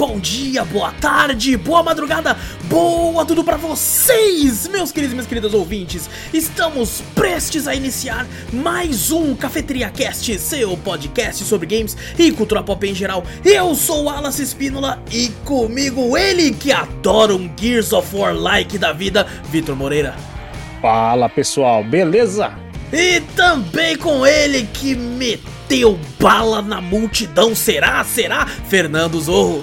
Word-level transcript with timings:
Bom 0.00 0.18
dia, 0.18 0.64
boa 0.64 0.92
tarde, 0.92 1.58
boa 1.58 1.82
madrugada, 1.82 2.34
boa 2.70 3.22
tudo 3.26 3.44
pra 3.44 3.58
vocês, 3.58 4.66
meus 4.66 4.90
queridos 4.90 5.12
e 5.12 5.14
minhas 5.14 5.26
queridas 5.26 5.52
ouvintes. 5.52 6.08
Estamos 6.32 7.02
prestes 7.14 7.68
a 7.68 7.74
iniciar 7.74 8.26
mais 8.50 9.10
um 9.10 9.34
Cafeteria 9.34 9.90
Cast, 9.90 10.38
seu 10.38 10.74
podcast 10.78 11.44
sobre 11.44 11.66
games 11.66 11.94
e 12.18 12.32
cultura 12.32 12.62
pop 12.62 12.88
em 12.88 12.94
geral. 12.94 13.22
Eu 13.44 13.74
sou 13.74 14.04
o 14.04 14.08
Alas 14.08 14.38
Espínola 14.38 15.02
e 15.12 15.28
comigo 15.44 16.16
ele 16.16 16.54
que 16.54 16.72
adora 16.72 17.34
um 17.34 17.50
Gears 17.54 17.92
of 17.92 18.16
War 18.16 18.34
like 18.34 18.78
da 18.78 18.94
vida, 18.94 19.26
Vitor 19.50 19.76
Moreira. 19.76 20.16
Fala 20.80 21.28
pessoal, 21.28 21.84
beleza? 21.84 22.54
E 22.90 23.20
também 23.36 23.98
com 23.98 24.26
ele 24.26 24.66
que 24.72 24.94
meteu 24.94 26.00
bala 26.18 26.62
na 26.62 26.80
multidão, 26.80 27.54
será? 27.54 28.02
Será? 28.02 28.46
Fernando 28.46 29.20
Zorro. 29.20 29.62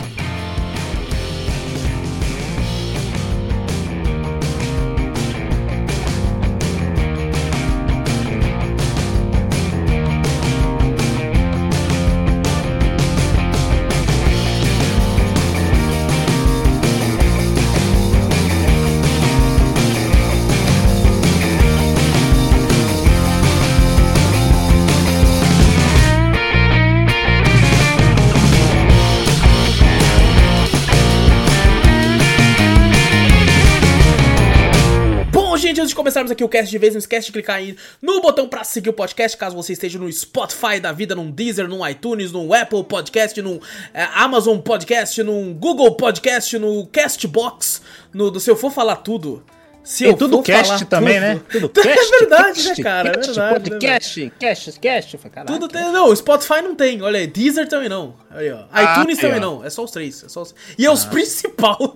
Começarmos 36.21 36.31
aqui 36.31 36.43
o 36.43 36.49
cast 36.49 36.69
de 36.69 36.77
vez, 36.77 36.93
não 36.93 36.99
esquece 36.99 37.27
de 37.27 37.31
clicar 37.31 37.57
aí 37.57 37.75
no 38.01 38.21
botão 38.21 38.47
pra 38.47 38.63
seguir 38.63 38.89
o 38.89 38.93
podcast, 38.93 39.35
caso 39.37 39.55
você 39.55 39.73
esteja 39.73 39.97
no 39.97 40.11
Spotify 40.11 40.79
da 40.79 40.91
vida, 40.91 41.15
num 41.15 41.31
Deezer, 41.31 41.67
num 41.67 41.87
iTunes, 41.87 42.31
num 42.31 42.53
Apple 42.53 42.83
Podcast, 42.83 43.41
num 43.41 43.59
é, 43.93 44.03
Amazon 44.13 44.59
Podcast, 44.59 45.21
num 45.23 45.53
Google 45.53 45.95
Podcast, 45.95 46.57
no 46.57 46.85
Castbox, 46.87 47.81
no 48.13 48.29
do 48.29 48.39
Se 48.39 48.49
Eu 48.49 48.55
For 48.55 48.71
Falar 48.71 48.97
Tudo. 48.97 49.43
Se 49.83 50.03
Tem 50.03 50.15
tudo 50.15 50.43
cast 50.43 50.85
também, 50.85 51.19
né? 51.19 51.41
Tudo 51.51 51.71
É 51.79 51.83
cast, 51.83 52.09
verdade, 52.11 52.63
cast, 52.63 52.69
né, 52.69 52.83
cara? 52.83 53.09
É 53.09 53.13
cast, 53.13 53.31
verdade, 53.31 53.69
podcast, 53.69 54.33
cast, 54.39 54.79
cast, 54.79 55.17
caralho. 55.17 55.59
Tudo 55.59 55.67
tem. 55.67 55.91
Não, 55.91 56.15
Spotify 56.15 56.61
não 56.61 56.75
tem. 56.75 57.01
Olha 57.01 57.19
aí, 57.19 57.27
Deezer 57.27 57.67
também 57.67 57.89
não. 57.89 58.13
Aí, 58.29 58.51
ó. 58.51 58.65
Ah, 58.71 58.99
iTunes 58.99 59.17
também 59.17 59.37
ó. 59.37 59.41
não. 59.41 59.65
É 59.65 59.69
só 59.69 59.83
os 59.83 59.91
três. 59.91 60.23
É 60.23 60.29
só 60.29 60.43
os... 60.43 60.53
E 60.77 60.85
é 60.85 60.91
os 60.91 61.05
principal. 61.05 61.77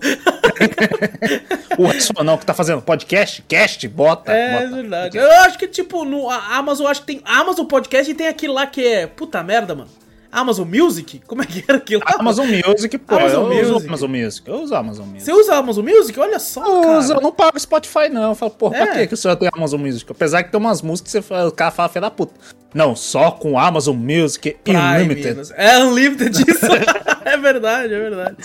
O 1.78 1.86
resto 1.86 2.24
não, 2.24 2.38
que 2.38 2.46
tá 2.46 2.54
fazendo 2.54 2.80
podcast, 2.80 3.42
cast, 3.46 3.86
bota. 3.88 4.32
É 4.32 4.62
bota. 4.62 4.74
verdade. 4.76 5.18
Eu 5.18 5.30
acho 5.42 5.58
que, 5.58 5.68
tipo, 5.68 6.04
no 6.04 6.30
a 6.30 6.56
Amazon, 6.56 6.86
acho 6.86 7.02
que 7.02 7.06
tem 7.06 7.20
Amazon 7.24 7.66
Podcast 7.66 8.10
e 8.10 8.14
tem 8.14 8.28
aquele 8.28 8.52
lá 8.52 8.66
que 8.66 8.84
é. 8.84 9.06
Puta 9.06 9.42
merda, 9.42 9.74
mano. 9.74 9.90
Amazon 10.36 10.68
Music? 10.68 11.20
Como 11.26 11.42
é 11.42 11.46
que 11.46 11.64
era 11.66 11.78
aquilo? 11.78 12.02
Amazon 12.04 12.46
Music, 12.46 12.98
pô, 12.98 13.16
Amazon 13.16 13.50
eu 13.52 13.62
uso 13.62 13.72
Music. 13.72 13.88
Amazon 13.88 14.10
Music, 14.10 14.48
eu 14.50 14.54
uso 14.62 14.74
Amazon 14.74 15.06
Music. 15.06 15.24
Você 15.24 15.32
usa 15.32 15.54
Amazon 15.56 15.84
Music? 15.84 16.20
Olha 16.20 16.38
só, 16.38 16.60
Eu 16.66 16.80
cara. 16.82 16.98
uso, 16.98 17.12
eu 17.14 17.20
não 17.20 17.32
pago 17.32 17.58
Spotify 17.58 18.08
não, 18.10 18.30
eu 18.30 18.34
falo, 18.34 18.50
pô, 18.50 18.68
É. 18.74 18.84
pra 18.84 18.94
que 18.94 19.06
que 19.06 19.14
o 19.14 19.16
senhor 19.16 19.34
tem 19.36 19.48
Amazon 19.54 19.80
Music? 19.80 20.04
Apesar 20.10 20.42
que 20.42 20.50
tem 20.52 20.60
umas 20.60 20.82
músicas 20.82 21.12
que 21.12 21.18
você 21.18 21.22
fala, 21.22 21.48
o 21.48 21.52
cara 21.52 21.70
fala, 21.70 21.88
filha 21.88 22.02
da 22.02 22.10
puta. 22.10 22.34
Não, 22.74 22.94
só 22.94 23.30
com 23.30 23.58
Amazon 23.58 23.96
Music 23.96 24.56
Prime, 24.62 24.78
Unlimited. 24.78 25.50
É 25.56 25.78
Unlimited 25.78 26.44
isso. 26.46 26.66
é 27.24 27.36
verdade, 27.38 27.94
é 27.94 27.98
verdade. 27.98 28.36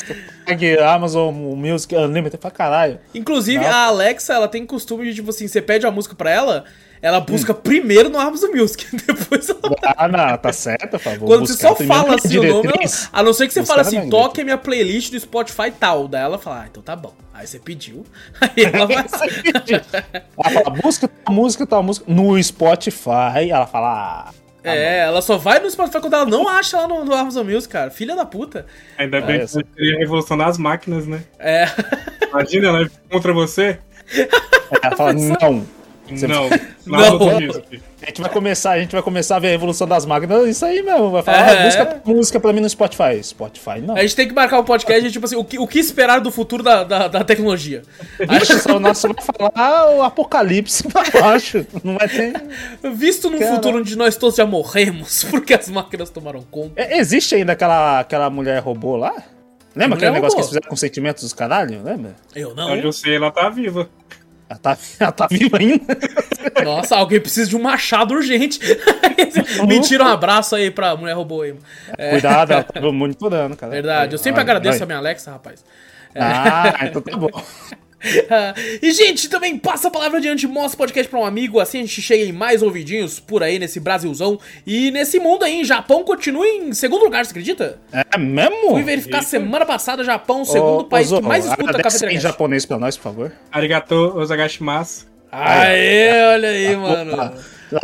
Pegue 0.46 0.78
Amazon 0.80 1.34
Music 1.34 1.94
Unlimited 1.94 2.38
pra 2.40 2.50
caralho. 2.50 3.00
Inclusive, 3.14 3.62
Não. 3.66 3.70
a 3.70 3.86
Alexa, 3.88 4.34
ela 4.34 4.48
tem 4.48 4.66
costume 4.66 5.04
de, 5.10 5.16
tipo 5.16 5.32
assim, 5.32 5.48
você 5.50 5.62
pede 5.62 5.86
a 5.86 5.92
música 5.92 6.16
pra 6.16 6.30
ela, 6.32 6.64
ela 7.02 7.20
Hum. 7.20 7.26
busca 7.26 7.54
primeiro 7.54 8.10
no 8.10 8.20
Amazon 8.20 8.52
Music, 8.56 8.86
depois 9.08 9.50
ela 9.50 9.60
Ah, 9.98 10.08
não, 10.08 10.38
tá 10.38 10.54
certo, 10.54 10.92
por 10.92 11.00
favor. 11.00 11.26
Quando 11.28 11.48
você 11.48 11.54
só 11.54 11.76
fala 11.76 12.16
assim 12.16 12.38
o 12.38 12.44
nome, 12.44 12.68
ela- 12.68 12.92
a 13.12 13.24
não 13.24 13.34
ser 13.34 13.48
que 13.48 13.54
você 13.54 13.66
fale 13.66 13.82
assim, 13.82 14.10
toque 14.10 14.42
a 14.42 14.44
minha 14.44 14.58
playlist 14.58 15.12
do 15.12 15.20
Spotify 15.20 15.72
tal. 15.72 16.08
Daí 16.08 16.22
ela 16.22 16.38
fala, 16.38 16.62
ah, 16.64 16.68
então 16.70 16.82
tá 16.84 16.96
bom. 16.96 17.14
Aí 17.34 17.48
você 17.48 17.58
pediu, 17.60 18.06
aí 18.40 18.64
ela 18.66 18.86
vai. 18.86 19.06
Ela 20.38 20.64
fala, 20.64 20.70
busca 20.82 21.08
tua 21.08 21.34
música, 21.34 21.66
tua 21.66 21.82
música 21.82 22.06
no 22.08 22.42
Spotify. 22.44 23.50
Ela 23.50 23.66
fala, 23.66 24.30
ah, 24.30 24.34
é, 24.64 25.00
ela 25.00 25.24
só 25.24 25.38
vai 25.38 25.58
no 25.60 25.70
Spotify 25.72 26.00
quando 26.00 26.14
ela 26.14 26.26
não 26.26 26.48
acha 26.48 26.78
lá 26.78 26.88
no, 26.88 27.04
no 27.04 27.16
Amazon 27.16 27.48
Music, 27.48 27.72
cara. 27.74 27.90
Filha 27.90 28.16
da 28.16 28.26
puta. 28.26 28.66
Ainda 28.98 29.20
bem 29.22 29.38
que 29.40 29.44
essa. 29.46 29.60
seria 29.76 29.96
a 29.96 30.00
revolução 30.00 30.38
das 30.38 30.58
máquinas, 30.60 31.08
né? 31.08 31.24
É. 31.40 31.66
Imagina 32.30 32.68
ela 32.68 32.92
contra 33.10 33.34
você? 33.34 33.80
ela 34.84 34.96
fala, 34.96 35.14
não. 35.14 35.66
Você- 36.18 36.28
Não, 36.28 36.50
Não. 36.86 37.40
Music. 37.42 37.82
A 38.02 38.06
gente 38.08 38.22
vai 38.22 38.30
começar, 38.32 38.72
a 38.72 38.80
gente 38.80 38.92
vai 38.92 39.02
começar 39.02 39.36
a 39.36 39.40
ver 39.40 39.50
a 39.50 39.54
evolução 39.54 39.88
das 39.88 40.06
máquinas, 40.06 40.48
isso 40.48 40.66
aí 40.66 40.82
mesmo. 40.82 41.12
Vai 41.12 41.22
falar, 41.24 41.38
É. 41.38 41.60
ah, 41.60 41.64
busca 41.66 42.02
música 42.06 42.40
pra 42.40 42.52
mim 42.54 42.60
no 42.62 42.70
Spotify. 42.70 43.24
Spotify, 43.24 43.80
não. 43.86 43.96
A 43.96 44.02
gente 44.02 44.16
tem 44.16 44.28
que 44.28 44.34
marcar 44.34 44.60
um 44.60 44.64
podcast 44.64 45.02
de 45.04 45.12
tipo 45.12 45.26
assim, 45.26 45.36
o 45.36 45.44
que, 45.46 45.60
o 45.60 45.68
que 45.68 45.80
esperar 45.80 46.20
do 46.20 46.32
futuro 46.32 46.64
da, 46.64 46.84
da, 46.84 47.08
da 47.08 47.24
tecnologia. 47.24 47.84
Vixe, 48.20 48.60
só, 48.60 48.80
nossa, 48.80 49.08
vai 49.08 49.24
falar 49.24 49.96
o 49.96 50.02
apocalipse 50.02 50.84
pra 50.90 51.04
baixo. 51.22 51.66
Não 51.84 51.98
vai 51.98 52.08
ter. 52.10 52.34
Visto 52.96 53.30
num 53.30 53.38
Caralho. 53.38 53.56
futuro 53.58 53.78
onde 53.80 53.96
nós 53.96 54.16
todos 54.16 54.36
já 54.36 54.46
morremos, 54.46 55.24
porque 55.30 55.54
as 55.54 55.70
máquinas 55.70 56.10
tomaram 56.10 56.42
conta. 56.50 56.82
É, 56.82 56.98
existe 56.98 57.36
ainda 57.36 57.54
aquela, 57.54 58.00
aquela 58.00 58.30
mulher 58.30 58.60
robô 58.64 58.96
lá? 58.98 59.14
Lembra 59.74 59.96
aquele 59.96 60.10
Mulher 60.10 60.12
negócio 60.12 60.22
robô? 60.22 60.36
que 60.36 60.40
eles 60.40 60.48
fizeram 60.50 60.70
com 60.70 60.76
sentimentos 60.76 61.24
dos 61.24 61.32
caralho? 61.34 61.82
Lembra? 61.84 62.16
Eu 62.36 62.54
não. 62.54 62.74
Onde 62.74 62.84
eu 62.86 62.92
sei, 62.92 63.16
ela 63.16 63.32
tá 63.32 63.48
viva. 63.50 63.88
Ela 64.52 64.60
tá, 64.60 64.78
ela 65.00 65.12
tá 65.14 65.28
viva 65.28 65.58
ainda. 65.58 65.98
Nossa, 66.66 66.98
alguém 66.98 67.22
precisa 67.22 67.50
de 67.50 67.56
um 67.56 67.62
machado 67.62 68.14
urgente. 68.14 68.60
Mentira, 69.66 70.04
um 70.04 70.08
abraço 70.08 70.56
aí 70.56 70.70
pra 70.70 70.94
mulher 70.96 71.14
robô 71.14 71.44
aí. 71.44 71.56
É, 71.98 72.12
Cuidado, 72.12 72.52
ela 72.52 72.64
tá 72.64 72.82
monitorando, 72.92 73.56
cara. 73.56 73.72
verdade, 73.72 74.14
eu 74.14 74.18
sempre 74.18 74.42
Olha, 74.42 74.52
agradeço 74.52 74.84
a 74.84 74.86
minha 74.86 74.98
Alexa, 74.98 75.32
rapaz. 75.32 75.64
Ah, 76.14 76.80
então 76.84 77.02
tá 77.02 77.16
bom. 77.16 77.30
E, 78.82 78.92
gente, 78.92 79.30
também 79.30 79.58
passa 79.58 79.88
a 79.88 79.92
palavra 79.92 80.18
adiante, 80.18 80.48
mostra 80.48 80.76
o 80.76 80.78
podcast 80.78 81.10
pra 81.10 81.20
um 81.20 81.26
amigo, 81.26 81.60
assim 81.60 81.80
a 81.80 81.82
gente 81.82 82.02
chega 82.02 82.24
em 82.24 82.32
mais 82.32 82.62
ouvidinhos 82.62 83.20
por 83.20 83.44
aí 83.44 83.60
nesse 83.60 83.80
Brasilzão. 83.80 84.40
E 84.66 84.90
nesse 84.92 85.20
mundo 85.20 85.44
aí, 85.44 85.64
Japão 85.64 86.04
continua 86.04 86.48
em 86.48 86.74
segundo 86.74 87.04
lugar, 87.04 87.24
você 87.26 87.32
acredita? 87.32 87.78
É 87.94 88.18
mesmo? 88.18 88.72
Fui 88.72 88.84
verificar 88.84 89.24
semana 89.24 89.66
passada, 89.66 90.04
Japão, 90.04 90.42
o 90.42 90.46
segundo 90.46 90.80
Ô, 90.82 90.86
país 90.86 91.12
ô, 91.12 91.22
que 91.22 91.28
mais 91.28 91.44
Zorro, 91.46 91.62
escuta 91.62 91.84
Café 91.84 92.12
em 92.14 92.20
japonês 92.20 92.66
pra 92.66 92.78
nós, 92.80 92.98
por 92.98 93.04
favor. 93.04 93.32
Arigato 93.52 93.96
ozagashimasu. 94.18 95.08
Aê, 95.32 96.12
olha 96.34 96.50
aí, 96.50 96.76
mano. 96.76 97.14
Opa. 97.14 97.34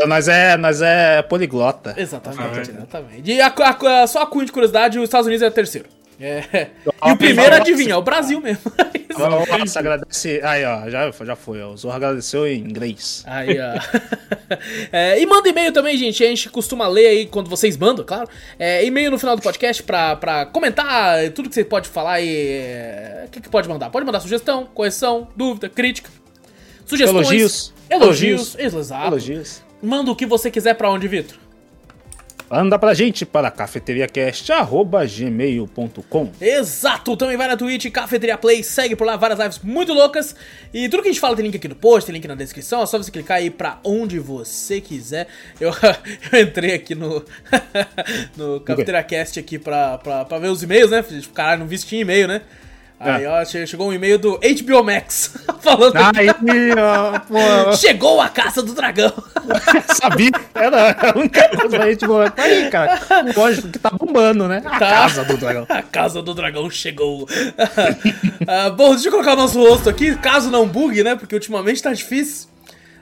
Nós 0.06 0.28
é, 0.28 0.58
nós 0.58 0.82
é 0.82 1.22
poliglota. 1.22 1.94
Exatamente, 1.98 2.42
Ah, 2.42 2.74
exatamente. 2.76 3.32
E 3.32 3.40
a, 3.40 3.48
a- 3.48 4.02
a- 4.04 4.08
só 4.08 4.24
a 4.24 4.26
cunha 4.28 4.46
de 4.46 4.52
curiosidade, 4.52 4.98
os 5.00 5.06
Estados 5.06 5.28
Unidos 5.28 5.42
é 5.42 5.48
o 5.48 5.52
terceiro. 5.52 5.88
É. 6.20 6.68
E 7.06 7.12
o 7.12 7.16
primeiro, 7.18 7.56
adivinha, 7.56 7.94
é 7.94 7.96
o 7.96 8.02
Brasil 8.02 8.42
mesmo. 8.42 8.72
Nossa, 9.18 9.80
agradece. 9.80 10.42
Aí, 10.44 10.66
ó, 10.66 10.90
já, 10.90 11.12
já 11.12 11.36
foi. 11.36 11.62
ó. 11.62 11.70
O 11.72 11.78
Zorro 11.78 11.96
agradeceu 11.96 12.48
em 12.48 12.60
inglês. 12.60 13.24
Aí, 13.28 13.58
ó. 13.60 14.18
É, 14.94 15.22
e 15.22 15.26
manda 15.26 15.50
e-mail 15.50 15.74
também, 15.74 15.98
gente. 15.98 16.24
A 16.24 16.28
gente 16.28 16.50
costuma 16.50 16.88
ler 16.88 17.08
aí 17.08 17.26
quando 17.26 17.50
vocês 17.50 17.76
mandam, 17.76 18.06
claro. 18.06 18.30
É, 18.58 18.86
e-mail 18.86 19.12
no 19.12 19.20
final 19.20 19.36
do 19.36 19.42
podcast 19.42 19.84
pra, 19.84 20.16
pra 20.16 20.46
comentar 20.46 21.30
tudo 21.32 21.50
que 21.50 21.56
você 21.56 21.66
pode 21.66 21.90
falar 21.90 22.14
aí. 22.14 22.30
é, 22.30 23.26
O 23.28 23.30
que, 23.30 23.42
que 23.42 23.50
pode 23.50 23.68
mandar? 23.68 23.90
Pode 23.90 24.06
mandar 24.06 24.22
sugestão, 24.22 24.66
correção, 24.74 25.28
dúvida, 25.36 25.68
crítica. 25.68 26.10
Sugestões. 26.86 27.28
Elogios. 27.28 27.74
Elogios. 27.90 28.56
Elogios. 28.56 28.76
Exato. 28.76 29.08
Elogios. 29.08 29.62
Manda 29.84 30.12
o 30.12 30.16
que 30.16 30.26
você 30.26 30.50
quiser 30.50 30.76
pra 30.76 30.90
onde, 30.90 31.08
Vitor? 31.10 31.38
Manda 32.50 32.80
pra 32.80 32.94
gente 32.94 33.26
para 33.26 33.52
cafeteriacast.gmail.com 33.52 36.32
Exato! 36.40 37.18
Também 37.18 37.36
vai 37.36 37.50
na 37.50 37.58
Twitch, 37.58 37.92
Cafeteria 37.92 38.38
Play, 38.38 38.64
segue 38.64 38.96
por 38.96 39.06
lá, 39.06 39.18
várias 39.18 39.38
lives 39.38 39.60
muito 39.60 39.94
loucas. 39.94 40.34
E 40.74 40.88
tudo 40.88 41.04
que 41.04 41.10
a 41.10 41.12
gente 41.12 41.20
fala 41.20 41.36
tem 41.36 41.44
link 41.44 41.58
aqui 41.58 41.68
no 41.68 41.76
post, 41.76 42.06
tem 42.06 42.14
link 42.14 42.26
na 42.26 42.36
descrição, 42.36 42.82
é 42.82 42.86
só 42.86 42.98
você 42.98 43.12
clicar 43.12 43.36
aí 43.38 43.50
pra 43.50 43.82
onde 43.84 44.18
você 44.18 44.80
quiser. 44.80 45.28
Eu, 45.60 45.74
eu 46.32 46.42
entrei 46.42 46.74
aqui 46.74 46.96
no, 46.96 47.22
no 48.38 48.62
Cafeteria 48.62 49.04
Cast 49.04 49.38
aqui 49.40 49.60
pra, 49.60 49.98
pra, 49.98 50.24
pra 50.24 50.40
ver 50.40 50.48
os 50.48 50.64
e-mails, 50.64 50.92
né? 50.92 51.04
Caralho, 51.34 51.60
não 51.60 51.68
vi 51.68 51.78
se 51.78 51.86
tinha 51.86 52.02
e-mail, 52.02 52.30
né? 52.30 52.44
Aí, 53.00 53.28
ó, 53.28 53.46
che- 53.46 53.68
chegou 53.68 53.90
um 53.90 53.94
e-mail 53.94 54.18
do 54.18 54.40
HBO 54.40 54.84
Max 54.84 55.32
falando 55.62 55.96
Aí, 56.16 56.30
ó, 56.76 57.20
pô, 57.20 57.74
Chegou 57.78 58.20
a 58.20 58.28
Caça 58.28 58.64
do 58.64 58.74
Dragão. 58.74 59.14
sabia. 60.02 60.32
Era 60.56 60.92
a 61.12 61.18
única 61.18 61.48
coisa 61.50 61.70
pra 61.70 61.90
gente 61.92 62.08
botar 62.08 62.42
aí, 62.42 62.70
cara. 62.72 63.00
Lógico 63.36 63.68
que 63.70 63.78
tá 63.80 63.92
bombando, 63.92 64.48
né? 64.48 64.64
A 64.66 64.70
Tá. 64.72 64.80
casa 64.80 65.24
do 65.24 65.38
dragão. 65.38 65.66
A 65.70 65.82
Casa 65.84 66.22
do 66.24 66.34
Dragão 66.34 66.70
chegou. 66.72 67.28
Ah, 68.48 68.70
bom, 68.72 68.92
deixa 68.94 69.08
eu 69.08 69.12
colocar 69.12 69.34
o 69.34 69.38
nosso 69.38 69.60
rosto 69.60 69.90
aqui, 69.90 70.16
caso 70.16 70.50
não 70.50 70.68
bugue, 70.68 71.04
né? 71.04 71.16
Porque 71.16 71.36
ultimamente 71.36 71.82
tá 71.84 71.94
difícil. 71.94 72.48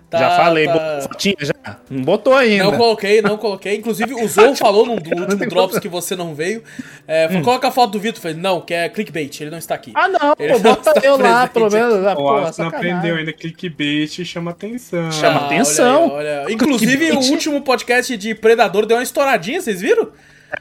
Tá- 0.09 0.19
já 0.19 0.29
falei, 0.37 0.67
tá- 0.67 0.73
botou 0.73 1.01
fotinha 1.09 1.35
já. 1.41 1.53
Não 1.89 2.03
botou 2.03 2.33
ainda. 2.35 2.63
Não 2.63 2.77
coloquei, 2.77 3.21
não 3.21 3.37
coloquei. 3.37 3.75
Inclusive, 3.75 4.13
o 4.13 4.27
Zou 4.27 4.55
falou 4.55 4.85
num 4.85 4.95
do 4.97 5.09
último 5.19 5.47
Drops 5.49 5.79
que 5.79 5.87
você 5.87 6.15
não 6.15 6.35
veio. 6.35 6.63
É, 7.07 7.27
falou, 7.27 7.43
coloca 7.43 7.67
a 7.67 7.71
foto 7.71 7.91
do 7.93 7.99
Vitor. 7.99 8.21
Falei, 8.21 8.37
não, 8.37 8.61
que 8.61 8.73
é 8.73 8.87
clickbait, 8.87 9.41
ele 9.41 9.49
não 9.49 9.57
está 9.57 9.73
aqui. 9.75 9.91
Ah, 9.95 10.07
não, 10.07 10.35
Ele 10.39 10.53
pô, 10.53 10.59
bota 10.75 10.93
eu 11.03 11.17
lá, 11.17 11.47
pelo 11.47 11.69
menos. 11.71 12.05
Ah, 12.05 12.13
O 12.13 12.15
pô, 12.17 12.29
Alisson 12.37 12.61
não 12.63 12.69
aprendeu 12.69 13.15
ainda 13.15 13.33
clickbait 13.33 14.19
e 14.19 14.25
chama 14.25 14.51
atenção. 14.51 15.11
Chama 15.11 15.39
Ah, 15.41 15.45
atenção. 15.47 16.09
olha 16.11 16.29
aí, 16.39 16.45
olha. 16.45 16.53
Inclusive, 16.53 16.95
o 16.95 16.99
Clickbait. 17.09 17.31
último 17.31 17.61
podcast 17.61 18.15
de 18.15 18.35
Predador 18.35 18.85
deu 18.85 18.97
uma 18.97 19.03
estouradinha, 19.03 19.59
vocês 19.59 19.81
viram? 19.81 20.09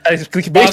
É, 0.05 0.17
Clickbait. 0.17 0.71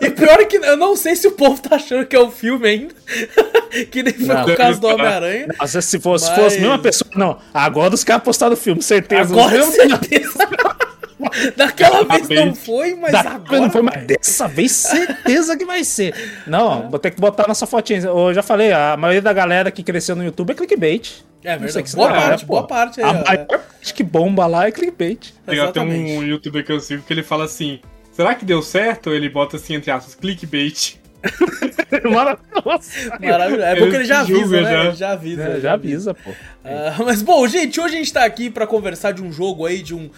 E 0.00 0.10
pior 0.10 0.40
é 0.40 0.44
que 0.44 0.56
eu 0.56 0.76
não 0.76 0.94
sei 0.96 1.16
se 1.16 1.26
o 1.26 1.32
povo 1.32 1.60
tá 1.60 1.76
achando 1.76 2.06
que 2.06 2.14
é 2.14 2.20
o 2.20 2.30
filme 2.30 2.68
ainda. 2.68 2.94
que 3.90 4.02
nem 4.02 4.12
foi 4.14 4.26
Não. 4.34 4.44
o 4.46 4.56
caso 4.56 4.80
do 4.80 4.86
Homem-Aranha. 4.88 5.48
Nossa, 5.58 5.80
se 5.80 5.98
fosse, 5.98 6.26
se 6.26 6.30
Mas- 6.32 6.40
fosse 6.40 6.56
a 6.58 6.60
mesma 6.60 6.78
pessoa. 6.78 7.10
Não, 7.14 7.38
agora 7.52 7.94
os 7.94 8.04
caras 8.04 8.22
postaram 8.22 8.52
o 8.54 8.56
filme, 8.56 8.82
certeza. 8.82 9.32
Agora 9.34 9.58
Não, 9.58 9.70
certeza. 9.70 10.38
Daquela 11.54 12.02
vez 12.04 12.28
não 12.28 12.54
foi, 12.54 12.94
mas 12.94 13.12
Da- 13.12 13.20
agora. 13.32 13.60
não 13.60 13.70
foi, 13.70 13.82
mas 13.82 14.04
dessa 14.06 14.48
vez 14.48 14.72
certeza 14.72 15.54
que 15.56 15.66
vai 15.66 15.84
ser. 15.84 16.14
Não, 16.46 16.88
vou 16.88 16.98
ter 16.98 17.10
que 17.10 17.20
botar 17.20 17.46
nossa 17.46 17.66
fotinha. 17.66 18.00
Eu 18.00 18.32
já 18.32 18.42
falei, 18.42 18.72
a 18.72 18.96
maioria 18.96 19.20
da 19.20 19.32
galera 19.32 19.70
que 19.70 19.82
cresceu 19.82 20.16
no 20.16 20.24
YouTube 20.24 20.52
é 20.52 20.54
clickbait. 20.54 21.22
É 21.44 21.56
verdade. 21.56 21.82
que 21.90 21.96
Boa 21.96 22.08
tá- 22.08 22.14
parte, 22.20 22.42
é, 22.42 22.46
boa 22.46 22.66
parte 22.66 23.00
aí. 23.02 23.06
A 23.06 23.10
ó. 23.10 23.24
maior 23.24 23.46
parte 23.46 23.94
que 23.94 24.02
bomba 24.02 24.46
lá 24.46 24.66
é 24.66 24.70
clickbait. 24.70 25.32
Legal, 25.46 25.72
tem 25.72 25.82
Exatamente. 25.82 26.18
um 26.18 26.22
youtuber 26.26 26.64
que 26.64 26.72
eu 26.72 26.80
sigo 26.80 27.02
que 27.02 27.12
ele 27.12 27.22
fala 27.22 27.44
assim: 27.44 27.80
será 28.12 28.34
que 28.34 28.44
deu 28.44 28.62
certo? 28.62 29.10
Ele 29.10 29.28
bota 29.28 29.56
assim, 29.56 29.74
entre 29.74 29.90
aspas, 29.90 30.14
clickbait. 30.14 30.99
Maravilhoso. 32.10 32.90
Maravilhoso. 33.20 33.62
É 33.62 33.80
bom 33.80 33.90
que 33.90 33.96
ele 33.96 34.04
já 34.04 34.20
avisa, 34.20 34.40
julga, 34.40 34.60
né? 34.62 34.70
já. 34.70 34.84
Ele 34.84 34.96
já 34.96 35.12
avisa. 35.12 35.42
É, 35.42 35.60
já 35.60 35.72
avisa, 35.72 36.14
pô. 36.14 36.30
Ah, 36.62 36.96
mas 37.04 37.22
bom, 37.22 37.46
gente, 37.48 37.80
hoje 37.80 37.94
a 37.94 37.98
gente 37.98 38.12
tá 38.12 38.24
aqui 38.24 38.50
pra 38.50 38.66
conversar 38.66 39.12
de 39.12 39.22
um 39.22 39.32
jogo 39.32 39.64
aí, 39.64 39.82
de 39.82 39.94
um. 39.94 40.10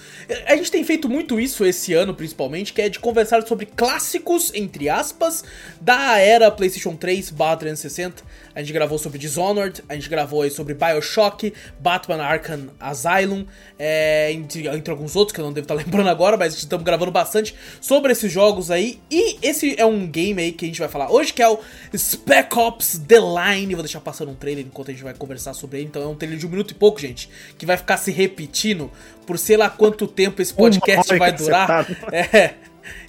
A 0.46 0.56
gente 0.56 0.72
tem 0.72 0.82
feito 0.82 1.08
muito 1.08 1.38
isso 1.38 1.64
esse 1.64 1.94
ano, 1.94 2.14
principalmente, 2.14 2.72
que 2.72 2.82
é 2.82 2.88
de 2.88 2.98
conversar 2.98 3.46
sobre 3.46 3.64
clássicos, 3.64 4.52
entre 4.52 4.88
aspas, 4.88 5.44
da 5.80 6.18
era 6.18 6.50
PlayStation 6.50 6.96
3 6.96 7.30
barra 7.30 7.58
360. 7.58 8.24
A 8.54 8.60
gente 8.60 8.72
gravou 8.72 8.98
sobre 8.98 9.18
Dishonored, 9.18 9.82
a 9.88 9.94
gente 9.94 10.08
gravou 10.10 10.42
aí 10.42 10.50
sobre 10.50 10.74
Bioshock, 10.74 11.54
Batman 11.78 12.22
Arkham 12.22 12.68
Asylum, 12.78 13.46
é, 13.78 14.30
entre, 14.32 14.66
entre 14.68 14.90
alguns 14.90 15.16
outros 15.16 15.34
que 15.34 15.40
eu 15.40 15.44
não 15.44 15.52
devo 15.52 15.64
estar 15.64 15.74
lembrando 15.78 16.08
agora, 16.08 16.36
mas 16.36 16.54
estamos 16.54 16.84
gravando 16.84 17.12
bastante 17.12 17.54
sobre 17.80 18.12
esses 18.12 18.30
jogos 18.30 18.70
aí. 18.70 19.00
E 19.10 19.38
esse 19.42 19.74
é 19.78 19.86
um 19.86 20.06
game 20.06 20.42
aí 20.42 20.52
que 20.52 20.64
a 20.64 20.68
gente 20.68 20.80
vai 20.80 20.88
falar 20.92 21.10
hoje, 21.10 21.32
que 21.32 21.42
é 21.42 21.48
o 21.48 21.58
Spec 21.96 22.56
Ops 22.56 22.98
The 23.06 23.18
Line. 23.18 23.74
Vou 23.74 23.82
deixar 23.82 24.00
passando 24.00 24.30
um 24.30 24.34
trailer 24.34 24.64
enquanto 24.66 24.90
a 24.90 24.92
gente 24.92 25.02
vai 25.02 25.14
conversar 25.14 25.54
sobre 25.54 25.78
ele. 25.78 25.86
Então 25.88 26.02
é 26.02 26.06
um 26.06 26.14
trailer 26.14 26.38
de 26.38 26.46
um 26.46 26.50
minuto 26.50 26.70
e 26.70 26.74
pouco, 26.74 27.00
gente, 27.00 27.28
que 27.58 27.66
vai 27.66 27.76
ficar 27.76 27.96
se 27.96 28.10
repetindo 28.10 28.90
por 29.26 29.38
sei 29.38 29.56
lá 29.56 29.68
quanto 29.70 30.06
tempo 30.06 30.40
esse 30.42 30.52
podcast 30.54 31.16
vai 31.16 31.32
durar. 31.32 31.84
você 31.84 31.96
É. 32.14 32.54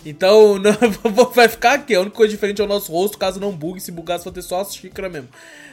Então 0.05 0.57
não- 0.59 1.25
vai 1.31 1.47
ficar 1.47 1.73
aqui. 1.73 1.95
A 1.95 2.01
única 2.01 2.15
coisa 2.15 2.31
diferente 2.31 2.61
é 2.61 2.63
o 2.65 2.67
nosso 2.67 2.91
rosto, 2.91 3.17
caso 3.17 3.39
não 3.39 3.51
bugue. 3.51 3.79
Se 3.79 3.91
você 3.91 4.23
vai 4.23 4.33
ter 4.33 4.41
só 4.41 4.61
a 4.61 4.65
xícara 4.65 5.09
mesmo. 5.09 5.29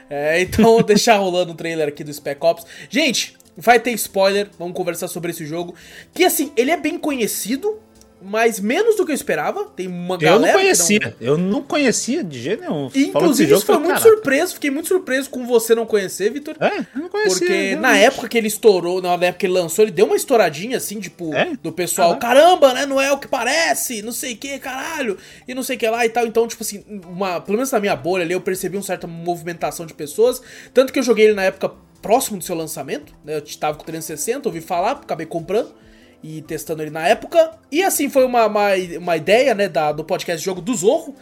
É, 0.09 0.41
então, 0.41 0.65
vou 0.65 0.83
deixar 0.85 1.19
rolando 1.19 1.53
o 1.53 1.55
trailer 1.55 1.87
aqui 1.89 2.03
do 2.03 2.13
Spec 2.13 2.43
Ops. 2.45 2.67
Gente, 2.89 3.37
vai 3.57 3.79
ter 3.79 3.93
spoiler. 3.93 4.49
Vamos 4.59 4.75
conversar 4.75 5.07
sobre 5.09 5.31
esse 5.31 5.47
jogo. 5.47 5.75
Que 6.13 6.25
assim, 6.25 6.53
ele 6.57 6.71
é 6.71 6.77
bem 6.77 6.99
conhecido, 6.99 7.79
mas 8.23 8.61
menos 8.61 8.97
do 8.97 9.05
que 9.07 9.13
eu 9.13 9.15
esperava. 9.15 9.65
Tem 9.65 9.87
uma 9.87 10.15
Eu 10.15 10.19
galera. 10.19 10.41
não 10.41 10.47
que 10.49 10.65
conhecia. 10.65 11.17
Eu 11.21 11.39
não 11.39 11.63
conhecia 11.63 12.23
de 12.25 12.41
jeito 12.41 12.61
nenhum. 12.63 12.91
E, 12.95 13.05
inclusive, 13.09 13.53
isso 13.55 13.65
foi 13.65 13.75
eu 13.77 13.81
muito 13.81 13.95
"Caraca". 13.95 14.09
surpreso. 14.11 14.55
Fiquei 14.55 14.71
muito 14.71 14.89
surpreso 14.89 15.31
com 15.31 15.47
você 15.47 15.75
não 15.75 15.87
conhecer, 15.87 16.31
Vitor. 16.31 16.57
É, 16.61 16.79
eu 16.95 17.01
não 17.03 17.09
conhecia. 17.09 17.39
Porque 17.39 17.53
realmente. 17.53 17.81
na 17.81 17.97
época 17.97 18.29
que 18.29 18.37
ele 18.39 18.49
estourou, 18.49 19.01
na 19.01 19.13
época 19.15 19.33
que 19.33 19.47
ele 19.47 19.55
lançou, 19.55 19.85
ele 19.85 19.93
deu 19.93 20.07
uma 20.07 20.17
estouradinha 20.17 20.77
assim, 20.77 21.01
tipo, 21.01 21.35
É? 21.35 21.53
do 21.63 21.73
pessoal, 21.73 22.17
caramba, 22.19 22.73
né? 22.75 22.87
Não 22.87 23.01
é 23.01 23.13
o 23.13 23.19
que 23.19 23.29
parece, 23.29 24.03
não 24.03 24.13
sei 24.13 24.35
o 24.35 24.37
que, 24.37 24.59
caralho, 24.59 25.17
e 25.47 25.55
não 25.55 25.63
sei 25.63 25.77
o 25.77 25.79
que 25.79 25.89
lá 25.89 26.05
e 26.05 26.09
tal. 26.11 26.27
Então, 26.27 26.47
tipo 26.47 26.63
assim, 26.63 26.85
uma, 27.09 27.41
pelo 27.41 27.57
menos 27.57 27.71
na 27.71 27.81
minha 27.81 27.97
bolha 27.97 28.25
ali, 28.25 28.33
eu 28.35 28.41
percebi 28.41 28.77
uma 28.77 28.83
certa 28.83 29.07
movimentação 29.07 29.87
de 29.87 29.95
pessoas. 29.95 30.41
Tanto 30.75 30.93
que 30.93 30.99
eu 30.99 31.03
joguei 31.03 31.27
ele 31.27 31.35
na 31.35 31.45
época 31.45 31.71
próximo 32.03 32.39
do 32.39 32.45
seu 32.45 32.55
lançamento, 32.57 33.15
né? 33.25 33.37
Eu 33.37 33.43
tava 33.59 33.77
com 33.77 33.85
360, 33.85 34.49
ouvi 34.49 34.61
falar, 34.61 34.93
acabei 34.93 35.27
comprando 35.27 35.75
e 36.23 36.43
testando 36.43 36.83
ele 36.83 36.91
na 36.91 37.07
época. 37.07 37.53
E 37.71 37.83
assim, 37.83 38.09
foi 38.11 38.25
uma, 38.25 38.47
uma, 38.47 38.69
uma 38.99 39.17
ideia, 39.17 39.55
né, 39.55 39.69
da, 39.69 39.93
do 39.93 40.05
podcast 40.05 40.45
Jogo 40.45 40.61
do 40.61 40.75
Zorro, 40.75 41.15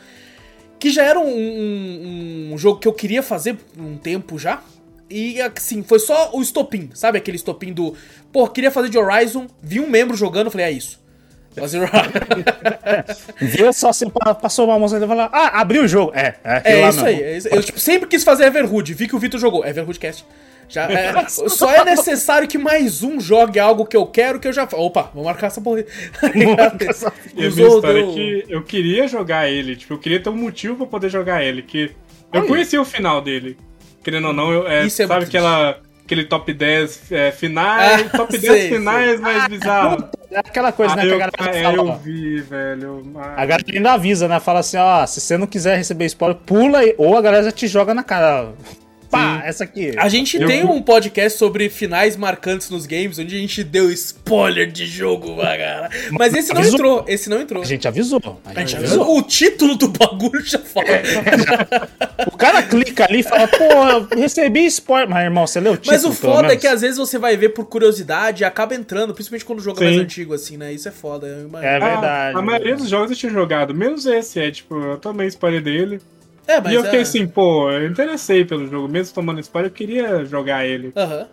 que 0.78 0.90
já 0.90 1.04
era 1.04 1.18
um, 1.18 1.28
um- 1.28 2.50
um 2.54 2.58
jogo 2.58 2.78
que 2.80 2.88
eu 2.88 2.92
queria 2.92 3.22
fazer 3.22 3.56
um 3.76 3.96
tempo 3.96 4.38
já. 4.38 4.62
E 5.10 5.40
assim, 5.40 5.82
foi 5.82 5.98
só 5.98 6.30
o 6.34 6.42
estopim, 6.42 6.90
sabe 6.94 7.16
aquele 7.18 7.36
estopim 7.36 7.72
do. 7.72 7.94
Pô, 8.30 8.46
queria 8.48 8.70
fazer 8.70 8.90
de 8.90 8.98
Horizon, 8.98 9.46
vi 9.62 9.80
um 9.80 9.88
membro 9.88 10.16
jogando, 10.16 10.50
falei, 10.50 10.66
é 10.66 10.70
isso. 10.70 11.00
Fazer 11.60 11.78
Horizon. 11.80 12.44
Viu 13.40 13.72
só 13.72 13.88
assim, 13.90 14.08
pa- 14.10 14.34
passou 14.34 14.66
uma 14.66 14.78
moça 14.78 14.96
e 14.98 15.06
falou: 15.06 15.28
Ah, 15.32 15.60
abriu 15.60 15.82
o 15.84 15.88
jogo. 15.88 16.12
É, 16.14 16.34
é, 16.44 16.62
É 16.78 16.80
lá 16.80 16.88
isso 16.90 17.04
aí. 17.04 17.22
é 17.22 17.36
isso. 17.36 17.48
Eu 17.48 17.62
tipo, 17.62 17.78
sempre 17.78 18.08
quis 18.08 18.24
fazer 18.24 18.44
Everhood, 18.44 18.92
vi 18.94 19.08
que 19.08 19.16
o 19.16 19.18
Vitor 19.18 19.38
jogou. 19.40 19.64
Everhood 19.66 19.98
Cast. 19.98 20.24
Já, 20.70 20.84
é, 20.90 21.24
só 21.28 21.72
é 21.72 21.82
necessário 21.84 22.46
que 22.46 22.58
mais 22.58 23.02
um 23.02 23.18
jogue 23.18 23.58
algo 23.58 23.86
que 23.86 23.96
eu 23.96 24.04
quero 24.06 24.38
que 24.38 24.46
eu 24.48 24.52
já. 24.52 24.68
Opa, 24.72 25.10
vou 25.14 25.24
marcar 25.24 25.46
essa 25.46 25.60
porra. 25.60 25.84
E 27.34 27.46
a 27.46 27.50
minha 27.50 27.68
história 27.68 28.02
deu- 28.02 28.10
é 28.10 28.14
que 28.14 28.44
eu 28.48 28.62
queria 28.62 29.08
jogar 29.08 29.48
ele, 29.48 29.76
tipo, 29.76 29.94
eu 29.94 29.98
queria 29.98 30.20
ter 30.20 30.28
um 30.28 30.36
motivo 30.36 30.76
pra 30.76 30.86
poder 30.86 31.08
jogar 31.08 31.42
ele, 31.42 31.62
que 31.62 31.90
eu 32.32 32.40
Olha. 32.40 32.46
conhecia 32.48 32.80
o 32.80 32.84
final 32.84 33.20
dele. 33.22 33.56
Querendo 34.04 34.28
ou 34.28 34.32
não, 34.34 34.52
eu, 34.52 34.66
é, 34.68 34.86
Isso 34.86 35.02
é 35.02 35.06
sabe 35.06 35.24
aquela, 35.24 35.78
aquele 36.08 36.24
top 36.24 36.52
10 36.54 37.12
é, 37.12 37.30
finais, 37.30 38.06
Ah, 38.06 38.16
top 38.16 38.38
10 38.38 38.42
sei, 38.42 38.68
finais 38.70 39.20
mais 39.20 39.46
bizarros. 39.48 40.04
É 40.30 40.38
aquela 40.38 40.72
coisa, 40.72 40.96
né? 40.96 41.02
Ah, 41.02 41.04
Que 41.06 41.10
a 41.10 41.14
eu, 41.14 41.18
galera 41.18 41.58
é, 41.58 41.62
fala, 41.62 41.92
eu 41.92 41.98
vi, 41.98 42.40
velho. 42.40 43.12
ah, 43.16 43.34
A 43.42 43.46
galera 43.46 43.64
ainda 43.72 43.92
avisa, 43.92 44.26
né? 44.26 44.40
Fala 44.40 44.60
assim, 44.60 44.78
ó, 44.78 45.04
se 45.06 45.20
você 45.20 45.36
não 45.36 45.46
quiser 45.46 45.76
receber 45.76 46.06
spoiler, 46.06 46.36
pula 46.46 46.78
aí. 46.78 46.94
Ou 46.96 47.16
a 47.16 47.20
galera 47.22 47.44
já 47.44 47.52
te 47.52 47.66
joga 47.66 47.92
na 47.92 48.02
cara. 48.02 48.52
Pá, 49.10 49.40
essa 49.44 49.64
aqui. 49.64 49.92
A 49.96 50.08
gente 50.08 50.36
Eu- 50.36 50.46
tem 50.46 50.64
um 50.64 50.82
podcast 50.82 51.38
sobre 51.38 51.68
finais 51.70 52.16
marcantes 52.16 52.68
nos 52.68 52.84
games, 52.84 53.18
onde 53.18 53.34
a 53.34 53.38
gente 53.38 53.64
deu 53.64 53.90
spoiler 53.90 54.70
de 54.70 54.84
jogo, 54.86 55.36
cara. 55.36 55.88
Mas 56.12 56.34
esse 56.34 56.52
não 56.52 56.60
Avisou. 56.60 56.74
entrou, 56.78 57.04
esse 57.08 57.30
não 57.30 57.40
entrou. 57.40 57.62
A 57.62 57.66
gente 57.66 57.88
avisou. 57.88 58.20
A 58.44 58.60
gente 58.60 58.76
avisou. 58.76 59.16
O 59.16 59.22
título 59.22 59.76
do 59.76 59.88
bagulho 59.88 60.44
já 60.44 60.58
fala. 60.58 60.86
O 62.32 62.36
cara 62.36 62.62
clica 62.62 63.04
ali 63.04 63.20
e 63.20 63.22
fala, 63.22 63.48
pô, 63.48 63.64
eu 63.64 64.20
recebi 64.20 64.66
spoiler. 64.66 65.08
Mas, 65.08 65.24
irmão, 65.24 65.46
você 65.46 65.58
leu 65.60 65.72
o 65.72 65.76
título? 65.76 65.92
Mas 65.92 66.04
o 66.04 66.20
pelo 66.20 66.34
foda 66.34 66.52
é 66.52 66.56
que 66.56 66.66
às 66.66 66.82
vezes 66.82 66.98
você 66.98 67.18
vai 67.18 67.36
ver 67.36 67.50
por 67.50 67.64
curiosidade 67.64 68.42
e 68.42 68.44
acaba 68.44 68.74
entrando, 68.74 69.14
principalmente 69.14 69.44
quando 69.44 69.60
o 69.60 69.62
jogo 69.62 69.80
é 69.80 69.84
mais 69.84 69.96
Sim. 69.96 70.02
antigo, 70.02 70.34
assim, 70.34 70.56
né? 70.58 70.72
Isso 70.72 70.86
é 70.88 70.92
foda. 70.92 71.26
eu 71.26 71.48
imagino. 71.48 71.72
É 71.72 71.76
ah, 71.76 71.88
verdade. 71.92 72.38
a 72.38 72.42
maioria 72.42 72.76
dos 72.76 72.88
jogos 72.88 73.10
eu 73.10 73.16
tinha 73.16 73.32
jogado, 73.32 73.74
menos 73.74 74.04
esse, 74.06 74.38
é 74.38 74.50
tipo, 74.50 74.74
eu 74.78 74.96
tomei 74.98 75.26
spoiler 75.28 75.62
dele. 75.62 76.00
É, 76.48 76.60
mas 76.60 76.72
e 76.72 76.76
eu 76.76 76.82
fiquei 76.82 76.98
é- 77.00 77.02
assim, 77.02 77.26
pô, 77.28 77.70
eu 77.70 77.86
interessei 77.86 78.42
pelo 78.44 78.66
jogo, 78.66 78.88
mesmo 78.88 79.14
tomando 79.14 79.38
spoiler, 79.40 79.70
eu 79.70 79.74
queria 79.74 80.24
jogar 80.24 80.66
ele, 80.66 80.92
Aham. 80.96 81.28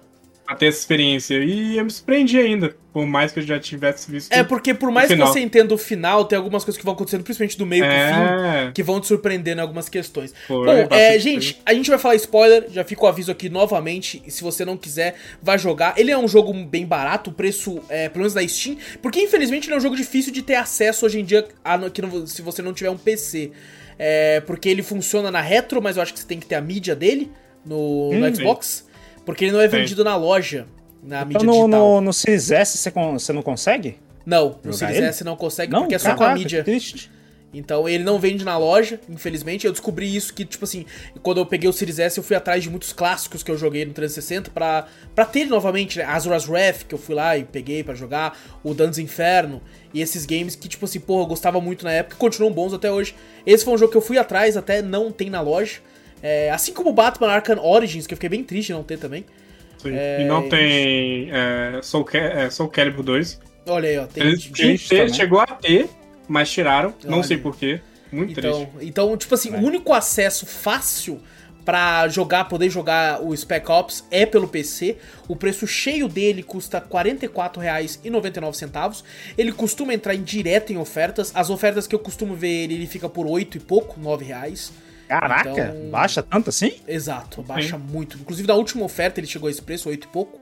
pra 0.45 0.55
ter 0.57 0.67
essa 0.67 0.77
experiência. 0.79 1.35
E 1.43 1.77
eu 1.77 1.85
me 1.85 1.89
surpreendi 1.89 2.37
ainda, 2.37 2.75
por 2.93 3.05
mais 3.07 3.31
que 3.31 3.39
eu 3.39 3.43
já 3.43 3.57
tivesse 3.57 4.11
visto. 4.11 4.31
É, 4.31 4.43
porque 4.43 4.73
por 4.73 4.91
mais 4.91 5.07
que 5.07 5.15
você 5.15 5.39
entenda 5.39 5.73
o 5.73 5.77
final, 5.77 6.25
tem 6.25 6.37
algumas 6.37 6.63
coisas 6.65 6.77
que 6.77 6.83
vão 6.85 6.93
acontecendo, 6.93 7.23
principalmente 7.23 7.57
do 7.57 7.65
meio 7.65 7.83
pro 7.83 7.91
fim, 7.91 8.45
É, 8.67 8.71
que 8.73 8.83
vão 8.83 8.99
te 8.99 9.07
surpreender 9.07 9.57
em 9.57 9.61
algumas 9.61 9.87
questões. 9.89 10.33
Foi, 10.47 10.65
Bom, 10.85 10.95
é, 10.95 11.17
gente, 11.17 11.61
a 11.65 11.73
gente 11.73 11.89
vai 11.89 11.97
falar 11.97 12.15
spoiler, 12.15 12.65
já 12.69 12.83
fica 12.83 13.03
o 13.05 13.07
aviso 13.07 13.31
aqui 13.31 13.47
novamente, 13.49 14.21
e 14.27 14.29
se 14.29 14.43
você 14.43 14.63
não 14.65 14.75
quiser, 14.77 15.15
vai 15.41 15.57
jogar. 15.57 15.93
Ele 15.97 16.11
é 16.11 16.17
um 16.17 16.27
jogo 16.27 16.53
bem 16.53 16.85
barato, 16.85 17.29
o 17.29 17.33
preço, 17.33 17.81
é, 17.89 18.09
pelo 18.09 18.19
menos 18.19 18.33
da 18.33 18.45
Steam, 18.47 18.77
porque 19.01 19.19
infelizmente 19.21 19.67
ele 19.67 19.75
é 19.75 19.77
um 19.77 19.81
jogo 19.81 19.95
difícil 19.95 20.31
de 20.33 20.41
ter 20.41 20.55
acesso 20.55 21.05
hoje 21.05 21.19
em 21.21 21.23
dia, 21.25 21.47
a, 21.63 21.89
que 21.89 22.01
não- 22.01 22.27
se 22.27 22.41
você 22.41 22.61
não 22.61 22.73
tiver 22.73 22.89
um 22.89 22.97
PC. 22.97 23.51
É, 23.97 24.41
porque 24.41 24.67
ele 24.69 24.83
funciona 24.83 25.31
na 25.31 25.41
retro, 25.41 25.81
mas 25.81 25.95
eu 25.97 26.03
acho 26.03 26.13
que 26.13 26.19
você 26.19 26.27
tem 26.27 26.39
que 26.39 26.45
ter 26.45 26.55
a 26.55 26.61
mídia 26.61 26.95
dele 26.95 27.31
no, 27.65 28.11
no 28.13 28.25
Hum. 28.27 28.35
Xbox, 28.35 28.87
porque 29.25 29.45
ele 29.45 29.51
não 29.53 29.61
é 29.61 29.67
vendido 29.67 30.03
na 30.03 30.15
loja, 30.15 30.67
na 31.01 31.23
mídia 31.23 31.37
Então, 31.37 31.45
no, 31.45 31.53
digital. 31.65 31.79
no, 31.95 32.01
no 32.01 32.13
Series 32.13 32.51
S 32.51 32.77
você, 32.77 32.91
você 32.91 33.33
não 33.33 33.41
consegue? 33.41 33.97
Não, 34.25 34.59
no 34.63 34.73
Series 34.73 34.97
ele? 34.97 35.05
S 35.07 35.23
não 35.23 35.35
consegue, 35.35 35.71
Não, 35.71 35.81
porque 35.81 35.95
é 35.95 35.99
só 35.99 36.15
com 36.15 36.23
a 36.23 36.33
mídia. 36.33 36.59
que 36.63 36.71
Triste. 36.71 37.11
Então 37.57 37.87
ele 37.87 38.03
não 38.03 38.19
vende 38.19 38.43
na 38.43 38.57
loja, 38.57 38.99
infelizmente. 39.09 39.65
Eu 39.65 39.71
descobri 39.71 40.13
isso 40.15 40.33
que, 40.33 40.43
tipo 40.43 40.65
assim, 40.65 40.85
quando 41.23 41.37
eu 41.39 41.45
peguei 41.45 41.69
o 41.69 41.73
Series 41.73 41.99
S, 41.99 42.17
eu 42.17 42.23
fui 42.23 42.35
atrás 42.35 42.61
de 42.63 42.69
muitos 42.69 42.91
clássicos 42.93 43.41
que 43.43 43.49
eu 43.49 43.57
joguei 43.57 43.85
no 43.85 43.93
360 43.93 44.51
pra, 44.51 44.87
pra 45.15 45.25
ter 45.25 45.41
ele 45.41 45.49
novamente, 45.49 45.97
né? 45.99 46.05
Azura's 46.05 46.47
Wrath, 46.47 46.83
que 46.87 46.93
eu 46.93 46.99
fui 46.99 47.15
lá 47.15 47.37
e 47.37 47.43
peguei 47.43 47.83
pra 47.83 47.93
jogar, 47.95 48.37
o 48.63 48.73
Dantes 48.73 48.99
Inferno, 48.99 49.61
e 49.93 50.01
esses 50.01 50.25
games 50.25 50.55
que, 50.55 50.67
tipo 50.67 50.85
assim, 50.85 50.99
porra, 50.99 51.23
eu 51.23 51.27
gostava 51.27 51.61
muito 51.61 51.85
na 51.85 51.91
época, 51.93 52.15
e 52.15 52.19
continuam 52.19 52.51
bons 52.51 52.73
até 52.73 52.91
hoje. 52.91 53.15
Esse 53.45 53.63
foi 53.63 53.73
um 53.73 53.77
jogo 53.77 53.91
que 53.91 53.97
eu 53.97 54.01
fui 54.01 54.17
atrás, 54.17 54.57
até 54.57 54.81
não 54.81 55.11
tem 55.11 55.29
na 55.29 55.39
loja. 55.41 55.79
É, 56.21 56.49
assim 56.51 56.73
como 56.73 56.89
o 56.89 56.93
Batman 56.93 57.27
Arkham 57.29 57.59
Origins, 57.63 58.05
que 58.07 58.13
eu 58.13 58.17
fiquei 58.17 58.29
bem 58.29 58.43
triste 58.43 58.67
de 58.67 58.73
não 58.73 58.83
ter 58.83 58.97
também. 58.97 59.23
Sim. 59.77 59.91
É, 59.93 60.21
E 60.21 60.25
não 60.25 60.49
tem 60.49 61.29
é, 61.31 61.79
Soul, 61.83 62.03
Ca- 62.03 62.17
é, 62.17 62.49
Soul 62.49 62.69
Calibur 62.69 63.03
2. 63.03 63.39
Olha 63.67 63.89
aí, 63.89 63.97
ó. 63.97 64.05
Tem, 64.07 64.23
Ele 64.23 64.35
gente 64.35 64.77
te- 64.77 64.89
também. 64.89 65.13
chegou 65.13 65.39
a 65.39 65.45
ter, 65.45 65.87
mas 66.27 66.49
tiraram. 66.51 66.93
Não 67.03 67.19
Olha. 67.19 67.23
sei 67.27 67.37
porquê. 67.37 67.79
Muito 68.11 68.39
Então, 68.39 68.65
triste. 68.65 68.87
então, 68.87 69.17
tipo 69.17 69.33
assim, 69.35 69.49
o 69.51 69.57
único 69.59 69.91
acesso 69.93 70.45
fácil 70.45 71.19
pra 71.65 72.07
jogar, 72.07 72.45
poder 72.45 72.69
jogar 72.69 73.21
o 73.23 73.35
Spec 73.35 73.67
Ops 73.71 74.05
é 74.11 74.23
pelo 74.25 74.47
PC. 74.47 74.97
O 75.27 75.35
preço 75.35 75.65
cheio 75.65 76.07
dele 76.07 76.43
custa 76.43 76.77
R$ 76.77 76.85
44,99. 76.89 79.03
Ele 79.37 79.51
costuma 79.51 79.93
entrar 79.93 80.15
em 80.15 80.23
direto 80.23 80.71
em 80.71 80.77
ofertas. 80.77 81.31
As 81.35 81.49
ofertas 81.49 81.87
que 81.87 81.95
eu 81.95 81.99
costumo 81.99 82.35
ver 82.35 82.63
ele, 82.65 82.75
ele 82.75 82.87
fica 82.87 83.09
por 83.09 83.25
8 83.27 83.57
e 83.57 83.59
pouco, 83.59 83.99
9 83.99 84.23
reais. 84.25 84.71
Caraca, 85.07 85.49
Então- 85.49 85.89
baixa 85.91 86.23
tanto 86.23 86.49
assim? 86.49 86.73
Exato, 86.87 87.41
baixa 87.43 87.77
muito. 87.77 88.17
Inclusive, 88.17 88.47
na 88.47 88.55
última 88.55 88.83
oferta 88.85 89.19
ele 89.19 89.27
chegou 89.27 89.47
a 89.47 89.51
esse 89.51 89.61
preço, 89.61 89.89
8 89.89 90.05
e 90.05 90.07
pouco. 90.07 90.39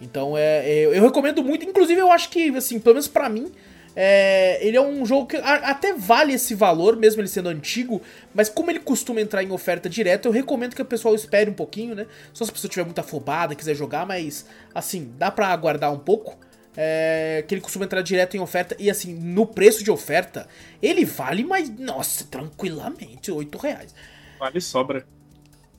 Então, 0.00 0.36
é, 0.36 0.66
é- 0.66 0.84
eu 0.86 1.02
recomendo 1.02 1.42
muito. 1.44 1.66
Inclusive, 1.66 2.00
eu 2.00 2.10
acho 2.10 2.30
que, 2.30 2.48
assim, 2.56 2.78
pelo 2.78 2.94
menos 2.94 3.08
pra 3.08 3.28
mim, 3.28 3.52
é, 3.94 4.64
ele 4.66 4.76
é 4.76 4.80
um 4.80 5.04
jogo 5.04 5.26
que 5.26 5.36
até 5.36 5.92
vale 5.94 6.32
esse 6.34 6.54
valor, 6.54 6.96
mesmo 6.96 7.20
ele 7.20 7.28
sendo 7.28 7.48
antigo. 7.48 8.00
Mas 8.34 8.48
como 8.48 8.70
ele 8.70 8.80
costuma 8.80 9.20
entrar 9.20 9.42
em 9.42 9.50
oferta 9.50 9.88
direto, 9.88 10.26
eu 10.26 10.32
recomendo 10.32 10.74
que 10.74 10.82
o 10.82 10.84
pessoal 10.84 11.14
espere 11.14 11.50
um 11.50 11.54
pouquinho, 11.54 11.94
né? 11.94 12.06
Só 12.32 12.44
se 12.44 12.50
a 12.50 12.54
pessoa 12.54 12.70
tiver 12.70 12.84
muito 12.84 13.00
afobada, 13.00 13.54
quiser 13.54 13.74
jogar, 13.74 14.06
mas, 14.06 14.46
assim, 14.74 15.12
dá 15.18 15.30
pra 15.30 15.48
aguardar 15.48 15.92
um 15.92 15.98
pouco. 15.98 16.38
É, 16.76 17.44
que 17.48 17.54
ele 17.54 17.60
costuma 17.60 17.84
entrar 17.84 18.00
direto 18.00 18.36
em 18.36 18.40
oferta. 18.40 18.76
E, 18.78 18.88
assim, 18.88 19.12
no 19.12 19.44
preço 19.44 19.82
de 19.82 19.90
oferta, 19.90 20.46
ele 20.80 21.04
vale 21.04 21.44
mais, 21.44 21.68
nossa, 21.68 22.24
tranquilamente, 22.24 23.30
8 23.30 23.58
reais. 23.58 23.94
Vale 24.38 24.60
sobra. 24.60 25.04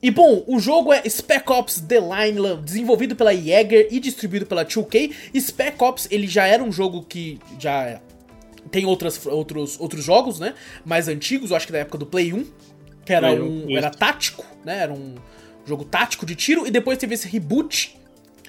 E 0.04 0.10
bom, 0.10 0.44
o 0.48 0.60
jogo 0.60 0.92
é 0.92 1.08
Spec 1.08 1.50
Ops 1.52 1.80
The 1.82 2.00
Line, 2.00 2.58
desenvolvido 2.64 3.16
pela 3.16 3.36
Jaeger 3.36 3.88
e 3.92 4.00
distribuído 4.00 4.48
pela 4.48 4.66
2K. 4.66 5.14
Spec 5.40 5.82
Ops, 5.84 6.08
ele 6.10 6.28
já 6.28 6.48
era 6.48 6.64
um 6.64 6.72
jogo 6.72 7.04
que 7.04 7.40
já 7.60 8.02
tem 8.72 8.86
outras, 8.86 9.24
outros, 9.28 9.80
outros 9.80 10.04
jogos, 10.04 10.40
né? 10.40 10.56
Mais 10.84 11.08
antigos, 11.08 11.52
eu 11.52 11.58
acho 11.58 11.68
que 11.68 11.72
da 11.72 11.80
época 11.80 12.00
do 12.00 12.06
Play 12.08 12.34
1, 12.34 12.46
que 13.06 13.14
era 13.14 13.28
Play 13.28 13.40
1, 13.42 13.46
um 13.74 13.78
era 13.78 13.92
tático, 13.92 14.44
né? 14.66 14.80
Era 14.80 14.92
um 14.94 15.16
jogo 15.68 15.86
tático 15.86 16.26
de 16.26 16.34
tiro 16.36 16.66
e 16.66 16.72
depois 16.72 16.98
teve 16.98 17.14
esse 17.14 17.28
reboot 17.28 17.96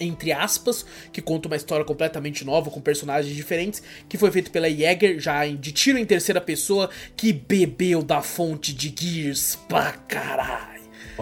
entre 0.01 0.33
aspas, 0.33 0.85
que 1.13 1.21
conta 1.23 1.47
uma 1.47 1.55
história 1.55 1.85
completamente 1.85 2.45
nova, 2.45 2.71
com 2.71 2.81
personagens 2.81 3.37
diferentes, 3.37 3.81
que 4.09 4.19
foi 4.19 4.33
feito 4.33 4.51
pela 4.51 4.69
Jaeger, 4.69 5.21
já 5.21 5.47
em- 5.47 5.55
de 5.55 5.71
tiro 5.71 5.97
em 5.97 6.05
terceira 6.05 6.41
pessoa, 6.41 6.91
que 7.15 7.33
bebeu 7.33 8.03
da 8.03 8.21
fonte 8.21 8.75
de 8.75 8.93
Gears 8.99 9.57
pra 9.69 9.93
caralho. 9.93 10.72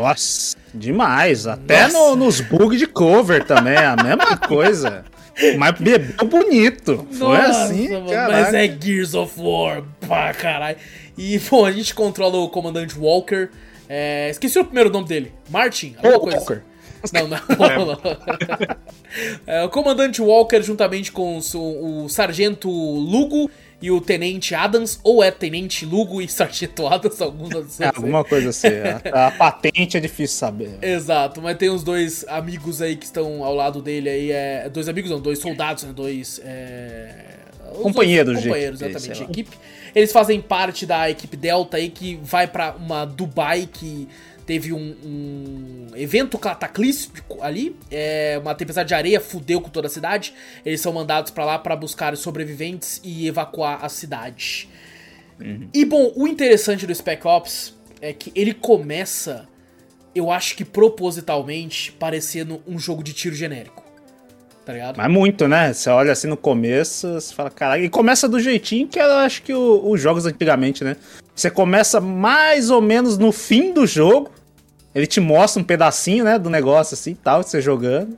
Nossa, 0.01 0.57
demais. 0.75 1.47
Até 1.47 1.83
Nossa. 1.85 1.99
no- 1.99 2.17
nos 2.17 2.41
bugs 2.41 2.79
de 2.79 2.87
cover 2.87 3.45
também, 3.45 3.77
a 3.77 3.97
mesma 3.97 4.37
coisa. 4.49 5.05
Mas 5.57 5.79
bebeu 5.79 6.29
bonito. 6.29 7.07
Foi 7.13 7.39
Nossa, 7.39 7.65
assim, 7.65 7.89
mano, 7.89 8.07
mas 8.07 8.53
é 8.53 8.67
Gears 8.69 9.15
of 9.15 9.33
War, 9.41 9.83
pá, 10.07 10.33
caralho. 10.35 10.77
E, 11.17 11.39
bom, 11.39 11.65
a 11.65 11.73
gente 11.73 11.95
controla 11.95 12.37
o 12.39 12.49
comandante 12.49 12.99
Walker. 12.99 13.49
é, 13.89 14.29
esqueci 14.31 14.59
o 14.59 14.65
primeiro 14.65 14.91
nome 14.91 15.07
dele. 15.09 15.33
Martin? 15.49 15.95
alguma 16.03 16.21
coisa 16.21 16.39
Walker. 16.39 16.61
Não, 17.15 17.27
não. 17.29 17.39
É, 19.47 19.65
o 19.65 19.69
comandante 19.69 20.23
Walker, 20.23 20.63
juntamente 20.63 21.11
com 21.11 21.41
o, 21.55 22.05
o 22.05 22.09
sargento 22.09 22.71
Lugo 22.71 23.51
e 23.83 23.91
o 23.91 24.01
tenente 24.01 24.55
Adams, 24.55 25.01
ou 25.03 25.23
é 25.23 25.31
tenente 25.31 25.87
Lugo 25.87 26.21
e 26.21 26.29
sargento 26.29 26.87
Adams, 26.87 27.21
alguns 27.23 27.55
assim. 27.55 27.85
É, 27.85 27.87
alguma 27.89 28.25
coisa 28.25 28.51
assim. 28.51 28.69
A, 29.13 29.29
a 29.29 29.31
patente 29.31 29.97
é 29.97 30.01
difícil 30.01 30.37
saber. 30.37 30.79
Exato, 30.83 31.41
mas 31.41 31.57
tem 31.57 31.71
os 31.71 31.83
dois 31.83 32.25
amigos 32.29 32.83
aí 32.83 32.97
que 32.97 33.05
estão 33.05 33.43
ao 33.43 33.55
lado 33.55 33.81
dele 33.81 34.09
aí, 34.09 34.31
é, 34.31 34.69
dois 34.69 34.89
amigos 34.89 35.11
não, 35.11 35.21
dois 35.21 35.39
soldados, 35.39 35.85
né, 35.85 35.93
dois... 35.93 36.41
É, 36.45 37.31
os 37.73 37.83
Companheiros 37.83 38.33
dois 38.35 38.45
companheiros, 38.47 38.83
exatamente, 38.83 39.25
de 39.25 39.31
equipe. 39.31 39.57
Eles 39.95 40.13
fazem 40.13 40.41
parte 40.41 40.85
da 40.85 41.09
equipe 41.09 41.37
Delta 41.37 41.77
aí, 41.77 41.89
que 41.89 42.19
vai 42.23 42.47
pra 42.47 42.73
uma 42.73 43.05
Dubai, 43.05 43.69
que 43.73 44.09
teve 44.51 44.73
um, 44.73 44.97
um 45.05 45.87
evento 45.95 46.37
cataclísmico 46.37 47.41
ali, 47.41 47.77
é, 47.89 48.37
uma 48.43 48.53
tempestade 48.53 48.89
de 48.89 48.95
areia 48.95 49.21
fudeu 49.21 49.61
com 49.61 49.71
toda 49.71 49.87
a 49.87 49.91
cidade, 49.91 50.35
eles 50.67 50.81
são 50.81 50.93
mandados 50.93 51.31
pra 51.31 51.45
lá 51.45 51.57
pra 51.57 51.77
buscar 51.77 52.17
sobreviventes 52.17 53.01
e 53.05 53.29
evacuar 53.29 53.85
a 53.85 53.89
cidade. 53.89 54.69
E 55.73 55.85
bom, 55.85 56.13
o 56.17 56.27
interessante 56.27 56.85
do 56.85 56.93
Spec 56.93 57.25
Ops 57.25 57.79
é 58.03 58.13
que 58.13 58.33
ele 58.35 58.53
começa, 58.53 59.47
eu 60.17 60.33
acho 60.33 60.57
que 60.57 60.65
propositalmente, 60.65 61.93
parecendo 61.93 62.61
um 62.67 62.77
jogo 62.77 63.05
de 63.05 63.13
tiro 63.13 63.37
genérico. 63.37 63.85
Tá 64.67 64.73
ligado? 64.73 64.97
Mas 64.97 65.11
muito, 65.11 65.47
né? 65.47 65.73
Você 65.73 65.89
olha 65.91 66.11
assim 66.11 66.27
no 66.27 66.37
começo, 66.37 67.07
você 67.15 67.33
fala, 67.33 67.51
caralho. 67.51 67.85
E 67.85 67.89
começa 67.89 68.29
do 68.29 68.41
jeitinho 68.41 68.89
que 68.89 68.99
eu 68.99 69.13
acho 69.13 69.43
que 69.43 69.55
os 69.55 70.01
jogos 70.01 70.27
antigamente, 70.27 70.83
né? 70.83 70.97
Você 71.37 71.51
começa 71.51 72.01
mais 72.01 72.69
ou 72.69 72.83
menos 72.83 73.17
no 73.17 73.31
fim 73.31 73.73
do 73.73 73.87
jogo. 73.87 74.40
Ele 74.95 75.07
te 75.07 75.21
mostra 75.21 75.61
um 75.63 75.65
pedacinho, 75.65 76.25
né? 76.25 76.39
Do 76.39 76.51
negócio 76.51 76.95
assim 76.95 77.15
tal, 77.15 77.43
você 77.43 77.61
jogando. 77.61 78.17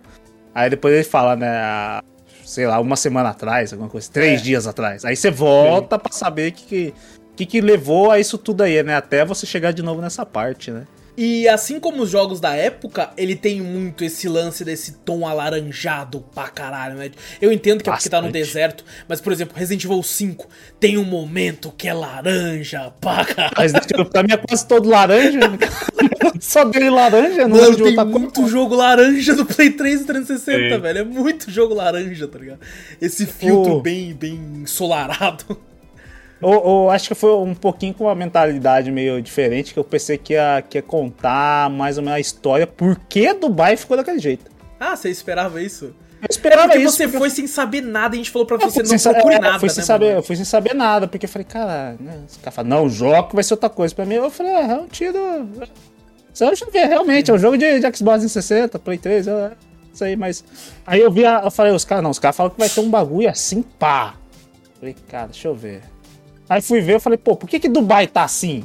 Aí 0.55 0.71
depois 0.71 0.95
ele 0.95 1.05
fala, 1.05 1.37
né? 1.37 2.01
Sei 2.45 2.67
lá, 2.67 2.79
uma 2.81 2.97
semana 2.97 3.31
atrás, 3.31 3.73
alguma 3.73 3.89
coisa, 3.89 4.11
três 4.11 4.41
É. 4.41 4.45
dias 4.45 4.67
atrás. 4.67 5.05
Aí 5.05 5.17
você 5.17 5.31
volta 5.31 5.99
pra 5.99 6.13
saber 6.13 6.53
que, 6.53 6.93
que, 7.37 7.47
que 7.47 7.61
levou 7.61 8.11
a 8.11 8.19
isso 8.19 8.37
tudo 8.37 8.63
aí, 8.63 8.83
né? 8.83 8.97
Até 8.97 9.25
você 9.25 9.47
chegar 9.47 9.73
de 9.73 9.83
novo 9.83 10.01
nessa 10.01 10.27
parte, 10.27 10.71
né? 10.71 10.87
E 11.15 11.47
assim 11.47 11.79
como 11.79 12.03
os 12.03 12.11
jogos 12.11 12.41
da 12.41 12.55
época, 12.55 13.11
ele 13.19 13.37
tem 13.37 13.61
muito 13.61 14.03
esse 14.03 14.27
lance 14.29 14.65
desse 14.65 14.93
tom 15.05 15.27
alaranjado 15.27 16.25
pra 16.35 16.49
caralho, 16.49 16.97
né? 16.97 17.11
Eu 17.41 17.53
entendo 17.53 17.83
que 17.85 17.91
é 17.91 17.93
porque 17.93 18.09
tá 18.09 18.23
no 18.23 18.33
deserto, 18.33 18.83
mas 19.07 19.21
por 19.21 19.31
exemplo, 19.31 19.55
Resident 19.55 19.85
Evil 19.85 20.03
5 20.03 20.49
tem 20.81 20.97
um 20.97 21.05
momento 21.05 21.71
que 21.77 21.87
é 21.87 21.93
laranja 21.93 22.93
pra 22.99 23.27
caralho. 23.27 23.53
Mas 23.57 23.73
pra 24.11 24.23
mim 24.23 24.33
é 24.33 24.37
quase 24.39 24.67
todo 24.67 24.89
laranja. 24.89 25.39
né? 25.39 25.59
Só 26.41 26.65
dele 26.65 26.89
laranja, 26.91 27.47
não 27.47 27.57
Mano, 27.59 27.77
tem 27.77 27.95
cor. 27.95 28.07
muito 28.07 28.49
jogo 28.49 28.75
laranja 28.75 29.35
do 29.35 29.45
Play 29.45 29.71
3 29.71 30.01
e 30.01 30.05
360, 30.05 30.75
Sim. 30.77 30.81
velho. 30.81 30.99
É 31.01 31.05
muito 31.05 31.51
jogo 31.51 31.75
laranja, 31.75 32.27
tá 32.27 32.39
ligado? 32.39 32.61
Esse 33.01 33.27
filtro 33.27 33.75
Oh. 33.75 33.81
bem, 33.83 34.15
bem 34.15 34.41
ensolarado. 34.63 35.59
Ou, 36.43 36.67
ou 36.67 36.91
acho 36.91 37.09
que 37.09 37.15
foi 37.15 37.33
um 37.37 37.55
pouquinho 37.55 37.95
com 37.95 38.05
uma 38.05 38.15
mentalidade 38.15 38.91
meio 38.91 39.23
diferente, 39.23 39.73
que 39.73 39.79
eu 39.79 39.85
pensei 39.85 40.19
que 40.19 40.33
ia, 40.33 40.63
que 40.69 40.77
ia 40.77 40.83
contar 40.83 41.71
mais 41.71 41.97
ou 41.97 42.03
menos 42.03 42.17
a 42.17 42.21
história, 42.21 42.67
por 42.67 42.99
que 43.09 43.33
Dubai 43.33 43.77
ficou 43.77 43.97
daquele 43.97 44.19
jeito. 44.19 44.51
Ah, 44.81 44.97
você 44.97 45.09
esperava 45.09 45.63
isso? 45.63 45.85
Eu 45.87 45.95
É 46.23 46.27
esperava 46.29 46.63
porque 46.65 46.79
isso. 46.79 46.97
você 46.97 47.05
porque 47.05 47.19
foi 47.19 47.31
sem 47.31 47.47
saber 47.47 47.81
nada 47.81 48.15
a 48.15 48.17
gente 48.17 48.31
falou 48.31 48.45
pra 48.45 48.57
eu 48.57 48.61
você 48.61 48.83
não 48.83 48.99
sem 48.99 49.13
procure 49.13 49.35
é, 49.35 49.39
nada, 49.39 49.55
eu 49.57 49.61
fui 49.61 49.69
sem 49.69 49.79
né, 49.83 49.85
saber, 49.87 50.07
mano? 50.07 50.19
Eu 50.19 50.23
fui 50.25 50.37
sem 50.37 50.45
saber 50.45 50.75
nada, 50.75 51.07
porque 51.07 51.27
eu 51.27 51.31
falei, 51.31 51.45
cara, 51.45 51.97
né? 52.01 52.21
Os 52.29 52.37
caras 52.39 52.55
falam, 52.55 52.71
não, 52.71 52.87
o 52.87 52.89
jogo 52.89 53.31
vai 53.35 53.45
ser 53.45 53.55
outra 53.55 53.69
coisa 53.71 53.95
pra 53.95 54.05
mim. 54.05 54.15
Eu 54.17 54.31
falei, 54.31 54.53
ah, 54.53 54.61
é 54.61 54.75
um 54.75 54.87
tiro. 54.89 55.49
Deixa 56.37 56.65
eu 56.65 56.71
ver, 56.73 56.87
realmente, 56.87 57.31
é 57.31 57.35
um 57.35 57.39
jogo 57.39 57.57
de, 57.57 57.79
de 57.79 57.97
Xbox 57.97 58.21
360, 58.21 58.79
Play 58.79 58.99
3, 58.99 59.29
é, 59.29 59.53
isso 59.93 60.05
aí, 60.05 60.17
mas. 60.17 60.45
Aí 60.87 61.01
eu 61.01 61.11
vi, 61.11 61.25
a, 61.25 61.43
eu 61.45 61.51
falei, 61.51 61.73
os 61.73 61.85
caras, 61.85 62.03
não, 62.03 62.11
os 62.11 62.19
caras 62.19 62.37
falam 62.37 62.51
que 62.51 62.59
vai 62.59 62.69
ter 62.69 62.81
um 62.81 62.91
bagulho 62.91 63.29
assim, 63.29 63.63
pá. 63.63 64.15
Falei, 64.81 64.97
cara, 65.09 65.27
deixa 65.27 65.47
eu 65.49 65.55
ver. 65.55 65.92
Aí 66.53 66.61
fui 66.61 66.81
ver, 66.83 66.95
eu 66.97 67.01
falei, 67.01 67.17
pô, 67.19 67.35
por 67.35 67.49
que 67.49 67.59
que 67.59 67.69
Dubai 67.69 68.07
tá 68.07 68.25
assim? 68.25 68.63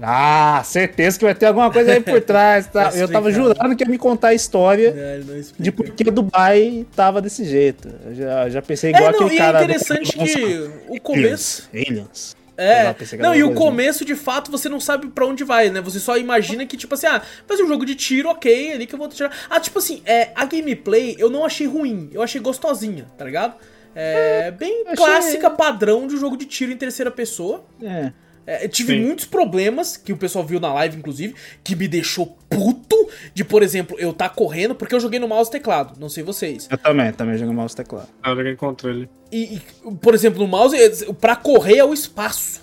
Ah, 0.00 0.62
certeza 0.64 1.18
que 1.18 1.24
vai 1.24 1.34
ter 1.34 1.46
alguma 1.46 1.70
coisa 1.70 1.92
aí 1.92 2.00
por 2.00 2.20
trás. 2.24 2.66
Tá? 2.66 2.90
Eu 2.94 3.06
tava 3.06 3.30
jurando 3.30 3.76
que 3.76 3.84
ia 3.84 3.88
me 3.90 3.98
contar 3.98 4.28
a 4.28 4.34
história 4.34 4.88
É, 4.96 5.20
de 5.58 5.70
por 5.70 5.90
que 5.90 6.04
Dubai 6.10 6.86
tava 6.96 7.20
desse 7.20 7.44
jeito. 7.44 7.88
Eu 8.06 8.14
já, 8.14 8.48
já 8.48 8.62
pensei 8.62 8.92
É, 8.92 8.96
igual 8.96 9.12
não, 9.12 9.20
aquele 9.20 9.34
e 9.34 9.38
cara. 9.38 9.58
é 9.60 9.62
interessante 9.64 10.18
do- 10.18 10.24
que 10.24 10.70
o 10.88 11.00
começo... 11.00 11.68
Aliens. 11.72 12.34
É, 12.54 12.82
lá, 12.84 12.94
não, 13.18 13.34
e 13.34 13.42
o 13.42 13.54
começo, 13.54 14.04
de 14.04 14.14
fato, 14.14 14.50
você 14.50 14.68
não 14.68 14.78
sabe 14.78 15.08
pra 15.08 15.26
onde 15.26 15.42
vai, 15.42 15.70
né? 15.70 15.80
Você 15.80 15.98
só 15.98 16.16
imagina 16.18 16.66
que, 16.66 16.76
tipo 16.76 16.94
assim, 16.94 17.06
ah, 17.06 17.20
faz 17.46 17.58
um 17.60 17.66
jogo 17.66 17.84
de 17.84 17.94
tiro, 17.94 18.28
ok, 18.28 18.72
ali 18.72 18.86
que 18.86 18.94
eu 18.94 18.98
vou 18.98 19.08
tirar. 19.08 19.32
Ah, 19.48 19.58
tipo 19.58 19.78
assim, 19.78 20.02
é, 20.04 20.30
a 20.34 20.44
gameplay 20.44 21.16
eu 21.18 21.30
não 21.30 21.44
achei 21.46 21.66
ruim, 21.66 22.10
eu 22.12 22.22
achei 22.22 22.40
gostosinha, 22.40 23.06
tá 23.16 23.24
ligado? 23.24 23.54
É, 23.94 24.50
bem 24.50 24.82
achei- 24.84 24.96
clássica, 24.96 25.50
padrão 25.50 26.06
de 26.06 26.14
um 26.14 26.18
jogo 26.18 26.36
de 26.36 26.46
tiro 26.46 26.72
em 26.72 26.76
terceira 26.76 27.10
pessoa. 27.10 27.64
É. 27.82 28.12
É, 28.44 28.66
tive 28.66 28.94
Sim. 28.94 29.04
muitos 29.04 29.24
problemas, 29.24 29.96
que 29.96 30.12
o 30.12 30.16
pessoal 30.16 30.44
viu 30.44 30.58
na 30.58 30.74
live, 30.74 30.96
inclusive, 30.96 31.32
que 31.62 31.76
me 31.76 31.86
deixou 31.86 32.36
puto 32.50 33.08
de, 33.32 33.44
por 33.44 33.62
exemplo, 33.62 33.96
eu 34.00 34.12
tá 34.12 34.28
correndo, 34.28 34.74
porque 34.74 34.92
eu 34.92 34.98
joguei 34.98 35.20
no 35.20 35.28
mouse 35.28 35.48
e 35.48 35.52
teclado, 35.52 35.96
não 36.00 36.08
sei 36.08 36.24
vocês. 36.24 36.66
Eu 36.68 36.76
também, 36.76 37.12
também 37.12 37.38
joguei 37.38 37.54
mouse 37.54 37.72
e 37.72 37.76
teclado. 37.76 38.08
Ah, 38.20 38.30
eu 38.30 38.36
joguei 38.36 38.56
controle. 38.56 39.08
E, 39.30 39.56
e, 39.86 39.92
por 40.00 40.12
exemplo, 40.12 40.40
no 40.40 40.48
mouse, 40.48 40.76
pra 41.20 41.36
correr 41.36 41.76
é 41.78 41.84
o 41.84 41.94
espaço. 41.94 42.60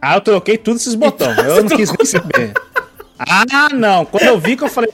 Ah, 0.00 0.14
eu 0.14 0.20
troquei 0.20 0.56
tudo 0.56 0.76
esses 0.76 0.94
botões. 0.94 1.36
Eu 1.36 1.64
não 1.64 1.70
quis 1.76 1.90
nem 1.90 2.06
saber. 2.06 2.52
Ah, 3.18 3.68
não. 3.74 4.04
Quando 4.04 4.24
eu 4.24 4.38
vi 4.38 4.56
que 4.56 4.62
eu 4.64 4.68
falei. 4.68 4.90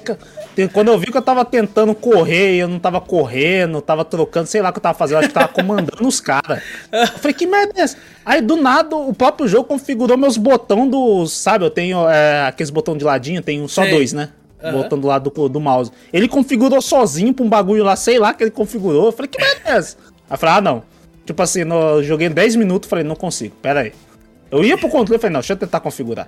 Quando 0.66 0.88
eu 0.88 0.98
vi 0.98 1.06
que 1.06 1.16
eu 1.16 1.22
tava 1.22 1.44
tentando 1.44 1.94
correr 1.94 2.56
e 2.56 2.58
eu 2.58 2.68
não 2.68 2.78
tava 2.78 3.00
correndo, 3.00 3.80
tava 3.80 4.04
trocando, 4.04 4.46
sei 4.46 4.60
lá 4.60 4.70
o 4.70 4.72
que 4.72 4.78
eu 4.78 4.82
tava 4.82 4.98
fazendo, 4.98 5.18
acho 5.18 5.28
que 5.28 5.34
tava 5.34 5.48
comandando 5.48 6.08
os 6.08 6.20
caras. 6.20 6.62
Eu 6.90 7.06
falei, 7.06 7.34
que 7.34 7.46
merda 7.46 7.74
é 7.76 7.82
essa? 7.82 7.96
Aí 8.24 8.40
do 8.40 8.56
nada 8.56 8.96
o 8.96 9.14
próprio 9.14 9.46
jogo 9.46 9.64
configurou 9.64 10.16
meus 10.16 10.36
botões 10.36 10.90
dos. 10.90 11.32
Sabe, 11.32 11.64
eu 11.64 11.70
tenho 11.70 12.08
é, 12.08 12.46
aqueles 12.46 12.70
botões 12.70 12.98
de 12.98 13.04
ladinho, 13.04 13.42
tenho 13.42 13.68
só 13.68 13.86
dois, 13.86 14.12
né? 14.12 14.30
Botão 14.72 14.98
do 14.98 15.06
lado 15.06 15.30
do, 15.30 15.48
do 15.48 15.60
mouse. 15.60 15.92
Ele 16.12 16.26
configurou 16.26 16.80
sozinho 16.82 17.32
pra 17.32 17.44
um 17.44 17.48
bagulho 17.48 17.84
lá, 17.84 17.94
sei 17.94 18.18
lá 18.18 18.34
que 18.34 18.42
ele 18.42 18.50
configurou. 18.50 19.06
Eu 19.06 19.12
falei, 19.12 19.28
que 19.28 19.40
merda 19.40 19.60
é 19.64 19.76
essa? 19.76 19.96
Aí 20.28 20.34
eu 20.34 20.38
falei, 20.38 20.54
ah, 20.56 20.60
não. 20.60 20.82
Tipo 21.24 21.42
assim, 21.42 21.62
no, 21.62 21.76
eu 21.76 22.02
joguei 22.02 22.28
10 22.28 22.56
minutos, 22.56 22.88
falei, 22.88 23.04
não 23.04 23.14
consigo, 23.14 23.54
pera 23.62 23.80
aí. 23.80 23.92
Eu 24.50 24.64
ia 24.64 24.76
pro 24.76 24.88
controle 24.88 25.18
e 25.18 25.20
falei, 25.20 25.32
não, 25.32 25.40
deixa 25.40 25.52
eu 25.52 25.56
tentar 25.58 25.78
configurar. 25.80 26.26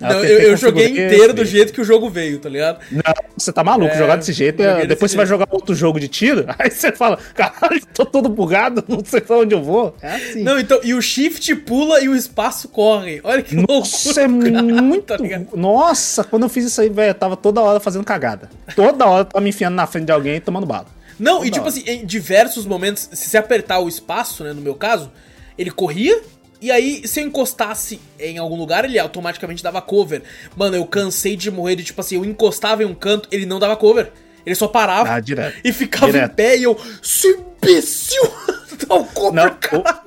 Não, 0.00 0.24
eu, 0.24 0.40
eu 0.50 0.56
joguei 0.56 0.88
inteiro 0.88 1.32
do 1.32 1.44
jeito 1.44 1.72
que 1.72 1.80
o 1.80 1.84
jogo 1.84 2.08
veio, 2.10 2.38
tá 2.38 2.48
ligado? 2.48 2.80
não, 2.90 3.02
você 3.36 3.52
tá 3.52 3.62
maluco, 3.64 3.92
É, 3.94 3.98
jogar 3.98 4.16
desse 4.16 4.32
jeito. 4.32 4.62
é- 4.62 4.74
desse 4.76 4.86
depois 4.88 5.10
você 5.10 5.16
vai 5.16 5.26
jogar 5.26 5.46
outro 5.50 5.74
jogo 5.74 5.98
de 6.00 6.08
tiro, 6.08 6.44
aí 6.58 6.70
você 6.70 6.92
fala, 6.92 7.18
caralho, 7.34 7.80
tô 7.94 8.04
todo 8.04 8.28
bugado, 8.28 8.84
não 8.88 9.04
sei 9.04 9.20
pra 9.20 9.38
onde 9.38 9.54
eu 9.54 9.62
vou. 9.62 9.96
É 10.02 10.14
assim. 10.14 10.42
Não, 10.42 10.58
então, 10.58 10.80
e 10.82 10.94
o 10.94 11.00
shift 11.02 11.54
pula 11.56 12.00
e 12.00 12.08
o 12.08 12.14
espaço 12.16 12.68
corre. 12.68 13.20
Olha 13.24 13.42
que 13.42 13.54
Nossa, 13.54 14.20
é 14.20 14.26
loucura. 14.26 14.50
cara, 14.52 14.62
muito. 14.82 15.04
tá 15.04 15.16
ligado? 15.16 15.48
Nossa, 15.54 16.24
quando 16.24 16.42
eu 16.44 16.48
fiz 16.48 16.64
isso 16.64 16.80
aí, 16.80 16.88
velho, 16.88 17.10
eu 17.10 17.14
tava 17.14 17.36
toda 17.36 17.60
hora 17.60 17.80
fazendo 17.80 18.04
cagada. 18.04 18.48
Toda 18.76 19.06
hora 19.06 19.20
eu 19.22 19.24
tava 19.26 19.42
me 19.42 19.50
enfiando 19.50 19.74
na 19.74 19.86
frente 19.86 20.06
de 20.06 20.12
alguém 20.12 20.36
e 20.36 20.40
tomando 20.40 20.66
bala. 20.66 20.86
Não, 21.18 21.34
Toda 21.36 21.46
e 21.46 21.50
tipo 21.50 21.60
hora. 21.66 21.68
assim, 21.70 21.84
em 21.86 22.04
diversos 22.04 22.66
momentos, 22.66 23.08
se 23.12 23.28
você 23.30 23.36
apertar 23.38 23.78
o 23.78 23.88
espaço, 23.88 24.42
né, 24.42 24.52
no 24.52 24.60
meu 24.60 24.74
caso, 24.74 25.10
ele 25.56 25.70
corria, 25.70 26.20
e 26.66 26.70
aí 26.72 27.06
se 27.06 27.20
eu 27.20 27.26
encostasse 27.26 28.00
em 28.18 28.38
algum 28.38 28.56
lugar, 28.56 28.84
ele 28.84 28.98
automaticamente 28.98 29.62
dava 29.62 29.80
cover. 29.82 30.22
Mano, 30.56 30.76
eu 30.76 30.86
cansei 30.86 31.36
de 31.36 31.50
morrer 31.50 31.76
de 31.76 31.84
tipo 31.84 32.00
assim, 32.00 32.16
eu 32.16 32.24
encostava 32.24 32.82
em 32.82 32.86
um 32.86 32.94
canto, 32.94 33.28
ele 33.32 33.46
não 33.46 33.58
dava 33.58 33.76
cover. 33.76 34.10
Ele 34.46 34.54
só 34.54 34.68
parava 34.68 35.10
Ah, 35.10 35.20
direto. 35.20 35.56
e 35.64 35.72
ficava 35.72 36.12
Direto. 36.12 36.32
em 36.32 36.34
pé 36.34 36.56
e 36.58 36.62
eu, 36.64 36.78
seu 37.02 37.44
imbecil, 37.62 38.22
dá 38.86 38.94
o 38.94 39.04
cover, 39.06 39.32
Não, 39.44 39.54
cara. 39.58 40.02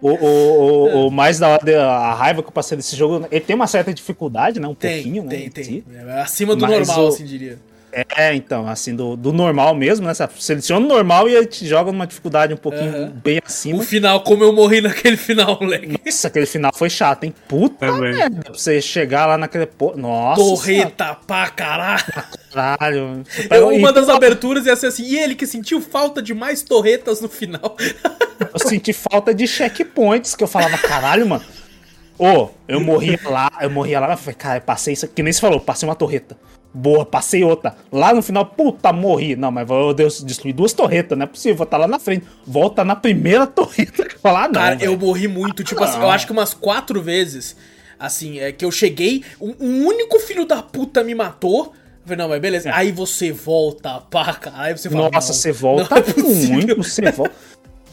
O, 0.00 0.10
o, 0.10 0.26
o, 0.26 1.06
o 1.06 1.10
mais 1.10 1.38
da 1.38 1.48
hora, 1.48 1.82
a 1.84 2.14
raiva 2.14 2.42
que 2.42 2.48
eu 2.48 2.52
passei 2.52 2.76
desse 2.76 2.94
jogo, 2.94 3.26
ele 3.32 3.40
tem 3.40 3.56
uma 3.56 3.66
certa 3.66 3.92
dificuldade, 3.92 4.60
né? 4.60 4.68
Um 4.68 4.74
Tem, 4.74 5.02
pouquinho, 5.02 5.24
né? 5.24 5.30
tem, 5.30 5.46
em 5.46 5.50
tem. 5.50 5.64
si. 5.64 5.84
É 5.92 6.20
acima 6.20 6.54
do 6.54 6.62
Mas 6.62 6.86
normal, 6.86 7.06
o- 7.06 7.08
assim 7.08 7.24
diria. 7.24 7.58
É, 8.16 8.34
então, 8.34 8.68
assim, 8.68 8.94
do, 8.94 9.16
do 9.16 9.32
normal 9.32 9.74
mesmo, 9.74 10.06
né? 10.06 10.14
Você 10.14 10.28
seleciona 10.38 10.84
o 10.84 10.88
normal 10.88 11.28
e 11.28 11.34
ele 11.34 11.46
te 11.46 11.66
joga 11.66 11.90
numa 11.92 12.06
dificuldade 12.06 12.52
um 12.52 12.56
pouquinho 12.56 12.90
Aham. 12.94 13.12
bem 13.24 13.38
O 13.38 13.42
acima. 13.46 13.82
final, 13.82 14.22
como 14.22 14.44
eu 14.44 14.52
morri 14.52 14.80
naquele 14.80 15.16
final, 15.18 15.58
moleque. 15.60 15.98
Nossa, 16.04 16.28
aquele 16.28 16.46
final 16.46 16.70
foi 16.74 16.90
chato, 16.90 17.24
hein? 17.24 17.34
Puta 17.48 17.86
Também. 17.86 18.14
merda. 18.14 18.42
Pra 18.42 18.52
você 18.54 18.80
chegar 18.80 19.26
lá 19.26 19.38
naquele. 19.38 19.66
po- 19.66 19.96
Nossa. 19.96 20.40
Torreta 20.40 21.16
pra 21.26 21.48
caralho. 21.50 22.04
Caralho. 22.52 23.22
Eu, 23.50 23.68
uma 23.68 23.90
e 23.90 23.92
das 23.92 24.08
aberturas 24.08 24.66
ia 24.66 24.74
ser 24.76 24.86
assim, 24.86 25.04
e 25.04 25.18
ele 25.18 25.34
que 25.34 25.46
sentiu 25.46 25.80
falta 25.80 26.20
de 26.22 26.34
mais 26.34 26.62
torretas 26.62 27.20
no 27.20 27.28
final. 27.28 27.76
Eu 28.54 28.68
senti 28.68 28.92
falta 28.92 29.34
de 29.34 29.46
checkpoints 29.48 30.36
que 30.36 30.44
eu 30.44 30.48
falava, 30.48 30.78
caralho, 30.78 31.28
mano. 31.28 31.44
Ô, 32.16 32.48
eu 32.68 32.80
morria 32.80 33.18
lá, 33.24 33.50
eu 33.60 33.68
morria 33.68 33.98
lá, 34.00 34.12
eu 34.12 34.16
falei, 34.16 34.34
cara, 34.36 34.56
eu 34.58 34.60
passei 34.60 34.94
isso 34.94 35.04
aqui, 35.04 35.14
que 35.16 35.22
nem 35.24 35.32
você 35.32 35.40
falou, 35.40 35.58
passei 35.60 35.88
uma 35.88 35.94
torreta. 35.96 36.36
Boa, 36.72 37.04
passei 37.04 37.42
outra. 37.42 37.74
Lá 37.90 38.12
no 38.12 38.22
final, 38.22 38.44
puta, 38.44 38.92
morri. 38.92 39.34
Não, 39.34 39.50
mas 39.50 39.68
eu 39.68 39.94
Deus, 39.94 40.22
destruí 40.22 40.52
duas 40.52 40.72
torretas, 40.72 41.16
não 41.16 41.24
é 41.24 41.26
possível, 41.26 41.56
vou 41.56 41.64
estar 41.64 41.78
lá 41.78 41.88
na 41.88 41.98
frente. 41.98 42.26
Volta 42.46 42.84
na 42.84 42.94
primeira 42.94 43.46
torreta 43.48 44.04
que 44.04 44.14
eu 44.16 44.20
falar, 44.20 44.44
ah, 44.44 44.48
não. 44.48 44.54
Cara, 44.54 44.76
velho. 44.76 44.92
eu 44.92 44.98
morri 44.98 45.26
muito, 45.26 45.64
tipo 45.64 45.82
assim, 45.82 45.96
eu 45.96 46.02
Não. 46.02 46.10
acho 46.10 46.26
que 46.26 46.32
umas 46.32 46.52
quatro 46.54 47.00
vezes, 47.02 47.56
assim, 47.98 48.38
é 48.38 48.52
que 48.52 48.64
eu 48.64 48.70
cheguei, 48.70 49.24
um, 49.40 49.54
um 49.58 49.86
único 49.86 50.18
filho 50.20 50.44
da 50.44 50.62
puta 50.62 51.02
me 51.02 51.14
matou. 51.14 51.72
Eu 52.02 52.02
falei, 52.04 52.18
não, 52.18 52.28
mas 52.28 52.40
beleza. 52.40 52.70
Aí 52.72 52.92
você 52.92 53.32
volta, 53.32 54.00
pá, 54.10 54.34
cara. 54.34 54.56
Aí 54.62 54.76
você 54.76 54.88
fala, 54.88 55.10
Nossa, 55.10 55.28
não, 55.28 55.34
você 55.34 55.52
volta 55.52 55.94
não 56.16 56.30
é 56.30 56.46
muito, 56.48 56.76
você 56.76 57.10
volta. 57.10 57.34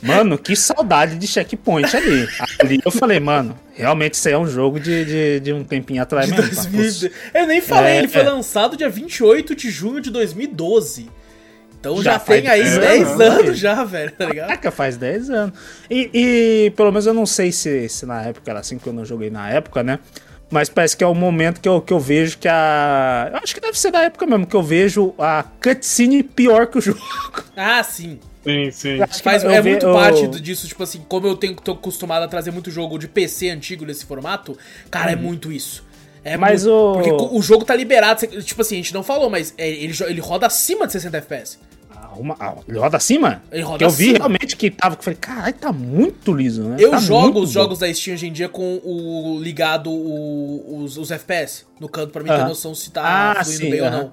Mano, 0.06 0.38
que 0.38 0.56
saudade 0.56 1.16
de 1.18 1.28
checkpoint 1.28 1.96
ali. 1.96 2.28
Ali 2.60 2.80
eu 2.86 2.92
falei, 2.92 3.20
mano, 3.20 3.58
realmente 3.74 4.14
isso 4.14 4.28
aí 4.28 4.34
é 4.34 4.38
um 4.38 4.48
jogo 4.48 4.80
de, 4.80 5.06
de, 5.06 5.40
de 5.40 5.54
um 5.54 5.64
tempinho 5.64 6.02
atrás 6.02 6.28
De 6.28 6.34
mesmo. 6.34 6.72
2000. 6.72 7.12
Eu 7.34 7.48
nem 7.48 7.62
falei, 7.62 7.94
É, 7.94 7.98
ele 8.00 8.08
foi 8.08 8.22
é. 8.22 8.30
lançado 8.30 8.78
dia 8.78 8.90
28 8.90 9.56
de 9.56 9.70
junho 9.70 10.00
de 10.02 10.10
2012. 10.12 11.10
Então 11.80 12.02
já, 12.02 12.14
Já 12.14 12.20
tem 12.20 12.48
aí 12.48 12.64
10 12.64 12.78
10 12.80 13.08
anos, 13.08 13.22
anos 13.22 13.60
já, 13.60 13.84
velho, 13.84 14.12
tá 14.12 14.26
ligado? 14.26 14.48
Caraca, 14.48 14.72
faz 14.72 14.98
10 14.98 15.30
anos. 15.30 15.54
E, 15.90 16.10
e, 16.14 16.70
pelo 16.72 16.90
menos 16.92 17.06
eu 17.06 17.14
não 17.14 17.28
sei 17.28 17.52
se, 17.52 17.88
se 17.90 18.06
na 18.08 18.24
época 18.24 18.50
era 18.50 18.60
assim, 18.60 18.80
que 18.80 18.88
eu 18.88 18.94
não 18.94 19.06
joguei 19.06 19.30
na 19.30 19.50
época, 19.50 19.84
né? 19.84 20.00
Mas 20.50 20.70
parece 20.70 20.96
que 20.96 21.04
é 21.04 21.08
o 21.08 21.14
momento 21.14 21.60
que 21.60 21.68
eu, 21.68 21.82
que 21.82 21.92
eu 21.94 22.00
vejo 22.00 22.38
que 22.38 22.48
a. 22.48 23.30
Eu 23.34 23.40
acho 23.40 23.54
que 23.54 23.60
deve 23.62 23.80
ser 23.80 23.92
da 23.92 24.02
época 24.02 24.26
mesmo, 24.26 24.46
que 24.46 24.56
eu 24.56 24.64
vejo 24.64 25.14
a 25.18 25.44
cutscene 25.62 26.22
pior 26.24 26.68
que 26.68 26.78
o 26.78 26.82
jogo. 26.82 27.00
Ah, 27.56 27.82
sim. 27.84 28.20
Sim, 28.46 28.72
sim. 28.72 28.98
Faz, 29.24 29.44
eu 29.44 29.50
é 29.50 29.60
ve- 29.62 29.72
muito 29.72 29.86
eu- 29.88 29.94
parte 29.94 30.28
disso, 30.40 30.68
tipo 30.68 30.82
assim, 30.84 31.04
como 31.10 31.26
eu 31.28 31.36
tenho, 31.36 31.56
tô 31.56 31.72
acostumado 31.72 32.24
a 32.24 32.28
trazer 32.28 32.52
muito 32.52 32.70
jogo 32.72 32.98
de 32.98 33.08
PC 33.08 33.50
antigo 33.50 33.84
nesse 33.86 34.06
formato, 34.06 34.58
cara, 34.90 35.12
é 35.12 35.16
muito 35.16 35.52
isso. 35.52 35.84
É 36.24 36.36
Uhum. 36.36 36.42
Mas 36.42 36.64
muito, 36.66 36.76
o- 36.78 36.94
Porque 36.94 37.36
o 37.38 37.42
jogo 37.42 37.66
tá 37.66 37.76
liberado, 37.76 38.26
tipo 38.44 38.62
assim, 38.62 38.76
a 38.76 38.78
gente 38.78 38.94
não 38.94 39.04
falou, 39.04 39.30
mas 39.30 39.54
é, 39.58 39.70
ele, 39.70 39.94
ele 40.08 40.22
roda 40.22 40.46
acima 40.48 40.86
de 40.88 40.94
60 40.94 41.18
FPS. 41.18 41.58
Ah, 41.92 42.12
uma- 42.18 42.36
ah, 42.40 42.56
ele 42.68 42.78
roda 42.78 42.98
acima? 42.98 43.42
Ele 43.52 43.62
roda 43.64 43.78
que 43.80 43.84
eu 43.84 43.90
vi 43.90 44.04
acima. 44.10 44.18
realmente 44.20 44.56
que 44.58 44.70
tava. 44.72 44.96
Que 44.96 45.00
eu 45.02 45.04
falei, 45.04 45.20
caralho, 45.20 45.54
tá 45.56 45.72
muito 45.74 46.34
liso, 46.34 46.64
né? 46.64 46.76
Eu 46.80 46.92
Tá 46.92 46.98
jogo 46.98 47.40
os 47.40 47.48
bom. 47.50 47.52
jogos 47.54 47.80
da 47.80 47.92
Steam 47.94 48.14
hoje 48.16 48.28
em 48.28 48.32
dia 48.32 48.48
com 48.50 48.80
o 48.84 49.40
ligado 49.42 49.90
o- 49.92 50.84
os, 50.84 50.98
os 50.98 51.10
FPS 51.12 51.66
no 51.80 51.88
canto 51.90 52.12
pra 52.12 52.22
mim 52.22 52.30
ter 52.30 52.36
Aham. 52.36 52.50
noção 52.50 52.74
se 52.76 52.92
tá 52.92 53.34
Ah, 53.40 53.44
fluindo 53.44 53.64
sim, 53.64 53.70
bem 53.72 53.82
ou 53.82 53.92
não. 53.92 54.12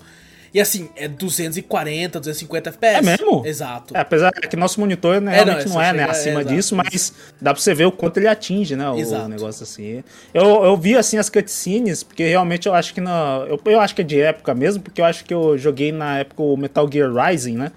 E 0.54 0.60
assim, 0.60 0.90
é 0.94 1.08
240, 1.08 2.18
250 2.18 2.70
FPS. 2.70 2.98
É 2.98 3.02
mesmo? 3.02 3.42
Exato. 3.46 3.96
É, 3.96 4.00
apesar 4.00 4.30
que 4.32 4.54
nosso 4.54 4.78
monitor 4.80 5.20
né, 5.20 5.38
É, 5.38 5.38
não, 5.38 5.44
realmente 5.44 5.62
é 5.62 5.68
não, 5.68 5.72
só 5.72 5.82
é, 5.82 5.92
né, 5.94 6.02
é, 6.02 6.10
acima 6.10 6.40
exato, 6.40 6.54
disso, 6.54 6.76
mas 6.76 7.12
dá 7.40 7.54
pra 7.54 7.62
você 7.62 7.72
ver 7.72 7.86
o 7.86 7.92
quanto 7.92 8.18
ele 8.18 8.28
atinge, 8.28 8.76
né, 8.76 8.88
o 8.90 8.98
Exato. 8.98 9.28
negócio 9.28 9.62
assim. 9.62 10.04
Eu, 10.34 10.64
eu 10.64 10.76
vi, 10.76 10.94
assim, 10.94 11.16
as 11.16 11.30
cutscenes, 11.30 12.02
porque 12.02 12.24
realmente 12.24 12.68
eu 12.68 12.74
acho 12.74 12.92
que 12.92 13.00
na... 13.00 13.46
Eu, 13.48 13.58
eu 13.64 13.80
acho 13.80 13.94
que 13.94 14.02
é 14.02 14.04
de 14.04 14.20
época 14.20 14.54
mesmo, 14.54 14.82
porque 14.82 15.00
eu 15.00 15.06
acho 15.06 15.24
que 15.24 15.32
eu 15.32 15.56
joguei 15.56 15.90
na 15.90 16.18
época 16.18 16.42
o 16.42 16.56
Metal 16.56 16.86
Gear 16.92 17.10
Rising, 17.12 17.56
né? 17.56 17.72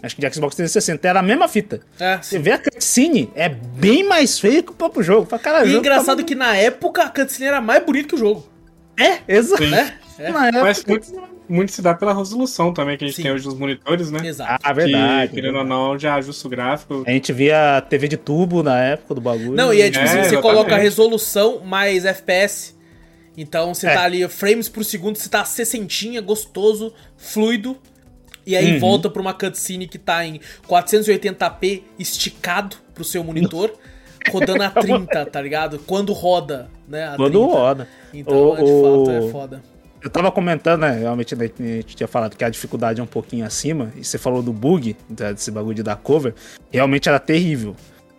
Acho 0.00 0.14
que 0.14 0.20
de 0.20 0.34
Xbox 0.34 0.54
360, 0.54 1.08
era 1.08 1.18
a 1.18 1.22
mesma 1.22 1.48
fita. 1.48 1.80
Uhum. 1.98 2.06
É, 2.06 2.22
Você 2.22 2.38
vê 2.38 2.52
a 2.52 2.58
cutscene, 2.58 3.30
é 3.34 3.48
bem 3.48 4.06
mais 4.06 4.38
feio 4.38 4.62
que 4.62 4.70
o 4.70 4.74
próprio 4.74 5.02
jogo. 5.02 5.26
Fala, 5.26 5.42
cara, 5.42 5.64
E 5.64 5.68
jogo 5.68 5.80
engraçado 5.80 6.18
tá... 6.18 6.24
que 6.24 6.36
na 6.36 6.56
época 6.56 7.02
a 7.02 7.08
cutscene 7.08 7.48
era 7.48 7.60
mais 7.60 7.84
bonita 7.84 8.08
que 8.10 8.14
o 8.14 8.18
jogo. 8.18 8.48
É, 8.96 9.18
exato. 9.26 9.62
Né? 9.66 9.94
É. 10.18 10.30
Na 10.30 10.48
época... 10.48 10.64
Mas 10.64 10.84
muito, 10.84 11.12
muito 11.50 11.72
se 11.72 11.82
dá 11.82 11.92
pela 11.94 12.14
resolução 12.14 12.72
também 12.72 12.96
que 12.96 13.04
a 13.04 13.08
gente 13.08 13.16
Sim. 13.16 13.22
tem 13.24 13.32
hoje 13.32 13.44
nos 13.44 13.58
monitores, 13.58 14.10
né? 14.10 14.26
Exato. 14.26 14.60
Ah, 14.62 14.72
verdade. 14.72 15.28
Que, 15.28 15.34
querendo 15.34 15.58
ou 15.58 15.64
não, 15.64 15.98
já 15.98 16.14
ajusta 16.14 16.46
o 16.46 16.50
gráfico. 16.50 17.02
A 17.06 17.10
gente 17.10 17.32
via 17.32 17.80
TV 17.88 18.08
de 18.08 18.16
tubo 18.16 18.62
na 18.62 18.80
época 18.82 19.14
do 19.14 19.20
bagulho. 19.20 19.52
Não, 19.52 19.74
e 19.74 19.82
é 19.82 19.90
tipo 19.90 19.98
É, 19.98 20.04
assim, 20.04 20.12
você 20.14 20.18
exatamente. 20.20 20.42
coloca 20.42 20.74
a 20.74 20.78
resolução 20.78 21.60
mais 21.64 22.04
FPS. 22.04 22.74
Então 23.36 23.74
você 23.74 23.86
É. 23.86 23.94
tá 23.94 24.02
ali, 24.04 24.26
frames 24.28 24.68
por 24.68 24.84
segundo, 24.84 25.16
você 25.16 25.28
tá 25.28 25.44
60, 25.44 26.20
gostoso, 26.20 26.92
fluido. 27.16 27.76
E 28.46 28.56
aí 28.56 28.74
Uhum. 28.74 28.78
volta 28.80 29.08
pra 29.10 29.20
uma 29.20 29.34
cutscene 29.34 29.86
que 29.86 29.98
tá 29.98 30.24
em 30.24 30.40
480p 30.66 31.82
esticado 31.98 32.76
pro 32.94 33.04
seu 33.04 33.22
monitor, 33.22 33.72
rodando 34.30 34.62
a 34.62 34.70
30, 34.70 35.26
tá 35.26 35.40
ligado? 35.40 35.78
Quando 35.86 36.12
roda, 36.12 36.70
né? 36.88 37.04
A 37.08 37.16
Quando 37.16 37.38
30. 37.38 37.54
roda. 37.54 37.88
Então, 38.12 38.50
O- 38.50 38.56
é, 38.56 38.62
de 38.64 38.82
fato, 38.82 39.10
é 39.10 39.30
foda. 39.30 39.62
Eu 40.02 40.08
tava 40.08 40.32
comentando, 40.32 40.80
né? 40.80 40.98
Realmente 41.00 41.36
né, 41.36 41.50
a 41.58 41.62
gente 41.62 41.94
tinha 41.96 42.08
falado 42.08 42.36
que 42.36 42.44
a 42.44 42.48
dificuldade 42.48 43.00
é 43.00 43.02
um 43.02 43.06
pouquinho 43.06 43.44
acima. 43.44 43.92
E 43.96 44.04
você 44.04 44.16
falou 44.16 44.42
do 44.42 44.52
bug, 44.52 44.96
desse 45.08 45.50
bagulho 45.50 45.74
de 45.74 45.82
dar 45.82 45.96
cover. 45.96 46.34
Realmente 46.70 47.08
era 47.08 47.18
terrível. 47.18 47.76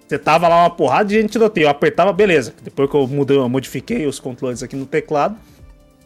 Você 0.07 0.19
tava 0.19 0.47
lá 0.47 0.63
uma 0.63 0.69
porrada 0.69 1.05
de 1.05 1.19
gente 1.19 1.31
tiroteio. 1.31 1.65
Eu 1.65 1.69
apertava, 1.69 2.13
beleza. 2.13 2.53
Depois 2.61 2.89
que 2.89 2.95
eu 2.95 3.07
mudei, 3.07 3.37
eu 3.37 3.49
modifiquei 3.49 4.05
os 4.05 4.19
controles 4.19 4.61
aqui 4.61 4.75
no 4.75 4.85
teclado. 4.85 5.35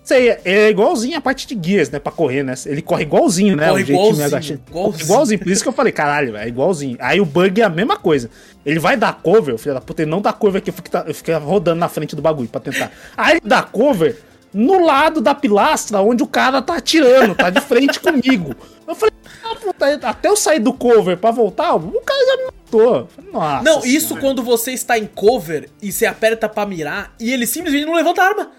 Isso 0.04 0.14
aí 0.14 0.38
é- 0.46 0.70
igualzinho 0.70 1.18
a 1.18 1.22
parte 1.22 1.48
de 1.48 1.56
guias, 1.56 1.90
né? 1.90 1.98
Pra 1.98 2.12
correr, 2.12 2.44
né? 2.44 2.54
Ele 2.68 2.82
corre 2.84 3.02
igualzinho, 3.02 3.56
né? 3.56 3.68
Corre 3.70 3.82
o 3.82 3.90
igualzinho, 3.90 4.28
igualzinho. 4.68 5.02
igualzinho. 5.02 5.40
Por 5.40 5.48
isso 5.52 5.64
que 5.64 5.68
eu 5.70 5.74
falei, 5.74 5.92
caralho, 5.92 6.38
é 6.38 6.48
igualzinho. 6.48 6.96
Aí 7.02 7.20
o 7.20 7.26
bug 7.26 7.60
é 7.60 7.64
a 7.64 7.70
mesma 7.70 7.98
coisa. 7.98 8.30
Ele 8.64 8.78
vai 8.78 8.96
dar 8.96 9.14
cover, 9.14 9.58
filho 9.58 9.74
da 9.74 9.82
puta, 9.82 10.04
ele 10.04 10.12
não 10.12 10.22
dá 10.22 10.32
cover 10.32 10.60
aqui, 10.60 10.70
eu 10.70 10.74
fico, 10.76 10.90
eu 10.96 11.14
fico 11.14 11.32
rodando 11.40 11.80
na 11.80 11.90
frente 11.90 12.16
do 12.16 12.22
bagulho 12.22 12.48
pra 12.48 12.62
tentar. 12.62 12.92
Aí 13.18 13.32
ele 13.38 13.42
dá 13.44 13.64
cover 13.64 14.16
no 14.58 14.86
lado 14.86 15.20
da 15.20 15.36
pilastra 15.36 16.00
onde 16.02 16.24
o 16.24 16.28
cara 16.28 16.62
tá 16.62 16.78
atirando, 16.78 17.36
tá 17.36 17.50
de 17.50 17.60
frente 17.60 18.00
comigo. 18.02 18.56
Eu 18.88 18.96
falei, 18.96 19.14
ah, 19.44 20.10
até 20.10 20.30
eu 20.30 20.36
sair 20.38 20.60
do 20.60 20.72
cover 20.72 21.18
pra 21.18 21.30
voltar, 21.32 21.76
o 21.76 22.02
cara 22.02 22.26
já 22.26 22.38
me 22.38 22.44
matou. 22.46 23.08
Falei, 23.08 23.32
Nossa. 23.34 23.64
Não, 23.64 23.80
isso 23.86 24.08
senhora. 24.10 24.22
quando 24.22 24.42
você 24.44 24.72
está 24.72 24.98
em 24.98 25.06
cover 25.08 25.70
e 25.82 25.92
você 25.92 26.06
aperta 26.06 26.48
pra 26.48 26.66
mirar 26.66 27.14
e 27.20 27.34
ele 27.34 27.46
simplesmente 27.46 27.86
não 27.86 27.96
levanta 27.96 28.22
a 28.22 28.28
arma. 28.28 28.52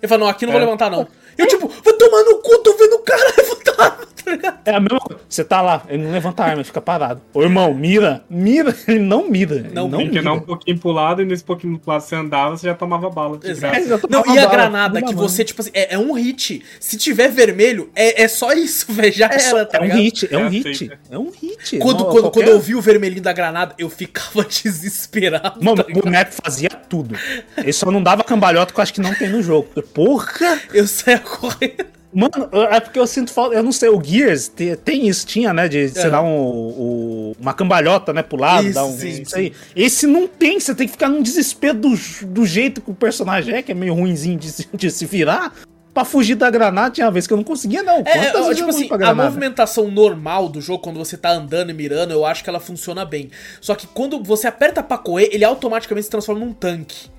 Ele 0.00 0.08
fala, 0.08 0.20
não, 0.22 0.28
aqui 0.28 0.46
não 0.46 0.52
vou 0.52 0.60
É. 0.60 0.64
levantar 0.64 0.90
não. 0.90 1.06
Eu 1.36 1.46
tipo, 1.46 1.68
vai 1.68 1.94
tomar 1.94 2.22
no 2.24 2.36
cu, 2.38 2.58
tô 2.58 2.72
vendo 2.76 2.94
o 2.94 2.98
cara 3.00 3.32
levantar 3.36 3.74
a 3.78 3.84
arma? 3.84 4.06
É 4.64 4.74
a 4.76 4.80
mesma 4.80 5.00
coisa. 5.00 5.20
Você 5.28 5.42
tá 5.44 5.60
lá, 5.60 5.82
ele 5.88 6.04
não 6.04 6.12
levanta 6.12 6.42
a 6.42 6.46
arma, 6.46 6.58
ele 6.58 6.64
fica 6.64 6.80
parado. 6.80 7.20
Ô 7.34 7.42
irmão, 7.42 7.74
mira, 7.74 8.22
mira, 8.30 8.74
ele 8.86 9.00
não 9.00 9.28
mira. 9.28 9.56
Não 9.72 9.84
ele 9.86 9.90
não 9.90 9.98
Tem 9.98 10.10
que 10.10 10.18
mira. 10.18 10.32
um 10.32 10.40
pouquinho 10.40 10.78
pro 10.78 10.90
lado 10.92 11.22
e 11.22 11.24
nesse 11.24 11.42
pouquinho 11.42 11.78
pro 11.78 11.90
lado 11.92 12.02
você 12.02 12.14
andava, 12.14 12.56
você 12.56 12.66
já 12.68 12.74
tomava 12.74 13.10
bala. 13.10 13.38
de 13.38 13.50
Exato. 13.50 13.72
graça. 13.74 13.86
É, 13.86 13.88
já 13.88 13.94
Não, 14.08 14.22
tomava 14.22 14.28
e 14.28 14.38
a 14.38 14.42
bala, 14.46 14.52
granada, 14.56 15.02
que 15.02 15.14
você, 15.14 15.44
tipo 15.44 15.60
assim, 15.60 15.70
é, 15.74 15.94
é 15.94 15.98
um 15.98 16.12
hit. 16.12 16.62
Se 16.78 16.96
tiver 16.96 17.28
vermelho, 17.28 17.90
é, 17.94 18.22
é 18.22 18.28
só 18.28 18.52
isso, 18.52 18.86
velho. 18.92 19.12
Já 19.12 19.26
É, 19.26 19.38
só- 19.38 19.56
era, 19.58 19.66
tá 19.66 19.78
é 19.78 19.82
um 19.82 19.96
hit, 19.96 20.28
é 20.32 20.38
um 20.38 20.46
É 20.46 20.48
hit. 20.48 20.68
aceita. 20.70 20.98
É 21.10 21.18
um 21.18 21.30
hit. 21.30 21.78
Quando, 21.78 21.98
Não, 22.04 22.10
quando, 22.10 22.22
qualquer- 22.22 22.40
quando 22.44 22.48
eu 22.48 22.60
vi 22.60 22.74
o 22.74 22.80
vermelhinho 22.80 23.22
da 23.22 23.32
granada, 23.32 23.74
eu 23.78 23.88
ficava 23.90 24.44
desesperado. 24.44 25.62
Mano, 25.62 25.82
tá 25.82 25.90
o 25.90 26.00
boneco 26.02 26.32
fazia 26.42 26.68
tudo. 26.70 27.16
Ele 27.56 27.72
só 27.72 27.90
não 27.90 28.02
dava 28.02 28.22
cambalhota 28.22 28.72
que 28.72 28.78
eu 28.78 28.82
acho 28.82 28.94
que 28.94 29.00
não 29.00 29.14
tem 29.14 29.28
no 29.28 29.42
jogo. 29.42 29.68
Porra! 29.94 30.60
Eu 30.72 30.86
saía 30.86 31.18
correndo. 31.18 31.91
Mano, 32.14 32.48
é 32.70 32.78
porque 32.78 32.98
eu 32.98 33.06
sinto 33.06 33.32
falta. 33.32 33.54
Eu 33.54 33.62
não 33.62 33.72
sei, 33.72 33.88
o 33.88 34.02
Gears 34.02 34.48
te- 34.48 34.76
tem 34.76 35.08
isso, 35.08 35.26
tinha, 35.26 35.52
né? 35.52 35.66
De 35.66 35.88
você 35.88 36.00
Aham. 36.02 36.10
dar 36.10 36.22
um, 36.22 36.28
o- 36.28 37.36
uma 37.40 37.54
cambalhota, 37.54 38.12
né, 38.12 38.22
pro 38.22 38.36
lado, 38.38 38.64
Isso, 38.66 38.74
dar 38.74 38.84
um. 38.84 38.92
sim, 38.98 39.22
isso 39.22 39.36
aí. 39.36 39.52
Esse 39.74 40.06
não 40.06 40.26
tem, 40.28 40.60
você 40.60 40.74
tem 40.74 40.86
que 40.86 40.92
ficar 40.92 41.08
num 41.08 41.22
desespero 41.22 41.78
do, 41.78 41.94
do 42.26 42.44
jeito 42.44 42.80
que 42.82 42.90
o 42.90 42.94
personagem 42.94 43.54
é, 43.54 43.62
que 43.62 43.72
é 43.72 43.74
meio 43.74 43.94
ruinzinho 43.94 44.38
de, 44.38 44.50
se- 44.50 44.68
de 44.74 44.90
se 44.90 45.06
virar. 45.06 45.54
Pra 45.94 46.06
fugir 46.06 46.36
da 46.36 46.48
granada, 46.48 46.90
tinha 46.90 47.04
uma 47.06 47.12
vez 47.12 47.26
que 47.26 47.32
eu 47.34 47.36
não 47.36 47.44
conseguia, 47.44 47.82
não. 47.82 48.02
É, 48.06 48.16
é, 48.16 48.18
vezes 48.32 48.34
eu 48.34 48.54
tipo 48.54 48.70
assim, 48.70 48.88
a 48.90 49.14
movimentação 49.14 49.90
normal 49.90 50.48
do 50.48 50.58
jogo, 50.58 50.82
quando 50.82 50.96
você 50.98 51.18
tá 51.18 51.30
andando 51.32 51.68
e 51.70 51.74
mirando, 51.74 52.12
eu 52.12 52.24
acho 52.24 52.42
que 52.42 52.48
ela 52.48 52.58
funciona 52.60 53.04
bem. 53.04 53.30
Só 53.60 53.74
que 53.74 53.86
quando 53.86 54.22
você 54.22 54.46
aperta 54.46 54.82
pra 54.82 54.96
correr, 54.96 55.28
ele 55.32 55.44
automaticamente 55.44 56.04
se 56.04 56.10
transforma 56.10 56.42
num 56.46 56.52
tanque. 56.54 57.10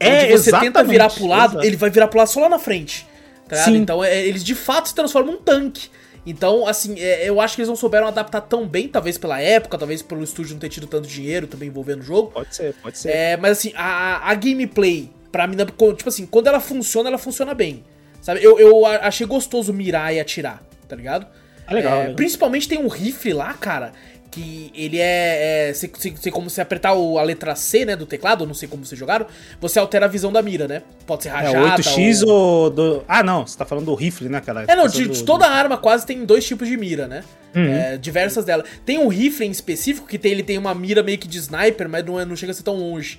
É, 0.00 0.24
Onde 0.24 0.32
você 0.32 0.50
tenta 0.50 0.64
exatamente, 0.66 0.90
virar 0.92 1.10
pro 1.10 1.26
lado, 1.26 1.52
exato. 1.54 1.66
ele 1.66 1.76
vai 1.76 1.90
virar 1.90 2.08
pro 2.08 2.18
lado 2.18 2.28
só 2.28 2.40
lá 2.40 2.48
na 2.48 2.58
frente. 2.58 3.06
Tá? 3.48 3.56
Sim. 3.56 3.76
Então 3.76 4.02
é, 4.02 4.24
eles 4.26 4.42
de 4.44 4.54
fato 4.54 4.88
se 4.88 4.94
transformam 4.94 5.34
num 5.34 5.40
tanque. 5.40 5.88
Então, 6.26 6.66
assim, 6.66 6.98
é, 6.98 7.28
eu 7.28 7.40
acho 7.40 7.54
que 7.54 7.60
eles 7.60 7.68
não 7.68 7.76
souberam 7.76 8.08
adaptar 8.08 8.40
tão 8.40 8.66
bem, 8.66 8.88
talvez 8.88 9.16
pela 9.16 9.40
época, 9.40 9.78
talvez 9.78 10.02
pelo 10.02 10.24
estúdio 10.24 10.54
não 10.54 10.60
ter 10.60 10.68
tido 10.68 10.88
tanto 10.88 11.06
dinheiro 11.06 11.46
também 11.46 11.68
envolvendo 11.68 12.00
o 12.00 12.02
jogo. 12.02 12.32
Pode 12.32 12.54
ser, 12.54 12.74
pode 12.82 12.98
ser. 12.98 13.10
É, 13.10 13.36
mas 13.36 13.58
assim, 13.58 13.72
a, 13.76 14.28
a 14.28 14.34
gameplay, 14.34 15.08
pra 15.30 15.46
mim, 15.46 15.54
né, 15.54 15.64
tipo 15.64 16.08
assim, 16.08 16.26
quando 16.26 16.48
ela 16.48 16.58
funciona, 16.58 17.08
ela 17.08 17.18
funciona 17.18 17.54
bem. 17.54 17.84
Sabe? 18.20 18.42
Eu, 18.42 18.58
eu 18.58 18.84
achei 18.84 19.24
gostoso 19.24 19.72
mirar 19.72 20.12
e 20.12 20.18
atirar, 20.18 20.60
tá 20.88 20.96
ligado? 20.96 21.28
É 21.68 21.74
legal, 21.74 21.94
É, 21.94 22.00
legal. 22.00 22.16
Principalmente 22.16 22.68
tem 22.68 22.78
um 22.78 22.88
rifle 22.88 23.32
lá, 23.32 23.54
cara, 23.54 23.92
que 24.36 24.70
ele 24.74 24.98
é. 25.00 25.68
é 25.70 25.72
você, 25.74 25.88
você- 25.88 26.10
você- 26.10 26.30
como 26.30 26.50
você 26.50 26.60
apertar 26.60 26.92
o- 26.92 27.18
a 27.18 27.22
letra 27.22 27.54
C, 27.56 27.84
né, 27.86 27.96
do 27.96 28.04
teclado, 28.04 28.46
não 28.46 28.52
sei 28.54 28.68
como 28.68 28.84
vocês 28.84 28.98
jogaram, 28.98 29.26
você 29.60 29.78
altera 29.78 30.04
a 30.04 30.08
visão 30.08 30.30
da 30.30 30.42
mira, 30.42 30.68
né? 30.68 30.82
Pode 31.06 31.22
ser 31.22 31.30
É, 31.30 31.32
rajada. 31.32 31.58
o 31.58 31.64
8x 31.70 32.22
ou... 32.22 32.28
ou 32.30 32.70
do. 32.70 33.04
Ah, 33.08 33.22
não, 33.22 33.46
você 33.46 33.56
tá 33.56 33.64
falando 33.64 33.86
do 33.86 33.94
rifle, 33.94 34.28
né, 34.28 34.40
cara? 34.40 34.64
É, 34.68 34.76
não, 34.76 34.86
de, 34.86 35.06
do- 35.06 35.24
toda 35.24 35.46
arma 35.46 35.78
quase 35.78 36.04
tem 36.04 36.24
dois 36.24 36.44
tipos 36.46 36.68
de 36.68 36.76
mira, 36.76 37.08
né? 37.08 37.24
Uhum. 37.54 37.64
É, 37.66 37.96
diversas 37.96 38.44
delas. 38.44 38.66
Tem 38.84 38.98
um 38.98 39.08
rifle 39.08 39.46
em 39.46 39.50
específico 39.50 40.06
que 40.06 40.18
tem, 40.18 40.32
ele 40.32 40.42
tem 40.42 40.58
uma 40.58 40.74
mira 40.74 41.02
meio 41.02 41.16
que 41.16 41.26
de 41.26 41.38
sniper, 41.38 41.88
mas 41.88 42.04
não, 42.04 42.20
é- 42.20 42.24
não 42.26 42.36
chega 42.36 42.52
a 42.52 42.54
ser 42.54 42.62
tão 42.62 42.74
longe. 42.76 43.18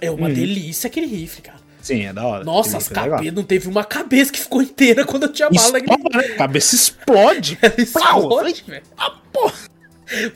É 0.00 0.10
uma 0.10 0.28
delícia 0.28 0.88
aquele 0.88 1.06
rifle, 1.06 1.42
cara. 1.42 1.58
Sim, 1.80 2.06
é 2.06 2.12
da 2.12 2.26
hora. 2.26 2.44
Nossa, 2.44 2.76
as 2.76 2.90
é 2.90 2.94
cabeças. 2.94 3.32
Não 3.32 3.44
teve 3.44 3.68
uma 3.68 3.84
cabeça 3.84 4.32
que 4.32 4.40
ficou 4.40 4.60
inteira 4.60 5.04
quando 5.06 5.22
eu 5.24 5.32
tinha 5.32 5.48
bala. 5.48 5.78
Explode, 5.78 6.16
né? 6.16 6.22
Cabeça 6.36 6.74
explode. 6.74 7.58
Ela 7.62 7.74
explode, 7.78 8.64
velho. 8.66 8.82
Ah, 8.96 9.12
porra. 9.32 9.54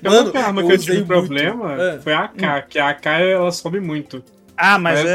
Mano, 0.02 0.32
a 0.34 0.44
arma 0.46 0.62
que 0.62 0.72
eu 0.72 0.78
tive 0.78 0.92
usei 0.92 1.04
problema 1.04 1.68
muito. 1.68 1.82
É. 1.82 1.98
foi 2.00 2.12
a 2.12 2.24
AK, 2.24 2.68
que 2.68 2.78
a 2.78 2.88
AK 2.90 3.06
ela 3.06 3.52
sobe 3.52 3.80
muito. 3.80 4.22
Ah, 4.64 4.78
mas 4.78 5.00
É. 5.00 5.02
é, 5.02 5.06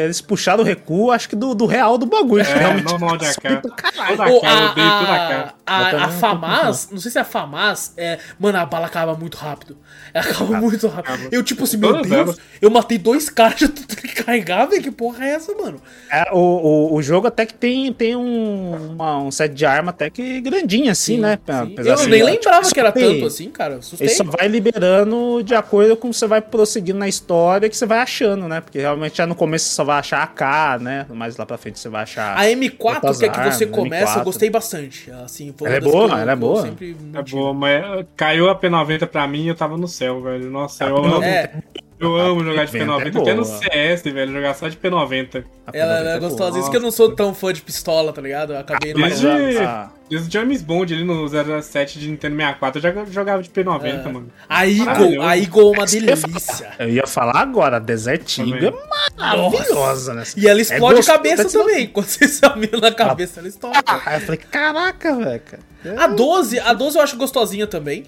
é, 0.00 0.04
eles 0.06 0.20
puxaram 0.20 0.62
o 0.64 0.66
recuo, 0.66 1.12
acho 1.12 1.28
que 1.28 1.36
do, 1.36 1.54
do 1.54 1.66
real 1.66 1.96
do 1.96 2.04
bagulho. 2.04 2.42
É, 2.42 2.52
realmente. 2.52 2.90
Sobe 2.90 3.04
AK. 3.26 3.62
pra 3.62 3.70
caralho. 3.70 4.16
Toda 4.16 4.30
Ô, 4.32 4.38
AK, 4.38 4.44
eu 4.44 4.66
odeio 4.70 4.90
toda 4.98 5.12
a, 5.12 5.26
AK. 5.44 5.54
a, 5.64 5.76
a, 5.76 5.88
a 5.88 6.06
não 6.08 6.12
FAMAS, 6.14 6.88
não 6.90 6.98
sei 6.98 7.10
se 7.12 7.18
é 7.18 7.20
a 7.20 7.24
FAMAS, 7.24 7.92
é, 7.96 8.18
mano, 8.40 8.58
a 8.58 8.66
bala 8.66 8.86
acaba 8.86 9.14
muito 9.14 9.36
rápido. 9.36 9.76
Ela 10.12 10.24
acaba 10.24 10.58
muito 10.60 10.88
rápido. 10.88 11.12
acaba. 11.14 11.28
Eu, 11.30 11.42
tipo 11.44 11.62
assim, 11.62 11.76
meu 11.76 11.90
Todas 11.92 12.08
Deus, 12.10 12.20
elas. 12.28 12.36
eu 12.60 12.70
matei 12.70 12.98
dois 12.98 13.28
caras, 13.30 13.60
já 13.60 13.68
tô 13.68 13.82
tendo 13.86 14.02
que 14.02 14.24
carregar, 14.24 14.66
velho. 14.66 14.82
Que 14.82 14.90
porra 14.90 15.24
é 15.24 15.30
essa, 15.34 15.54
mano? 15.54 15.80
É, 16.10 16.32
o, 16.32 16.38
o, 16.38 16.94
o 16.94 17.02
jogo 17.02 17.28
até 17.28 17.46
que 17.46 17.54
tem, 17.54 17.92
tem 17.92 18.16
um, 18.16 18.92
uma- 18.94 19.18
um 19.18 19.30
set 19.30 19.52
de 19.54 19.64
arma 19.64 19.90
até 19.90 20.10
que 20.10 20.40
grandinho, 20.40 20.90
assim, 20.90 21.18
né? 21.18 21.38
Sim. 21.46 21.74
Eu 21.78 21.94
de- 21.96 22.06
nem 22.08 22.18
tipo, 22.20 22.24
lembrava 22.32 22.62
isso 22.62 22.74
que 22.74 22.80
era 22.80 22.90
tanto 22.90 23.26
assim, 23.26 23.48
cara. 23.50 23.74
eu 23.74 23.78
Assustei. 23.78 24.08
Ele 24.08 24.14
só 24.16 24.24
vai 24.24 24.48
liberando 24.48 25.42
de 25.44 25.54
acordo 25.54 25.96
com 25.96 26.12
você 26.12 26.26
vai 26.26 26.40
prosseguindo 26.40 26.98
na 26.98 27.08
história 27.08 27.68
que 27.68 27.76
você 27.76 27.86
vai 27.86 27.98
achando, 27.98 28.48
né? 28.48 28.60
Porque 28.60 28.78
realmente 28.88 29.16
já 29.16 29.26
no 29.26 29.34
começo 29.34 29.66
você 29.68 29.74
só 29.74 29.84
vai 29.84 29.98
achar 29.98 30.22
AK, 30.22 30.80
né? 30.82 31.06
Mais 31.10 31.36
lá 31.36 31.46
pra 31.46 31.56
frente 31.58 31.78
você 31.78 31.88
vai 31.88 32.02
achar. 32.02 32.36
A 32.36 32.44
M4, 32.46 32.94
outras 32.94 33.18
que 33.18 33.24
é 33.24 33.28
que 33.28 33.36
você 33.36 33.64
armas, 33.64 33.70
começa, 33.78 34.12
eu 34.14 34.20
M4. 34.20 34.24
gostei 34.24 34.50
bastante. 34.50 35.10
Assim, 35.24 35.54
uma 35.60 35.68
Ela 35.68 35.76
é 35.76 35.80
boa, 35.80 36.04
eu- 36.08 36.18
ela 36.18 36.30
é 36.30 36.34
eu 36.34 36.38
boa. 36.38 36.76
É 37.14 37.22
boa, 37.22 37.54
mas 37.54 38.06
caiu 38.16 38.48
a 38.50 38.54
P90 38.54 39.06
pra 39.06 39.26
mim 39.28 39.42
e 39.44 39.48
eu 39.48 39.54
tava 39.54 39.76
no 39.76 39.86
céu, 39.88 40.20
velho. 40.22 40.50
Nossa, 40.50 40.84
eu 40.84 41.22
É, 41.22 41.50
eu 42.00 42.16
amo 42.16 42.44
jogar 42.44 42.64
de 42.66 42.72
P90 42.72 43.00
é 43.06 43.10
P90. 43.10 43.20
Até 43.22 43.34
no 43.34 43.44
boa. 43.44 43.58
CS, 43.58 44.02
velho, 44.02 44.32
jogar 44.32 44.54
só 44.54 44.68
de 44.68 44.76
P90. 44.76 45.44
A 45.66 45.76
ela, 45.76 45.94
P90 45.94 46.00
ela 46.00 46.10
é 46.10 46.16
é 46.16 46.18
boa. 46.18 46.28
gostosa. 46.30 46.58
Isso 46.58 46.70
que 46.70 46.76
eu 46.76 46.80
não 46.80 46.90
sou 46.90 47.14
tão 47.14 47.34
fã 47.34 47.52
de 47.52 47.60
pistola, 47.62 48.12
tá 48.12 48.20
ligado? 48.22 48.52
Eu 48.52 48.58
acabei 48.58 48.94
não. 48.94 49.02
Desde, 49.02 49.26
Ah. 49.58 49.90
desde 50.08 50.28
o 50.28 50.30
James 50.32 50.62
Bond 50.62 50.94
ali 50.94 51.04
no 51.04 51.26
07 51.28 51.98
de 51.98 52.08
Nintendo 52.08 52.36
64, 52.36 52.78
eu 52.78 52.82
já 52.82 53.04
jogava 53.06 53.42
de 53.42 53.50
P90, 53.50 53.84
É. 53.84 54.12
mano. 54.12 54.30
A 54.48 54.66
Eagle, 54.66 55.22
a 55.22 55.36
Eagle 55.36 55.74
é 55.74 55.78
uma 55.78 55.86
delícia. 55.86 56.70
Eu 56.78 56.88
ia 56.88 57.06
falar 57.06 57.40
agora, 57.40 57.76
a 57.76 57.80
Desert 57.80 58.38
Eagle 58.38 58.68
é 58.68 59.18
maravilhosa, 59.20 60.14
né? 60.14 60.22
E 60.36 60.46
ela 60.48 60.60
explode 60.60 60.96
gostoso, 60.96 61.16
cabeça 61.18 61.44
tá 61.44 61.50
também. 61.50 61.86
Quando 61.88 62.06
você 62.06 62.28
se 62.28 62.40
na 62.80 62.92
cabeça, 62.92 63.40
ela 63.40 63.48
estoura. 63.48 63.78
Aí 64.06 64.16
eu 64.16 64.20
falei, 64.20 64.38
caraca, 64.38 65.14
velho. 65.16 65.40
cara. 65.40 66.04
A 66.04 66.06
12, 66.08 66.58
a 66.58 66.72
12 66.72 66.96
eu 66.96 67.02
acho 67.02 67.16
gostosinha 67.16 67.66
também. 67.66 68.04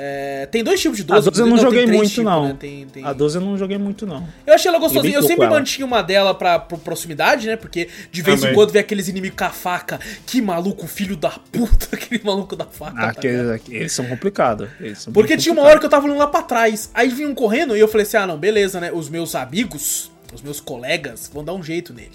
É, 0.00 0.46
tem 0.46 0.62
dois 0.62 0.80
tipos 0.80 0.96
de 0.98 1.02
12. 1.04 1.28
A 1.28 1.30
12 1.30 1.40
eu 1.42 1.46
não 1.46 1.56
inclusive, 1.56 1.80
joguei 1.82 1.96
muito, 1.98 2.10
tipos, 2.10 2.24
não. 2.24 2.48
né? 2.48 2.56
Tem- 2.58 2.86
tem- 2.86 3.04
A 3.04 3.12
12 3.12 3.36
eu 3.38 3.42
não 3.42 3.58
joguei 3.58 3.76
muito, 3.78 4.06
não. 4.06 4.26
Eu 4.46 4.54
achei 4.54 4.68
ela 4.68 4.78
gostosinha. 4.78 5.16
Eu 5.16 5.22
sempre 5.22 5.44
ela. 5.46 5.58
mantinha 5.58 5.84
uma 5.84 6.02
dela 6.02 6.32
pra, 6.34 6.58
pra 6.58 6.78
proximidade, 6.78 7.46
né? 7.48 7.56
Porque 7.56 7.88
de 8.12 8.22
vez 8.22 8.38
em 8.38 8.42
Também. 8.42 8.54
quando 8.54 8.70
vem 8.70 8.80
aqueles 8.80 9.08
inimigos 9.08 9.36
com 9.36 9.44
a 9.44 9.50
faca. 9.50 9.98
Que 10.24 10.40
maluco, 10.40 10.86
filho 10.86 11.16
da 11.16 11.30
puta, 11.30 11.88
aquele 11.96 12.22
maluco 12.24 12.54
da 12.54 12.64
faca. 12.64 12.92
Ah, 12.96 13.04
tá 13.12 13.20
aqueles, 13.20 13.60
eles 13.68 13.92
são 13.92 14.06
complicados. 14.06 14.68
Porque 15.12 15.36
tinha 15.36 15.52
uma 15.52 15.62
hora 15.62 15.80
que 15.80 15.86
eu 15.86 15.90
tava 15.90 16.06
olhando 16.06 16.18
lá 16.18 16.26
pra 16.28 16.42
trás. 16.42 16.90
Aí 16.94 17.08
vinham 17.08 17.34
correndo 17.34 17.76
e 17.76 17.80
eu 17.80 17.88
falei 17.88 18.06
assim: 18.06 18.16
ah, 18.18 18.26
não, 18.26 18.38
beleza, 18.38 18.80
né? 18.80 18.92
Os 18.92 19.08
meus 19.08 19.34
amigos, 19.34 20.12
os 20.32 20.42
meus 20.42 20.60
colegas 20.60 21.28
vão 21.32 21.42
dar 21.44 21.54
um 21.54 21.62
jeito 21.62 21.92
nele. 21.92 22.12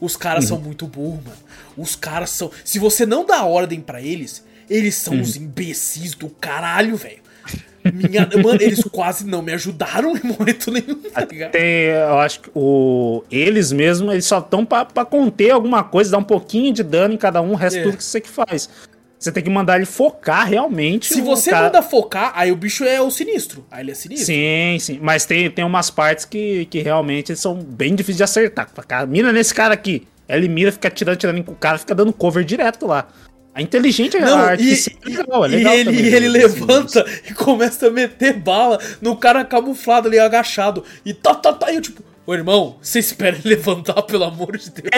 Os 0.00 0.16
caras 0.16 0.44
Uhum. 0.44 0.48
são 0.48 0.58
muito 0.60 0.86
burros, 0.86 1.22
mano. 1.24 1.36
Os 1.76 1.94
caras 1.96 2.30
são. 2.30 2.50
Se 2.64 2.78
você 2.78 3.04
não 3.04 3.26
dá 3.26 3.44
ordem 3.44 3.80
pra 3.80 4.00
eles, 4.00 4.44
eles 4.68 4.94
são 4.94 5.14
Uhum. 5.14 5.20
os 5.22 5.36
imbecis 5.36 6.14
do 6.14 6.28
caralho, 6.28 6.96
velho. 6.96 7.25
Minha... 7.92 8.28
Mano, 8.42 8.60
eles 8.60 8.82
quase 8.84 9.26
não 9.26 9.42
me 9.42 9.52
ajudaram 9.52 10.16
em 10.16 10.20
momento 10.26 10.70
nenhum, 10.70 10.96
tá? 11.10 11.26
Tem, 11.26 11.84
eu 11.86 12.18
acho 12.18 12.40
que 12.40 12.50
o, 12.54 13.22
eles 13.30 13.72
mesmos, 13.72 14.12
eles 14.12 14.24
só 14.26 14.38
estão 14.38 14.64
pra, 14.64 14.84
pra 14.84 15.04
conter 15.04 15.50
alguma 15.50 15.82
coisa, 15.84 16.10
dar 16.10 16.18
um 16.18 16.24
pouquinho 16.24 16.72
de 16.72 16.82
dano 16.82 17.14
em 17.14 17.18
cada 17.18 17.40
um, 17.40 17.52
o 17.52 17.54
resto 17.54 17.78
É. 17.78 17.82
tudo 17.82 17.96
que 17.96 18.04
você 18.04 18.20
que 18.20 18.28
faz. 18.28 18.68
Você 19.18 19.32
tem 19.32 19.42
que 19.42 19.48
mandar 19.48 19.76
ele 19.76 19.86
focar 19.86 20.46
realmente. 20.46 21.12
Se 21.12 21.22
você 21.22 21.50
cara- 21.50 21.66
manda 21.66 21.82
focar, 21.82 22.32
aí 22.34 22.52
o 22.52 22.56
bicho 22.56 22.84
é 22.84 23.00
o 23.00 23.10
sinistro. 23.10 23.64
Aí 23.70 23.82
ele 23.82 23.92
é 23.92 23.94
sinistro. 23.94 24.26
Sim, 24.26 24.76
sim. 24.78 24.98
Mas 25.00 25.24
tem, 25.24 25.50
tem 25.50 25.64
umas 25.64 25.90
partes 25.90 26.26
que, 26.26 26.66
que 26.66 26.80
realmente 26.80 27.34
são 27.34 27.54
bem 27.54 27.94
difíceis 27.94 28.18
de 28.18 28.22
acertar. 28.24 28.68
Mira 29.08 29.32
nesse 29.32 29.54
cara 29.54 29.72
aqui. 29.72 30.06
Ele 30.28 30.48
mira, 30.48 30.70
fica 30.70 30.90
tirando, 30.90 31.16
tirando 31.16 31.38
o 31.48 31.54
cara, 31.54 31.78
fica 31.78 31.94
dando 31.94 32.12
cover 32.12 32.44
direto 32.44 32.86
lá. 32.86 33.08
A 33.56 33.62
inteligente 33.62 34.18
Não, 34.18 34.38
a 34.38 34.54
e, 34.54 34.70
é 34.74 35.08
legal, 35.08 35.44
é 35.46 35.48
e 35.48 35.50
legal 35.50 35.72
ele, 35.72 35.84
também, 35.86 36.04
e 36.04 36.14
ele 36.14 36.44
assim, 36.44 36.60
levanta 36.60 37.06
e 37.26 37.32
começa 37.32 37.86
a 37.86 37.90
meter 37.90 38.34
bala 38.34 38.78
no 39.00 39.16
cara 39.16 39.42
camuflado 39.46 40.08
ali, 40.08 40.18
agachado. 40.18 40.84
E 41.06 41.14
tá, 41.14 41.34
tá, 41.34 41.54
tá. 41.54 41.72
E 41.72 41.76
eu 41.76 41.80
tipo, 41.80 42.02
ô 42.26 42.34
irmão, 42.34 42.76
você 42.82 42.98
espera 42.98 43.34
ele 43.34 43.48
levantar, 43.56 44.02
pelo 44.02 44.24
amor 44.24 44.58
de 44.58 44.70
Deus. 44.70 44.90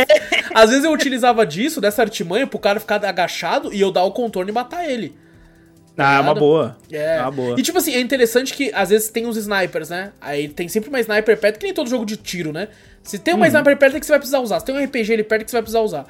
Às 0.53 0.71
vezes 0.71 0.85
eu 0.85 0.91
utilizava 0.91 1.47
disso, 1.47 1.81
dessa 1.81 2.03
artimanha, 2.03 2.49
pro 2.49 2.59
cara 2.59 2.81
ficar 2.81 3.05
agachado 3.05 3.73
e 3.73 3.81
eu 3.81 3.93
dar 3.93 4.03
o 4.03 4.11
contorno 4.11 4.51
e 4.51 4.53
matar 4.53 4.91
ele. 4.91 5.15
Ah, 5.97 6.17
é 6.17 6.21
uma 6.21 6.35
boa. 6.35 6.77
É. 6.91 7.17
É 7.19 7.23
uma 7.23 7.31
boa. 7.31 7.61
E 7.61 7.63
tipo 7.63 7.79
assim, 7.79 7.95
é 7.95 8.01
interessante 8.01 8.53
que 8.55 8.73
às 8.75 8.89
vezes 8.91 9.09
tem 9.09 9.25
os 9.27 9.37
snipers, 9.37 9.89
né? 9.89 10.11
Aí 10.21 10.49
tem 10.49 10.67
sempre 10.69 10.89
uma 10.89 10.99
sniper 10.99 11.37
perto, 11.39 11.61
que 11.61 11.65
nem 11.65 11.73
todo 11.73 11.89
jogo 11.89 12.05
de 12.05 12.17
tiro, 12.17 12.53
né? 12.53 12.67
Se 13.05 13.21
tem 13.21 13.35
uma 13.35 13.47
Uhum. 13.47 13.53
sniper 13.53 13.77
perto 13.77 13.97
é 13.97 14.01
que 14.01 14.07
você 14.07 14.11
vai 14.13 14.19
precisar 14.19 14.41
usar. 14.41 14.59
Se 14.59 14.67
tem 14.67 14.75
um 14.75 14.85
RPG 14.85 15.13
ali 15.13 15.23
perto 15.23 15.43
é 15.43 15.45
que 15.45 15.51
você 15.53 15.57
vai 15.57 15.63
precisar 15.63 15.81
usar. 15.81 16.07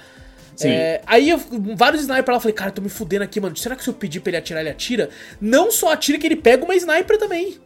Sim. 0.58 0.70
É, 0.70 1.00
aí 1.06 1.30
eu, 1.30 1.40
vários 1.76 2.02
snipers 2.02 2.26
lá, 2.28 2.34
eu 2.36 2.40
falei, 2.40 2.52
cara, 2.54 2.70
eu 2.70 2.74
tô 2.74 2.82
me 2.82 2.88
fudendo 2.88 3.22
aqui, 3.22 3.40
mano. 3.40 3.56
Será 3.56 3.76
que 3.76 3.84
se 3.84 3.88
eu 3.90 3.94
pedir 3.94 4.18
pra 4.20 4.30
ele 4.30 4.38
atirar, 4.38 4.60
ele 4.60 4.70
atira? 4.70 5.08
Não 5.40 5.70
só 5.70 5.92
atira, 5.92 6.18
que 6.18 6.26
ele 6.26 6.34
pega 6.36 6.64
uma 6.64 6.74
sniper 6.74 7.16
também. 7.16 7.56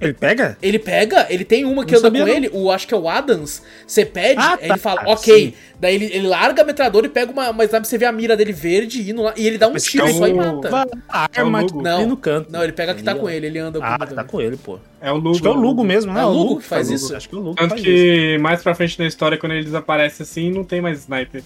Ele 0.00 0.12
pega? 0.12 0.58
Ele 0.60 0.78
pega, 0.78 1.26
ele 1.30 1.44
tem 1.44 1.64
uma 1.64 1.84
que 1.86 1.92
Não 1.92 2.00
anda 2.00 2.08
sabia, 2.08 2.22
com 2.22 2.28
não. 2.28 2.34
ele, 2.36 2.50
o 2.52 2.70
acho 2.70 2.86
que 2.86 2.92
é 2.92 2.96
o 2.96 3.08
Adams. 3.08 3.62
Você 3.86 4.04
pede, 4.04 4.40
Ah, 4.40 4.56
tá, 4.58 4.66
ele 4.66 4.76
fala, 4.76 5.02
ok. 5.06 5.46
sim. 5.46 5.54
Daí 5.80 5.94
ele, 5.94 6.04
ele 6.06 6.26
larga 6.26 6.62
a 6.62 6.64
metralhadora 6.66 7.06
e 7.06 7.08
pega 7.08 7.30
uma, 7.32 7.48
uma 7.50 7.64
sniper, 7.64 7.88
você 7.88 7.96
vê 7.96 8.04
a 8.04 8.12
mira 8.12 8.36
dele 8.36 8.52
verde 8.52 9.08
indo 9.08 9.22
lá, 9.22 9.32
e 9.36 9.46
ele 9.46 9.56
dá 9.56 9.68
um 9.68 9.72
Mas 9.72 9.84
tiro 9.84 10.04
é 10.04 10.12
só 10.12 10.26
e 10.26 10.34
mata. 10.34 10.68
A 11.08 11.28
arma 11.38 11.60
É 11.60 11.62
Lugo. 11.62 11.78
ali 11.78 11.84
Não, 11.88 12.06
no 12.08 12.16
canto. 12.16 12.50
não, 12.50 12.62
ele 12.62 12.72
pega 12.72 12.92
a 12.92 12.94
que 12.94 13.02
tá 13.04 13.14
com 13.14 13.26
ó. 13.26 13.30
ele, 13.30 13.46
ele 13.46 13.58
anda 13.58 13.78
com 13.78 13.84
Ah, 13.86 13.96
ele 14.02 14.14
tá 14.14 14.24
com 14.24 14.40
ele, 14.40 14.56
pô. 14.58 14.78
É 15.00 15.10
o 15.12 15.14
Lugo. 15.16 15.30
Acho 15.30 15.40
que 15.42 15.48
é 15.48 15.50
o 15.50 15.54
Lugo 15.54 15.84
mesmo, 15.84 16.12
né? 16.12 16.20
É 16.20 16.24
o 16.26 16.30
Lugo 16.30 16.56
que 16.58 16.64
faz 16.66 16.90
isso. 16.90 17.14
Acho 17.16 17.28
que 17.28 17.34
é 17.34 17.38
o 17.38 17.40
Lugo 17.40 17.54
que 17.54 17.62
Tanto 17.62 17.70
faz 17.70 17.82
isso. 17.82 17.90
que 17.90 18.38
mais 18.38 18.62
pra 18.62 18.74
frente 18.74 18.98
na 18.98 19.06
história, 19.06 19.38
quando 19.38 19.52
ele 19.52 19.64
desaparece 19.64 20.22
assim, 20.24 20.50
não 20.50 20.64
tem 20.64 20.80
mais 20.82 20.98
sniper. 21.02 21.42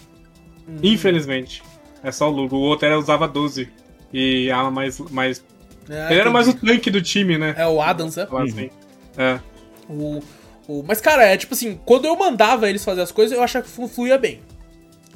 Uhum. 0.69 0.77
Infelizmente. 0.83 1.63
É 2.03 2.13
só 2.13 2.29
o 2.29 2.33
Lugo. 2.33 2.57
O 2.57 2.61
outro 2.61 2.87
era 2.87 2.99
usava 2.99 3.27
12. 3.27 3.69
e 4.13 4.51
arma 4.51 4.71
mais. 4.71 4.99
mais... 5.11 5.45
É, 5.89 6.11
ele 6.13 6.21
era 6.21 6.31
mais 6.31 6.47
o 6.49 6.53
tanque 6.55 6.91
do 6.91 7.01
time, 7.01 7.39
né? 7.39 7.55
É 7.57 7.67
o 7.67 7.81
Adams, 7.81 8.15
né? 8.17 8.27
Falar 8.27 8.45
assim. 8.45 8.71
É. 9.17 9.41
O, 9.89 10.21
o, 10.69 10.85
mas, 10.87 11.01
cara, 11.01 11.25
é 11.25 11.37
tipo 11.37 11.55
assim, 11.55 11.81
quando 11.85 12.05
eu 12.05 12.15
mandava 12.17 12.69
eles 12.69 12.85
fazer 12.85 13.01
as 13.01 13.11
coisas, 13.11 13.37
eu 13.37 13.43
achava 13.43 13.65
que 13.65 13.71
flu- 13.71 13.89
fluía 13.89 14.19
bem. 14.19 14.41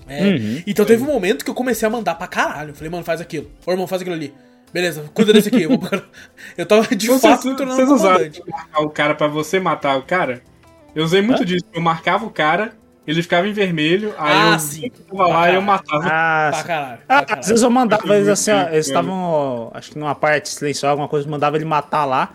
É, 0.08 0.22
Uhum. 0.24 0.62
Então 0.66 0.84
teve 0.84 1.02
um 1.02 1.06
momento 1.06 1.44
que 1.44 1.50
eu 1.50 1.54
comecei 1.54 1.86
a 1.86 1.90
mandar 1.90 2.14
pra 2.16 2.26
caralho. 2.26 2.70
Eu 2.70 2.74
falei, 2.74 2.90
mano, 2.90 3.04
faz 3.04 3.20
aquilo. 3.20 3.50
Ô, 3.66 3.70
irmão, 3.70 3.86
faz 3.86 4.00
aquilo 4.02 4.16
ali. 4.16 4.32
Beleza, 4.72 5.04
cuida 5.12 5.32
desse 5.32 5.48
aqui. 5.48 5.62
Eu, 5.64 5.78
vou- 5.78 6.02
eu 6.56 6.64
tava 6.66 6.96
de 6.96 7.06
Vocês, 7.06 7.20
fato 7.20 7.46
me 7.48 7.54
tornando 7.56 7.76
vocês 7.76 7.90
um 7.90 7.94
usaram 7.94 8.30
o 8.78 8.88
cara 8.90 9.14
pra 9.14 9.26
você 9.28 9.60
matar 9.60 9.96
o 9.98 10.02
cara? 10.02 10.42
Eu 10.94 11.04
usei 11.04 11.20
muito 11.20 11.42
Hã? 11.42 11.46
disso. 11.46 11.64
Eu 11.72 11.82
marcava 11.82 12.24
o 12.24 12.30
cara, 12.30 12.72
ele 13.06 13.22
ficava 13.22 13.46
em 13.48 13.52
vermelho, 13.52 14.14
aí 14.18 14.32
Ah, 14.32 14.52
eu 14.54 14.58
sim. 14.58 14.90
tava 15.10 15.26
lá 15.28 15.50
e 15.50 15.54
eu 15.54 15.62
matava. 15.62 16.04
Ah, 16.06 16.48
Pra 16.50 16.60
sim. 16.60 16.66
caralho. 16.66 16.98
Ah, 17.08 17.16
pra 17.16 17.24
caralho. 17.26 17.40
às 17.40 17.48
vezes 17.48 17.62
eu 17.62 17.70
mandava 17.70 18.16
eles 18.16 18.28
assim, 18.28 18.50
ó, 18.52 18.68
eles 18.68 18.86
estavam, 18.86 19.70
acho 19.74 19.90
que 19.92 19.98
numa 19.98 20.14
parte 20.14 20.48
silenciosa, 20.48 20.90
alguma 20.92 21.08
coisa, 21.08 21.28
mandava 21.28 21.56
ele 21.56 21.64
matar 21.64 22.04
lá. 22.04 22.30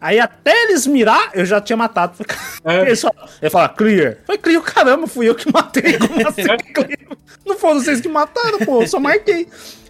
Aí 0.00 0.20
até 0.20 0.64
eles 0.64 0.86
mirar, 0.86 1.30
eu 1.32 1.46
já 1.46 1.60
tinha 1.60 1.76
matado. 1.76 2.14
É. 2.66 2.80
Ele, 2.80 2.96
só, 2.96 3.10
ele 3.42 3.50
fala, 3.50 3.68
clear. 3.68 4.16
Foi 4.24 4.38
clear, 4.38 4.62
caramba, 4.62 5.06
fui 5.06 5.28
eu 5.28 5.34
que 5.34 5.50
matei. 5.52 5.98
Como 5.98 6.14
assim, 6.28 6.44
clear? 6.72 6.98
Não 7.44 7.58
foram 7.58 7.80
vocês 7.80 8.00
que 8.00 8.08
mataram, 8.08 8.58
pô, 8.60 8.80
eu 8.80 8.88
só 8.88 8.98
marquei. 8.98 9.40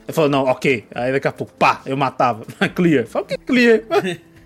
Ele 0.07 0.13
falou, 0.13 0.29
não, 0.29 0.45
ok. 0.45 0.85
Aí 0.95 1.13
daqui 1.13 1.29
a 1.29 1.33
pouco, 1.33 1.53
pá, 1.55 1.81
eu 1.87 1.97
matava. 1.97 2.45
Clear. 2.75 3.07
Falei, 3.07 3.25
o 3.25 3.29
que 3.29 3.39
clear? 3.39 3.81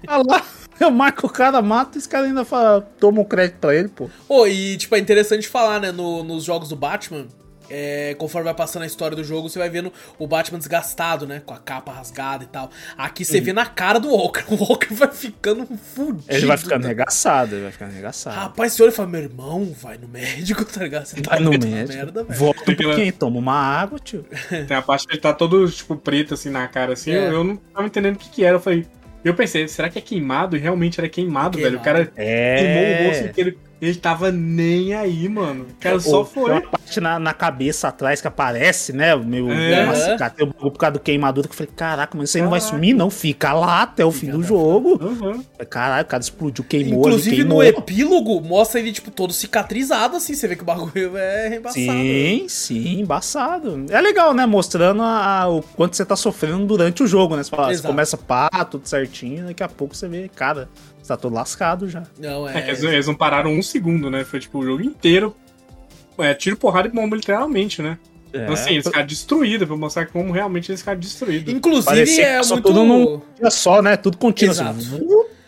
Ah 0.06 0.18
lá, 0.26 0.42
eu 0.84 0.90
marco 0.90 1.26
o 1.26 1.30
cara, 1.30 1.60
mato, 1.62 1.96
e 1.96 1.98
esse 1.98 2.08
cara 2.08 2.26
ainda 2.26 2.44
fala, 2.44 2.80
toma 3.00 3.20
um 3.20 3.24
crédito 3.24 3.56
pra 3.60 3.74
ele, 3.74 3.88
pô. 3.88 4.08
Pô, 4.26 4.46
e 4.46 4.76
tipo, 4.76 4.94
é 4.94 4.98
interessante 4.98 5.48
falar, 5.48 5.80
né, 5.80 5.92
no- 5.92 6.22
nos 6.22 6.44
jogos 6.44 6.68
do 6.68 6.76
Batman, 6.76 7.26
é, 7.70 8.14
conforme 8.18 8.44
vai 8.46 8.54
passando 8.54 8.84
a 8.84 8.86
história 8.86 9.14
do 9.14 9.22
jogo, 9.22 9.48
você 9.50 9.58
vai 9.58 9.68
vendo 9.68 9.92
o 10.18 10.26
Batman 10.26 10.58
desgastado, 10.58 11.26
né, 11.26 11.42
com 11.44 11.52
a 11.52 11.58
capa 11.58 11.92
rasgada 11.92 12.42
e 12.44 12.46
tal. 12.46 12.70
Aqui 12.96 13.26
você 13.26 13.40
vê 13.42 13.52
na 13.52 13.66
cara 13.66 13.98
do 14.00 14.08
Walker, 14.08 14.42
o 14.48 14.54
Walker 14.56 14.94
vai 14.94 15.10
ficando 15.12 15.66
fudido. 15.94 16.24
Ele 16.28 16.46
vai 16.46 16.56
ficando 16.56 16.86
arregaçado, 16.86 17.54
ele 17.56 17.64
vai 17.64 17.72
ficando 17.72 17.90
arregaçado. 17.90 18.36
Rapaz, 18.36 18.72
você 18.72 18.82
olha 18.82 18.90
e 18.90 18.94
fala, 18.94 19.08
meu 19.08 19.20
irmão, 19.20 19.74
vai 19.78 19.98
no 19.98 20.08
médico, 20.08 20.64
tá 20.72 20.82
ligado? 20.82 21.04
Você 21.04 21.20
tá 21.20 21.32
Vai 21.32 21.40
no 21.40 21.50
médico, 21.50 21.92
merda, 21.92 22.24
volta 22.24 22.62
um 22.70 22.74
pouquinho, 22.74 23.12
toma 23.12 23.38
uma 23.38 23.54
água, 23.54 23.98
tio. 23.98 24.24
Tem 24.66 24.74
a 24.76 24.80
parte 24.80 25.06
que 25.06 25.12
ele 25.12 25.20
tá 25.20 25.34
todo, 25.34 25.70
tipo, 25.70 25.94
preto, 25.96 26.32
assim, 26.34 26.48
na 26.48 26.66
cara, 26.68 26.94
assim. 26.94 27.10
É. 27.10 27.28
Eu, 27.28 27.32
eu 27.32 27.44
não 27.44 27.56
tava 27.56 27.86
entendendo 27.86 28.16
o 28.16 28.18
que 28.18 28.30
que 28.30 28.44
era. 28.44 28.56
Eu 28.56 28.60
falei... 28.60 28.86
Eu 29.24 29.34
pensei, 29.34 29.66
será 29.68 29.88
que 29.88 29.98
é 29.98 30.02
queimado? 30.02 30.56
E 30.56 30.60
realmente 30.60 31.00
era 31.00 31.08
queimado, 31.08 31.58
velho. 31.58 31.78
O 31.78 31.82
cara 31.82 32.06
queimou 32.06 33.02
o 33.02 33.08
rosto 33.08 33.24
É. 33.24 33.28
inteiro. 33.28 33.58
Ele 33.80 33.94
tava 33.94 34.32
nem 34.32 34.92
aí, 34.94 35.28
mano. 35.28 35.64
O 35.70 35.74
cara 35.80 36.00
só 36.00 36.18
Ou 36.18 36.24
Tem 36.24 36.34
foi. 36.34 36.50
uma 36.52 36.62
parte 36.62 37.00
na, 37.00 37.18
na 37.18 37.32
cabeça 37.32 37.88
atrás 37.88 38.20
que 38.20 38.26
aparece, 38.26 38.92
né? 38.92 39.14
O 39.14 39.24
meu 39.24 39.50
É. 39.50 39.84
uma 39.84 39.94
cicatriz, 39.94 40.50
por 40.58 40.72
causa 40.72 40.94
do 40.94 41.00
queimadura, 41.00 41.46
que 41.46 41.52
eu 41.52 41.56
falei, 41.56 41.72
caraca, 41.76 42.18
mas 42.18 42.28
isso 42.28 42.38
aí 42.38 42.42
não 42.42 42.50
vai 42.50 42.60
sumir, 42.60 42.92
não. 42.94 43.08
Fica 43.08 43.52
lá 43.52 43.82
até 43.82 44.04
o 44.04 44.10
fim 44.10 44.30
do 44.30 44.42
jogo. 44.42 44.98
Uhum. 45.02 45.44
Caralho, 45.70 46.02
o 46.02 46.06
cara 46.08 46.20
explodiu, 46.22 46.64
queimou, 46.64 47.00
Inclusive 47.06 47.36
ele 47.36 47.44
no 47.44 47.60
queimou. 47.60 47.62
epílogo 47.64 48.40
mostra 48.40 48.80
ele, 48.80 48.90
tipo, 48.90 49.10
todo 49.12 49.32
cicatrizado, 49.32 50.16
assim. 50.16 50.34
Você 50.34 50.48
vê 50.48 50.56
que 50.56 50.62
o 50.62 50.66
bagulho 50.66 51.16
é 51.16 51.56
embaçado. 51.56 51.74
Sim, 51.74 52.46
sim, 52.48 53.00
embaçado. 53.00 53.86
É 53.90 54.00
legal, 54.00 54.34
né? 54.34 54.44
Mostrando 54.46 55.02
a- 55.02 55.42
a- 55.42 55.48
o 55.48 55.62
quanto 55.62 55.94
você 55.96 56.04
tá 56.04 56.16
sofrendo 56.16 56.66
durante 56.66 57.02
o 57.02 57.06
jogo, 57.06 57.36
né? 57.36 57.42
Você, 57.44 57.50
fala, 57.50 57.72
você 57.74 57.82
começa 57.86 58.16
pá, 58.16 58.48
tudo 58.68 58.88
certinho, 58.88 59.46
daqui 59.46 59.62
a 59.62 59.68
pouco 59.68 59.94
você 59.94 60.08
vê, 60.08 60.28
cara, 60.34 60.68
tá 61.08 61.16
todo 61.16 61.34
lascado 61.34 61.88
já. 61.88 62.04
Não, 62.18 62.48
É 62.48 62.58
é. 62.60 62.68
eles, 62.68 62.82
eles 62.82 63.06
não 63.06 63.14
pararam 63.14 63.50
um 63.50 63.62
segundo, 63.62 64.10
né? 64.10 64.24
Foi 64.24 64.38
tipo 64.40 64.58
o 64.58 64.64
jogo 64.64 64.82
inteiro. 64.82 65.34
É, 66.18 66.34
tiro, 66.34 66.56
porrada 66.56 66.88
e 66.88 66.90
bomba, 66.90 67.14
literalmente, 67.16 67.80
né? 67.80 67.98
É, 68.32 68.42
Então, 68.42 68.54
assim, 68.54 68.72
eles 68.72 68.84
ficaram 68.86 69.06
destruídos, 69.06 69.66
pra 69.66 69.76
mostrar 69.76 70.06
como 70.06 70.32
realmente 70.32 70.70
eles 70.70 70.80
ficaram 70.80 70.98
destruídos. 71.00 71.52
Inclusive 71.54 71.84
parecia 71.86 72.26
é 72.26 72.36
passou 72.38 72.56
muito. 72.56 72.66
tudo 72.66 72.84
num 72.84 73.22
dia 73.40 73.50
só, 73.50 73.80
né? 73.80 73.96
Tudo 73.96 74.18
contínuo. 74.18 74.52
Exato. 74.52 74.78
Assim. 74.78 75.00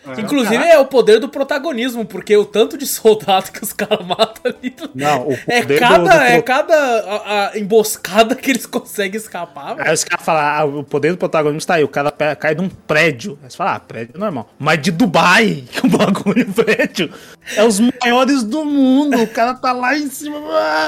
É. 0.07 0.19
Inclusive 0.21 0.63
é 0.63 0.79
o 0.79 0.85
poder 0.85 1.19
do 1.19 1.29
protagonismo, 1.29 2.03
porque 2.05 2.35
o 2.35 2.43
tanto 2.43 2.75
de 2.77 2.85
soldado 2.87 3.51
que 3.51 3.63
os 3.63 3.71
caras 3.71 4.05
matam 4.05 4.51
ali. 4.51 4.75
Não, 4.95 5.27
o 5.29 5.37
É 5.47 5.61
poder 5.61 5.79
cada, 5.79 5.97
do- 5.97 6.03
do 6.03 6.11
é 6.23 6.41
cada 6.41 6.73
a- 6.75 7.49
a 7.53 7.59
emboscada 7.59 8.35
que 8.35 8.49
eles 8.49 8.65
conseguem 8.65 9.17
escapar. 9.19 9.75
Aí 9.79 9.93
os 9.93 10.03
caras 10.03 10.25
falam, 10.25 10.41
ah, 10.43 10.79
o 10.79 10.83
poder 10.83 11.11
do 11.11 11.17
protagonista 11.17 11.73
tá 11.73 11.77
aí, 11.77 11.83
o 11.83 11.87
cara 11.87 12.11
cai 12.11 12.55
de 12.55 12.61
um 12.61 12.69
prédio. 12.69 13.37
Aí 13.43 13.49
você 13.51 13.57
fala, 13.57 13.75
ah, 13.75 13.79
prédio 13.79 14.13
é 14.15 14.17
normal. 14.19 14.49
Mas 14.57 14.81
de 14.81 14.91
Dubai, 14.91 15.63
que 15.71 15.85
o 15.85 15.89
bagulho 15.89 16.51
prédio, 16.51 17.11
é 17.55 17.63
os 17.63 17.79
maiores 17.79 18.43
do 18.43 18.63
mundo. 18.63 19.21
O 19.21 19.27
cara 19.27 19.53
tá 19.53 19.71
lá 19.71 19.97
em 19.97 20.09
cima. 20.09 20.39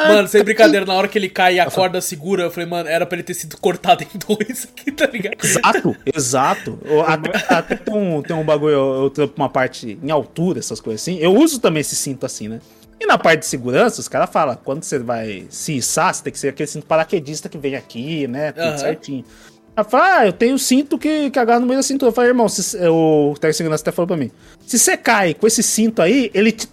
Mano, 0.08 0.28
sem 0.28 0.44
brincadeira, 0.44 0.86
na 0.86 0.94
hora 0.94 1.08
que 1.08 1.18
ele 1.18 1.30
cai 1.30 1.56
e 1.56 1.60
a 1.60 1.70
corda 1.70 2.00
segura, 2.02 2.44
eu 2.44 2.52
falei, 2.52 2.70
mano, 2.70 2.90
era 2.90 3.06
pra 3.06 3.16
ele 3.16 3.24
ter 3.24 3.34
sido 3.34 3.58
cortado 3.58 4.04
em 4.04 4.18
dois 4.18 4.68
aqui, 4.72 4.92
tá 4.92 5.08
ligado? 5.08 5.38
Exato, 5.44 5.96
exato. 6.14 6.80
Até, 7.06 7.54
até 7.54 7.76
tem, 7.76 7.94
um, 7.94 8.22
tem 8.22 8.36
um 8.36 8.44
bagulho, 8.44 8.74
eu, 8.74 9.04
eu 9.04 9.10
trampo 9.10 9.34
uma 9.38 9.50
parte 9.50 9.98
em 10.02 10.12
altura, 10.12 10.60
essas 10.60 10.80
coisas 10.80 11.02
assim. 11.02 11.18
Eu 11.18 11.36
uso 11.36 11.60
também 11.60 11.82
esse 11.82 11.96
cinto 11.96 12.26
assim, 12.26 12.48
né? 12.48 12.60
E 13.00 13.06
na 13.06 13.18
parte 13.18 13.42
de 13.42 13.46
segurança, 13.48 14.00
os 14.00 14.08
caras 14.08 14.30
falam, 14.30 14.58
quando 14.64 14.84
você 14.84 14.98
vai 14.98 15.46
se 15.50 15.74
içar, 15.74 16.14
você 16.14 16.24
tem 16.24 16.32
que 16.32 16.40
ser 16.40 16.50
aquele 16.50 16.68
cinto 16.68 16.86
paraquedista 16.86 17.50
que 17.50 17.58
vem 17.58 17.76
aqui, 17.76 18.28
né? 18.28 18.52
Tudo 18.54 18.68
Aham. 18.68 18.78
certinho. 18.78 19.26
Ela 19.76 19.84
fala, 19.84 20.18
ah, 20.20 20.26
eu 20.28 20.34
tenho 20.34 20.58
cinto 20.60 20.98
que, 21.00 21.30
que 21.32 21.40
agarra 21.40 21.60
no 21.60 21.66
meio 21.66 21.80
da 21.80 21.84
cintura. 21.84 22.10
Eu 22.10 22.14
falei, 22.14 22.30
irmão, 22.30 22.48
se, 22.48 22.78
o 22.88 23.34
técnico 23.34 23.50
de 23.52 23.56
segurança 23.58 23.82
até 23.84 23.92
falou 23.92 24.08
pra 24.08 24.18
mim, 24.18 24.30
se 24.66 24.78
você 24.78 24.96
cai 24.96 25.34
com 25.34 25.48
esse 25.48 25.64
cinto 25.64 26.02
aí, 26.02 26.30
ele 26.34 26.52
te, 26.52 26.70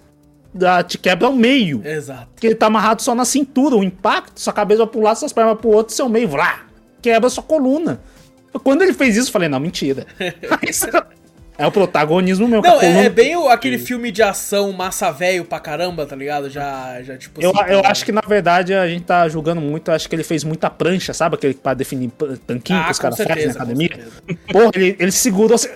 dá- 0.52 0.82
te 0.82 0.98
quebra 0.98 1.26
ao 1.28 1.32
meio. 1.32 1.80
Exato. 1.84 2.28
Porque 2.34 2.46
ele 2.46 2.54
tá 2.54 2.66
amarrado 2.66 3.00
só 3.00 3.14
na 3.14 3.24
cintura, 3.24 3.74
o 3.76 3.82
impacto, 3.82 4.38
sua 4.40 4.52
cabeça 4.52 4.78
vai 4.84 4.88
pra 4.88 5.00
um 5.00 5.02
lado, 5.04 5.18
suas 5.18 5.32
pernas 5.32 5.58
pro 5.58 5.70
outro, 5.70 5.94
seu 5.94 6.08
meio, 6.10 6.28
vrá, 6.28 6.66
quebra 7.00 7.30
sua 7.30 7.42
coluna. 7.42 8.00
Quando 8.62 8.82
ele 8.82 8.92
fez 8.92 9.16
isso, 9.16 9.28
eu 9.28 9.32
falei, 9.32 9.48
não, 9.48 9.60
mentira. 9.60 10.06
É 11.61 11.66
o 11.66 11.70
protagonismo 11.73 12.49
meu. 12.49 12.62
Não, 12.62 12.81
é, 12.81 13.05
é 13.07 13.09
bem 13.09 13.37
o- 13.37 13.49
aquele 13.49 13.79
filme 13.79 14.11
de 14.11 14.23
ação 14.23 14.73
massa 14.73 15.11
velho 15.11 15.44
pra 15.44 15.61
caramba, 15.61 16.07
tá 16.07 16.16
ligado? 16.16 16.49
Já, 16.49 17.03
já 17.03 17.16
tipo 17.18 17.40
Eu, 17.42 17.51
assim, 17.51 17.73
eu 17.73 17.81
acho 17.85 18.05
que, 18.05 18.12
na 18.12 18.23
verdade, 18.27 18.73
a 18.75 18.88
gente 18.88 19.05
tá 19.05 19.29
julgando 19.29 19.61
muito, 19.61 19.90
eu 19.90 19.94
acho 19.94 20.09
que 20.09 20.14
ele 20.16 20.25
fez 20.25 20.42
muita 20.42 20.70
prancha, 20.70 21.12
sabe? 21.12 21.35
Aquele 21.37 21.55
pra 21.55 21.75
definir 21.75 22.11
tanquinho 22.46 22.79
Ah, 22.79 22.85
que 22.87 22.92
os 22.92 22.99
caras 22.99 23.18
fazem 23.18 23.46
na 23.46 23.53
academia. 23.53 23.90
Porra, 24.51 24.70
ele, 24.75 24.96
ele 24.99 25.12
segurou 25.12 25.55
assim. 25.55 25.68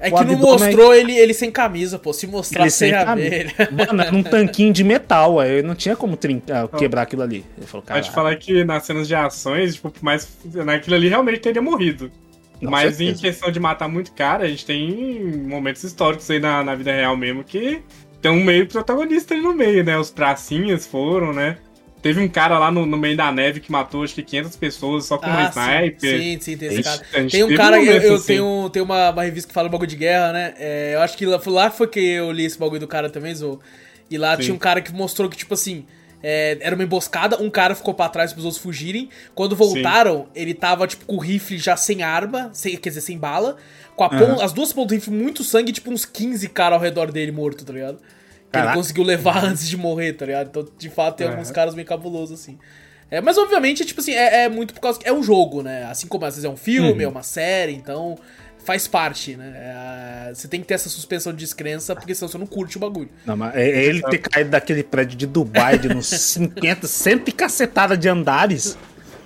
É 0.00 0.10
que 0.10 0.24
não 0.24 0.36
mostrou 0.36 0.94
ele, 0.94 1.16
ele 1.16 1.32
sem 1.32 1.50
camisa, 1.50 1.98
pô. 1.98 2.12
Se 2.12 2.26
mostrar 2.26 2.62
Ele 2.62 2.70
sem 2.70 2.92
camisa. 2.92 3.44
Mano, 3.72 4.02
era 4.02 4.14
um 4.14 4.22
tanquinho 4.22 4.72
de 4.72 4.84
metal, 4.84 5.40
aí 5.40 5.62
não 5.62 5.74
tinha 5.74 5.96
como 5.96 6.16
trincar, 6.16 6.68
quebrar 6.68 7.02
aquilo 7.02 7.22
ali. 7.22 7.44
Ele 7.56 7.66
falou, 7.66 7.82
cara. 7.84 8.00
Pode 8.00 8.12
falar 8.14 8.36
que 8.36 8.64
nas 8.64 8.84
cenas 8.84 9.08
de 9.08 9.14
ações, 9.14 9.74
tipo, 9.76 9.92
mas 10.02 10.28
naquilo 10.44 10.96
ali 10.96 11.08
realmente 11.08 11.40
teria 11.40 11.62
morrido. 11.62 12.10
Com 12.62 12.70
Mas 12.70 12.96
certeza. 12.96 13.04
em 13.04 13.14
questão 13.14 13.50
de 13.50 13.60
matar 13.60 13.88
muito 13.88 14.12
cara, 14.12 14.44
a 14.44 14.48
gente 14.48 14.64
tem 14.64 15.22
momentos 15.46 15.82
históricos 15.84 16.30
aí 16.30 16.40
na, 16.40 16.64
na 16.64 16.74
vida 16.74 16.92
real 16.92 17.16
mesmo 17.16 17.44
que 17.44 17.82
tem 18.22 18.30
um 18.30 18.42
meio 18.42 18.66
protagonista 18.66 19.34
ali 19.34 19.42
no 19.42 19.52
meio, 19.54 19.84
né? 19.84 19.98
Os 19.98 20.10
pracinhas 20.10 20.86
foram, 20.86 21.32
né? 21.32 21.58
Teve 22.00 22.20
um 22.20 22.28
cara 22.28 22.58
lá 22.58 22.70
no, 22.70 22.84
no 22.84 22.96
meio 22.98 23.16
da 23.16 23.32
neve 23.32 23.60
que 23.60 23.72
matou 23.72 24.02
acho 24.04 24.14
que 24.14 24.22
500 24.22 24.56
pessoas 24.56 25.06
só 25.06 25.16
com 25.18 25.26
Ah, 25.26 25.48
sniper. 25.50 26.20
sim, 26.20 26.38
sim, 26.40 26.56
tem 26.56 26.68
esse 26.68 26.82
cara. 26.82 27.02
Tem 27.30 27.42
um 27.44 27.54
cara, 27.54 27.76
eu, 27.78 27.84
momentos 27.84 28.04
eu 28.04 28.14
assim. 28.16 28.26
tenho, 28.26 28.70
tenho 28.70 28.84
uma, 28.84 29.10
uma 29.10 29.22
revista 29.22 29.48
que 29.48 29.54
fala 29.54 29.68
bagulho 29.70 29.88
de 29.88 29.96
guerra, 29.96 30.32
né? 30.32 30.54
É, 30.58 30.92
eu 30.94 31.00
acho 31.00 31.16
que 31.16 31.24
lá, 31.26 31.38
foi 31.38 31.52
lá 31.52 31.70
foi 31.70 31.86
que 31.86 32.00
eu 32.00 32.30
li 32.30 32.44
esse 32.44 32.58
bagulho 32.58 32.80
do 32.80 32.88
cara 32.88 33.08
também, 33.08 33.34
Zou. 33.34 33.60
E 34.10 34.18
lá 34.18 34.36
Sim. 34.36 34.42
tinha 34.42 34.54
um 34.54 34.58
cara 34.58 34.82
que 34.82 34.92
mostrou 34.92 35.30
que, 35.30 35.36
tipo 35.36 35.54
assim, 35.54 35.86
é, 36.26 36.56
era 36.62 36.74
uma 36.74 36.82
emboscada, 36.84 37.40
um 37.42 37.50
cara 37.50 37.74
ficou 37.74 37.92
pra 37.92 38.08
trás 38.08 38.32
pros 38.32 38.46
outros 38.46 38.62
fugirem. 38.62 39.10
Quando 39.34 39.54
voltaram, 39.54 40.26
ele 40.34 40.54
tava, 40.54 40.86
tipo, 40.86 41.04
com 41.04 41.16
o 41.16 41.20
rifle 41.20 41.58
já 41.58 41.76
sem 41.76 42.02
arma, 42.02 42.48
sem, 42.54 42.74
quer 42.78 42.88
dizer, 42.88 43.02
sem 43.02 43.18
bala. 43.18 43.56
Com 43.94 44.04
a 44.04 44.08
pon- 44.08 44.40
as 44.40 44.52
duas 44.54 44.72
pontas 44.72 44.88
do 44.88 44.94
rifle, 45.00 45.12
muito 45.14 45.44
sangue, 45.44 45.70
tipo, 45.70 45.90
uns 45.92 46.06
15 46.06 46.48
caras 46.48 46.76
ao 46.78 46.82
redor 46.82 47.12
dele 47.12 47.30
morto, 47.30 47.62
tá 47.64 47.72
ligado? 47.74 47.98
Que 48.50 48.58
ele 48.58 48.72
conseguiu 48.72 49.04
levar 49.04 49.44
antes 49.44 49.68
de 49.68 49.76
morrer, 49.76 50.14
tá 50.14 50.24
ligado? 50.24 50.48
Então, 50.48 50.66
de 50.78 50.88
fato, 50.88 51.16
tem 51.16 51.26
Uhum. 51.26 51.34
alguns 51.34 51.50
caras 51.50 51.74
bem 51.74 51.84
cabulosos, 51.84 52.40
assim. 52.40 52.58
É, 53.10 53.20
mas 53.20 53.36
obviamente, 53.36 53.84
tipo 53.84 54.00
assim, 54.00 54.12
é, 54.12 54.44
é 54.44 54.48
muito 54.48 54.72
por 54.74 54.80
causa 54.80 54.98
que 54.98 55.06
é 55.06 55.12
um 55.12 55.22
jogo, 55.22 55.62
né? 55.62 55.84
Assim 55.84 56.06
como 56.08 56.24
às 56.24 56.34
vezes 56.34 56.44
é 56.44 56.48
um 56.48 56.56
filme, 56.56 57.04
é 57.04 57.06
uma 57.08 57.22
série, 57.22 57.72
então 57.74 58.16
faz 58.64 58.88
parte, 58.88 59.36
né? 59.36 59.52
É, 59.54 60.34
você 60.34 60.48
tem 60.48 60.60
que 60.60 60.66
ter 60.66 60.74
essa 60.74 60.88
suspensão 60.88 61.32
de 61.32 61.38
descrença, 61.38 61.94
porque 61.94 62.14
senão 62.14 62.28
você 62.28 62.38
não 62.38 62.46
curte 62.46 62.76
o 62.76 62.80
bagulho. 62.80 63.08
Não, 63.26 63.36
mas 63.36 63.54
é- 63.54 63.68
é 63.70 63.84
ele 63.84 64.02
ter 64.02 64.18
caído 64.18 64.50
daquele 64.50 64.82
prédio 64.82 65.16
de 65.16 65.26
Dubai 65.26 65.78
de 65.78 65.88
uns 65.88 66.06
50, 66.08 66.86
cento 66.86 67.28
e 67.28 67.32
cacetada 67.32 67.96
de 67.96 68.08
andares. 68.08 68.76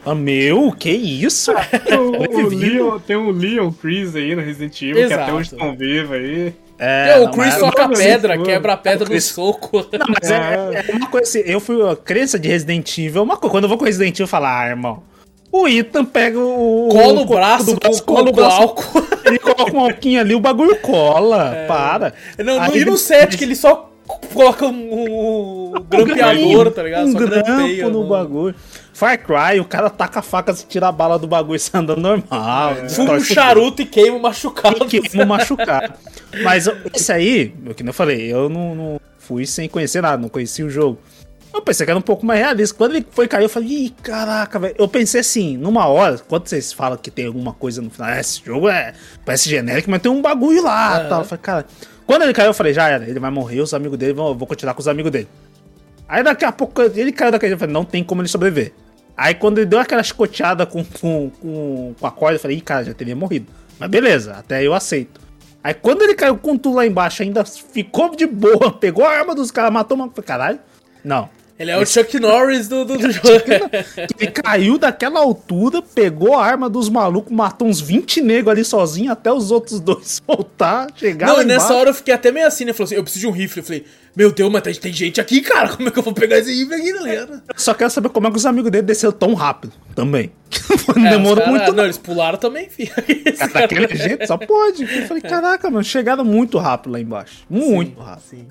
Ah, 0.06 0.14
meu, 0.14 0.72
que 0.72 0.90
isso? 0.90 1.52
O, 1.52 2.44
o 2.46 2.48
Leon, 2.48 2.98
tem 3.00 3.16
o 3.16 3.30
Leon 3.30 3.70
Chris 3.72 4.14
aí 4.16 4.34
no 4.34 4.42
Resident 4.42 4.80
Evil, 4.80 4.94
que 4.94 5.00
Exato. 5.02 5.22
até 5.22 5.32
hoje 5.32 5.50
estão 5.52 5.76
vivos 5.76 6.12
aí. 6.12 6.54
É, 6.78 7.18
o 7.18 7.24
não, 7.24 7.30
Chris 7.32 7.54
soca 7.54 7.84
a 7.84 7.88
pedra, 7.88 8.38
quebra 8.40 8.72
a 8.74 8.76
pedra 8.76 9.00
no 9.04 9.10
Chris- 9.10 9.24
soco. 9.24 9.78
Não, 9.92 10.06
mas 10.08 10.30
é, 10.30 10.84
é 10.88 10.94
uma 10.94 11.08
coisa 11.08 11.28
assim, 11.28 11.40
eu 11.50 11.58
fui 11.58 11.76
a 11.90 11.96
crença 11.96 12.38
de 12.38 12.48
Resident 12.48 12.96
Evil, 12.98 13.20
é 13.20 13.24
uma 13.24 13.36
coisa, 13.36 13.50
quando 13.50 13.64
eu 13.64 13.68
vou 13.68 13.76
com 13.76 13.84
Resident 13.84 14.14
Evil, 14.14 14.22
eu 14.24 14.28
falo, 14.28 14.46
ah, 14.46 14.68
irmão, 14.68 15.02
o 15.50 15.66
Ethan 15.66 16.04
pega 16.04 16.38
o... 16.38 16.88
Cola 16.90 17.20
o 17.20 17.24
braço 17.26 17.74
do 17.74 17.80
com, 17.80 17.98
cola 18.00 18.28
o 18.28 18.32
braço, 18.32 18.62
álcool. 18.62 19.06
ele 19.24 19.38
coloca 19.38 19.76
um 19.76 19.80
alquinho 19.80 20.20
ali, 20.20 20.34
o 20.34 20.40
bagulho 20.40 20.76
cola, 20.80 21.64
para. 21.66 22.14
Não, 22.38 22.60
Aí 22.60 22.80
e 22.80 22.84
no 22.84 22.92
ele- 22.92 22.98
set 22.98 23.36
que 23.36 23.44
ele 23.44 23.56
só 23.56 23.90
coloca 24.32 24.66
um, 24.66 25.72
um 25.76 25.82
grampeador, 25.88 26.70
tá 26.70 26.82
ligado? 26.82 27.08
Um 27.08 27.12
Só 27.12 27.18
grampo 27.18 27.46
grampeia 27.46 27.88
no 27.88 28.08
bagulho. 28.08 28.54
Far 28.92 29.16
Cry, 29.18 29.60
o 29.60 29.64
cara 29.64 29.88
taca 29.90 30.18
a 30.18 30.22
faca, 30.22 30.52
tira 30.52 30.88
a 30.88 30.92
bala 30.92 31.18
do 31.18 31.28
bagulho 31.28 31.60
e 31.60 31.76
andando 31.76 32.00
normal. 32.00 32.74
Fuma 32.88 33.12
um 33.12 33.20
charuto 33.20 33.82
e 33.82 33.86
queima 33.86 34.16
o 34.16 34.20
machucado. 34.20 34.76
tudo, 34.80 34.90
queima 34.90 35.22
o 35.22 35.26
machucado. 35.28 35.94
Mas 36.42 36.68
esse 36.92 37.12
aí, 37.12 37.54
o 37.64 37.74
que 37.74 37.86
eu 37.88 37.92
falei, 37.92 38.32
eu 38.32 38.48
não, 38.48 38.74
não 38.74 39.00
fui 39.18 39.46
sem 39.46 39.68
conhecer 39.68 40.02
nada, 40.02 40.20
não 40.20 40.28
conhecia 40.28 40.66
o 40.66 40.70
jogo. 40.70 40.98
Eu 41.52 41.62
pensei 41.62 41.84
que 41.84 41.90
era 41.90 41.98
um 41.98 42.02
pouco 42.02 42.24
mais 42.26 42.38
realista. 42.40 42.76
Quando 42.76 42.94
ele 42.94 43.06
foi 43.10 43.26
cair, 43.26 43.42
eu 43.44 43.48
falei, 43.48 43.68
ih, 43.68 43.90
caraca, 44.02 44.58
velho. 44.58 44.74
Eu 44.78 44.86
pensei 44.86 45.20
assim, 45.20 45.56
numa 45.56 45.86
hora, 45.86 46.18
quando 46.28 46.46
vocês 46.46 46.72
falam 46.72 46.96
que 46.98 47.10
tem 47.10 47.26
alguma 47.26 47.52
coisa 47.52 47.80
no 47.82 47.90
final, 47.90 48.08
"Ah, 48.10 48.20
esse 48.20 48.42
jogo 48.44 48.68
é. 48.68 48.92
Parece 49.24 49.48
genérico, 49.48 49.90
mas 49.90 50.00
tem 50.02 50.10
um 50.12 50.20
bagulho 50.22 50.62
lá 50.62 50.98
Aham. 50.98 51.08
tal. 51.08 51.18
Eu 51.20 51.24
falei, 51.24 51.42
cara. 51.42 51.66
Quando 52.06 52.22
ele 52.22 52.32
caiu, 52.32 52.48
eu 52.48 52.54
falei, 52.54 52.72
já 52.72 52.88
era, 52.88 53.08
ele 53.08 53.20
vai 53.20 53.30
morrer, 53.30 53.60
os 53.60 53.74
amigos 53.74 53.98
dele 53.98 54.14
vão, 54.14 54.28
eu 54.28 54.34
vou 54.34 54.46
continuar 54.46 54.72
com 54.74 54.80
os 54.80 54.88
amigos 54.88 55.10
dele. 55.12 55.28
Aí 56.08 56.22
daqui 56.22 56.44
a 56.44 56.50
pouco 56.52 56.80
ele 56.80 57.12
caiu 57.12 57.30
daquele, 57.30 57.52
eu 57.52 57.58
falei, 57.58 57.72
não 57.72 57.84
tem 57.84 58.02
como 58.02 58.22
ele 58.22 58.28
sobreviver. 58.28 58.72
Aí 59.14 59.34
quando 59.34 59.58
ele 59.58 59.66
deu 59.66 59.78
aquela 59.78 60.02
chicoteada 60.02 60.64
com, 60.64 60.82
com, 60.82 61.30
com, 61.38 61.94
com 62.00 62.06
a 62.06 62.10
corda, 62.10 62.36
eu 62.36 62.40
falei, 62.40 62.56
ih, 62.56 62.60
cara, 62.62 62.84
já 62.84 62.94
teria 62.94 63.14
morrido. 63.14 63.46
Mas 63.78 63.90
beleza, 63.90 64.32
até 64.32 64.66
eu 64.66 64.72
aceito. 64.72 65.20
Aí 65.62 65.74
quando 65.74 66.00
ele 66.02 66.14
caiu 66.14 66.38
com 66.38 66.56
tudo 66.56 66.76
lá 66.76 66.86
embaixo, 66.86 67.22
ainda 67.22 67.44
ficou 67.44 68.14
de 68.16 68.26
boa, 68.26 68.72
pegou 68.80 69.04
a 69.04 69.10
arma 69.10 69.34
dos 69.34 69.50
caras, 69.50 69.70
matou 69.70 69.96
uma. 69.96 70.08
Caralho, 70.08 70.58
não. 71.04 71.28
Ele 71.58 71.70
é 71.72 71.76
o 71.76 71.84
Chuck 71.84 72.20
Norris 72.20 72.68
do, 72.68 72.84
do, 72.84 72.96
do 72.98 73.10
jogo. 73.10 73.26
Ele 74.18 74.30
caiu 74.30 74.78
daquela 74.78 75.18
altura, 75.20 75.82
pegou 75.82 76.36
a 76.38 76.44
arma 76.46 76.68
dos 76.70 76.88
malucos, 76.88 77.32
matou 77.32 77.66
uns 77.66 77.80
20 77.80 78.20
negros 78.20 78.52
ali 78.52 78.64
sozinho, 78.64 79.10
até 79.10 79.32
os 79.32 79.50
outros 79.50 79.80
dois 79.80 80.22
voltar, 80.26 80.86
chegar 80.94 81.26
Não, 81.26 81.42
e 81.42 81.44
nessa 81.44 81.66
embaixo. 81.66 81.80
hora 81.80 81.90
eu 81.90 81.94
fiquei 81.94 82.14
até 82.14 82.30
meio 82.30 82.46
assim, 82.46 82.64
né? 82.64 82.72
Falou 82.72 82.84
assim, 82.86 82.94
eu 82.94 83.02
preciso 83.02 83.22
de 83.22 83.26
um 83.26 83.32
rifle. 83.32 83.60
Eu 83.60 83.64
falei, 83.64 83.84
meu 84.14 84.30
Deus, 84.32 84.52
mas 84.52 84.62
tem, 84.62 84.74
tem 84.74 84.92
gente 84.92 85.20
aqui, 85.20 85.40
cara. 85.40 85.68
Como 85.70 85.88
é 85.88 85.90
que 85.90 85.98
eu 85.98 86.02
vou 86.02 86.12
pegar 86.12 86.38
esse 86.38 86.52
rifle 86.52 86.74
aqui, 86.76 86.94
tá 86.94 87.02
ligado? 87.02 87.42
Só 87.56 87.74
quero 87.74 87.90
saber 87.90 88.08
como 88.10 88.28
é 88.28 88.30
que 88.30 88.36
os 88.36 88.46
amigos 88.46 88.70
dele 88.70 88.86
desceram 88.86 89.12
tão 89.12 89.34
rápido 89.34 89.72
também. 89.96 90.30
Não 90.96 91.06
É, 91.08 91.10
demorou 91.10 91.44
cara- 91.44 91.50
muito 91.50 91.72
Não, 91.72 91.84
eles 91.84 91.98
pularam 91.98 92.38
também, 92.38 92.68
filho. 92.70 92.90
Cara, 93.36 93.52
Daquele 93.52 93.96
jeito, 93.96 94.26
só 94.28 94.36
pode. 94.38 94.82
Eu 94.84 95.06
falei, 95.08 95.22
caraca, 95.22 95.68
mano, 95.70 95.82
chegaram 95.84 96.24
muito 96.24 96.56
rápido 96.58 96.92
lá 96.92 97.00
embaixo. 97.00 97.44
Muito 97.50 98.00
rápido. 98.00 98.22
Sim. 98.30 98.46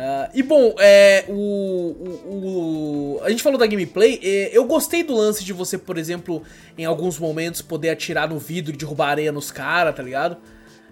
Ah, 0.00 0.30
e 0.32 0.44
bom, 0.44 0.76
é, 0.78 1.24
o, 1.28 1.32
o, 1.34 3.16
o- 3.18 3.20
A 3.24 3.30
gente 3.30 3.42
falou 3.42 3.58
da 3.58 3.66
gameplay. 3.66 4.20
é, 4.22 4.50
eu 4.56 4.64
gostei 4.64 5.02
do 5.02 5.12
lance 5.12 5.42
de 5.44 5.52
você, 5.52 5.76
por 5.76 5.98
exemplo, 5.98 6.40
em 6.76 6.84
alguns 6.84 7.18
momentos 7.18 7.60
poder 7.62 7.90
atirar 7.90 8.28
no 8.28 8.38
vidro 8.38 8.72
e 8.72 8.76
derrubar 8.76 9.08
areia 9.10 9.32
nos 9.32 9.50
caras, 9.50 9.96
tá 9.96 10.02
ligado? 10.02 10.36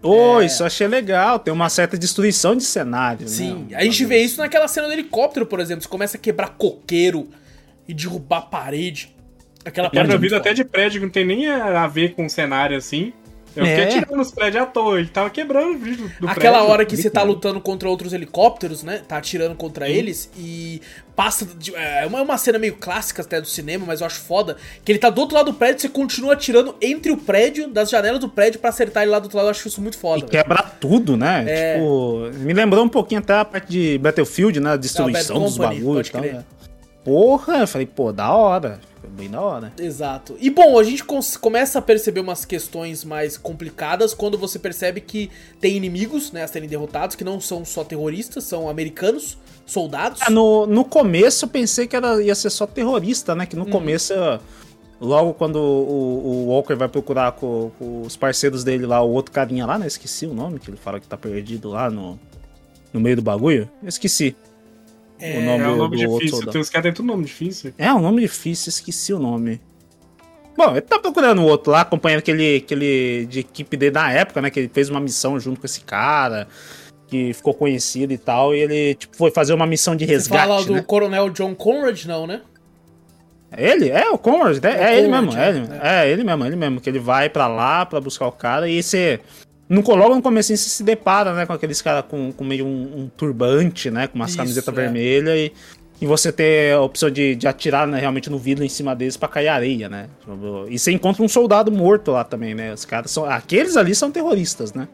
Ô, 0.02 0.40
isso 0.42 0.62
eu 0.62 0.66
achei 0.66 0.88
legal. 0.88 1.38
Tem 1.38 1.54
uma 1.54 1.68
certa 1.68 1.96
destruição 1.96 2.56
de 2.56 2.64
cenário, 2.64 3.28
Sim, 3.28 3.68
né? 3.70 3.76
a 3.76 3.84
gente 3.84 4.04
vê 4.04 4.18
isso 4.18 4.38
naquela 4.38 4.66
cena 4.66 4.88
do 4.88 4.92
helicóptero, 4.92 5.46
por 5.46 5.60
exemplo. 5.60 5.82
Você 5.84 5.88
começa 5.88 6.16
a 6.16 6.20
quebrar 6.20 6.50
coqueiro 6.58 7.28
e 7.86 7.94
derrubar 7.94 8.42
parede. 8.42 9.14
Aquela 9.64 9.88
é 9.92 9.98
a 9.98 10.02
vida 10.02 10.18
muito 10.18 10.34
até 10.34 10.52
de 10.52 10.64
prédio 10.64 11.00
que 11.00 11.06
não 11.06 11.12
tem 11.12 11.24
nem 11.24 11.46
a 11.48 11.86
ver 11.86 12.14
com 12.14 12.26
o 12.26 12.30
cenário 12.30 12.76
assim. 12.76 13.12
Eu 13.56 13.64
fiquei 13.64 13.84
É. 13.84 13.86
atirando 13.88 14.16
nos 14.16 14.30
prédios 14.30 14.62
à 14.62 14.66
toa, 14.66 14.98
ele 14.98 15.08
tava 15.08 15.30
quebrando 15.30 15.74
o 15.74 15.78
vidro 15.78 16.08
do 16.20 16.28
Aquela 16.28 16.58
prédio. 16.58 16.70
hora 16.72 16.84
que 16.84 16.96
você 16.96 17.08
tá 17.10 17.22
lutando 17.22 17.60
contra 17.60 17.88
outros 17.88 18.12
helicópteros, 18.12 18.82
né? 18.82 19.02
Tá 19.08 19.16
atirando 19.16 19.54
contra 19.54 19.88
eles 19.88 20.30
e 20.36 20.80
passa. 21.14 21.46
de- 21.58 21.74
é 21.74 22.04
uma, 22.06 22.18
é 22.18 22.22
uma 22.22 22.36
cena 22.36 22.58
meio 22.58 22.74
clássica 22.76 23.22
até 23.22 23.40
do 23.40 23.46
cinema, 23.46 23.84
mas 23.86 24.00
eu 24.02 24.06
acho 24.06 24.20
foda. 24.20 24.56
Que 24.84 24.92
ele 24.92 24.98
tá 24.98 25.08
do 25.08 25.20
outro 25.20 25.34
lado 25.36 25.50
do 25.52 25.54
prédio 25.58 25.78
e 25.78 25.80
você 25.82 25.88
continua 25.88 26.34
atirando 26.34 26.74
entre 26.82 27.10
o 27.10 27.16
prédio, 27.16 27.68
das 27.68 27.88
janelas 27.88 28.20
do 28.20 28.28
prédio 28.28 28.60
pra 28.60 28.68
acertar 28.70 29.02
ele 29.02 29.12
lá 29.12 29.18
do 29.18 29.24
outro 29.24 29.36
lado. 29.38 29.46
Eu 29.46 29.50
acho 29.52 29.66
isso 29.66 29.80
muito 29.80 29.94
E 29.96 30.00
foda. 30.00 30.18
velho. 30.20 30.28
quebra 30.30 30.62
tudo, 30.62 31.16
né? 31.16 31.44
É. 31.48 31.74
Tipo, 31.74 32.30
me 32.40 32.52
lembrou 32.52 32.84
um 32.84 32.88
pouquinho 32.88 33.20
até 33.20 33.34
a 33.38 33.44
parte 33.44 33.68
de 33.70 33.96
Battlefield, 33.98 34.60
né? 34.60 34.72
A 34.72 34.76
destruição 34.76 35.36
Bad 35.36 35.46
dos 35.46 35.56
bagulhos 35.58 36.08
e 36.08 36.12
tal. 36.12 36.20
crer. 36.20 36.34
né? 36.34 36.44
Porra, 37.06 37.58
eu 37.58 37.68
falei, 37.68 37.86
pô, 37.86 38.12
da 38.12 38.34
hora. 38.34 38.80
Ficou 38.96 39.10
bem 39.10 39.30
da 39.30 39.40
hora. 39.40 39.72
Exato. 39.78 40.36
E 40.40 40.50
bom, 40.50 40.76
a 40.76 40.82
gente 40.82 41.04
começa 41.40 41.78
a 41.78 41.82
perceber 41.82 42.18
umas 42.18 42.44
questões 42.44 43.04
mais 43.04 43.38
complicadas 43.38 44.12
quando 44.12 44.36
você 44.36 44.58
percebe 44.58 45.00
que 45.00 45.30
tem 45.60 45.76
inimigos, 45.76 46.32
né, 46.32 46.42
a 46.42 46.48
serem 46.48 46.68
derrotados, 46.68 47.14
que 47.14 47.22
não 47.22 47.40
são 47.40 47.64
só 47.64 47.84
terroristas, 47.84 48.42
são 48.42 48.68
americanos, 48.68 49.38
soldados. 49.64 50.20
Ah, 50.22 50.30
no, 50.30 50.66
no 50.66 50.84
começo 50.84 51.44
eu 51.44 51.48
pensei 51.48 51.86
que 51.86 51.94
era, 51.94 52.20
ia 52.20 52.34
ser 52.34 52.50
só 52.50 52.66
terrorista, 52.66 53.36
né? 53.36 53.46
Que 53.46 53.54
no 53.54 53.66
Uhum. 53.66 53.70
começo, 53.70 54.12
logo 55.00 55.32
quando 55.34 55.60
o, 55.60 56.26
o 56.26 56.46
Walker 56.48 56.74
vai 56.74 56.88
procurar 56.88 57.30
com, 57.32 57.70
com 57.78 58.02
os 58.02 58.16
parceiros 58.16 58.64
dele 58.64 58.84
lá, 58.84 59.00
o 59.00 59.12
outro 59.12 59.30
carinha 59.30 59.64
lá, 59.64 59.78
né? 59.78 59.86
Esqueci 59.86 60.26
o 60.26 60.34
nome, 60.34 60.58
que 60.58 60.68
ele 60.68 60.76
fala 60.76 60.98
que 60.98 61.06
tá 61.06 61.16
perdido 61.16 61.68
lá 61.68 61.88
no, 61.88 62.18
no 62.92 62.98
meio 62.98 63.14
do 63.14 63.22
bagulho. 63.22 63.70
Eu 63.80 63.88
esqueci. 63.88 64.34
É, 65.18 65.38
o 65.38 65.42
nome, 65.42 65.64
É 65.64 65.68
um 65.68 65.72
do- 65.72 65.76
nome 65.79 65.96
do 65.96 65.96
difícil, 66.14 66.29
soldado. 66.29 66.52
tem 66.52 66.61
uns 66.61 66.68
caras 66.70 66.83
que 66.83 66.88
tem 66.88 66.92
tudo 66.92 67.07
nome 67.07 67.24
difícil. 67.24 67.72
É 67.79 67.92
um 67.92 68.00
nome 68.00 68.20
difícil, 68.22 68.70
esqueci 68.70 69.12
o 69.12 69.18
nome. 69.18 69.61
Bom, 70.57 70.70
ele 70.72 70.81
tá 70.83 70.98
procurando 70.98 71.42
o 71.42 71.44
outro 71.44 71.70
lá, 71.72 71.83
acompanhando 71.83 72.20
aquele, 72.20 72.57
aquele 72.57 73.26
de 73.26 73.40
equipe 73.40 73.76
dele 73.76 73.92
na 73.94 74.11
época, 74.12 74.40
né? 74.40 74.50
Que 74.50 74.61
ele 74.61 74.70
fez 74.72 74.88
uma 74.88 75.00
missão 75.00 75.38
junto 75.38 75.61
com 75.61 75.66
esse 75.66 75.81
cara, 75.83 76.48
que 77.09 77.33
ficou 77.35 77.52
conhecido 77.55 78.12
e 78.12 78.18
tal, 78.18 78.55
e 78.55 78.59
ele, 78.61 78.94
tipo, 78.94 79.16
foi 79.16 79.31
fazer 79.31 79.52
uma 79.55 79.66
missão 79.66 79.94
de 79.94 80.05
Você 80.07 80.12
resgate, 80.12 80.46
fala 80.48 80.64
do 80.64 80.72
né? 80.74 80.83
Coronel 80.83 81.29
John 81.31 81.55
Conrad, 81.55 82.05
não, 82.07 82.26
né? 82.26 82.40
Ele? 83.57 83.88
É, 83.90 84.11
o 84.11 84.18
Conrad, 84.18 84.62
é, 84.64 84.68
É 84.68 84.72
o 84.72 84.83
é 84.83 84.98
ele 84.98 85.09
Conrad, 85.09 85.24
mesmo, 85.24 85.37
é, 85.37 85.46
é, 85.46 85.50
ele, 85.50 85.68
é 85.83 86.11
ele 86.11 86.24
mesmo, 86.24 86.44
ele 86.46 86.57
mesmo, 86.57 86.81
que 86.81 86.90
ele 86.90 86.98
vai 86.98 87.29
pra 87.31 87.46
lá 87.46 87.87
pra 87.87 88.00
buscar 88.00 88.26
o 88.26 88.33
cara 88.33 88.68
e 88.68 88.83
você... 88.83 89.20
No, 89.68 89.81
logo 89.83 90.14
no 90.14 90.22
começo 90.22 90.48
você 90.48 90.57
se 90.57 90.83
depara, 90.85 91.35
né, 91.35 91.44
com 91.44 91.52
aqueles 91.52 91.83
caras 91.83 92.05
com, 92.09 92.33
com 92.33 92.44
meio 92.44 92.64
um, 92.64 93.00
um 93.02 93.11
turbante, 93.16 93.90
né, 93.90 94.07
com 94.07 94.14
umas 94.16 94.31
Isso, 94.31 94.38
camisetas 94.38 94.72
é. 94.72 94.76
vermelhas 94.81 95.37
e, 95.38 95.52
e 96.00 96.07
você 96.07 96.31
ter 96.31 96.74
a 96.74 96.81
opção 96.81 97.11
de, 97.11 97.35
de 97.35 97.48
atirar 97.48 97.87
né, 97.87 97.98
realmente 97.98 98.31
no 98.31 98.38
vidro 98.38 98.64
em 98.64 98.68
cima 98.68 98.94
deles 98.94 99.16
pra 99.16 99.29
cair 99.29 99.48
areia, 99.48 99.88
né. 99.88 100.09
E 100.68 100.79
você 100.79 100.92
encontra 100.92 101.22
um 101.22 101.29
soldado 101.29 101.72
morto 101.72 102.12
lá 102.12 102.22
também, 102.22 102.55
né, 102.55 102.72
os 102.72 102.85
caras 102.85 103.11
são... 103.11 103.24
Aqueles 103.24 103.76
ali 103.76 103.92
são 103.92 104.11
terroristas, 104.12 104.72
né, 104.72 104.87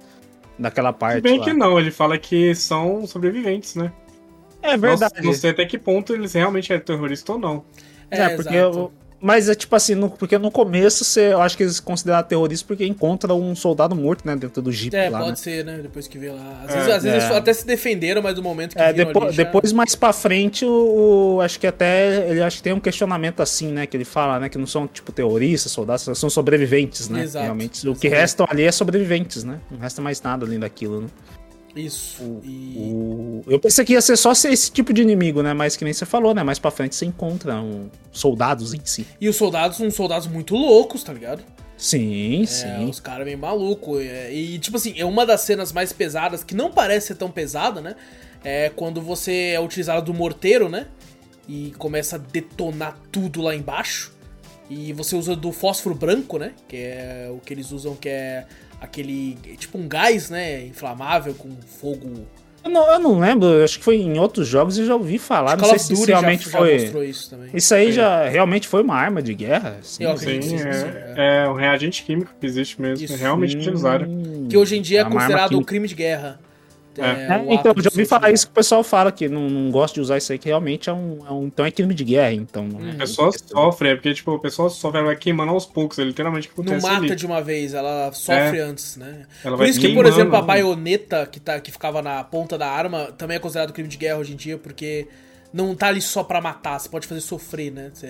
daquela 0.59 0.91
Se 0.93 0.99
parte 0.99 1.21
bem 1.21 1.39
lá. 1.39 1.45
que 1.45 1.53
não, 1.53 1.79
ele 1.79 1.91
fala 1.91 2.17
que 2.17 2.55
são 2.55 3.07
sobreviventes, 3.07 3.75
né? 3.75 3.93
É 4.63 4.73
Não- 4.73 4.79
verdade. 4.79 5.15
Não, 5.23 5.33
sei 5.35 5.51
até 5.51 5.67
que 5.67 5.77
ponto 5.77 6.15
eles 6.15 6.33
realmente 6.33 6.73
é 6.73 6.79
terrorista 6.79 7.33
ou 7.33 7.39
não. 7.39 7.65
É, 8.11 8.29
porque 8.37 8.55
exato. 8.57 8.79
eu- 8.79 8.93
mas 9.23 9.49
é 9.49 9.55
tipo 9.55 9.75
assim, 9.77 9.95
no- 9.95 10.11
porque 10.11 10.37
no 10.37 10.51
começo 10.51 11.05
você, 11.05 11.33
eu 11.33 11.41
acho 11.41 11.57
que 11.57 11.63
eles 11.63 11.79
consideram 11.81 12.23
terrorista 12.25 12.67
porque 12.67 12.85
encontra 12.85 13.33
um 13.33 13.55
soldado 13.55 13.95
morto, 13.95 14.27
né, 14.27 14.35
dentro 14.37 14.61
do 14.61 14.73
jeep 14.73 14.95
É, 14.97 15.09
lá, 15.09 15.19
pode 15.21 15.31
né? 15.31 15.37
ser, 15.37 15.65
né? 15.65 15.79
Depois 15.81 16.09
que 16.09 16.19
vê 16.19 16.31
lá. 16.31 16.63
Às 16.65 16.71
É, 16.71 16.75
vezes, 16.79 16.89
às 16.95 17.03
vezes 17.05 17.23
é. 17.23 17.27
eles 17.27 17.37
até 17.37 17.53
se 17.53 17.65
defenderam, 17.67 18.21
mas 18.21 18.37
no 18.37 18.43
momento 18.43 18.75
que 18.75 18.83
É, 18.83 18.93
viram 18.93 19.07
depois, 19.07 19.27
ali 19.29 19.37
já- 19.37 19.45
depois 19.45 19.73
mais 19.73 19.95
pra 19.95 20.13
frente, 20.13 20.65
o, 20.65 21.37
o- 21.37 21.41
acho 21.41 21.59
que 21.61 21.67
até 21.67 22.29
ele 22.29 22.43
acho 22.43 22.57
que 22.57 22.63
tem 22.65 22.73
um 22.73 22.81
questionamento 22.81 23.41
assim, 23.41 23.69
né, 23.73 23.87
que 23.87 23.97
ele 23.97 24.05
fala, 24.05 24.41
né, 24.41 24.49
que 24.49 24.59
não 24.59 24.67
são 24.67 24.87
tipo 24.89 25.13
terroristas, 25.13 25.71
soldados, 25.73 26.03
são 26.19 26.29
sobreviventes, 26.29 27.09
né? 27.09 27.23
Exato, 27.23 27.45
Realmente, 27.45 27.89
o 27.89 27.95
que 27.95 28.07
exatamente. 28.09 28.21
restam 28.21 28.47
ali 28.51 28.63
é 28.65 28.73
sobreviventes, 28.73 29.45
né? 29.45 29.59
Não 29.71 29.79
resta 29.79 30.03
mais 30.03 30.21
nada 30.21 30.45
além 30.45 30.59
daquilo, 30.59 31.03
né? 31.03 31.07
Isso. 31.75 32.41
e... 32.45 32.75
O- 32.79 33.43
eu 33.47 33.59
pensei 33.59 33.85
que 33.85 33.93
ia 33.95 34.01
ser 34.01 34.17
só 34.17 34.33
esse 34.33 34.71
tipo 34.71 34.93
de 34.93 35.03
inimigo, 35.03 35.43
né? 35.43 35.53
Mas 35.55 35.77
que 35.77 35.85
nem 35.85 35.93
você 35.93 36.05
falou, 36.05 36.35
né? 36.35 36.43
Mais 36.43 36.59
pra 36.59 36.71
frente 36.71 36.95
você 36.95 37.07
encontra 37.07 37.61
um, 37.61 37.89
soldados 38.11 38.75
em 38.75 38.81
si. 38.85 39.07
e 39.21 39.29
os 39.29 39.37
soldados 39.37 39.77
são 39.79 39.91
soldados 39.91 40.27
muito 40.29 40.55
loucos, 40.55 41.03
tá 41.03 41.13
ligado? 41.13 41.43
Sim, 41.77 42.43
É, 42.43 42.47
sim. 42.47 42.85
os 42.89 43.01
caras 43.01 43.27
bem 43.27 43.35
malucos. 43.37 44.01
E, 44.31 44.59
tipo 44.61 44.77
assim, 44.77 44.95
é 44.97 45.05
uma 45.05 45.27
das 45.27 45.41
cenas 45.41 45.73
mais 45.73 45.93
pesadas, 45.93 46.45
que 46.45 46.55
não 46.55 46.71
parece 46.71 47.09
ser 47.09 47.15
tão 47.17 47.31
pesada, 47.31 47.81
né? 47.81 47.97
É 48.45 48.71
quando 48.75 49.01
você 49.01 49.53
é 49.55 49.61
utilizado 49.61 50.13
do 50.13 50.15
morteiro, 50.15 50.69
né? 50.69 50.87
E 51.49 51.73
começa 51.79 52.17
a 52.17 52.19
detonar 52.19 52.97
tudo 53.11 53.43
lá 53.43 53.55
embaixo. 53.55 54.13
E 54.71 54.93
você 54.93 55.17
usa 55.17 55.35
do 55.35 55.51
fósforo 55.51 55.95
branco, 55.95 56.39
né? 56.39 56.53
Que 56.69 56.77
é 56.77 57.29
o 57.35 57.39
que 57.41 57.53
eles 57.53 57.73
usam, 57.73 57.97
que 57.97 58.09
é 58.09 58.47
aquele. 58.83 59.39
Tipo 59.57 59.79
um 59.79 59.89
gás, 59.89 60.29
né? 60.29 60.67
Inflamável 60.67 61.33
com 61.35 61.51
fogo. 61.81 62.27
Eu 62.65 62.71
não, 62.71 62.93
eu 62.93 63.01
não 63.01 63.19
lembro, 63.19 63.49
eu 63.49 63.65
acho 63.65 63.79
que 63.79 63.85
foi 63.85 63.97
em 63.97 64.21
outros 64.21 64.47
jogos 64.47 64.79
eu 64.79 64.87
já 64.87 64.95
ouvi 64.95 65.19
falar, 65.19 65.57
não 65.57 65.65
Call 65.65 65.71
sei 65.71 65.79
se 65.81 65.93
isso 65.95 66.05
realmente 66.05 66.45
já, 66.45 66.51
já 66.53 66.59
foi. 66.59 66.79
mostrou 66.81 67.03
isso 67.05 67.31
também. 67.31 67.51
Isso 67.53 67.75
aí 67.75 67.91
já 67.91 68.29
realmente 68.29 68.69
foi 68.69 68.83
uma 68.85 68.95
arma 68.95 69.21
de 69.21 69.35
guerra? 69.35 69.79
Sim, 69.83 70.05
Eu 70.05 70.13
acredito. 70.13 70.45
Sim, 70.45 70.59
sim, 70.59 70.73
sim, 70.73 70.87
é, 71.17 71.43
é 71.45 71.49
um 71.49 71.55
reagente 71.55 72.05
químico 72.05 72.31
que 72.41 72.47
existe 72.47 72.81
mesmo. 72.81 73.05
Isso. 73.05 73.17
Realmente 73.17 73.57
utilizaram. 73.57 74.07
Hum, 74.09 74.47
Que 74.49 74.57
hoje 74.57 74.77
em 74.77 74.81
dia 74.83 75.01
é 75.01 75.03
arma 75.03 75.17
considerado 75.17 75.59
um 75.59 75.65
crime 75.65 75.89
de 75.89 75.95
guerra. 75.97 76.39
É. 76.99 77.35
É, 77.35 77.39
o 77.39 77.53
então, 77.53 77.73
já 77.79 77.89
ouvi 77.91 78.05
falar 78.05 78.31
isso 78.31 78.47
que 78.47 78.53
o 78.53 78.55
pessoal 78.55 78.85
fala 78.85 79.11
que 79.11 79.29
não, 79.29 79.49
não 79.49 79.71
gosta 79.71 79.95
de 79.95 80.01
usar 80.01 80.19
isso 80.19 80.31
aí, 80.33 80.39
que 80.39 80.49
realmente 80.49 80.91
é 80.91 80.93
um, 80.93 81.19
é 81.27 81.33
um- 81.33 81.47
Então 81.47 81.65
é 81.65 81.71
crime 81.71 81.95
de 81.95 82.05
guerra, 82.05 82.33
então. 82.33 82.67
não 82.67 82.81
é- 82.81 82.83
Uhum. 82.83 82.91
A 82.91 82.95
pessoa 82.99 83.31
sofre, 83.33 83.89
é 83.89 83.95
porque, 83.95 84.13
tipo, 84.13 84.31
o 84.33 84.39
pessoal 84.39 84.69
sofre, 84.69 84.99
ela 84.99 85.07
vai 85.09 85.17
queimando 85.17 85.53
aos 85.53 85.65
poucos, 85.67 85.99
é 85.99 86.05
literalmente 86.05 86.49
o 86.49 86.63
que 86.63 86.71
Não 86.71 86.81
mata 86.81 86.97
ali. 86.97 87.17
de 87.17 87.25
uma 87.27 87.41
vez, 87.41 87.73
ela 87.75 88.11
sofre 88.13 88.61
antes, 88.61 88.97
né? 88.97 89.27
Ela 89.45 89.57
Por 89.57 89.67
isso 89.67 89.81
que, 89.81 89.95
por 89.95 90.05
exemplo, 90.07 90.37
a 90.37 90.41
né? 90.41 90.47
baioneta 90.47 91.27
que, 91.27 91.41
tá, 91.41 91.59
que 91.61 91.71
ficava 91.73 92.03
na 92.03 92.23
ponta 92.25 92.59
da 92.59 92.69
arma 92.69 93.07
também 93.17 93.37
é 93.37 93.41
considerado 93.41 93.73
crime 93.73 93.89
de 93.89 93.97
guerra 93.97 94.19
hoje 94.19 94.33
em 94.35 94.37
dia, 94.37 94.59
porque 94.59 95.09
não 95.53 95.75
tá 95.75 95.89
ali 95.89 96.01
só 96.01 96.23
pra 96.25 96.41
matar, 96.41 96.79
você 96.79 96.89
pode 96.89 97.07
fazer 97.07 97.21
sofrer, 97.21 97.71
né? 97.73 97.91
Você, 97.93 98.07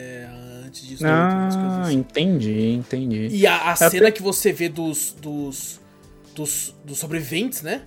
antes 0.66 0.86
disso, 0.86 1.04
Ah, 1.06 1.82
assim. 1.82 1.94
entendi, 1.94 2.70
entendi. 2.72 3.28
E 3.30 3.46
a, 3.46 3.70
a 3.70 3.72
É 3.72 3.90
cena 3.90 4.10
que 4.12 4.22
você 4.22 4.52
vê 4.52 4.68
dos, 4.68 5.12
dos, 5.20 5.80
dos, 6.34 6.74
dos 6.84 6.98
sobreviventes, 6.98 7.62
né? 7.62 7.82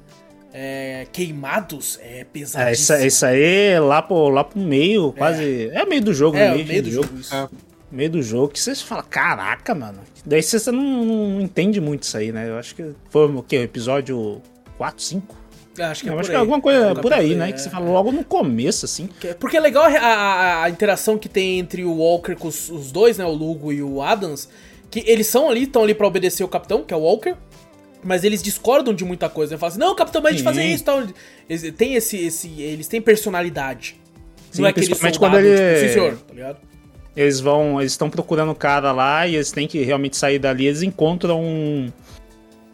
É, 0.57 1.05
queimados 1.11 1.99
é 2.01 2.21
É, 2.21 2.23
pesadíssimo. 2.23 2.97
isso, 2.97 3.05
isso 3.07 3.25
aí 3.25 3.77
lá 3.79 4.01
pro, 4.01 4.29
lá 4.29 4.43
pro 4.45 4.57
meio, 4.59 5.11
quase. 5.11 5.69
É, 5.73 5.85
meio 5.85 6.01
do 6.01 6.13
jogo, 6.13 6.37
É, 6.37 6.49
no 6.51 6.61
o 6.61 6.65
meio 6.65 6.81
do 6.83 6.91
jogo. 6.91 7.09
isso. 7.19 7.35
É. 7.35 7.49
meio 7.91 8.09
do 8.09 8.21
jogo, 8.23 8.47
que 8.53 8.59
você 8.59 8.73
fala, 8.75 9.03
caraca, 9.03 9.75
mano. 9.75 9.99
Daí 10.25 10.41
você 10.41 10.71
não, 10.71 10.81
não 11.05 11.41
entende 11.41 11.81
muito 11.81 12.03
isso 12.03 12.17
aí, 12.17 12.31
né? 12.31 12.47
Eu 12.49 12.57
acho 12.57 12.73
que 12.73 12.91
foi 13.09 13.25
o 13.27 13.43
quê? 13.43 13.57
O 13.57 13.63
episódio 13.63 14.41
4, 14.77 15.03
5? 15.03 15.35
Eu 15.77 15.85
Acho 15.87 16.03
que 16.03 16.09
é 16.09 16.13
acho 16.13 16.21
aí. 16.21 16.25
que 16.27 16.31
é 16.31 16.37
alguma 16.37 16.61
coisa 16.61 16.95
por 16.95 17.11
aí, 17.11 17.35
né? 17.35 17.49
é. 17.49 17.51
Que 17.51 17.59
você 17.59 17.69
fala 17.69 17.89
logo 17.91 18.09
no 18.09 18.23
começo, 18.23 18.85
assim. 18.85 19.09
Que- 19.19 19.33
Porque 19.33 19.57
é 19.57 19.59
legal 19.59 19.83
a, 19.83 19.89
a- 19.89 20.63
a 20.63 20.69
interação 20.69 21.17
que 21.17 21.27
tem 21.27 21.59
entre 21.59 21.83
o 21.83 21.97
Walker 21.97 22.33
com 22.35 22.47
os, 22.47 22.69
os 22.69 22.93
dois, 22.93 23.17
né? 23.17 23.25
O 23.25 23.33
Lugo 23.33 23.73
e 23.73 23.83
o 23.83 24.01
Adams. 24.01 24.47
Que 24.89 25.03
eles 25.05 25.27
são 25.27 25.49
ali, 25.49 25.63
estão 25.63 25.83
ali 25.83 25.93
pra 25.93 26.07
obedecer 26.07 26.45
o 26.45 26.47
capitão, 26.47 26.81
que 26.81 26.93
é 26.93 26.97
o 26.97 27.01
Walker. 27.01 27.35
Mas 28.05 28.23
eles 28.23 28.41
discordam 28.43 28.93
de 28.93 29.03
muita 29.03 29.27
coisa. 29.27 29.55
Né? 29.55 29.57
Falam 29.57 29.71
assim, 29.71 29.79
não, 29.79 29.95
capitão, 29.95 30.21
mas 30.21 30.29
a 30.29 30.31
gente 30.33 30.39
Sim. 30.39 30.45
fazer 30.45 30.63
isso 30.65 30.83
e 30.83 30.85
tal. 30.85 31.03
Eles 31.49 31.71
têm 31.75 31.95
esse, 31.95 32.17
esse. 32.27 32.61
Eles 32.61 32.87
têm 32.87 33.01
personalidade. 33.01 33.95
Sim, 34.51 34.61
não 34.61 34.67
é 34.67 34.69
aquele 34.69 34.85
soldado, 34.93 35.19
quando 35.19 35.37
ele- 35.39 35.55
tipo, 35.57 35.79
sim, 35.87 35.93
senhor, 35.93 36.17
tá 36.17 36.33
ligado? 36.33 36.57
Eles 37.17 37.39
vão. 37.39 37.81
Eles 37.81 37.93
estão 37.93 38.09
procurando 38.09 38.51
o 38.51 38.55
cara 38.55 38.91
lá 38.91 39.25
e 39.27 39.35
eles 39.35 39.51
têm 39.51 39.67
que 39.67 39.81
realmente 39.81 40.15
sair 40.15 40.37
dali. 40.37 40.67
Eles 40.67 40.83
encontram 40.83 41.41
um. 41.41 41.91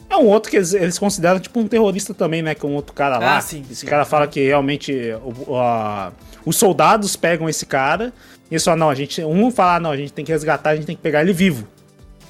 É 0.09 0.17
um 0.17 0.25
outro 0.27 0.51
que 0.51 0.57
eles, 0.57 0.73
eles 0.73 0.99
consideram 0.99 1.39
tipo 1.39 1.57
um 1.57 1.67
terrorista 1.67 2.13
também, 2.13 2.41
né? 2.41 2.53
Que 2.53 2.65
é 2.65 2.69
um 2.69 2.75
outro 2.75 2.93
cara 2.93 3.17
lá. 3.17 3.37
Ah, 3.37 3.41
sim, 3.41 3.63
Esse 3.71 3.81
sim. 3.81 3.87
cara 3.87 4.03
fala 4.03 4.27
que 4.27 4.41
realmente 4.45 4.91
o- 5.23 5.51
o- 5.53 5.55
a- 5.57 6.11
os 6.45 6.57
soldados 6.57 7.15
pegam 7.15 7.47
esse 7.47 7.65
cara 7.65 8.11
e 8.49 8.53
eles 8.55 8.63
falam, 8.65 8.79
não, 8.79 8.89
a 8.89 8.95
gente. 8.95 9.23
Um 9.23 9.49
fala, 9.49 9.75
"Ah, 9.75 9.79
não, 9.79 9.91
a 9.91 9.95
gente 9.97 10.11
tem 10.11 10.25
que 10.25 10.31
resgatar, 10.33 10.71
a 10.71 10.75
gente 10.75 10.85
tem 10.85 10.95
que 10.97 11.01
pegar 11.01 11.21
ele 11.21 11.31
vivo. 11.31 11.65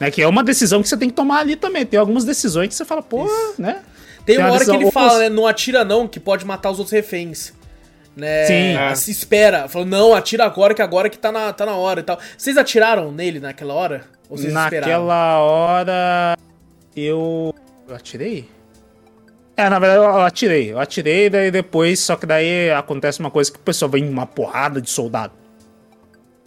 Né, 0.02 0.10
que 0.10 0.20
é 0.20 0.28
uma 0.28 0.44
decisão 0.44 0.82
que 0.82 0.90
você 0.90 0.98
tem 0.98 1.10
que 1.10 1.16
tomar 1.16 1.42
ali 1.42 1.56
também. 1.56 1.86
Tem 1.86 2.00
algumas 2.00 2.26
decisões 2.26 2.70
que 2.70 2.74
você 2.74 2.84
fala, 2.84 3.04
pô, 3.04 3.24
né? 3.56 3.82
Tem 4.26 4.36
Tem 4.36 4.38
uma 4.40 4.48
uma 4.48 4.56
hora 4.56 4.66
que 4.66 4.72
ele 4.72 4.92
fala, 4.92 5.20
né? 5.20 5.30
Não 5.30 5.46
atira 5.46 5.86
não, 5.86 6.08
que 6.08 6.20
pode 6.20 6.44
matar 6.44 6.72
os 6.72 6.80
outros 6.80 6.92
reféns. 6.92 7.54
Né? 8.16 8.46
Sim. 8.46 8.76
Ah, 8.76 8.90
É. 8.92 8.96
Se 8.96 9.12
espera. 9.12 9.68
Falou, 9.68 9.88
não, 9.88 10.16
atira 10.16 10.44
agora, 10.44 10.74
que 10.74 10.82
agora 10.82 11.08
que 11.08 11.20
tá 11.20 11.32
na, 11.32 11.54
tá 11.54 11.68
na 11.68 11.76
hora 11.76 12.00
e 12.00 12.04
tal. 12.04 12.20
Vocês 12.36 12.58
atiraram 12.58 13.12
nele 13.12 13.40
naquela 13.40 13.76
hora? 13.76 14.04
Ou 14.28 14.38
vocês 14.38 14.52
esperaram? 14.52 14.88
Naquela 14.88 15.40
hora 15.40 16.38
eu. 16.96 17.54
Eu 17.88 17.96
atirei? 17.96 18.50
É, 19.56 19.70
na 19.70 19.78
verdade 19.78 20.04
eu 20.04 20.22
atirei. 20.22 20.72
Eu 20.72 20.80
atirei, 20.80 21.30
daí 21.30 21.52
depois, 21.52 22.00
só 22.00 22.16
que 22.16 22.26
daí 22.26 22.72
acontece 22.72 23.20
uma 23.20 23.30
coisa 23.30 23.52
que 23.52 23.58
o 23.58 23.62
pessoal 23.62 23.92
vem 23.92 24.10
uma 24.10 24.26
porrada 24.26 24.82
de 24.82 24.90
soldado. 24.90 25.34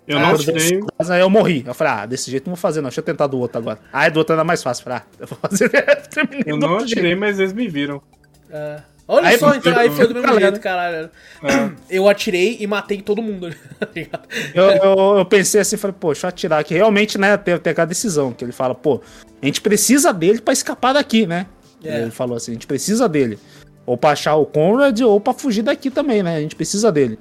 Eu 0.07 0.18
não 0.18 0.32
eu 0.32 0.38
tirei. 0.38 0.80
Mas 0.98 1.11
aí 1.11 1.20
eu 1.20 1.30
morri. 1.30 1.64
Eu 1.66 1.74
falei, 1.74 1.92
ah, 1.92 2.07
desse 2.07 2.30
jeito 2.30 2.46
não 2.46 2.55
vou 2.55 2.61
fazer, 2.61 2.80
não. 2.80 2.88
Deixa 2.88 3.00
eu 3.00 3.05
tentar 3.05 3.26
do 3.26 3.38
outro 3.38 3.59
agora. 3.59 3.78
Ah, 3.92 4.07
é 4.07 4.11
do 4.11 4.18
outro 4.18 4.34
era 4.34 4.44
mais 4.44 4.62
fácil. 4.62 4.82
Eu 4.82 4.84
falei, 4.84 4.98
ah, 4.98 5.05
eu 5.18 5.26
vou 5.26 5.38
fazer. 5.40 5.68
Terminei 6.11 6.44
Eu 6.46 6.57
não 6.57 6.72
outro 6.72 6.86
jeito. 6.86 6.98
atirei, 6.98 7.14
mas 7.14 7.38
eles 7.38 7.52
me 7.52 7.68
viram. 7.68 8.02
É. 8.50 8.80
Olha 9.07 9.28
Aí, 9.28 9.38
só, 9.38 9.55
então, 9.55 9.76
aí 9.76 9.90
foi 9.90 10.07
do 10.07 10.14
mesmo 10.14 10.40
jeito, 10.40 10.59
caralho. 10.61 11.11
É. 11.42 11.70
Eu 11.90 12.09
atirei 12.09 12.57
e 12.59 12.66
matei 12.66 13.02
todo 13.02 13.20
mundo. 13.20 13.55
tá? 13.78 14.20
Eu, 14.55 14.64
eu, 14.64 15.18
eu 15.18 15.24
pensei 15.26 15.61
assim, 15.61 15.76
falei, 15.76 15.94
pô, 15.98 16.09
deixa 16.09 16.26
eu 16.26 16.28
atirar 16.28 16.61
aqui. 16.61 16.72
Realmente, 16.72 17.18
né, 17.18 17.36
tem, 17.36 17.59
tem 17.59 17.70
aquela 17.70 17.86
decisão 17.86 18.32
que 18.32 18.42
ele 18.42 18.52
fala, 18.52 18.74
pô, 18.74 19.02
a 19.42 19.46
gente 19.46 19.61
precisa 19.61 20.11
dele 20.11 20.40
pra 20.40 20.55
escapar 20.55 20.94
daqui, 20.94 21.26
né? 21.26 21.46
É. 21.84 22.00
Ele 22.00 22.11
falou 22.11 22.36
assim, 22.36 22.52
a 22.52 22.55
gente 22.55 22.66
precisa 22.66 23.07
dele. 23.07 23.38
Ou 23.84 23.98
pra 23.98 24.11
achar 24.11 24.36
o 24.36 24.46
Conrad, 24.46 24.98
ou 25.02 25.20
pra 25.20 25.34
fugir 25.34 25.61
daqui 25.61 25.90
também, 25.90 26.22
né? 26.22 26.36
A 26.36 26.40
gente 26.40 26.57
precisa 26.57 26.90
dele. 26.90 27.18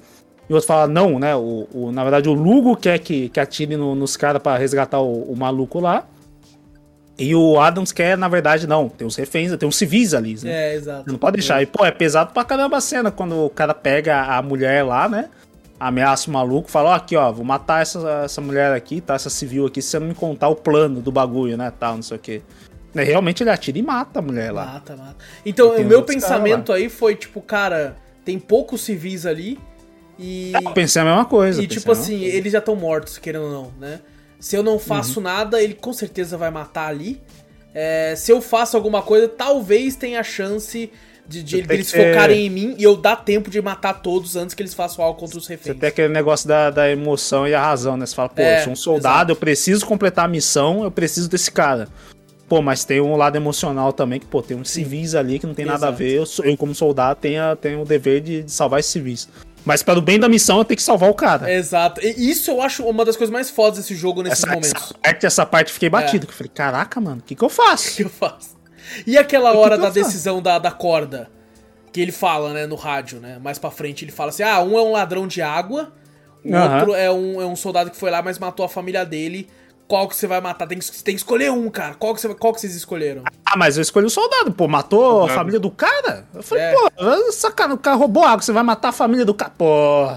E 0.48 0.52
o 0.52 0.56
outro 0.56 0.66
fala, 0.66 0.86
não, 0.86 1.18
né? 1.18 1.34
O, 1.34 1.66
o- 1.72 1.90
na 1.92 2.02
verdade, 2.02 2.28
o 2.28 2.32
Lugo 2.34 2.76
quer 2.76 2.98
que, 2.98 3.28
que 3.30 3.40
atire 3.40 3.76
no- 3.76 3.94
nos 3.94 4.16
caras 4.16 4.42
pra 4.42 4.56
resgatar 4.58 5.00
o, 5.00 5.22
o 5.32 5.36
maluco 5.36 5.80
lá. 5.80 6.04
E 7.16 7.34
o 7.34 7.60
Adams 7.60 7.92
quer, 7.92 8.18
na 8.18 8.26
verdade, 8.28 8.66
não. 8.66 8.88
Tem 8.88 9.06
os 9.06 9.14
reféns, 9.16 9.56
tem 9.56 9.68
os 9.68 9.76
civis 9.76 10.14
ali, 10.14 10.34
né? 10.42 10.50
É, 10.72 10.74
exato. 10.74 11.04
Você 11.04 11.12
não 11.12 11.18
pode 11.18 11.36
deixar. 11.36 11.62
E, 11.62 11.66
pô, 11.66 11.84
é 11.84 11.90
pesado 11.92 12.32
pra 12.32 12.44
caramba 12.44 12.76
a 12.76 12.80
cena 12.80 13.10
quando 13.10 13.46
o 13.46 13.48
cara 13.50 13.72
pega 13.72 14.22
a 14.22 14.42
mulher 14.42 14.84
lá, 14.84 15.08
né? 15.08 15.28
Ameaça 15.78 16.28
o 16.28 16.32
maluco, 16.32 16.70
fala, 16.70 16.90
ó, 16.90 16.94
aqui, 16.94 17.16
ó, 17.16 17.30
vou 17.30 17.44
matar 17.44 17.82
essa, 17.82 18.22
essa 18.24 18.40
mulher 18.40 18.72
aqui, 18.72 19.00
tá? 19.00 19.14
Essa 19.14 19.30
civil 19.30 19.66
aqui, 19.66 19.80
se 19.80 19.90
você 19.90 19.98
não 20.00 20.08
me 20.08 20.14
contar 20.14 20.48
o 20.48 20.56
plano 20.56 21.00
do 21.00 21.12
bagulho, 21.12 21.56
né? 21.56 21.72
Tal, 21.78 21.94
não 21.96 22.02
sei 22.02 22.16
o 22.16 22.20
quê. 22.20 22.42
Né, 22.92 23.02
Realmente 23.04 23.42
ele 23.42 23.50
atira 23.50 23.78
e 23.78 23.82
mata 23.82 24.18
a 24.18 24.22
mulher 24.22 24.52
lá. 24.52 24.64
Mata, 24.66 24.96
mata. 24.96 25.16
Então, 25.46 25.76
o 25.76 25.84
meu 25.84 26.02
pensamento 26.02 26.72
aí 26.72 26.88
foi, 26.88 27.14
tipo, 27.14 27.40
cara, 27.40 27.96
tem 28.24 28.38
poucos 28.40 28.80
civis 28.82 29.24
ali 29.26 29.58
e. 30.18 30.52
Eu 30.54 30.72
pensei 30.72 31.02
a 31.02 31.04
mesma 31.04 31.24
coisa. 31.24 31.62
E 31.62 31.66
tipo 31.66 31.90
assim, 31.92 32.18
coisa. 32.20 32.36
eles 32.36 32.52
já 32.52 32.58
estão 32.58 32.76
mortos, 32.76 33.18
querendo 33.18 33.44
ou 33.46 33.50
não, 33.52 33.72
né? 33.78 34.00
Se 34.38 34.56
eu 34.56 34.62
não 34.62 34.78
faço 34.78 35.18
Uhum. 35.20 35.24
nada, 35.24 35.62
ele 35.62 35.74
com 35.74 35.92
certeza 35.92 36.36
vai 36.36 36.50
matar 36.50 36.88
ali. 36.88 37.20
É, 37.74 38.14
se 38.16 38.30
eu 38.30 38.40
faço 38.40 38.76
alguma 38.76 39.02
coisa, 39.02 39.26
talvez 39.28 39.96
tenha 39.96 40.20
a 40.20 40.22
chance 40.22 40.90
de, 41.26 41.42
de 41.42 41.62
Você 41.62 41.72
eles 41.72 41.90
focarem 41.90 42.46
em 42.46 42.50
mim 42.50 42.74
e 42.78 42.84
eu 42.84 42.94
dar 42.96 43.16
tempo 43.16 43.50
de 43.50 43.60
matar 43.62 43.94
todos 43.94 44.36
antes 44.36 44.54
que 44.54 44.62
eles 44.62 44.74
façam 44.74 45.02
algo 45.04 45.18
contra 45.18 45.38
os 45.38 45.46
Você 45.46 45.54
reféns. 45.54 45.78
tem 45.78 45.88
aquele 45.88 46.12
negócio 46.12 46.46
da, 46.46 46.70
da 46.70 46.90
emoção 46.90 47.48
e 47.48 47.54
a 47.54 47.60
razão, 47.62 47.96
né? 47.96 48.04
Você 48.06 48.14
fala, 48.14 48.28
pô, 48.28 48.42
É, 48.42 48.60
eu 48.60 48.64
sou 48.64 48.72
um 48.74 48.76
soldado, 48.76 49.32
eu 49.32 49.36
preciso 49.36 49.84
completar 49.86 50.26
a 50.26 50.28
missão, 50.28 50.84
eu 50.84 50.90
preciso 50.90 51.28
desse 51.28 51.50
cara. 51.50 51.88
Pô, 52.46 52.60
mas 52.60 52.84
tem 52.84 53.00
um 53.00 53.16
lado 53.16 53.36
emocional 53.36 53.90
também, 53.92 54.20
que, 54.20 54.26
pô, 54.26 54.42
tem 54.42 54.54
uns 54.56 54.68
civis 54.68 55.14
ali 55.14 55.38
que 55.38 55.46
não 55.46 55.54
tem 55.54 55.64
nada 55.64 55.86
a 55.86 55.88
Exato. 55.88 55.96
ver. 55.98 56.12
Eu, 56.18 56.24
eu 56.50 56.56
como 56.58 56.74
soldado, 56.74 57.18
tenho, 57.18 57.56
tenho 57.56 57.80
o 57.80 57.84
dever 57.86 58.20
de, 58.20 58.42
de 58.42 58.52
salvar 58.52 58.78
esses 58.80 58.92
civis. 58.92 59.26
Mas 59.64 59.82
para 59.82 59.98
o 59.98 60.02
bem 60.02 60.18
da 60.18 60.28
missão, 60.28 60.58
eu 60.58 60.64
tenho 60.64 60.76
que 60.76 60.82
salvar 60.82 61.08
o 61.08 61.14
cara. 61.14 61.50
Exato. 61.52 62.00
E 62.04 62.30
isso 62.30 62.50
eu 62.50 62.60
acho 62.60 62.84
uma 62.84 63.04
das 63.04 63.16
coisas 63.16 63.32
mais 63.32 63.48
fodas 63.48 63.78
desse 63.78 63.94
jogo 63.94 64.22
nesses 64.22 64.44
essa, 64.44 64.48
momentos. 64.48 64.70
essa 64.70 64.94
parte, 64.94 65.26
essa 65.26 65.46
parte 65.46 65.68
eu 65.68 65.74
fiquei 65.74 65.88
batido. 65.88 66.26
que 66.26 66.32
Eu 66.32 66.36
falei, 66.36 66.52
caraca, 66.54 67.00
mano, 67.00 67.18
o 67.20 67.22
que, 67.22 67.34
que 67.34 67.42
eu 67.42 67.48
faço? 67.48 67.96
que 67.96 68.04
eu 68.04 68.10
faço. 68.10 68.56
E 69.06 69.16
aquela 69.16 69.50
que 69.52 69.56
hora 69.56 69.76
que 69.76 69.82
da 69.82 69.90
decisão 69.90 70.42
da, 70.42 70.58
da 70.58 70.70
corda? 70.70 71.30
Que 71.92 72.00
ele 72.00 72.12
fala, 72.12 72.52
né, 72.52 72.66
no 72.66 72.74
rádio, 72.74 73.20
né? 73.20 73.38
Mais 73.40 73.58
pra 73.58 73.70
frente 73.70 74.04
ele 74.04 74.12
fala 74.12 74.30
assim: 74.30 74.42
ah, 74.42 74.60
um 74.60 74.76
é 74.76 74.82
um 74.82 74.92
ladrão 74.92 75.26
de 75.26 75.40
água, 75.40 75.92
o 76.44 76.54
outro 76.54 76.94
é 76.94 77.10
um, 77.10 77.40
é 77.40 77.46
um 77.46 77.56
soldado 77.56 77.90
que 77.90 77.96
foi 77.96 78.10
lá, 78.10 78.20
mas 78.20 78.38
matou 78.38 78.66
a 78.66 78.68
família 78.68 79.04
dele. 79.04 79.48
Qual 79.86 80.08
que 80.08 80.16
você 80.16 80.26
vai 80.26 80.40
matar? 80.40 80.66
Tem 80.66 80.78
que, 80.78 80.84
você 80.84 81.04
tem 81.04 81.14
que 81.14 81.20
escolher 81.20 81.50
um, 81.52 81.68
cara. 81.68 81.94
Qual 81.94 82.14
que, 82.14 82.20
você, 82.20 82.34
qual 82.34 82.54
que 82.54 82.60
vocês 82.60 82.74
escolheram? 82.74 83.22
Ah, 83.44 83.56
mas 83.56 83.76
eu 83.76 83.82
escolhi 83.82 84.06
o 84.06 84.10
soldado, 84.10 84.50
pô, 84.52 84.66
matou 84.66 85.24
a 85.24 85.28
família 85.28 85.60
do 85.60 85.70
cara? 85.70 86.26
Eu 86.34 86.42
falei, 86.42 86.64
É. 86.64 86.74
pô, 86.74 87.32
sacana, 87.32 87.74
o 87.74 87.78
cara 87.78 87.96
roubou 87.96 88.24
água, 88.24 88.40
você 88.40 88.52
vai 88.52 88.62
matar 88.62 88.88
a 88.88 88.92
família 88.92 89.24
do 89.24 89.34
cara, 89.34 89.52
pô. 89.56 90.08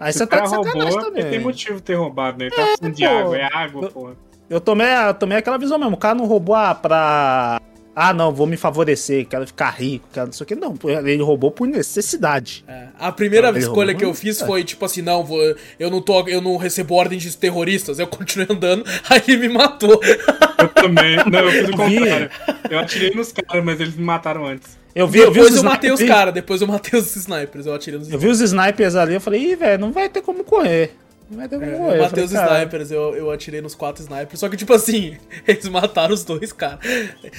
Aí 0.00 0.12
Se 0.12 0.18
você 0.20 0.26
tá 0.26 0.40
de 0.40 0.48
sacanagem 0.48 0.72
roubou, 0.72 0.82
é 0.82 0.90
porque 0.90 1.12
tem 1.12 1.22
também. 1.24 1.40
motivo 1.40 1.76
de 1.76 1.82
ter 1.82 1.94
roubado, 1.94 2.38
né? 2.38 2.46
Ele 2.46 2.54
tá 2.54 2.62
precisando 2.62 2.94
de 2.94 3.06
pô. 3.06 3.10
água, 3.14 3.36
é 3.36 3.48
água, 3.52 3.90
porra. 3.90 4.12
Eu 4.50 4.60
tomei, 4.60 4.86
eu 4.86 5.14
tomei 5.14 5.38
aquela 5.38 5.56
visão 5.58 5.78
mesmo. 5.78 5.94
O 5.94 5.98
cara 5.98 6.14
não 6.14 6.26
roubou 6.26 6.54
ah, 6.54 6.74
pra. 6.74 7.60
Ah, 7.96 8.12
não, 8.12 8.32
vou 8.32 8.46
me 8.46 8.56
favorecer, 8.56 9.26
quero 9.26 9.46
ficar 9.46 9.70
rico, 9.70 10.08
quero 10.12 10.26
não 10.26 10.32
sei 10.32 10.44
o 10.44 10.46
que. 10.46 10.54
Não, 10.56 10.74
ele 11.06 11.22
roubou 11.22 11.50
por 11.50 11.68
necessidade. 11.68 12.64
É, 12.66 12.88
a 12.98 13.12
primeira 13.12 13.48
Ele 13.50 13.58
escolha 13.60 13.92
roubou 13.92 13.98
que 13.98 14.04
eu 14.04 14.14
fiz 14.14 14.40
é. 14.42 14.46
foi 14.46 14.64
tipo 14.64 14.84
assim: 14.84 15.00
não, 15.02 15.22
vou, 15.22 15.38
eu, 15.78 15.90
não 15.90 16.02
tô, 16.02 16.26
eu 16.26 16.40
não 16.40 16.56
recebo 16.56 16.94
ordem 16.94 17.18
de 17.18 17.36
terroristas. 17.36 17.98
Eu 17.98 18.06
continuei 18.08 18.48
andando, 18.50 18.84
aí 19.08 19.22
ele 19.28 19.48
me 19.48 19.54
matou. 19.54 20.00
Eu 20.58 20.68
também. 20.70 21.16
Não, 21.30 21.38
eu 21.40 21.50
fiz 21.52 21.68
o 21.68 21.72
contrário. 21.76 22.30
Eu 22.68 22.78
atirei 22.78 23.10
nos 23.10 23.30
caras, 23.32 23.64
mas 23.64 23.80
eles 23.80 23.94
me 23.94 24.02
mataram 24.02 24.44
antes. 24.46 24.76
Eu 24.94 25.08
vi, 25.08 25.18
eu 25.18 25.28
vi 25.28 25.34
Depois 25.34 25.52
os 25.52 25.58
eu 25.58 25.64
matei 25.64 25.90
os 25.90 26.00
snipers- 26.00 26.18
caras, 26.18 26.34
depois 26.34 26.60
eu 26.60 26.66
matei 26.68 26.98
os 26.98 27.16
snipers. 27.16 27.66
Eu 27.66 27.74
atirei 27.74 27.98
nos 27.98 28.10
Eu 28.10 28.18
vi 28.18 28.28
os 28.28 28.40
snipers 28.40 28.94
ali, 28.94 29.14
eu 29.14 29.20
falei, 29.20 29.52
ih, 29.52 29.56
velho, 29.56 29.80
não 29.80 29.90
vai 29.92 30.08
ter 30.08 30.22
como 30.22 30.44
correr. 30.44 30.92
Como 31.28 31.48
correr. 31.48 31.72
É, 31.72 31.74
Eu 31.90 31.94
Eu 31.94 32.02
matei 32.02 32.24
os 32.24 32.32
snipers, 32.32 32.90
eu, 32.90 33.14
eu 33.16 33.30
atirei 33.30 33.60
nos 33.60 33.74
quatro 33.74 34.02
snipers. 34.02 34.38
Só 34.38 34.48
que, 34.48 34.56
tipo 34.56 34.72
assim, 34.74 35.16
eles 35.48 35.68
mataram 35.68 36.12
os 36.14 36.24
dois, 36.24 36.52
cara. 36.52 36.78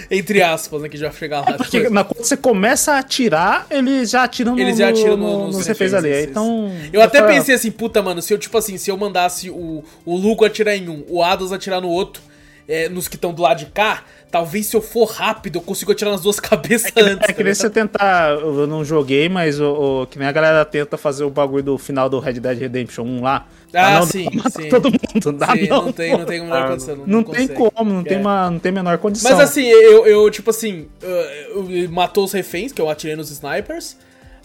Entre 0.10 0.42
aspas, 0.42 0.82
né? 0.82 0.90
Que 0.90 0.98
já 0.98 1.12
chegar 1.12 1.42
lá. 1.42 1.54
Porque 1.54 1.78
depois. 1.78 1.94
na, 1.94 2.04
quando 2.04 2.24
você 2.24 2.36
começa 2.38 2.94
a 2.94 3.00
atirar, 3.00 3.68
eles 3.70 4.10
já 4.10 4.24
atiram 4.24 4.56
no, 4.56 4.60
Eles 4.62 4.78
já 4.78 4.90
atiram 4.90 5.16
no- 5.18 5.38
no- 5.40 5.46
nos 5.48 5.58
nos 5.58 5.68
reféns 5.68 5.94
ali. 5.94 6.24
Então. 6.24 6.72
Eu 6.92 7.02
até 7.02 7.22
pensei 7.22 7.56
assim, 7.56 7.72
puta, 7.72 8.02
mano, 8.02 8.22
se 8.22 8.34
eu, 8.34 8.38
tipo 8.38 8.58
assim, 8.58 8.78
se 8.78 8.90
eu 8.90 8.98
mandasse 8.98 9.50
o, 9.50 9.84
o 10.06 10.16
Lugo 10.16 10.44
atirar 10.46 10.76
em 10.76 10.90
um, 10.90 11.04
o 11.08 11.24
Adas 11.24 11.52
atirar 11.52 11.80
no 11.82 11.90
outro, 11.90 12.22
é, 12.68 12.90
nos 12.90 13.08
que 13.08 13.16
estão 13.16 13.34
do 13.34 13.44
lado 13.44 13.60
de 13.60 13.68
cá, 13.68 14.04
talvez 14.36 14.66
se 14.66 14.76
eu 14.76 14.82
for 14.82 15.06
rápido, 15.06 15.56
eu 15.60 15.62
consigo 15.62 15.94
atirar 15.94 16.12
nas 16.12 16.20
duas 16.20 16.40
cabeças 16.42 16.92
antes. 16.98 17.24
É 17.24 17.28
tá 17.28 17.34
que 17.34 17.42
nem 17.42 17.54
você 17.54 17.70
ligado? 17.70 17.74
tentar. 17.74 18.32
Eu 18.32 18.68
não 18.68 18.84
joguei, 18.84 19.30
mas 19.30 19.62
o, 19.62 20.02
o- 20.02 20.08
que 20.08 20.20
nem 20.20 20.28
a 20.28 20.32
galera 20.34 20.66
tenta 20.66 20.98
fazer 20.98 21.24
o 21.24 21.30
bagulho 21.30 21.64
do 21.64 21.78
final 21.78 22.10
do 22.10 22.20
Red 22.20 22.34
Dead 22.34 22.60
Redemption 22.60 23.04
1 23.06 23.22
lá. 23.22 23.48
Ah, 23.74 24.00
não, 24.00 24.06
sim, 24.06 24.28
dá 24.44 24.50
sim. 24.50 24.68
todo 24.68 24.90
mundo. 24.92 25.32
Dá 25.38 25.48
Sim, 25.54 25.68
não. 25.70 25.86
não 25.86 25.92
tem, 25.94 26.18
não 26.18 26.26
tem 26.26 26.40
a 26.42 26.44
menor 26.44 26.62
Ah, 26.64 26.68
condição. 26.68 26.96
Não 27.08 27.24
tem 27.24 27.48
consegue. 27.48 27.72
como, 27.72 27.94
não, 27.94 28.04
tem 28.04 28.18
É. 28.18 28.20
uma, 28.20 28.52
não 28.52 28.60
tem 28.60 28.70
a 28.72 28.74
menor 28.74 28.98
condição. 28.98 29.32
Mas 29.32 29.40
assim, 29.40 29.64
eu, 29.68 30.06
eu 30.06 30.30
tipo 30.30 30.50
assim, 30.50 30.88
eu, 31.02 31.72
eu 31.72 31.90
matou 31.90 32.26
os 32.26 32.34
reféns, 32.34 32.74
que 32.74 32.82
eu 32.82 32.90
atirei 32.90 33.16
nos 33.16 33.32
snipers. 33.32 33.96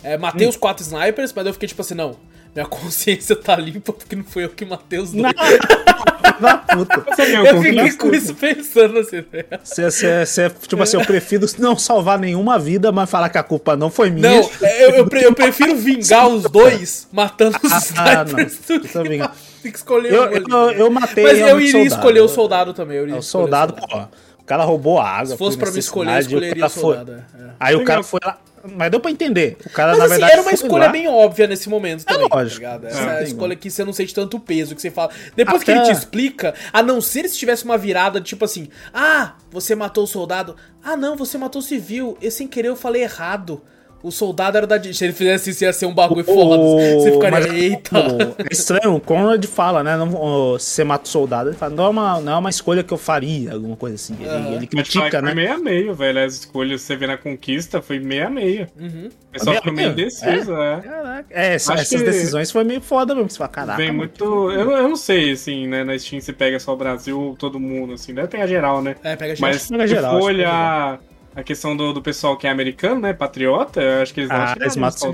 é, 0.04 0.16
matei 0.16 0.46
Hum. 0.46 0.50
os 0.50 0.56
quatro 0.56 0.82
snipers, 0.84 1.32
mas 1.34 1.46
eu 1.46 1.52
fiquei 1.52 1.68
tipo 1.68 1.82
assim, 1.82 1.94
não. 1.94 2.14
Minha 2.54 2.66
consciência 2.66 3.36
tá 3.36 3.56
limpa 3.56 3.92
porque 3.92 4.16
não 4.16 4.24
foi 4.24 4.44
eu 4.44 4.48
que 4.50 4.64
matei 4.64 4.98
os 4.98 5.12
dois. 5.12 5.22
Não, 5.22 6.40
da 6.40 6.56
puta. 6.58 7.04
Você 7.14 7.36
Eu 7.36 7.62
fiquei 7.62 7.84
isso? 7.86 7.98
com 7.98 8.14
isso 8.14 8.34
pensando 8.34 8.98
assim, 8.98 9.24
né? 9.32 9.44
Cê, 9.62 9.90
cê, 9.90 10.26
cê- 10.26 10.50
tipo 10.66 10.82
assim, 10.82 10.96
eu 10.96 11.04
prefiro 11.04 11.46
não 11.58 11.76
salvar 11.76 12.18
nenhuma 12.18 12.58
vida, 12.58 12.90
mas 12.90 13.10
falar 13.10 13.28
que 13.28 13.38
a 13.38 13.42
culpa 13.42 13.76
não 13.76 13.90
foi 13.90 14.10
minha. 14.10 14.28
Não, 14.30 14.50
é, 14.62 14.84
eu, 14.86 14.90
eu, 14.90 15.06
pre- 15.06 15.24
eu 15.26 15.34
prefiro 15.34 15.76
vingar 15.76 16.26
os 16.28 16.44
dois 16.44 17.06
matando 17.12 17.56
os 17.62 17.72
Ah, 17.96 18.24
não. 18.24 18.38
snipers 18.40 18.92
tô 18.92 19.02
vingando. 19.02 19.32
Tem 19.62 19.70
que 19.70 19.76
escolher 19.78 20.10
Eu, 20.12 20.22
um 20.24 20.32
eu, 20.62 20.70
eu 20.72 20.90
matei 20.90 21.22
Mas 21.22 21.38
eu 21.38 21.60
iria 21.60 21.72
soldado. 21.72 21.94
escolher 21.94 22.20
o 22.20 22.28
soldado 22.28 22.72
também. 22.72 22.96
Eu 22.96 23.02
iria 23.04 23.16
É, 23.16 23.18
o 23.18 23.22
soldado, 23.22 23.74
pô. 23.74 24.02
O 24.50 24.52
cara 24.52 24.64
roubou 24.64 24.98
água. 25.00 25.26
Se 25.26 25.36
fosse 25.36 25.56
pra 25.56 25.70
me 25.70 25.78
escolher, 25.78 26.14
eu 26.14 26.18
escolheria 26.20 26.66
o 26.66 26.70
foi- 26.70 26.80
soldado. 26.82 27.12
é. 27.12 27.42
É. 27.42 27.50
Aí 27.60 27.74
o 27.76 27.84
cara 27.84 28.00
Legal. 28.00 28.02
foi 28.02 28.20
lá. 28.24 28.38
Mas 28.76 28.90
deu 28.90 29.00
pra 29.00 29.10
entender. 29.10 29.56
O 29.64 29.70
cara, 29.70 29.90
Mas 29.92 29.98
na 30.00 30.04
assim, 30.04 30.10
verdade. 30.14 30.32
era 30.32 30.42
uma 30.42 30.52
escolha 30.52 30.84
lá- 30.86 30.92
bem 30.92 31.08
óbvia 31.08 31.46
nesse 31.46 31.68
momento 31.68 32.04
também, 32.04 32.28
lógico. 32.30 32.60
tá 32.60 32.76
ligado? 32.76 32.84
É, 32.86 32.90
Essa 32.90 33.06
não 33.06 33.14
tem 33.16 33.24
escolha 33.24 33.56
que 33.56 33.70
você 33.70 33.84
não 33.84 33.92
sente 33.94 34.12
tanto 34.14 34.38
peso, 34.38 34.74
que 34.74 34.82
você 34.82 34.90
fala... 34.90 35.10
Depois 35.34 35.62
que 35.62 35.70
Até- 35.70 35.80
ele 35.82 35.90
te 35.90 35.96
explica, 35.96 36.52
a 36.70 36.82
não 36.82 37.00
ser 37.00 37.26
se 37.28 37.38
tivesse 37.38 37.64
uma 37.64 37.78
virada, 37.78 38.20
tipo 38.20 38.44
assim... 38.44 38.68
Ah, 38.92 39.32
você 39.50 39.74
matou 39.74 40.04
o 40.04 40.06
soldado. 40.06 40.56
Ah, 40.84 40.94
não, 40.94 41.16
você 41.16 41.38
matou 41.38 41.60
o 41.60 41.64
civil. 41.64 42.18
E 42.20 42.30
sem 42.30 42.46
querer 42.46 42.68
eu 42.68 42.76
falei 42.76 43.02
errado. 43.02 43.62
O 44.02 44.10
soldado 44.10 44.56
era 44.56 44.66
da... 44.66 44.78
di- 44.78 44.94
Se 44.94 45.04
ele 45.04 45.12
fizesse 45.12 45.50
isso, 45.50 45.62
ia 45.64 45.72
ser 45.72 45.86
um 45.86 45.92
bagulho 45.94 46.24
foda. 46.24 46.62
Você 46.98 47.12
ficaria, 47.12 47.30
mas, 47.30 47.46
eita... 47.52 47.98
é 48.38 48.52
estranho, 48.52 48.94
o 48.94 49.00
Conrad 49.00 49.44
fala, 49.44 49.82
né? 49.82 49.96
Não, 49.96 50.58
se 50.58 50.66
você 50.70 50.84
mata 50.84 51.04
o 51.04 51.08
soldado, 51.08 51.50
ele 51.50 51.56
fala, 51.56 51.74
não 51.74 51.84
é, 51.84 51.88
uma, 51.88 52.20
não 52.20 52.32
é 52.32 52.36
uma 52.38 52.50
escolha 52.50 52.82
que 52.82 52.92
eu 52.92 52.98
faria, 52.98 53.52
alguma 53.52 53.76
coisa 53.76 53.96
assim. 53.96 54.16
Ele, 54.18 54.28
Aham. 54.28 54.52
ele 54.54 54.66
critica, 54.66 55.10
foi 55.10 55.22
né? 55.22 55.34
meio 55.34 55.52
a 55.52 55.58
meio, 55.58 55.94
velho. 55.94 56.24
As 56.24 56.34
escolhas 56.34 56.80
que 56.80 56.86
você 56.86 56.96
vê 56.96 57.06
na 57.06 57.16
conquista 57.18 57.82
foi 57.82 57.98
meio 57.98 58.26
a 58.26 58.30
meio. 58.30 58.66
Uhum. 58.78 59.08
O 59.28 59.32
pessoal 59.32 59.56
ficou 59.56 59.72
meio 59.72 59.90
indeciso, 59.90 60.54
é. 60.56 60.80
Caraca. 60.80 61.26
É, 61.30 61.54
essa- 61.54 61.72
Acho 61.74 61.82
essas 61.82 62.00
que- 62.00 62.06
decisões 62.06 62.50
foi 62.50 62.64
meio 62.64 62.80
foda 62.80 63.14
mesmo. 63.14 63.28
Você 63.30 63.38
fala, 63.38 63.50
caraca. 63.50 63.76
Vem 63.76 63.92
muito. 63.92 64.24
Eu, 64.50 64.64
não- 64.64 64.76
eu 64.76 64.88
não 64.88 64.96
sei, 64.96 65.32
assim, 65.32 65.66
né? 65.68 65.84
Na 65.84 65.98
Steam 65.98 66.20
se 66.20 66.32
pega 66.32 66.58
só 66.58 66.72
o 66.72 66.76
Brasil 66.76 67.36
todo 67.38 67.60
mundo, 67.60 67.92
assim. 67.92 68.14
Deve 68.14 68.28
pegar 68.28 68.46
geral, 68.46 68.82
né? 68.82 68.96
É, 69.04 69.14
pega 69.14 69.32
a 69.32 69.34
gente. 69.34 69.40
Mas 69.42 69.68
pega 69.68 69.86
se 69.86 69.94
geral, 69.94 70.10
for 70.12 70.16
acho 70.18 70.26
que 70.26 70.34
olhar 70.34 71.00
a 71.34 71.44
questão 71.44 71.76
do, 71.76 71.92
do 71.92 72.02
pessoal 72.02 72.36
que 72.36 72.46
é 72.46 72.50
americano, 72.50 73.00
né? 73.00 73.12
Patriota, 73.12 73.80
eu 73.80 74.02
acho 74.02 74.12
que 74.12 74.20
eles 74.20 74.30
não 74.30 74.36
Ah, 74.36 74.44
acham 74.44 74.62
eles 74.62 74.76
matam 74.76 75.12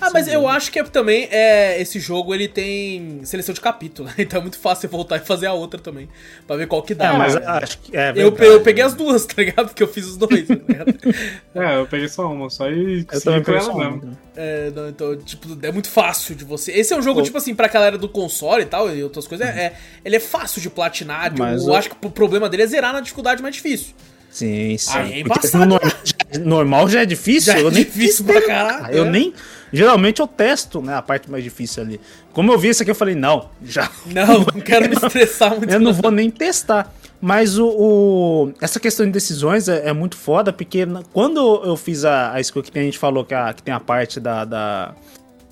Ah, 0.00 0.10
mas 0.12 0.24
civil. 0.24 0.40
eu 0.40 0.48
acho 0.48 0.72
que 0.72 0.78
é, 0.78 0.84
também 0.84 1.28
é, 1.30 1.78
esse 1.80 2.00
jogo 2.00 2.34
ele 2.34 2.48
tem 2.48 3.20
seleção 3.24 3.54
de 3.54 3.60
capítulo, 3.60 4.08
então 4.16 4.38
é 4.38 4.42
muito 4.42 4.58
fácil 4.58 4.82
você 4.82 4.86
voltar 4.88 5.16
e 5.18 5.20
fazer 5.20 5.46
a 5.46 5.52
outra 5.52 5.78
também, 5.78 6.08
pra 6.46 6.56
ver 6.56 6.66
qual 6.66 6.82
que 6.82 6.94
dá. 6.94 7.12
É, 7.12 7.18
mas 7.18 7.34
né? 7.34 7.42
acho 7.46 7.78
que. 7.80 7.94
É 7.94 8.10
eu, 8.10 8.30
verdade. 8.30 8.44
eu 8.46 8.60
peguei 8.62 8.82
as 8.82 8.94
duas, 8.94 9.24
tá 9.26 9.34
ligado? 9.42 9.66
Porque 9.68 9.82
eu 9.82 9.88
fiz 9.88 10.06
os 10.06 10.16
dois, 10.16 10.46
tá 10.48 10.54
ligado? 10.54 10.94
É, 11.54 11.76
eu 11.76 11.86
peguei 11.86 12.08
só 12.08 12.30
uma, 12.32 12.48
só 12.48 12.70
e 12.70 13.04
Eu 13.10 13.20
segui 13.20 13.42
também 13.42 13.42
com 13.42 13.52
ela 13.52 13.74
mesmo. 13.74 14.02
uma. 14.04 14.18
É, 14.36 14.70
não, 14.70 14.88
então, 14.88 15.16
tipo, 15.16 15.58
é 15.60 15.72
muito 15.72 15.90
fácil 15.90 16.34
de 16.36 16.44
você. 16.44 16.70
Esse 16.72 16.94
é 16.94 16.96
um 16.96 17.02
jogo, 17.02 17.18
Pô. 17.18 17.24
tipo 17.26 17.36
assim, 17.36 17.52
pra 17.54 17.66
galera 17.66 17.98
do 17.98 18.08
console 18.08 18.62
e 18.62 18.66
tal, 18.66 18.94
e 18.94 19.02
outras 19.02 19.26
coisas, 19.26 19.46
é, 19.46 19.74
ele 20.04 20.14
é 20.16 20.20
fácil 20.20 20.60
de 20.62 20.70
platinar. 20.70 21.32
Mas 21.36 21.66
eu 21.66 21.74
acho 21.74 21.90
que 21.90 22.06
o 22.06 22.10
problema 22.10 22.48
dele 22.48 22.62
é 22.62 22.66
zerar 22.66 22.92
na 22.92 23.00
dificuldade 23.00 23.42
mais 23.42 23.54
difícil. 23.56 23.94
Sim, 24.30 24.76
sim. 24.78 24.90
Aí 24.98 25.12
é 25.14 25.20
embaçado, 25.20 25.66
normal, 25.66 25.80
já- 26.04 26.38
normal 26.40 26.88
já 26.88 27.02
é 27.02 27.06
difícil. 27.06 27.52
Já 27.52 27.58
é 27.58 27.62
eu 27.62 27.70
nem 27.70 27.82
difícil 27.84 28.24
pra 28.24 28.40
caralho, 28.42 28.82
cara. 28.82 28.94
Eu 28.94 29.04
é. 29.06 29.10
nem. 29.10 29.32
Geralmente 29.72 30.20
eu 30.20 30.26
testo, 30.26 30.80
né? 30.80 30.94
A 30.94 31.02
parte 31.02 31.30
mais 31.30 31.42
difícil 31.44 31.82
ali. 31.82 32.00
Como 32.32 32.52
eu 32.52 32.58
vi 32.58 32.68
isso 32.68 32.82
aqui, 32.82 32.90
eu 32.90 32.94
falei, 32.94 33.14
não, 33.14 33.48
já. 33.64 33.90
Não, 34.06 34.38
não 34.54 34.60
quero 34.60 34.88
me 34.88 34.94
estressar 34.94 35.50
muito. 35.56 35.72
Eu 35.72 35.80
não 35.80 35.92
vou 35.92 36.10
nem 36.10 36.30
testar. 36.30 36.92
Mas 37.20 37.58
o, 37.58 37.66
o- 37.66 38.52
essa 38.60 38.78
questão 38.78 39.04
de 39.04 39.10
decisões 39.12 39.68
é, 39.68 39.88
é 39.88 39.92
muito 39.92 40.16
foda, 40.16 40.52
porque 40.52 40.86
quando 41.12 41.62
eu 41.64 41.76
fiz 41.76 42.04
a, 42.04 42.32
a 42.32 42.40
escolha 42.40 42.64
que 42.70 42.78
a 42.78 42.82
gente 42.82 42.96
falou 42.98 43.24
que, 43.24 43.34
a- 43.34 43.52
que 43.52 43.62
tem 43.62 43.74
a 43.74 43.80
parte 43.80 44.20
da, 44.20 44.44
da- 44.44 44.94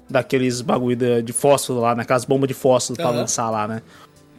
daqueles 0.09 0.61
bagulho 0.61 0.95
de, 0.97 1.23
de 1.23 1.33
fósforo 1.33 1.81
lá, 1.81 1.95
naquelas 1.95 2.25
bombas 2.25 2.47
de 2.49 2.55
fósforo 2.55 2.97
pra 2.97 3.07
Aham. 3.09 3.17
lançar 3.17 3.51
lá, 3.51 3.67
né? 3.67 3.83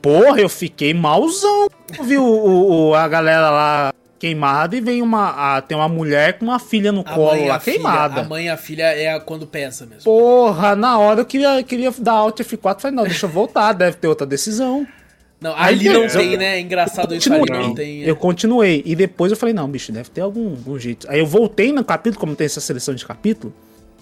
Porra, 0.02 0.40
eu 0.40 0.48
fiquei 0.48 0.94
malzão. 0.94 1.68
Eu 1.98 2.04
vi 2.06 2.18
o, 2.18 2.24
o- 2.24 2.90
o- 2.90 2.96
a 2.96 3.08
galera 3.10 3.50
lá 3.50 3.94
queimada 4.20 4.76
e 4.76 4.82
vem 4.82 5.02
uma. 5.02 5.58
a- 5.58 5.62
tem 5.62 5.78
uma 5.78 5.88
mulher 5.90 6.38
com 6.40 6.46
uma 6.46 6.60
filha 6.60 6.92
no 6.92 7.02
A 7.02 7.04
colo 7.04 7.46
lá 7.48 7.56
a 7.56 7.60
filha- 7.60 7.76
queimada. 7.78 8.22
a 8.22 8.24
mãe 8.24 8.46
e 8.46 8.50
a 8.50 8.58
filha 8.58 8.84
é 8.84 9.14
a- 9.14 9.20
quando 9.20 9.46
pensa 9.48 9.86
mesmo. 9.86 10.04
Porra, 10.04 10.76
na 10.76 10.98
hora 10.98 11.22
eu 11.22 11.26
queria, 11.26 11.62
queria 11.64 11.92
dar 12.00 12.14
Alt 12.14 12.40
F4. 12.42 12.82
Falei, 12.82 12.96
não, 12.96 13.04
deixa 13.04 13.26
eu 13.26 13.30
voltar, 13.30 13.74
deve 13.74 13.98
ter 13.98 14.08
outra 14.08 14.26
decisão. 14.26 14.86
Não, 15.40 15.56
ali 15.56 15.88
não 15.88 16.04
eu- 16.06 16.10
tem, 16.12 16.36
né? 16.36 16.58
É 16.58 16.60
engraçado 16.60 17.14
isso 17.14 17.32
ali 17.32 17.42
continuei. 17.42 17.68
não 17.68 17.76
tem. 17.76 18.04
é. 18.04 18.10
Eu 18.10 18.16
continuei. 18.16 18.82
E 18.86 18.96
depois 18.96 19.32
eu 19.32 19.38
falei, 19.38 19.54
não, 19.54 19.68
bicho, 19.70 19.92
deve 19.92 20.10
ter 20.10 20.22
algum, 20.22 20.50
algum 20.50 20.80
jeito. 20.80 21.06
Aí 21.10 21.20
eu 21.20 21.28
voltei 21.28 21.72
no 21.72 21.84
capítulo, 21.84 22.20
como 22.20 22.36
tem 22.36 22.46
essa 22.46 22.60
seleção 22.60 22.96
de 22.96 23.06
capítulo. 23.06 23.54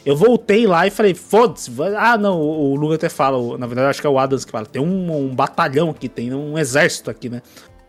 Eu 0.05 0.15
voltei 0.15 0.65
lá 0.67 0.85
e 0.87 0.91
falei, 0.91 1.13
foda-se. 1.15 1.71
Ah, 1.97 2.15
não, 2.17 2.39
o, 2.39 2.71
o 2.71 2.75
Luga 2.75 2.95
até 2.95 3.09
fala, 3.09 3.57
na 3.57 3.65
verdade 3.65 3.89
acho 3.89 3.99
que 3.99 4.07
é 4.07 4.09
o 4.09 4.17
Adams 4.19 4.45
que 4.45 4.51
fala, 4.51 4.65
tem 4.65 4.79
um, 4.81 5.11
um 5.29 5.35
batalhão 5.35 5.89
aqui, 5.89 6.07
tem 6.07 6.31
um 6.33 6.57
exército 6.59 7.09
aqui, 7.09 7.27
né? 7.27 7.41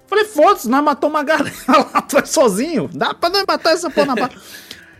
Falei, 0.06 0.24
foda-se, 0.24 0.68
nós 0.68 0.82
matou 0.84 1.10
uma 1.10 1.22
galera 1.22 1.52
lá 1.68 1.90
atrás 1.94 2.30
sozinho. 2.30 2.88
Dá 2.92 3.12
pra 3.14 3.28
nós 3.30 3.44
matar 3.46 3.72
essa 3.72 3.90
porra 3.90 4.06
na 4.06 4.14
ba- 4.14 4.30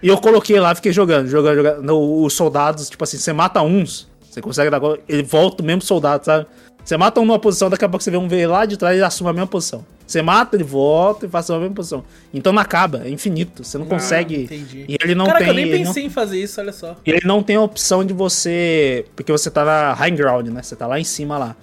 E 0.03 0.09
eu 0.09 0.19
coloquei 0.19 0.61
lá, 0.61 0.75
fiquei 0.75 0.93
jogando, 0.93 1.27
jogando, 1.29 1.57
jogando. 1.57 1.83
No- 1.83 2.23
os 2.25 2.35
soldados, 2.35 2.89
tipo 2.91 3.03
assim, 3.03 3.17
você 3.17 3.33
mata 3.33 3.63
uns, 3.63 4.07
você 4.31 4.43
consegue 4.43 4.71
dar 4.71 4.79
gol, 4.79 4.99
ele 5.09 5.23
volta 5.23 5.63
o 5.63 5.67
mesmo 5.67 5.81
soldado, 5.83 6.25
sabe? 6.25 6.47
Você 6.85 6.97
mata 6.97 7.19
um 7.21 7.25
numa 7.25 7.39
posição, 7.39 7.69
daqui 7.71 7.85
a 7.85 7.89
pouco 7.89 8.05
você 8.05 8.11
vê 8.13 8.17
um 8.17 8.29
ver 8.29 8.47
lá 8.47 8.65
de 8.67 8.77
trás 8.77 8.97
e 8.97 9.03
assume 9.03 9.31
a 9.31 9.33
mesma 9.33 9.47
posição. 9.49 9.85
Você 10.07 10.23
mata, 10.23 10.55
ele 10.55 10.63
volta 10.63 11.27
e 11.27 11.29
faz 11.29 11.51
a 11.51 11.59
mesma 11.59 11.75
posição. 11.75 12.05
Então 12.33 12.53
não 12.53 12.63
acaba, 12.63 13.03
é 13.05 13.11
infinito. 13.11 13.65
Você 13.65 13.77
não 13.77 13.87
Ah, 13.87 13.89
consegue. 13.89 14.43
entendi. 14.45 14.85
E 14.87 14.97
ele 15.03 15.15
não 15.17 15.25
Caraca, 15.27 15.41
tem. 15.47 15.49
eu 15.49 15.55
nem 15.55 15.65
ele 15.65 15.79
não- 15.79 15.87
pensei 15.87 16.05
em 16.05 16.11
fazer 16.11 16.41
isso, 16.41 16.61
olha 16.61 16.73
só. 16.73 16.95
e 17.05 17.11
ele 17.11 17.27
não 17.27 17.43
tem 17.43 17.57
a 17.57 17.61
opção 17.63 18.05
de 18.05 18.13
você. 18.13 19.05
Porque 19.17 19.33
você 19.33 19.51
tá 19.51 19.65
na 19.65 19.95
high 19.95 20.13
ground, 20.13 20.47
né? 20.49 20.63
Você 20.63 20.77
tá 20.77 20.87
lá 20.87 21.01
em 21.01 21.05
cima 21.05 21.37
lá. 21.39 21.57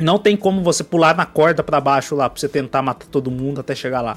Não 0.00 0.18
tem 0.18 0.36
como 0.36 0.62
você 0.62 0.82
pular 0.82 1.14
na 1.16 1.26
corda 1.26 1.62
pra 1.62 1.80
baixo 1.80 2.14
lá 2.16 2.28
pra 2.28 2.40
você 2.40 2.48
tentar 2.48 2.82
matar 2.82 3.06
todo 3.06 3.30
mundo 3.30 3.60
até 3.60 3.74
chegar 3.74 4.00
lá. 4.00 4.16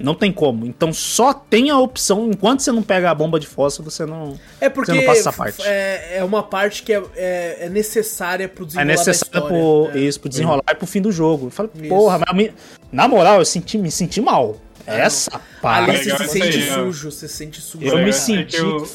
Não 0.00 0.14
tem 0.14 0.30
como. 0.30 0.64
Então 0.64 0.92
só 0.92 1.34
tem 1.34 1.70
a 1.70 1.78
opção. 1.78 2.30
Enquanto 2.30 2.60
você 2.60 2.70
não 2.70 2.84
pega 2.84 3.10
a 3.10 3.14
bomba 3.14 3.40
de 3.40 3.48
fósforo, 3.48 3.90
você 3.90 4.06
não. 4.06 4.38
É 4.60 4.68
porque 4.68 4.92
Você 4.92 4.98
não 4.98 5.04
passa 5.04 5.18
essa 5.20 5.32
parte. 5.32 5.60
É, 5.66 6.18
é 6.18 6.24
uma 6.24 6.40
parte 6.40 6.84
que 6.84 6.92
é, 6.92 7.02
é, 7.16 7.56
é 7.62 7.68
necessária 7.68 8.48
pro 8.48 8.62
É 8.62 8.66
desenrolar 8.68 8.86
necessário 8.92 9.32
da 9.34 9.40
pro. 9.42 9.90
É. 9.92 9.98
isso, 9.98 10.20
pro 10.20 10.28
desenrolar 10.28 10.62
e 10.70 10.74
pro 10.76 10.86
fim 10.86 11.02
do 11.02 11.10
jogo. 11.10 11.46
Eu 11.48 11.50
falei, 11.50 11.72
Isso. 11.80 11.88
porra, 11.88 12.20
mas 12.24 12.36
me- 12.36 12.52
na 12.92 13.08
moral, 13.08 13.40
eu 13.40 13.44
senti, 13.44 13.76
me 13.76 13.90
senti 13.90 14.20
mal. 14.20 14.56
Essa 14.86 15.32
Ali 15.34 15.42
parte. 15.60 15.98
você 15.98 16.04
legal 16.04 16.18
se 16.18 16.28
sente 16.28 16.58
aí, 16.58 16.70
ó. 16.70 16.74
sujo, 16.74 17.10
você 17.10 17.28
se 17.28 17.34
sente 17.34 17.60
sujo. 17.60 17.84
Eu 17.84 17.98
me 17.98 18.08
É, 18.08 18.12
senti- 18.12 18.56
é 18.56 18.60
Eu, 18.60 18.88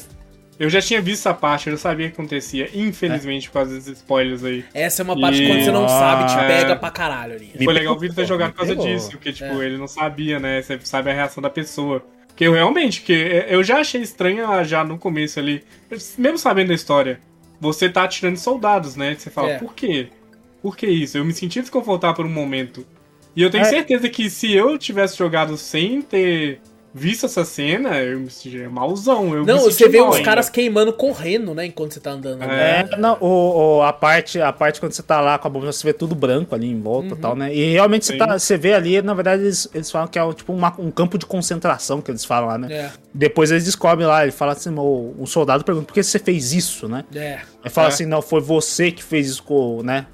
eu 0.58 0.70
já 0.70 0.80
tinha 0.80 1.00
visto 1.00 1.20
essa 1.20 1.34
parte, 1.34 1.66
eu 1.68 1.72
já 1.72 1.78
sabia 1.78 2.06
o 2.06 2.10
que 2.10 2.14
acontecia, 2.14 2.68
infelizmente, 2.74 3.48
por 3.48 3.54
causa 3.54 3.74
desses 3.74 3.98
spoilers 3.98 4.44
aí. 4.44 4.64
Essa 4.72 5.02
é 5.02 5.04
uma 5.04 5.20
parte 5.20 5.36
E- 5.42 5.46
que 5.46 5.52
quando 5.52 5.64
você 5.64 5.70
não 5.72 5.88
sabe, 5.88 6.32
te 6.32 6.38
É. 6.38 6.46
pega 6.46 6.76
pra 6.76 6.90
caralho 6.90 7.34
ali. 7.34 7.50
Foi 7.64 7.72
legal 7.72 7.94
o 7.94 7.98
Vitor 7.98 8.16
ter 8.16 8.26
jogado 8.26 8.50
por 8.52 8.58
causa 8.58 8.72
pegou. 8.74 8.86
disso, 8.86 9.10
porque, 9.10 9.32
tipo, 9.32 9.60
É. 9.62 9.66
ele 9.66 9.76
não 9.76 9.88
sabia, 9.88 10.38
né? 10.38 10.62
Você 10.62 10.78
sabe 10.84 11.10
a 11.10 11.14
reação 11.14 11.42
da 11.42 11.50
pessoa. 11.50 12.04
Porque 12.28 12.44
eu 12.44 12.52
realmente, 12.52 13.02
que 13.02 13.12
eu 13.48 13.62
já 13.62 13.78
achei 13.78 14.00
estranho 14.02 14.46
já 14.64 14.82
no 14.84 14.98
começo 14.98 15.38
ali, 15.38 15.62
mesmo 16.18 16.36
sabendo 16.38 16.68
da 16.68 16.74
história, 16.74 17.20
você 17.60 17.88
tá 17.88 18.02
atirando 18.04 18.36
soldados, 18.36 18.96
né? 18.96 19.14
Você 19.16 19.30
fala, 19.30 19.50
É. 19.52 19.58
por 19.58 19.72
quê? 19.74 20.08
Por 20.60 20.76
que 20.76 20.86
isso? 20.86 21.16
Eu 21.16 21.24
me 21.24 21.32
senti 21.32 21.60
desconfortável 21.60 22.16
por 22.16 22.26
um 22.26 22.30
momento. 22.32 22.84
E 23.36 23.42
eu 23.42 23.50
tenho 23.50 23.62
É. 23.62 23.68
certeza 23.68 24.08
que 24.08 24.28
se 24.30 24.52
eu 24.52 24.76
tivesse 24.78 25.16
jogado 25.16 25.56
sem 25.56 26.00
ter 26.02 26.60
visto 26.94 27.26
essa 27.26 27.44
cena, 27.44 27.98
eu 28.00 28.20
me 28.20 28.30
sentiria 28.30 28.70
malzão. 28.70 29.34
Eu 29.34 29.44
Não, 29.44 29.54
me 29.56 29.60
senti 29.62 29.74
você 29.74 29.88
vê 29.88 30.00
os 30.00 30.20
caras 30.20 30.48
queimando 30.48 30.92
correndo, 30.92 31.52
né? 31.52 31.66
Enquanto 31.66 31.92
você 31.92 31.98
tá 32.00 32.12
andando. 32.12 32.38
né? 32.38 32.86
É, 32.92 32.96
não, 32.96 33.16
o, 33.20 33.78
o- 33.78 33.82
a, 33.82 33.92
parte, 33.92 34.40
a 34.40 34.52
parte 34.52 34.78
quando 34.78 34.92
você 34.92 35.02
tá 35.02 35.20
lá 35.20 35.36
com 35.36 35.48
a 35.48 35.50
bomba, 35.50 35.72
você 35.72 35.84
vê 35.84 35.92
tudo 35.92 36.14
branco 36.14 36.54
ali 36.54 36.68
em 36.70 36.80
volta 36.80 37.14
e 37.14 37.16
tal, 37.16 37.34
né? 37.34 37.52
E 37.52 37.72
realmente 37.72 38.06
você, 38.06 38.16
tá, 38.16 38.38
você 38.38 38.56
vê 38.56 38.74
ali, 38.74 39.02
na 39.02 39.12
verdade, 39.12 39.42
eles, 39.42 39.68
eles 39.74 39.90
falam 39.90 40.06
que 40.06 40.18
é 40.18 40.32
tipo 40.32 40.52
uma- 40.52 40.72
um 40.78 40.90
campo 40.90 41.18
de 41.18 41.26
concentração 41.26 42.00
que 42.00 42.10
eles 42.10 42.24
falam 42.24 42.48
lá, 42.48 42.58
né? 42.58 42.72
É, 42.72 42.90
Depois 43.12 43.50
eles 43.50 43.64
descobrem 43.64 44.06
lá, 44.06 44.22
ele 44.22 44.32
fala 44.32 44.52
assim, 44.52 44.70
o, 44.72 45.14
um 45.18 45.26
soldado 45.26 45.64
pergunta, 45.64 45.86
por 45.88 45.94
que 45.94 46.02
você 46.02 46.18
fez 46.20 46.52
isso, 46.52 46.88
né? 46.88 47.04
é. 47.14 47.40
Aí 47.64 47.70
fala 47.70 47.88
É. 47.88 47.90
assim, 47.90 48.06
não, 48.06 48.22
foi 48.22 48.40
você 48.40 48.92
que 48.92 49.02
fez 49.02 49.26
isso, 49.28 49.42
com, 49.42 49.82
né? 49.82 50.06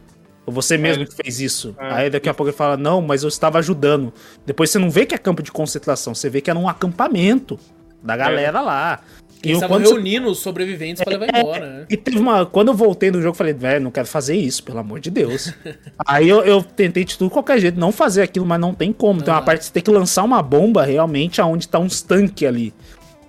Você 0.46 0.76
mesmo 0.76 1.04
É. 1.04 1.06
que 1.06 1.14
fez 1.14 1.40
isso. 1.40 1.74
É. 1.78 1.92
Aí 1.94 2.10
daqui 2.10 2.28
a 2.28 2.34
pouco 2.34 2.50
ele 2.50 2.56
fala, 2.56 2.76
não, 2.76 3.00
mas 3.00 3.22
eu 3.22 3.28
estava 3.28 3.58
ajudando. 3.58 4.12
Depois 4.44 4.70
você 4.70 4.78
não 4.78 4.90
vê 4.90 5.06
que 5.06 5.14
é 5.14 5.18
campo 5.18 5.42
de 5.42 5.52
concentração, 5.52 6.14
você 6.14 6.28
vê 6.28 6.40
que 6.40 6.50
era 6.50 6.58
um 6.58 6.68
acampamento 6.68 7.58
da 8.02 8.16
galera 8.16 8.60
lá. 8.60 9.00
Eles 9.42 9.52
eu, 9.60 9.64
estavam 9.66 9.78
reunindo 9.78 10.28
os 10.30 10.38
sobreviventes 10.38 11.02
pra 11.02 11.16
levar 11.16 11.28
embora, 11.34 11.66
né? 11.66 11.86
e 11.88 11.96
teve 11.96 12.18
uma. 12.18 12.44
Quando 12.44 12.68
eu 12.68 12.74
voltei 12.74 13.10
no 13.10 13.18
jogo, 13.22 13.30
eu 13.30 13.34
falei, 13.34 13.54
velho, 13.54 13.82
não 13.84 13.90
quero 13.90 14.06
fazer 14.06 14.36
isso, 14.36 14.62
pelo 14.62 14.78
amor 14.80 15.00
de 15.00 15.10
Deus. 15.10 15.54
Aí 16.06 16.28
eu, 16.28 16.42
eu 16.42 16.62
tentei 16.62 17.04
de 17.06 17.16
tudo 17.16 17.30
qualquer 17.30 17.58
jeito, 17.58 17.80
não 17.80 17.90
fazer 17.90 18.20
aquilo, 18.22 18.44
mas 18.44 18.60
não 18.60 18.74
tem 18.74 18.92
como. 18.92 19.22
Tem 19.22 19.32
uma 19.32 19.40
dá. 19.40 19.46
parte 19.46 19.60
que 19.60 19.64
você 19.66 19.72
tem 19.72 19.82
que 19.82 19.90
lançar 19.90 20.24
uma 20.24 20.42
bomba 20.42 20.84
realmente 20.84 21.40
aonde 21.40 21.66
tá 21.68 21.78
uns 21.78 22.02
tanques 22.02 22.46
ali. 22.46 22.74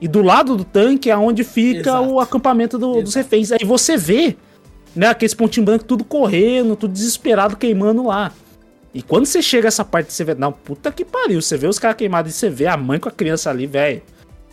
E 0.01 0.07
do 0.07 0.21
lado 0.21 0.57
do 0.57 0.65
tanque 0.65 1.09
é 1.09 1.15
onde 1.15 1.43
fica 1.45 1.91
Exato. 1.91 2.09
o 2.09 2.19
acampamento 2.19 2.77
do- 2.77 3.01
dos 3.01 3.13
reféns. 3.13 3.51
Aí 3.53 3.63
você 3.63 3.95
vê, 3.95 4.35
né, 4.95 5.07
aqueles 5.07 5.33
pontinhos 5.33 5.65
brancos 5.65 5.87
tudo 5.87 6.03
correndo, 6.03 6.75
tudo 6.75 6.91
desesperado 6.93 7.55
queimando 7.57 8.05
lá. 8.05 8.31
E 8.93 9.01
quando 9.01 9.25
você 9.25 9.41
chega 9.41 9.67
a 9.67 9.69
essa 9.69 9.85
parte, 9.85 10.11
você 10.11 10.23
vê, 10.23 10.35
não, 10.35 10.51
puta 10.51 10.91
que 10.91 11.05
pariu, 11.05 11.41
você 11.41 11.55
vê 11.57 11.67
os 11.67 11.79
caras 11.79 11.95
queimados 11.97 12.31
e 12.31 12.37
você 12.37 12.49
vê 12.49 12.67
a 12.67 12.75
mãe 12.75 12.99
com 12.99 13.07
a 13.07 13.11
criança 13.11 13.49
ali, 13.49 13.65
velho. 13.65 14.01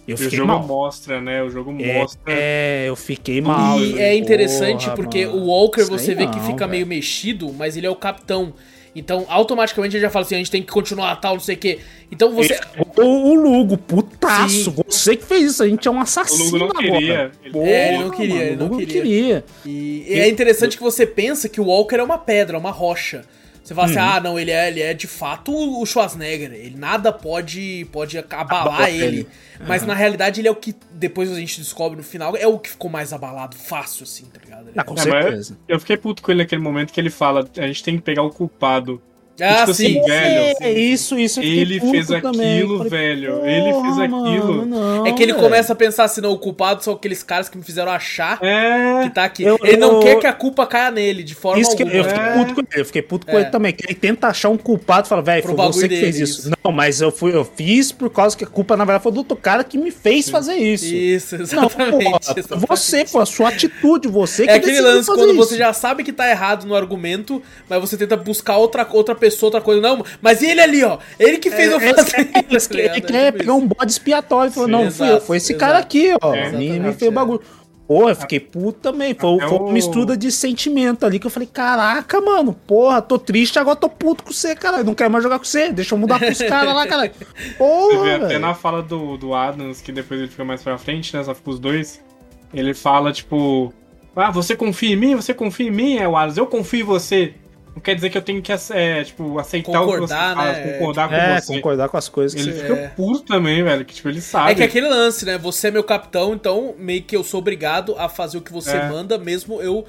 Eu 0.07 0.12
E 0.12 0.14
o 0.14 0.16
fiquei 0.16 0.39
jogo 0.39 0.47
mal. 0.49 0.62
mostra, 0.62 1.20
né? 1.20 1.43
O 1.43 1.51
jogo 1.51 1.74
É, 1.80 2.01
mostra. 2.01 2.22
é, 2.26 2.84
eu 2.89 2.97
fiquei 2.97 3.41
mal. 3.41 3.78
E 3.80 3.99
é 3.99 4.16
interessante 4.16 4.84
porra, 4.84 4.95
porque 4.97 5.26
mano, 5.26 5.39
o 5.39 5.47
Walker 5.49 5.84
você 5.84 6.14
vê 6.14 6.26
que 6.26 6.36
não, 6.39 6.47
fica 6.47 6.59
velho. 6.66 6.70
meio 6.70 6.86
mexido, 6.86 7.53
mas 7.53 7.76
ele 7.76 7.86
é 7.86 7.91
o 7.91 7.97
capitão. 7.97 8.55
Então, 8.99 9.25
automaticamente 9.29 9.97
ele 9.97 10.03
já 10.03 10.11
fala 10.11 10.25
assim: 10.25 10.35
a 10.35 10.39
gente 10.39 10.51
tem 10.51 10.63
que 10.63 10.71
continuar 10.73 11.17
tal, 11.17 11.35
não 11.35 11.41
sei 11.41 11.55
o 11.55 11.59
quê. 11.59 11.79
Então 12.11 12.33
você. 12.35 12.59
O, 12.97 13.03
o 13.03 13.35
Lugo, 13.35 13.77
putaço, 13.79 14.71
Sim. 14.71 14.75
você 14.87 15.17
que 15.17 15.25
fez 15.25 15.53
isso, 15.53 15.63
a 15.63 15.69
gente 15.69 15.87
é 15.87 15.91
um 15.91 15.99
O 15.99 16.01
assassino 16.01 16.45
Lugo 16.59 16.59
não 16.59 16.67
agora. 16.81 16.83
queria. 16.99 17.31
Ele- 17.45 17.53
Porra, 17.53 17.69
É, 17.69 17.95
ele 17.95 18.03
não 18.05 18.11
queria, 18.11 18.35
mano, 18.35 18.47
ele 18.47 18.55
o 18.55 18.59
não 18.59 18.67
Lugo 18.67 18.79
queria. 18.79 19.03
queria. 19.03 19.45
E 19.67 20.05
é 20.09 20.29
interessante 20.29 20.77
que 20.77 20.83
você 20.83 21.07
pensa 21.07 21.49
que 21.49 21.61
o 21.61 21.65
Walker 21.65 21.97
é 21.97 22.03
uma 22.03 22.19
pedra, 22.19 22.59
uma 22.59 22.71
rocha. 22.71 23.23
Você 23.69 23.75
fala 23.75 23.87
assim, 23.87 23.99
ah, 23.99 24.19
não, 24.19 24.39
ele 24.39 24.51
é, 24.51 24.69
ele 24.69 24.81
é 24.81 24.95
de 24.95 25.07
fato 25.07 25.53
o 25.55 25.85
Schwarzenegger. 25.85 26.51
Ele 26.55 26.75
nada 26.75 27.12
pode, 27.12 27.87
pode 27.93 28.16
abalar 28.16 28.41
Abalar 28.41 28.89
ele. 28.89 29.05
ele. 29.05 29.29
Mas 29.66 29.85
na 29.85 29.93
realidade 29.93 30.41
ele 30.41 30.49
é 30.49 30.51
o 30.51 30.57
que, 30.57 30.75
depois 30.91 31.31
a 31.31 31.35
gente 31.35 31.61
descobre 31.61 31.95
no 31.99 32.03
final, 32.03 32.35
é 32.35 32.47
o 32.47 32.59
que 32.59 32.71
ficou 32.71 32.91
mais 32.91 33.12
abalado, 33.12 33.57
fácil, 33.57 34.05
assim, 34.05 34.25
tá 34.25 34.41
ligado? 34.43 34.71
Ah, 34.75 34.83
com 34.83 34.95
É, 34.95 35.03
certeza. 35.03 35.59
Eu 35.69 35.79
fiquei 35.79 35.99
puto 35.99 36.23
com 36.23 36.31
ele 36.31 36.43
naquele 36.43 36.62
momento 36.62 36.95
que 36.95 36.99
ele 36.99 37.11
fala, 37.11 37.47
a 37.59 37.66
gente 37.66 37.85
tem 37.85 37.97
que 37.97 38.03
pegar 38.03 38.23
o 38.23 38.31
culpado. 38.31 39.03
Ah, 39.41 39.59
tipo 39.61 39.74
sim. 39.74 39.99
assim, 39.99 40.07
velho, 40.09 40.57
É, 40.61 40.72
isso, 40.72 41.18
isso. 41.18 41.41
Ele 41.41 41.78
fez 41.80 42.11
aquilo, 42.11 42.78
Falei, 42.78 42.91
velho. 42.91 43.47
Ele 43.47 43.72
fez 43.82 43.99
aquilo. 43.99 44.57
mano, 44.57 44.66
não, 44.66 45.07
É 45.07 45.12
que 45.12 45.22
ele 45.22 45.32
velho. 45.32 45.45
começa 45.45 45.72
a 45.72 45.76
pensar 45.76 46.05
assim, 46.05 46.20
não, 46.20 46.32
o 46.32 46.39
culpado 46.39 46.82
são 46.82 46.95
aqueles 46.95 47.22
caras 47.22 47.49
que 47.49 47.57
me 47.57 47.62
fizeram 47.64 47.91
achar 47.93 48.39
É. 48.43 49.03
que 49.05 49.11
tá 49.11 49.24
aqui. 49.24 49.43
Eu- 49.45 49.59
ele 49.62 49.76
não 49.76 49.95
eu- 49.95 50.01
quer 50.01 50.18
que 50.18 50.26
a 50.26 50.32
culpa 50.32 50.66
caia 50.66 50.91
nele, 50.91 51.22
de 51.22 51.34
forma 51.34 51.61
Isso 51.61 51.76
que 51.76 51.82
eu, 51.82 51.86
alguma. 51.86 52.03
eu 52.03 52.09
fiquei 52.09 52.22
É. 52.24 52.32
puto 52.34 52.55
com 52.55 52.61
ele. 52.61 52.80
Eu 52.80 52.84
fiquei 52.84 53.03
puto 53.03 53.26
com 53.26 53.32
É. 53.32 53.41
ele 53.43 53.51
também. 53.51 53.72
Que 53.72 53.86
ele 53.86 53.95
tenta 53.95 54.26
achar 54.28 54.49
um 54.49 54.57
culpado 54.59 55.07
e 55.07 55.09
fala, 55.09 55.22
velho, 55.22 55.43
foi 55.45 55.55
você 55.55 55.89
que 55.89 55.97
fez 56.01 56.18
isso. 56.18 56.41
isso. 56.41 56.51
Não, 56.64 56.72
mas 56.72 57.01
eu 57.01 57.11
fui, 57.12 57.34
eu 57.34 57.45
fiz 57.45 57.93
por 57.93 58.11
causa 58.11 58.36
que 58.36 58.45
a 58.45 58.47
culpa, 58.47 58.76
na 58.76 58.84
verdade, 58.84 59.03
foi 59.03 59.12
do 59.12 59.18
outro 59.18 59.36
cara 59.36 59.62
que 59.62 59.78
me 59.78 59.91
fez 59.91 60.28
fazer 60.28 60.55
isso. 60.57 60.86
Isso, 60.86 61.36
Não, 61.36 61.43
exatamente. 61.45 62.05
porra, 62.05 62.18
exatamente. 62.36 62.66
você, 62.68 63.07
foi 63.07 63.22
a 63.22 63.26
sua 63.26 63.49
atitude, 63.49 64.09
você 64.09 64.45
que 64.45 64.51
É 64.51 64.55
aquele 64.55 64.80
lance 64.80 65.07
quando 65.07 65.26
isso. 65.28 65.36
você 65.36 65.57
já 65.57 65.72
sabe 65.72 66.03
que 66.03 66.12
tá 66.12 66.28
errado 66.28 66.66
no 66.66 66.74
argumento, 66.74 67.43
mas 67.68 67.80
você 67.80 67.97
tenta 67.97 68.16
buscar 68.16 68.57
outra, 68.57 68.86
outra 68.91 69.14
pessoa, 69.14 69.28
outra 69.45 69.61
coisa. 69.61 69.81
Não, 69.81 70.05
mas 70.20 70.43
e 70.43 70.47
ele 70.47 70.61
ali, 70.61 70.85
ó? 70.85 70.99
Ele 71.18 71.39
que 71.39 71.51
fez 71.51 71.70
eu 71.70 71.79
É, 71.81 71.95
fazer 71.95 72.16
é, 72.16 72.20
é, 72.20 72.57
isso. 72.57 72.68
tá 72.68 72.74
ele 72.79 72.89
quer 73.01 73.26
tipo 73.33 73.39
pegar 73.39 73.53
isso. 73.53 73.55
um 73.55 73.66
bode 73.66 73.91
expiatório 73.93 74.51
e 74.51 74.55
falou, 74.55 74.68
Sim, 74.68 74.72
não, 74.72 74.85
exato, 74.87 75.11
foi, 75.12 75.20
foi 75.20 75.37
esse 75.39 75.53
exato. 75.53 75.66
cara 75.66 75.79
aqui, 75.79 76.14
ó. 76.20 76.35
É, 76.35 76.53
me, 76.53 76.79
me 76.79 76.93
fez 76.93 77.11
o 77.11 77.12
é. 77.12 77.14
bagulho. 77.14 77.41
Porra, 77.89 78.11
eu 78.11 78.16
fiquei 78.16 78.39
puto 78.39 78.81
também. 78.81 79.14
Foi, 79.14 79.41
foi 79.41 79.59
uma 79.59 79.72
mistura 79.72 80.14
de 80.14 80.31
sentimento 80.31 81.07
ali 81.07 81.18
que 81.18 81.26
eu 81.26 81.31
falei, 81.31 81.49
caraca, 81.51 82.20
mano, 82.20 82.53
porra, 82.53 83.01
tô 83.01 83.18
triste, 83.18 83.59
agora 83.59 83.76
tô 83.76 83.89
puto 83.89 84.24
com 84.24 84.31
você, 84.31 84.55
cara. 84.55 84.85
Não 84.85 84.95
quero 84.95 85.11
mais 85.11 85.24
jogar 85.24 85.39
com 85.39 85.47
você. 85.47 85.72
Deixa 85.72 85.95
eu 85.95 85.99
mudar 85.99 86.18
pros 86.18 86.37
caras 86.37 86.74
lá, 86.74 86.87
cara. 86.87 87.11
Você 87.11 87.24
vê 87.24 87.55
Porra, 87.55 88.16
até 88.16 88.39
na 88.39 88.53
fala 88.55 88.83
do, 88.83 89.16
do 89.16 89.35
Adams, 89.35 89.81
que 89.81 89.91
depois 89.91 90.20
ele 90.20 90.29
fica 90.29 90.45
mais 90.45 90.62
pra 90.62 90.76
frente, 90.76 91.16
né? 91.16 91.24
Só 91.24 91.35
fica 91.35 91.49
os 91.49 91.59
dois. 91.59 92.05
Ele 92.53 92.74
fala, 92.74 93.11
tipo, 93.11 93.72
ah, 94.14 94.31
você 94.31 94.55
confia 94.55 94.93
em 94.93 94.97
mim? 94.97 95.14
Você 95.14 95.33
confia 95.33 95.68
em 95.68 95.70
mim, 95.70 95.97
é 95.97 96.07
o 96.07 96.14
Adams, 96.14 96.37
eu 96.37 96.47
confio 96.47 96.81
em 96.81 96.85
você. 96.85 97.35
Não 97.79 97.81
quer 97.81 97.95
dizer 97.95 98.11
que 98.11 98.18
eu 98.18 98.22
tenho 98.22 98.43
que 98.43 98.51
é, 98.72 99.05
tipo, 99.05 99.39
aceitar 99.39 99.70
o 99.70 99.72
que 99.72 99.79
você 99.79 99.93
Concordar, 99.93 100.35
fala, 100.35 100.53
né? 100.53 100.72
concordar 100.72 101.09
com 101.09 101.14
É, 101.14 101.41
você. 101.41 101.55
concordar 101.55 101.89
com 101.89 101.97
as 101.97 102.09
coisas 102.09 102.35
que 102.35 102.41
Ele 102.49 102.53
você... 102.57 102.62
fica 102.62 102.74
É. 102.74 102.89
puto 102.89 103.20
também, 103.20 103.62
velho, 103.62 103.85
que 103.85 103.95
tipo, 103.95 104.09
ele 104.09 104.20
sabe. 104.20 104.51
É 104.51 104.55
que 104.57 104.62
aquele 104.64 104.89
lance, 104.89 105.24
né? 105.24 105.39
Você 105.39 105.68
é 105.68 105.70
meu 105.70 105.85
capitão, 105.85 106.35
então 106.35 106.74
meio 106.76 107.05
que 107.05 107.16
eu 107.16 107.22
sou 107.22 107.39
obrigado 107.39 107.95
a 107.97 108.09
fazer 108.09 108.37
o 108.37 108.41
que 108.41 108.53
você 108.53 108.72
É. 108.72 108.89
manda, 108.89 109.16
mesmo 109.16 109.62
eu 109.62 109.87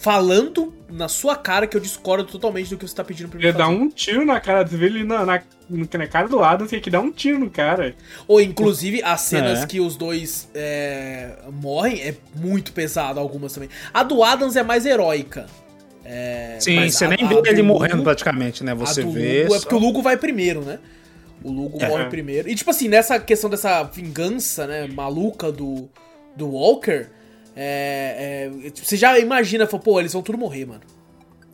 falando 0.00 0.74
na 0.90 1.06
sua 1.08 1.36
cara 1.36 1.66
que 1.68 1.76
eu 1.76 1.80
discordo 1.80 2.24
totalmente 2.24 2.68
do 2.70 2.76
que 2.76 2.86
você 2.86 2.94
tá 2.94 3.04
pedindo 3.04 3.28
pra 3.28 3.38
mim 3.38 3.44
Ele 3.44 3.52
dá 3.56 3.68
um 3.68 3.88
tiro 3.88 4.24
na 4.26 4.40
cara, 4.40 4.66
você 4.66 4.76
vê 4.76 4.86
ele 4.86 5.04
na, 5.04 5.24
na, 5.24 5.40
na 5.68 6.06
cara 6.08 6.26
do 6.28 6.42
Adams, 6.42 6.70
tem 6.70 6.80
que 6.80 6.90
dar 6.90 7.00
um 7.00 7.12
tiro 7.12 7.38
no 7.38 7.48
cara. 7.48 7.94
Ou 8.26 8.40
inclusive 8.40 9.02
as 9.04 9.20
cenas 9.20 9.62
É. 9.62 9.66
que 9.66 9.78
os 9.78 9.96
dois 9.96 10.48
é, 10.52 11.36
morrem 11.52 12.00
é 12.02 12.14
muito 12.34 12.72
pesado, 12.72 13.20
algumas 13.20 13.52
também. 13.52 13.68
A 13.94 14.02
do 14.02 14.24
Adams 14.24 14.56
é 14.56 14.62
mais 14.64 14.84
heróica. 14.84 15.46
É, 16.12 16.56
Sim, 16.58 16.90
você 16.90 17.04
a- 17.04 17.08
nem 17.08 17.18
vê 17.18 17.34
ele 17.50 17.62
Lugo- 17.62 17.74
morrendo 17.74 18.02
praticamente, 18.02 18.64
né? 18.64 18.74
Você 18.74 19.02
vê. 19.04 19.42
Lugo 19.44 19.54
é 19.54 19.58
só- 19.58 19.60
porque 19.60 19.74
o 19.76 19.78
Lugo 19.78 20.02
vai 20.02 20.16
primeiro, 20.16 20.60
né? 20.62 20.80
O 21.44 21.52
Lugo 21.52 21.78
É. 21.80 21.86
morre 21.88 22.06
primeiro. 22.06 22.48
E 22.48 22.54
tipo 22.56 22.68
assim, 22.70 22.88
nessa 22.88 23.18
questão 23.20 23.48
dessa 23.48 23.84
vingança, 23.84 24.66
né, 24.66 24.88
maluca 24.88 25.52
do, 25.52 25.88
do 26.36 26.48
Walker, 26.50 27.06
é, 27.56 28.50
é, 28.66 28.70
você 28.74 28.96
já 28.96 29.18
imagina, 29.20 29.66
fala, 29.68 29.82
pô, 29.82 30.00
eles 30.00 30.12
vão 30.12 30.20
tudo 30.22 30.36
morrer, 30.36 30.66
mano. 30.66 30.80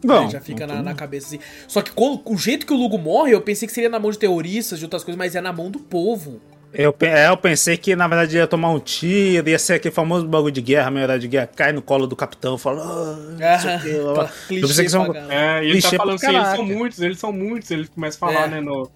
Bom, 0.04 0.24
Né, 0.24 0.30
já 0.30 0.40
fica 0.40 0.66
na, 0.66 0.82
na 0.82 0.94
cabeça 0.94 1.26
assim. 1.26 1.38
Só 1.68 1.82
que 1.82 1.90
com, 1.92 2.20
o 2.24 2.36
jeito 2.38 2.64
que 2.66 2.72
o 2.72 2.76
Lugo 2.76 2.96
morre, 2.98 3.32
eu 3.34 3.40
pensei 3.42 3.66
que 3.68 3.74
seria 3.74 3.88
na 3.90 3.98
mão 3.98 4.10
de 4.10 4.18
terroristas, 4.18 4.78
de 4.78 4.84
outras 4.86 5.04
coisas, 5.04 5.18
mas 5.18 5.34
é 5.34 5.40
na 5.40 5.52
mão 5.52 5.70
do 5.70 5.78
povo. 5.80 6.40
Eu, 6.78 6.94
é, 7.00 7.28
eu 7.28 7.36
pensei 7.38 7.76
que, 7.78 7.96
na 7.96 8.06
verdade, 8.06 8.36
ia 8.36 8.46
tomar 8.46 8.70
um 8.70 8.78
tiro, 8.78 9.48
ia 9.48 9.58
ser 9.58 9.74
aquele 9.74 9.94
famoso 9.94 10.26
bagulho 10.28 10.52
de 10.52 10.60
guerra, 10.60 10.90
meia 10.90 11.04
hora 11.06 11.18
de 11.18 11.26
guerra, 11.26 11.46
cai 11.56 11.72
no 11.72 11.80
colo 11.80 12.06
do 12.06 12.14
capitão, 12.14 12.58
fala. 12.58 12.82
Ah, 12.82 13.16
não 13.16 13.58
sei 13.60 13.76
o 13.76 13.80
quê, 13.80 14.02
blá, 14.02 14.12
blá. 14.14 14.24
Aquela 14.24 14.60
Eu 14.60 14.68
pensei 14.68 14.84
que 14.84 14.90
são- 14.90 15.10
caralho. 15.12 15.32
É, 15.32 15.64
e 15.64 15.70
ele 15.70 15.80
tá 15.82 15.90
falando 15.92 16.16
assim, 16.16 16.26
eles 16.36 16.48
são 16.48 16.64
muitos, 16.66 17.00
eles 17.00 17.18
são 17.18 17.32
muitos, 17.32 17.70
ele 17.70 17.86
começa 17.88 18.16
a 18.16 18.20
falar, 18.20 18.46
É. 18.46 18.48
né, 18.50 18.60
no... 18.60 18.90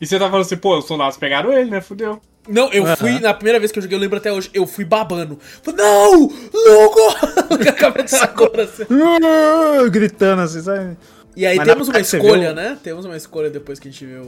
E 0.00 0.06
você 0.06 0.18
tá 0.18 0.26
falando 0.30 0.44
assim, 0.46 0.56
pô, 0.56 0.78
os 0.78 0.86
soldados 0.86 1.16
pegaram 1.18 1.52
ele, 1.52 1.70
né, 1.70 1.80
fudeu. 1.80 2.20
Não, 2.48 2.72
eu 2.72 2.84
Aham. 2.86 2.96
fui, 2.96 3.18
na 3.18 3.34
primeira 3.34 3.58
vez 3.58 3.70
que 3.72 3.78
eu 3.78 3.82
joguei, 3.82 3.98
eu 3.98 4.00
lembro 4.00 4.16
até 4.18 4.32
hoje, 4.32 4.48
eu 4.54 4.66
fui 4.66 4.84
babando. 4.84 5.38
Falei, 5.62 5.84
não! 5.84 6.28
Cabeça 7.78 8.24
agora, 8.24 8.64
assim. 8.64 8.84
Ah, 8.90 9.88
Gritando 9.90 10.42
assim, 10.42 10.62
sabe? 10.62 10.96
E 11.36 11.44
aí 11.44 11.56
Mas 11.56 11.66
na 11.66 11.72
temos 11.74 11.88
uma 11.88 11.94
verdade 11.94 12.16
escolha, 12.16 12.46
viu- 12.46 12.54
né? 12.54 12.78
Temos 12.82 13.04
uma 13.04 13.16
escolha 13.16 13.50
depois 13.50 13.78
que 13.78 13.88
a 13.88 13.90
gente 13.90 14.06
vê 14.06 14.20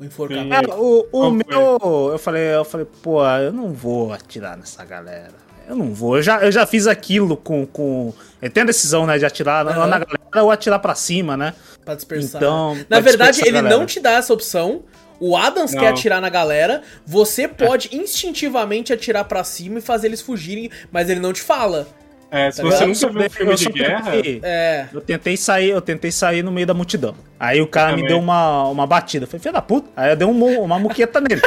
o, 0.00 0.04
enforcamento. 0.04 0.70
É, 0.70 0.74
o 0.74 1.06
o 1.12 1.30
meu. 1.30 2.10
Eu 2.12 2.18
falei, 2.18 2.54
eu 2.54 2.64
falei, 2.64 2.86
pô, 3.02 3.24
eu 3.36 3.52
não 3.52 3.72
vou 3.72 4.12
atirar 4.12 4.56
nessa 4.56 4.84
galera. 4.84 5.42
Eu 5.68 5.76
não 5.76 5.94
vou. 5.94 6.16
Eu 6.16 6.22
já, 6.22 6.42
eu 6.42 6.50
já 6.50 6.66
fiz 6.66 6.86
aquilo 6.86 7.36
com. 7.36 7.64
com... 7.66 8.12
Eu 8.40 8.50
tenho 8.50 8.64
a 8.64 8.66
decisão, 8.66 9.06
né, 9.06 9.18
de 9.18 9.24
atirar 9.24 9.66
Aham. 9.66 9.86
na 9.86 9.98
galera 9.98 10.44
ou 10.44 10.50
atirar 10.50 10.78
pra 10.78 10.94
cima, 10.94 11.36
né? 11.36 11.54
Pra 11.84 11.94
dispersar. 11.94 12.40
Então, 12.40 12.74
Na 12.74 12.84
pra 12.88 13.00
verdade, 13.00 13.40
ele 13.46 13.62
não 13.62 13.86
te 13.86 14.00
dá 14.00 14.12
essa 14.12 14.32
opção. 14.32 14.82
O 15.20 15.36
Adams 15.36 15.72
Não. 15.72 15.80
quer 15.80 15.88
atirar 15.90 16.20
na 16.20 16.28
galera. 16.28 16.82
Você 17.06 17.46
pode 17.46 17.88
instintivamente 17.96 18.92
atirar 18.92 19.24
pra 19.24 19.44
cima 19.44 19.78
e 19.78 19.80
fazer 19.80 20.08
eles 20.08 20.20
fugirem, 20.20 20.68
mas 20.90 21.08
ele 21.08 21.20
não 21.20 21.32
te 21.32 21.40
fala. 21.40 21.86
É, 22.32 22.50
se 22.50 22.62
Tá 22.62 22.68
você 22.68 22.86
nunca 22.86 23.08
viu 23.10 23.26
um 23.26 23.30
filme 23.30 23.54
de 23.56 23.66
guerra... 23.72 24.10
tentei- 24.10 24.40
É. 24.42 24.86
Eu 24.92 25.00
tentei 25.02 25.36
sair, 25.36 25.68
eu 25.70 25.82
tentei 25.82 26.10
sair 26.10 26.42
no 26.42 26.50
meio 26.50 26.66
da 26.66 26.72
multidão. 26.72 27.14
Aí 27.38 27.60
o 27.60 27.66
cara 27.66 27.94
me 27.94 28.06
deu 28.06 28.18
uma, 28.18 28.68
uma 28.68 28.86
batida. 28.86 29.24
Eu 29.24 29.28
falei, 29.28 29.42
filho 29.42 29.52
da 29.52 29.60
puta. 29.60 29.90
Aí 29.94 30.10
eu 30.10 30.16
dei 30.16 30.26
um 30.26 30.60
uma 30.62 30.78
muqueta 30.78 31.20
nele. 31.20 31.42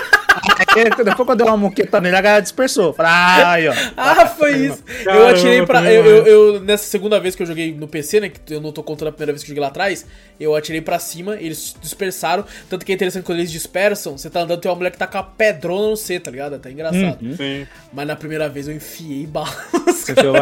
Aí, 0.75 0.83
depois 1.03 1.25
que 1.25 1.31
eu 1.31 1.35
dei 1.35 1.47
uma 1.47 1.57
muqueta 1.57 2.01
nele, 2.01 2.15
a 2.15 2.21
galera 2.21 2.41
dispersou. 2.41 2.93
Falei, 2.93 3.11
ah, 3.11 3.51
aí, 3.51 3.67
ó. 3.67 3.73
Ah, 3.95 4.25
foi 4.27 4.51
isso. 4.57 4.83
eu 4.99 5.03
Caramba, 5.05 5.29
atirei 5.29 5.65
pra. 5.65 5.91
Eu, 5.91 6.05
eu- 6.05 6.25
eu- 6.25 6.59
nessa 6.61 6.85
segunda 6.85 7.19
vez 7.19 7.35
que 7.35 7.43
eu 7.43 7.47
joguei 7.47 7.73
no 7.73 7.87
PC, 7.87 8.19
né? 8.19 8.29
Que 8.29 8.53
eu 8.53 8.61
não 8.61 8.71
tô 8.71 8.83
contando 8.83 9.07
a 9.09 9.11
primeira 9.11 9.31
vez 9.31 9.41
que 9.43 9.47
eu 9.47 9.49
joguei 9.49 9.61
lá 9.61 9.67
atrás. 9.67 10.05
Eu 10.39 10.55
atirei 10.55 10.81
pra 10.81 10.99
cima, 10.99 11.35
eles 11.37 11.75
dispersaram. 11.81 12.43
Tanto 12.69 12.85
que 12.85 12.91
é 12.91 12.95
interessante 12.95 13.23
quando 13.23 13.39
eles 13.39 13.51
dispersam, 13.51 14.17
você 14.17 14.29
tá 14.29 14.41
andando, 14.41 14.59
tem 14.59 14.69
uma 14.69 14.75
mulher 14.75 14.91
que 14.91 14.97
tá 14.97 15.07
com 15.07 15.17
a 15.17 15.23
pedrona 15.23 15.89
no 15.89 15.95
C, 15.97 16.19
tá 16.19 16.29
ligado? 16.29 16.53
É 16.53 16.55
até 16.57 16.71
engraçado. 16.71 17.19
Sim. 17.37 17.65
Mas 17.93 18.07
na 18.07 18.15
primeira 18.15 18.49
vez 18.49 18.67
eu 18.67 18.75
enfiei 18.75 19.25
bala. 19.27 19.47
Você 19.87 20.11
enfiou 20.11 20.33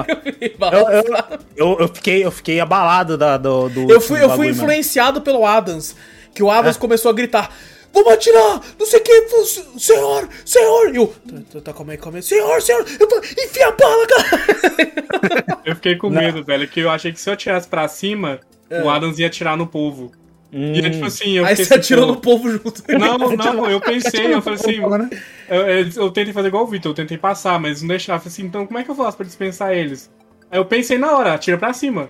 bala? 0.58 0.76
Eu. 0.76 0.90
Eu, 0.90 1.04
eu, 1.04 1.40
eu, 1.56 1.78
eu 1.82 1.88
fiquei, 1.90 2.26
eu 2.26 2.32
fiquei 2.32 2.60
abalado 2.60 3.18
da, 3.18 3.38
do, 3.38 3.70
do. 3.70 3.82
Eu 3.92 4.02
fui, 4.02 4.18
eu 4.18 4.22
fui 4.22 4.28
bagulho 4.30 4.48
mesmo. 4.50 4.64
influenciado 4.64 5.22
pelo 5.22 5.46
Adams. 5.46 5.96
Que 6.34 6.42
o 6.42 6.52
É. 6.52 6.58
Adams 6.58 6.78
começou 6.78 7.12
a 7.12 7.14
gritar: 7.14 7.52
Vamos 7.94 8.12
atirar! 8.14 8.60
Não 8.80 8.86
sei 8.88 9.00
o 9.00 9.04
que, 9.04 9.28
senhor, 9.78 10.28
senhor! 10.44 10.94
E 10.94 10.98
eu, 10.98 11.14
tá, 11.52 11.62
tá, 11.62 11.74
calma 11.74 11.94
aí, 11.94 11.98
calma 11.98 12.18
aí, 12.18 12.24
senhor, 12.24 12.60
senhor! 12.62 12.84
Eu 13.00 13.08
tô, 13.08 13.20
enfia 13.20 13.68
a 13.68 13.72
bala, 13.72 14.08
cara! 14.08 15.62
Eu 15.64 15.76
fiquei 15.76 15.96
com 15.96 16.10
medo, 16.10 16.44
velho, 16.44 16.68
que 16.68 16.82
eu 16.82 16.90
achei 16.90 17.14
que 17.14 17.22
se 17.22 17.30
eu 17.30 17.34
atirasse 17.34 17.68
pra 17.70 17.88
cima, 17.88 18.42
o 18.84 18.90
Adams 18.90 19.18
ia 19.18 19.28
atirar 19.28 19.56
no 19.56 19.66
povo. 19.66 20.12
Hum. 20.52 20.74
E 20.74 20.80
é 20.80 20.90
tipo 20.90 21.06
assim, 21.06 21.38
eu 21.38 21.46
Aí 21.46 21.56
você 21.56 21.62
assim, 21.64 21.74
atirou 21.76 22.08
pô, 22.08 22.12
no 22.14 22.20
povo 22.20 22.52
junto. 22.52 22.84
Não, 23.00 23.18
não, 23.18 23.72
eu 23.72 23.80
pensei, 23.80 24.34
eu 24.34 24.42
falei 24.42 24.60
assim, 24.60 24.80
Né? 24.80 25.10
eu, 25.50 25.62
eu, 25.62 25.90
eu 25.96 26.12
tentei 26.12 26.34
fazer 26.34 26.50
igual 26.50 26.64
o 26.64 26.68
Vitor, 26.68 26.92
eu 26.92 26.96
tentei 26.96 27.18
passar, 27.18 27.60
mas 27.60 27.82
não 27.82 27.88
deixava. 27.88 28.18
Eu 28.18 28.22
falei 28.22 28.34
assim, 28.34 28.46
então 28.46 28.68
como 28.68 28.78
é 28.78 28.84
que 28.84 28.92
eu 28.92 28.96
faço 28.96 29.18
pra 29.18 29.26
dispensar 29.26 29.74
eles? 29.74 30.12
Aí 30.52 30.60
eu 30.60 30.66
pensei 30.66 30.98
na 30.98 31.18
hora, 31.18 31.34
atira 31.34 31.58
pra 31.58 31.74
cima. 31.74 32.10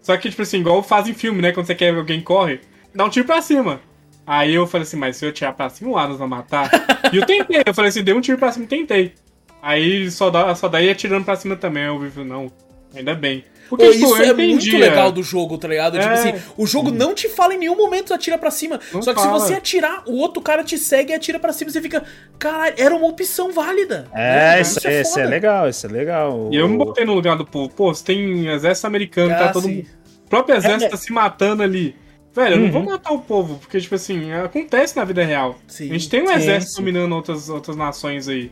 Só 0.00 0.16
que, 0.16 0.30
tipo 0.30 0.42
assim, 0.42 0.60
igual 0.60 0.82
fazem 0.82 1.12
filme, 1.12 1.42
né? 1.42 1.52
Quando 1.52 1.66
você 1.66 1.74
quer 1.74 1.92
ver 1.92 1.98
alguém 1.98 2.20
corre, 2.20 2.60
dá 2.94 3.04
um 3.04 3.10
tiro 3.10 3.26
pra 3.26 3.42
cima. 3.42 3.80
Aí 4.26 4.54
eu 4.54 4.66
falei 4.66 4.82
assim, 4.86 4.96
mas 4.96 5.16
se 5.16 5.24
eu 5.24 5.30
atirar 5.30 5.52
pra 5.54 5.68
cima, 5.68 5.90
o 5.90 5.98
Adams 5.98 6.18
vai 6.18 6.28
matar. 6.28 6.70
e 7.12 7.16
eu 7.16 7.26
tentei, 7.26 7.62
eu 7.66 7.74
falei 7.74 7.88
assim, 7.88 8.02
dei 8.04 8.14
um 8.14 8.20
tiro 8.20 8.38
pra 8.38 8.52
cima 8.52 8.64
e 8.64 8.68
tentei. 8.68 9.12
Aí 9.60 10.10
só 10.10 10.30
dá, 10.30 10.54
só 10.54 10.68
daí 10.68 10.90
atirando 10.90 11.24
pra 11.24 11.36
cima 11.36 11.56
também. 11.56 11.84
Eu 11.84 11.98
vi, 11.98 12.24
não, 12.24 12.50
ainda 12.94 13.14
bem. 13.14 13.44
Porque, 13.68 13.86
Pô, 13.86 13.92
tipo, 13.92 14.04
isso 14.04 14.16
eu 14.16 14.22
é 14.22 14.34
muito 14.34 14.42
entendia. 14.66 14.78
legal 14.80 15.10
do 15.10 15.22
jogo, 15.22 15.56
tá 15.56 15.66
ligado? 15.66 15.98
Tipo 15.98 16.10
É. 16.10 16.12
assim, 16.12 16.34
o 16.58 16.66
jogo 16.66 16.90
não 16.90 17.14
te 17.14 17.26
fala 17.28 17.54
em 17.54 17.58
nenhum 17.58 17.76
momento 17.76 18.12
atira 18.12 18.36
pra 18.36 18.50
cima. 18.50 18.78
Não 18.92 19.00
Só 19.00 19.14
que 19.14 19.20
fala. 19.20 19.40
se 19.40 19.46
você 19.46 19.54
atirar, 19.54 20.02
o 20.06 20.16
outro 20.18 20.42
cara 20.42 20.62
te 20.62 20.76
segue 20.76 21.10
e 21.10 21.14
atira 21.14 21.38
pra 21.38 21.52
cima. 21.54 21.70
Você 21.70 21.80
fica, 21.80 22.04
caralho, 22.38 22.74
era 22.76 22.94
uma 22.94 23.06
opção 23.06 23.50
válida. 23.50 24.08
É, 24.12 24.56
Né? 24.56 24.60
isso, 24.60 24.86
é, 24.86 25.00
isso 25.00 25.18
é 25.18 25.22
foda. 25.22 25.28
legal, 25.30 25.68
isso 25.70 25.86
é 25.86 25.90
legal. 25.90 26.48
E 26.52 26.56
eu 26.56 26.68
me 26.68 26.76
botei 26.76 27.04
no 27.06 27.14
lugar 27.14 27.34
do 27.36 27.46
povo. 27.46 27.70
Pô, 27.74 27.94
você 27.94 28.04
tem 28.04 28.46
exército 28.48 28.86
americano, 28.86 29.32
Ah, 29.32 29.38
tá 29.38 29.48
todo 29.52 29.62
sim. 29.66 29.76
mundo. 29.76 29.86
O 30.26 30.28
próprio 30.28 30.56
exército 30.56 30.84
É. 30.84 30.88
tá 30.88 30.96
se 30.98 31.10
matando 31.12 31.62
ali. 31.62 31.96
Velho, 32.34 32.54
eu 32.56 32.60
não 32.60 32.70
vou 32.72 32.80
Uhum. 32.82 32.90
matar 32.90 33.12
o 33.12 33.18
povo, 33.18 33.58
porque, 33.58 33.78
tipo 33.80 33.94
assim, 33.94 34.32
acontece 34.32 34.96
na 34.96 35.04
vida 35.04 35.22
real. 35.24 35.58
Sim. 35.66 35.90
a 35.90 35.92
gente 35.92 36.08
tem 36.08 36.22
um 36.22 36.28
Sim, 36.28 36.34
exército 36.34 36.72
sim. 36.72 36.80
dominando 36.80 37.12
outras, 37.14 37.48
outras 37.50 37.76
nações 37.76 38.26
aí. 38.28 38.50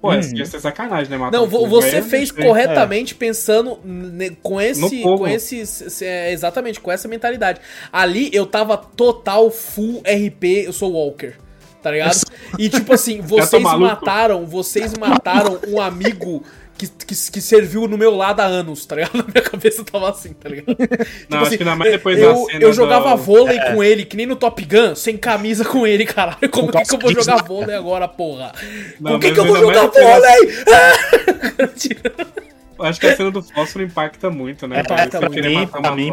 Pô, 0.00 0.08
Uhum. 0.08 0.14
essa 0.14 0.34
ia 0.34 0.46
ser 0.46 0.60
sacanagem, 0.60 1.10
né? 1.10 1.18
Matar 1.18 1.36
Não, 1.38 1.46
povo. 1.48 1.66
você 1.68 2.00
fez 2.02 2.30
sei. 2.30 2.44
corretamente 2.44 3.14
pensando 3.14 3.78
ne- 3.84 4.30
com 4.42 4.58
esse, 4.60 5.02
com 5.02 5.28
esse, 5.28 5.66
se- 5.66 6.04
é, 6.06 6.32
exatamente 6.32 6.80
com 6.80 6.90
essa 6.90 7.06
mentalidade. 7.06 7.60
Ali 7.92 8.30
eu 8.32 8.46
tava 8.46 8.76
total 8.78 9.50
full 9.50 10.02
RP, 10.04 10.64
eu 10.66 10.72
sou 10.72 10.92
Walker, 10.92 11.34
tá 11.82 11.90
ligado? 11.90 12.18
E 12.58 12.68
tipo 12.70 12.94
assim, 12.94 13.20
vocês 13.20 13.62
maluco. 13.62 13.86
mataram, 13.92 14.46
vocês 14.46 14.94
mataram 14.98 15.60
um 15.68 15.78
amigo 15.80 16.42
que, 16.80 17.04
que, 17.06 17.14
que 17.32 17.40
serviu 17.40 17.86
no 17.86 17.98
meu 17.98 18.14
lado 18.16 18.40
há 18.40 18.44
anos, 18.46 18.86
tá 18.86 18.96
ligado? 18.96 19.16
Na 19.18 19.24
minha 19.24 19.42
cabeça 19.42 19.84
tava 19.84 20.10
assim, 20.10 20.32
tá 20.32 20.48
ligado? 20.48 20.74
Não, 21.28 21.40
acho 21.40 21.50
que 21.50 21.62
ainda 21.62 21.76
mais 21.76 21.90
depois 21.92 22.18
da 22.18 22.24
eu, 22.24 22.46
cena 22.46 22.62
eu 22.64 22.72
jogava 22.72 23.10
do- 23.10 23.22
vôlei 23.22 23.58
com 23.60 23.84
ele, 23.84 24.04
que 24.04 24.16
nem 24.16 24.24
no 24.26 24.36
Top 24.36 24.64
Gun, 24.64 24.94
sem 24.94 25.16
camisa 25.16 25.64
com 25.64 25.86
ele, 25.86 26.06
caralho. 26.06 26.48
Como 26.50 26.72
que, 26.72 26.82
que 26.82 26.94
eu 26.94 26.98
vou 26.98 27.12
jogar 27.12 27.42
vôlei 27.44 27.74
agora, 27.76 28.08
porra? 28.08 28.52
Não, 28.98 29.12
Com 29.12 29.20
que, 29.20 29.32
que 29.32 29.40
eu 29.40 29.44
vou 29.44 29.56
jogar 29.56 29.86
vôlei? 29.88 30.64
Acho 32.80 33.00
que 33.00 33.06
a 33.06 33.16
cena 33.16 33.30
do 33.30 33.42
fósforo 33.42 33.84
impacta 33.84 34.30
muito, 34.30 34.66
né? 34.66 34.78
É, 34.78 34.80
Impacta 34.80 35.18
Você 35.20 35.42
muito. 35.42 35.52
matar 35.52 35.80
pra 35.82 35.94
mim. 35.94 36.10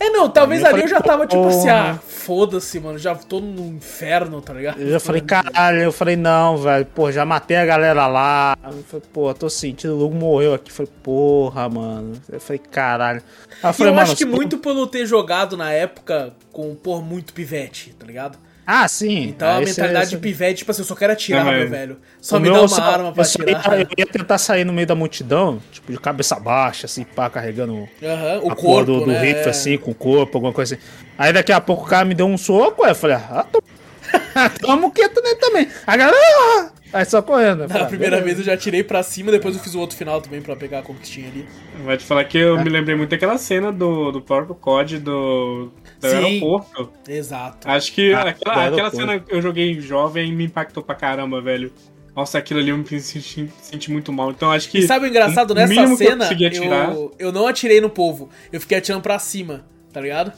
É, 0.00 0.10
não, 0.10 0.28
talvez 0.28 0.62
Eu 0.62 0.66
ali 0.68 0.82
eu 0.82 0.88
já 0.88 1.00
tava 1.00 1.26
tipo 1.26 1.46
assim, 1.46 1.68
porra. 1.68 1.90
ah, 1.92 1.94
foda-se, 1.98 2.80
mano, 2.80 2.98
já 2.98 3.14
tô 3.14 3.40
no 3.40 3.66
inferno, 3.66 4.40
tá 4.40 4.52
ligado? 4.52 4.80
Eu 4.80 4.90
já 4.90 5.00
falei, 5.00 5.20
caralho, 5.20 5.78
eu 5.80 5.92
falei, 5.92 6.16
não, 6.16 6.56
velho, 6.58 6.86
pô, 6.86 7.10
já 7.12 7.24
matei 7.24 7.56
a 7.56 7.64
galera 7.66 8.06
lá. 8.06 8.56
Eu 8.64 8.82
falei, 8.84 9.06
pô, 9.12 9.34
tô 9.34 9.48
sentindo, 9.48 9.94
o 9.94 9.98
Lugo 9.98 10.14
morreu 10.14 10.54
aqui. 10.54 10.70
Eu 10.70 10.74
falei, 10.74 10.92
porra, 11.02 11.68
mano. 11.68 12.12
Eu 12.30 12.40
falei, 12.40 12.58
caralho. 12.58 13.22
Eu 13.62 13.70
E 13.70 13.72
falei, 13.72 13.90
eu 13.92 13.94
mano, 13.96 14.00
acho 14.06 14.16
que 14.16 14.24
muito 14.24 14.58
pelo 14.58 14.86
ter 14.86 15.06
jogado 15.06 15.56
na 15.56 15.70
época 15.72 16.34
com, 16.50 16.74
por 16.74 17.02
muito 17.02 17.32
pivete, 17.32 17.94
tá 17.98 18.06
ligado? 18.06 18.38
Ah, 18.66 18.86
sim. 18.86 19.24
Então 19.28 19.48
a 19.48 19.56
Aí 19.56 19.66
cê- 19.66 19.80
mentalidade 19.80 20.10
de 20.10 20.16
pivete, 20.18 20.58
tipo 20.58 20.70
assim, 20.70 20.82
eu 20.82 20.86
só 20.86 20.94
quero 20.94 21.12
atirar, 21.12 21.44
mas- 21.44 21.58
meu 21.58 21.68
velho. 21.68 21.98
Só 22.20 22.36
me 22.38 22.44
meu, 22.44 22.54
dá 22.54 22.60
uma 22.60 22.68
só- 22.68 22.82
arma 22.82 23.12
pra 23.12 23.22
eu 23.22 23.26
atirar. 23.26 23.78
ia- 23.78 23.82
Eu 23.82 23.88
ia 23.98 24.06
tentar 24.06 24.38
sair 24.38 24.64
no 24.64 24.72
meio 24.72 24.86
da 24.86 24.94
multidão, 24.94 25.60
tipo, 25.72 25.90
de 25.90 25.98
cabeça 25.98 26.38
baixa, 26.38 26.86
assim, 26.86 27.02
pá, 27.04 27.28
carregando 27.28 27.88
Aham, 28.02 28.40
o 28.44 28.54
corpo, 28.54 28.84
do, 28.84 29.00
do 29.00 29.06
né? 29.06 29.20
rifle, 29.20 29.46
É. 29.46 29.48
assim, 29.48 29.76
com 29.76 29.90
o 29.90 29.94
corpo, 29.94 30.36
alguma 30.38 30.52
coisa 30.52 30.74
assim. 30.76 30.84
Aí 31.18 31.32
daqui 31.32 31.50
a 31.52 31.60
pouco 31.60 31.84
o 31.84 31.88
cara 31.88 32.04
me 32.04 32.14
deu 32.14 32.26
um 32.26 32.38
soco, 32.38 32.84
aí 32.84 32.90
eu 32.92 32.94
falei, 32.94 33.16
ah, 33.16 33.44
tô... 33.50 33.62
tamo 34.60 34.90
quieto 34.92 35.20
nele 35.22 35.36
também. 35.36 35.68
A 35.86 35.96
galera, 35.96 36.16
ah! 36.58 36.70
Aí 36.92 37.04
só 37.04 37.22
correndo. 37.22 37.62
Eu 37.64 37.68
falei, 37.68 37.82
Na 37.84 37.88
primeira 37.88 38.16
beleza. 38.18 38.24
vez 38.36 38.38
eu 38.38 38.44
já 38.52 38.56
tirei 38.60 38.82
pra 38.84 39.02
cima, 39.02 39.30
depois 39.30 39.56
eu 39.56 39.62
fiz 39.62 39.74
o 39.74 39.80
outro 39.80 39.96
final 39.96 40.20
também 40.20 40.40
pra 40.42 40.54
pegar 40.56 40.80
a 40.80 40.82
conquistinha 40.82 41.28
ali. 41.28 41.46
Vai 41.84 41.96
te 41.96 42.04
falar 42.04 42.24
que 42.24 42.38
eu 42.38 42.62
me 42.62 42.68
lembrei 42.70 42.94
muito 42.96 43.10
daquela 43.10 43.38
cena 43.38 43.72
do, 43.72 44.12
do 44.12 44.20
próprio 44.20 44.54
COD 44.54 44.98
do, 44.98 45.70
do 46.00 46.08
Sim. 46.08 46.16
aeroporto. 46.16 46.90
Exato. 47.08 47.68
Acho 47.68 47.92
que 47.92 48.12
Ah, 48.12 48.22
aquela, 48.28 48.66
aquela 48.66 48.90
cena 48.90 49.18
que 49.20 49.34
eu 49.34 49.40
joguei 49.42 49.80
jovem 49.80 50.28
e 50.28 50.32
me 50.32 50.44
impactou 50.44 50.82
pra 50.82 50.94
caramba, 50.94 51.40
velho. 51.40 51.72
Nossa, 52.14 52.36
aquilo 52.36 52.60
ali 52.60 52.68
eu 52.68 52.76
me 52.76 52.84
senti, 53.00 53.48
senti 53.62 53.90
muito 53.90 54.12
mal. 54.12 54.30
Então 54.30 54.50
acho 54.52 54.68
que. 54.70 54.78
E 54.80 54.86
sabe 54.86 55.06
o 55.06 55.08
engraçado 55.08 55.54
nessa 55.54 55.72
eu 55.72 55.96
cena? 55.96 56.24
consegui 56.24 56.46
atirar- 56.46 56.92
Eu, 56.92 57.14
eu 57.18 57.32
não 57.32 57.46
atirei 57.46 57.80
no 57.80 57.88
povo, 57.88 58.28
eu 58.52 58.60
fiquei 58.60 58.76
atirando 58.76 59.00
pra 59.02 59.18
cima, 59.18 59.64
tá 59.92 59.98
ligado? 60.00 60.30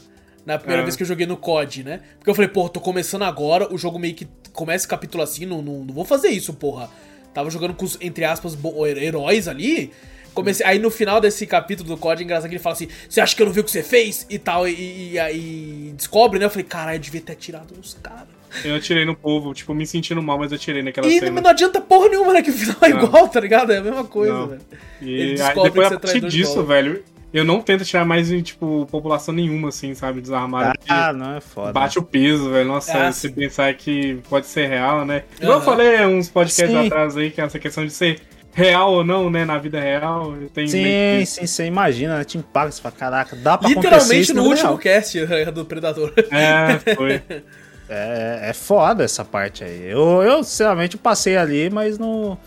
Na 0.47 0.59
primeira 0.59 0.83
É. 0.83 0.85
vez 0.85 0.95
que 0.97 1.03
eu 1.03 1.07
joguei 1.07 1.27
no 1.27 1.37
COD, 1.37 1.85
né? 1.85 2.01
Porque 2.19 2.29
eu 2.31 2.35
falei, 2.35 2.49
pô, 2.49 2.69
tô 2.69 2.81
começando 2.81 3.23
agora, 3.23 3.73
o 3.73 3.79
jogo 3.79 3.99
meio 3.99 4.15
que 4.15 4.29
começa 4.53 4.87
capítulo 4.87 5.23
assim, 5.23 5.47
não, 5.47 5.63
não, 5.63 5.85
não 5.85 5.95
vou 5.95 6.05
fazer 6.05 6.29
isso, 6.29 6.53
porra. 6.53 6.91
Tava 7.33 7.51
jogando 7.51 7.75
com 7.75 7.85
os, 7.85 7.97
entre 8.01 8.25
aspas, 8.25 8.55
bo- 8.55 8.87
heróis 8.87 9.49
ali. 9.49 9.91
Comecei, 10.35 10.67
aí 10.67 10.79
no 10.81 10.91
final 10.91 11.21
desse 11.21 11.47
capítulo 11.47 11.89
do 11.91 11.97
COD, 11.97 12.23
é 12.23 12.25
engraçado 12.25 12.49
que 12.49 12.57
ele 12.57 12.63
fala 12.63 12.75
assim: 12.75 12.89
Você 13.09 13.21
acha 13.21 13.35
que 13.37 13.41
eu 13.43 13.47
não 13.47 13.53
vi 13.53 13.61
o 13.61 13.65
que 13.65 13.71
você 13.71 13.83
fez? 13.85 14.27
E 14.29 14.37
tal, 14.39 14.69
e, 14.69 15.13
e 15.13 15.19
aí 15.19 15.95
descobre, 15.97 16.39
né? 16.41 16.45
Eu 16.45 16.51
falei, 16.51 16.65
caralho, 16.65 16.97
eu 16.97 17.01
devia 17.01 17.21
ter 17.21 17.33
atirado 17.33 17.75
nos 17.77 17.95
caras. 18.03 18.27
Eu 18.65 18.75
atirei 18.77 19.05
no 19.05 19.15
povo, 19.17 19.53
tipo, 19.55 19.73
me 19.75 19.87
sentindo 19.87 20.21
mal, 20.23 20.39
mas 20.39 20.51
eu 20.53 20.57
atirei 20.57 20.83
naquela 20.83 21.07
E 21.07 21.19
cena. 21.21 21.31
não, 21.31 21.43
não 21.43 21.51
adianta 21.51 21.81
porra 21.81 22.09
nenhuma, 22.09 22.33
né? 22.33 22.43
Que 22.43 22.51
o 22.51 22.53
final 22.53 22.77
é 22.83 22.89
Não. 22.89 23.03
igual, 23.05 23.29
tá 23.29 23.41
ligado? 23.41 23.73
É 23.73 23.79
a 23.79 23.83
mesma 23.83 24.05
coisa, 24.05 24.33
Não. 24.33 24.47
velho. 24.49 24.61
E 25.03 25.11
Ele 25.13 25.41
aí, 25.43 25.55
depois, 25.55 25.73
que 25.73 25.81
a 25.81 25.89
você 25.89 25.95
é 25.95 25.99
partir 25.99 26.21
disso, 26.29 26.63
velho, 26.65 27.03
eu 27.35 27.45
não 27.45 27.61
tento 27.61 27.85
tirar 27.85 28.05
mais, 28.05 28.29
tipo, 28.43 28.87
população 28.91 29.35
nenhuma, 29.35 29.69
assim, 29.69 29.93
sabe? 29.95 30.21
Desarmada. 30.21 30.73
porque 30.79 30.91
Ah, 30.93 31.13
não, 31.13 31.37
é 31.37 31.41
foda. 31.41 31.73
Bate 31.73 31.99
o 31.99 32.03
peso, 32.03 32.51
velho. 32.51 32.67
Nossa, 32.69 33.09
Ah, 33.09 33.13
se 33.13 33.29
pensar 33.29 33.75
que 33.75 34.19
pode 34.31 34.47
ser 34.47 34.69
real, 34.69 35.05
né? 35.05 35.25
Igual 35.41 35.59
eu 35.59 35.65
falei 35.65 36.07
uns 36.07 36.29
podcasts 36.31 36.71
Sim. 36.75 36.87
atrás 36.87 37.17
aí, 37.17 37.31
que 37.31 37.41
é 37.41 37.45
essa 37.45 37.59
questão 37.59 37.85
de 37.85 37.93
ser 37.93 38.21
real 38.53 38.93
ou 38.93 39.05
não, 39.05 39.29
né? 39.29 39.45
Na 39.45 39.59
vida 39.59 39.81
real. 39.81 40.33
Tem 40.55 40.69
Sim, 40.69 40.83
meio 40.85 41.21
que- 41.21 41.27
sim, 41.27 41.47
você 41.47 41.67
imagina, 41.67 42.19
né? 42.19 42.25
Te 42.25 42.39
impacta, 42.39 42.71
você 42.71 42.81
fala, 42.81 42.95
caraca, 42.95 43.35
dá 43.37 43.59
pra 43.59 43.69
Literalmente 43.69 44.21
isso 44.21 44.35
no 44.35 44.45
último 44.45 44.69
real. 44.69 44.79
cast 44.79 45.19
é, 45.33 45.51
do 45.51 45.65
Predador. 45.65 46.13
É, 46.31 46.95
foi. 46.95 47.21
É, 47.87 48.49
é 48.49 48.53
foda 48.55 49.05
essa 49.05 49.23
parte 49.27 49.63
aí. 49.63 49.83
Eu, 49.91 50.23
eu, 50.23 50.43
sinceramente, 50.43 50.97
passei 50.97 51.37
ali, 51.37 51.69
mas 51.69 51.99
não. 51.99 52.39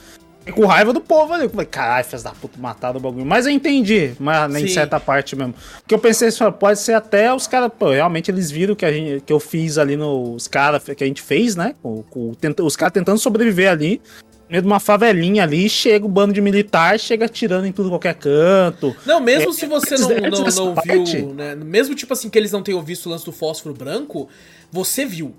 Com 0.54 0.66
raiva 0.66 0.92
do 0.94 1.02
povo 1.02 1.34
ali. 1.34 1.44
Eu 1.46 1.50
falei, 1.50 1.66
caralho, 1.66 2.06
fez 2.06 2.24
da 2.24 2.32
puta 2.32 2.60
mataram 2.60 2.98
o 2.98 3.00
bagulho. 3.02 3.26
Mas 3.26 3.46
eu 3.46 3.52
entendi, 3.52 4.14
mas 4.20 4.54
em 4.56 4.68
Sim. 4.68 4.74
certa 4.74 5.00
parte 5.00 5.36
mesmo. 5.36 5.54
Porque 5.80 5.94
eu 5.94 6.00
pensei, 6.00 6.30
assim, 6.30 6.52
pode 6.52 6.80
ser 6.80 6.94
até 6.94 7.34
os 7.34 7.48
caras, 7.48 7.72
pô, 7.78 7.92
realmente 7.92 8.32
eles 8.32 8.50
viram 8.50 8.76
que, 8.76 8.86
a 8.86 8.92
gente, 8.92 9.22
que 9.24 9.32
eu 9.34 9.40
fiz 9.40 9.78
ali 9.78 9.96
nos 9.96 10.48
caras, 10.48 10.84
que 10.84 11.04
a 11.04 11.08
gente 11.08 11.22
fez, 11.22 11.56
né? 11.56 11.76
Com, 11.82 12.04
com- 12.04 12.34
tenta- 12.34 12.64
os 12.64 12.76
caras 12.76 12.94
tentando 12.94 13.18
sobreviver 13.20 13.70
ali. 13.70 14.02
meio 14.50 14.62
de 14.62 14.68
uma 14.68 14.80
favelinha 14.80 15.44
ali, 15.44 15.68
chega 15.70 16.06
o 16.06 16.10
bando 16.10 16.34
de 16.34 16.40
militar, 16.40 16.98
chega 16.98 17.26
atirando 17.26 17.68
em 17.68 17.72
tudo 17.74 17.90
qualquer 17.90 18.16
canto. 18.16 18.96
Não, 19.06 19.20
mesmo 19.20 19.52
se 19.54 19.66
você 19.66 19.96
não, 19.98 20.10
não, 20.30 20.44
não 20.74 20.76
viu, 20.84 21.34
né? 21.34 21.54
Mesmo 21.56 21.94
tipo 21.96 22.14
assim, 22.14 22.30
que 22.30 22.38
eles 22.38 22.52
não 22.54 22.64
tenham 22.64 22.82
visto 22.82 23.08
o 23.08 23.10
lance 23.10 23.26
do 23.26 23.32
fósforo 23.34 23.76
branco, 23.76 24.30
você 24.72 25.06
viu, 25.06 25.34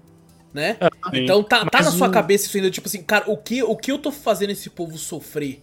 né? 0.53 0.76
Sim. 1.11 1.24
Então 1.24 1.42
tá, 1.42 1.64
tá 1.66 1.82
na 1.82 1.90
sua 1.90 2.09
o- 2.09 2.11
cabeça 2.11 2.46
isso 2.46 2.57
ainda, 2.57 2.70
tipo 2.70 2.88
assim, 2.88 3.03
cara, 3.03 3.24
o 3.26 3.36
que, 3.36 3.62
o 3.62 3.76
que 3.76 3.90
eu 3.92 3.99
tô 3.99 4.11
fazendo 4.11 4.51
esse 4.51 4.70
povo 4.70 4.96
sofrer? 4.99 5.61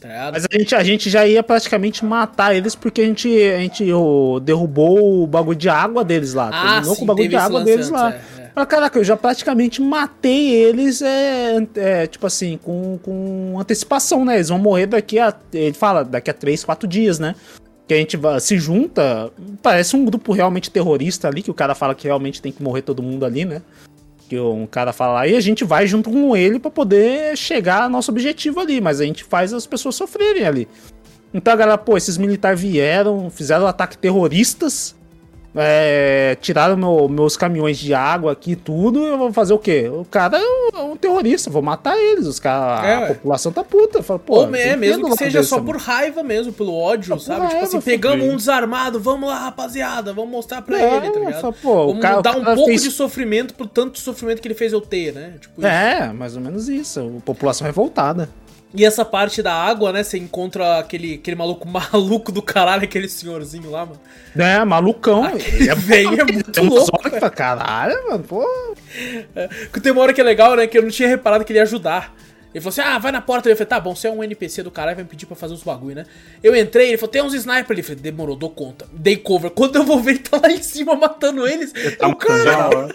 Tá? 0.00 0.30
Mas 0.32 0.44
a 0.44 0.56
gente, 0.56 0.74
a 0.76 0.84
gente 0.84 1.10
já 1.10 1.26
ia 1.26 1.42
praticamente 1.42 2.04
matar 2.04 2.54
eles 2.54 2.76
porque 2.76 3.00
a 3.00 3.04
gente, 3.04 3.28
a 3.28 3.58
gente 3.58 3.84
derrubou 4.42 5.22
o 5.24 5.26
bagulho 5.26 5.58
de 5.58 5.68
água 5.68 6.04
deles 6.04 6.34
lá. 6.34 6.50
Ah, 6.52 6.72
terminou 6.74 6.94
sim, 6.94 6.98
com 7.00 7.04
o 7.04 7.06
bagulho 7.08 7.28
de 7.28 7.36
água 7.36 7.64
deles 7.64 7.86
antes, 7.88 8.00
lá. 8.00 8.14
é, 8.14 8.20
é. 8.42 8.50
Mas, 8.54 8.66
caraca, 8.66 8.98
eu 8.98 9.02
já 9.04 9.16
praticamente 9.16 9.82
matei 9.82 10.50
eles, 10.54 11.02
é, 11.02 11.56
é, 11.74 12.06
tipo 12.06 12.26
assim, 12.26 12.58
com, 12.62 12.98
com 13.02 13.56
antecipação, 13.58 14.24
né? 14.24 14.36
Eles 14.36 14.48
vão 14.50 14.58
morrer 14.58 14.86
daqui 14.86 15.18
a. 15.18 15.34
Ele 15.52 15.72
fala, 15.74 16.04
daqui 16.04 16.30
a 16.30 16.34
3, 16.34 16.62
4 16.64 16.86
dias, 16.86 17.18
né? 17.18 17.34
Que 17.88 17.94
a 17.94 17.96
gente 17.96 18.16
se 18.40 18.56
junta. 18.58 19.32
Parece 19.62 19.96
um 19.96 20.04
grupo 20.04 20.32
realmente 20.32 20.70
terrorista 20.70 21.26
ali, 21.26 21.42
que 21.42 21.50
o 21.50 21.54
cara 21.54 21.74
fala 21.74 21.94
que 21.94 22.06
realmente 22.06 22.40
tem 22.40 22.52
que 22.52 22.62
morrer 22.62 22.82
todo 22.82 23.02
mundo 23.02 23.24
ali, 23.24 23.44
né? 23.44 23.62
Que 24.28 24.38
um 24.38 24.66
cara 24.66 24.92
fala 24.92 25.26
e 25.26 25.34
a 25.34 25.40
gente 25.40 25.64
vai 25.64 25.86
junto 25.86 26.10
com 26.10 26.36
ele 26.36 26.58
pra 26.58 26.70
poder 26.70 27.36
chegar 27.36 27.84
ao 27.84 27.88
nosso 27.88 28.10
objetivo 28.10 28.60
ali, 28.60 28.80
mas 28.80 29.00
a 29.00 29.04
gente 29.04 29.24
faz 29.24 29.52
as 29.54 29.66
pessoas 29.66 29.94
sofrerem 29.94 30.44
ali. 30.44 30.68
Então 31.32 31.52
a 31.52 31.56
galera, 31.56 31.78
pô, 31.78 31.96
esses 31.96 32.18
militares 32.18 32.60
vieram, 32.60 33.30
fizeram 33.30 33.66
ataque 33.66 33.96
terroristas, 33.96 34.94
é, 35.60 36.36
tiraram 36.40 36.76
meu- 36.76 37.08
meus 37.08 37.36
caminhões 37.36 37.78
de 37.78 37.92
água 37.92 38.32
aqui 38.32 38.52
e 38.52 38.56
tudo, 38.56 39.04
eu 39.04 39.18
vou 39.18 39.32
fazer 39.32 39.52
o 39.52 39.58
quê? 39.58 39.88
O 39.92 40.04
cara 40.04 40.38
é 40.38 40.40
um, 40.40 40.78
é 40.78 40.82
um 40.84 40.96
terrorista, 40.96 41.50
vou 41.50 41.60
matar 41.62 41.96
eles, 41.98 42.26
os 42.26 42.38
cara, 42.40 42.86
É, 42.86 42.94
a 42.94 43.00
ué. 43.00 43.06
população 43.08 43.50
tá 43.52 43.64
puta. 43.64 44.02
Fala, 44.02 44.18
pô, 44.18 44.36
Ou 44.40 44.54
é 44.54 44.76
mesmo 44.76 45.10
que 45.10 45.16
seja 45.16 45.42
só 45.42 45.56
também. 45.56 45.72
por 45.74 45.80
raiva 45.80 46.22
mesmo, 46.22 46.52
pelo 46.52 46.74
ódio, 46.74 47.14
por 47.14 47.20
sabe? 47.20 47.40
tipo 47.42 47.52
raiva, 47.52 47.66
assim, 47.66 47.80
pegamos 47.80 48.26
um 48.26 48.36
desarmado, 48.36 49.00
vamos 49.00 49.28
lá, 49.28 49.38
rapaziada, 49.38 50.12
vamos 50.12 50.30
mostrar 50.30 50.62
pra 50.62 50.78
É, 50.80 50.96
ele, 50.96 51.10
tá 51.10 51.18
ligado? 51.20 51.52
pô, 51.62 51.72
o 51.72 51.86
vamos 51.88 52.02
cara- 52.02 52.20
dar 52.22 52.36
um 52.36 52.44
pouco 52.44 52.66
fez- 52.66 52.82
de 52.82 52.90
sofrimento 52.90 53.54
pro 53.54 53.66
tanto 53.66 53.98
sofrimento 53.98 54.40
que 54.40 54.48
ele 54.48 54.54
fez 54.54 54.72
eu 54.72 54.80
ter, 54.80 55.12
né? 55.12 55.34
Tipo. 55.40 55.66
É, 55.66 56.12
mais 56.12 56.36
ou 56.36 56.40
menos 56.42 56.68
isso, 56.68 57.00
a 57.18 57.20
população 57.22 57.66
revoltada. 57.66 58.28
E 58.74 58.84
essa 58.84 59.04
parte 59.04 59.42
da 59.42 59.52
água, 59.52 59.92
né? 59.92 60.02
Você 60.02 60.18
encontra 60.18 60.78
aquele, 60.78 61.14
aquele 61.14 61.36
maluco 61.36 61.66
maluco 61.68 62.30
do 62.30 62.42
caralho, 62.42 62.84
aquele 62.84 63.08
senhorzinho 63.08 63.70
lá, 63.70 63.86
mano. 63.86 64.00
É, 64.36 64.64
malucão. 64.64 65.24
ele 65.36 65.70
é 65.70 65.74
Velho, 65.74 66.20
é 66.20 66.24
muito 66.24 66.52
Tem 66.52 66.68
louco. 66.68 67.02
que 67.02 67.10
fala, 67.18 67.30
caralho, 67.30 68.08
mano, 68.10 68.24
pô. 68.24 68.46
Porque 69.64 69.80
Tem 69.80 69.92
uma 69.92 70.02
hora 70.02 70.12
que 70.12 70.20
é 70.20 70.24
legal, 70.24 70.54
né? 70.54 70.66
Que 70.66 70.78
eu 70.78 70.82
não 70.82 70.90
tinha 70.90 71.08
reparado 71.08 71.44
que 71.44 71.52
ele 71.52 71.58
ia 71.58 71.62
ajudar. 71.62 72.14
Ele 72.54 72.62
falou 72.62 72.70
assim: 72.70 72.80
ah, 72.80 72.98
vai 72.98 73.12
na 73.12 73.20
porta. 73.20 73.48
Eu 73.48 73.56
falei: 73.56 73.68
tá 73.68 73.78
bom, 73.80 73.94
você 73.94 74.08
é 74.08 74.10
um 74.10 74.22
NPC 74.24 74.62
do 74.62 74.70
caralho, 74.70 74.96
vai 74.96 75.04
me 75.04 75.10
pedir 75.10 75.26
pra 75.26 75.36
fazer 75.36 75.54
uns 75.54 75.62
bagulho, 75.62 75.96
né? 75.96 76.06
Eu 76.42 76.56
entrei, 76.56 76.88
ele 76.88 76.96
falou: 76.98 77.12
tem 77.12 77.22
uns 77.22 77.34
sniper 77.34 77.70
ali. 77.70 77.80
Eu 77.80 77.84
falei: 77.84 78.00
demorou, 78.00 78.36
dou 78.36 78.50
conta. 78.50 78.86
Dei 78.92 79.16
cover. 79.16 79.50
Quando 79.50 79.76
eu 79.76 79.84
vou 79.84 80.00
ver, 80.00 80.12
ele 80.12 80.18
tá 80.20 80.38
lá 80.42 80.50
em 80.50 80.62
cima 80.62 80.94
matando 80.96 81.46
eles. 81.46 81.72
Eu, 82.00 82.16
cara, 82.16 82.88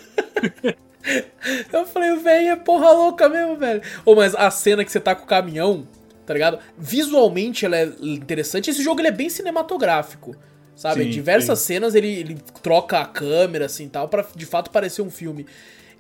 eu 1.72 1.86
falei: 1.86 2.16
velho, 2.18 2.50
é 2.50 2.56
porra 2.56 2.92
louca 2.92 3.28
mesmo, 3.30 3.58
velho. 3.58 3.82
Ô, 4.06 4.16
mas 4.16 4.34
a 4.36 4.50
cena 4.50 4.84
que 4.84 4.92
você 4.92 5.00
tá 5.00 5.14
com 5.16 5.24
o 5.24 5.28
caminhão, 5.28 5.88
tá 6.26 6.34
ligado? 6.34 6.60
Visualmente 6.78 7.66
ela 7.66 7.78
é 7.78 7.92
interessante. 8.02 8.70
Esse 8.70 8.84
jogo 8.84 9.02
ele 9.02 9.10
é 9.10 9.12
bem 9.12 9.30
cinematográfico. 9.30 10.36
Sabe? 10.76 11.04
Sim, 11.04 11.10
Diversas 11.12 11.60
cenas 11.60 11.94
ele, 11.94 12.08
ele 12.08 12.38
troca 12.64 13.00
a 13.00 13.06
câmera 13.06 13.68
assim 13.68 13.88
tal 13.88 14.10
pra 14.10 14.26
de 14.36 14.46
fato 14.46 14.72
parecer 14.72 15.02
um 15.02 15.10
filme. 15.10 15.46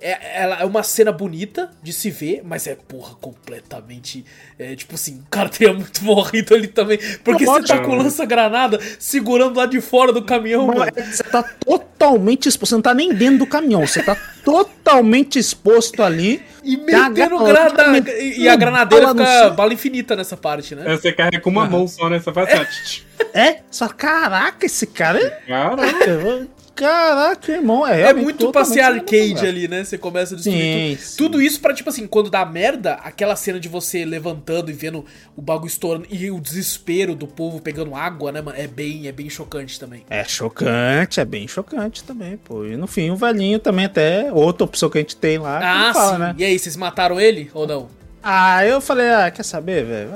É, 0.06 0.42
ela 0.44 0.60
é 0.62 0.66
uma 0.66 0.84
cena 0.84 1.12
bonita 1.14 1.72
de 1.82 1.94
se 1.94 2.12
ver, 2.12 2.42
mas 2.44 2.68
é 2.68 2.76
porra 2.76 3.16
completamente. 3.16 4.26
É, 4.60 4.76
tipo 4.76 4.96
assim, 4.96 5.22
o 5.26 5.30
cara 5.30 5.48
teria 5.48 5.74
muito 5.74 6.04
morrido 6.04 6.54
ali 6.54 6.68
também. 6.68 6.98
Porque 7.24 7.46
você 7.46 7.64
tá 7.68 7.80
com 7.80 7.96
lança-granada 7.96 8.80
segurando 9.00 9.58
lá 9.58 9.66
de 9.66 9.80
fora 9.80 10.12
do 10.12 10.22
caminhão, 10.24 10.68
Mano, 10.68 10.80
mano. 10.80 10.92
Você 11.12 11.24
tá 11.24 11.42
totalmente 11.44 12.50
exposto, 12.50 12.70
você 12.72 12.76
não 12.76 12.82
tá 12.82 12.94
nem 12.94 13.14
dentro 13.14 13.40
do 13.40 13.48
caminhão, 13.48 13.88
você 13.88 14.04
tá 14.04 14.16
totalmente 14.44 15.40
exposto 15.40 16.04
ali. 16.04 16.44
E 16.64 16.78
metendo 16.78 17.14
gra- 17.40 17.70
granada. 17.70 18.12
E, 18.12 18.42
e 18.42 18.50
a 18.50 18.56
granadeira 18.56 19.10
fica 19.10 19.50
bala 19.52 19.74
infinita 19.74 20.16
nessa 20.16 20.36
parte, 20.38 20.76
né? 20.76 20.84
Aí 20.86 20.98
Você 20.98 21.12
carrega 21.12 21.40
com 21.42 21.50
uma 21.50 21.66
mão 21.66 21.88
só, 21.88 22.10
né? 22.10 22.18
Assim, 22.18 22.30
ó, 22.30 22.66
tch, 22.66 22.84
tch. 22.86 23.04
É, 23.34 23.60
só 23.70 23.88
caraca, 23.90 24.66
esse 24.66 24.88
cara 24.88 25.20
é. 25.20 25.30
Cara, 25.48 25.76
Caraca, 25.76 26.48
caraca, 26.76 27.52
irmão, 27.52 27.86
é 27.88 28.02
É 28.02 28.14
muito 28.14 28.52
pra 28.52 28.66
ser 28.66 28.82
arcade 28.82 29.46
ali, 29.46 29.68
né? 29.68 29.84
Você 29.84 29.98
começa 29.98 30.34
a 30.34 30.38
destruir 30.38 30.58
Sim, 30.58 30.96
tudo. 30.96 31.06
sim. 31.06 31.18
Tudo 31.18 31.42
isso 31.42 31.62
pra, 31.62 31.74
tipo 31.74 31.90
assim, 31.90 32.08
quando 32.08 32.30
dá 32.30 32.46
merda, 32.46 32.94
aquela 32.96 33.36
cena 33.36 33.60
de 33.60 33.68
você 33.70 34.04
levantando 34.06 34.70
e 34.70 34.74
vendo 34.74 35.06
o 35.36 35.42
bagulho 35.42 35.68
estourando 35.68 36.06
e 36.10 36.30
o 36.32 36.40
desespero 36.40 37.16
do 37.16 37.28
povo 37.28 37.62
pegando 37.62 37.96
água, 37.96 38.32
né, 38.32 38.42
mano? 38.42 38.58
É 38.58 38.68
bem, 38.68 39.08
é 39.08 39.12
bem 39.12 39.30
chocante 39.30 39.80
também. 39.80 40.04
É 40.10 40.24
chocante, 40.24 41.20
é 41.20 41.26
bem 41.26 41.48
chocante 41.48 42.04
também, 42.04 42.38
pô. 42.38 42.66
E 42.66 42.76
no 42.76 42.88
fim, 42.88 43.10
o 43.12 43.16
velhinho 43.16 43.60
também 43.60 43.86
até, 43.86 44.32
outra 44.32 44.64
opção 44.66 44.90
que 44.90 44.98
a 44.98 45.02
gente 45.02 45.16
tem 45.16 45.38
lá, 45.38 45.90
Ah, 45.90 45.94
fala, 45.94 46.14
sim. 46.14 46.20
né? 46.20 46.36
E 46.38 46.44
aí, 46.46 46.58
vocês 46.60 46.76
mataram 46.76 47.20
ele 47.20 47.50
ou 47.54 47.66
não? 47.68 47.88
Ah, 48.22 48.66
eu 48.66 48.80
falei, 48.82 49.10
ah, 49.10 49.30
quer 49.32 49.44
saber, 49.44 49.84
velho? 49.86 50.10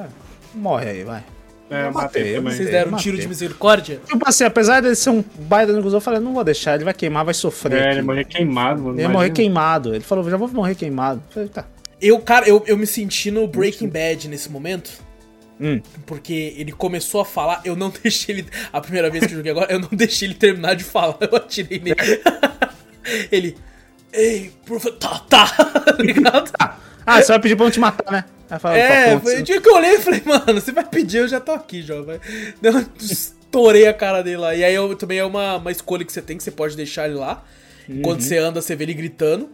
Morre 0.55 0.89
aí, 0.89 1.03
vai. 1.03 1.23
É, 1.69 1.87
eu 1.87 1.91
matei 1.91 1.93
matei. 1.93 2.33
Vocês 2.33 2.43
matei. 2.43 2.65
deram 2.65 2.87
um 2.87 2.91
matei. 2.91 3.03
tiro 3.03 3.17
de 3.17 3.27
misericórdia? 3.27 4.01
Tipo 4.05 4.27
assim, 4.27 4.43
apesar 4.43 4.81
dele 4.81 4.95
ser 4.95 5.09
um 5.09 5.23
baita 5.39 5.73
no 5.73 5.93
eu 5.93 6.01
falei, 6.01 6.19
não 6.19 6.33
vou 6.33 6.43
deixar, 6.43 6.75
ele 6.75 6.85
vai 6.85 6.93
queimar, 6.93 7.25
vai 7.25 7.33
sofrer. 7.33 7.73
É, 7.73 7.81
aqui. 7.81 7.89
ele 7.95 8.01
morreu 8.01 8.25
queimado, 8.25 8.81
mano. 8.81 8.95
Ele 8.95 9.01
imagina. 9.01 9.13
morrer 9.13 9.29
queimado. 9.31 9.95
Ele 9.95 10.03
falou, 10.03 10.29
já 10.29 10.37
vou 10.37 10.47
morrer 10.49 10.75
queimado. 10.75 11.21
Eu 11.27 11.33
falei, 11.33 11.49
tá. 11.49 11.65
Eu, 12.01 12.19
cara, 12.19 12.47
eu, 12.47 12.63
eu 12.67 12.77
me 12.77 12.85
senti 12.85 13.31
no 13.31 13.47
Breaking 13.47 13.89
Bad 13.89 14.27
nesse 14.27 14.49
momento. 14.49 14.91
Hum. 15.59 15.81
Porque 16.05 16.53
ele 16.57 16.71
começou 16.71 17.21
a 17.21 17.25
falar, 17.25 17.61
eu 17.65 17.75
não 17.75 17.89
deixei 18.01 18.35
ele. 18.35 18.47
A 18.71 18.79
primeira 18.79 19.09
vez 19.09 19.25
que 19.25 19.33
eu 19.33 19.37
joguei 19.37 19.51
agora, 19.51 19.71
eu 19.71 19.79
não 19.79 19.89
deixei 19.91 20.27
ele 20.27 20.35
terminar 20.35 20.75
de 20.75 20.83
falar. 20.83 21.17
Eu 21.29 21.35
atirei 21.35 21.79
nele. 21.79 21.95
ele. 23.31 23.57
Ei, 24.13 24.51
professor. 24.65 24.97
Tá, 24.97 25.19
tá. 25.27 25.47
Tá 25.47 26.03
ligado? 26.03 26.51
Ah, 27.07 27.21
você 27.21 27.27
vai 27.31 27.39
pedir 27.39 27.55
pra 27.55 27.65
eu 27.65 27.71
te 27.71 27.79
matar, 27.79 28.11
né? 28.11 28.25
Fala, 28.59 28.77
É, 28.77 29.13
"Pô, 29.15 29.21
foi 29.21 29.39
o 29.39 29.43
dia 29.43 29.59
que 29.61 29.67
eu 29.69 29.75
olhei 29.75 29.95
e 29.95 29.99
falei, 29.99 30.21
mano, 30.25 30.59
você 30.61 30.71
vai 30.71 30.83
pedir, 30.85 31.17
eu 31.17 31.27
já 31.27 31.39
tô 31.39 31.51
aqui. 31.53 31.81
Vai. 32.05 32.19
Eu 32.61 32.85
estourei 32.99 33.87
a 33.87 33.93
cara 33.93 34.21
dele 34.21 34.37
lá. 34.37 34.53
E 34.55 34.63
aí 34.63 34.73
eu, 34.75 34.95
também 34.95 35.17
é 35.19 35.25
uma, 35.25 35.55
uma 35.57 35.71
escolha 35.71 36.05
que 36.05 36.11
você 36.11 36.21
tem, 36.21 36.37
que 36.37 36.43
você 36.43 36.51
pode 36.51 36.75
deixar 36.75 37.05
ele 37.07 37.15
lá. 37.15 37.43
Quando 38.03 38.21
você 38.21 38.37
anda, 38.37 38.61
você 38.61 38.75
vê 38.75 38.83
ele 38.83 38.93
gritando. 38.93 39.49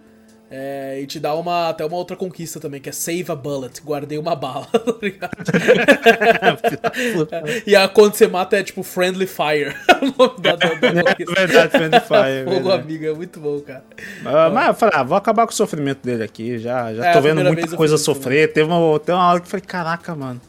É, 0.55 0.99
e 1.01 1.07
te 1.07 1.19
dá 1.19 1.33
uma, 1.33 1.69
até 1.69 1.83
uma 1.83 1.97
outra 1.97 2.15
conquista 2.15 2.59
também, 2.59 2.79
que 2.79 2.87
é 2.87 2.91
Save 2.91 3.25
a 3.29 3.35
Bullet. 3.35 3.81
Guardei 3.83 4.19
uma 4.19 4.35
bala, 4.35 4.67
tá 4.69 4.93
ligado? 5.01 5.31
e 7.65 7.75
aí 7.75 7.87
quando 7.87 8.13
você 8.13 8.27
mata 8.27 8.55
é 8.57 8.61
tipo 8.61 8.83
Friendly 8.83 9.25
Fire. 9.25 9.73
da, 10.39 10.55
da, 10.55 10.73
da 10.75 10.87
É 10.87 11.25
verdade, 11.47 11.71
Friendly 11.71 11.99
Fire. 12.01 12.29
é 12.29 12.43
Fogo 12.43 12.55
verdade. 12.67 12.81
amigo, 12.83 13.05
é 13.05 13.13
muito 13.15 13.39
bom, 13.39 13.59
cara. 13.61 13.83
Ah, 14.23 14.51
Mas 14.51 14.67
eu 14.67 14.73
falei, 14.75 14.95
ah, 14.95 15.01
vou 15.03 15.17
acabar 15.17 15.47
com 15.47 15.53
o 15.53 15.55
sofrimento 15.55 16.03
dele 16.03 16.23
aqui. 16.23 16.59
Já, 16.59 16.93
já 16.93 17.03
É, 17.07 17.11
tô 17.13 17.17
a 17.17 17.21
vendo 17.21 17.43
muita 17.43 17.75
coisa 17.75 17.95
isso 17.95 18.03
sofrer. 18.03 18.53
Teve 18.53 18.71
uma, 18.71 18.99
teve 18.99 19.17
uma 19.17 19.27
hora 19.31 19.39
que 19.39 19.47
eu 19.47 19.49
falei, 19.49 19.65
caraca, 19.65 20.13
mano. 20.13 20.39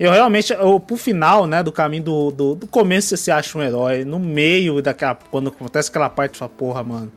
Eu 0.00 0.10
realmente, 0.10 0.50
eu, 0.50 0.80
pro 0.80 0.96
final, 0.96 1.46
né, 1.46 1.62
do 1.62 1.70
caminho 1.70 2.04
do, 2.04 2.30
do, 2.30 2.54
do 2.54 2.66
começo 2.66 3.08
você 3.08 3.18
se 3.18 3.30
acha 3.30 3.58
um 3.58 3.62
herói. 3.62 4.02
No 4.02 4.18
meio 4.18 4.80
daquela. 4.80 5.14
Quando 5.14 5.50
acontece 5.50 5.90
aquela 5.90 6.08
parte, 6.08 6.32
você 6.32 6.38
fala, 6.38 6.50
porra, 6.56 6.82
mano. 6.82 7.12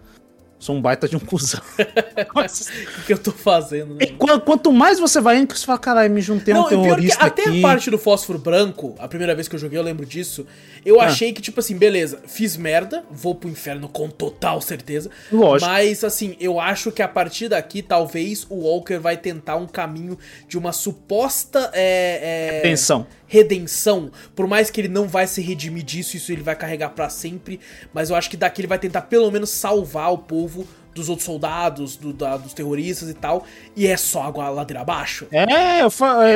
Sou 0.58 0.76
um 0.76 0.82
baita 0.82 1.08
de 1.08 1.16
um 1.16 1.20
cuzão. 1.20 1.62
Nossa. 2.34 2.72
O 3.00 3.04
que 3.06 3.14
eu 3.14 3.18
tô 3.18 3.32
fazendo, 3.32 3.96
né? 3.96 4.06
Qu- 4.18 4.40
quanto 4.40 4.72
mais 4.72 5.00
você 5.00 5.20
vai 5.20 5.38
indo, 5.38 5.54
você 5.56 5.66
fala, 5.66 5.78
caralho, 5.78 6.12
me 6.14 6.22
juntei 6.22 6.54
a 6.54 6.58
um 6.58 6.62
Não, 6.62 6.68
e 6.68 6.70
pior 6.70 6.82
que 6.82 6.88
terrorista 6.88 7.26
até 7.26 7.42
aqui. 7.44 7.60
a 7.60 7.62
parte 7.62 7.92
do 7.92 7.98
fósforo 7.98 8.40
branco, 8.40 8.96
a 8.98 9.08
primeira 9.08 9.36
vez 9.36 9.48
que 9.48 9.56
eu 9.56 9.60
joguei, 9.60 9.78
eu 9.78 9.84
lembro 9.84 10.06
disso, 10.06 10.48
eu 10.86 11.02
Ah. 11.02 11.06
achei 11.08 11.34
que, 11.34 11.42
tipo 11.42 11.60
assim, 11.60 11.76
beleza, 11.76 12.22
fiz 12.28 12.56
merda, 12.56 13.04
vou 13.10 13.34
pro 13.36 13.50
inferno 13.50 13.90
com 13.90 14.08
total 14.10 14.62
certeza. 14.62 15.10
Lógico. 15.32 15.70
Mas, 15.70 16.04
assim, 16.04 16.38
eu 16.40 16.60
acho 16.60 16.92
que 16.92 17.02
a 17.02 17.08
partir 17.08 17.50
daqui, 17.50 17.82
talvez 17.82 18.46
o 18.50 18.56
Walker 18.56 18.98
vai 19.00 19.18
tentar 19.18 19.56
um 19.58 19.66
caminho 19.68 20.18
de 20.48 20.58
uma 20.58 20.72
suposta. 20.72 21.72
É, 21.74 22.52
é, 22.54 22.60
Atenção. 22.60 23.06
redenção, 23.28 24.12
por 24.36 24.48
mais 24.48 24.70
que 24.70 24.80
ele 24.82 24.88
não 24.88 25.08
vai 25.08 25.28
se 25.28 25.42
redimir 25.42 25.84
disso, 25.84 26.16
isso 26.16 26.32
ele 26.32 26.44
vai 26.44 26.56
carregar 26.56 26.90
pra 26.90 27.10
sempre, 27.10 27.60
mas 27.94 28.10
eu 28.10 28.16
acho 28.16 28.30
que 28.30 28.38
daqui 28.38 28.62
ele 28.62 28.68
vai 28.68 28.80
tentar 28.80 29.02
pelo 29.02 29.30
menos 29.32 29.50
salvar 29.50 30.14
o 30.14 30.18
povo 30.20 30.68
dos 30.96 31.10
outros 31.10 31.26
soldados, 31.26 31.98
do- 31.98 32.14
da- 32.14 32.38
dos 32.38 32.54
terroristas 32.54 33.10
e 33.10 33.14
tal, 33.14 33.46
e 33.76 33.86
é 33.86 33.98
só 33.98 34.24
água 34.24 34.50
ladeira 34.50 34.80
abaixo. 34.82 35.28
É, 35.30 35.82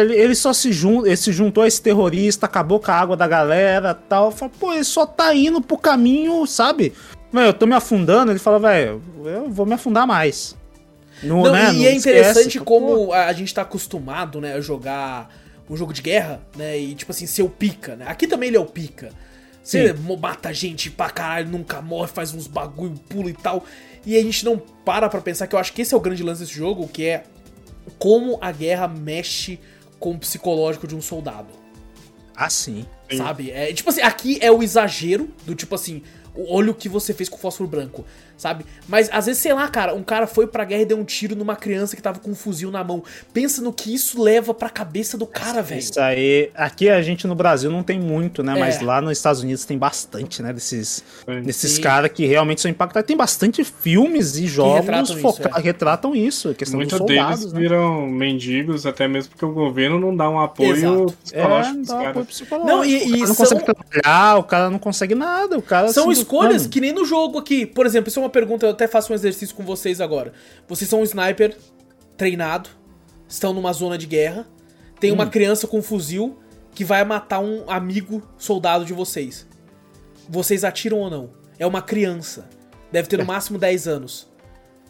ele, 0.02 0.14
ele 0.14 0.36
só 0.36 0.52
se, 0.52 0.74
jun, 0.74 1.06
ele 1.06 1.16
se 1.16 1.32
juntou 1.32 1.64
a 1.64 1.68
esse 1.68 1.82
terrorista, 1.82 2.46
acabou 2.46 2.78
com 2.80 2.92
a 2.92 2.96
água 2.96 3.16
da 3.16 3.26
galera 3.26 3.94
tal. 3.96 4.26
Eu 4.26 4.32
falo, 4.32 4.52
pô, 4.60 4.74
ele 4.74 4.84
só 4.84 5.06
tá 5.06 5.34
indo 5.34 5.62
pro 5.62 5.78
caminho, 5.78 6.46
sabe? 6.46 6.94
Velho, 7.32 7.48
eu 7.48 7.54
tô 7.54 7.66
me 7.66 7.74
afundando. 7.74 8.32
Ele 8.34 8.40
fala, 8.40 8.60
velho, 8.60 9.02
eu 9.24 9.50
vou 9.50 9.66
me 9.66 9.74
afundar 9.74 10.06
mais. 10.06 10.58
No, 11.24 11.44
Não, 11.44 11.54
né, 11.54 11.74
e 11.74 11.86
é 11.86 11.96
esquece. 11.96 12.10
interessante 12.10 12.60
Pô, 12.60 12.66
como 12.66 13.14
a 13.14 13.26
a 13.28 13.34
gente 13.34 13.54
tá 13.54 13.62
acostumado, 13.62 14.40
né, 14.42 14.54
a 14.56 14.62
jogar 14.62 15.30
um 15.70 15.76
jogo 15.78 15.94
de 15.94 16.02
guerra, 16.02 16.42
né, 16.58 16.78
e 16.78 16.96
tipo 16.96 17.12
assim, 17.12 17.26
ser 17.26 17.44
o 17.44 17.50
pica, 17.50 17.96
né? 17.96 18.06
Aqui 18.08 18.28
também 18.28 18.48
ele 18.48 18.58
é 18.58 18.60
o 18.60 18.66
pica. 18.66 19.10
Você 19.62 19.94
mo- 19.94 20.18
mata 20.18 20.52
gente 20.54 20.90
pra 20.90 21.10
caralho, 21.10 21.50
nunca 21.50 21.82
morre, 21.82 22.08
faz 22.08 22.34
uns 22.34 22.48
bagulho, 22.48 22.96
pula 23.08 23.30
e 23.30 23.34
tal. 23.34 23.64
E 24.06 24.18
a 24.18 24.22
gente 24.22 24.44
não 24.46 24.58
para 24.58 25.10
pra 25.10 25.22
pensar 25.22 25.48
que 25.48 25.56
eu 25.56 25.60
acho 25.60 25.74
que 25.74 25.82
esse 25.82 25.94
é 25.94 25.98
o 25.98 26.00
grande 26.00 26.24
lance 26.24 26.42
desse 26.42 26.54
jogo, 26.54 26.88
que 26.88 27.06
é 27.06 27.24
como 27.98 28.38
a 28.42 28.52
guerra 28.52 28.88
mexe 28.88 29.60
com 30.00 30.12
o 30.12 30.18
psicológico 30.20 30.88
de 30.88 30.96
um 30.96 31.02
soldado. 31.02 31.48
Ah, 32.36 32.50
sim. 32.50 32.86
Sabe? 33.18 33.52
É, 33.52 33.74
tipo 33.74 33.90
assim, 33.90 34.02
aqui 34.02 34.38
é 34.42 34.52
o 34.52 34.64
exagero 34.64 35.30
do 35.46 35.54
tipo 35.56 35.76
assim, 35.76 36.02
o- 36.34 36.54
olha 36.56 36.72
o 36.72 36.76
que 36.76 36.88
você 36.88 37.14
fez 37.14 37.28
com 37.28 37.36
o 37.36 37.40
fósforo 37.40 37.70
branco, 37.70 38.06
sabe? 38.40 38.66
Mas 38.88 39.10
às 39.12 39.28
vezes, 39.28 39.42
sei 39.42 39.54
lá, 39.54 39.68
cara, 39.68 39.94
um 39.94 40.02
cara 40.02 40.26
foi 40.26 40.48
pra 40.48 40.64
guerra 40.64 40.82
e 40.82 40.86
deu 40.86 40.98
um 40.98 41.04
tiro 41.04 41.36
numa 41.36 41.56
criança 41.56 41.96
que 41.96 42.02
tava 42.02 42.18
com 42.20 42.32
um 42.32 42.36
fuzil 42.36 42.72
na 42.72 42.84
mão. 42.84 43.04
Pensa 43.34 43.62
no 43.62 43.72
que 43.74 43.94
isso 43.94 44.20
leva 44.24 44.54
pra 44.54 44.70
cabeça 44.70 45.18
do 45.18 45.28
cara, 45.28 45.62
velho. 45.62 45.80
Isso 45.80 46.00
aí. 46.00 46.50
Aqui 46.56 46.90
a 46.90 47.02
gente 47.02 47.28
no 47.28 47.36
Brasil 47.36 47.70
não 47.70 47.84
tem 47.84 48.00
muito, 48.00 48.42
né? 48.42 48.56
É. 48.56 48.60
Mas 48.60 48.82
lá 48.82 49.02
nos 49.02 49.12
Estados 49.12 49.42
Unidos 49.44 49.66
tem 49.66 49.78
bastante, 49.78 50.42
né? 50.42 50.54
Desses, 50.54 51.04
desses 51.44 51.78
caras 51.78 52.12
que 52.12 52.26
realmente 52.26 52.62
são 52.62 52.72
impactados. 52.72 53.06
Tem 53.06 53.18
bastante 53.18 53.64
filmes 53.64 54.38
e 54.38 54.48
jogos 54.48 54.80
retratam 54.80 55.16
que 55.16 55.28
isso, 55.28 55.42
é. 55.58 55.62
retratam 55.62 56.16
isso, 56.16 56.50
a 56.50 56.54
questão 56.54 56.80
dos 56.80 56.92
Muitos 56.92 57.06
deles 57.06 57.22
soldados, 57.22 57.54
né? 57.54 57.60
viram 57.60 58.08
mendigos, 58.08 58.86
até 58.86 59.08
mesmo 59.08 59.32
porque 59.32 59.46
o 59.46 59.52
governo 59.52 60.00
não 60.00 60.16
dá 60.16 60.30
um 60.30 60.40
apoio 60.40 60.72
Exato. 60.76 61.16
É, 61.34 61.42
psicológico 61.42 61.76
não 61.76 61.84
pros 61.84 61.88
dá 61.88 62.10
apoio 62.10 62.26
psicológico. 62.26 62.68
Não, 62.72 62.86
e- 62.86 62.96
o 62.96 63.00
cara 63.00 63.18
e 63.18 63.20
não 63.20 63.28
são- 63.28 63.36
consegue 63.36 63.64
trabalhar, 63.66 64.38
o 64.38 64.44
cara 64.44 64.70
não 64.70 64.80
consegue 64.80 65.16
nada, 65.16 65.58
o 65.58 65.62
cara... 65.62 65.90
São 65.92 66.10
assim, 66.10 66.22
escolhas 66.22 66.62
mano, 66.64 66.70
que 66.70 66.82
nem 66.82 66.94
no 66.94 67.04
jogo 67.06 67.38
aqui. 67.40 67.66
Por 67.66 67.86
exemplo, 67.86 68.10
isso 68.10 68.20
é 68.20 68.24
uma 68.24 68.29
pergunta, 68.30 68.66
eu 68.66 68.72
até 68.72 68.88
faço 68.88 69.12
um 69.12 69.16
exercício 69.16 69.56
com 69.56 69.64
vocês 69.64 70.00
agora. 70.00 70.34
Vocês 70.68 70.90
são 70.90 71.02
um 71.02 71.04
sniper 71.04 71.58
treinado, 72.16 72.70
estão 73.28 73.54
numa 73.54 73.74
zona 73.74 73.98
de 73.98 74.06
guerra, 74.06 74.48
tem 75.00 75.12
Hum. 75.12 75.16
uma 75.16 75.28
criança 75.28 75.68
com 75.68 75.80
um 75.80 75.82
fuzil 75.82 76.38
que 76.74 76.84
vai 76.86 77.04
matar 77.04 77.40
um 77.40 77.70
amigo 77.70 78.22
soldado 78.38 78.86
de 78.86 78.94
vocês. 78.94 79.48
Vocês 80.28 80.64
atiram 80.64 81.00
ou 81.00 81.10
não? 81.10 81.32
É 81.58 81.66
uma 81.66 81.82
criança. 81.82 82.48
Deve 82.92 83.08
ter 83.08 83.18
no 83.18 83.26
máximo 83.26 83.58
10 83.58 83.88
anos. 83.88 84.29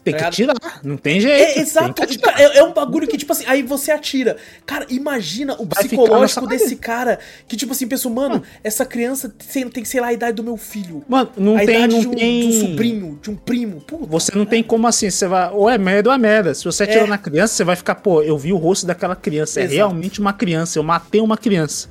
Tem 0.02 0.14
que 0.14 0.20
tá 0.20 0.28
atirar, 0.28 0.56
não 0.82 0.96
tem 0.96 1.20
jeito. 1.20 1.58
É, 1.58 1.60
exato. 1.60 1.94
Cara, 2.22 2.40
É, 2.42 2.58
é 2.58 2.64
um 2.64 2.72
bagulho 2.72 3.06
que, 3.06 3.18
tipo 3.18 3.30
assim, 3.32 3.44
aí 3.46 3.62
você 3.62 3.90
atira. 3.92 4.38
Cara, 4.64 4.86
imagina 4.88 5.52
o 5.58 5.66
Vai 5.66 5.84
psicológico 5.84 6.46
desse 6.46 6.74
cara. 6.76 7.18
Que, 7.46 7.54
tipo 7.54 7.72
assim, 7.72 7.86
pensou, 7.86 8.10
mano, 8.10 8.42
essa 8.64 8.86
criança 8.86 9.28
tem, 9.52 9.68
tem, 9.68 9.84
sei 9.84 10.00
lá, 10.00 10.06
a 10.06 10.12
idade 10.14 10.36
do 10.36 10.42
meu 10.42 10.56
filho. 10.56 11.04
Mano, 11.06 11.30
não 11.36 11.54
a 11.54 11.58
tem, 11.58 11.68
idade 11.84 11.92
não 11.92 12.00
de, 12.00 12.08
um, 12.08 12.14
tem... 12.14 12.40
de 12.50 12.56
um 12.56 12.60
sobrinho, 12.70 13.18
de 13.20 13.30
um 13.30 13.36
primo. 13.36 13.80
Puta, 13.82 14.06
Você 14.06 14.32
não 14.34 14.46
tem 14.46 14.62
como 14.62 14.86
assim, 14.86 15.10
você 15.10 15.28
vai. 15.28 15.50
Ou 15.52 15.68
é 15.68 15.76
merda 15.76 16.08
ou 16.08 16.14
é 16.14 16.18
merda. 16.18 16.54
Se 16.54 16.64
você 16.64 16.84
atirar 16.84 17.04
É. 17.04 17.06
na 17.06 17.18
criança, 17.18 17.52
você 17.54 17.64
vai 17.64 17.76
ficar, 17.76 17.96
pô, 17.96 18.22
eu 18.22 18.38
vi 18.38 18.54
o 18.54 18.56
rosto 18.56 18.86
daquela 18.86 19.14
criança. 19.14 19.60
É 19.60 19.64
Exato. 19.64 19.76
realmente 19.76 20.18
uma 20.18 20.32
criança. 20.32 20.78
Eu 20.78 20.82
matei 20.82 21.20
uma 21.20 21.36
criança. 21.36 21.88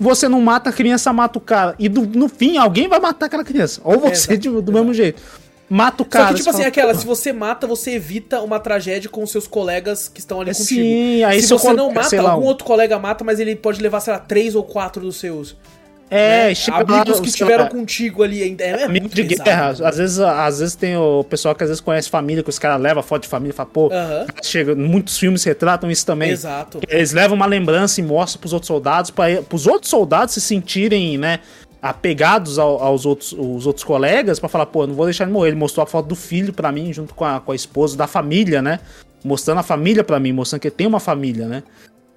Você 0.00 0.26
não 0.26 0.40
mata 0.40 0.70
a 0.70 0.72
criança, 0.72 1.12
mata 1.12 1.38
o 1.38 1.40
cara. 1.40 1.74
E 1.78 1.88
do- 1.88 2.06
no 2.18 2.28
fim, 2.28 2.56
alguém 2.56 2.88
vai 2.88 2.98
matar 2.98 3.26
aquela 3.26 3.44
criança. 3.44 3.80
Ou 3.84 4.00
você 4.00 4.32
Exato, 4.32 4.38
de- 4.38 4.62
do 4.62 4.72
mesmo 4.72 4.92
jeito. 4.94 5.22
Mata 5.74 6.02
o 6.02 6.06
cara. 6.06 6.26
Só 6.26 6.32
que, 6.32 6.38
tipo 6.40 6.50
assim, 6.50 6.58
fala, 6.58 6.68
aquela, 6.68 6.92
"Pô, 6.92 6.98
se 7.00 7.06
você 7.06 7.32
mata, 7.32 7.66
você 7.66 7.92
evita 7.92 8.42
uma 8.42 8.60
tragédia 8.60 9.08
com 9.08 9.22
os 9.22 9.30
seus 9.30 9.46
colegas 9.46 10.06
que 10.06 10.20
estão 10.20 10.38
ali 10.40 10.50
É, 10.50 10.54
contigo. 10.54 10.80
sim, 10.82 11.24
aí 11.24 11.40
se 11.40 11.48
você 11.48 11.72
não 11.72 11.90
mata, 11.90 12.20
algum 12.20 12.42
um- 12.44 12.46
outro 12.46 12.66
colega 12.66 12.98
mata, 12.98 13.24
mas 13.24 13.40
ele 13.40 13.56
pode 13.56 13.80
levar, 13.80 14.00
sei 14.00 14.12
lá, 14.12 14.18
três 14.18 14.54
ou 14.54 14.62
quatro 14.64 15.00
dos 15.00 15.16
seus. 15.16 15.56
É, 16.10 16.48
né? 16.48 16.54
chega 16.54 16.76
Amigos 16.76 17.20
que 17.20 17.28
estiveram 17.28 17.68
contigo 17.68 18.22
ali 18.22 18.42
ainda. 18.42 18.62
É, 18.62 18.82
é 18.82 18.84
Amigo 18.84 19.08
de 19.08 19.24
pesado, 19.24 19.44
guerra. 19.48 19.72
mano. 19.72 19.86
Às 19.86 19.96
vezes, 19.96 20.18
às 20.20 20.58
vezes 20.58 20.74
tem 20.74 20.94
o 20.94 21.24
pessoal 21.24 21.54
que 21.54 21.62
às 21.64 21.70
vezes 21.70 21.80
conhece 21.80 22.10
família, 22.10 22.42
que 22.42 22.50
os 22.50 22.58
caras 22.58 22.78
levam 22.78 23.02
foto 23.02 23.22
de 23.22 23.28
família 23.28 23.52
e 23.54 23.56
fala, 23.56 23.70
pô, 23.72 23.90
Aham. 23.90 24.26
chega, 24.42 24.74
muitos 24.74 25.16
filmes 25.16 25.42
retratam 25.42 25.90
isso 25.90 26.04
também. 26.04 26.28
Exato. 26.30 26.80
Eles 26.86 27.12
levam 27.14 27.34
uma 27.34 27.46
lembrança 27.46 27.98
e 27.98 28.04
mostram 28.04 28.42
pros 28.42 28.52
outros 28.52 28.66
soldados, 28.66 29.10
para 29.10 29.42
os 29.50 29.66
outros 29.66 29.88
soldados 29.88 30.34
se 30.34 30.40
sentirem, 30.42 31.16
né, 31.16 31.38
apegados 31.82 32.58
ao- 32.60 32.80
aos 32.80 33.04
outros, 33.04 33.32
os 33.36 33.66
outros 33.66 33.82
colegas, 33.84 34.38
pra 34.38 34.48
falar, 34.48 34.66
pô, 34.66 34.86
não 34.86 34.94
vou 34.94 35.04
deixar 35.06 35.24
ele 35.24 35.32
morrer. 35.32 35.48
Ele 35.48 35.56
mostrou 35.56 35.82
a 35.82 35.86
foto 35.86 36.06
do 36.06 36.14
filho 36.14 36.52
pra 36.52 36.70
mim, 36.70 36.92
junto 36.92 37.12
com 37.12 37.24
a, 37.24 37.40
com 37.40 37.50
a 37.50 37.54
esposa, 37.56 37.96
da 37.96 38.06
família, 38.06 38.62
né? 38.62 38.78
Mostrando 39.24 39.58
a 39.58 39.62
família 39.64 40.04
pra 40.04 40.20
mim, 40.20 40.32
mostrando 40.32 40.60
que 40.62 40.70
tem 40.70 40.86
uma 40.86 41.00
família, 41.00 41.46
né? 41.48 41.62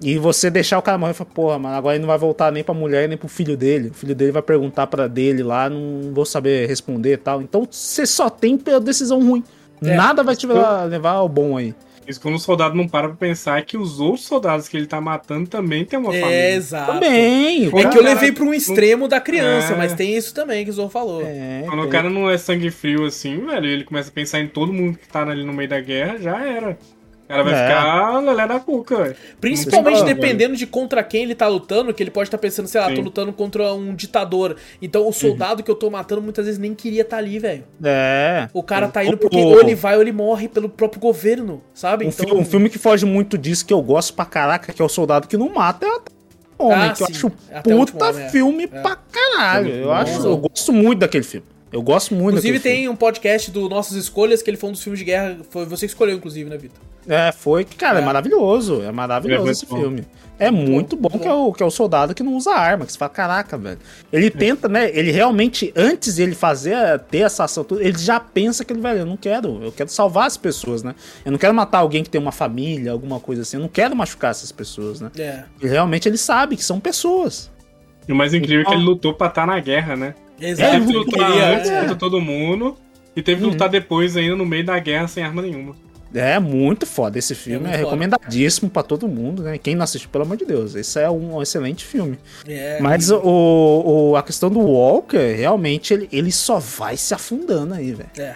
E 0.02 0.18
você 0.18 0.50
deixar 0.50 0.78
o 0.78 0.82
cara 0.82 0.98
morrer 0.98 1.12
e 1.12 1.16
falar, 1.16 1.30
porra, 1.32 1.58
mano, 1.60 1.76
agora 1.76 1.96
ele 1.96 2.02
não 2.02 2.08
vai 2.08 2.18
voltar 2.18 2.52
nem 2.52 2.64
pra 2.64 2.74
mulher 2.74 3.08
nem 3.08 3.18
pro 3.18 3.28
filho 3.30 3.56
dele. 3.58 3.90
O 3.90 3.94
filho 3.94 4.14
dele 4.14 4.32
vai 4.32 4.42
perguntar 4.42 4.88
pra 4.88 5.08
dele 5.08 5.42
lá, 5.42 5.70
não 5.70 6.14
vou 6.14 6.26
saber 6.26 6.68
responder 6.68 7.14
e 7.14 7.18
tal. 7.18 7.42
Então 7.42 7.68
você 7.70 8.06
só 8.06 8.30
tem 8.30 8.60
decisão 8.84 9.26
ruim. 9.26 9.44
É. 9.84 9.96
Nada 9.96 10.22
vai 10.24 10.36
te 10.36 10.46
levar, 10.46 10.84
levar 10.86 11.12
ao 11.12 11.30
bom 11.30 11.58
aí. 11.58 11.74
Isso 12.08 12.22
quando 12.22 12.36
o 12.36 12.40
soldado 12.40 12.76
não 12.76 12.88
para 12.88 13.08
pra 13.08 13.18
pensar 13.18 13.58
é 13.58 13.62
que 13.62 13.78
os 13.78 14.00
outros 14.00 14.26
soldados 14.26 14.68
que 14.68 14.78
ele 14.78 14.86
tá 14.86 15.02
matando 15.02 15.50
também 15.50 15.84
tem 15.84 15.98
uma 15.98 16.16
É, 16.16 16.20
família. 16.22 16.54
exato. 16.56 16.92
Também. 16.94 17.66
É 17.68 17.90
que 17.90 17.98
eu 17.98 18.04
levei 18.04 18.32
pra 18.32 18.44
um 18.44 18.54
extremo 18.54 19.08
da 19.08 19.20
criança, 19.20 19.74
É. 19.74 19.78
mas 19.78 19.94
tem 19.94 20.16
isso 20.16 20.34
também 20.34 20.64
que 20.64 20.70
o 20.70 20.74
Zorro 20.74 20.90
falou. 20.90 21.22
É, 21.26 21.64
Quando 21.68 21.82
o 21.84 21.90
cara 21.90 22.10
não 22.10 22.30
é 22.30 22.38
sangue 22.38 22.70
frio 22.70 23.06
assim, 23.06 23.38
velho, 23.46 23.66
ele 23.66 23.84
começa 23.84 24.10
a 24.10 24.14
pensar 24.14 24.40
em 24.40 24.48
todo 24.48 24.72
mundo 24.72 24.98
que 25.00 25.08
tá 25.08 25.24
ali 25.24 25.44
no 25.44 25.54
meio 25.54 25.68
da 25.70 25.80
guerra, 25.80 26.18
já 26.20 26.40
era. 26.46 26.78
O 27.26 27.28
cara 27.28 27.44
vai 27.44 27.54
É. 27.54 27.68
ficar 27.68 28.20
lelé 28.20 28.48
da 28.48 28.60
cuca, 28.60 28.98
velho. 29.04 29.16
Principalmente 29.42 30.04
dependendo 30.04 30.56
de 30.56 30.68
contra 30.68 31.04
quem 31.04 31.24
ele 31.24 31.34
tá 31.34 31.48
lutando, 31.48 31.92
que 31.92 32.04
ele 32.04 32.12
pode 32.12 32.28
estar 32.28 32.38
pensando, 32.38 32.68
sei 32.68 32.80
lá, 32.80 32.88
tô 32.90 32.98
Sim. 32.98 33.02
lutando 33.02 33.34
contra 33.34 33.74
um 33.74 33.96
ditador. 33.96 34.56
Então 34.80 35.08
o 35.08 35.12
soldado 35.12 35.64
que 35.64 35.72
eu 35.72 35.76
tô 35.76 35.90
matando 35.90 36.22
muitas 36.22 36.46
vezes 36.46 36.60
nem 36.60 36.76
queria 36.76 37.02
estar 37.02 37.18
ali, 37.18 37.40
velho. 37.40 37.64
É. 37.84 38.48
O 38.54 38.62
cara 38.62 38.88
tá 38.88 39.04
indo 39.04 39.18
porque 39.18 39.38
o- 39.38 39.40
ou 39.48 39.60
ele 39.60 39.74
vai 39.74 39.96
ou 39.96 40.02
ele 40.04 40.12
morre 40.12 40.48
pelo 40.48 40.70
próprio 40.70 41.02
governo, 41.02 41.64
sabe? 41.74 42.06
Um, 42.06 42.10
Então, 42.10 42.28
fi- 42.28 42.34
um 42.36 42.46
filme 42.46 42.70
que 42.70 42.78
foge 42.78 43.06
muito 43.08 43.38
disso, 43.40 43.66
que 43.66 43.74
eu 43.74 43.82
gosto 43.82 44.14
pra 44.14 44.26
caraca, 44.26 44.72
que 44.72 44.82
é 44.82 44.86
o 44.86 44.90
Soldado 44.90 45.28
que 45.28 45.36
não 45.36 45.50
mata, 45.52 45.86
é 45.86 45.90
Homem, 46.58 46.78
Ah, 46.90 46.94
que 46.94 47.04
eu 47.04 47.08
sim. 47.08 47.14
acho 47.14 47.32
Até 47.52 47.76
puta 47.76 48.06
Homem, 48.12 48.24
é. 48.26 48.30
filme 48.30 48.68
pra 48.68 48.96
caralho. 49.12 49.66
Filme 49.66 49.82
Eu, 49.82 49.92
acho, 49.92 50.26
eu 50.26 50.38
gosto 50.38 50.72
muito 50.72 51.00
daquele 51.00 51.24
filme. 51.24 51.46
Eu 51.76 51.82
gosto 51.82 52.16
muito 52.16 52.38
Inclusive 52.38 52.62
tem 52.62 52.88
um 52.88 52.96
podcast 52.96 53.52
do 53.52 53.68
Nossas 53.68 53.98
Escolhas, 53.98 54.42
que 54.42 54.50
ele 54.50 54.56
foi 54.56 54.70
um 54.70 54.72
dos 54.72 54.82
filmes 54.82 54.98
de 54.98 55.04
guerra. 55.04 55.40
Foi 55.50 55.66
você 55.66 55.86
que 55.86 55.92
escolheu, 55.92 56.16
inclusive, 56.16 56.50
né, 56.50 56.56
Vitor? 56.58 56.80
filme. 57.04 57.14
É, 57.14 57.34
foi 57.34 57.66
que, 57.66 57.76
cara, 57.76 58.00
é, 58.00 58.02
É. 58.02 58.06
maravilhoso. 58.06 58.82
É 58.82 58.94
maravilhoso 58.94 59.50
é 59.50 59.52
esse 59.52 59.66
muito 59.66 59.76
bom. 59.76 59.82
filme. 59.82 60.08
É 60.40 60.50
muito 60.50 60.96
bom, 60.96 61.10
muito 61.10 61.22
que, 61.22 61.28
é 61.28 61.34
o, 61.34 61.52
que 61.52 61.62
é 61.62 61.66
o 61.66 61.70
soldado 61.70 62.16
que 62.16 62.24
não 62.24 62.36
usa 62.36 62.52
arma, 62.52 62.86
que 62.86 62.94
você 62.94 62.98
fala, 62.98 63.10
caraca, 63.10 63.58
velho. 63.58 63.78
Ele 64.10 64.30
tenta, 64.30 64.70
né? 64.70 64.90
Ele 64.98 65.12
realmente, 65.12 65.74
antes 65.76 66.16
de 66.16 66.24
ele 66.24 66.34
fazer, 66.34 66.98
ter 67.12 67.20
essa 67.20 67.44
ação, 67.44 67.66
tudo, 67.66 67.82
ele 67.82 67.98
já 67.98 68.22
pensa 68.22 68.64
que 68.64 68.72
ele, 68.72 68.80
velho, 68.80 69.00
eu 69.00 69.06
não 69.06 69.18
quero, 69.18 69.62
eu 69.62 69.72
quero 69.74 69.90
salvar 69.90 70.28
as 70.28 70.38
pessoas, 70.38 70.82
né? 70.82 70.96
Eu 71.26 71.32
não 71.34 71.38
quero 71.38 71.54
matar 71.54 71.80
alguém 71.80 72.04
que 72.06 72.10
tem 72.10 72.22
uma 72.22 72.32
família, 72.32 72.94
alguma 72.94 73.20
coisa 73.20 73.42
assim. 73.42 73.58
Eu 73.58 73.62
não 73.62 73.70
quero 73.70 73.94
machucar 73.98 74.32
essas 74.32 74.54
pessoas, 74.54 75.02
né? 75.02 75.12
É. 75.20 75.44
E 75.62 75.68
realmente 75.68 76.08
ele 76.08 76.18
sabe 76.18 76.56
que 76.56 76.64
são 76.64 76.80
pessoas. 76.80 77.52
E 78.08 78.14
o 78.14 78.16
mais 78.16 78.34
incrível 78.34 78.62
é 78.62 78.66
que 78.66 78.72
ele 78.74 78.84
lutou 78.84 79.14
pra 79.14 79.28
estar 79.28 79.46
na 79.46 79.60
guerra, 79.60 79.98
né? 79.98 80.16
Exato. 80.40 80.72
Teve 80.72 80.86
que 80.86 80.92
ele 80.92 80.98
lutar 81.00 81.32
queria- 81.32 81.58
antes 81.58 81.70
é. 81.70 81.80
contra 81.82 81.96
todo 81.96 82.22
mundo. 82.22 82.76
E 83.16 83.22
teve 83.22 83.42
que 83.42 83.48
lutar 83.48 83.70
depois 83.70 84.18
ainda 84.18 84.36
no 84.36 84.46
meio 84.46 84.66
da 84.66 84.78
guerra 84.78 85.08
sem 85.08 85.24
arma 85.24 85.42
nenhuma. 85.42 85.74
É 86.14 86.40
muito 86.40 86.86
foda 86.86 87.18
esse 87.20 87.34
filme, 87.36 87.66
é, 87.68 87.72
foda. 87.72 87.78
recomendadíssimo 87.84 88.70
pra 88.70 88.84
todo 88.84 89.08
mundo, 89.08 89.44
né? 89.44 89.58
Quem 89.58 89.76
não 89.76 89.84
assistiu, 89.84 90.10
pelo 90.10 90.24
amor 90.24 90.38
de 90.38 90.46
Deus, 90.46 90.74
esse 90.76 91.00
é 91.00 91.10
um 91.10 91.42
excelente 91.42 91.84
filme. 91.86 92.18
É. 92.48 92.80
Mas 92.82 93.10
o, 93.12 93.20
o- 94.12 94.16
a 94.16 94.24
questão 94.24 94.50
do 94.50 94.60
Walker, 94.60 95.34
realmente, 95.36 95.94
ele, 95.94 96.08
ele 96.12 96.32
só 96.32 96.58
vai 96.60 96.96
se 96.96 97.14
afundando 97.14 97.74
aí, 97.74 97.94
velho. 97.94 98.10
É. 98.18 98.36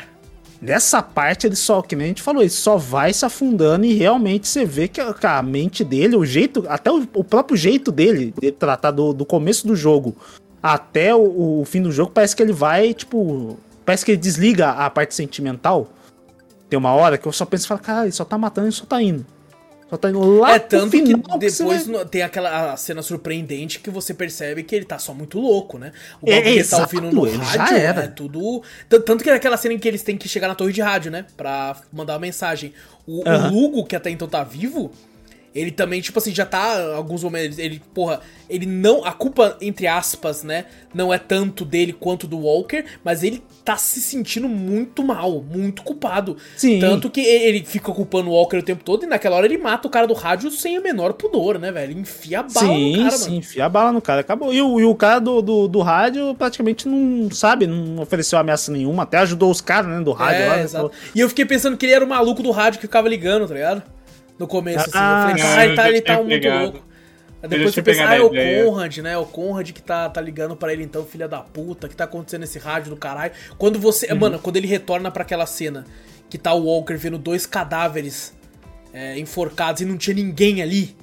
Nessa 0.61 1.01
parte, 1.01 1.47
ele 1.47 1.55
só, 1.55 1.81
que 1.81 1.95
nem 1.95 2.05
a 2.05 2.07
gente 2.09 2.21
falou, 2.21 2.41
ele 2.41 2.49
só 2.49 2.75
vai 2.75 3.13
se 3.13 3.23
afundando 3.25 3.85
e 3.85 3.93
realmente 3.93 4.45
você 4.47 4.65
vê 4.65 4.89
que 4.89 4.99
a, 4.99 5.13
que 5.13 5.25
a 5.25 5.41
mente 5.41 5.83
dele, 5.85 6.17
o 6.17 6.25
jeito, 6.25 6.65
até 6.67 6.91
o, 6.91 7.07
o 7.13 7.23
próprio 7.23 7.55
jeito 7.55 7.93
dele, 7.93 8.33
de 8.41 8.51
tratar 8.51 8.91
do, 8.91 9.13
do 9.13 9.25
começo 9.25 9.65
do 9.65 9.73
jogo 9.75 10.17
até 10.61 11.13
o, 11.15 11.61
o 11.61 11.65
fim 11.65 11.81
do 11.81 11.91
jogo, 11.91 12.11
parece 12.11 12.35
que 12.35 12.43
ele 12.43 12.53
vai, 12.53 12.93
tipo, 12.93 13.57
parece 13.85 14.03
que 14.05 14.11
ele 14.11 14.17
desliga 14.19 14.69
a 14.71 14.89
parte 14.89 15.15
sentimental. 15.15 15.87
Tem 16.69 16.77
uma 16.77 16.93
hora 16.93 17.17
que 17.17 17.27
eu 17.27 17.31
só 17.31 17.45
penso 17.45 17.65
e 17.65 17.67
falo, 17.67 17.79
cara, 17.81 18.03
ele 18.03 18.11
só 18.11 18.23
tá 18.25 18.37
matando 18.37 18.67
e 18.67 18.71
só 18.71 18.85
tá 18.85 19.01
indo. 19.01 19.25
Só 19.89 19.97
tá 19.97 20.07
indo 20.11 20.19
lá 20.37 20.53
É 20.53 20.59
tanto 20.59 20.91
que 20.91 21.15
depois 21.39 21.87
vai- 21.87 22.05
tem 22.05 22.21
aquela 22.21 22.77
cena 22.77 23.01
surpreendente 23.01 23.79
que 23.79 23.89
você 23.89 24.13
percebe 24.13 24.61
que 24.61 24.75
ele 24.75 24.85
tá 24.85 24.99
só 24.99 25.15
muito 25.15 25.39
louco, 25.39 25.79
né? 25.79 25.91
O 26.21 26.29
É, 26.29 26.39
que 26.41 26.47
ele 26.49 26.55
tá 26.57 26.59
exato, 26.61 26.95
ouvindo 26.95 27.15
no 27.15 27.25
ele 27.25 27.37
já 27.43 27.63
rádio 27.63 27.77
era. 27.77 28.03
é 28.03 28.07
tudo. 28.07 28.61
Tanto 28.87 29.23
que 29.23 29.29
é 29.31 29.33
aquela 29.33 29.57
cena 29.57 29.73
em 29.73 29.79
que 29.79 29.87
eles 29.87 30.03
têm 30.03 30.15
que 30.15 30.29
chegar 30.29 30.47
na 30.47 30.53
torre 30.53 30.71
de 30.73 30.81
rádio, 30.81 31.09
né? 31.09 31.25
Pra 31.35 31.75
mandar 31.91 32.13
uma 32.13 32.19
mensagem. 32.19 32.71
O, 33.07 33.21
o 33.23 33.27
Aham. 33.27 33.49
Lugo, 33.49 33.83
que 33.83 33.95
até 33.95 34.11
então 34.11 34.27
tá 34.27 34.43
vivo, 34.43 34.91
ele 35.53 35.71
também, 35.71 35.99
tipo 36.01 36.19
assim, 36.19 36.33
já 36.33 36.45
tá. 36.45 36.93
Alguns 36.95 37.23
momentos. 37.23 37.57
Ele, 37.57 37.81
porra, 37.93 38.21
ele 38.49 38.65
não. 38.65 39.03
A 39.03 39.11
culpa, 39.11 39.57
entre 39.61 39.87
aspas, 39.87 40.43
né? 40.43 40.65
Não 40.93 41.13
é 41.13 41.17
tanto 41.17 41.65
dele 41.65 41.93
quanto 41.93 42.27
do 42.27 42.39
Walker, 42.39 42.83
mas 43.03 43.23
ele 43.23 43.43
tá 43.63 43.77
se 43.77 44.01
sentindo 44.01 44.47
muito 44.47 45.03
mal, 45.03 45.43
muito 45.43 45.83
culpado. 45.83 46.37
Sim. 46.55 46.79
Tanto 46.79 47.09
que 47.09 47.21
ele 47.21 47.63
fica 47.63 47.91
culpando 47.91 48.29
o 48.29 48.33
Walker 48.33 48.57
o 48.57 48.63
tempo 48.63 48.83
todo 48.83 49.03
e 49.03 49.07
naquela 49.07 49.35
hora 49.35 49.45
ele 49.45 49.57
mata 49.57 49.87
o 49.87 49.91
cara 49.91 50.07
do 50.07 50.13
rádio 50.13 50.49
sem 50.51 50.77
o 50.77 50.81
menor 50.81 51.13
pudor, 51.13 51.59
né, 51.59 51.71
velho? 51.71 51.91
Ele 51.91 52.01
enfia 52.01 52.39
a 52.39 52.43
bala 52.43 52.67
Sim, 52.67 52.97
no 52.97 53.03
cara, 53.03 53.17
sim, 53.17 53.25
mano. 53.25 53.35
enfia 53.37 53.65
a 53.65 53.69
bala 53.69 53.91
no 53.91 54.01
cara, 54.01 54.21
acabou. 54.21 54.53
E 54.53 54.61
o, 54.61 54.79
e 54.79 54.85
o 54.85 54.95
cara 54.95 55.19
do, 55.19 55.41
do, 55.41 55.67
do 55.67 55.79
rádio 55.81 56.33
praticamente 56.35 56.87
não 56.87 57.29
sabe, 57.31 57.67
não 57.67 58.01
ofereceu 58.01 58.39
ameaça 58.39 58.71
nenhuma, 58.71 59.03
até 59.03 59.17
ajudou 59.19 59.51
os 59.51 59.61
caras, 59.61 59.91
né, 59.91 60.01
do 60.01 60.11
rádio 60.11 60.47
lá. 60.47 60.53
É, 60.53 60.57
né, 60.57 60.63
exato. 60.63 60.91
E 61.13 61.19
eu 61.19 61.29
fiquei 61.29 61.45
pensando 61.45 61.77
que 61.77 61.85
ele 61.85 61.93
era 61.93 62.03
o 62.03 62.07
maluco 62.09 62.41
do 62.41 62.51
rádio 62.51 62.79
que 62.79 62.87
ficava 62.87 63.07
ligando, 63.07 63.47
tá 63.47 63.53
ligado? 63.53 63.83
No 64.39 64.47
começo, 64.47 64.79
assim. 64.79 64.91
Ah, 64.95 65.27
eu 65.31 65.37
falei, 65.37 65.43
cara, 65.43 65.63
ele 65.63 65.71
Eu 65.71 65.75
tá, 65.75 65.89
ele 65.89 66.01
tá 66.01 66.13
muito 66.15 66.29
pegado. 66.29 66.63
louco. 66.63 66.77
Aí 66.79 66.83
Eu 67.43 67.49
depois 67.49 67.73
você 67.73 67.81
pensa, 67.83 68.07
ah, 68.09 68.15
é 68.15 68.21
o. 68.21 68.29
Conrad, 68.65 68.97
né? 68.99 69.11
É 69.13 69.17
o 69.17 69.25
Conrad 69.25 69.71
que 69.71 69.81
tá, 69.81 70.09
tá 70.09 70.19
ligando 70.21 70.55
pra 70.55 70.73
ele 70.73 70.83
então, 70.83 71.05
filha 71.05 71.27
da 71.27 71.39
puta, 71.41 71.87
que 71.87 71.95
tá 71.95 72.05
acontecendo 72.05 72.41
nesse 72.41 72.57
rádio 72.59 72.89
do 72.89 72.97
caralho. 72.97 73.31
Quando 73.57 73.77
você. 73.79 74.07
Uhum. 74.11 74.17
Mano, 74.19 74.39
quando 74.39 74.57
ele 74.57 74.67
retorna 74.67 75.11
pra 75.11 75.21
aquela 75.23 75.45
cena 75.45 75.85
que 76.29 76.37
tá 76.37 76.53
o 76.53 76.63
Walker 76.65 76.95
vendo 76.95 77.17
dois 77.17 77.45
cadáveres 77.45 78.33
é, 78.93 79.17
enforcados 79.19 79.81
e 79.81 79.85
não 79.85 79.97
tinha 79.97 80.15
ninguém 80.15 80.61
ali. 80.61 80.95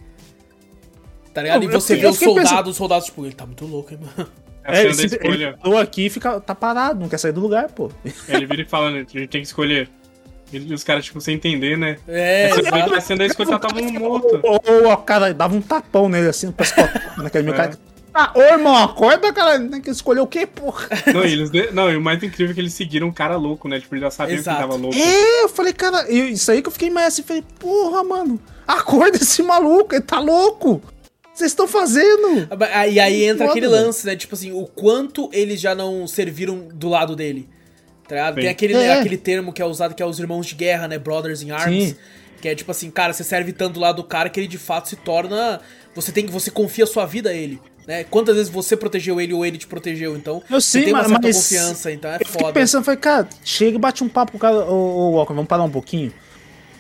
Tá 1.33 1.43
ligado? 1.43 1.63
Não, 1.65 1.71
e 1.71 1.75
eu 1.75 1.81
você 1.81 1.95
fiquei- 1.95 2.01
vê 2.03 2.07
eu 2.07 2.11
os 2.13 2.19
pensando- 2.19 2.35
soldados, 2.47 2.71
os 2.71 2.77
soldados, 2.77 3.07
tipo, 3.07 3.25
ele 3.27 3.35
tá 3.35 3.45
muito 3.47 3.65
louco, 3.67 3.93
hein, 3.93 4.01
mano. 4.01 4.31
É 4.65 4.73
a 4.73 4.77
É, 4.79 4.85
ele, 4.85 4.95
se- 4.95 5.21
ele 5.23 5.55
aqui 5.81 6.07
e 6.07 6.11
fica, 6.11 6.41
tá 6.41 6.55
parado, 6.55 6.99
não 7.01 7.09
quer 7.09 7.19
sair 7.19 7.33
do 7.33 7.41
lugar, 7.41 7.69
pô. 7.71 7.91
Ele 8.29 8.47
vira 8.47 8.63
e 8.63 8.65
fala, 8.65 8.91
né? 8.91 8.97
A 8.99 9.01
gente 9.19 9.29
tem 9.29 9.41
que 9.41 9.47
escolher. 9.47 9.89
E 10.53 10.73
os 10.73 10.85
caras, 10.85 11.05
tipo, 11.05 11.21
sem 11.21 11.35
entender, 11.35 11.77
né? 11.77 11.99
É, 12.07 12.49
Você 12.51 12.63
vê 12.63 12.69
exato. 12.69 12.91
que 12.91 12.97
a 12.97 13.01
cena 13.01 13.19
da 13.19 13.27
escolha 13.27 13.51
tá 13.51 13.59
todo 13.59 13.83
mundo 13.83 13.99
morto. 14.01 14.41
Ou, 14.43 14.61
ou 14.85 14.93
o 14.93 14.97
cara 14.99 15.35
dava 15.35 15.55
um 15.55 15.61
tapão 15.61 16.09
nele 16.09 16.29
assim, 16.29 16.47
no 16.47 16.53
pescoço, 16.53 16.89
naquele 17.19 17.45
meu 17.45 17.55
É. 17.55 17.57
cara. 17.57 17.79
Ah, 18.19 18.33
ô 18.35 18.41
irmão, 18.41 18.75
acorda, 18.75 19.31
cara, 19.31 19.59
tem 19.61 19.79
que 19.79 19.91
escolher 19.91 20.21
o 20.21 20.27
quê, 20.27 20.47
porra? 20.47 20.89
Não, 21.13 21.23
e 21.23 21.33
eles 21.35 21.51
não, 21.75 21.91
e 21.93 21.97
o 21.97 22.01
mais 22.01 22.23
incrível 22.23 22.53
é 22.53 22.55
que 22.55 22.61
eles 22.61 22.73
seguiram 22.73 23.09
um 23.09 23.13
cara 23.13 23.37
louco, 23.37 23.69
né? 23.69 23.79
Tipo, 23.79 23.95
eles 23.95 24.05
já 24.05 24.11
sabiam 24.11 24.39
Exato. 24.39 24.57
que 24.57 24.63
ele 24.63 24.71
tava 24.73 24.83
louco. 24.83 24.97
É, 24.99 25.43
eu 25.43 25.49
falei, 25.51 25.73
cara, 25.75 26.11
isso 26.11 26.51
aí 26.51 26.63
que 26.63 26.69
eu 26.69 26.73
fiquei 26.73 26.89
mais 26.89 27.09
assim, 27.09 27.23
falei, 27.23 27.45
porra, 27.59 28.03
mano, 28.03 28.41
acorda 28.67 29.19
esse 29.19 29.43
maluco, 29.43 29.95
ele 29.95 30.01
tá 30.03 30.19
louco. 30.19 30.71
O 30.77 30.79
que 30.81 31.39
Vocês 31.41 31.51
estão 31.51 31.69
fazendo? 31.69 32.49
Ah, 32.73 32.87
E 32.89 32.99
aí 32.99 33.25
entra 33.25 33.51
aquele 33.51 33.67
lance, 33.67 34.07
né? 34.07 34.17
Tipo 34.17 34.35
assim, 34.35 34.51
o 34.51 34.65
quanto 34.67 35.29
eles 35.31 35.61
já 35.61 35.75
não 35.75 36.07
serviram 36.07 36.69
do 36.73 36.89
lado 36.89 37.15
dele. 37.15 37.47
Tá? 38.09 38.33
Tem 38.33 38.49
aquele, 38.49 38.75
É. 38.75 39.01
aquele 39.01 39.17
termo 39.17 39.53
que 39.53 39.61
é 39.61 39.65
usado 39.65 39.95
que 39.95 40.03
é 40.03 40.07
os 40.07 40.19
irmãos 40.21 40.47
de 40.47 40.55
guerra, 40.55 40.87
né? 40.89 40.99
Brothers 40.99 41.43
in 41.43 41.51
Arms. 41.51 41.89
Sim. 41.91 41.97
Que 42.41 42.49
é 42.49 42.55
tipo 42.55 42.71
assim, 42.71 42.91
cara, 42.91 43.13
você 43.13 43.25
serve 43.25 43.53
tanto 43.53 43.81
lado 43.81 43.97
do 43.97 44.05
cara 44.05 44.29
que 44.29 44.39
ele 44.39 44.47
de 44.47 44.59
fato 44.59 44.89
se 44.89 44.97
torna. 44.97 45.61
Você 45.95 46.13
tem 46.13 46.27
você 46.27 46.51
confia 46.51 46.85
a 46.85 46.87
sua 46.87 47.05
vida 47.07 47.31
a 47.31 47.35
ele. 47.35 47.61
Né? 47.87 48.05
Quantas 48.05 48.35
vezes 48.37 48.51
você 48.51 48.77
protegeu 48.77 49.21
ele 49.21 49.33
ou 49.33 49.47
ele 49.47 49.57
te 49.59 49.67
protegeu? 49.67 50.17
Então, 50.17 50.43
Eu 50.51 50.61
você 50.61 50.69
sei, 50.69 50.85
tem 50.85 50.93
uma 50.93 51.03
mas- 51.03 51.09
certa 51.11 51.27
mas 51.29 51.37
confiança, 51.37 51.93
então 51.93 52.11
é 52.11 52.19
eu 52.21 52.27
foda. 52.27 52.53
pensando, 52.53 52.85
falei, 52.85 52.99
cara, 53.01 53.29
chega 53.45 53.77
e 53.77 53.81
bate 53.81 54.03
um 54.03 54.09
papo 54.09 54.33
com 54.33 54.39
o 54.39 54.41
cara, 54.41 54.57
ô, 54.65 54.73
ô 54.75 55.11
Walker, 55.13 55.33
vamos 55.33 55.49
parar 55.49 55.63
um 55.63 55.71
pouquinho. 55.71 56.13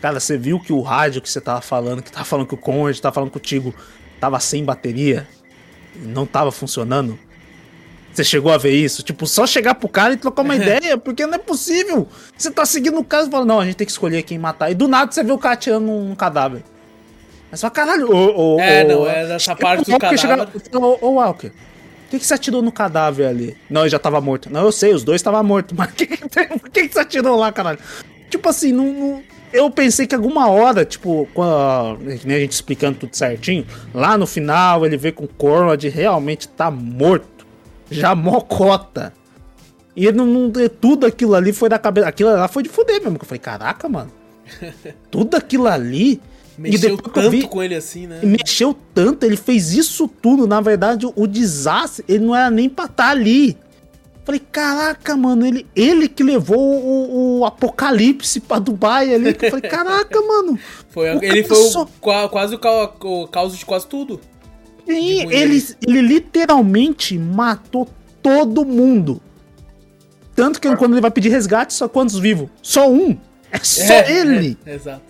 Cara, 0.02 0.18
você 0.20 0.36
viu 0.36 0.58
que 0.60 0.72
o 0.72 0.80
rádio 0.82 1.22
que 1.22 1.30
você 1.30 1.40
tava 1.40 1.60
falando, 1.60 2.02
que 2.02 2.10
tava 2.10 2.24
falando 2.24 2.46
que 2.48 2.54
o 2.54 2.56
Conrad 2.58 2.98
tava 2.98 3.14
falando 3.14 3.30
contigo, 3.30 3.72
tava 4.20 4.38
sem 4.40 4.64
bateria? 4.64 5.26
Não 5.94 6.26
tava 6.26 6.50
funcionando? 6.52 7.18
Você 8.16 8.24
chegou 8.24 8.50
a 8.50 8.56
ver 8.56 8.70
isso? 8.72 9.02
Tipo, 9.02 9.26
só 9.26 9.46
chegar 9.46 9.74
pro 9.74 9.88
cara 9.90 10.14
e 10.14 10.16
trocar 10.16 10.40
uma 10.42 10.56
ideia, 10.56 10.96
porque 10.96 11.26
não 11.26 11.34
é 11.34 11.38
possível. 11.38 12.08
Você 12.36 12.50
tá 12.50 12.64
seguindo 12.64 12.98
o 12.98 13.04
caso 13.04 13.28
e 13.28 13.30
fala, 13.30 13.44
não, 13.44 13.60
a 13.60 13.64
gente 13.66 13.74
tem 13.76 13.84
que 13.86 13.90
escolher 13.92 14.22
quem 14.22 14.38
matar. 14.38 14.70
E 14.70 14.74
do 14.74 14.88
nada 14.88 15.12
você 15.12 15.22
vê 15.22 15.32
o 15.32 15.38
cara 15.38 15.52
atirando 15.52 15.84
num 15.84 16.14
cadáver. 16.14 16.62
Mas 17.50 17.60
só 17.60 17.68
caralho, 17.68 18.10
ô, 18.10 18.54
ô, 18.56 18.60
É, 18.60 18.84
ô, 18.84 18.88
não, 18.88 19.06
é 19.08 19.26
dessa 19.26 19.54
parte 19.54 19.84
do 19.90 19.98
cadáver. 19.98 20.18
chega- 20.18 20.48
Ô, 20.78 20.98
ô, 21.06 21.10
Walker, 21.16 21.50
por 21.50 22.10
que, 22.10 22.18
que 22.18 22.24
você 22.26 22.32
atirou 22.34 22.62
no 22.62 22.72
cadáver 22.72 23.26
ali? 23.28 23.54
Não, 23.68 23.82
ele 23.82 23.90
já 23.90 23.98
tava 23.98 24.18
morto. 24.20 24.50
Não, 24.50 24.62
eu 24.64 24.72
sei, 24.72 24.94
os 24.94 25.04
dois 25.04 25.20
estavam 25.20 25.44
mortos. 25.44 25.76
Mas 25.78 25.90
que 25.92 26.06
por 26.58 26.70
que, 26.70 26.88
que 26.88 26.94
você 26.94 27.00
atirou 27.00 27.36
lá, 27.36 27.52
caralho? 27.52 27.78
Tipo 28.30 28.48
assim, 28.48 28.72
não, 28.72 28.84
não- 28.94 29.22
eu 29.52 29.70
pensei 29.70 30.06
que 30.06 30.14
alguma 30.14 30.48
hora, 30.48 30.84
tipo, 30.86 31.28
nem 32.24 32.36
a 32.36 32.40
gente 32.40 32.52
explicando 32.52 32.98
tudo 32.98 33.14
certinho, 33.14 33.66
lá 33.94 34.16
no 34.18 34.26
final 34.26 34.84
ele 34.86 34.96
vê 34.96 35.12
com 35.12 35.24
o 35.24 35.28
Conrad 35.28 35.84
realmente 35.84 36.48
tá 36.48 36.70
morto. 36.70 37.35
Já 37.90 38.14
mocota. 38.14 39.12
E 39.94 40.06
ele 40.06 40.16
não, 40.16 40.26
não- 40.26 40.52
tudo 40.80 41.06
aquilo 41.06 41.34
ali 41.34 41.52
foi 41.52 41.68
da 41.68 41.78
cabeça. 41.78 42.08
Aquilo 42.08 42.30
lá 42.30 42.48
foi 42.48 42.62
de 42.62 42.68
fuder 42.68 43.00
mesmo. 43.02 43.18
que 43.18 43.24
Eu 43.24 43.28
falei, 43.28 43.40
caraca, 43.40 43.88
mano. 43.88 44.10
Tudo 45.10 45.36
aquilo 45.36 45.66
ali. 45.66 46.20
Mexeu 46.58 46.96
tanto 46.96 47.30
vi- 47.30 47.46
com 47.48 47.62
ele 47.62 47.74
assim, 47.74 48.06
né? 48.06 48.20
mexeu 48.22 48.74
tanto, 48.94 49.24
ele 49.24 49.36
fez 49.36 49.72
isso 49.74 50.08
tudo. 50.08 50.46
Na 50.46 50.60
verdade, 50.60 51.06
o 51.14 51.26
desastre, 51.26 52.02
ele 52.08 52.24
não 52.24 52.34
era 52.34 52.50
nem 52.50 52.66
pra 52.68 52.86
estar 52.86 53.10
ali. 53.10 53.58
Falei, 54.24 54.40
caraca, 54.40 55.16
mano, 55.16 55.46
ele, 55.46 55.66
ele 55.76 56.08
que 56.08 56.22
levou 56.22 56.58
o, 56.58 57.38
o 57.40 57.44
apocalipse 57.44 58.40
pra 58.40 58.58
Dubai 58.58 59.14
ali. 59.14 59.34
Falei, 59.34 59.60
caraca, 59.70 60.20
mano. 60.22 60.58
Foi, 60.90 61.14
o 61.14 61.22
ele 61.22 61.44
foi 61.44 61.58
o, 61.58 61.68
só- 61.70 61.86
qua- 62.00 62.28
quase 62.28 62.54
o, 62.56 62.58
o 63.04 63.28
causa 63.28 63.54
de 63.56 63.64
quase 63.66 63.86
tudo. 63.86 64.18
E 64.86 65.24
ruim 65.24 65.34
ele, 65.34 65.64
ele 65.86 66.00
literalmente 66.00 67.18
matou 67.18 67.88
todo 68.22 68.64
mundo. 68.64 69.20
Tanto 70.34 70.60
que 70.60 70.76
quando 70.76 70.92
ele 70.94 71.00
vai 71.00 71.10
pedir 71.10 71.30
resgate, 71.30 71.72
só 71.72 71.88
quantos 71.88 72.18
vivos? 72.18 72.48
Só 72.62 72.90
um. 72.90 73.16
É 73.50 73.58
só 73.62 73.92
É, 73.92 74.12
ele. 74.12 74.56
é, 74.66 74.74
exato. 74.74 75.02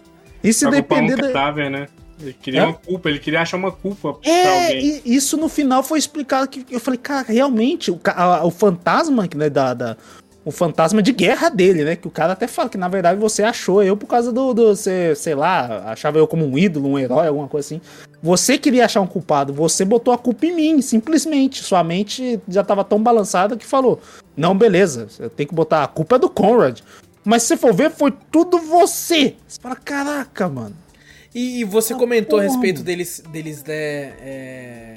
E 0.42 0.52
se 0.52 0.66
um 0.66 0.70
depender 0.70 1.16
da... 1.16 1.22
cadáver, 1.28 1.70
né? 1.70 1.88
Ele 2.20 2.32
queria 2.32 2.60
É? 2.60 2.64
uma 2.64 2.72
culpa, 2.74 3.10
ele 3.10 3.18
queria 3.18 3.42
achar 3.42 3.56
uma 3.58 3.72
culpa 3.72 4.14
pra 4.14 4.30
É, 4.30 4.66
alguém. 4.68 5.02
e 5.04 5.14
isso 5.16 5.36
no 5.36 5.48
final 5.48 5.82
foi 5.82 5.98
explicado 5.98 6.48
que 6.48 6.64
eu 6.70 6.80
falei, 6.80 6.98
cara, 6.98 7.26
realmente, 7.28 7.90
o, 7.90 8.00
a- 8.04 8.44
o 8.44 8.50
fantasma, 8.50 9.28
né, 9.34 9.50
da, 9.50 9.74
da- 9.74 9.96
o 10.46 10.52
fantasma 10.52 11.02
de 11.02 11.10
guerra 11.10 11.48
dele, 11.48 11.82
né, 11.82 11.96
que 11.96 12.06
o 12.06 12.10
cara 12.10 12.34
até 12.34 12.46
fala 12.46 12.68
que 12.68 12.78
na 12.78 12.86
verdade 12.86 13.18
você 13.18 13.42
achou 13.42 13.82
eu 13.82 13.96
por 13.96 14.06
causa 14.06 14.30
do, 14.30 14.54
do 14.54 14.68
você, 14.68 15.12
sei 15.16 15.34
lá, 15.34 15.90
achava 15.90 16.18
eu 16.18 16.26
como 16.28 16.46
um 16.46 16.56
ídolo, 16.56 16.88
um 16.88 16.96
herói, 16.96 17.26
alguma 17.26 17.48
coisa 17.48 17.66
assim. 17.66 17.80
Você 18.22 18.56
queria 18.56 18.84
achar 18.84 19.00
um 19.00 19.08
culpado, 19.08 19.52
você 19.52 19.84
botou 19.84 20.14
a 20.14 20.18
culpa 20.18 20.46
em 20.46 20.54
mim, 20.54 20.80
simplesmente. 20.80 21.64
Sua 21.64 21.82
mente 21.82 22.40
já 22.48 22.62
tava 22.62 22.84
tão 22.84 23.02
balançada 23.02 23.56
que 23.56 23.66
falou, 23.66 24.00
não, 24.36 24.56
beleza, 24.56 25.08
eu 25.18 25.28
tenho 25.28 25.48
que 25.48 25.54
botar 25.54 25.82
a 25.82 25.88
culpa 25.88 26.14
é 26.14 26.18
do 26.20 26.30
Conrad. 26.30 26.78
Mas 27.24 27.42
se 27.42 27.48
você 27.48 27.56
for 27.56 27.74
ver, 27.74 27.90
foi 27.90 28.14
tudo 28.30 28.60
você. 28.60 29.34
Você 29.48 29.60
fala, 29.60 29.74
caraca, 29.74 30.48
mano. 30.48 30.76
E 31.34 31.64
você 31.64 31.92
comentou 31.92 32.38
a 32.38 32.42
porra, 32.42 32.52
respeito 32.52 32.76
mano. 32.76 32.86
deles, 32.86 33.20
deles 33.32 33.64
né, 33.64 33.74
é, 33.74 34.96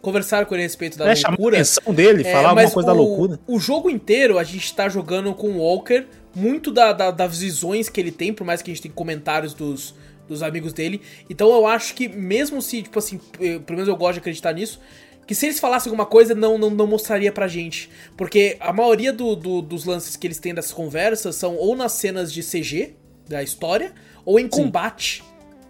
conversaram 0.00 0.46
com 0.46 0.54
ele 0.54 0.62
a 0.62 0.66
respeito 0.66 0.96
da 0.98 1.10
É, 1.10 1.14
chamar 1.16 1.34
a 1.34 1.36
loucura. 1.36 1.56
atenção 1.56 1.94
dele, 1.94 2.22
É, 2.26 2.32
falar 2.32 2.50
alguma 2.50 2.70
coisa 2.70 2.86
da 2.86 2.94
o- 2.94 2.96
loucura. 2.96 3.40
O 3.46 3.58
jogo 3.58 3.90
inteiro 3.90 4.38
a 4.38 4.44
gente 4.44 4.74
tá 4.74 4.88
jogando 4.88 5.32
com 5.34 5.48
o 5.48 5.58
Walker, 5.58 6.06
muito 6.34 6.70
da, 6.70 6.92
da- 6.92 7.10
das 7.10 7.38
visões 7.38 7.88
que 7.88 8.00
ele 8.00 8.12
tem, 8.12 8.32
por 8.32 8.44
mais 8.44 8.62
que 8.62 8.70
a 8.70 8.74
gente 8.74 8.82
tenha 8.82 8.94
comentários 8.94 9.54
dos, 9.54 9.94
dos 10.28 10.42
amigos 10.42 10.72
dele. 10.72 11.00
Então 11.28 11.50
eu 11.50 11.66
acho 11.66 11.94
que, 11.94 12.08
mesmo 12.08 12.60
se, 12.62 12.82
tipo 12.82 12.98
assim, 12.98 13.20
eh, 13.40 13.58
pelo 13.58 13.76
menos 13.78 13.88
eu 13.88 13.96
gosto 13.96 14.14
de 14.14 14.18
acreditar 14.20 14.52
nisso, 14.52 14.80
que 15.26 15.34
se 15.34 15.46
eles 15.46 15.58
falassem 15.60 15.90
alguma 15.90 16.06
coisa, 16.06 16.34
não, 16.34 16.56
não, 16.56 16.70
não 16.70 16.86
mostraria 16.86 17.30
pra 17.32 17.46
gente. 17.48 17.90
Porque 18.16 18.56
a 18.60 18.72
maioria 18.72 19.12
do- 19.12 19.34
do- 19.36 19.60
dos 19.62 19.84
lances 19.84 20.16
que 20.16 20.26
eles 20.26 20.38
têm 20.38 20.54
dessas 20.54 20.72
conversas 20.72 21.34
são 21.36 21.54
ou 21.56 21.74
nas 21.76 21.92
cenas 21.92 22.32
de 22.32 22.42
CG 22.42 22.94
da 23.28 23.42
história, 23.42 23.92
ou 24.24 24.38
em 24.40 24.48
combate, 24.48 25.22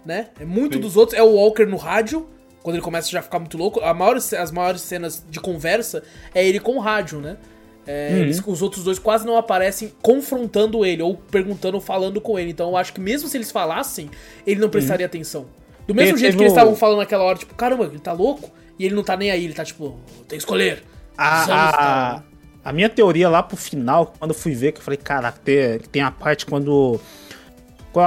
né? 0.05 0.27
É 0.39 0.45
Muito 0.45 0.75
Sim. 0.75 0.81
dos 0.81 0.95
outros 0.95 1.17
é 1.17 1.23
o 1.23 1.33
Walker 1.35 1.65
no 1.65 1.75
rádio, 1.77 2.25
quando 2.63 2.75
ele 2.75 2.83
começa 2.83 3.07
a 3.07 3.11
já 3.11 3.21
ficar 3.21 3.39
muito 3.39 3.57
louco. 3.57 3.79
A 3.81 3.93
maior, 3.93 4.15
as 4.17 4.51
maiores 4.51 4.81
cenas 4.81 5.23
de 5.29 5.39
conversa 5.39 6.03
é 6.33 6.45
ele 6.45 6.59
com 6.59 6.75
o 6.77 6.79
rádio, 6.79 7.19
né? 7.19 7.37
É, 7.87 8.11
eles- 8.19 8.41
os 8.45 8.61
outros 8.61 8.83
dois 8.83 8.99
quase 8.99 9.25
não 9.25 9.35
aparecem 9.35 9.91
confrontando 10.01 10.85
ele, 10.85 11.01
ou 11.01 11.15
perguntando 11.15 11.75
ou 11.75 11.81
falando 11.81 12.21
com 12.21 12.37
ele. 12.37 12.51
Então 12.51 12.69
eu 12.69 12.77
acho 12.77 12.93
que 12.93 12.99
mesmo 13.01 13.27
se 13.27 13.35
eles 13.37 13.49
falassem, 13.49 14.09
ele 14.45 14.59
não 14.59 14.69
prestaria 14.69 15.05
atenção. 15.05 15.47
Do 15.87 15.95
mesmo 15.95 16.09
Teve 16.11 16.19
jeito 16.19 16.37
que 16.37 16.43
eles 16.43 16.53
estavam 16.53 16.75
falando 16.75 16.99
naquela 16.99 17.23
hora, 17.23 17.37
tipo, 17.39 17.55
caramba, 17.55 17.85
ele 17.85 17.97
tá 17.97 18.11
louco? 18.13 18.51
E 18.77 18.85
ele 18.85 18.93
não 18.93 19.03
tá 19.03 19.17
nem 19.17 19.31
aí, 19.31 19.43
ele 19.43 19.53
tá 19.53 19.65
tipo, 19.65 19.97
tem 20.27 20.37
que 20.37 20.43
escolher. 20.43 20.83
A, 21.17 21.45
a, 22.15 22.23
a 22.63 22.71
minha 22.71 22.87
teoria 22.89 23.27
lá 23.27 23.41
pro 23.41 23.57
final, 23.57 24.13
quando 24.19 24.31
eu 24.31 24.37
fui 24.37 24.53
ver, 24.53 24.71
que 24.73 24.77
eu 24.79 24.83
falei, 24.83 24.97
caraca, 24.97 25.39
tem, 25.43 25.79
tem 25.91 26.01
a 26.03 26.11
parte 26.11 26.45
quando. 26.45 26.99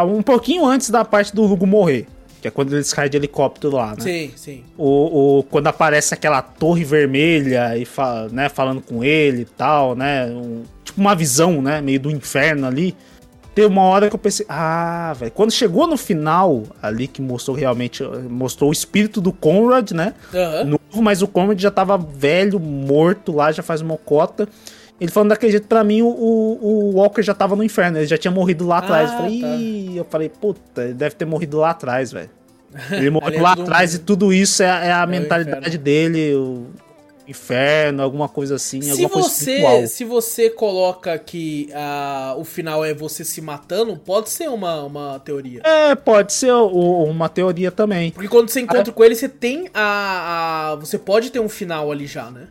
Um 0.08 0.22
pouquinho 0.22 0.64
antes 0.64 0.90
da 0.90 1.04
parte 1.04 1.34
do 1.34 1.42
Lugo 1.42 1.66
morrer. 1.66 2.06
Que 2.42 2.48
é 2.48 2.50
quando 2.50 2.74
eles 2.74 2.92
caem 2.92 3.08
de 3.08 3.16
helicóptero 3.16 3.76
lá, 3.76 3.92
né? 3.92 4.00
Sim, 4.00 4.30
sim. 4.36 4.64
O, 4.76 5.38
o- 5.38 5.42
quando 5.44 5.68
aparece 5.68 6.12
aquela 6.12 6.42
torre 6.42 6.84
vermelha 6.84 7.78
e 7.78 7.84
fa- 7.84 8.26
né, 8.32 8.48
falando 8.50 8.80
com 8.82 9.02
ele 9.04 9.42
e 9.42 9.44
tal, 9.46 9.94
né? 9.94 10.26
um- 10.26 10.64
tipo 10.84 11.00
uma 11.00 11.14
visão, 11.14 11.62
né? 11.62 11.80
Meio 11.80 12.00
do 12.00 12.10
inferno 12.10 12.66
ali. 12.66 12.94
Teve 13.54 13.68
uma 13.68 13.82
hora 13.82 14.08
que 14.08 14.14
eu 14.14 14.18
pensei, 14.18 14.44
ah, 14.48 15.14
velho. 15.16 15.30
Quando 15.30 15.52
chegou 15.52 15.86
no 15.86 15.96
final, 15.96 16.62
ali 16.82 17.06
que 17.06 17.20
mostrou 17.22 17.56
realmente, 17.56 18.02
mostrou 18.28 18.70
o 18.70 18.72
espírito 18.72 19.20
do 19.20 19.30
Conrad, 19.32 19.92
né? 19.92 20.14
Aham. 20.34 20.64
novo, 20.64 21.02
mas 21.02 21.22
o 21.22 21.28
Conrad 21.28 21.60
já 21.60 21.70
tava 21.70 21.96
velho, 21.96 22.58
morto 22.58 23.30
lá, 23.30 23.52
já 23.52 23.62
faz 23.62 23.80
uma 23.82 23.96
cota. 23.98 24.48
Ele 25.02 25.10
falando 25.10 25.30
daquele 25.30 25.52
jeito, 25.52 25.66
pra 25.66 25.82
mim, 25.82 26.00
o, 26.02 26.06
o, 26.08 26.58
o 26.62 26.94
Walker 26.96 27.22
já 27.22 27.34
tava 27.34 27.56
no 27.56 27.64
inferno, 27.64 27.98
ele 27.98 28.06
já 28.06 28.16
tinha 28.16 28.30
morrido 28.30 28.66
lá 28.66 28.78
atrás. 28.78 29.10
Ah, 29.10 29.14
eu 29.14 29.18
falei, 29.18 29.40
tá. 29.40 29.96
Eu 29.98 30.04
falei, 30.04 30.28
puta, 30.28 30.84
ele 30.84 30.94
deve 30.94 31.14
ter 31.16 31.24
morrido 31.24 31.58
lá 31.58 31.70
atrás, 31.70 32.12
velho. 32.12 32.30
Ele 32.92 33.10
morreu 33.10 33.38
é 33.38 33.42
lá 33.42 33.52
atrás 33.52 33.94
e 33.94 33.98
tudo 33.98 34.32
isso 34.32 34.62
é, 34.62 34.66
é 34.88 34.92
a 34.92 35.04
o 35.04 35.08
mentalidade 35.08 35.58
inferno. 35.76 35.78
dele, 35.84 36.34
o 36.34 36.66
inferno, 37.28 38.02
alguma 38.02 38.28
coisa 38.28 38.54
assim, 38.56 38.80
Se 38.80 38.90
alguma 38.90 39.10
coisa 39.10 39.28
espiritual. 39.28 39.80
você, 39.80 39.86
se 39.88 40.04
você 40.04 40.48
coloca 40.50 41.18
que 41.18 41.68
ah, 41.74 42.34
o 42.38 42.44
final 42.44 42.84
é 42.84 42.94
você 42.94 43.24
se 43.24 43.40
matando, 43.42 43.96
pode 43.96 44.30
ser 44.30 44.48
uma, 44.48 44.82
uma 44.84 45.18
teoria. 45.20 45.60
É, 45.64 45.94
pode 45.94 46.32
ser 46.32 46.50
o- 46.52 47.04
uma 47.04 47.28
teoria 47.28 47.70
também. 47.70 48.10
Porque 48.10 48.28
quando 48.28 48.48
você 48.48 48.60
encontra 48.60 48.90
com 48.92 49.04
ele, 49.04 49.14
você 49.14 49.28
tem 49.28 49.68
a, 49.74 50.70
a- 50.72 50.76
Você 50.76 50.96
pode 50.98 51.30
ter 51.30 51.40
um 51.40 51.48
final 51.48 51.92
ali 51.92 52.06
já, 52.06 52.30
né? 52.30 52.48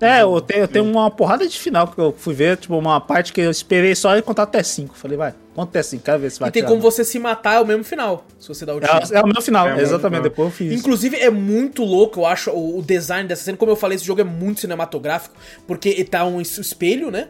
É, 0.00 0.22
eu 0.22 0.40
tenho, 0.40 0.60
eu 0.60 0.68
tenho 0.68 0.84
uma 0.84 1.10
porrada 1.10 1.46
de 1.46 1.58
final 1.58 1.86
que 1.88 1.98
eu 2.00 2.14
fui 2.16 2.32
ver, 2.34 2.56
tipo, 2.56 2.76
uma 2.78 3.00
parte 3.00 3.32
que 3.32 3.40
eu 3.40 3.50
esperei 3.50 3.94
só 3.94 4.12
ele 4.14 4.22
contar 4.22 4.44
até 4.44 4.62
5. 4.62 4.96
Falei, 4.96 5.16
vai, 5.18 5.34
conta 5.54 5.70
até 5.78 5.82
5, 5.82 6.02
quero 6.02 6.18
ver 6.20 6.30
se 6.30 6.40
vai 6.40 6.48
e 6.48 6.52
tem 6.52 6.62
tirar. 6.62 6.70
como 6.70 6.80
você 6.80 7.04
se 7.04 7.18
matar, 7.18 7.56
é 7.56 7.60
o 7.60 7.66
mesmo 7.66 7.84
final. 7.84 8.24
Se 8.38 8.48
você 8.48 8.64
dá 8.64 8.74
o 8.74 8.80
tiro. 8.80 8.90
É, 8.92 9.18
é 9.18 9.22
o 9.22 9.26
meu 9.26 9.42
final, 9.42 9.68
É 9.68 9.72
o 9.72 9.76
meu 9.76 9.82
exatamente, 9.84 10.20
final. 10.20 10.22
depois 10.22 10.48
eu 10.48 10.52
fiz. 10.52 10.72
Inclusive, 10.72 11.16
é 11.18 11.28
muito 11.28 11.84
louco, 11.84 12.20
eu 12.20 12.26
acho, 12.26 12.50
o, 12.50 12.78
o 12.78 12.82
design 12.82 13.28
dessa 13.28 13.44
cena. 13.44 13.58
Como 13.58 13.70
eu 13.70 13.76
falei, 13.76 13.96
esse 13.96 14.04
jogo 14.06 14.20
é 14.22 14.24
muito 14.24 14.60
cinematográfico, 14.60 15.34
porque 15.66 16.02
tá 16.04 16.24
um 16.24 16.40
es- 16.40 16.56
espelho, 16.56 17.10
né? 17.10 17.28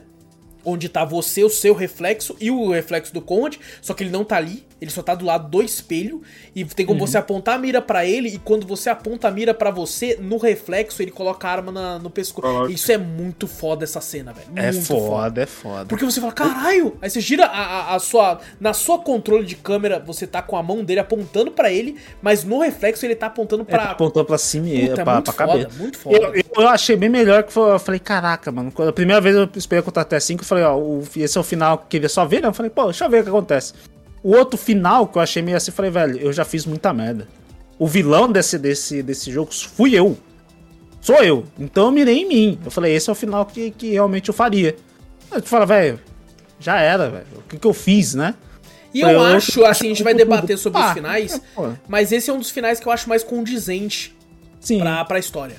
Onde 0.64 0.88
tá 0.88 1.04
você, 1.04 1.42
o 1.42 1.48
seu 1.50 1.74
reflexo 1.74 2.36
e 2.40 2.50
o 2.50 2.70
reflexo 2.70 3.12
do 3.14 3.20
Conrad, 3.22 3.56
só 3.82 3.94
que 3.94 4.04
ele 4.04 4.10
não 4.10 4.22
tá 4.24 4.36
ali, 4.36 4.62
ele 4.80 4.90
só 4.90 5.02
tá 5.02 5.14
do 5.14 5.24
lado 5.24 5.48
do 5.48 5.62
espelho, 5.62 6.22
e 6.54 6.64
tem 6.64 6.86
como 6.86 7.00
você 7.06 7.18
apontar 7.18 7.56
a 7.56 7.58
mira 7.58 7.82
pra 7.82 8.04
ele, 8.06 8.28
e 8.28 8.38
quando 8.38 8.66
você 8.66 8.88
aponta 8.90 9.28
a 9.28 9.30
mira 9.30 9.52
pra 9.52 9.70
você, 9.70 10.18
no 10.20 10.38
reflexo 10.38 11.02
ele 11.02 11.10
coloca 11.10 11.46
a 11.46 11.50
arma 11.50 11.70
na- 11.72 11.98
no 11.98 12.08
pescoço. 12.10 12.46
Coloca. 12.46 12.72
Isso 12.72 12.90
é 12.90 12.96
muito 12.98 13.46
foda 13.46 13.84
essa 13.84 14.00
cena, 14.00 14.32
velho. 14.32 14.48
É 14.56 14.72
muito 14.72 14.86
foda, 14.86 15.42
é 15.42 15.46
foda. 15.46 15.84
porque 15.86 16.04
você 16.04 16.20
fala, 16.20 16.32
caralho! 16.32 16.96
Aí 17.02 17.10
você 17.10 17.20
gira 17.20 17.44
a, 17.46 17.92
a- 17.92 17.94
a 17.94 17.98
sua. 17.98 18.40
Na 18.58 18.72
sua 18.72 18.98
controle 18.98 19.44
de 19.44 19.54
câmera, 19.56 19.98
você 19.98 20.26
tá 20.26 20.40
com 20.42 20.56
a 20.56 20.62
mão 20.62 20.82
dele 20.84 21.00
apontando 21.00 21.50
pra 21.50 21.70
ele, 21.70 21.96
mas 22.22 22.44
no 22.44 22.60
reflexo 22.60 23.04
ele 23.04 23.14
tá 23.14 23.26
apontando 23.26 23.62
Ele 23.62 23.70
pra. 23.70 23.90
apontou 23.90 24.24
pra 24.24 24.38
cima 24.38 24.68
e 24.68 24.88
Puta, 24.88 25.00
é 25.00 25.04
pra, 25.04 25.14
muito 25.14 25.24
pra 25.34 25.46
foda, 25.46 25.58
cabeça. 25.64 25.78
muito 25.82 25.98
foda. 25.98 26.16
Eu, 26.16 26.42
eu 26.62 26.68
achei 26.68 26.96
bem 26.96 27.08
melhor 27.08 27.42
que 27.42 27.52
foi, 27.52 27.70
eu 27.72 27.78
falei, 27.78 28.00
caraca, 28.00 28.50
mano. 28.50 28.70
Quando 28.72 28.88
a 28.88 28.92
primeira 28.92 29.20
vez 29.20 29.34
eu 29.36 29.48
esperei 29.54 29.82
contar 29.82 30.02
até 30.02 30.18
5, 30.18 30.42
eu 30.42 30.46
falei, 30.46 30.64
ó, 30.64 30.76
o- 30.76 31.02
esse 31.16 31.36
é 31.36 31.40
o 31.40 31.44
final 31.44 31.78
que 31.78 31.86
queria 31.88 32.08
só 32.08 32.24
ver, 32.24 32.40
né? 32.42 32.48
Eu 32.48 32.54
falei, 32.54 32.70
pô, 32.70 32.84
deixa 32.84 33.04
eu 33.04 33.10
ver 33.10 33.20
o 33.20 33.22
que 33.24 33.28
acontece. 33.28 33.74
O 34.22 34.36
outro 34.36 34.58
final 34.58 35.06
que 35.06 35.16
eu 35.18 35.22
achei 35.22 35.42
meio 35.42 35.56
assim, 35.56 35.70
eu 35.70 35.74
falei, 35.74 35.90
velho, 35.90 36.18
eu 36.18 36.32
já 36.32 36.44
fiz 36.44 36.66
muita 36.66 36.92
merda. 36.92 37.26
O 37.78 37.86
vilão 37.86 38.30
desse, 38.30 38.58
desse, 38.58 39.02
desse 39.02 39.30
jogo 39.32 39.50
fui 39.52 39.94
eu. 39.98 40.16
Sou 41.00 41.16
eu. 41.24 41.46
Então 41.58 41.86
eu 41.86 41.92
mirei 41.92 42.18
em 42.22 42.28
mim. 42.28 42.58
Eu 42.64 42.70
falei, 42.70 42.94
esse 42.94 43.08
é 43.08 43.12
o 43.12 43.16
final 43.16 43.46
que, 43.46 43.70
que 43.70 43.92
realmente 43.92 44.28
eu 44.28 44.34
faria. 44.34 44.76
Aí 45.30 45.40
tu 45.40 45.48
fala, 45.48 45.64
velho, 45.64 45.98
já 46.58 46.78
era, 46.78 47.08
velho. 47.08 47.26
O 47.38 47.42
que, 47.42 47.58
que 47.58 47.66
eu 47.66 47.72
fiz, 47.72 48.14
né? 48.14 48.34
E 48.92 49.00
eu, 49.00 49.08
Eu- 49.08 49.20
acho, 49.22 49.64
assim, 49.64 49.86
a 49.86 49.88
gente 49.88 50.02
vai 50.02 50.12
debater 50.12 50.58
sobre 50.58 50.80
os 50.80 50.84
Ah, 50.86 50.92
finais, 50.94 51.34
é, 51.56 51.70
mas 51.88 52.12
esse 52.12 52.28
é 52.28 52.32
um 52.32 52.38
dos 52.38 52.50
finais 52.50 52.78
que 52.80 52.86
eu 52.86 52.92
acho 52.92 53.08
mais 53.08 53.22
condizente 53.24 54.14
Sim. 54.60 54.80
pra, 54.80 55.02
pra 55.06 55.18
história. 55.18 55.56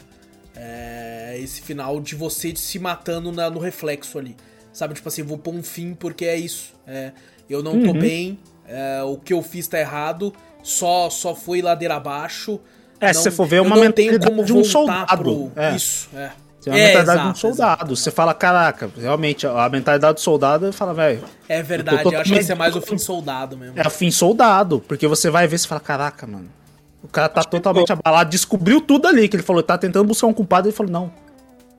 É, 0.55 1.37
esse 1.41 1.61
final 1.61 1.99
de 1.99 2.13
você 2.15 2.53
se 2.55 2.77
matando 2.77 3.31
na- 3.31 3.49
no 3.49 3.57
reflexo 3.59 4.19
ali. 4.19 4.35
Sabe, 4.73 4.93
tipo 4.93 5.07
assim, 5.07 5.23
vou 5.23 5.37
pôr 5.37 5.53
um 5.55 5.63
fim 5.63 5.93
porque 5.93 6.25
é 6.25 6.37
isso. 6.37 6.73
É, 6.85 7.11
eu 7.49 7.63
não 7.63 7.81
tô 7.81 7.87
Uhum. 7.91 7.99
bem, 7.99 8.37
é, 8.71 9.03
o 9.03 9.17
que 9.17 9.33
eu 9.33 9.41
fiz 9.41 9.67
tá 9.67 9.79
errado, 9.79 10.33
só, 10.63 11.09
só 11.09 11.35
foi 11.35 11.61
ladeira 11.61 11.95
abaixo. 11.95 12.59
É, 12.99 13.11
se 13.13 13.21
você 13.23 13.31
for 13.31 13.45
ver, 13.47 13.57
é 13.57 13.59
eu 13.59 13.63
uma 13.63 13.75
não 13.75 13.91
tenho 13.91 14.11
mentalidade 14.11 14.31
como 14.31 14.45
de 14.45 14.53
um 14.53 14.63
soldado. 14.63 15.17
pro- 15.23 15.51
É. 15.55 15.75
Isso, 15.75 16.07
é. 16.15 16.31
Você 16.59 16.69
é 16.69 16.73
a 16.73 16.77
É, 16.77 16.85
mentalidade 16.87 17.17
de 17.21 17.25
um 17.25 17.29
exato, 17.31 17.39
soldado. 17.39 17.95
Você 17.95 18.11
fala, 18.11 18.33
caraca, 18.35 18.91
realmente, 18.95 19.47
a 19.47 19.67
mentalidade 19.67 20.13
do 20.15 20.19
soldado 20.21 20.71
fala, 20.71 20.93
velho, 20.93 21.23
É 21.49 21.63
verdade, 21.63 22.03
tô 22.03 22.11
eu, 22.11 22.19
acho 22.21 22.31
que 22.31 22.37
esse 22.39 22.51
é 22.51 22.55
mais 22.55 22.75
o 22.75 22.81
fim 22.81 22.99
soldado 22.99 23.57
mesmo. 23.57 23.73
é 23.79 23.89
fim 23.89 24.11
soldado. 24.11 24.79
Porque 24.87 25.07
você 25.07 25.31
vai 25.31 25.47
ver 25.47 25.55
e 25.55 25.67
fala, 25.67 25.81
caraca, 25.81 26.27
mano. 26.27 26.47
O 27.03 27.07
cara 27.07 27.27
tá 27.27 27.43
totalmente 27.43 27.91
abalado, 27.91 28.29
descobriu 28.29 28.79
tudo 28.79 29.07
ali, 29.07 29.27
que 29.27 29.35
ele 29.35 29.41
falou, 29.41 29.63
tá 29.63 29.75
tentando 29.75 30.05
buscar 30.05 30.27
um 30.27 30.33
culpado, 30.33 30.67
ele 30.67 30.75
falou, 30.75 30.91
não. 30.91 31.11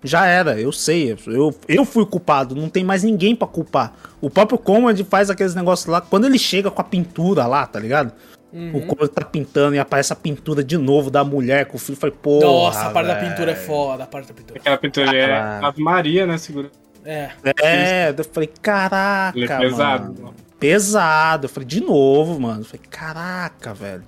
Já 0.04 0.26
era, 0.26 0.60
eu 0.60 0.72
sei, 0.72 1.16
eu, 1.26 1.54
eu 1.68 1.84
fui 1.84 2.04
culpado, 2.04 2.54
não 2.56 2.68
tem 2.68 2.82
mais 2.82 3.04
ninguém 3.04 3.36
pra 3.36 3.46
culpar. 3.46 3.92
O 4.20 4.28
próprio 4.28 4.58
Conrad 4.58 5.00
faz 5.02 5.30
aqueles 5.30 5.54
negócios 5.54 5.86
lá, 5.86 6.00
quando 6.00 6.26
ele 6.26 6.38
chega 6.38 6.70
com 6.70 6.80
a 6.80 6.84
pintura 6.84 7.46
lá, 7.46 7.66
tá 7.66 7.78
ligado? 7.78 8.12
Uhum. 8.52 8.76
O 8.76 8.86
Conrad 8.86 9.10
tá 9.10 9.24
pintando 9.24 9.76
e 9.76 9.78
aparece 9.78 10.12
a 10.12 10.16
pintura 10.16 10.62
de 10.62 10.76
novo 10.76 11.10
da 11.10 11.22
mulher 11.22 11.66
com 11.66 11.76
o 11.76 11.80
filho, 11.80 11.96
falei, 11.96 12.14
pô. 12.20 12.40
Nossa, 12.40 12.88
a 12.88 12.90
parte 12.90 13.06
da 13.06 13.16
pintura 13.16 13.52
é 13.52 13.54
foda, 13.54 14.04
a 14.04 14.06
parte 14.06 14.28
da 14.28 14.34
pintura. 14.34 14.60
Aquela 14.60 14.78
pintura 14.78 15.16
é. 15.16 15.64
Ave 15.64 15.82
Maria, 15.82 16.26
né? 16.26 16.36
Segura. 16.36 16.70
É. 17.04 17.30
É, 17.62 18.14
eu 18.16 18.24
falei, 18.24 18.50
caraca, 18.60 19.36
Ele 19.36 19.50
é 19.50 19.58
pesado. 19.58 20.14
mano. 20.20 20.34
Pesado. 20.62 21.46
Eu 21.46 21.48
falei, 21.48 21.66
de 21.66 21.80
novo, 21.80 22.40
mano. 22.40 22.60
Eu 22.60 22.64
falei, 22.64 22.80
caraca, 22.88 23.74
velho. 23.74 24.04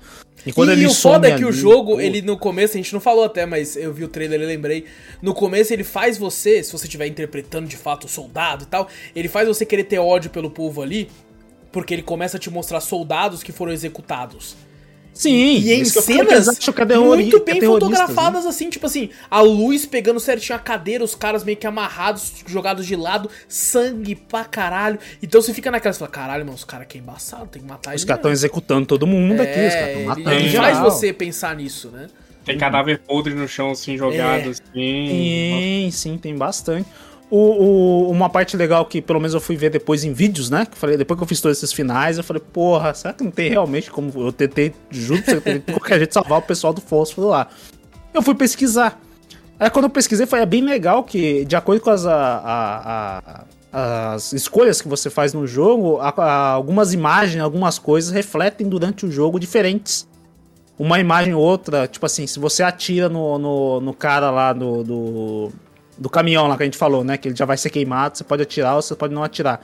E 0.47 0.53
quando 0.53 0.71
e 0.71 0.73
ele 0.73 0.87
o 0.87 0.93
foda 0.93 1.29
é 1.29 1.37
que 1.37 1.45
o 1.45 1.49
ali, 1.49 1.57
jogo, 1.57 1.95
pô, 1.95 2.01
ele 2.01 2.21
no 2.21 2.37
começo, 2.37 2.75
a 2.75 2.77
gente 2.77 2.93
não 2.93 3.01
falou 3.01 3.25
até, 3.25 3.47
mas 3.47 3.77
eu 3.77 3.93
vi 3.93 4.05
o 4.05 4.09
trailer 4.09 4.41
e 4.41 4.47
lembrei. 4.47 4.85
No 5.23 5.33
começo 5.33 5.73
ele 5.73 5.85
faz 5.85 6.19
você, 6.19 6.63
se 6.63 6.71
você 6.71 6.85
estiver 6.85 7.07
interpretando 7.07 7.67
de 7.67 7.77
fato 7.77 8.05
o 8.05 8.09
soldado 8.09 8.65
e 8.65 8.67
tal, 8.67 8.89
ele 9.17 9.29
faz 9.29 9.49
você 9.49 9.65
querer 9.65 9.85
ter 9.85 9.99
ódio 9.99 10.31
pelo 10.31 10.51
povo 10.51 10.83
ali, 10.83 11.09
porque 11.73 11.95
ele 11.95 12.03
começa 12.03 12.37
a 12.37 12.41
te 12.41 12.51
mostrar 12.51 12.81
soldados 12.81 13.43
que 13.43 13.53
foram 13.53 13.73
executados. 13.73 14.55
Sim, 15.15 15.31
E 15.33 15.73
em 15.73 15.85
falei 15.85 15.85
que 15.85 16.01
cenas 16.03 16.49
é 16.49 16.99
muito 16.99 17.37
é 17.37 17.41
bem 17.41 17.61
terroristas, 17.61 17.99
fotografadas, 18.01 18.47
assim, 18.47 18.69
tipo 18.69 18.85
assim, 18.87 19.11
a 19.31 19.41
luz 19.41 19.87
pegando 19.87 20.19
certinho 20.19 20.57
a 20.57 20.59
cadeira, 20.59 21.05
os 21.05 21.15
caras 21.15 21.45
meio 21.45 21.57
que 21.57 21.67
amarrados, 21.67 22.33
jogados 22.47 22.85
de 22.85 22.97
lado, 22.97 23.31
sangue 23.49 24.17
pra 24.17 24.45
caralho. 24.45 24.99
Então 25.23 25.41
você 25.41 25.55
fica 25.55 25.71
naquela, 25.71 25.93
você 25.93 26.01
fala, 26.01 26.11
caralho, 26.11 26.45
mano, 26.45 26.57
os 26.57 26.65
caras 26.65 26.85
aqui 26.85 26.99
é 26.99 27.01
embaçado, 27.01 27.47
tem 27.47 27.63
que 27.63 27.69
matar 27.69 27.95
Os 27.95 28.05
caras 28.05 28.19
estão 28.19 28.31
mesmo." 28.31 28.41
executando 28.41 28.87
todo 28.87 29.07
mundo 29.07 29.41
aqui, 29.41 29.51
os 29.51 29.73
caras 29.75 29.75
É, 29.75 29.87
estão 29.87 30.01
ele, 30.01 30.07
matando 30.09 30.31
ele 30.31 30.49
em 30.49 30.53
faz 30.53 30.79
você 30.81 31.13
pensar 31.13 31.55
nisso, 31.57 31.89
né? 31.91 32.09
Tem 32.45 32.59
cadáver 32.59 32.99
podre 32.99 33.33
no 33.35 33.49
chão, 33.49 33.71
assim, 33.71 33.97
jogado, 33.97 34.49
É. 34.49 34.51
assim. 34.51 34.63
Sim, 34.75 35.89
sim, 35.93 36.19
tem 36.19 36.37
bastante. 36.37 36.87
O, 37.31 37.37
o- 37.39 38.11
uma 38.11 38.29
parte 38.29 38.57
legal 38.57 38.85
que 38.85 39.01
pelo 39.03 39.19
menos 39.19 39.35
eu 39.35 39.41
fui 39.41 39.57
ver 39.57 39.71
depois 39.71 40.05
em 40.05 40.13
vídeos, 40.13 40.51
né? 40.51 40.67
Que 40.67 40.77
falei, 40.79 40.97
depois 40.97 41.19
que 41.19 41.25
eu 41.25 41.29
fiz 41.29 41.41
todos 41.41 41.59
esses 41.59 41.73
finais, 41.73 42.19
eu 42.19 42.25
falei, 42.25 42.43
porra, 42.53 42.93
será 42.95 43.13
que 43.15 43.25
não 43.25 43.31
tem 43.31 43.51
realmente 43.51 43.91
como. 43.91 44.13
Eu 44.17 44.33
tentei, 44.33 44.73
juro 44.91 45.23
de 45.23 45.61
qualquer 45.73 45.99
jeito 45.99 46.13
salvar 46.15 46.39
o 46.39 46.43
pessoal 46.43 46.73
do 46.73 46.81
fósforo 46.81 47.29
lá. 47.29 47.49
Eu 48.13 48.23
fui 48.23 48.35
pesquisar. 48.35 49.01
Aí 49.59 49.71
quando 49.71 49.85
eu 49.87 49.91
pesquisei, 49.91 50.27
foi 50.27 50.41
é 50.41 50.47
bem 50.47 50.63
legal 50.63 51.03
que, 51.03 51.45
de 51.45 51.57
acordo 51.57 51.81
com 51.81 51.91
as, 51.91 52.05
a- 52.07 52.15
a- 52.15 53.45
a- 53.73 54.13
as 54.15 54.33
escolhas 54.33 54.81
que 54.81 54.87
você 54.89 55.09
faz 55.11 55.33
no 55.33 55.47
jogo, 55.47 55.99
algumas 56.01 56.93
imagens, 56.93 57.43
algumas 57.43 57.79
coisas 57.79 58.11
refletem 58.13 58.69
durante 58.69 59.07
o 59.07 59.11
jogo 59.11 59.41
diferentes 59.41 60.07
uma 60.79 60.99
imagem 60.99 61.35
ou 61.35 61.41
outra, 61.43 61.87
tipo 61.87 62.05
assim, 62.05 62.27
se 62.27 62.39
você 62.41 62.63
atira 62.63 63.09
no, 63.09 63.39
no, 63.39 63.81
no 63.81 63.95
cara 63.95 64.29
lá 64.31 64.53
do, 64.53 64.83
do, 64.83 65.53
do 65.99 66.09
caminhão 66.09 66.47
lá 66.47 66.57
que 66.57 66.63
a 66.63 66.67
gente 66.67 66.79
falou, 66.79 67.05
né? 67.05 67.17
Que 67.17 67.29
ele 67.29 67.37
já 67.37 67.45
vai 67.45 67.57
ser 67.57 67.71
queimado, 67.71 68.17
você 68.19 68.25
pode 68.25 68.43
atirar 68.43 68.77
ou 68.77 68.83
você 68.83 68.95
pode 68.95 69.15
não 69.15 69.23
atirar. 69.23 69.61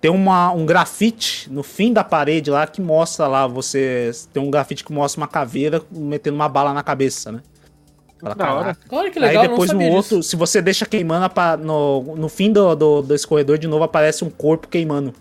Tem 0.00 0.10
uma, 0.10 0.52
um 0.52 0.64
grafite 0.64 1.50
no 1.50 1.62
fim 1.62 1.92
da 1.92 2.04
parede 2.04 2.50
lá 2.50 2.66
que 2.66 2.80
mostra 2.80 3.26
lá, 3.26 3.46
você. 3.46 4.12
Tem 4.32 4.42
um 4.42 4.50
grafite 4.50 4.84
que 4.84 4.92
mostra 4.92 5.20
uma 5.20 5.28
caveira 5.28 5.82
metendo 5.90 6.36
uma 6.36 6.48
bala 6.48 6.72
na 6.72 6.82
cabeça, 6.82 7.32
né? 7.32 7.42
Fala, 8.20 8.34
Da 8.34 8.54
hora. 8.54 8.76
Olha 8.90 9.10
que 9.10 9.18
legal, 9.18 9.42
Aí 9.42 9.48
depois 9.48 9.72
não 9.72 9.80
no 9.80 9.88
outro, 9.92 10.18
disso. 10.18 10.30
se 10.30 10.36
você 10.36 10.60
deixa 10.62 10.86
queimando, 10.86 11.32
no, 11.60 12.16
no 12.16 12.28
fim 12.28 12.52
do, 12.52 12.74
do, 12.74 13.02
desse 13.02 13.26
corredor 13.26 13.58
de 13.58 13.66
novo 13.66 13.84
aparece 13.84 14.24
um 14.24 14.30
corpo 14.30 14.68
queimando. 14.68 15.12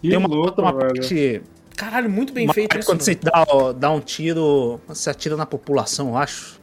Que 0.00 0.08
Tem 0.08 0.18
uma, 0.18 0.28
louco, 0.28 0.60
uma 0.62 0.72
parte 0.72 1.42
Caralho, 1.80 2.10
muito 2.10 2.32
bem 2.32 2.46
feito 2.52 2.78
isso. 2.78 2.86
quando 2.86 2.98
mano. 3.00 3.04
você 3.04 3.14
dá, 3.14 3.46
ó, 3.48 3.72
dá 3.72 3.90
um 3.90 4.00
tiro, 4.00 4.78
você 4.86 5.08
atira 5.08 5.34
na 5.34 5.46
população, 5.46 6.10
eu 6.10 6.16
acho. 6.18 6.59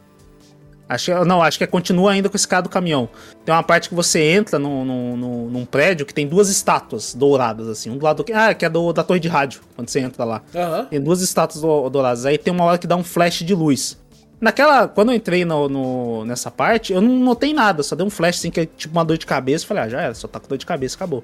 Acho 0.88 1.12
que, 1.12 1.24
não, 1.26 1.42
acho 1.42 1.58
que 1.58 1.64
é, 1.64 1.66
continua 1.66 2.12
ainda 2.12 2.30
com 2.30 2.36
esse 2.36 2.48
cara 2.48 2.62
do 2.62 2.68
caminhão. 2.70 3.08
Tem 3.44 3.54
uma 3.54 3.62
parte 3.62 3.90
que 3.90 3.94
você 3.94 4.20
entra 4.22 4.58
num, 4.58 4.84
num, 4.84 5.48
num- 5.50 5.64
prédio 5.66 6.06
que 6.06 6.14
tem 6.14 6.26
duas 6.26 6.48
estátuas 6.48 7.14
douradas, 7.14 7.68
assim. 7.68 7.90
Um 7.90 7.98
do 7.98 8.04
lado 8.04 8.22
do. 8.22 8.32
Ah, 8.34 8.54
que 8.54 8.64
é 8.64 8.70
do, 8.70 8.90
da 8.92 9.04
torre 9.04 9.20
de 9.20 9.28
rádio, 9.28 9.60
quando 9.76 9.88
você 9.90 10.00
entra 10.00 10.24
lá. 10.24 10.42
Aham. 10.54 10.86
Tem 10.86 11.00
duas 11.00 11.20
estátuas 11.20 11.60
do- 11.60 11.90
douradas. 11.90 12.24
Aí 12.24 12.38
tem 12.38 12.52
uma 12.54 12.64
hora 12.64 12.78
que 12.78 12.86
dá 12.86 12.96
um 12.96 13.04
flash 13.04 13.40
de 13.44 13.54
luz. 13.54 13.98
Naquela. 14.40 14.88
Quando 14.88 15.10
eu 15.10 15.16
entrei 15.16 15.44
no, 15.44 15.68
no- 15.68 16.24
nessa 16.24 16.50
parte, 16.50 16.92
eu 16.94 17.02
não 17.02 17.18
notei 17.18 17.52
nada, 17.52 17.82
só 17.82 17.94
deu 17.94 18.06
um 18.06 18.10
flash 18.10 18.38
assim, 18.38 18.50
que 18.50 18.60
é 18.60 18.66
tipo 18.66 18.94
uma 18.96 19.04
dor 19.04 19.18
de 19.18 19.26
cabeça. 19.26 19.66
Falei, 19.66 19.82
ah, 19.82 19.88
já 19.90 20.00
era, 20.00 20.14
só 20.14 20.26
tá 20.26 20.40
com 20.40 20.48
dor 20.48 20.56
de 20.56 20.64
cabeça, 20.64 20.96
acabou. 20.96 21.22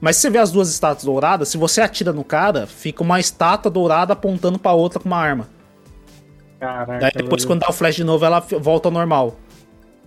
Mas 0.00 0.16
se 0.16 0.22
você 0.22 0.30
vê 0.30 0.38
as 0.38 0.50
duas 0.50 0.68
estátuas 0.70 1.04
douradas, 1.04 1.48
se 1.48 1.58
você 1.58 1.80
atira 1.80 2.12
no 2.12 2.24
cara, 2.24 2.66
fica 2.66 3.02
uma 3.02 3.20
estátua 3.20 3.70
dourada 3.70 4.14
apontando 4.14 4.58
pra 4.58 4.72
outra 4.72 4.98
com 4.98 5.06
uma 5.08 5.18
arma. 5.18 5.48
Caraca. 6.62 6.98
Daí 7.00 7.10
depois, 7.12 7.42
velho. 7.42 7.48
quando 7.48 7.60
dá 7.60 7.68
o 7.68 7.72
flash 7.72 7.96
de 7.96 8.04
novo, 8.04 8.24
ela 8.24 8.38
volta 8.38 8.86
ao 8.86 8.92
normal. 8.92 9.36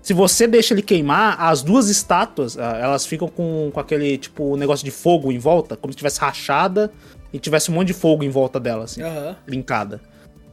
Se 0.01 0.13
você 0.13 0.47
deixa 0.47 0.73
ele 0.73 0.81
queimar, 0.81 1.35
as 1.37 1.61
duas 1.61 1.89
estátuas, 1.89 2.57
ah, 2.57 2.77
elas 2.81 3.05
ficam 3.05 3.27
com, 3.27 3.71
com 3.73 3.79
aquele, 3.79 4.17
tipo, 4.17 4.55
negócio 4.55 4.85
de 4.85 4.91
fogo 4.91 5.33
em 5.33 5.37
volta, 5.37 5.75
como 5.75 5.91
se 5.91 5.97
tivesse 5.97 6.21
rachada 6.21 6.93
e 7.33 7.39
tivesse 7.39 7.69
um 7.69 7.73
monte 7.73 7.87
de 7.87 7.93
fogo 7.93 8.23
em 8.23 8.29
volta 8.29 8.57
dela, 8.57 8.85
assim, 8.85 9.01
Aham. 9.01 9.35
brincada. 9.45 9.99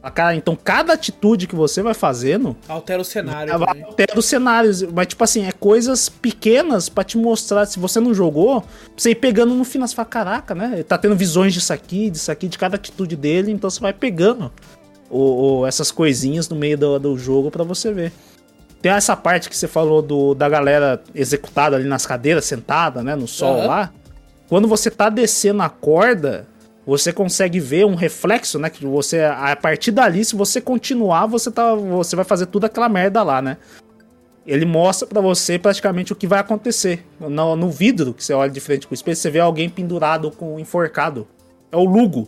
A 0.01 0.11
cara, 0.11 0.35
então, 0.35 0.57
cada 0.61 0.91
atitude 0.91 1.47
que 1.47 1.55
você 1.55 1.81
vai 1.81 1.93
fazendo, 1.93 2.57
Altera 2.67 3.01
o 3.01 3.05
cenário 3.05 3.53
altera 3.53 4.19
os 4.19 4.25
cenários. 4.25 4.83
Mas, 4.83 5.07
tipo 5.07 5.23
assim, 5.23 5.45
é 5.45 5.53
coisas 5.53 6.09
pequenas 6.09 6.89
pra 6.89 7.05
te 7.05 7.17
mostrar. 7.17 7.65
Se 7.65 7.79
você 7.79 8.01
não 8.01 8.13
jogou, 8.13 8.59
pra 8.59 8.69
você 8.97 9.11
ir 9.11 9.15
pegando 9.15 9.53
no 9.53 9.63
final. 9.63 9.87
Você 9.87 9.95
fala, 9.95 10.05
caraca, 10.05 10.53
né? 10.53 10.71
Ele 10.73 10.83
tá 10.83 10.97
tendo 10.97 11.15
visões 11.15 11.53
disso 11.53 11.71
aqui, 11.71 12.09
disso 12.09 12.29
aqui, 12.29 12.49
de 12.49 12.57
cada 12.57 12.75
atitude 12.75 13.15
dele. 13.15 13.49
Então 13.49 13.69
você 13.69 13.79
vai 13.79 13.93
pegando 13.93 14.51
o, 15.13 15.59
o- 15.61 15.65
essas 15.67 15.91
coisinhas 15.91 16.49
no 16.49 16.55
meio 16.55 16.77
do, 16.77 16.99
do 16.99 17.17
jogo 17.17 17.51
pra 17.51 17.63
você 17.63 17.91
ver. 17.93 18.11
Tem 18.81 18.91
essa 18.91 19.15
parte 19.15 19.49
que 19.49 19.55
você 19.55 19.67
falou 19.67 20.01
do, 20.01 20.33
da 20.33 20.49
galera 20.49 21.01
executada 21.15 21.75
ali 21.77 21.87
nas 21.87 22.05
cadeiras, 22.05 22.43
sentada, 22.45 23.01
né? 23.01 23.15
No 23.15 23.27
sol 23.27 23.57
Aham. 23.59 23.67
lá. 23.67 23.93
Quando 24.49 24.67
você 24.67 24.91
tá 24.91 25.09
descendo 25.09 25.61
a 25.63 25.69
corda, 25.69 26.45
você 26.85 27.13
consegue 27.13 27.59
ver 27.61 27.85
um 27.85 27.95
reflexo, 27.95 28.59
né? 28.59 28.69
Que 28.69 28.85
você, 28.85 29.21
a 29.21 29.55
partir 29.55 29.91
dali, 29.91 30.25
se 30.25 30.35
você 30.35 30.59
continuar, 30.59 31.27
você, 31.27 31.49
tá, 31.49 31.73
você 31.73 32.13
vai 32.15 32.25
fazer 32.25 32.47
tudo 32.47 32.65
aquela 32.65 32.89
merda 32.89 33.23
lá, 33.23 33.41
né? 33.41 33.55
Ele 34.45 34.65
mostra 34.65 35.07
pra 35.07 35.21
você 35.21 35.57
praticamente 35.57 36.11
o 36.11 36.15
que 36.17 36.27
vai 36.27 36.39
acontecer. 36.39 37.05
No, 37.17 37.55
no 37.55 37.69
vidro, 37.69 38.13
que 38.13 38.21
você 38.21 38.33
olha 38.33 38.51
de 38.51 38.59
frente 38.59 38.85
com 38.85 38.93
o 38.93 38.95
espelho, 38.95 39.15
você 39.15 39.31
vê 39.31 39.39
alguém 39.39 39.69
pendurado 39.69 40.29
com 40.29 40.59
enforcado. 40.59 41.25
É 41.71 41.77
o 41.77 41.85
Lugo. 41.85 42.27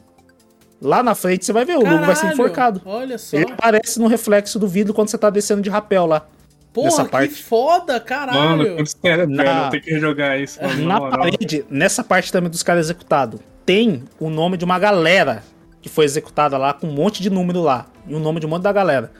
Lá 0.81 1.01
na 1.01 1.15
frente 1.15 1.45
você 1.45 1.53
vai 1.53 1.63
ver, 1.65 1.77
o 1.77 1.79
Lugo 1.83 2.05
vai 2.05 2.15
ser 2.15 2.21
Caralho, 2.23 2.33
enforcado. 2.33 2.81
Olha 2.85 3.17
só. 3.17 3.37
Ele 3.37 3.51
aparece 3.53 3.99
no 3.99 4.07
reflexo 4.07 4.59
do 4.59 4.67
vidro 4.67 4.93
quando 4.93 5.07
você 5.09 5.17
tá 5.17 5.29
descendo 5.29 5.61
de 5.61 5.69
rapel 5.69 6.05
lá. 6.05 6.25
Porra, 6.73 6.87
nessa 6.87 7.05
que 7.05 7.09
parte. 7.11 7.43
foda, 7.43 7.93
Mano, 7.93 8.05
caralho. 8.05 8.75
quando 8.75 8.85
espera, 8.87 9.25
Na- 9.25 9.43
velho, 9.43 9.57
eu 9.65 9.69
tenho 9.71 9.83
que 9.83 9.91
rejogar 9.91 10.39
isso, 10.39 10.61
mano. 10.61 10.85
Na 10.85 10.99
moral. 10.99 11.19
parede, 11.19 11.65
nessa 11.69 12.03
parte 12.03 12.31
também 12.31 12.49
dos 12.49 12.61
caras 12.63 12.85
executados, 12.87 13.39
tem 13.65 14.03
o 14.19 14.29
nome 14.29 14.57
de 14.57 14.65
uma 14.65 14.77
galera 14.77 15.41
que 15.81 15.87
foi 15.87 16.03
executada 16.03 16.57
lá, 16.57 16.73
com 16.73 16.87
um 16.87 16.91
monte 16.91 17.21
de 17.23 17.29
número 17.29 17.61
lá. 17.61 17.85
E 18.07 18.13
o 18.13 18.19
nome 18.19 18.41
de 18.41 18.45
um 18.45 18.49
monte 18.49 18.63
da 18.63 18.73
galera. 18.73 19.11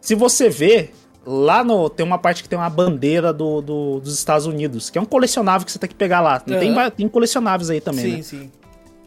Se 0.00 0.14
você 0.16 0.48
ver, 0.50 0.92
lá 1.24 1.62
no. 1.62 1.88
Tem 1.88 2.04
uma 2.04 2.18
parte 2.18 2.42
que 2.42 2.48
tem 2.48 2.58
uma 2.58 2.68
bandeira 2.68 3.32
do, 3.32 3.62
do- 3.62 4.00
dos 4.00 4.18
Estados 4.18 4.44
Unidos, 4.46 4.90
que 4.90 4.98
é 4.98 5.00
um 5.00 5.04
colecionável 5.06 5.64
que 5.64 5.70
você 5.70 5.78
tem 5.78 5.88
que 5.88 5.94
pegar 5.94 6.20
lá. 6.20 6.40
Tem, 6.40 6.56
Aham. 6.56 6.74
va- 6.74 6.90
tem 6.90 7.06
colecionáveis 7.08 7.70
aí 7.70 7.80
também, 7.80 8.04
sim, 8.04 8.16
né? 8.16 8.22
sim. 8.22 8.52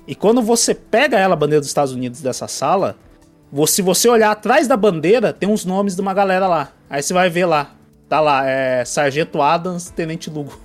E 0.08 0.16
quando 0.16 0.42
você 0.42 0.74
pega 0.74 1.18
ela, 1.20 1.34
a 1.34 1.38
bandeira 1.38 1.60
dos 1.60 1.68
Estados 1.70 1.94
Unidos 1.94 2.22
dessa 2.22 2.48
sala, 2.48 2.96
se 3.68 3.82
você 3.82 4.08
olhar 4.10 4.32
atrás 4.32 4.68
da 4.68 4.78
bandeira, 4.78 5.34
tem 5.34 5.50
uns 5.50 5.66
nomes 5.66 5.96
de 5.96 6.02
uma 6.02 6.14
galera 6.14 6.48
lá. 6.48 6.72
Aí 6.90 7.02
você 7.04 7.14
vai 7.14 7.30
ver 7.30 7.46
lá. 7.46 7.72
Tá 8.08 8.22
lá, 8.22 8.48
é 8.48 8.86
Sargento 8.86 9.42
Adams, 9.42 9.90
Tenente 9.90 10.30
Lugo. 10.30 10.58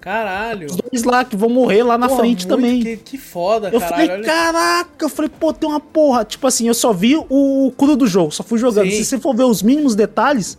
Caralho. 0.00 0.66
Os 0.66 0.76
dois 0.76 1.04
lá 1.04 1.24
que 1.24 1.36
vão 1.36 1.48
morrer 1.48 1.84
lá 1.84 1.96
na 1.96 2.08
Porra, 2.08 2.20
frente 2.20 2.44
também. 2.44 2.82
Que, 2.82 2.96
que 2.96 3.18
foda, 3.18 3.68
Eu 3.68 3.78
caralho. 3.78 3.94
falei, 4.08 4.10
olha- 4.16 4.24
caraca, 4.26 5.04
eu 5.04 5.08
falei, 5.08 5.30
pô, 5.30 5.52
tem 5.52 5.68
uma 5.70 5.78
porra. 5.78 6.24
Tipo 6.24 6.44
assim, 6.48 6.66
eu 6.66 6.74
só 6.74 6.92
vi 6.92 7.14
o 7.16 7.72
cru 7.78 7.94
do 7.96 8.06
jogo, 8.08 8.32
só 8.32 8.42
fui 8.42 8.58
jogando. 8.58 8.90
Sim. 8.90 8.96
Se 8.96 9.04
você 9.04 9.18
for 9.20 9.32
ver 9.32 9.44
os 9.44 9.62
mínimos 9.62 9.94
detalhes, 9.94 10.58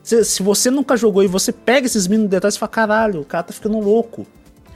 se, 0.00 0.24
se 0.24 0.44
você 0.44 0.70
nunca 0.70 0.96
jogou 0.96 1.24
e 1.24 1.26
você 1.26 1.50
pega 1.50 1.86
esses 1.88 2.06
mínimos 2.06 2.30
detalhes, 2.30 2.54
você 2.54 2.60
fala, 2.60 2.70
caralho, 2.70 3.20
o 3.22 3.24
cara 3.24 3.42
tá 3.42 3.52
ficando 3.52 3.80
louco. 3.80 4.24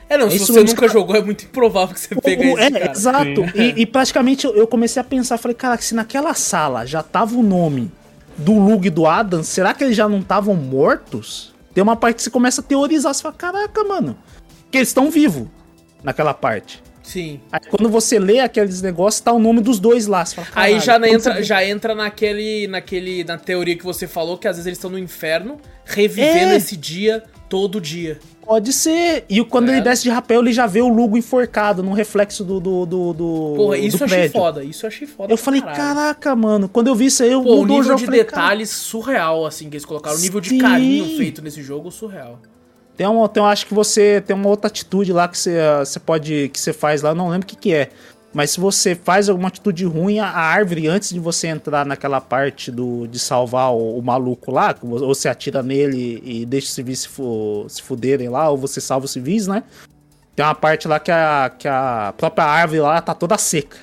É, 0.09 0.17
não, 0.17 0.25
É 0.27 0.29
se 0.31 0.37
isso 0.37 0.51
você 0.53 0.59
nunca 0.61 0.73
cara. 0.81 0.91
jogou, 0.91 1.15
é 1.15 1.21
muito 1.21 1.43
improvável 1.45 1.93
que 1.93 2.01
você 2.01 2.15
pegue 2.15 2.47
O- 2.47 2.57
isso, 2.57 2.59
é, 2.59 2.71
cara. 2.71 2.91
exato. 2.91 3.41
E, 3.55 3.81
e 3.81 3.85
praticamente 3.85 4.45
eu, 4.47 4.55
eu 4.55 4.65
comecei 4.65 4.99
a 4.99 5.03
pensar, 5.03 5.37
falei, 5.37 5.53
caraca, 5.55 5.83
se 5.83 5.93
naquela 5.93 6.33
sala 6.33 6.85
já 6.85 7.03
tava 7.03 7.35
o 7.35 7.43
nome 7.43 7.91
do 8.37 8.53
Lug 8.57 8.87
e 8.87 8.89
do 8.89 9.05
Adam, 9.05 9.43
será 9.43 9.73
que 9.73 9.83
eles 9.83 9.95
já 9.95 10.09
não 10.09 10.19
estavam 10.19 10.55
mortos? 10.55 11.53
Tem 11.73 11.83
uma 11.83 11.95
parte 11.95 12.15
que 12.17 12.23
você 12.23 12.29
começa 12.31 12.61
a 12.61 12.63
teorizar, 12.63 13.13
você 13.13 13.21
fala, 13.21 13.35
caraca, 13.35 13.83
mano, 13.83 14.17
que 14.71 14.77
eles 14.79 14.87
estão 14.89 15.11
vivos 15.11 15.47
naquela 16.03 16.33
parte. 16.33 16.81
Sim. 17.03 17.39
Aí 17.51 17.59
quando 17.69 17.89
você 17.89 18.19
lê 18.19 18.39
aqueles 18.39 18.81
negócios, 18.81 19.19
tá 19.21 19.31
o 19.31 19.39
nome 19.39 19.61
dos 19.61 19.79
dois 19.79 20.05
lá. 20.07 20.23
Você 20.25 20.35
fala, 20.35 20.47
Aí 20.55 20.79
"Caralho, 20.79 20.81
já 20.85 21.09
entra, 21.15 21.33
você- 21.35 21.43
já 21.43 21.65
entra 21.65 21.95
naquele, 21.95 22.67
naquele, 22.67 23.23
na 23.23 23.37
teoria 23.37 23.75
que 23.75 23.83
você 23.83 24.07
falou, 24.07 24.37
que 24.37 24.47
às 24.47 24.57
vezes 24.57 24.67
eles 24.67 24.77
estão 24.77 24.91
no 24.91 24.97
inferno, 24.99 25.57
revivendo 25.85 26.53
É. 26.53 26.55
esse 26.57 26.77
dia 26.77 27.23
todo 27.47 27.81
dia. 27.81 28.19
Pode 28.49 28.73
ser. 28.73 29.25
E 29.29 29.45
quando 29.45 29.69
É. 29.69 29.73
ele 29.73 29.81
desce 29.81 30.01
de 30.01 30.09
rapel, 30.09 30.41
ele 30.41 30.51
já 30.51 30.65
vê 30.65 30.81
o 30.81 30.87
Lugo 30.87 31.15
enforcado 31.15 31.83
no 31.83 31.93
reflexo 31.93 32.43
do, 32.43 32.59
do, 32.59 32.83
do, 32.83 33.13
do- 33.13 33.53
Porra, 33.55 33.77
isso 33.77 33.97
do 33.99 34.01
eu 34.01 34.05
achei 34.07 34.29
foda, 34.29 34.63
isso 34.63 34.85
eu 34.85 34.87
achei 34.87 35.05
foda. 35.07 35.31
Eu 35.31 35.37
falei, 35.37 35.61
caralho. 35.61 35.77
caraca, 35.77 36.35
mano. 36.35 36.67
Quando 36.67 36.87
eu 36.87 36.95
vi 36.95 37.05
isso 37.05 37.21
aí, 37.21 37.31
eu 37.31 37.43
Pô, 37.43 37.57
o 37.61 37.65
nível 37.67 37.93
de 37.93 38.05
falei, 38.05 38.23
"Cara, 38.23 38.41
detalhes 38.41 38.71
surreal, 38.71 39.45
assim, 39.45 39.69
que 39.69 39.75
eles 39.75 39.85
colocaram. 39.85 40.17
O 40.17 40.19
nível 40.19 40.41
de 40.41 40.57
carinho 40.57 41.15
feito 41.15 41.43
nesse 41.43 41.61
jogo, 41.61 41.91
surreal. 41.91 42.39
Tem 42.97 43.05
uma, 43.05 43.29
tem, 43.29 43.39
eu 43.43 43.47
acho 43.47 43.67
que 43.67 43.73
você 43.75 44.19
tem 44.25 44.35
uma 44.35 44.49
outra 44.49 44.65
atitude 44.65 45.13
lá 45.13 45.27
que 45.27 45.37
você, 45.37 45.55
você 45.85 45.99
pode. 45.99 46.49
que 46.51 46.59
você 46.59 46.73
faz 46.73 47.03
lá, 47.03 47.11
eu 47.11 47.15
não 47.15 47.29
lembro 47.29 47.45
o 47.45 47.47
que, 47.47 47.55
que 47.55 47.71
é. 47.71 47.89
Mas 48.31 48.51
se 48.51 48.59
você 48.59 48.93
faz 48.93 49.27
alguma 49.27 49.47
atitude 49.47 49.83
ruim, 49.85 50.19
a 50.19 50.27
árvore, 50.29 50.87
antes 50.87 51.09
de 51.09 51.19
você 51.19 51.47
entrar 51.47 51.83
naquela 51.85 52.21
parte 52.21 52.69
do, 52.69 53.07
de 53.07 53.17
salvar 53.17 53.73
o, 53.73 53.97
o 53.97 54.01
maluco 54.03 54.51
lá, 54.51 54.75
ou 54.83 54.99
você 55.15 55.27
atira 55.27 55.63
nele 55.63 56.21
e 56.23 56.45
deixa 56.45 56.67
os 56.67 56.73
civis 56.73 56.99
se, 56.99 57.07
fu- 57.07 57.65
se 57.67 57.81
fuderem 57.81 58.29
lá, 58.29 58.47
ou 58.49 58.55
você 58.57 58.79
salva 58.79 59.05
os 59.05 59.11
civis, 59.11 59.47
né? 59.47 59.63
Tem 60.35 60.45
uma 60.45 60.53
parte 60.53 60.87
lá 60.87 60.99
que 60.99 61.11
a, 61.11 61.51
que 61.57 61.67
a 61.67 62.13
própria 62.15 62.45
árvore 62.45 62.81
lá 62.81 63.01
tá 63.01 63.15
toda 63.15 63.35
seca. 63.37 63.77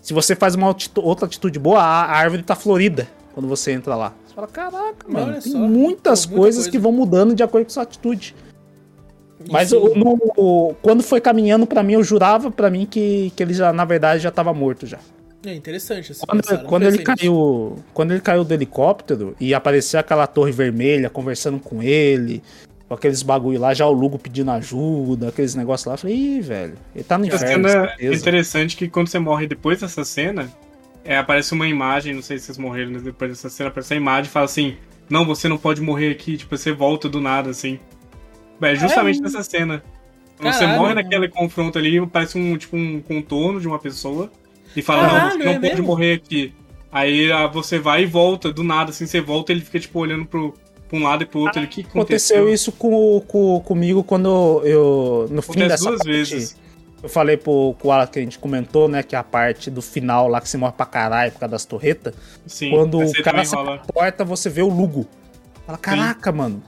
Se 0.00 0.14
você 0.14 0.34
faz 0.34 0.54
uma 0.54 0.74
outra 0.96 1.26
atitude 1.26 1.58
boa, 1.58 1.80
a 1.82 2.04
a 2.04 2.16
árvore 2.16 2.42
tá 2.42 2.54
florida 2.56 3.06
quando 3.34 3.46
você 3.48 3.72
entra 3.72 3.94
lá. 3.94 4.12
Você 4.26 4.34
fala, 4.34 4.46
caraca, 4.48 5.06
mano, 5.06 5.26
Olha 5.32 5.40
tem 5.42 5.52
só. 5.52 5.58
muitas 5.58 6.24
Pô, 6.24 6.30
muita 6.32 6.40
coisas 6.42 6.64
coisa. 6.64 6.70
que 6.70 6.78
vão 6.78 6.92
mudando 6.92 7.34
de 7.34 7.42
acordo 7.42 7.64
com 7.64 7.70
sua 7.70 7.82
atitude. 7.82 8.34
Mas 9.50 9.72
o- 9.72 9.94
no- 9.94 10.74
quando 10.82 11.02
foi 11.02 11.20
caminhando 11.20 11.66
pra 11.66 11.82
mim, 11.82 11.94
eu 11.94 12.02
jurava 12.04 12.50
pra 12.50 12.70
mim 12.70 12.86
que, 12.86 13.32
que 13.36 13.42
ele 13.42 13.54
já, 13.54 13.72
na 13.72 13.84
verdade, 13.84 14.22
já 14.22 14.30
tava 14.30 14.52
morto 14.54 14.86
já. 14.86 14.98
É 15.46 15.52
interessante 15.54 16.12
esse 16.12 16.26
Quando, 16.26 16.42
pensar, 16.42 16.64
quando 16.64 16.84
ele 16.84 16.98
caiu. 16.98 17.76
Quando 17.92 18.12
ele 18.12 18.20
caiu 18.20 18.44
do 18.44 18.54
helicóptero 18.54 19.36
e 19.38 19.52
apareceu 19.52 20.00
aquela 20.00 20.26
torre 20.26 20.50
vermelha 20.52 21.10
conversando 21.10 21.58
com 21.58 21.82
ele, 21.82 22.42
com 22.88 22.94
aqueles 22.94 23.22
bagulho 23.22 23.60
lá, 23.60 23.74
já 23.74 23.86
o 23.86 23.92
Lugo 23.92 24.18
pedindo 24.18 24.50
ajuda, 24.50 25.28
aqueles 25.28 25.54
negócios 25.54 25.86
lá, 25.86 25.94
eu 25.94 25.98
falei, 25.98 26.16
ih, 26.16 26.40
velho, 26.40 26.74
ele 26.94 27.04
tá 27.04 27.18
no 27.18 27.26
inferno. 27.26 27.46
cena 27.68 27.68
é 27.68 27.88
certeza." 27.88 28.14
interessante 28.14 28.76
que 28.76 28.88
quando 28.88 29.08
você 29.08 29.18
morre 29.18 29.46
depois 29.46 29.80
dessa 29.82 30.02
cena, 30.02 30.48
é, 31.04 31.18
aparece 31.18 31.52
uma 31.52 31.68
imagem, 31.68 32.14
não 32.14 32.22
sei 32.22 32.38
se 32.38 32.46
vocês 32.46 32.56
morreram 32.58 32.92
depois 32.92 33.30
dessa 33.30 33.50
cena, 33.50 33.68
aparece 33.68 33.92
a 33.92 33.96
imagem 33.98 34.30
e 34.30 34.32
fala 34.32 34.46
assim, 34.46 34.76
não, 35.10 35.26
você 35.26 35.46
não 35.46 35.58
pode 35.58 35.82
morrer 35.82 36.10
aqui, 36.10 36.38
tipo, 36.38 36.56
você 36.56 36.72
volta 36.72 37.06
do 37.06 37.20
nada, 37.20 37.50
assim. 37.50 37.78
É 38.60 38.74
justamente 38.74 39.20
nessa 39.20 39.42
cena. 39.42 39.82
Quando 40.38 40.52
você 40.52 40.60
Caralho. 40.60 40.80
morre 40.80 40.94
naquele 40.94 41.28
confronto 41.28 41.78
ali, 41.78 42.04
parece 42.06 42.36
um, 42.38 42.56
tipo, 42.56 42.76
um 42.76 43.00
contorno 43.00 43.60
de 43.60 43.68
uma 43.68 43.78
pessoa 43.78 44.30
e 44.74 44.82
fala, 44.82 45.02
não, 45.02 45.10
Caralho, 45.10 45.30
você 45.38 45.44
não 45.44 45.50
é 45.52 45.54
pode 45.54 45.68
mesmo? 45.68 45.86
morrer 45.86 46.12
aqui. 46.14 46.52
Aí 46.90 47.30
ah, 47.32 47.46
você 47.46 47.78
vai 47.78 48.02
e 48.02 48.06
volta, 48.06 48.52
do 48.52 48.62
nada, 48.64 48.90
assim, 48.90 49.06
você 49.06 49.20
volta 49.20 49.52
ele 49.52 49.60
fica, 49.60 49.78
tipo, 49.80 49.98
olhando 49.98 50.26
pro, 50.26 50.54
pra 50.88 50.98
um 50.98 51.02
lado 51.02 51.22
e 51.22 51.26
pro 51.26 51.40
outro. 51.40 51.58
ele, 51.58 51.66
o 51.66 51.68
que 51.68 51.82
que 51.82 51.88
Aconteceu 51.88 52.48
isso 52.48 52.72
com, 52.72 53.20
com- 53.26 53.60
comigo 53.60 54.02
quando 54.04 54.60
eu. 54.64 55.26
No 55.30 55.42
fim 55.42 55.52
Acontece 55.52 55.68
dessa 55.68 55.84
duas 55.88 55.98
parte, 55.98 56.10
vezes. 56.10 56.56
Eu 57.02 57.08
falei 57.08 57.36
pro, 57.36 57.76
Alan 57.84 58.06
que 58.06 58.18
a 58.18 58.22
gente 58.22 58.38
comentou, 58.38 58.88
né? 58.88 59.02
Que 59.02 59.14
é 59.14 59.18
a 59.18 59.22
parte 59.24 59.70
do 59.70 59.82
final 59.82 60.26
lá 60.26 60.40
que 60.40 60.48
você 60.48 60.56
morre 60.56 60.72
pra 60.72 60.86
caralho 60.86 61.32
por 61.32 61.40
causa 61.40 61.50
das 61.50 61.64
torretas. 61.64 62.14
Sim, 62.46 62.70
quando 62.70 62.98
o 62.98 63.06
você 63.06 63.22
cara 63.22 63.44
sai 63.44 63.62
rola. 63.62 63.76
da 63.76 63.84
porta, 63.92 64.24
você 64.24 64.48
vê 64.48 64.62
o 64.62 64.68
Lugo. 64.68 65.06
Fala, 65.66 65.78
caraca, 65.78 66.32
mano. 66.32 66.62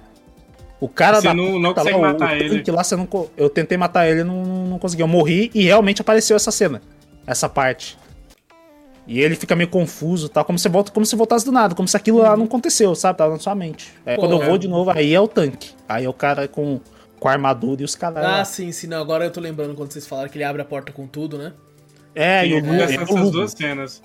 O 0.80 0.88
cara 0.88 1.20
Você 1.20 1.28
da 1.28 1.34
não- 1.34 1.58
não 1.58 1.72
consegue 1.72 1.92
lá, 1.92 1.98
o- 1.98 2.02
matar 2.12 2.32
o 2.32 2.36
ele. 2.36 2.70
lá, 2.70 2.84
você 2.84 2.96
não, 2.96 3.08
eu 3.36 3.48
tentei 3.48 3.78
matar 3.78 4.06
ele 4.08 4.20
e 4.20 4.24
não, 4.24 4.42
não 4.44 4.78
consegui. 4.78 5.02
Eu 5.02 5.08
morri 5.08 5.50
e 5.54 5.64
realmente 5.64 6.00
apareceu 6.02 6.36
essa 6.36 6.50
cena. 6.50 6.82
Essa 7.26 7.48
parte. 7.48 7.98
E 9.06 9.20
ele 9.20 9.36
fica 9.36 9.54
meio 9.54 9.70
confuso, 9.70 10.28
tal, 10.28 10.44
como 10.44 10.58
se 10.58 10.68
volta, 10.68 10.90
como 10.90 11.06
se 11.06 11.14
voltasse 11.14 11.44
do 11.44 11.52
nada, 11.52 11.74
como 11.74 11.86
se 11.86 11.96
aquilo 11.96 12.18
lá 12.18 12.36
não 12.36 12.44
aconteceu, 12.44 12.94
sabe? 12.94 13.16
Tava 13.18 13.34
na 13.34 13.38
sua 13.38 13.54
mente. 13.54 13.92
Aí 14.04 14.16
Pô, 14.16 14.22
quando 14.22 14.32
eu 14.32 14.42
é. 14.42 14.46
vou 14.48 14.58
de 14.58 14.66
novo, 14.68 14.90
aí 14.90 15.14
é 15.14 15.20
o 15.20 15.28
tanque. 15.28 15.70
Aí 15.88 16.04
é 16.04 16.08
o 16.08 16.12
cara 16.12 16.48
com, 16.48 16.80
com 17.20 17.28
armadura 17.28 17.82
e 17.82 17.84
os 17.84 17.94
caras. 17.94 18.24
Ah, 18.24 18.44
sim, 18.44 18.72
sim. 18.72 18.88
Não, 18.88 19.00
agora 19.00 19.24
eu 19.24 19.30
tô 19.30 19.40
lembrando 19.40 19.74
quando 19.76 19.92
vocês 19.92 20.06
falaram 20.06 20.28
que 20.28 20.36
ele 20.36 20.44
abre 20.44 20.60
a 20.60 20.64
porta 20.64 20.92
com 20.92 21.06
tudo, 21.06 21.38
né? 21.38 21.52
é, 22.14 22.46
e 22.46 22.52
o 22.54 22.60
Sim, 22.60 22.66
Lugo. 22.66 22.74
É 22.74 22.78
o 22.86 22.90
essas 22.90 23.10
Lugo. 23.10 23.30
duas 23.30 23.52
cenas. 23.52 24.02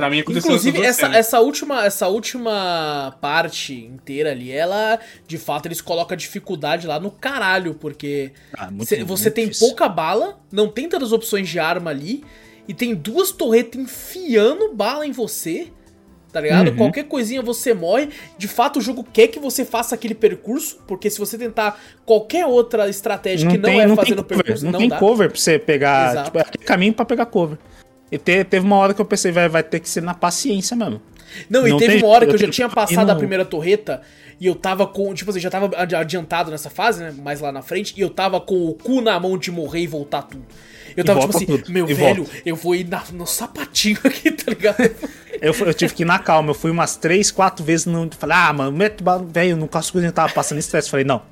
Pra 0.00 0.10
mim 0.10 0.20
aconteceu 0.20 0.50
Inclusive, 0.50 0.82
essa, 0.82 1.00
cenas. 1.02 1.16
essa, 1.16 1.40
última, 1.40 1.84
essa 1.84 2.08
última 2.08 3.16
parte 3.20 3.74
inteira 3.74 4.30
ali, 4.30 4.50
ela, 4.50 4.98
de 5.26 5.38
fato, 5.38 5.66
eles 5.66 5.80
colocam 5.80 6.14
a 6.14 6.16
dificuldade 6.16 6.86
lá 6.86 6.98
no 6.98 7.10
caralho, 7.10 7.74
porque 7.74 8.32
Ah, 8.56 8.70
muito- 8.70 8.86
cê- 8.88 9.04
você 9.04 9.30
tem 9.30 9.44
difícil. 9.46 9.68
pouca 9.68 9.88
bala, 9.88 10.38
não 10.50 10.68
tem 10.68 10.88
tantas 10.88 11.12
opções 11.12 11.48
de 11.48 11.58
arma 11.58 11.90
ali, 11.90 12.24
e 12.68 12.74
tem 12.74 12.94
duas 12.94 13.30
torretas 13.32 13.80
enfiando 13.80 14.72
bala 14.74 15.06
em 15.06 15.12
você, 15.12 15.68
tá 16.32 16.40
ligado? 16.40 16.68
Uhum. 16.70 16.76
Qualquer 16.76 17.04
coisinha 17.04 17.42
você 17.42 17.74
morre. 17.74 18.10
De 18.38 18.46
fato, 18.46 18.78
o 18.78 18.80
jogo 18.82 19.04
quer 19.12 19.26
que 19.26 19.40
você 19.40 19.64
faça 19.64 19.96
aquele 19.96 20.14
percurso, 20.14 20.78
porque 20.86 21.10
se 21.10 21.18
você 21.18 21.36
tentar 21.36 21.80
qualquer 22.06 22.46
outra 22.46 22.88
estratégia 22.88 23.50
que 23.50 23.58
não 23.58 23.68
é 23.70 23.88
fazendo 23.96 24.20
o 24.20 24.22
cover, 24.22 24.26
percurso, 24.44 24.64
não, 24.64 24.72
não, 24.72 24.78
tem 24.78 24.88
dá. 24.88 24.98
cover 24.98 25.28
pra 25.30 25.38
você 25.40 25.58
pegar. 25.58 26.10
Exato. 26.12 26.24
Tipo, 26.26 26.38
é 26.38 26.42
aquele 26.42 26.64
caminho 26.64 26.94
pra 26.94 27.04
pegar 27.04 27.26
cover. 27.26 27.58
E 28.10 28.18
te- 28.18 28.44
teve 28.44 28.64
uma 28.66 28.76
hora 28.76 28.92
que 28.94 29.00
eu 29.00 29.04
pensei, 29.04 29.30
vai, 29.32 29.48
vai 29.48 29.62
ter 29.62 29.80
que 29.80 29.88
ser 29.88 30.02
na 30.02 30.14
paciência 30.14 30.76
mesmo. 30.76 31.00
Não, 31.48 31.66
e 31.66 31.70
Não 31.70 31.78
teve 31.78 31.94
tem- 31.94 32.02
uma 32.02 32.12
hora 32.12 32.26
que 32.26 32.30
eu 32.32 32.34
eu 32.34 32.38
já 32.38 32.48
tinha 32.50 32.66
e 32.66 32.70
passado 32.70 33.08
a 33.10 33.14
primeira 33.14 33.44
torreta 33.44 34.02
e 34.40 34.46
eu 34.46 34.54
tava 34.56 34.84
com. 34.86 35.14
Tipo 35.14 35.30
assim, 35.30 35.38
já 35.38 35.48
tava 35.50 35.70
adi- 35.76 35.94
adiantado 35.94 36.50
nessa 36.50 36.68
fase, 36.68 37.02
né? 37.02 37.14
Mais 37.22 37.40
lá 37.40 37.52
na 37.52 37.62
frente, 37.62 37.94
e 37.96 38.00
eu 38.00 38.10
tava 38.10 38.40
com 38.40 38.66
o 38.66 38.74
cu 38.74 39.00
na 39.00 39.18
mão 39.20 39.38
de 39.38 39.50
morrer 39.52 39.80
e 39.82 39.86
voltar 39.86 40.22
tudo. 40.22 40.44
Eu 40.96 41.02
E 41.02 41.06
tava 41.06 41.20
tipo 41.20 41.36
assim, 41.36 41.46
tudo, 41.46 41.70
meu 41.70 41.88
e 41.88 41.94
velho, 41.94 42.24
volta. 42.24 42.42
eu 42.44 42.56
vou 42.56 42.74
ir 42.74 42.84
na- 42.88 43.04
no 43.12 43.24
sapatinho 43.28 43.98
aqui, 44.04 44.32
tá 44.32 44.50
ligado? 44.50 44.90
Eu, 45.40 45.54
eu 45.54 45.72
tive 45.72 45.94
que 45.94 46.02
ir 46.02 46.06
na 46.06 46.18
calma. 46.18 46.50
Eu 46.50 46.54
fui 46.54 46.70
umas 46.72 46.96
três, 46.96 47.30
quatro 47.30 47.64
vezes. 47.64 47.86
No, 47.86 48.10
falei, 48.18 48.36
ah, 48.36 48.52
mano, 48.52 48.76
bala, 49.00 49.24
velho, 49.24 49.56
não 49.56 49.68
consigo 49.68 50.00
eu 50.00 50.10
tava 50.12 50.32
passando 50.32 50.58
estresse. 50.58 50.90
Falei, 50.90 51.04
não. 51.04 51.22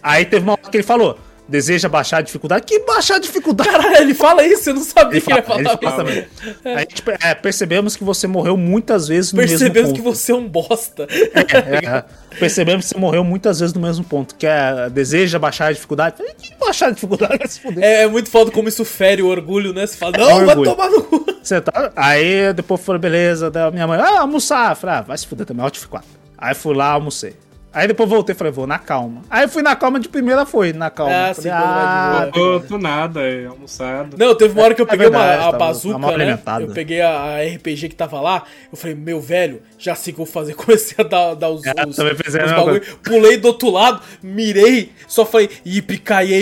Aí 0.00 0.24
teve 0.24 0.44
uma 0.44 0.52
hora 0.52 0.70
que 0.70 0.76
ele 0.76 0.84
falou: 0.84 1.18
deseja 1.50 1.88
baixar 1.88 2.18
a 2.18 2.22
dificuldade? 2.22 2.64
Que 2.64 2.78
baixar 2.80 3.16
a 3.16 3.18
dificuldade? 3.18 3.68
Caralho, 3.68 3.96
ele 3.96 4.14
fala 4.14 4.44
isso, 4.44 4.70
eu 4.70 4.74
não 4.74 4.84
sabia 4.84 5.18
Ele 5.18 5.20
que 5.20 5.32
ele 5.32 5.38
ia 5.40 5.42
fala, 5.42 5.62
falar 5.62 5.78
ele 5.82 5.90
fala 5.90 6.78
isso. 6.78 6.86
tipo, 6.86 7.10
é, 7.10 7.34
percebemos 7.34 7.96
que 7.96 8.04
você 8.04 8.26
morreu 8.26 8.56
muitas 8.56 9.08
vezes 9.08 9.32
no 9.32 9.40
Percebemos 9.40 9.74
mesmo 9.74 9.94
que 9.94 10.02
ponto. 10.02 10.14
você 10.14 10.32
é 10.32 10.34
um 10.34 10.48
bosta. 10.48 11.06
É, 11.10 11.96
é. 11.96 12.04
percebemos 12.38 12.86
que 12.86 12.94
você 12.94 12.98
morreu 12.98 13.24
muitas 13.24 13.58
vezes 13.60 13.74
no 13.74 13.80
mesmo 13.80 14.04
ponto. 14.04 14.34
Que 14.36 14.46
é, 14.46 14.88
deseja 14.88 15.38
baixar 15.38 15.66
a 15.66 15.72
dificuldade? 15.72 16.16
Falei, 16.16 16.34
que 16.38 16.54
baixar 16.56 16.86
a 16.86 16.90
dificuldade? 16.92 17.38
Vai 17.38 17.48
se 17.48 17.60
fuder. 17.60 17.82
É, 17.82 18.02
é 18.02 18.06
muito 18.06 18.30
foda 18.30 18.50
como 18.50 18.68
isso 18.68 18.84
fere 18.84 19.20
o 19.22 19.26
orgulho, 19.26 19.72
né? 19.72 19.86
Você 19.86 19.96
fala, 19.96 20.16
não, 20.16 20.46
vai 20.46 20.54
tomar 20.54 20.88
no 20.90 21.02
cu. 21.02 21.26
Você 21.42 21.60
tá... 21.60 21.90
Aí 21.96 22.52
depois 22.52 22.80
foi, 22.80 22.98
beleza, 22.98 23.50
daí 23.50 23.64
a 23.64 23.70
minha 23.70 23.86
mãe, 23.86 23.98
ah, 23.98 24.20
almoçar. 24.20 24.76
Falei, 24.76 24.96
ah, 24.96 25.00
vai 25.02 25.18
se 25.18 25.26
fuder 25.26 25.46
também, 25.46 25.64
Alt 25.64 25.84
4. 25.84 26.08
Aí 26.38 26.54
fui 26.54 26.74
lá, 26.74 26.92
almocei. 26.92 27.34
Aí 27.72 27.86
depois 27.86 28.08
voltei, 28.08 28.34
falei, 28.34 28.52
vou 28.52 28.66
na 28.66 28.78
calma. 28.80 29.22
Aí 29.30 29.46
fui 29.46 29.62
na 29.62 29.76
calma 29.76 30.00
de 30.00 30.08
primeira, 30.08 30.44
foi 30.44 30.72
na 30.72 30.90
calma. 30.90 31.30
Ah, 31.30 31.34
falei, 31.34 31.50
vai 31.52 32.26
de 32.26 32.32
boa. 32.32 32.60
Tô, 32.60 32.66
tô 32.66 32.78
nada, 32.78 33.20
é, 33.20 33.46
almoçado. 33.46 34.16
Não, 34.18 34.34
teve 34.34 34.54
uma 34.54 34.64
hora 34.64 34.74
que 34.74 34.80
eu 34.82 34.86
É 34.86 34.88
peguei 34.90 35.06
uma, 35.06 35.18
verdade, 35.20 35.40
a 35.40 35.44
tava- 35.46 35.58
bazuca, 35.58 35.98
mal 35.98 36.18
né? 36.18 36.38
Eu 36.60 36.74
peguei 36.74 37.00
a, 37.00 37.10
a 37.20 37.42
RPG 37.44 37.88
que 37.90 37.94
tava 37.94 38.20
lá, 38.20 38.42
eu 38.72 38.76
falei, 38.76 38.96
meu 38.96 39.20
velho, 39.20 39.62
já 39.78 39.94
sei 39.94 40.12
o 40.12 40.16
que 40.16 40.20
eu 40.20 40.24
vou 40.24 40.32
fazer. 40.32 40.54
Comecei 40.58 40.96
a 40.98 41.06
dar, 41.06 41.34
dar 41.34 41.48
os, 41.50 41.64
É, 41.64 41.70
os, 41.86 41.98
a 42.00 42.44
os 42.44 42.52
bagulho, 42.52 42.96
pulei 43.04 43.36
do 43.36 43.46
outro 43.48 43.70
lado, 43.70 44.02
mirei, 44.20 44.90
só 45.06 45.24
falei, 45.24 45.48
yippee 45.64 45.98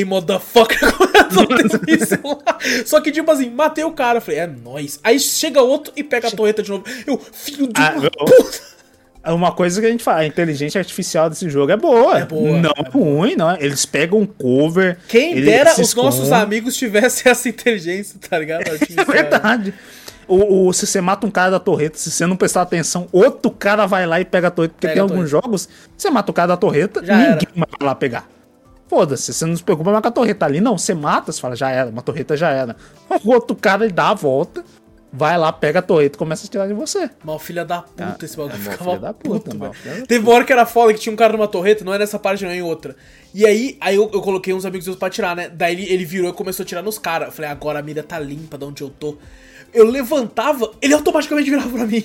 motherfucker, 0.06 0.78
a. 1.30 2.38
Só 2.86 3.00
que, 3.02 3.12
tipo 3.12 3.30
assim, 3.30 3.50
matei 3.50 3.84
o 3.84 3.92
cara, 3.92 4.20
falei, 4.20 4.40
é 4.40 4.46
nóis. 4.46 4.98
Aí 5.04 5.18
chega 5.20 5.60
outro 5.60 5.92
e 5.94 6.02
pega 6.02 6.28
a 6.28 6.30
torreta 6.30 6.62
de 6.62 6.70
novo. 6.70 6.84
Eu, 7.06 7.18
filho 7.18 7.66
de 7.66 7.80
Ah, 7.80 7.92
uma 7.96 8.04
eu- 8.04 8.10
puta. 8.10 8.77
Uma 9.32 9.52
coisa 9.52 9.80
que 9.80 9.86
a 9.86 9.90
gente 9.90 10.02
fala, 10.04 10.20
a 10.20 10.26
inteligência 10.26 10.78
artificial 10.78 11.28
desse 11.30 11.48
jogo 11.50 11.70
é 11.72 11.76
boa. 11.76 12.18
É 12.18 12.24
boa, 12.24 12.58
Não 12.60 12.70
é 12.70 12.82
é 12.86 12.88
ruim, 12.90 13.36
não. 13.36 13.50
é? 13.50 13.56
Eles 13.60 13.84
pegam 13.86 14.20
um 14.20 14.26
cover. 14.26 14.98
Quem 15.08 15.40
dera 15.42 15.72
os 15.80 15.94
nossos 15.94 16.32
amigos 16.32 16.76
tivessem 16.76 17.30
essa 17.32 17.48
inteligência, 17.48 18.18
tá 18.28 18.38
ligado? 18.38 18.64
É 18.96 19.04
verdade. 19.04 19.74
O, 20.26 20.68
o- 20.68 20.72
se 20.74 20.86
você 20.86 21.00
mata 21.00 21.26
um 21.26 21.30
cara 21.30 21.50
da 21.52 21.58
torreta, 21.60 21.96
se 21.96 22.10
você 22.10 22.26
não 22.26 22.36
prestar 22.36 22.62
atenção, 22.62 23.06
outro 23.12 23.50
cara 23.50 23.86
vai 23.86 24.06
lá 24.06 24.20
e 24.20 24.24
pega 24.24 24.48
a 24.48 24.50
torreta. 24.50 24.74
Porque 24.74 24.86
Pega 24.86 24.94
tem 24.94 25.00
alguns 25.02 25.30
torreta. 25.30 25.46
jogos, 25.46 25.68
você 25.96 26.10
mata 26.10 26.30
o 26.30 26.34
cara 26.34 26.48
da 26.48 26.56
torreta, 26.56 27.04
Já 27.04 27.16
ninguém 27.16 27.48
era. 27.56 27.66
vai 27.78 27.88
lá 27.88 27.94
pegar. 27.94 28.28
Foda-se, 28.88 29.32
você 29.34 29.44
não 29.44 29.54
se 29.56 29.62
preocupa 29.62 29.90
mais 29.90 30.00
com 30.02 30.08
a 30.08 30.10
torreta 30.10 30.46
ali. 30.46 30.60
Não, 30.62 30.76
você 30.78 30.94
mata, 30.94 31.30
você 31.32 31.40
fala, 31.40 31.54
já 31.54 31.70
era, 31.70 31.90
uma 31.90 32.00
torreta 32.02 32.36
já 32.36 32.50
era. 32.50 32.74
O 33.24 33.32
outro 33.32 33.54
cara, 33.54 33.84
ele 33.84 33.92
dá 33.92 34.08
a 34.10 34.14
volta, 34.14 34.64
vai 35.12 35.38
lá, 35.38 35.52
pega 35.52 35.78
a 35.78 35.82
torreta 35.82 36.16
e 36.16 36.18
começa 36.18 36.46
a 36.46 36.50
tirar 36.50 36.66
de 36.66 36.74
você. 36.74 37.10
Mal 37.24 37.38
filha 37.38 37.64
da 37.64 37.82
puta 37.82 38.24
esse 38.24 38.36
bagulho. 38.36 38.54
é 38.54 38.58
mal 38.58 38.72
ficava 38.72 38.90
filha 38.90 39.00
da 39.00 39.14
puta, 39.14 39.40
puto, 39.50 39.56
mal 39.56 39.72
filha 39.72 40.00
da 40.00 40.06
Teve 40.06 40.24
uma 40.24 40.34
hora 40.34 40.44
que 40.44 40.52
era 40.52 40.66
foda 40.66 40.92
que 40.92 41.00
tinha 41.00 41.12
um 41.12 41.16
cara 41.16 41.32
numa 41.32 41.48
torreta, 41.48 41.84
não 41.84 41.94
é 41.94 41.98
nessa 41.98 42.18
parte, 42.18 42.44
não 42.44 42.50
é 42.50 42.56
em 42.56 42.62
outra. 42.62 42.96
E 43.34 43.46
aí, 43.46 43.76
aí 43.80 43.96
eu, 43.96 44.10
eu 44.12 44.20
coloquei 44.20 44.52
uns 44.54 44.64
amigos 44.64 44.86
meus 44.86 44.98
pra 44.98 45.10
tirar, 45.10 45.36
né? 45.36 45.48
Daí 45.48 45.74
ele, 45.74 45.92
ele 45.92 46.04
virou 46.04 46.30
e 46.30 46.32
começou 46.32 46.62
a 46.62 46.66
tirar 46.66 46.82
nos 46.82 46.98
caras. 46.98 47.28
Eu 47.28 47.32
falei, 47.32 47.50
agora 47.50 47.78
a 47.78 47.82
mira 47.82 48.02
tá 48.02 48.18
limpa 48.18 48.56
de 48.56 48.64
onde 48.64 48.82
eu 48.82 48.90
tô. 48.90 49.16
Eu 49.72 49.84
levantava, 49.84 50.72
ele 50.80 50.94
automaticamente 50.94 51.48
virava 51.50 51.70
pra 51.70 51.86
mim. 51.86 52.04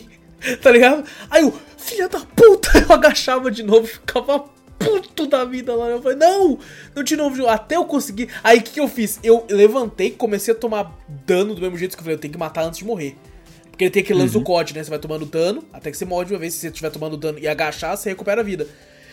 Tá 0.62 0.72
ligado? 0.72 1.06
Aí 1.30 1.42
eu, 1.44 1.54
filha 1.78 2.10
da 2.10 2.20
puta, 2.20 2.70
eu 2.88 2.94
agachava 2.94 3.50
de 3.50 3.64
novo, 3.64 3.88
ficava 3.88 4.44
puto 4.80 5.28
da 5.28 5.44
vida 5.46 5.74
lá. 5.76 5.88
Eu 5.88 6.02
falei, 6.02 6.18
não, 6.18 6.60
não 6.96 7.04
de 7.04 7.16
novo, 7.16 7.48
até 7.48 7.76
eu 7.76 7.86
conseguir. 7.86 8.30
Aí 8.44 8.60
o 8.60 8.62
que, 8.64 8.72
que 8.72 8.80
eu 8.80 8.88
fiz? 8.88 9.20
Eu 9.24 9.46
levantei, 9.50 10.12
comecei 10.12 10.54
a 10.54 10.58
tomar 10.58 10.98
dano 11.26 11.56
do 11.56 11.62
mesmo 11.62 11.78
jeito 11.78 11.96
que 11.96 12.02
eu 12.02 12.04
falei, 12.04 12.16
eu 12.16 12.20
tenho 12.22 12.32
que 12.34 12.40
matar 12.40 12.64
antes 12.66 12.80
de 12.80 12.86
morrer. 12.86 13.16
Porque 13.70 13.86
ele 13.86 13.92
tem 13.92 14.04
aquele 14.04 14.20
lance 14.20 14.34
do 14.34 14.42
COD, 14.44 14.76
né? 14.76 14.84
Você 14.84 14.90
vai 14.90 15.00
tomando 15.00 15.26
dano, 15.26 15.64
até 15.74 15.90
que 15.90 15.98
você 15.98 16.06
morre 16.06 16.26
de 16.26 16.34
uma 16.34 16.40
vez. 16.40 16.54
Se 16.54 16.60
você 16.60 16.68
estiver 16.68 16.92
tomando 16.92 17.18
dano 17.18 17.40
e 17.40 17.48
agachar, 17.48 17.98
você 17.98 18.10
recupera 18.10 18.42
a 18.42 18.44
vida. 18.44 18.68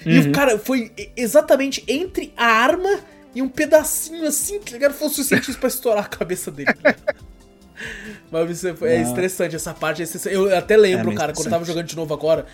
E 0.04 0.18
o 0.18 0.32
cara 0.32 0.58
foi 0.58 0.92
e- 0.98 1.10
exatamente 1.16 1.82
entre 1.88 2.32
a 2.36 2.44
arma 2.46 3.00
e 3.34 3.40
um 3.40 3.48
pedacinho 3.48 4.26
assim, 4.26 4.58
que 4.60 4.72
ligado? 4.72 4.92
Foi 4.92 5.08
o 5.08 5.10
suficiente 5.10 5.52
pra 5.58 5.68
estourar 5.68 6.04
a 6.04 6.08
cabeça 6.08 6.50
dele. 6.50 6.72
tá? 6.74 6.94
Mas 8.30 8.50
isso 8.50 8.68
é, 8.68 8.94
é 8.94 8.98
Não. 9.02 9.08
estressante, 9.08 9.56
essa 9.56 9.72
parte 9.72 10.02
é 10.02 10.04
estressante. 10.04 10.34
Eu 10.34 10.54
até 10.56 10.76
lembro, 10.76 11.10
É 11.12 11.14
cara, 11.14 11.32
quando 11.32 11.46
eu 11.46 11.50
tava 11.50 11.64
jogando 11.64 11.86
de 11.86 11.96
novo 11.96 12.12
agora, 12.12 12.44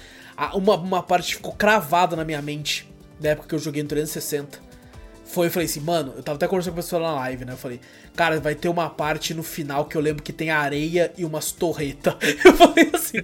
uma, 0.54 0.76
uma 0.76 1.02
parte 1.02 1.34
ficou 1.36 1.52
cravada 1.52 2.14
na 2.14 2.24
minha 2.24 2.40
mente, 2.40 2.88
da 3.20 3.30
época 3.30 3.48
que 3.48 3.54
eu 3.54 3.58
joguei 3.58 3.82
no 3.82 3.88
360. 3.88 4.66
Foi, 5.28 5.48
eu 5.48 5.50
falei 5.50 5.66
assim, 5.66 5.80
mano, 5.80 6.12
eu 6.16 6.22
tava 6.22 6.36
até 6.36 6.46
conversando 6.46 6.74
com 6.74 6.78
a 6.78 6.82
pessoa 6.82 7.02
na 7.02 7.12
live, 7.16 7.44
né? 7.44 7.52
Eu 7.54 7.56
falei, 7.56 7.80
cara, 8.14 8.38
vai 8.38 8.54
ter 8.54 8.68
uma 8.68 8.88
parte 8.88 9.34
no 9.34 9.42
final 9.42 9.84
que 9.86 9.96
eu 9.96 10.00
lembro 10.00 10.22
que 10.22 10.32
tem 10.32 10.50
areia 10.50 11.12
e 11.18 11.24
umas 11.24 11.50
torretas. 11.50 12.14
Eu 12.44 12.54
falei 12.54 12.90
assim, 12.94 13.18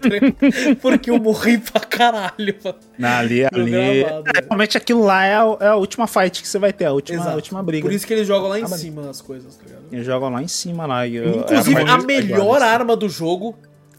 porque 0.83 1.09
eu 1.11 1.19
morri 1.21 1.59
pra 1.59 1.81
caralho, 1.81 2.57
mano. 2.65 2.77
Na, 2.99 3.19
ali, 3.21 3.45
ali. 3.45 3.71
gravado, 4.03 4.25
é, 4.37 4.41
realmente 4.49 4.77
aquilo 4.77 5.05
lá 5.05 5.25
é 5.25 5.35
a, 5.35 5.57
é 5.61 5.67
a 5.69 5.77
última 5.77 6.09
fight 6.09 6.43
que 6.43 6.49
você 6.49 6.59
vai 6.59 6.73
ter, 6.73 6.87
a 6.87 6.93
última, 6.93 7.25
a 7.31 7.35
última 7.37 7.63
briga. 7.63 7.87
Por 7.87 7.93
isso 7.95 8.05
que 8.05 8.13
eles 8.13 8.27
jogam 8.27 8.49
lá 8.49 8.59
em 8.59 8.65
Ah, 8.65 8.69
cima 8.69 9.09
as 9.09 9.21
coisas, 9.23 9.55
tá 9.57 9.63
ligado? 9.65 9.85
Eles 9.93 10.05
jogam 10.05 10.29
lá 10.29 10.43
em 10.43 10.49
cima 10.49 10.87
lá. 10.87 11.07
e 11.07 11.15
eu- 11.17 11.37
Inclusive, 11.41 11.79
é 11.79 11.83
a 11.83 11.87
parte 11.87 12.07
melhor 12.07 12.57
assim. 12.57 12.65
arma 12.67 12.97
do 12.97 13.09
jogo 13.09 13.57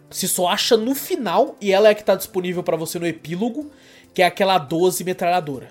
se 0.10 0.28
só 0.28 0.49
acha 0.49 0.76
no 0.76 0.94
final 0.94 1.56
e 1.61 1.72
ela 1.72 1.88
é 1.88 1.94
que 1.95 2.03
tá 2.03 2.15
disponível 2.15 2.61
pra 2.64 2.76
você 2.76 2.99
no 2.99 3.07
epílogo, 3.07 3.72
que 4.14 4.22
é 4.22 4.26
aquela 4.26 4.57
12 4.57 5.06
metralhadora. 5.06 5.70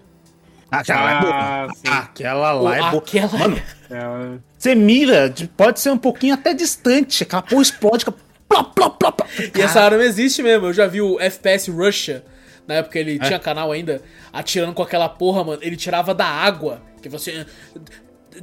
Aquela 0.72 1.10
é 1.10 1.20
boa. 1.20 1.32
Ah. 1.88 1.98
Aquela 1.98 2.52
lá 2.52 2.76
é 2.76 2.90
boa. 2.90 3.02
aquela 3.02 3.38
Mano, 3.38 3.62
Ela- 3.90 4.38
você 4.58 4.74
mira, 4.74 5.28
de- 5.28 5.46
pode 5.46 5.78
ser 5.80 5.90
um 5.90 5.98
pouquinho 5.98 6.34
até 6.34 6.54
distante. 6.54 7.22
Aquela 7.22 7.42
porra 7.42 7.62
explode. 7.62 8.04
plop, 8.48 8.74
plop, 8.74 8.98
plop. 8.98 9.20
E 9.56 9.60
essa 9.60 9.80
arma 9.80 10.02
existe 10.02 10.42
mesmo. 10.42 10.66
Eu 10.66 10.72
já 10.72 10.86
vi 10.86 11.00
o 11.00 11.18
FPS 11.20 11.70
Russia, 11.70 12.24
na 12.66 12.74
época 12.76 12.98
ele 12.98 13.18
É. 13.20 13.26
tinha 13.26 13.38
canal 13.38 13.70
ainda, 13.72 14.02
atirando 14.32 14.72
com 14.74 14.82
aquela 14.82 15.08
porra, 15.08 15.44
mano. 15.44 15.58
Ele 15.62 15.76
tirava 15.76 16.14
da 16.14 16.26
água. 16.26 16.80
Que 17.02 17.08
você. 17.08 17.46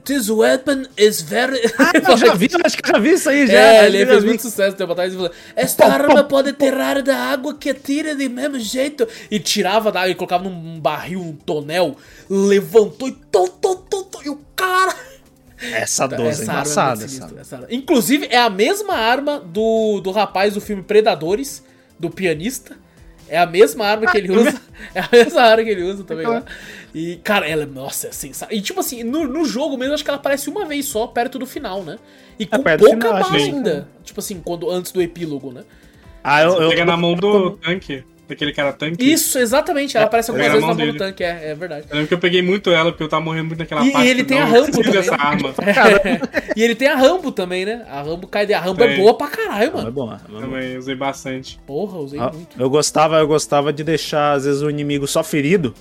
This 0.06 0.30
weapon 0.30 0.86
is 0.96 1.22
very. 1.22 1.60
Eu 2.08 2.16
já 2.18 2.36
vi, 2.36 2.48
eu 2.52 2.60
acho 2.64 2.78
que 2.78 2.90
eu 2.90 2.94
já 2.94 3.00
vi 3.00 3.10
isso 3.12 3.30
aí 3.30 3.48
já. 3.48 3.54
É, 3.54 3.86
ele 3.88 4.06
fez 4.06 4.24
muito 4.24 4.42
sucesso 4.42 4.76
tempo 4.78 4.92
atrás. 4.92 5.12
Ele 5.12 5.22
falou, 5.22 5.36
Esta 5.56 5.86
Pom, 5.86 5.92
arma 5.92 6.24
pode 6.24 6.54
tirar 6.54 7.02
da 7.02 7.18
água 7.18 7.56
que 7.56 7.74
tira 7.74 8.16
de 8.16 8.30
mesmo 8.30 8.60
jeito. 8.60 9.08
E 9.32 9.40
tirava 9.40 9.92
da 9.92 10.02
água 10.02 10.12
e 10.12 10.16
colocava 10.16 10.44
num 10.48 10.80
barril, 10.80 11.22
um 11.22 11.34
tonel, 11.34 11.98
levantou 12.30 13.08
e 13.08 13.14
tom, 13.32 13.48
tom, 13.48 13.76
tom, 13.76 14.04
tom, 14.04 14.22
e 14.24 14.30
o 14.30 14.40
cara. 14.56 14.96
Essa 15.60 16.08
12 16.08 16.24
é 16.24 16.30
Essa 16.30 16.42
arma 16.44 16.52
é 16.52 16.62
embaçada. 16.62 17.04
essa 17.06 17.08
sinistra, 17.08 17.42
essa. 17.42 17.68
Inclusive, 17.70 18.28
é 18.30 18.38
a 18.38 18.50
mesma 18.50 18.94
arma 18.94 19.40
do, 19.40 20.00
do 20.02 20.12
rapaz 20.12 20.54
do 20.54 20.62
filme 20.62 20.84
Predadores, 20.84 21.64
do 22.00 22.10
pianista. 22.10 22.78
É 23.30 23.38
a 23.38 23.46
mesma 23.46 23.86
arma 23.86 24.12
que 24.12 24.18
ele 24.18 24.32
usa. 24.32 24.60
É 24.96 25.02
a 25.02 25.10
mesma 25.12 25.42
arma 25.42 25.64
que 25.64 25.70
ele 25.70 25.84
usa 25.84 26.06
também 26.06 26.26
lá. 26.26 26.42
E, 26.96 27.18
cara, 27.18 27.46
ela, 27.46 27.66
nossa, 27.66 28.08
é 28.08 28.12
sensacional. 28.12 28.58
E, 28.58 28.62
tipo 28.62 28.80
assim, 28.80 29.04
no, 29.04 29.28
no 29.28 29.44
jogo 29.44 29.78
mesmo, 29.78 29.94
acho 29.94 30.04
que 30.04 30.10
ela 30.10 30.18
aparece 30.18 30.50
uma 30.50 30.66
vez 30.66 30.86
só, 30.86 31.06
perto 31.06 31.38
do 31.38 31.46
final, 31.46 31.84
né? 31.84 32.00
E 32.40 32.46
com 32.46 32.64
perto 32.64 32.86
do 32.86 32.90
pouca 32.90 33.24
final, 33.24 33.34
ainda. 33.34 33.90
Tipo 34.04 34.22
assim, 34.22 34.42
quando, 34.44 34.72
antes 34.72 34.94
do 34.94 35.02
epílogo, 35.02 35.52
né? 35.52 35.64
Ah, 36.24 36.44
eu, 36.44 36.62
eu, 36.62 36.70
Pega 36.70 36.86
na 36.86 36.96
mão 36.96 37.14
do 37.14 37.52
tanque, 37.58 38.04
daquele 38.30 38.54
cara 38.54 38.72
tanque. 38.72 39.04
Isso, 39.04 39.38
exatamente. 39.40 39.98
Ela 39.98 40.06
aparece 40.06 40.30
algumas 40.32 40.48
pega 40.48 40.60
vezes 40.62 40.70
na 40.70 40.76
mão 40.76 40.86
do 40.86 40.94
dele. 40.94 40.98
tanque, 41.12 41.24
é, 41.24 41.50
é 41.52 41.56
verdade. 41.56 41.86
Eu 41.90 41.96
lembro 41.96 42.08
que 42.08 42.14
eu 42.14 42.20
peguei 42.20 42.42
muito 42.42 42.70
ela, 42.70 42.92
porque 42.92 43.04
eu 43.04 43.10
tava 43.10 43.24
morrendo 43.26 43.48
muito 43.48 43.60
naquela 43.60 43.86
E- 43.86 43.92
parte. 43.92 44.08
e 44.08 44.10
ele 44.10 44.24
tem 44.24 44.40
a 44.40 44.46
Rambo 44.46 44.72
também. 44.72 44.92
dessa 44.92 45.16
arma. 45.16 45.54
e 46.56 46.64
ele 46.64 46.76
tem 46.76 46.88
a 46.88 46.96
Rambo 46.96 47.32
também, 47.32 47.66
né? 47.66 47.86
A 47.90 48.02
Rambo 48.02 48.28
cai 48.28 48.46
de. 48.46 48.54
A 48.54 48.60
Rambo 48.60 48.84
é 48.84 48.88
Tem. 48.90 48.98
boa 48.98 49.14
pra 49.18 49.28
caralho, 49.28 49.70
É 49.70 49.74
mano. 49.74 49.92
bom, 49.92 50.14
é 50.14 50.18
bom. 50.32 50.40
Também 50.42 50.78
usei 50.78 50.96
bastante. 50.96 51.60
Porra, 51.66 51.98
usei 51.98 52.20
Ah, 52.20 52.32
muito. 52.32 52.60
Eu 52.62 52.70
gostava, 52.70 53.18
eu 53.20 53.28
gostava 53.28 53.74
de 53.74 53.84
deixar, 53.84 54.34
às 54.34 54.46
vezes, 54.46 54.62
o 54.62 54.70
inimigo 54.70 55.08
só 55.08 55.24
ferido. 55.24 55.74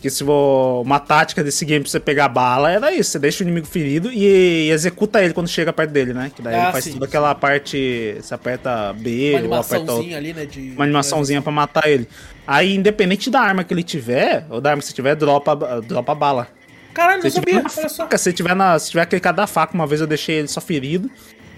Que 0.00 0.08
se 0.08 0.24
for 0.24 0.82
uma 0.82 1.00
tática 1.00 1.42
desse 1.42 1.64
game 1.64 1.82
pra 1.82 1.90
você 1.90 1.98
pegar 1.98 2.28
bala, 2.28 2.70
era 2.70 2.92
isso. 2.94 3.10
Você 3.10 3.18
deixa 3.18 3.42
o 3.42 3.46
inimigo 3.46 3.66
ferido 3.66 4.12
e, 4.12 4.70
executa 4.70 5.20
ele 5.22 5.34
quando 5.34 5.48
chega 5.48 5.72
perto 5.72 5.90
dele, 5.90 6.14
né? 6.14 6.30
Que 6.34 6.40
daí 6.40 6.54
Ah, 6.54 6.62
ele 6.64 6.72
faz 6.72 6.84
sim, 6.84 6.92
toda 6.92 7.04
sim. 7.06 7.08
aquela 7.08 7.34
parte. 7.34 8.16
Você 8.20 8.32
aperta 8.32 8.92
B 8.92 9.34
Uma 9.42 9.48
ou 9.48 9.54
aperta 9.54 9.76
o- 9.76 9.78
animaçãozinha 9.80 10.16
ali, 10.16 10.32
né? 10.32 10.46
De, 10.46 10.70
uma 10.76 10.84
animaçãozinha 10.84 11.42
pra 11.42 11.50
matar 11.50 11.88
ele. 11.88 12.08
Aí, 12.46 12.76
independente 12.76 13.28
da 13.28 13.40
arma 13.40 13.64
que 13.64 13.74
ele 13.74 13.82
tiver, 13.82 14.46
ou 14.48 14.60
da 14.60 14.70
arma 14.70 14.80
que 14.82 14.86
você 14.88 14.94
tiver, 14.94 15.16
dropa, 15.16 15.56
dropa 15.84 16.14
bala. 16.14 16.46
Caralho, 16.94 17.22
não 17.22 17.30
sabia. 17.30 17.54
na 17.62 17.70
Olha 17.76 17.88
só. 17.88 18.08
se 18.16 18.32
tiver 18.32 18.54
na, 18.54 18.78
se 18.78 18.90
tiver 18.90 19.04
clicado 19.06 19.36
da 19.36 19.46
faca, 19.48 19.74
uma 19.74 19.86
vez 19.86 20.00
eu 20.00 20.06
deixei 20.06 20.36
ele 20.36 20.48
só 20.48 20.60
ferido. 20.60 21.10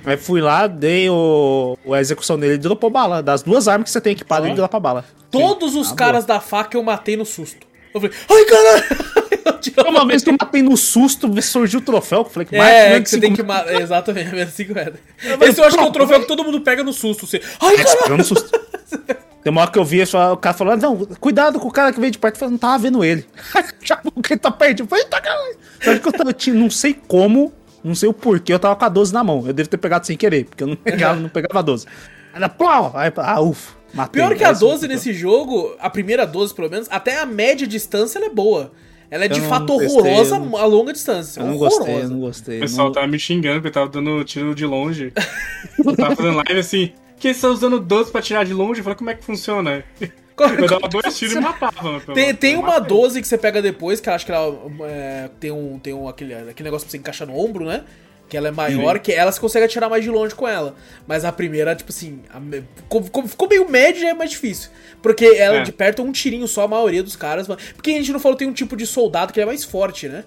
Aí 0.04 0.16
fui 0.16 0.40
lá, 0.40 0.66
dei 0.66 1.10
o, 1.10 1.76
a 1.92 2.00
execução 2.00 2.38
dele 2.38 2.54
e 2.54 2.58
dropou 2.58 2.88
bala. 2.88 3.22
Das 3.22 3.42
duas 3.42 3.68
armas 3.68 3.84
que 3.88 3.90
você 3.92 4.00
tem 4.00 4.12
equipado, 4.14 4.46
ele 4.46 4.54
dropa 4.54 4.80
bala. 4.80 5.04
Todos 5.30 5.74
os 5.76 5.92
Ah, 5.92 5.94
caras 5.94 6.24
da 6.24 6.40
faca 6.40 6.76
eu 6.78 6.82
matei 6.82 7.16
no 7.18 7.26
susto. 7.26 7.68
Eu 7.92 8.00
falei, 8.00 8.16
ai 8.30 8.44
caralho! 8.44 8.84
Eu 9.76 9.84
Uma 9.90 10.06
vez 10.06 10.22
que 10.22 10.30
eu 10.30 10.36
matei 10.38 10.62
no 10.62 10.76
susto, 10.76 11.30
surgiu 11.42 11.80
o 11.80 11.82
troféu, 11.82 12.20
eu 12.20 12.24
falei 12.24 12.46
que 12.46 12.56
mais 12.56 12.72
É, 12.72 12.90
menos 12.90 13.04
que 13.04 13.10
você 13.10 13.20
tem 13.20 13.34
que 13.34 13.42
matar. 13.42 13.80
Exatamente, 13.80 14.34
menos 14.34 14.54
50. 14.54 15.00
Esse 15.42 15.60
eu 15.60 15.64
acho 15.64 15.76
que 15.76 15.82
é 15.82 15.86
o 15.86 15.92
troféu 15.92 16.20
que 16.20 16.26
todo 16.26 16.44
mundo 16.44 16.60
pega 16.60 16.82
no 16.82 16.92
susto. 16.92 17.26
Você, 17.26 17.40
ai 17.60 17.76
metros, 17.76 17.86
caralho! 17.86 18.02
pegando 18.04 18.24
susto. 18.24 18.50
Tem 19.42 19.50
uma 19.50 19.62
hora 19.62 19.70
que 19.70 19.78
eu 19.78 19.84
vi, 19.84 20.02
o 20.02 20.36
cara 20.36 20.54
falou, 20.54 20.76
não, 20.76 20.96
cuidado 21.18 21.58
com 21.58 21.68
o 21.68 21.72
cara 21.72 21.92
que 21.92 21.98
veio 21.98 22.12
de 22.12 22.18
perto. 22.18 22.34
Eu 22.34 22.38
falei, 22.40 22.52
não 22.52 22.58
tava 22.58 22.78
vendo 22.78 23.02
ele. 23.02 23.26
Já 23.82 23.96
que 23.96 24.32
ele 24.32 24.38
tá 24.38 24.50
perto. 24.50 24.80
Eu 24.80 24.86
falei, 24.86 25.04
tá 25.06 25.20
caralho. 25.20 25.56
Só 25.82 25.98
que 25.98 26.08
eu, 26.08 26.12
tava, 26.12 26.30
eu 26.30 26.54
não 26.54 26.68
sei 26.68 26.92
como, 27.08 27.50
não 27.82 27.94
sei 27.94 28.08
o 28.08 28.12
porquê, 28.12 28.52
eu 28.52 28.58
tava 28.58 28.76
com 28.76 28.84
a 28.84 28.88
12 28.90 29.14
na 29.14 29.24
mão. 29.24 29.44
Eu 29.46 29.54
devo 29.54 29.68
ter 29.68 29.78
pegado 29.78 30.06
sem 30.06 30.16
querer, 30.16 30.44
porque 30.44 30.62
eu 30.62 30.66
não 30.68 30.76
pegava, 30.76 31.18
não 31.18 31.30
pegava 31.30 31.58
a 31.58 31.62
12. 31.62 31.86
Aí, 32.34 32.48
plau, 32.50 32.92
aí, 32.94 33.10
ah, 33.16 33.40
ufa, 33.40 33.72
matei. 33.94 34.20
Pior 34.22 34.36
que 34.36 34.44
a 34.44 34.50
Aí, 34.50 34.58
12 34.58 34.88
nesse 34.88 35.12
jogo, 35.12 35.74
a 35.78 35.88
primeira 35.90 36.26
12 36.26 36.54
pelo 36.54 36.70
menos, 36.70 36.88
até 36.90 37.20
a 37.20 37.26
média 37.26 37.66
distância 37.66 38.18
ela 38.18 38.26
é 38.26 38.30
boa. 38.30 38.72
Ela 39.10 39.24
é 39.24 39.28
de 39.28 39.40
não 39.40 39.48
fato 39.48 39.76
testei, 39.78 39.88
horrorosa 39.98 40.36
eu 40.36 40.40
não- 40.40 40.56
a 40.56 40.64
longa 40.64 40.92
distância. 40.92 41.40
Eu 41.40 41.46
não 41.46 41.54
horrorosa. 41.54 41.78
gostei, 41.78 42.02
eu 42.02 42.08
não 42.08 42.20
gostei. 42.20 42.56
O 42.58 42.60
pessoal 42.60 42.86
não- 42.86 42.92
tava 42.94 43.06
me 43.08 43.18
xingando, 43.18 43.56
porque 43.56 43.68
eu 43.68 43.72
tava 43.72 43.88
dando 43.88 44.22
tiro 44.24 44.54
de 44.54 44.64
longe. 44.64 45.12
eu 45.84 45.96
tava 45.96 46.14
fazendo 46.14 46.36
live 46.36 46.58
assim. 46.60 46.92
Que 47.16 47.22
vocês 47.28 47.36
estão 47.36 47.50
usando 47.52 47.80
12 47.80 48.10
pra 48.12 48.22
tirar 48.22 48.44
de 48.44 48.54
longe? 48.54 48.80
Eu 48.80 48.84
falei, 48.84 48.96
como 48.96 49.10
é 49.10 49.14
que 49.14 49.24
funciona? 49.24 49.84
Eu 50.40 50.66
dava 50.66 50.88
dois 50.88 51.18
tiros 51.18 51.34
e 51.34 51.40
matava. 51.40 52.00
Tem, 52.14 52.34
tem 52.34 52.54
eu 52.54 52.60
uma 52.60 52.68
matei. 52.80 52.88
12 52.88 53.20
que 53.20 53.28
você 53.28 53.36
pega 53.36 53.60
depois, 53.60 54.00
que 54.00 54.08
eu 54.08 54.14
acho 54.14 54.24
que 54.24 54.32
ela 54.32 54.56
é, 54.88 55.28
tem 55.38 55.50
um, 55.50 55.78
tem 55.78 55.92
um 55.92 56.08
aquele, 56.08 56.32
aquele 56.32 56.66
negócio 56.66 56.86
pra 56.86 56.92
você 56.92 56.96
encaixar 56.96 57.28
no 57.28 57.38
ombro, 57.38 57.66
né? 57.66 57.84
Que 58.30 58.36
ela 58.36 58.48
é 58.48 58.50
maior, 58.52 58.98
que 59.00 59.12
ela 59.12 59.30
você 59.32 59.40
consegue 59.40 59.64
atirar 59.66 59.90
mais 59.90 60.04
de 60.04 60.08
longe 60.08 60.34
com 60.34 60.46
ela. 60.46 60.74
Mas 61.06 61.24
a 61.24 61.32
primeira, 61.32 61.74
tipo 61.74 61.90
assim, 61.90 62.20
a 62.32 62.40
ficou, 63.02 63.26
ficou- 63.26 63.48
meio 63.48 63.68
médio 63.68 64.00
já 64.00 64.10
é 64.10 64.14
mais 64.14 64.30
difícil. 64.30 64.70
Porque 65.02 65.24
ela 65.26 65.56
É. 65.56 65.62
de 65.62 65.72
perto 65.72 66.00
é 66.00 66.04
um 66.04 66.12
tirinho 66.12 66.46
só, 66.46 66.62
a 66.62 66.68
maioria 66.68 67.02
dos 67.02 67.16
caras. 67.16 67.48
Porque 67.74 67.90
a 67.90 67.94
gente 67.94 68.12
não 68.12 68.20
falou, 68.20 68.38
tem 68.38 68.46
um 68.48 68.52
tipo 68.52 68.76
de 68.76 68.86
soldado 68.86 69.32
que 69.32 69.40
ele 69.40 69.44
é 69.44 69.46
mais 69.46 69.64
forte, 69.64 70.08
né? 70.08 70.22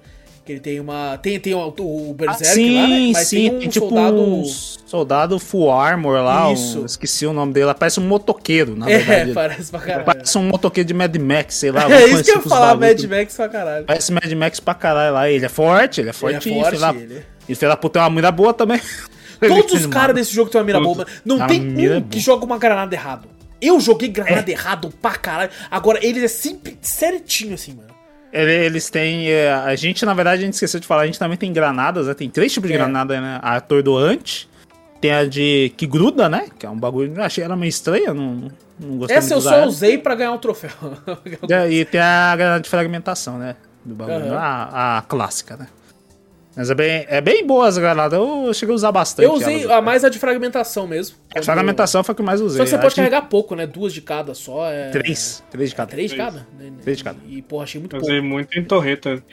Que 0.46 0.52
ele 0.52 0.60
tem 0.60 0.78
uma. 0.78 1.18
Tem, 1.20 1.40
tem 1.40 1.54
o, 1.54 1.74
o 1.80 2.10
Ah, 2.12 2.14
Berserk 2.16 2.54
sim, 2.54 2.76
lá, 2.76 2.86
né? 2.90 3.12
Mas 3.14 3.28
sim, 3.30 3.36
tem 3.48 3.56
um 3.56 3.60
tem 3.60 3.70
tipo 3.70 3.88
soldado. 3.88 4.22
um 4.22 4.44
soldado 4.44 5.40
full 5.40 5.72
armor 5.72 6.22
lá, 6.22 6.50
um- 6.50 6.54
Isso. 6.54 6.84
esqueci 6.86 7.26
o 7.26 7.32
nome 7.32 7.54
dele, 7.54 7.74
parece 7.74 8.02
um 8.02 8.04
motoqueiro, 8.06 8.76
na 8.76 8.90
É, 8.92 8.98
verdade. 8.98 9.32
parece 9.34 9.72
pra 9.72 9.80
caralho. 9.80 10.06
Parece 10.06 10.38
um 10.38 10.44
motoqueiro 10.44 10.86
de 10.86 10.94
Mad 10.94 11.16
Max, 11.16 11.56
sei 11.56 11.72
lá. 11.72 11.88
É 11.90 12.08
isso 12.10 12.26
que 12.26 12.32
eu 12.32 12.40
assim 12.40 12.50
ia 12.50 12.50
falar. 12.50 12.76
Mad 12.76 13.02
Max 13.06 13.36
pra 13.38 13.48
caralho. 13.48 13.86
Parece 13.86 14.12
Mad 14.12 14.32
Max 14.34 14.60
pra 14.60 14.74
caralho 14.74 15.14
lá. 15.14 15.30
Ele 15.30 15.46
é 15.46 15.50
forte, 15.50 16.02
ele 16.02 16.10
é 16.10 16.14
forte. 16.14 16.50
Ele 16.50 16.58
é 16.60 16.62
forte, 16.62 16.70
filho 16.78 16.82
da- 16.82 16.94
ele- 17.00 17.26
E 17.48 17.56
filho 17.56 17.70
da 17.72 17.78
puta 17.78 18.00
é 18.00 18.02
uma 18.04 18.10
mira 18.10 18.32
boa 18.32 18.54
também. 18.54 18.80
Todos 19.40 19.74
os 19.74 19.86
caras 19.88 20.16
desse 20.16 20.34
jogo 20.34 20.50
tem 20.50 20.60
uma 20.62 20.66
mira 20.66 20.80
boa, 20.80 20.96
Todos. 20.98 21.14
mano. 21.14 21.22
Não 21.26 21.44
A 21.44 21.48
tem 21.48 21.60
é 21.60 21.64
um 21.98 22.00
boa. 22.00 22.02
que 22.10 22.20
joga 22.20 22.46
uma 22.46 22.58
granada 22.58 22.96
errado. 22.96 23.28
Eu 23.62 23.80
joguei 23.80 24.10
granada 24.10 24.50
errado 24.50 24.94
pra 25.02 25.12
caralho. 25.12 25.52
Agora, 25.70 26.00
eles 26.06 26.24
é 26.24 26.28
sempre 26.28 26.78
certinho 26.82 27.54
assim, 27.56 27.74
mano. 27.74 27.90
Ele- 28.32 28.52
Eles 28.66 28.90
têm. 28.90 29.30
é, 29.30 29.52
a 29.54 29.76
gente, 29.76 30.06
na 30.06 30.14
verdade, 30.14 30.42
a 30.42 30.46
gente 30.46 30.54
esqueceu 30.56 30.80
de 30.80 30.88
falar, 30.88 31.04
a 31.04 31.06
gente 31.06 31.20
também 31.20 31.38
tem 31.38 31.52
granadas, 31.54 32.08
né? 32.08 32.14
Tem 32.14 32.30
três 32.30 32.52
tipos 32.52 32.68
de 32.70 32.74
É. 32.76 32.78
granada, 32.78 33.20
né? 33.22 33.40
A 33.44 33.58
atordoante, 33.58 34.50
tem 35.00 35.12
a 35.12 35.26
de 35.26 35.72
que 35.78 35.86
gruda, 35.86 36.28
né? 36.30 36.48
Que 36.58 36.66
é 36.66 36.70
um 36.70 36.78
bagulho. 36.80 37.14
Eu 37.16 37.24
achei 37.24 37.44
ela 37.44 37.56
meio 37.56 37.70
estranha, 37.70 38.14
não, 38.14 38.50
não 38.80 38.98
gostei 38.98 39.18
Essa 39.18 39.34
eu 39.36 39.42
só 39.42 39.66
usei 39.66 39.98
pra 39.98 40.16
ganhar 40.16 40.32
um 40.32 40.38
troféu. 40.40 40.72
E 41.70 41.86
tem 41.86 42.00
a 42.02 42.36
granada 42.36 42.62
de 42.62 42.70
fragmentação, 42.70 43.38
né? 43.38 43.56
Do 43.86 43.94
bagulho. 43.94 44.34
Aham. 44.34 44.38
A, 44.38 44.98
a 44.98 45.02
clássica, 45.04 45.56
né? 45.58 45.68
Mas 46.56 46.70
é 46.70 46.76
bem, 46.76 47.06
é 47.10 47.20
bem 47.20 47.46
boa 47.48 47.68
as 47.68 47.78
granadas. 47.78 48.20
Eu 48.20 48.54
cheguei 48.54 48.74
a 48.74 48.76
usar 48.76 48.92
bastante. 48.92 49.26
Eu 49.26 49.34
usei 49.34 49.64
elas. 49.64 49.72
a 49.78 49.82
mais 49.82 50.04
a 50.04 50.10
de 50.10 50.20
fragmentação 50.20 50.86
mesmo. 50.86 51.18
A 51.36 51.42
fragmentação 51.42 52.04
foi 52.04 52.14
a 52.14 52.16
que 52.16 52.22
eu 52.22 52.26
mais 52.26 52.42
usei. 52.42 52.58
Só 52.60 52.64
que 52.64 52.70
você 52.70 52.76
Acho 52.76 52.82
pode 52.84 52.94
que 52.96 53.02
carregar 53.02 53.24
pouco, 53.24 53.56
né? 53.56 53.66
Duas 53.66 53.92
de 53.92 54.02
cada 54.02 54.34
só. 54.36 54.70
É... 54.70 54.90
Três. 54.92 55.44
Três 55.50 55.72
de 55.72 55.76
cada. 55.76 55.90
Três 55.90 56.12
de 56.12 56.16
Três. 56.18 56.32
cada? 56.32 56.48
Três 56.82 56.98
de 56.98 57.04
cada. 57.04 57.18
E, 57.28 57.42
porra, 57.42 57.64
achei 57.64 57.80
muito 57.82 57.96
Eu 57.96 58.00
pouco. 58.02 58.12
usei 58.14 58.22
muito 58.22 58.58
em 58.60 58.64
torreta. 58.64 59.24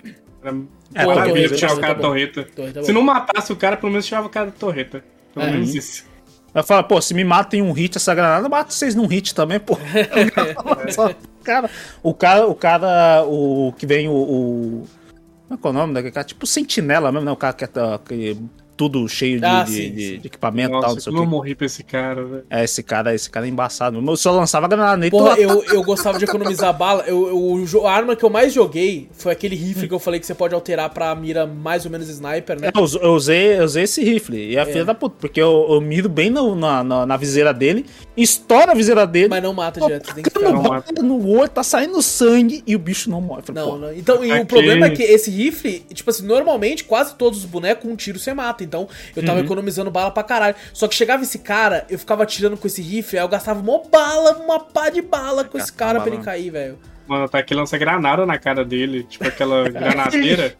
Era 0.43 0.57
É, 0.95 1.05
Pô, 1.05 1.13
torreta, 1.13 1.55
tirar 1.55 1.75
o 1.75 1.81
cara 1.81 1.93
é 1.93 1.95
bom. 1.97 2.01
torreta. 2.03 2.45
Torreta 2.57 2.81
é 2.81 2.83
Se 2.85 2.93
não 2.93 3.03
matasse 3.03 3.53
o 3.53 3.57
cara, 3.57 3.77
pelo 3.77 3.93
menos 3.93 4.07
tirava 4.07 4.27
o 4.27 4.31
cara 4.31 4.47
da 4.47 4.53
torreta. 4.53 5.05
Pelo 5.35 5.47
É. 5.47 5.51
menos 5.51 5.75
isso. 5.75 6.05
Eu 6.53 6.65
falo, 6.65 6.83
pô, 6.85 7.01
se 7.01 7.13
me 7.15 7.23
mata 7.23 7.55
em 7.57 7.63
um 7.63 7.71
hit 7.71 7.97
essa 7.97 8.13
granada, 8.15 8.47
eu 8.47 8.51
mato 8.51 8.73
vocês 8.73 8.95
num 8.97 9.07
hit 9.07 9.35
também, 9.35 9.61
pô. 9.61 9.79
Cara, 11.45 11.71
o 12.03 12.13
cara, 12.13 12.47
o 12.47 12.55
cara, 12.55 13.25
o 13.25 13.73
que 13.79 13.87
vem 13.87 14.09
o. 14.09 14.13
o 14.13 14.87
como 15.59 15.79
é 15.79 15.81
é 15.81 15.83
o 15.83 15.83
nome 15.83 15.95
daquele 15.95 16.13
cara? 16.13 16.27
Tipo 16.27 16.47
sentinela 16.47 17.11
mesmo, 17.11 17.27
né? 17.27 17.33
O 17.33 17.37
cara 17.37 17.53
que 17.53 17.65
é 17.65 17.69
que 17.99 18.37
tudo 18.81 19.07
cheio 19.07 19.39
de, 19.39 19.45
Ah, 19.45 19.63
de- 19.63 19.73
sim, 19.73 19.91
de- 19.93 20.09
sim. 20.15 20.19
de 20.21 20.27
equipamento 20.29 20.75
e 20.75 20.81
tal, 20.81 20.95
não 20.95 21.01
sei 21.01 21.13
o 21.13 21.17
eu 21.19 21.27
morri 21.27 21.55
pra 21.55 21.67
esse 21.67 21.83
cara, 21.85 22.25
velho. 22.25 22.45
É, 22.49 22.65
esse 22.65 22.83
cara, 22.83 23.15
esse 23.15 23.29
cara 23.29 23.45
é 23.45 23.49
embaçado. 23.51 24.03
Eu 24.03 24.17
só 24.17 24.31
lançava 24.33 24.67
granada 24.67 24.97
nele. 24.97 25.11
Porra, 25.11 25.37
eu, 25.39 25.63
eu 25.65 25.83
gostava 25.83 26.19
de 26.19 26.25
economizar 26.25 26.73
bala. 26.75 27.05
Eu, 27.07 27.29
eu- 27.29 27.37
o 27.83 27.87
a 27.87 27.93
arma 27.93 28.17
que 28.17 28.25
eu 28.25 28.31
mais 28.31 28.55
joguei 28.55 29.11
foi 29.13 29.33
aquele 29.33 29.55
rifle 29.55 29.87
que 29.87 29.93
eu 29.93 29.99
falei 29.99 30.19
que 30.19 30.25
você 30.27 30.35
pode 30.35 30.55
alterar 30.55 30.89
pra 30.89 31.15
mira 31.15 31.47
mais 31.47 31.85
ou 31.85 31.91
menos 31.91 32.09
sniper, 32.09 32.59
né? 32.59 32.71
Eu, 32.75 32.83
us- 32.83 32.95
eu 32.95 33.13
usei, 33.13 33.59
eu 33.59 33.65
usei 33.65 33.83
esse 33.85 34.03
rifle. 34.03 34.53
E 34.53 34.59
a 34.59 34.65
filha 34.65 34.85
da 34.87 34.95
puta, 34.95 35.17
porque 35.21 35.43
eu, 35.43 35.67
eu 35.69 35.81
miro 35.83 36.09
bem 36.09 36.31
no- 36.31 36.55
na, 36.57 36.83
na, 36.83 37.05
na 37.05 37.17
viseira 37.19 37.53
dele, 37.53 37.85
estoura 38.17 38.73
a 38.73 38.75
viseira 38.75 39.07
dele. 39.07 39.29
Mas 39.29 39.43
não 39.43 39.53
mata 39.53 39.79
direto, 39.79 40.07
você 40.07 40.15
tem 40.15 40.23
que. 40.25 40.31
Não, 40.41 40.63
bala 40.63 40.85
no 41.03 41.29
olho, 41.29 41.49
tá 41.51 41.63
saindo 41.63 42.01
sangue 42.01 42.63
e 42.67 42.75
o 42.75 42.79
bicho 42.79 43.11
não 43.11 43.21
morre. 43.21 43.43
Falei, 43.43 43.63
Não, 43.63 43.79
não. 43.79 43.93
Então, 43.93 44.25
e 44.25 44.31
o 44.31 44.35
Aqui- 44.37 44.45
problema 44.47 44.87
é 44.87 44.91
que 44.91 45.03
esse 45.03 45.31
rifle, 45.31 45.81
tipo 45.93 46.09
assim, 46.09 46.25
normalmente 46.27 46.85
quase 46.85 47.15
todos 47.15 47.41
os 47.41 47.45
bonecos 47.45 47.83
com 47.85 47.91
um 47.93 47.97
tiro 47.97 48.19
você 48.19 48.33
mata. 48.33 48.63
Então, 48.71 48.89
eu 49.17 49.21
Uhum. 49.23 49.27
tava 49.27 49.41
economizando 49.41 49.91
bala 49.91 50.11
pra 50.11 50.23
caralho. 50.23 50.55
Só 50.73 50.87
que 50.89 50.95
chegava 50.95 51.23
esse 51.23 51.41
cara, 51.41 51.85
eu 51.91 51.99
ficava 51.99 52.23
atirando 52.23 52.57
com 52.57 52.67
esse 52.67 52.81
rifle, 52.81 53.19
aí 53.19 53.25
eu 53.25 53.29
gastava 53.29 53.61
mó 53.63 53.83
bala, 53.91 54.39
uma 54.39 54.61
pá 54.61 54.89
de 54.89 55.03
bala 55.03 55.45
com 55.45 55.59
esse 55.59 55.73
cara 55.73 56.01
pra 56.01 56.13
ele 56.13 56.23
cair, 56.23 56.51
velho. 56.51 56.79
Mano, 57.07 57.29
tá 57.29 57.39
aqui 57.39 57.53
lança 57.55 57.77
granada 57.77 58.25
na 58.25 58.39
cara 58.39 58.65
dele. 58.65 59.03
Tipo 59.03 59.27
aquela 59.27 59.67
granadeira. 59.69 60.55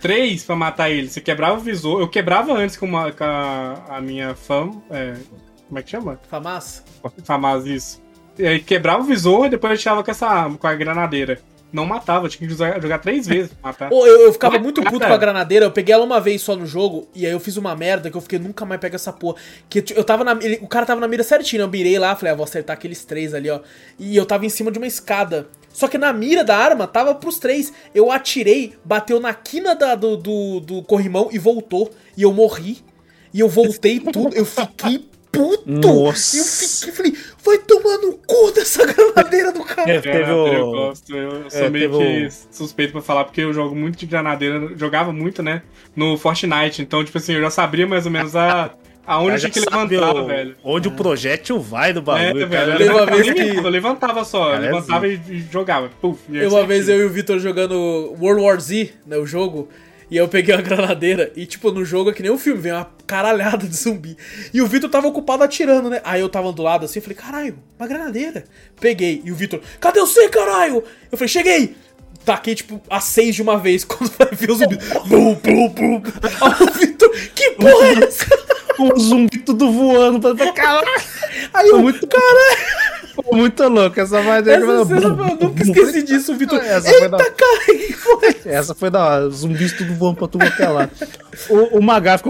Três 0.00 0.44
pra 0.44 0.54
matar 0.54 0.88
ele. 0.90 1.08
Você 1.08 1.20
quebrava 1.20 1.56
o 1.56 1.60
visor. 1.60 2.00
Eu 2.00 2.08
quebrava 2.08 2.52
antes 2.52 2.76
com, 2.76 2.86
uma, 2.86 3.10
com 3.10 3.24
a, 3.24 3.82
a 3.96 4.00
minha 4.00 4.32
fam. 4.36 4.80
É, 4.90 5.14
como 5.66 5.78
é 5.78 5.82
que 5.82 5.90
chama? 5.90 6.20
Famassa? 6.30 6.84
Famaz 7.24 7.66
isso. 7.66 8.00
E 8.38 8.46
aí 8.46 8.60
quebrava 8.60 9.00
o 9.02 9.04
visor 9.04 9.46
e 9.46 9.50
depois 9.50 9.72
eu 9.72 9.76
tirava 9.78 10.04
com 10.04 10.10
essa 10.12 10.28
arma, 10.28 10.56
com 10.56 10.66
a 10.68 10.74
granadeira. 10.74 11.40
Não 11.72 11.84
matava. 11.86 12.28
Tinha 12.28 12.48
que 12.48 12.54
jogar, 12.54 12.80
jogar 12.80 12.98
três 12.98 13.26
vezes 13.26 13.52
pra 13.52 13.70
matar. 13.70 13.92
Ô, 13.92 14.06
eu, 14.06 14.20
eu 14.22 14.32
ficava 14.32 14.54
Mas, 14.54 14.62
muito 14.62 14.82
puto 14.82 14.98
cara. 14.98 15.10
com 15.10 15.14
a 15.14 15.18
granadeira, 15.18 15.66
eu 15.66 15.70
peguei 15.70 15.94
ela 15.94 16.04
uma 16.04 16.20
vez 16.20 16.40
só 16.42 16.56
no 16.56 16.66
jogo, 16.66 17.08
e 17.14 17.26
aí 17.26 17.32
eu 17.32 17.40
fiz 17.40 17.56
uma 17.56 17.74
merda 17.76 18.10
que 18.10 18.16
eu 18.16 18.20
fiquei, 18.20 18.38
nunca 18.38 18.64
mais 18.64 18.80
pego 18.80 18.96
essa 18.96 19.12
porra. 19.12 19.36
Que 19.68 19.84
eu 19.94 20.04
tava 20.04 20.24
na. 20.24 20.32
ele- 20.42 20.58
o 20.62 20.66
cara 20.68 20.86
tava 20.86 21.00
na 21.00 21.08
mira 21.08 21.22
certinho, 21.22 21.62
eu 21.62 21.68
mirei 21.68 21.98
lá, 21.98 22.14
falei, 22.16 22.32
ah, 22.32 22.36
vou 22.36 22.44
acertar 22.44 22.74
aqueles 22.74 23.04
três 23.04 23.34
ali, 23.34 23.50
ó. 23.50 23.60
E 23.98 24.16
eu 24.16 24.24
tava 24.26 24.46
em 24.46 24.48
cima 24.48 24.70
de 24.70 24.78
uma 24.78 24.86
escada. 24.86 25.48
Só 25.70 25.86
que 25.86 25.98
na 25.98 26.12
mira 26.12 26.42
da 26.42 26.56
arma 26.56 26.86
tava 26.86 27.14
pros 27.14 27.38
três. 27.38 27.72
Eu 27.94 28.10
atirei, 28.10 28.74
bateu 28.84 29.20
na 29.20 29.32
quina 29.34 29.74
da- 29.74 29.94
do, 29.94 30.16
do, 30.16 30.60
do 30.60 30.82
corrimão 30.82 31.28
e 31.30 31.38
voltou. 31.38 31.90
E 32.16 32.22
eu 32.22 32.32
morri. 32.32 32.78
E 33.32 33.40
eu 33.40 33.48
voltei 33.48 34.00
tudo, 34.00 34.34
eu 34.34 34.44
fiquei 34.46 35.06
puto. 35.32 35.62
Nossa. 35.66 36.36
Eu 36.38 36.44
fiquei, 36.44 36.92
falei, 36.92 37.16
vai 37.44 37.58
tomar 37.58 37.98
no 37.98 38.12
cu 38.26 38.50
dessa 38.52 38.84
granadeira 38.86 39.52
do 39.52 39.62
cara. 39.64 39.90
É, 39.90 40.00
teve 40.00 40.18
Granadeira 40.18 40.58
eu 40.58 40.66
o... 40.68 40.72
gosto, 40.72 41.16
eu, 41.16 41.50
sou 41.50 41.60
é, 41.64 41.70
meio 41.70 41.90
que 41.98 42.28
suspeito 42.50 42.92
pra 42.92 43.02
falar, 43.02 43.24
porque 43.24 43.40
eu 43.42 43.52
jogo 43.52 43.74
muito 43.74 43.98
de 43.98 44.06
granadeira, 44.06 44.72
jogava 44.76 45.12
muito, 45.12 45.42
né, 45.42 45.62
no 45.94 46.16
Fortnite, 46.16 46.82
então, 46.82 47.04
tipo 47.04 47.18
assim, 47.18 47.34
eu 47.34 47.40
já 47.40 47.50
sabia 47.50 47.86
mais 47.86 48.06
ou 48.06 48.12
menos 48.12 48.34
a, 48.36 48.70
aonde 49.06 49.38
tinha 49.40 49.50
que 49.52 49.60
levantar, 49.60 50.14
o- 50.16 50.26
velho. 50.26 50.56
Onde 50.64 50.88
o 50.88 50.92
projétil 50.92 51.60
vai 51.60 51.92
do 51.92 52.00
É, 52.00 52.02
bagulho, 52.02 52.48
velho, 52.48 52.72
cara. 52.72 52.82
eu 52.84 52.90
uma 52.92 53.00
levantava, 53.00 53.22
vez 53.22 53.34
que- 53.34 53.56
eu 53.58 53.68
levantava 53.68 54.24
só, 54.24 54.50
Cara, 54.50 54.56
é 54.56 54.70
levantava 54.72 55.08
e, 55.08 55.20
e 55.28 55.40
jogava. 55.52 55.90
Puf, 56.00 56.20
e 56.30 56.46
uma 56.46 56.64
vez 56.64 56.88
eu 56.88 57.00
e 57.00 57.04
o 57.04 57.10
Vitor 57.10 57.38
jogando 57.38 57.74
World 58.20 58.42
War 58.42 58.60
Z, 58.60 58.92
né, 59.06 59.16
o 59.16 59.26
jogo, 59.26 59.68
e 60.10 60.16
eu 60.16 60.26
peguei 60.28 60.54
uma 60.54 60.62
granadeira, 60.62 61.32
e 61.36 61.46
tipo, 61.46 61.70
no 61.70 61.84
jogo 61.84 62.10
é 62.10 62.12
que 62.12 62.22
nem 62.22 62.30
um 62.30 62.38
filme, 62.38 62.60
vem 62.60 62.72
uma 62.72 62.88
caralhada 63.06 63.66
de 63.66 63.76
zumbi. 63.76 64.16
E 64.52 64.60
o 64.62 64.66
Vitor 64.66 64.88
tava 64.90 65.06
ocupado 65.08 65.42
atirando, 65.42 65.88
né? 65.90 66.00
Aí 66.04 66.20
eu 66.20 66.28
tava 66.28 66.52
do 66.52 66.62
lado 66.62 66.84
assim, 66.84 67.00
falei, 67.00 67.16
caralho, 67.16 67.58
uma 67.78 67.88
granadeira. 67.88 68.44
Peguei, 68.80 69.22
e 69.24 69.32
o 69.32 69.34
Vitor, 69.34 69.60
cadê 69.80 70.00
você, 70.00 70.28
caralho? 70.28 70.82
Eu 71.10 71.18
falei, 71.18 71.28
cheguei! 71.28 71.76
Taquei, 72.24 72.54
tipo, 72.54 72.82
a 72.90 73.00
seis 73.00 73.34
de 73.34 73.40
uma 73.42 73.56
vez, 73.58 73.84
quando 73.86 74.10
vai 74.18 74.28
ver 74.32 74.50
o 74.50 74.54
zumbi. 74.54 74.76
Blum, 75.06 75.34
blum, 75.36 75.68
blum. 75.70 76.02
Aí 76.42 76.68
o 76.68 76.72
Vitor, 76.72 77.10
que 77.34 77.50
porra 77.52 77.86
é 77.86 78.04
essa? 78.04 78.26
O 78.78 78.96
zumbi 79.00 79.38
tudo 79.38 79.72
voando. 79.72 80.20
pra- 80.20 80.34
pra- 80.34 80.52
Caralho, 80.52 80.86
Aí 81.54 81.68
eu, 81.68 81.80
muito- 81.80 82.06
caralho, 82.06 82.58
muito 83.32 83.66
louco. 83.68 84.00
Essa 84.00 84.20
que 84.22 84.50
essa 84.50 84.64
eu- 84.64 84.86
cena, 84.86 85.00
eu 85.02 85.16
nunca 85.48 85.62
esqueci 85.62 86.02
disso, 86.02 86.34
Vitor. 86.36 86.58
Essa 86.60 86.88
foi 86.90 87.02
Eita, 87.02 87.16
da- 87.16 87.30
cara, 87.30 87.64
que 87.66 88.48
é 88.48 88.54
essa? 88.54 88.74
Foi 88.74 88.90
da 88.90 89.04
hora. 89.04 89.30
Zumbis 89.30 89.72
tudo 89.72 89.94
voando 89.94 90.16
pra 90.16 90.28
tudo 90.28 90.44
até 90.44 90.68
lá. 90.68 90.88
O, 91.48 91.78
Magaf 91.82 92.22
que 92.22 92.28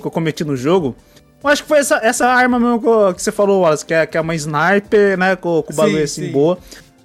que 0.00 0.06
eu 0.06 0.10
cometi 0.10 0.44
no 0.44 0.56
jogo. 0.56 0.94
Eu 1.42 1.50
acho 1.50 1.62
que 1.62 1.68
foi 1.68 1.78
essa, 1.78 1.96
essa 2.02 2.26
arma 2.26 2.58
mesmo 2.60 2.80
que, 2.80 3.14
que 3.14 3.22
você 3.22 3.32
falou, 3.32 3.62
Wallace, 3.62 3.84
que 3.84 3.92
é, 3.92 4.06
que 4.06 4.16
é 4.16 4.20
uma 4.20 4.34
sniper, 4.34 5.18
né? 5.18 5.34
Com, 5.36 5.62
com 5.62 5.72
o 5.72 5.76
bagulho 5.76 5.98
Sim, 5.98 6.04
assim 6.04 6.26
sim. 6.26 6.32
boa. 6.32 6.58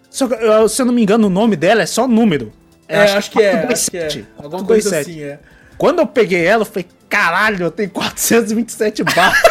Só 0.09 0.27
que, 0.27 0.35
eu- 0.35 0.69
se 0.69 0.81
eu 0.81 0.85
não 0.85 0.93
me 0.93 1.01
engano, 1.01 1.27
o 1.27 1.29
nome 1.29 1.55
dela 1.55 1.81
é 1.81 1.85
só 1.85 2.07
número. 2.07 2.51
É, 2.87 2.99
acho, 3.01 3.31
que 3.31 3.41
é, 3.41 3.67
acho 3.71 3.91
que 3.91 3.97
é. 3.97 4.07
427. 4.07 4.25
Alguma 4.37 4.63
coisa 4.63 4.89
427. 4.89 5.11
assim, 5.11 5.23
é. 5.23 5.39
Quando 5.77 5.99
eu 5.99 6.07
peguei 6.07 6.45
ela, 6.45 6.61
eu 6.61 6.65
falei, 6.65 6.85
caralho, 7.09 7.65
eu 7.65 7.71
tenho 7.71 7.89
427 7.89 9.03
balas. 9.03 9.37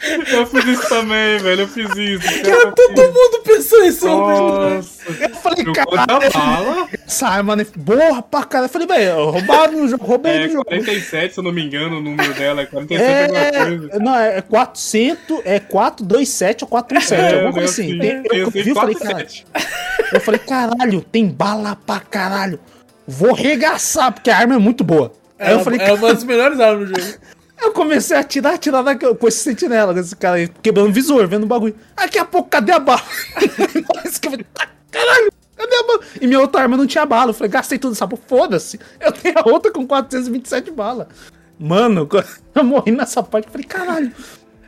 Eu 0.32 0.46
fiz 0.46 0.64
isso 0.64 0.88
também, 0.88 1.38
velho, 1.38 1.62
eu 1.62 1.68
fiz 1.68 1.88
isso. 1.96 2.42
Cara, 2.42 2.72
todo 2.72 3.02
mundo 3.12 3.42
pensou 3.44 3.84
isso. 3.84 4.06
Nossa, 4.06 5.02
eu 5.20 5.34
falei, 5.36 5.64
da 5.64 5.84
bala. 6.06 6.88
essa 7.06 7.28
arma 7.28 7.54
né? 7.56 7.66
Boa 7.76 8.22
pra 8.22 8.44
caralho. 8.44 8.66
Eu 8.66 8.72
falei, 8.72 8.86
velho, 8.86 9.30
roubaram 9.30 9.72
no 9.74 9.86
jogo, 9.88 10.04
roubei 10.06 10.32
É 10.32 10.46
no 10.46 10.52
jogo. 10.52 10.64
47, 10.64 11.34
se 11.34 11.40
eu 11.40 11.44
não 11.44 11.52
me 11.52 11.62
engano, 11.64 11.98
o 11.98 12.00
número 12.00 12.32
dela 12.34 12.62
é 12.62 12.66
47 12.66 13.22
alguma 13.24 13.66
coisa. 13.68 13.90
É, 13.92 13.98
não, 13.98 14.16
é 14.18 14.40
400, 14.40 15.40
é 15.44 15.60
427 15.60 16.64
ou 16.64 16.68
417, 16.68 17.22
É, 17.22 17.34
alguma 17.36 17.52
coisa 17.52 17.68
assim, 17.72 17.88
assim. 17.90 17.98
Tem- 17.98 18.22
eu, 18.38 18.44
eu 18.46 18.50
vi, 18.50 18.68
eu 18.68 18.74
falei, 18.74 18.94
47. 18.94 19.46
caralho, 19.52 20.14
eu 20.14 20.20
falei, 20.20 20.40
caralho, 20.40 21.00
tem 21.02 21.26
bala 21.28 21.76
pra 21.76 22.00
caralho. 22.00 22.58
Vou 23.06 23.34
regaçar, 23.34 24.12
porque 24.12 24.30
a 24.30 24.38
arma 24.38 24.54
é 24.54 24.58
muito 24.58 24.82
boa. 24.84 25.12
Aí 25.38 25.50
É, 25.52 25.54
eu 25.54 25.60
falei, 25.60 25.80
é 25.80 25.92
uma 25.92 26.12
das 26.14 26.24
melhores 26.24 26.58
armas 26.60 26.88
do 26.88 27.00
jogo. 27.00 27.14
eu 27.62 27.72
comecei 27.72 28.16
a 28.16 28.20
atirar, 28.20 28.54
atirar 28.54 28.82
naquele- 28.82 29.14
com 29.14 29.28
esse 29.28 29.38
sentinela, 29.38 29.98
esse 29.98 30.16
cara 30.16 30.36
aí, 30.36 30.48
quebrando 30.62 30.88
o 30.88 30.92
visor, 30.92 31.26
vendo 31.28 31.44
o 31.44 31.46
bagulho. 31.46 31.74
Daqui 31.96 32.18
a 32.18 32.24
pouco, 32.24 32.48
cadê 32.48 32.72
a 32.72 32.78
bala? 32.78 33.02
Tá, 34.54 34.68
caralho, 34.90 35.32
cadê 35.56 35.76
a 35.76 35.82
bala? 35.82 36.00
E 36.20 36.26
minha 36.26 36.40
outra 36.40 36.62
arma 36.62 36.76
não 36.76 36.86
tinha 36.86 37.04
bala. 37.06 37.30
Eu 37.30 37.34
falei, 37.34 37.50
gastei 37.50 37.78
tudo 37.78 37.92
essa 37.92 38.06
porra, 38.06 38.22
foda-se. 38.26 38.78
Eu 39.00 39.12
tenho 39.12 39.34
a 39.38 39.48
outra 39.48 39.70
com 39.72 39.86
427 39.86 40.70
balas. 40.70 41.06
Mano, 41.58 42.08
eu 42.54 42.64
morri 42.64 42.90
nessa 42.92 43.22
parte, 43.22 43.46
eu 43.46 43.52
falei, 43.52 43.66
caralho. 43.66 44.12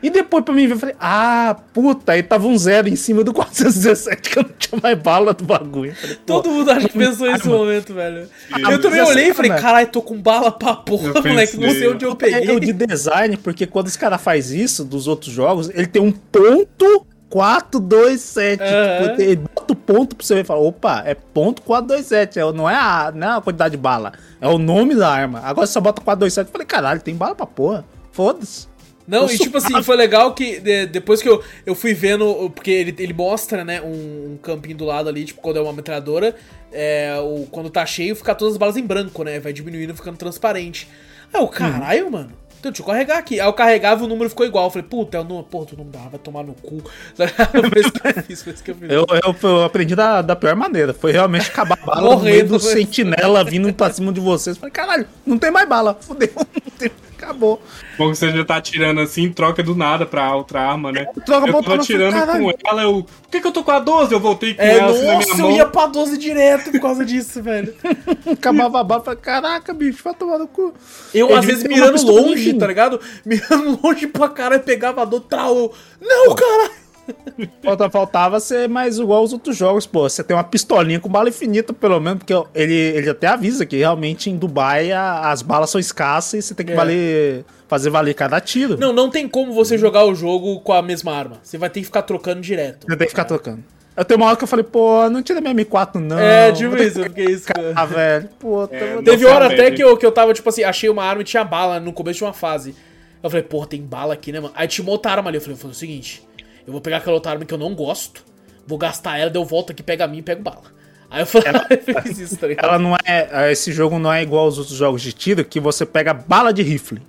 E 0.03 0.09
depois 0.09 0.43
pra 0.43 0.53
mim 0.53 0.67
ver, 0.67 0.73
eu 0.73 0.79
falei, 0.79 0.95
ah, 0.99 1.55
puta, 1.73 2.11
aí 2.11 2.21
tava 2.21 2.45
um 2.45 2.57
zero 2.57 2.89
em 2.89 2.95
cima 2.95 3.23
do 3.23 3.33
417, 3.33 4.29
que 4.29 4.37
eu 4.39 4.43
não 4.43 4.49
tinha 4.59 4.79
mais 4.83 4.99
bala 4.99 5.33
do 5.33 5.45
bagulho. 5.45 5.91
Eu 5.91 5.95
falei, 5.95 6.15
Todo 6.25 6.49
mundo 6.51 6.69
acho 6.71 6.87
que 6.89 6.97
pensou 6.97 7.31
nesse 7.31 7.47
momento, 7.47 7.93
velho. 7.93 8.25
Sim. 8.53 8.61
Eu 8.71 8.81
também 8.81 9.01
olhei 9.01 9.23
e 9.23 9.27
essa 9.27 9.35
falei, 9.35 9.51
arma- 9.51 9.61
caralho, 9.63 9.87
tô 9.87 10.01
com 10.01 10.21
bala 10.21 10.51
pra 10.51 10.75
porra, 10.75 11.13
Eu 11.15 11.23
moleque. 11.23 11.57
Não 11.57 11.69
sei 11.69 11.87
onde 11.87 12.03
eu 12.05 12.09
É 12.09 12.13
o 12.13 12.15
peguei. 12.17 12.59
de 12.59 12.73
design, 12.73 13.37
porque 13.37 13.65
quando 13.65 13.87
os 13.87 13.95
caras 13.95 14.21
faz 14.21 14.51
isso 14.51 14.83
dos 14.83 15.07
outros 15.07 15.31
jogos, 15.33 15.69
ele 15.69 15.87
tem 15.87 16.01
um 16.01 16.11
ponto 16.11 17.05
427. 17.29 18.61
Aham. 18.61 19.07
Tipo, 19.09 19.21
ele 19.21 19.35
bota 19.37 19.73
o 19.73 19.75
ponto 19.75 20.15
pra 20.15 20.25
você 20.25 20.35
ver 20.35 20.41
e 20.41 20.43
fala: 20.43 20.59
opa, 20.61 21.01
é 21.05 21.15
ponto 21.15 21.61
427. 21.61 22.39
É, 22.39 22.51
não, 22.51 22.69
é 22.69 22.75
a, 22.75 23.11
não 23.15 23.27
é 23.27 23.37
a 23.37 23.41
quantidade 23.41 23.71
de 23.71 23.77
bala, 23.77 24.11
é 24.39 24.47
o 24.47 24.57
nome 24.57 24.95
da 24.95 25.09
arma. 25.09 25.39
Agora 25.43 25.65
você 25.65 25.73
só 25.73 25.81
bota 25.81 26.01
427. 26.01 26.47
Eu 26.47 26.51
falei: 26.51 26.67
caralho, 26.67 27.01
tem 27.01 27.15
bala 27.15 27.33
pra 27.35 27.45
porra. 27.45 27.85
Foda-se. 28.11 28.67
Não, 29.07 29.23
Eu 29.27 29.33
e 29.33 29.37
tipo 29.37 29.57
assim, 29.57 29.83
foi 29.83 29.95
legal 29.97 30.33
que 30.33 30.59
de- 30.59 30.85
depois 30.85 31.21
que 31.21 31.27
eu, 31.27 31.43
eu 31.65 31.75
fui 31.75 31.93
vendo, 31.93 32.49
porque 32.55 32.71
ele, 32.71 32.95
ele 32.97 33.13
mostra, 33.13 33.65
né, 33.65 33.81
um, 33.81 34.33
um 34.33 34.37
campinho 34.41 34.77
do 34.77 34.85
lado 34.85 35.09
ali, 35.09 35.25
tipo, 35.25 35.41
quando 35.41 35.57
é 35.57 35.61
uma 35.61 35.73
metralhadora, 35.73 36.35
é, 36.71 37.15
o, 37.19 37.45
quando 37.51 37.69
tá 37.69 37.85
cheio, 37.85 38.15
fica 38.15 38.33
todas 38.33 38.53
as 38.53 38.57
balas 38.57 38.77
em 38.77 38.83
branco, 38.85 39.23
né, 39.23 39.39
vai 39.39 39.51
diminuindo, 39.51 39.93
ficando 39.93 40.17
transparente. 40.17 40.87
Aí 41.33 41.41
eu, 41.41 41.47
caralho, 41.47 42.09
mano, 42.11 42.31
então 42.63 42.71
deixa 42.71 42.81
eu 42.81 42.85
carregar 42.87 43.17
aqui. 43.17 43.41
Aí 43.41 43.45
eu 43.45 43.51
carregava 43.51 44.01
e 44.03 44.05
o 44.05 44.07
número 44.07 44.29
ficou 44.29 44.45
igual. 44.45 44.65
Eu 44.67 44.69
falei, 44.69 44.87
puta, 44.87 45.17
é 45.17 45.19
o 45.19 45.23
número, 45.25 45.43
porra, 45.47 45.65
tu 45.65 45.77
não 45.77 45.85
dá, 45.85 45.99
vai 46.07 46.17
tomar 46.17 46.43
no 46.45 46.53
cu. 46.53 46.81
isso 48.29 48.47
eu 48.47 48.53
isso 48.53 48.63
eu. 48.65 48.75
Eu, 48.89 49.05
eu, 49.21 49.35
eu 49.49 49.63
aprendi 49.65 49.95
da, 49.95 50.21
da 50.21 50.33
pior 50.33 50.55
maneira. 50.55 50.93
Foi 50.93 51.11
realmente 51.11 51.49
acabar 51.49 51.77
a 51.81 51.85
bala 51.85 52.01
no 52.01 52.11
Morrendo, 52.11 52.23
meio 52.35 52.47
do 52.47 52.59
sentinela 52.61 53.43
vindo 53.43 53.73
pra 53.73 53.91
cima 53.91 54.13
de 54.13 54.21
vocês. 54.21 54.55
Eu 54.55 54.61
falei: 54.61 54.71
caralho, 54.71 55.07
não 55.25 55.37
tem 55.37 55.51
mais 55.51 55.67
bala. 55.67 55.97
Fudeu. 55.99 56.29
Não 56.37 56.77
tem- 56.77 56.91
Acabou. 57.23 57.61
Bom 57.97 58.09
que 58.11 58.17
você 58.17 58.29
já 58.31 58.43
tá 58.43 58.57
atirando 58.57 58.99
assim, 59.01 59.31
troca 59.31 59.63
do 59.63 59.75
nada 59.75 60.05
pra 60.05 60.35
outra 60.35 60.61
arma, 60.61 60.91
né? 60.91 61.05
Troca 61.25 61.47
eu 61.47 61.53
pra 61.53 61.63
tava 61.63 61.75
atirando 61.75 62.15
com 62.27 62.51
ela, 62.69 62.81
eu. 62.83 63.03
Por 63.03 63.29
que, 63.31 63.41
que 63.41 63.47
eu 63.47 63.51
tô 63.51 63.63
com 63.63 63.71
a 63.71 63.79
12? 63.79 64.11
Eu 64.13 64.19
voltei 64.19 64.53
com 64.53 64.61
É, 64.61 64.77
ela 64.77 64.91
assim 64.91 65.05
na 65.05 65.13
nossa, 65.13 65.25
minha 65.33 65.37
eu 65.43 65.47
mão. 65.49 65.57
ia 65.57 65.65
pra 65.65 65.87
12 65.87 66.17
direto 66.17 66.71
por 66.71 66.79
causa 66.81 67.05
disso, 67.05 67.41
velho. 67.41 67.73
Acabava 68.31 68.79
a 68.79 68.83
bala. 68.83 69.15
caraca, 69.15 69.73
bicho, 69.73 70.03
vai 70.03 70.13
tomar 70.13 70.37
no 70.37 70.47
cu. 70.47 70.73
Eu, 71.13 71.29
Eu 71.29 71.35
às 71.37 71.45
vezes, 71.45 71.63
mirando 71.63 72.01
longe, 72.05 72.53
tá 72.53 72.67
ligado? 72.67 72.99
Mirando 73.25 73.79
longe 73.83 74.05
pra 74.07 74.29
caralho, 74.29 74.61
pegava 74.61 75.01
a 75.01 75.05
dor, 75.05 75.21
trau. 75.21 75.55
eu, 75.55 75.73
Não, 76.01 76.35
caralho. 76.35 76.82
Falta, 77.63 77.89
faltava 77.89 78.39
ser 78.39 78.69
mais 78.69 78.97
igual 78.97 79.19
aos 79.19 79.33
outros 79.33 79.57
jogos, 79.57 79.85
pô. 79.85 80.07
Você 80.07 80.23
tem 80.23 80.35
uma 80.35 80.43
pistolinha 80.43 80.99
com 80.99 81.09
bala 81.09 81.29
infinita, 81.29 81.73
pelo 81.73 81.99
menos, 81.99 82.19
porque 82.19 82.33
ele, 82.53 82.73
ele 82.73 83.09
até 83.09 83.27
avisa 83.27 83.65
que 83.65 83.77
realmente 83.77 84.29
em 84.29 84.37
Dubai 84.37 84.91
a- 84.91 85.31
as 85.31 85.41
balas 85.41 85.69
são 85.69 85.79
escassas 85.79 86.33
e 86.33 86.41
você 86.41 86.53
tem 86.55 86.65
que 86.65 86.71
É. 86.71 86.75
valer, 86.75 87.45
fazer 87.67 87.89
valer 87.89 88.13
cada 88.13 88.39
tiro. 88.39 88.77
Não, 88.77 88.93
não 88.93 89.09
tem 89.09 89.27
como 89.27 89.51
você 89.53 89.77
jogar 89.77 90.05
o 90.05 90.13
jogo 90.15 90.59
com 90.61 90.73
a 90.73 90.81
mesma 90.81 91.13
arma. 91.13 91.37
Você 91.43 91.57
vai 91.57 91.69
ter 91.69 91.79
que 91.79 91.85
ficar 91.85 92.03
trocando 92.03 92.41
direto. 92.41 92.85
Você 92.87 92.95
tem 92.95 93.05
que 93.07 93.11
ficar 93.11 93.25
trocando. 93.25 93.63
Eu 93.95 94.03
tenho 94.05 94.19
uma 94.19 94.27
hora 94.27 94.35
que 94.37 94.43
eu 94.43 94.47
falei, 94.47 94.63
pô, 94.63 95.07
não 95.09 95.21
tira 95.21 95.39
minha 95.39 95.53
M4, 95.53 95.95
não. 95.99 96.17
é, 96.17 96.51
tipo 96.51 96.75
isso, 96.77 96.99
eu 96.99 97.03
fiquei 97.05 97.25
isso. 97.25 97.45
cara. 97.45 97.73
Ah, 97.75 97.85
velho. 97.85 98.29
Pô, 98.39 98.63
É, 98.71 99.01
Teve 99.03 99.25
hora 99.25 99.45
até 99.45 99.69
né? 99.69 99.71
que 99.71 99.83
eu, 99.83 99.95
que 99.97 100.05
eu 100.05 100.11
tava, 100.11 100.33
tipo 100.33 100.49
assim, 100.49 100.63
achei 100.63 100.89
uma 100.89 101.03
arma 101.03 101.21
e 101.21 101.25
tinha 101.25 101.43
bala 101.43 101.79
no 101.79 101.93
começo 101.93 102.17
de 102.17 102.23
uma 102.23 102.33
fase. 102.33 102.73
Eu 103.21 103.29
falei, 103.29 103.43
porra, 103.43 103.67
tem 103.67 103.81
bala 103.81 104.13
aqui, 104.15 104.31
né, 104.31 104.39
mano? 104.39 104.53
Aí 104.55 104.67
tinha 104.67 104.83
uma 104.83 104.91
outra 104.91 105.11
arma 105.11 105.29
ali. 105.29 105.37
Eu 105.37 105.41
falei, 105.41 105.55
foi 105.55 105.69
o 105.69 105.73
seguinte: 105.73 106.23
eu 106.65 106.71
vou 106.73 106.81
pegar 106.81 106.97
aquela 106.97 107.15
outra 107.15 107.31
arma 107.31 107.45
que 107.45 107.53
eu 107.53 107.57
não 107.57 107.73
gosto, 107.75 108.23
vou 108.67 108.77
gastar 108.77 109.17
ela, 109.17 109.29
deu 109.29 109.43
volta 109.45 109.71
aqui, 109.73 109.83
pega 109.83 110.05
a 110.05 110.07
minha 110.07 110.19
e 110.19 110.23
pego 110.23 110.41
bala. 110.41 110.61
Aí 111.09 111.21
eu 111.21 111.25
falei, 111.27 111.47
eu 111.87 112.01
fiz 112.03 112.17
isso, 112.17 112.37
tá 112.37 112.47
ligado? 112.47 112.65
Ela 112.65 112.79
não 112.79 112.95
é. 113.05 113.51
Esse 113.51 113.71
jogo 113.71 113.99
não 113.99 114.11
é 114.11 114.23
igual 114.23 114.45
aos 114.45 114.57
outros 114.57 114.75
jogos 114.75 115.01
de 115.01 115.13
tiro 115.13 115.45
que 115.45 115.59
você 115.59 115.85
pega 115.85 116.13
bala 116.13 116.51
de 116.51 116.63
rifle. 116.63 117.01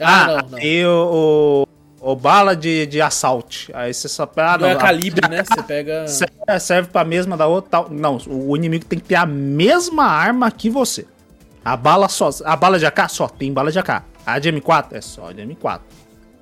Ah, 0.00 0.26
não, 0.42 0.48
não. 0.50 0.58
E 0.58 0.84
o, 0.84 1.66
o, 2.02 2.12
o 2.12 2.14
bala 2.16 2.54
de, 2.54 2.84
de 2.86 3.00
assalto. 3.00 3.56
Aí 3.72 3.92
você 3.94 4.06
só 4.08 4.26
pega. 4.26 4.52
ah, 4.52 4.58
Não 4.58 4.68
é 4.68 4.72
a- 4.72 4.76
calibre, 4.76 5.26
né? 5.28 5.42
Você 5.44 5.62
pega. 5.62 6.06
serve, 6.06 6.60
serve 6.60 6.88
pra 6.90 7.04
mesma 7.04 7.36
da 7.38 7.46
outra. 7.46 7.70
Tal. 7.70 7.88
Não, 7.90 8.18
o 8.26 8.54
inimigo 8.56 8.84
tem 8.84 8.98
que 8.98 9.06
ter 9.06 9.14
a 9.14 9.24
mesma 9.26 10.04
arma 10.04 10.50
que 10.50 10.68
você. 10.68 11.06
A 11.64 11.74
bala 11.76 12.08
só. 12.08 12.28
A 12.44 12.54
bala 12.54 12.78
de 12.78 12.84
AK 12.86 13.08
só 13.08 13.28
tem 13.28 13.50
bala 13.52 13.72
de 13.72 13.78
AK. 13.78 14.02
A 14.26 14.38
de 14.38 14.52
M4 14.52 14.86
é 14.92 15.00
só 15.00 15.32
de 15.32 15.40
M4. 15.42 15.80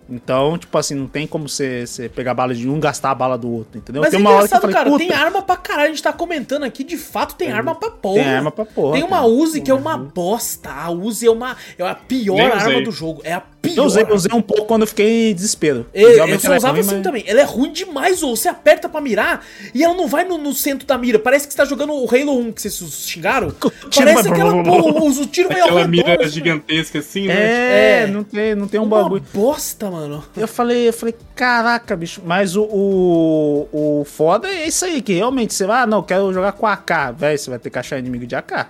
Então, 0.09 0.57
tipo 0.57 0.77
assim, 0.79 0.95
não 0.95 1.09
tem 1.09 1.27
como 1.27 1.49
você, 1.49 1.85
pegar 2.15 2.31
a 2.31 2.35
bala 2.35 2.55
de 2.55 2.69
um 2.69 2.77
e 2.77 2.81
gastar 2.81 3.11
a 3.11 3.15
bala 3.15 3.37
do 3.37 3.51
outro, 3.51 3.79
entendeu? 3.79 4.03
Mas 4.03 4.13
é 4.13 4.17
tem 4.17 4.21
uma 4.21 4.31
hora 4.31 4.49
que 4.49 4.55
eu 4.55 4.59
engraçado, 4.59 4.61
falei, 4.61 4.75
cara, 4.77 4.91
puta, 4.91 5.05
tem 5.05 5.13
arma 5.13 5.43
pra 5.43 5.57
caralho. 5.57 5.87
A 5.87 5.91
gente 5.91 6.03
tá 6.03 6.13
comentando 6.13 6.63
aqui, 6.63 6.85
de 6.85 6.97
fato 6.97 7.35
tem 7.35 7.51
arma 7.51 7.75
pra 7.75 7.91
porra. 7.91 8.23
tem 8.23 8.35
arma 8.35 8.51
pra 8.53 8.65
porra. 8.65 8.93
Tem 8.95 9.03
uma 9.03 9.17
cara. 9.17 9.29
Uzi 9.29 9.61
que 9.61 9.71
é 9.71 9.75
uma 9.75 9.99
bosta. 9.99 10.71
A 10.71 10.91
Uzi 10.91 11.27
é 11.27 11.31
uma 11.31 11.57
é 11.77 11.83
a 11.83 11.95
pior 11.95 12.37
Nem 12.37 12.47
arma 12.47 12.69
usei. 12.69 12.85
do 12.85 12.93
jogo. 12.93 13.21
É 13.25 13.33
a 13.33 13.43
pior. 13.75 13.83
Eu 13.83 13.87
usei, 13.87 14.03
eu 14.05 14.15
usei 14.15 14.33
um 14.35 14.43
pouco 14.43 14.65
quando 14.67 14.83
eu 14.83 14.87
fiquei 14.89 15.31
em 15.31 15.35
desespero. 15.35 15.87
Eu, 15.95 16.09
eu 16.11 16.15
Realmente 16.17 16.41
só 16.43 16.47
ela 16.49 16.55
é 16.55 16.59
usava 16.59 16.73
ruim, 16.75 16.81
assim 16.81 16.95
mas- 16.97 17.03
também. 17.05 17.25
Ela 17.27 17.41
é 17.41 17.45
ruim 17.45 17.73
demais, 17.73 18.23
ou 18.23 18.37
você 18.37 18.49
aperta 18.49 18.89
pra 18.89 19.01
mirar 19.01 19.45
e 19.75 19.83
ela 19.83 19.95
não 19.95 20.07
vai 20.07 20.25
no, 20.25 20.39
no 20.39 20.53
centro 20.55 20.87
da 20.87 20.97
mira. 20.99 21.19
Parece 21.19 21.47
que 21.47 21.53
você 21.53 21.57
tá 21.57 21.65
jogando 21.65 21.93
o 21.93 22.05
Halo 22.09 22.39
1 22.39 22.53
que 22.53 22.63
vocês 22.63 22.75
xingaram. 23.07 23.51
tiro 23.91 24.07
Parece 24.07 24.29
aquela 24.29 24.63
porra, 24.63 25.05
os- 25.05 25.19
o 25.19 25.27
tiro 25.27 25.49
ao 25.53 25.59
Aquela 25.61 25.87
mira 25.89 26.15
assim, 26.21 26.31
gigantesca 26.33 26.99
assim, 26.99 27.27
né? 27.27 27.35
É, 27.35 28.03
É. 28.03 28.07
não 28.07 28.23
tem, 28.25 28.55
não 28.55 28.69
tem 28.69 28.81
um 28.81 28.85
Uma 28.85 29.03
bagulho. 29.03 29.25
bosta, 29.33 29.91
mano. 29.91 30.25
Eu 30.37 30.49
falei, 30.49 30.89
eu 30.89 30.93
falei, 30.93 31.15
caraca, 31.35 31.97
bicho, 31.97 32.23
mas 32.25 32.57
o, 32.57 32.63
o, 32.63 34.01
o 34.01 34.05
foda 34.05 34.49
é 34.49 34.67
isso 34.67 34.85
aí, 34.85 35.01
que 35.03 35.13
realmente 35.15 35.55
você 35.55 35.67
vai, 35.67 35.83
ah, 35.83 35.87
não, 35.87 36.03
quero 36.03 36.33
jogar 36.33 36.53
com 36.53 36.67
AK, 36.67 37.13
velho, 37.17 37.39
você 37.39 37.51
vai 37.51 37.59
ter 37.59 37.71
que 37.71 37.79
achar 37.79 37.99
inimigo 37.99 38.27
de 38.27 38.35
AK. 38.35 38.67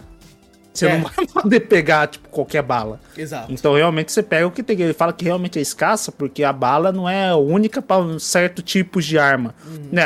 Você 0.78 0.86
É. 0.86 0.98
não 0.98 1.04
vai 1.04 1.26
poder 1.42 1.60
pegar, 1.60 2.06
tipo, 2.08 2.28
qualquer 2.28 2.62
bala. 2.62 3.00
Exato. 3.16 3.52
Então, 3.52 3.74
realmente, 3.74 4.12
você 4.12 4.22
pega 4.22 4.46
o 4.46 4.50
que 4.50 4.62
tem. 4.62 4.80
Ele 4.80 4.92
fala 4.92 5.12
que 5.12 5.24
realmente 5.24 5.58
é 5.58 5.62
escassa, 5.62 6.12
porque 6.12 6.44
a 6.44 6.52
bala 6.52 6.92
não 6.92 7.08
é 7.08 7.34
única 7.34 7.80
para 7.82 8.00
um 8.02 8.18
certo 8.18 8.62
tipo 8.62 9.00
de 9.00 9.18
arma. 9.18 9.54
Né? 9.90 10.02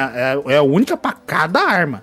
É, 0.47 0.55
é 0.55 0.61
única 0.61 0.97
para 0.97 1.13
cada 1.13 1.61
arma. 1.61 2.03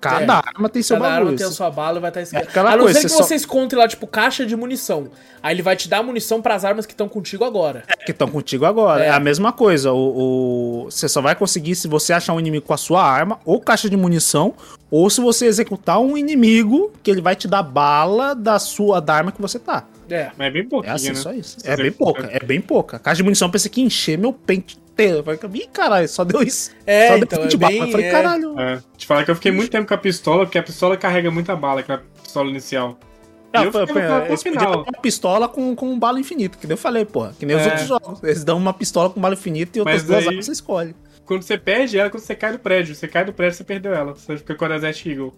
Cada 0.00 0.34
Uhum. 0.34 0.40
É. 0.44 0.48
arma 0.54 0.68
tem 0.68 0.82
seu 0.82 0.96
Cada 0.98 1.08
bagulho. 1.08 1.26
arma 1.28 1.38
tem 1.38 1.46
a 1.46 1.50
sua 1.50 1.70
bala 1.70 1.96
e 1.96 2.00
vai 2.02 2.10
estar 2.10 2.20
escrito. 2.20 2.42
É 2.44 2.46
aquela 2.46 2.72
a 2.72 2.76
não 2.76 2.84
coisa, 2.84 3.00
ser 3.00 3.06
que 3.08 3.12
você 3.14 3.22
você 3.38 3.42
encontre 3.46 3.78
lá, 3.78 3.88
tipo, 3.88 4.06
caixa 4.06 4.44
de 4.44 4.54
munição. 4.54 5.08
Aí 5.42 5.54
ele 5.54 5.62
vai 5.62 5.76
te 5.76 5.88
dar 5.88 6.02
munição 6.02 6.42
pras 6.42 6.62
armas 6.62 6.84
que 6.84 6.92
estão 6.92 7.08
contigo 7.08 7.42
agora. 7.42 7.84
que 8.04 8.10
estão 8.10 8.28
contigo 8.28 8.66
agora. 8.66 9.02
É. 9.02 9.06
É. 9.06 9.10
a 9.10 9.18
mesma 9.18 9.50
coisa. 9.50 9.92
O, 9.92 10.82
o- 10.84 10.90
você 10.90 11.08
só 11.08 11.22
vai 11.22 11.34
conseguir 11.34 11.74
se 11.74 11.88
você 11.88 12.12
achar 12.12 12.34
um 12.34 12.38
inimigo 12.40 12.66
com 12.66 12.74
a 12.74 12.76
sua 12.76 13.02
arma, 13.02 13.40
ou 13.46 13.58
caixa 13.62 13.88
de 13.88 13.96
munição, 13.96 14.52
ou 14.96 15.10
se 15.10 15.20
você 15.20 15.46
executar 15.46 15.98
um 16.00 16.16
inimigo 16.16 16.92
que 17.02 17.10
ele 17.10 17.20
vai 17.20 17.34
te 17.34 17.48
dar 17.48 17.62
bala 17.62 18.34
da 18.34 18.58
sua 18.58 19.00
da 19.00 19.14
arma 19.14 19.32
que 19.32 19.40
você 19.40 19.58
tá. 19.58 19.84
É. 20.08 20.30
Mas 20.36 20.48
é 20.48 20.50
bem 20.50 20.62
É 20.62 20.64
pouquinho, 20.66 20.94
assim, 20.94 21.08
né? 21.08 21.14
só 21.14 21.32
isso. 21.32 21.56
Se 21.58 21.68
É 21.68 21.76
bem 21.76 21.90
pouca, 21.90 22.28
é 22.30 22.38
bem 22.38 22.60
pouca. 22.60 22.98
Caixa 22.98 23.16
de 23.16 23.22
munição 23.22 23.48
eu 23.48 23.52
pensei 23.52 23.70
que 23.70 23.80
ia 23.80 23.86
encher 23.86 24.16
meu 24.18 24.32
pente 24.32 24.76
inteiro. 24.92 25.18
Eu 25.18 25.24
falei, 25.24 25.40
ih, 25.54 25.66
caralho, 25.72 26.08
só 26.08 26.22
deu 26.24 26.42
isso. 26.42 26.70
É, 26.86 27.08
só 27.08 27.16
então, 27.16 27.38
deu 27.38 27.40
é 27.40 27.42
20 27.48 27.56
balas. 27.56 27.74
bem- 27.78 27.86
Eu 27.86 27.90
falei, 27.90 28.06
é. 28.06 28.10
caralho. 28.10 28.60
É. 28.60 28.82
Te 28.96 29.06
falar 29.06 29.24
que 29.24 29.30
eu 29.30 29.34
fiquei 29.34 29.50
muito 29.50 29.70
tempo 29.70 29.88
com 29.88 29.94
a 29.94 29.98
pistola, 29.98 30.44
porque 30.44 30.58
a 30.58 30.62
pistola 30.62 30.96
carrega 30.96 31.30
muita 31.30 31.56
bala, 31.56 31.80
aquela 31.80 32.02
pistola 32.22 32.48
inicial. 32.50 32.96
Eu 33.52 33.72
foi- 33.72 33.82
eles 34.28 34.42
podiam 34.42 34.72
uma 34.82 35.00
pistola 35.00 35.48
com, 35.48 35.74
com 35.76 35.98
bala 35.98 36.20
infinita, 36.20 36.58
que 36.58 36.66
nem 36.66 36.74
eu 36.74 36.78
falei, 36.78 37.04
pô. 37.04 37.28
Que 37.38 37.46
nem 37.46 37.56
os 37.56 37.62
É. 37.62 37.66
outros 37.70 37.86
jogos. 37.88 38.22
Eles 38.22 38.44
dão 38.44 38.58
uma 38.58 38.72
pistola 38.74 39.08
com 39.10 39.20
bala 39.20 39.34
infinita 39.34 39.78
e 39.78 39.80
outras 39.80 39.98
Mas 40.02 40.06
duas 40.06 40.18
aí- 40.22 40.28
armas 40.28 40.46
você 40.46 40.52
escolhe. 40.52 40.94
Quando 41.26 41.42
você 41.42 41.56
perde 41.56 41.98
ela, 41.98 42.08
é 42.08 42.10
quando 42.10 42.22
você 42.22 42.34
cai 42.34 42.52
do 42.52 42.58
prédio. 42.58 42.94
Você 42.94 43.08
cai 43.08 43.24
do 43.24 43.32
prédio, 43.32 43.56
você 43.56 43.64
perdeu 43.64 43.94
ela. 43.94 44.14
Você 44.14 44.36
fica 44.36 44.54
com 44.54 44.64
a 44.64 44.68
Desert 44.68 45.06
Eagle. 45.06 45.34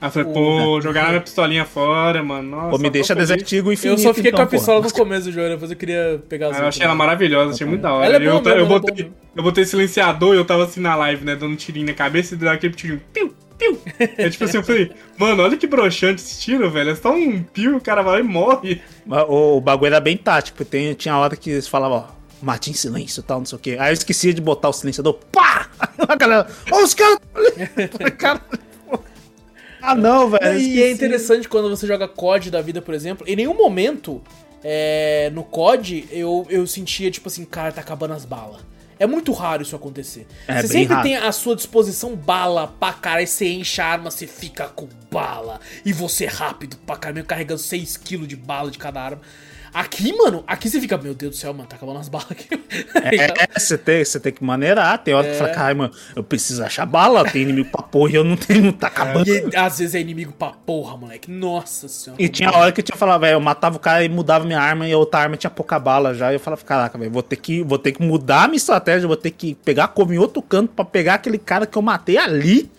Aí 0.00 0.06
eu 0.06 0.12
falei, 0.12 0.32
pô, 0.32 0.80
jogaram 0.80 1.08
minha 1.08 1.20
pistolinha 1.20 1.64
fora, 1.64 2.22
mano. 2.22 2.50
Nossa, 2.50 2.70
Pô, 2.70 2.78
me 2.78 2.88
deixa. 2.88 3.16
Desert 3.16 3.52
Eagle 3.52 3.70
Eu 3.70 3.74
infinito, 3.74 4.00
só 4.00 4.14
fiquei 4.14 4.30
então, 4.30 4.38
com 4.38 4.42
a 4.42 4.46
porra. 4.46 4.58
pistola 4.58 4.80
no 4.80 4.92
começo 4.92 5.24
do 5.26 5.32
jogo, 5.32 5.48
depois 5.48 5.70
eu 5.72 5.76
queria 5.76 6.22
pegar 6.28 6.50
as 6.50 6.56
Ah, 6.56 6.62
eu 6.62 6.68
achei 6.68 6.84
ela 6.84 6.94
maravilhosa, 6.94 7.52
achei 7.52 7.66
muito 7.66 7.80
da 7.82 7.92
hora. 7.92 8.06
Ela 8.06 8.14
é 8.14 8.16
eu, 8.18 8.20
mesmo, 8.20 8.48
eu, 8.48 8.52
ela 8.52 8.62
é 8.62 8.64
botei, 8.64 9.04
boa. 9.04 9.16
eu 9.34 9.42
botei 9.42 9.64
silenciador 9.64 10.34
e 10.34 10.38
eu 10.38 10.44
tava 10.44 10.64
assim 10.64 10.80
na 10.80 10.94
live, 10.94 11.24
né? 11.24 11.34
Dando 11.34 11.52
um 11.52 11.56
tirinho 11.56 11.86
na 11.86 11.94
cabeça 11.94 12.34
e 12.34 12.38
dando 12.38 12.50
aquele 12.50 12.74
tirinho. 12.74 13.02
Piu, 13.12 13.34
piu. 13.58 13.76
É 14.16 14.30
tipo 14.30 14.44
assim, 14.44 14.58
eu 14.58 14.62
falei, 14.62 14.92
mano, 15.18 15.42
olha 15.42 15.56
que 15.56 15.66
broxante 15.66 16.22
esse 16.22 16.40
tiro, 16.40 16.70
velho. 16.70 16.90
É 16.90 16.94
só 16.94 17.12
um 17.12 17.42
piu, 17.42 17.76
o 17.76 17.80
cara 17.80 18.00
vai 18.00 18.20
e 18.20 18.22
morre. 18.22 18.80
O 19.28 19.60
bagulho 19.60 19.88
era 19.88 20.00
bem 20.00 20.16
tático. 20.16 20.64
Tem, 20.64 20.94
tinha 20.94 21.16
hora 21.18 21.34
que 21.34 21.50
eles 21.50 21.66
falavam, 21.66 21.98
ó, 22.08 22.17
mate 22.40 22.70
em 22.70 22.74
silêncio 22.74 23.20
e 23.20 23.22
tal, 23.22 23.38
não 23.38 23.46
sei 23.46 23.56
o 23.56 23.60
quê. 23.60 23.76
Aí 23.78 23.90
eu 23.90 23.94
esquecia 23.94 24.32
de 24.32 24.40
botar 24.40 24.68
o 24.68 24.72
silenciador, 24.72 25.14
pá! 25.32 25.68
Aí 25.78 25.88
a 26.08 26.16
galera, 26.16 26.48
ó, 26.70 26.82
os 26.82 26.94
caras. 26.94 27.18
Cara. 28.18 28.40
Ah, 29.80 29.94
não, 29.94 30.28
velho. 30.28 30.58
E 30.58 30.82
é 30.82 30.90
interessante 30.90 31.48
quando 31.48 31.70
você 31.70 31.86
joga 31.86 32.08
COD 32.08 32.50
da 32.50 32.60
vida, 32.60 32.82
por 32.82 32.94
exemplo, 32.94 33.24
em 33.28 33.36
nenhum 33.36 33.54
momento 33.54 34.20
é, 34.62 35.30
no 35.32 35.44
COD 35.44 36.08
eu, 36.10 36.44
eu 36.50 36.66
sentia, 36.66 37.10
tipo 37.12 37.28
assim, 37.28 37.44
cara, 37.44 37.70
tá 37.70 37.80
acabando 37.80 38.14
as 38.14 38.24
balas. 38.24 38.60
É 38.98 39.06
muito 39.06 39.32
raro 39.32 39.62
isso 39.62 39.76
acontecer. 39.76 40.26
É, 40.48 40.60
você 40.60 40.68
sempre 40.68 40.94
raro. 40.94 41.06
tem 41.06 41.16
à 41.16 41.30
sua 41.30 41.54
disposição 41.54 42.16
bala 42.16 42.66
pra 42.66 42.92
caralho, 42.92 43.28
você 43.28 43.48
enche 43.48 43.80
a 43.80 43.86
arma, 43.86 44.10
você 44.10 44.26
fica 44.26 44.66
com 44.66 44.88
bala. 45.10 45.60
E 45.84 45.92
você 45.92 46.24
é 46.24 46.28
rápido 46.28 46.76
pra 46.78 46.96
caralho, 46.96 47.24
carregando 47.24 47.60
6kg 47.60 48.26
de 48.26 48.34
bala 48.34 48.70
de 48.70 48.78
cada 48.78 49.00
arma. 49.00 49.20
Aqui, 49.72 50.12
mano, 50.16 50.42
aqui 50.46 50.68
você 50.68 50.80
fica, 50.80 50.96
meu 50.96 51.14
Deus 51.14 51.36
do 51.36 51.38
céu, 51.38 51.52
mano, 51.52 51.68
tá 51.68 51.76
acabando 51.76 51.98
as 51.98 52.08
balas 52.08 52.30
aqui. 52.30 52.48
É, 52.94 53.58
você 53.58 53.76
tem, 53.78 54.04
você 54.04 54.18
tem 54.20 54.32
que 54.32 54.42
maneirar. 54.42 54.98
Tem 54.98 55.14
hora 55.14 55.26
que 55.26 55.34
É. 55.34 55.36
fala, 55.36 55.50
cara, 55.50 55.74
mano, 55.74 55.92
eu 56.16 56.22
preciso 56.22 56.62
achar 56.64 56.86
bala, 56.86 57.24
tem 57.24 57.42
inimigo 57.42 57.70
pra 57.70 57.82
porra 57.82 58.12
e 58.12 58.14
eu 58.16 58.24
não 58.24 58.36
tenho, 58.36 58.64
não 58.64 58.72
tá 58.72 58.86
acabando. 58.88 59.28
E 59.28 59.56
às 59.56 59.78
vezes 59.78 59.94
é 59.94 60.00
inimigo 60.00 60.32
pra 60.32 60.48
porra, 60.48 60.96
moleque. 60.96 61.30
Nossa 61.30 61.88
senhora. 61.88 62.22
E 62.22 62.28
tinha 62.28 62.50
hora 62.50 62.72
que 62.72 62.80
eu 62.80 62.84
tinha 62.84 62.96
falado, 62.96 63.20
velho, 63.20 63.34
eu 63.34 63.40
matava 63.40 63.76
o 63.76 63.80
cara 63.80 64.04
e 64.04 64.08
mudava 64.08 64.44
minha 64.44 64.60
arma 64.60 64.86
e 64.88 64.92
a 64.92 64.98
outra 64.98 65.20
arma 65.20 65.36
tinha 65.36 65.50
pouca 65.50 65.78
bala 65.78 66.14
já. 66.14 66.30
E 66.32 66.36
eu 66.36 66.40
falava, 66.40 66.62
caraca, 66.64 66.98
velho, 66.98 67.10
vou 67.10 67.22
ter 67.22 67.36
que, 67.36 67.62
vou 67.62 67.78
ter 67.78 67.92
que 67.92 68.02
mudar 68.02 68.44
a 68.44 68.48
minha 68.48 68.56
estratégia, 68.56 69.06
vou 69.08 69.16
ter 69.16 69.30
que 69.30 69.54
pegar 69.54 69.84
a 69.84 69.88
cova 69.88 70.14
em 70.14 70.18
outro 70.18 70.42
canto 70.42 70.72
pra 70.74 70.84
pegar 70.84 71.14
aquele 71.14 71.38
cara 71.38 71.66
que 71.66 71.76
eu 71.76 71.82
matei 71.82 72.16
ali 72.16 72.70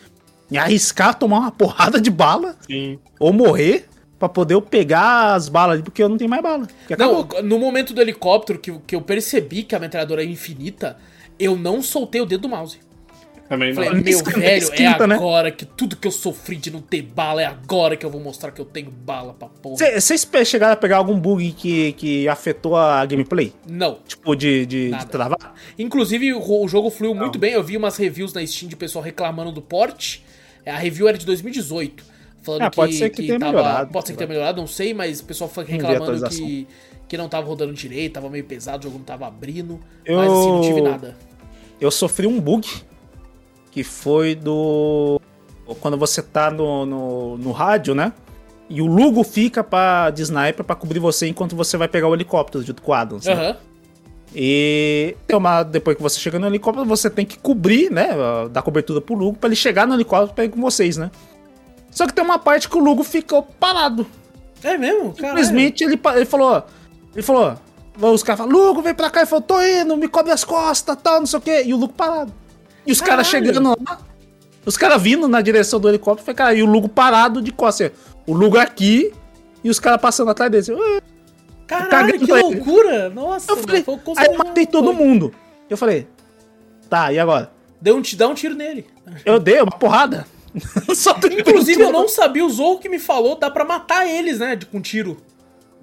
e 0.52 0.58
arriscar 0.58 1.14
tomar 1.14 1.40
uma 1.40 1.52
porrada 1.52 2.02
de 2.02 2.10
bala 2.10 2.56
Sim. 2.66 2.98
ou 3.20 3.32
morrer 3.34 3.88
pra 4.20 4.28
poder 4.28 4.54
eu 4.54 4.62
pegar 4.62 5.34
as 5.34 5.48
balas 5.48 5.76
ali, 5.76 5.84
porque 5.84 6.04
eu 6.04 6.10
não 6.10 6.18
tenho 6.18 6.30
mais 6.30 6.44
bala. 6.44 6.68
Não, 6.98 7.28
no 7.42 7.58
momento 7.58 7.94
do 7.94 8.02
helicóptero 8.02 8.60
que, 8.60 8.72
que 8.80 8.96
eu 8.96 9.02
percebi 9.02 9.64
que 9.64 9.74
a 9.74 9.80
metralhadora 9.80 10.22
é 10.22 10.26
infinita, 10.26 10.98
eu 11.40 11.56
não 11.56 11.82
soltei 11.82 12.20
o 12.20 12.26
dedo 12.26 12.42
do 12.42 12.50
mouse. 12.50 12.80
Também 13.48 13.70
não. 13.70 13.76
Falei, 13.76 13.90
Não 13.90 14.04
meu 14.04 14.14
esquenta, 14.14 14.40
velho, 14.40 14.58
esquenta, 14.64 15.04
é 15.06 15.08
né? 15.08 15.16
agora 15.16 15.52
que 15.52 15.66
tudo 15.66 15.96
que 15.96 16.08
eu 16.08 16.12
sofri 16.12 16.56
de 16.56 16.70
não 16.70 16.82
ter 16.82 17.02
bala, 17.02 17.42
é 17.42 17.46
agora 17.46 17.98
que 17.98 18.06
eu 18.06 18.10
vou 18.10 18.22
mostrar 18.22 18.52
que 18.52 18.62
eu 18.62 18.66
tenho 18.66 18.92
bala 18.92 19.34
pra 19.34 19.48
porra. 19.48 19.78
Vocês 20.00 20.30
chegaram 20.46 20.74
a 20.74 20.76
pegar 20.76 20.98
algum 20.98 21.20
bug 21.20 21.52
que, 21.54 21.94
que 21.94 22.28
afetou 22.28 22.78
a 22.78 23.04
gameplay? 23.08 23.52
Não. 23.68 23.98
Tipo, 24.08 24.36
de, 24.36 24.68
de, 24.68 24.92
de 24.92 25.06
travar? 25.08 25.56
Inclusive, 25.80 26.32
o, 26.34 26.64
o 26.64 26.68
jogo 26.68 26.92
fluiu 26.92 27.16
muito 27.16 27.40
bem. 27.40 27.54
Eu 27.54 27.64
vi 27.64 27.76
umas 27.76 27.98
reviews 27.98 28.34
na 28.34 28.46
Steam 28.46 28.70
de 28.70 28.76
pessoal 28.76 29.04
reclamando 29.04 29.52
do 29.52 29.64
port. 29.64 30.20
A 30.64 30.78
review 30.78 31.08
era 31.08 31.18
de 31.18 31.26
2018. 31.26 32.19
Falando 32.42 32.62
Ah, 32.64 32.70
que, 32.70 32.76
pode 32.76 32.94
ser 32.94 33.10
que 33.10 33.24
tenha 33.28 33.40
tava, 33.40 33.52
melhorado, 33.52 33.92
Pode 33.92 34.08
ser 34.08 34.14
que 34.14 34.18
tenha 34.18 34.28
melhorado, 34.28 34.60
não 34.62 34.68
sei, 34.68 34.94
mas 34.94 35.20
o 35.20 35.26
pessoal 35.26 35.52
reclamando 35.66 36.30
que, 36.30 36.68
que 37.08 37.18
não 37.18 37.28
tava 37.28 37.46
rodando 37.48 37.74
direito, 37.74 38.14
tava 38.14 38.30
meio 38.30 38.46
pesado, 38.46 38.80
o 38.80 38.84
jogo 38.84 38.98
não 38.98 39.06
tava 39.06 39.28
abrindo. 39.28 39.80
Eu- 40.06 40.18
Mas 40.18 40.32
assim, 40.32 40.48
não 40.52 40.62
tive 40.62 40.82
nada. 40.82 41.18
eu 41.82 41.92
sofri 41.92 42.26
um 42.28 42.40
bug 42.40 42.68
que 43.72 43.84
foi 43.84 44.36
do. 44.36 45.20
Quando 45.82 45.98
você 45.98 46.22
tá 46.24 46.50
no, 46.50 46.86
no, 46.86 47.38
no 47.38 47.52
rádio, 47.52 47.94
né? 47.94 48.12
E 48.70 48.82
o 48.82 48.86
Lugo 48.88 49.24
fica 49.24 49.64
pra, 49.64 50.10
de 50.12 50.22
sniper 50.24 50.64
pra 50.64 50.76
cobrir 50.76 51.00
você 51.00 51.28
enquanto 51.28 51.56
você 51.56 51.76
vai 51.78 51.88
pegar 51.88 52.08
o 52.08 52.14
helicóptero 52.16 52.64
junto 52.64 52.82
com 52.82 52.92
o 52.92 52.96
Adams. 52.96 53.26
né? 53.26 53.34
Aham. 53.34 53.58
E 54.36 55.16
uma, 55.34 55.64
depois 55.64 55.98
que 55.98 56.04
você 56.04 56.20
chega 56.20 56.38
no 56.38 56.46
helicóptero, 56.48 56.86
você 56.88 57.10
tem 57.10 57.26
que 57.26 57.38
cobrir, 57.38 57.92
né? 57.92 58.10
Dar 58.52 58.62
cobertura 58.62 59.02
pro 59.02 59.16
Lugo 59.16 59.38
pra 59.38 59.48
ele 59.48 59.56
chegar 59.56 59.88
no 59.88 59.96
helicóptero 59.96 60.34
pra 60.36 60.46
ir 60.46 60.50
com 60.50 60.62
vocês, 60.62 60.98
né? 60.98 61.10
Só 61.92 62.06
que 62.06 62.14
tem 62.14 62.24
uma 62.24 62.40
parte 62.40 62.70
que 62.70 62.78
o 62.78 62.80
Lugo 62.80 63.04
ficou 63.04 63.44
parado. 63.44 64.06
É 64.64 64.78
mesmo? 64.78 65.14
Caralho. 65.14 65.38
Simplesmente 65.38 65.84
ele, 65.84 66.00
ele 66.16 66.26
falou. 66.26 66.64
Ele 67.14 67.24
falou. 67.24 67.56
Os 68.02 68.24
caras 68.24 68.40
falaram, 68.40 68.58
Lugo, 68.58 68.82
vem 68.82 68.94
pra 68.94 69.10
cá. 69.10 69.22
Ele 69.22 69.28
falou, 69.28 69.42
tô 69.42 69.62
indo, 69.62 69.98
me 69.98 70.08
cobre 70.08 70.32
as 70.32 70.44
costas, 70.44 70.98
tal, 71.02 71.20
não 71.20 71.26
sei 71.26 71.40
o 71.40 71.42
quê. 71.42 71.64
E 71.66 71.74
o 71.74 71.78
Lugo 71.78 71.94
parado. 71.94 72.34
E 72.86 72.92
os 72.92 73.02
caras 73.02 73.28
chegando 73.28 73.70
lá. 73.70 74.00
Os 74.66 74.78
caras 74.78 75.02
vindo 75.02 75.28
na 75.28 75.42
direção 75.42 75.80
do 75.80 75.90
helicóptero. 75.90 76.26
Foi, 76.26 76.34
cara, 76.34 76.54
e 76.54 76.62
o 76.62 76.66
Lugo 76.66 76.88
parado 76.88 77.42
de 77.42 77.52
costas. 77.52 77.92
O 78.26 78.34
Lugo 78.34 78.58
aqui 78.58 79.14
e 79.64 79.70
os 79.70 79.80
caras 79.80 80.00
passando 80.02 80.30
atrás 80.32 80.52
dele. 80.52 80.66
Eu, 80.70 81.02
Caralho, 81.68 82.20
que 82.20 82.26
pra 82.26 82.40
ele. 82.40 82.56
loucura! 82.56 83.10
Nossa, 83.10 83.52
eu 83.52 83.58
falei, 83.58 83.86
aí 84.18 84.26
eu 84.26 84.38
matei 84.38 84.66
todo 84.66 84.92
mundo. 84.92 85.34
Eu 85.70 85.78
falei, 85.78 86.08
tá, 86.90 87.14
e 87.14 87.20
agora? 87.20 87.52
Deu 87.80 87.96
um, 87.96 88.02
dá 88.18 88.28
um 88.28 88.34
tiro 88.34 88.56
nele. 88.56 88.88
Eu 89.24 89.40
dei 89.40 89.62
uma 89.62 89.72
porrada. 89.72 90.26
Só 90.96 91.14
tem 91.14 91.40
Inclusive, 91.40 91.82
eu 91.82 91.92
não 91.92 92.08
sabia, 92.08 92.46
o 92.46 92.50
Zou 92.50 92.80
que 92.80 92.90
me 92.90 93.00
falou, 93.00 93.36
dá 93.38 93.50
pra 93.50 93.64
matar 93.66 94.08
eles, 94.08 94.40
né? 94.40 94.56
de- 94.56 94.66
Com 94.66 94.82
tiro. 94.82 95.18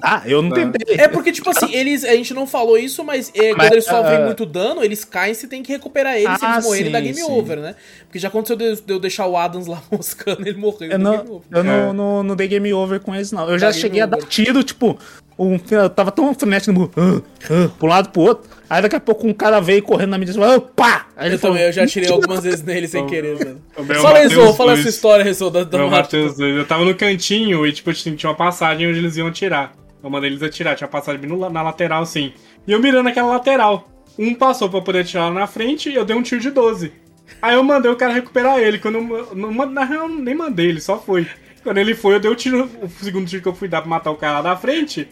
Ah, 0.02 0.22
eu 0.26 0.42
não 0.42 0.50
tentei. 0.50 0.96
É 0.98 1.08
porque, 1.08 1.32
tipo 1.32 1.48
assim, 1.48 1.72
eles. 1.74 2.04
A 2.04 2.14
gente 2.14 2.34
não 2.34 2.46
falou 2.46 2.76
isso, 2.76 3.02
mas, 3.02 3.32
é, 3.34 3.52
Mas, 3.54 3.56
quando 3.68 3.72
eles 3.72 3.84
sofrem 3.86 4.16
ah, 4.18 4.24
muito 4.26 4.44
dano, 4.44 4.84
eles 4.84 5.06
caem 5.06 5.32
e 5.32 5.34
você 5.34 5.46
tem 5.46 5.62
que 5.62 5.72
recuperar 5.72 6.16
eles. 6.16 6.38
se 6.38 6.44
Ah, 6.44 6.52
eles 6.54 6.64
morrerem, 6.66 6.86
sim, 6.86 6.92
dá 6.92 7.00
game 7.00 7.14
sim. 7.14 7.32
over, 7.32 7.58
né? 7.60 7.74
Porque 8.04 8.18
já 8.18 8.28
aconteceu 8.28 8.56
de 8.56 8.76
de 8.82 8.92
eu 8.92 8.98
deixar 9.00 9.26
o 9.26 9.38
Adams 9.38 9.66
lá 9.66 9.82
moscando, 9.90 10.46
ele 10.46 10.58
morreu. 10.58 10.90
Eu 10.90 10.98
não, 10.98 11.14
over. 11.14 11.40
eu 11.50 11.64
não, 11.64 11.72
É. 11.72 11.92
não, 11.94 12.22
não 12.22 12.36
dei 12.36 12.46
game 12.46 12.70
over 12.74 13.00
com 13.00 13.14
eles, 13.14 13.32
não. 13.32 13.48
Eu 13.48 13.58
já 13.58 13.68
Dá 13.68 13.72
cheguei 13.72 14.02
a 14.02 14.06
dar 14.06 14.18
tiro, 14.18 14.62
tipo, 14.62 14.98
um, 15.38 15.58
eu 15.70 15.88
tava 15.88 16.12
tão 16.12 16.34
frenético 16.34 16.72
no 16.78 16.90
ah, 16.94 17.22
ah, 17.50 17.68
pro 17.78 17.86
lado 17.88 18.10
pro 18.10 18.20
outro. 18.20 18.50
Aí 18.68 18.82
daqui 18.82 18.96
a 18.96 19.00
pouco 19.00 19.26
um 19.26 19.32
cara 19.32 19.60
veio 19.60 19.82
correndo 19.82 20.10
na 20.10 20.18
minha 20.18 20.32
direção, 20.32 20.54
ah, 20.54 20.60
pá! 20.60 21.06
Aí 21.16 21.28
ele 21.28 21.36
Eu 21.36 21.40
também, 21.40 21.62
eu 21.62 21.72
já 21.72 21.86
tirei 21.86 22.10
algumas 22.10 22.42
vezes 22.42 22.62
nele 22.62 22.88
sem 22.88 23.06
querer, 23.06 23.38
mano. 23.38 23.62
Fala 24.00 24.26
os 24.26 24.56
fala 24.56 24.72
essa 24.72 24.88
história, 24.88 25.24
Rezou, 25.24 25.50
da, 25.50 25.62
da 25.62 25.78
dois. 26.02 26.38
Eu 26.38 26.66
tava 26.66 26.84
no 26.84 26.94
cantinho 26.94 27.66
e, 27.66 27.72
tipo, 27.72 27.92
tinha 27.92 28.16
uma 28.24 28.34
passagem 28.36 28.88
onde 28.88 28.98
eles 28.98 29.16
iam 29.16 29.28
atirar. 29.28 29.72
Eu 30.02 30.10
mandei 30.10 30.30
eles 30.30 30.42
atirar, 30.42 30.74
tinha 30.74 30.86
uma 30.86 30.92
passagem 30.92 31.20
no 31.28 31.48
na 31.48 31.62
lateral, 31.62 32.02
assim. 32.02 32.32
E 32.66 32.72
eu 32.72 32.80
mirando 32.80 33.08
aquela 33.08 33.28
lateral. 33.28 33.88
Um 34.18 34.34
passou 34.34 34.68
pra 34.68 34.80
poder 34.80 35.00
atirar 35.00 35.28
lá 35.28 35.40
na 35.40 35.46
frente 35.46 35.90
e 35.90 35.94
eu 35.94 36.04
dei 36.04 36.16
um 36.16 36.22
tiro 36.22 36.40
de 36.40 36.50
12. 36.50 36.92
Aí 37.40 37.54
eu 37.54 37.62
mandei 37.62 37.90
o 37.90 37.96
cara 37.96 38.12
recuperar 38.12 38.58
ele. 38.58 38.78
Quando 38.78 38.96
eu, 38.98 39.34
não, 39.34 39.52
na 39.52 39.84
real, 39.84 40.04
eu 40.04 40.08
nem 40.08 40.34
mandei, 40.34 40.68
ele 40.68 40.80
só 40.80 40.98
foi. 40.98 41.26
Quando 41.62 41.78
ele 41.78 41.94
foi, 41.94 42.14
eu 42.14 42.20
dei 42.20 42.30
o 42.30 42.34
tiro, 42.36 42.70
o 42.80 42.88
segundo 43.04 43.26
tiro 43.26 43.42
que 43.42 43.48
eu 43.48 43.54
fui 43.54 43.66
dar 43.66 43.80
pra 43.80 43.90
matar 43.90 44.10
o 44.10 44.16
cara 44.16 44.34
lá 44.34 44.42
da 44.42 44.56
frente. 44.56 45.08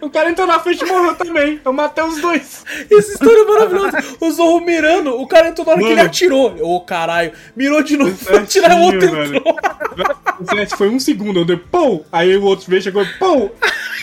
O 0.00 0.10
cara 0.10 0.30
entrou 0.30 0.46
na 0.46 0.58
frente 0.60 0.82
e 0.82 0.86
morreu 0.86 1.14
também. 1.16 1.60
Eu 1.64 1.72
matei 1.72 2.04
os 2.04 2.20
dois. 2.20 2.64
Essa 2.90 3.12
história 3.12 3.42
é 3.42 3.44
maravilhosa. 3.44 3.98
O 4.20 4.30
Zorro 4.30 4.60
mirando, 4.60 5.20
o 5.20 5.26
cara 5.26 5.48
entrou 5.48 5.66
na 5.66 5.72
hora 5.72 5.80
que 5.80 5.86
ele 5.86 5.96
Mano. 5.96 6.06
atirou. 6.08 6.56
Ô, 6.60 6.80
caralho. 6.80 7.32
Mirou 7.56 7.82
de 7.82 7.96
novo, 7.96 8.16
foi 8.16 8.36
Certinho, 8.36 8.46
tirar 8.64 8.76
o 8.76 8.80
outro 8.82 9.10
velho. 9.10 9.36
entrou. 9.36 9.56
Certo, 10.48 10.76
Foi 10.76 10.88
um 10.88 11.00
segundo, 11.00 11.40
eu 11.40 11.44
dei 11.44 11.56
pô! 11.56 12.04
Aí 12.12 12.36
o 12.36 12.44
outro 12.44 12.66
veio, 12.68 12.80
chegou, 12.82 13.04
pô! 13.18 13.50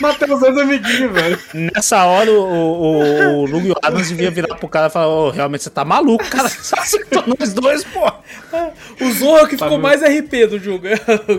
Matei 0.00 0.30
os 0.30 0.40
dois 0.40 0.58
amiguinhos, 0.58 1.10
velho. 1.10 1.38
Nessa 1.74 2.04
hora, 2.04 2.30
o, 2.30 2.42
o, 2.42 3.38
o 3.40 3.46
Luke 3.46 3.72
Adams 3.82 4.08
devia 4.08 4.30
virar 4.30 4.54
pro 4.56 4.68
cara 4.68 4.88
e 4.88 4.90
falar: 4.90 5.08
Ô, 5.08 5.30
realmente 5.30 5.62
você 5.62 5.70
tá 5.70 5.84
maluco, 5.86 6.22
cara. 6.28 6.48
Você 6.50 6.78
acertou 6.78 7.24
nós 7.26 7.54
dois, 7.54 7.82
pô. 7.84 8.12
O 9.00 9.12
Zorro 9.12 9.38
é 9.38 9.42
o 9.44 9.48
que 9.48 9.56
ficou 9.56 9.70
Tá 9.70 9.78
mais 9.78 10.02
RP 10.02 10.46
do 10.48 10.58
jogo. 10.58 10.86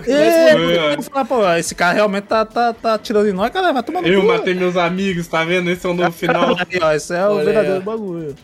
É, 0.08 0.52
é. 0.52 0.96
eu 0.96 1.02
falar, 1.04 1.26
pô, 1.26 1.54
esse 1.56 1.76
cara 1.76 1.94
realmente 1.94 2.24
tá, 2.26 2.46
tá, 2.46 2.74
tá 2.74 2.98
tirando 2.98 3.28
em 3.28 3.34
nós, 3.34 3.52
cara. 3.52 3.72
Vai 3.72 3.84
tomar 3.84 4.02
no 4.02 4.08
cu. 4.08 4.28
Meus 4.54 4.76
amigos, 4.78 5.28
tá 5.28 5.44
vendo? 5.44 5.70
Esse 5.70 5.86
é 5.86 5.90
o 5.90 5.94
novo 5.94 6.12
final. 6.14 6.56
Esse 6.96 7.14
é 7.16 7.26
o 7.28 7.32
Olha 7.34 7.46
verdadeiro 7.46 7.82
bagulho. 7.82 8.36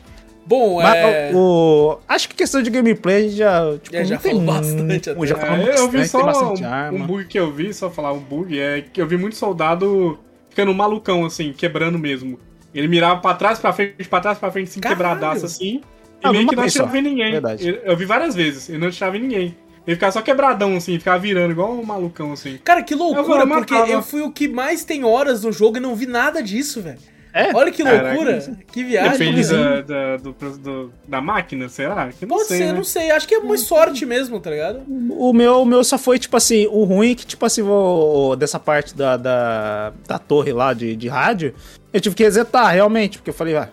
Bom, 0.45 0.81
Mas 0.81 0.95
é. 0.95 1.31
o, 1.34 1.99
acho 2.05 2.27
que 2.27 2.35
questão 2.35 2.61
de 2.61 2.69
gameplay 2.69 3.15
a 3.15 3.21
gente 3.21 3.35
já, 3.38 3.77
tipo, 3.81 3.95
É, 3.95 4.03
já 4.03 4.19
falou 4.19 4.41
muito- 4.41 4.53
bastante 4.53 5.09
até. 5.09 5.25
Já 5.25 5.35
falamos 5.38 5.67
É, 5.67 5.69
eu 5.80 5.89
vi 5.89 5.97
bastante, 5.99 6.09
só 6.09 6.23
bastante 6.25 6.63
um, 6.65 6.95
um 7.01 7.07
bug 7.07 7.25
que 7.25 7.39
eu 7.39 7.49
vi, 7.51 7.73
só 7.73 7.89
falar 7.89 8.11
um 8.11 8.19
bug, 8.19 8.59
é 8.59 8.81
que 8.81 9.01
eu 9.01 9.07
vi 9.07 9.15
muito 9.15 9.38
soldado 9.38 10.19
ficando 10.49 10.73
malucão, 10.73 11.23
assim, 11.25 11.53
quebrando 11.53 11.97
mesmo. 11.97 12.38
Ele 12.75 12.89
mirava 12.89 13.21
pra 13.21 13.34
trás, 13.35 13.57
pra 13.57 13.71
frente, 13.71 14.03
pra 14.09 14.19
trás, 14.19 14.38
pra 14.38 14.51
frente, 14.51 14.67
assim, 14.67 14.81
Caralho. 14.81 14.97
quebradaço, 14.99 15.45
assim. 15.45 15.75
E 15.75 15.81
Ah, 16.27 16.31
meio 16.34 16.45
que 16.47 16.55
não 16.57 16.63
atirava 16.63 16.97
em 16.97 17.01
ninguém. 17.01 17.31
Verdade. 17.31 17.80
Eu 17.84 17.95
vi 17.95 18.03
várias 18.05 18.35
vezes, 18.35 18.67
e 18.67 18.77
não 18.77 18.88
atirava 18.89 19.15
em 19.15 19.21
ninguém. 19.21 19.55
Ele 19.85 19.95
ficava 19.95 20.11
só 20.11 20.22
quebradão, 20.22 20.77
assim, 20.77 20.97
ficava 20.97 21.19
virando 21.19 21.51
igual 21.51 21.73
um 21.73 21.84
malucão, 21.84 22.31
assim. 22.31 22.57
Cara, 22.64 22.81
que 22.81 22.95
loucura, 22.95 23.22
Eu 23.41 23.47
vou 23.47 23.57
porque 23.57 23.73
eu 23.73 24.01
fui 24.01 24.22
o 24.22 24.31
que 24.31 24.47
mais 24.47 24.84
tem 24.85 25.03
horas 25.03 25.43
no 25.43 25.51
jogo 25.51 25.77
e 25.77 25.80
não 25.80 25.95
vi 25.95 26.05
nada 26.05 26.41
disso, 26.41 26.81
velho. 26.81 26.99
É? 27.35 27.51
Olha 27.51 27.72
que 27.72 27.84
Caraca. 27.84 28.10
loucura. 28.10 28.55
Que 28.72 28.84
viagem. 28.84 29.11
Depende 29.14 29.41
velho. 29.43 29.84
da, 29.84 30.18
da, 30.18 30.18
do, 30.18 30.34
do- 30.60 30.93
da 31.07 31.19
máquina, 31.19 31.68
será? 31.68 32.10
Que 32.18 32.27
não 32.27 32.35
Pode 32.38 32.47
sei, 32.47 32.57
ser, 32.60 32.65
né? 32.68 32.73
não 32.73 32.84
sei. 32.84 33.10
Acho 33.10 33.27
que 33.27 33.34
é 33.34 33.39
uma 33.39 33.57
sorte 33.57 34.05
mesmo, 34.05 34.39
tá 34.39 34.51
ligado? 34.51 34.84
O 35.10 35.34
meu, 35.34 35.64
o 35.64 35.65
meu 35.65 35.84
só 35.84 35.97
foi, 35.97 36.19
tipo 36.19 36.38
assim, 36.38 36.68
o 36.68 36.84
ruim 36.84 37.14
é 37.14 37.15
que, 37.15 37.26
tipo 37.26 37.43
assim, 37.43 37.64
o, 37.64 38.35
dessa 38.35 38.60
parte 38.60 38.95
da, 38.95 39.18
da, 39.18 39.93
da 40.07 40.19
torre 40.19 40.53
lá 40.53 40.73
de, 40.73 40.95
de 40.95 41.07
rádio, 41.07 41.55
eu 41.91 41.99
tive 41.99 42.15
que 42.15 42.22
resetar, 42.23 42.72
realmente, 42.72 43.18
porque 43.18 43.31
eu 43.31 43.34
falei, 43.35 43.57
ah. 43.57 43.68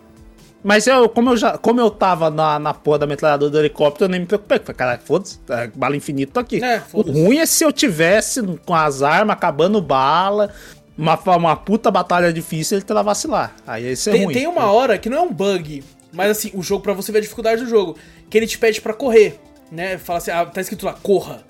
Mas 0.63 0.87
eu, 0.87 1.09
como 1.09 1.31
eu 1.31 1.37
já, 1.37 1.57
como 1.57 1.81
eu 1.81 1.91
tava 1.91 2.29
na, 2.31 2.59
na 2.59 2.75
porra 2.75 2.99
da 3.01 3.07
metralhadora 3.07 3.51
do 3.51 3.59
helicóptero, 3.59 4.05
eu 4.05 4.09
nem 4.11 4.21
me 4.21 4.27
preocupei. 4.27 4.59
Falei, 4.59 4.75
caralho, 4.75 5.01
foda-se, 5.05 5.39
tá, 5.41 5.69
bala 5.75 5.97
infinita, 5.97 6.33
tô 6.35 6.41
aqui. 6.41 6.63
É, 6.63 6.83
o 6.93 7.01
ruim 7.01 7.39
é 7.39 7.47
se 7.47 7.65
eu 7.65 7.73
tivesse 7.73 8.43
com 8.67 8.75
as 8.75 9.03
armas 9.03 9.35
acabando 9.35 9.81
bala, 9.81 10.53
uma, 10.99 11.19
uma 11.37 11.57
puta 11.57 11.91
batalha 11.91 12.31
difícil, 12.33 12.77
ele 12.77 12.85
tava 12.85 13.03
vacilar. 13.03 13.55
Aí 13.67 13.87
esse 13.87 14.11
é 14.11 14.13
Tem, 14.13 14.25
ruim. 14.25 14.35
tem 14.35 14.47
uma 14.47 14.71
hora 14.71 14.99
que 14.99 15.09
não 15.09 15.17
é 15.17 15.21
um 15.23 15.33
bug, 15.33 15.83
mas 16.13 16.31
assim, 16.31 16.51
o 16.55 16.63
jogo, 16.63 16.83
pra 16.83 16.93
você 16.93 17.11
ver 17.11 17.19
a 17.19 17.23
dificuldade 17.23 17.63
do 17.65 17.69
jogo, 17.69 17.97
que 18.29 18.37
ele 18.37 18.47
te 18.47 18.59
pede 18.59 18.81
pra 18.83 18.93
correr, 18.93 19.41
né? 19.73 19.97
Fala 19.97 20.19
assim, 20.19 20.31
ah, 20.31 20.45
tá 20.45 20.61
escrito 20.61 20.85
lá, 20.85 20.93
corra. 20.93 21.43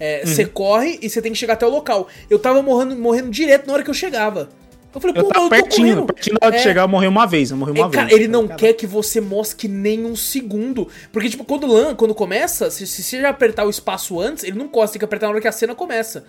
É, 0.00 0.24
Você 0.26 0.42
Uhum. 0.44 0.48
corre 0.50 0.98
e 1.02 1.08
você 1.10 1.20
tem 1.22 1.30
que 1.32 1.38
chegar 1.38 1.54
até 1.54 1.66
o 1.66 1.70
local. 1.70 2.06
Eu 2.30 2.38
tava 2.38 2.62
morrendo, 2.62 2.96
morrendo 2.96 3.30
direto 3.30 3.66
na 3.66 3.72
hora 3.72 3.82
que 3.82 3.90
eu 3.90 3.94
chegava. 3.94 4.48
Eu 4.94 5.00
falei, 5.00 5.16
Eu 5.16 5.22
pô, 5.22 5.28
mas 5.28 5.34
tava 5.34 5.44
eu 5.44 5.48
tô 5.50 5.50
pertinho, 5.50 5.88
correndo. 5.94 6.06
pertinho 6.14 6.36
na 6.40 6.46
hora 6.46 6.56
de 6.56 6.60
É. 6.60 6.64
chegar, 6.64 6.82
eu 6.82 6.88
morri 6.88 7.06
uma 7.06 7.26
vez, 7.26 7.50
eu 7.50 7.56
morri 7.56 7.72
uma 7.72 7.86
É, 7.88 7.90
cara, 7.90 8.06
vez. 8.08 8.18
ele 8.18 8.28
não 8.28 8.46
Cara, 8.48 8.58
quer 8.58 8.72
que 8.72 8.86
você 8.86 9.20
mosque 9.20 9.68
nem 9.68 10.04
um 10.06 10.16
segundo. 10.16 10.88
Porque, 11.12 11.28
tipo, 11.28 11.44
quando, 11.44 11.66
lan- 11.66 11.94
quando 11.94 12.14
começa, 12.14 12.70
se, 12.70 12.86
se 12.86 13.02
você 13.02 13.20
já 13.20 13.28
apertar 13.28 13.64
o 13.66 13.70
espaço 13.70 14.18
antes, 14.18 14.44
ele 14.44 14.58
não 14.58 14.66
costa, 14.66 14.94
tem 14.94 14.98
que 14.98 15.04
apertar 15.04 15.26
na 15.26 15.32
hora 15.32 15.40
que 15.40 15.48
a 15.48 15.52
cena 15.52 15.74
começa. 15.74 16.24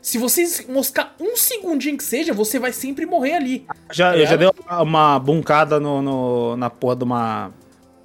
Se 0.00 0.16
você 0.16 0.64
moscar 0.68 1.14
um 1.20 1.36
segundinho 1.36 1.96
que 1.98 2.04
seja, 2.04 2.32
você 2.32 2.58
vai 2.58 2.72
sempre 2.72 3.04
morrer 3.04 3.34
ali. 3.34 3.66
Já, 3.92 4.14
É? 4.16 4.22
eu 4.22 4.26
já 4.26 4.36
dei 4.36 4.48
uma- 4.68 4.82
uma 4.82 5.18
buncada 5.18 5.78
no, 5.78 6.00
no- 6.00 6.56
na 6.56 6.70
porra 6.70 6.96
de 6.96 7.04
uma, 7.04 7.50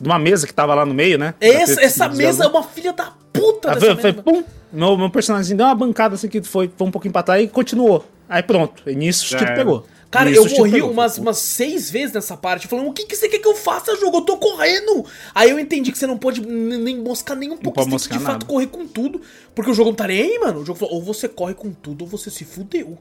de 0.02 0.08
uma 0.10 0.20
mesa 0.20 0.46
que 0.46 0.54
tava 0.54 0.76
lá 0.76 0.86
no 0.86 0.94
meio, 0.94 1.18
né? 1.18 1.34
Essa, 1.40 1.76
Daquele- 1.76 1.86
essa 1.86 2.10
mesa 2.10 2.44
é 2.44 2.48
uma 2.48 2.64
filha 2.64 2.92
da 2.94 3.14
puta 3.32 3.72
Ah, 3.72 3.76
dessa 3.76 3.86
foi, 3.86 3.96
foi, 3.96 4.12
mesa. 4.12 4.24
pum, 4.24 4.44
meu, 4.72 4.98
meu 4.98 5.10
personagem 5.10 5.56
deu 5.56 5.66
uma 5.66 5.76
bancada 5.76 6.16
assim 6.16 6.28
que 6.28 6.42
foi, 6.44 6.70
foi 6.76 6.88
um 6.88 6.92
pouquinho 6.92 7.14
pra 7.14 7.24
trás 7.24 7.42
e 7.44 7.48
continuou. 7.48 8.06
Aí 8.28 8.42
pronto, 8.42 8.84
e 8.90 8.96
nisso 8.96 9.34
o 9.36 9.38
era. 9.38 9.54
pegou. 9.54 9.86
Cara, 10.14 10.30
eu 10.32 10.48
morri 10.58 10.82
umas, 10.82 11.18
umas 11.18 11.38
seis 11.40 11.90
vezes 11.92 12.14
nessa 12.14 12.38
parte, 12.38 12.68
falando, 12.68 12.88
o 12.88 12.94
que, 12.94 13.06
que 13.06 13.16
você 13.16 13.28
quer 13.28 13.40
que 13.40 13.48
eu 13.48 13.56
faça, 13.56 13.96
jogo? 13.98 14.18
Eu 14.18 14.22
tô 14.22 14.38
correndo! 14.38 15.06
Aí 15.36 15.50
eu 15.50 15.60
entendi 15.60 15.92
que 15.92 15.98
você 15.98 16.08
não 16.08 16.18
pode 16.18 16.40
nem 16.42 16.98
moscar 17.02 17.36
nem 17.36 17.52
um 17.52 17.58
pouco, 17.58 17.82
você 17.84 17.90
tem 17.90 17.98
que 17.98 18.04
de 18.08 18.14
moscar 18.14 18.20
fato 18.20 18.42
nada. 18.42 18.46
correr 18.46 18.68
com 18.68 18.86
tudo, 18.88 19.20
porque 19.56 19.72
o 19.72 19.74
jogo 19.74 19.90
não 19.90 19.96
tá 19.96 20.08
nem 20.08 20.22
aí, 20.22 20.40
mano. 20.40 20.62
O 20.62 20.66
jogo 20.66 20.78
falou, 20.80 20.96
ou 20.96 21.02
você 21.02 21.28
corre 21.28 21.54
com 21.54 21.72
tudo, 21.74 22.04
ou 22.04 22.08
você 22.08 22.30
se 22.30 22.46
fudeu. 22.46 22.98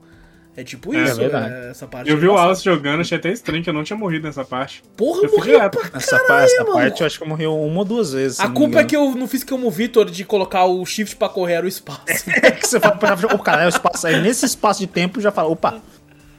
É 0.54 0.62
tipo 0.62 0.94
É 0.94 1.04
isso, 1.04 1.16
verdade. 1.16 1.48
né, 1.48 1.70
essa 1.70 1.86
parte. 1.86 2.10
Eu 2.10 2.18
vi 2.18 2.28
o 2.28 2.34
Wallace 2.34 2.62
jogando, 2.62 3.00
achei 3.00 3.16
até 3.16 3.30
estranho 3.32 3.62
que 3.64 3.70
eu 3.70 3.72
não 3.72 3.82
tinha 3.82 3.96
morrido 3.98 4.26
nessa 4.26 4.44
parte. 4.44 4.82
Porra, 4.94 5.20
eu 5.20 5.24
eu 5.24 5.28
fui 5.30 5.38
morri 5.38 5.52
pra 5.70 5.80
Essa, 5.98 6.18
pa- 6.18 6.26
caralho, 6.26 6.44
essa 6.44 6.64
parte 6.66 7.00
eu 7.00 7.06
acho 7.06 7.16
que 7.16 7.24
eu 7.24 7.28
morri 7.28 7.46
uma 7.46 7.78
ou 7.78 7.84
duas 7.86 8.12
vezes. 8.12 8.38
A 8.38 8.48
culpa 8.50 8.80
é 8.80 8.84
que 8.84 8.94
eu 8.94 9.12
não 9.14 9.26
fiz 9.26 9.42
que 9.42 9.50
como 9.50 9.66
o 9.66 9.70
Vitor 9.70 10.10
de 10.10 10.24
colocar 10.26 10.66
o 10.66 10.84
shift 10.84 11.16
pra 11.16 11.30
correr 11.30 11.54
era 11.54 11.64
o 11.64 11.68
espaço. 11.68 12.02
É 12.42 12.50
que 12.50 12.68
você 12.68 12.78
fala 12.78 12.96
pra 12.96 13.14
o 13.34 13.38
cara, 13.38 13.62
é 13.62 13.66
o 13.66 13.70
espaço. 13.70 14.06
Aí 14.06 14.20
nesse 14.20 14.44
espaço 14.44 14.80
de 14.80 14.86
tempo 14.86 15.22
já 15.22 15.32
fala, 15.32 15.48
opa, 15.48 15.80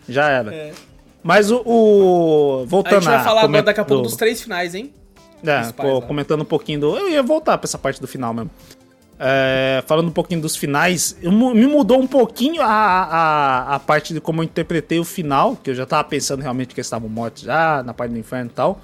já 0.07 0.30
era. 0.30 0.53
É. 0.53 0.71
Mas 1.21 1.49
o. 1.51 1.61
o- 1.65 2.63
A 2.63 2.65
voltando 2.65 2.95
gente 3.01 3.09
vai 3.09 3.23
falar 3.23 3.41
agora 3.43 3.63
daqui 3.63 3.80
a 3.80 3.85
pouco 3.85 4.03
do- 4.03 4.09
dos 4.09 4.17
três 4.17 4.41
finais, 4.41 4.75
hein? 4.75 4.93
É, 5.45 5.71
pô, 5.73 6.01
comentando 6.01 6.41
um 6.41 6.45
pouquinho 6.45 6.80
do. 6.81 6.97
Eu 6.97 7.09
ia 7.09 7.23
voltar 7.23 7.57
pra 7.57 7.65
essa 7.65 7.77
parte 7.77 7.99
do 8.01 8.07
final 8.07 8.34
mesmo. 8.34 8.49
É, 9.19 9.84
falando 9.85 10.07
um 10.07 10.11
pouquinho 10.11 10.41
dos 10.41 10.55
finais, 10.55 11.15
eu 11.21 11.31
me 11.31 11.67
mudou 11.67 11.99
um 12.01 12.07
pouquinho 12.07 12.61
a, 12.61 12.65
a, 12.67 13.75
a 13.75 13.80
parte 13.80 14.13
de 14.13 14.19
como 14.19 14.41
eu 14.41 14.43
interpretei 14.43 14.99
o 14.99 15.03
final, 15.05 15.55
que 15.55 15.69
eu 15.69 15.75
já 15.75 15.85
tava 15.85 16.03
pensando 16.03 16.41
realmente 16.41 16.73
que 16.73 16.80
eles 16.80 16.88
estavam 16.88 17.07
mortos 17.07 17.43
já, 17.43 17.84
na 17.84 17.93
parte 17.93 18.11
do 18.11 18.17
inferno 18.19 18.49
e 18.51 18.53
tal. 18.53 18.81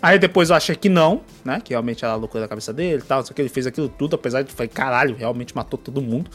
Aí 0.00 0.18
depois 0.18 0.50
eu 0.50 0.56
achei 0.56 0.74
que 0.76 0.88
não, 0.88 1.20
né? 1.44 1.60
Que 1.62 1.70
realmente 1.74 2.04
era 2.04 2.14
a 2.14 2.16
loucura 2.16 2.42
da 2.42 2.48
cabeça 2.48 2.72
dele 2.72 3.02
e 3.02 3.06
tal, 3.06 3.24
só 3.24 3.34
que 3.34 3.42
ele 3.42 3.48
fez 3.48 3.66
aquilo 3.66 3.88
tudo, 3.88 4.14
apesar 4.16 4.42
de 4.42 4.52
falei, 4.52 4.68
caralho, 4.68 5.14
realmente 5.16 5.54
matou 5.54 5.78
todo 5.78 6.00
mundo. 6.00 6.30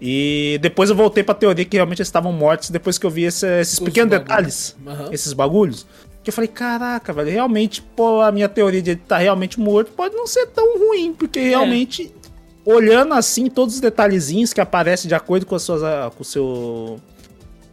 E 0.00 0.58
depois 0.62 0.88
eu 0.88 0.96
voltei 0.96 1.22
pra 1.22 1.34
teoria 1.34 1.64
que 1.64 1.76
realmente 1.76 1.98
eles 2.00 2.08
estavam 2.08 2.32
mortos 2.32 2.70
depois 2.70 2.96
que 2.96 3.04
eu 3.04 3.10
vi 3.10 3.24
esse- 3.24 3.46
esses 3.60 3.74
Os 3.74 3.80
pequenos 3.80 4.10
bagulho. 4.10 4.26
detalhes 4.28 4.76
Aham. 4.86 5.08
esses 5.12 5.32
bagulhos. 5.32 5.86
Que 6.24 6.30
eu 6.30 6.34
falei, 6.34 6.48
caraca, 6.48 7.12
velho, 7.12 7.30
realmente, 7.30 7.82
pô, 7.82 8.20
a 8.20 8.30
minha 8.32 8.48
teoria 8.48 8.80
de 8.82 8.90
ele 8.92 9.00
estar 9.02 9.18
realmente 9.18 9.58
morto 9.60 9.92
pode 9.92 10.14
não 10.14 10.26
ser 10.26 10.46
tão 10.48 10.78
ruim, 10.78 11.12
porque 11.12 11.40
realmente, 11.40 12.14
olhando 12.64 13.14
assim, 13.14 13.46
todos 13.48 13.74
os 13.76 13.80
detalhezinhos 13.80 14.52
que 14.52 14.60
aparecem 14.60 15.08
de 15.08 15.14
acordo 15.14 15.44
com 15.46 15.54
as 15.54 15.62
suas. 15.62 15.82
ah, 15.82 16.10
com 16.14 16.22
o 16.22 16.24
seu. 16.24 16.98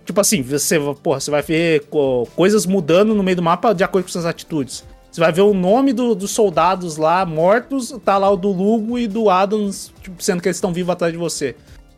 Tipo 0.05 0.21
assim, 0.21 0.41
você, 0.41 0.79
porra, 1.03 1.19
você 1.19 1.29
vai 1.31 1.41
ver 1.41 1.85
co- 1.89 2.27
coisas 2.35 2.65
mudando 2.65 3.13
no 3.13 3.21
meio 3.21 3.35
do 3.35 3.43
mapa 3.43 3.73
de 3.73 3.83
acordo 3.83 4.05
com 4.05 4.11
suas 4.11 4.25
atitudes. 4.25 4.83
Você 5.11 5.19
vai 5.19 5.31
ver 5.33 5.41
o 5.41 5.53
nome 5.53 5.91
do- 5.91 6.15
dos 6.15 6.31
soldados 6.31 6.95
lá 6.95 7.25
mortos, 7.25 7.93
tá 8.05 8.17
lá 8.17 8.29
o 8.29 8.37
do 8.37 8.49
Lugo 8.51 8.97
e 8.97 9.07
do 9.07 9.29
Adams, 9.29 9.91
tipo, 10.01 10.21
sendo 10.23 10.41
que 10.41 10.47
eles 10.47 10.57
estão 10.57 10.71
vivos 10.71 10.91
atrás 10.91 11.11
de 11.11 11.19
você. 11.19 11.55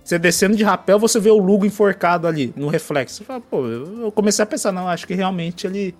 Você 0.09 0.17
descendo 0.17 0.57
de 0.57 0.63
rapel, 0.63 0.97
você 0.97 1.19
vê 1.19 1.29
o 1.29 1.37
Lugo 1.37 1.67
enforcado 1.67 2.25
ali, 2.27 2.51
no 2.55 2.67
reflexo. 2.67 3.17
Você 3.17 3.23
fala, 3.23 3.39
pô, 3.41 3.67
eu 3.67 4.11
comecei 4.11 4.41
a 4.41 4.45
pensar, 4.47 4.71
não, 4.71 4.87
acho 4.87 5.05
que 5.05 5.13
realmente 5.13 5.67
ele. 5.67 5.93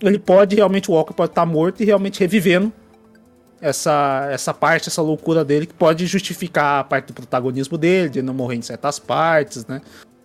Ele 0.00 0.18
pode, 0.18 0.56
realmente, 0.56 0.90
o 0.90 0.94
Walker 0.94 1.12
pode 1.12 1.32
estar 1.32 1.44
morto 1.44 1.82
e 1.82 1.84
realmente 1.84 2.18
revivendo 2.20 2.72
essa, 3.60 4.26
essa 4.32 4.54
parte, 4.54 4.88
essa 4.88 5.02
loucura 5.02 5.44
dele, 5.44 5.66
que 5.66 5.74
pode 5.74 6.06
justificar 6.06 6.80
a 6.80 6.84
parte 6.84 7.08
do 7.08 7.12
protagonismo 7.12 7.76
dele, 7.76 8.08
de 8.08 8.22
não 8.22 8.32
morrer 8.32 8.56
em 8.56 8.62
certas 8.62 8.98
partes, 8.98 9.66
né? 9.66 9.82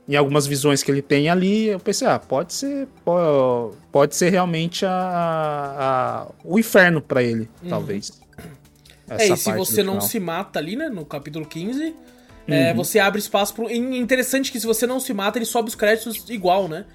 Em 0.08 0.16
algumas 0.16 0.48
visões 0.48 0.82
que 0.82 0.90
ele 0.90 1.02
tem 1.02 1.28
ali, 1.28 1.66
eu 1.68 1.80
pensei, 1.82 2.08
ah, 2.08 2.18
pode 2.18 2.54
ser. 2.54 2.88
po- 3.04 3.76
Pode 3.92 4.16
ser 4.16 4.30
realmente 4.30 4.86
a, 4.86 4.92
a- 4.94 6.28
o 6.42 6.58
inferno 6.58 7.02
pra 7.02 7.22
ele, 7.22 7.50
talvez. 7.68 8.12
Uhum. 9.10 9.18
É, 9.18 9.28
e 9.28 9.36
se 9.36 9.52
você 9.52 9.84
não. 9.84 9.96
Uhum. 9.96 10.02
se 10.02 10.22
mata 10.22 10.58
ali, 10.58 10.78
né, 10.78 10.88
no 10.88 11.04
capítulo 11.04 11.46
15, 11.46 11.94
é, 12.48 12.74
você 12.74 13.00
abre 13.00 13.20
espaço 13.20 13.54
pro. 13.54 13.70
e 13.70 13.78
Interessante 13.78 14.52
que 14.52 14.60
se 14.60 14.66
você 14.68 14.86
não 14.88 15.00
se 15.00 15.14
mata, 15.14 15.38
ele 15.38 15.46
sobe 15.46 15.70
os 15.70 15.76
créditos 15.76 16.30
igual, 16.30 16.68
né? 16.68 16.86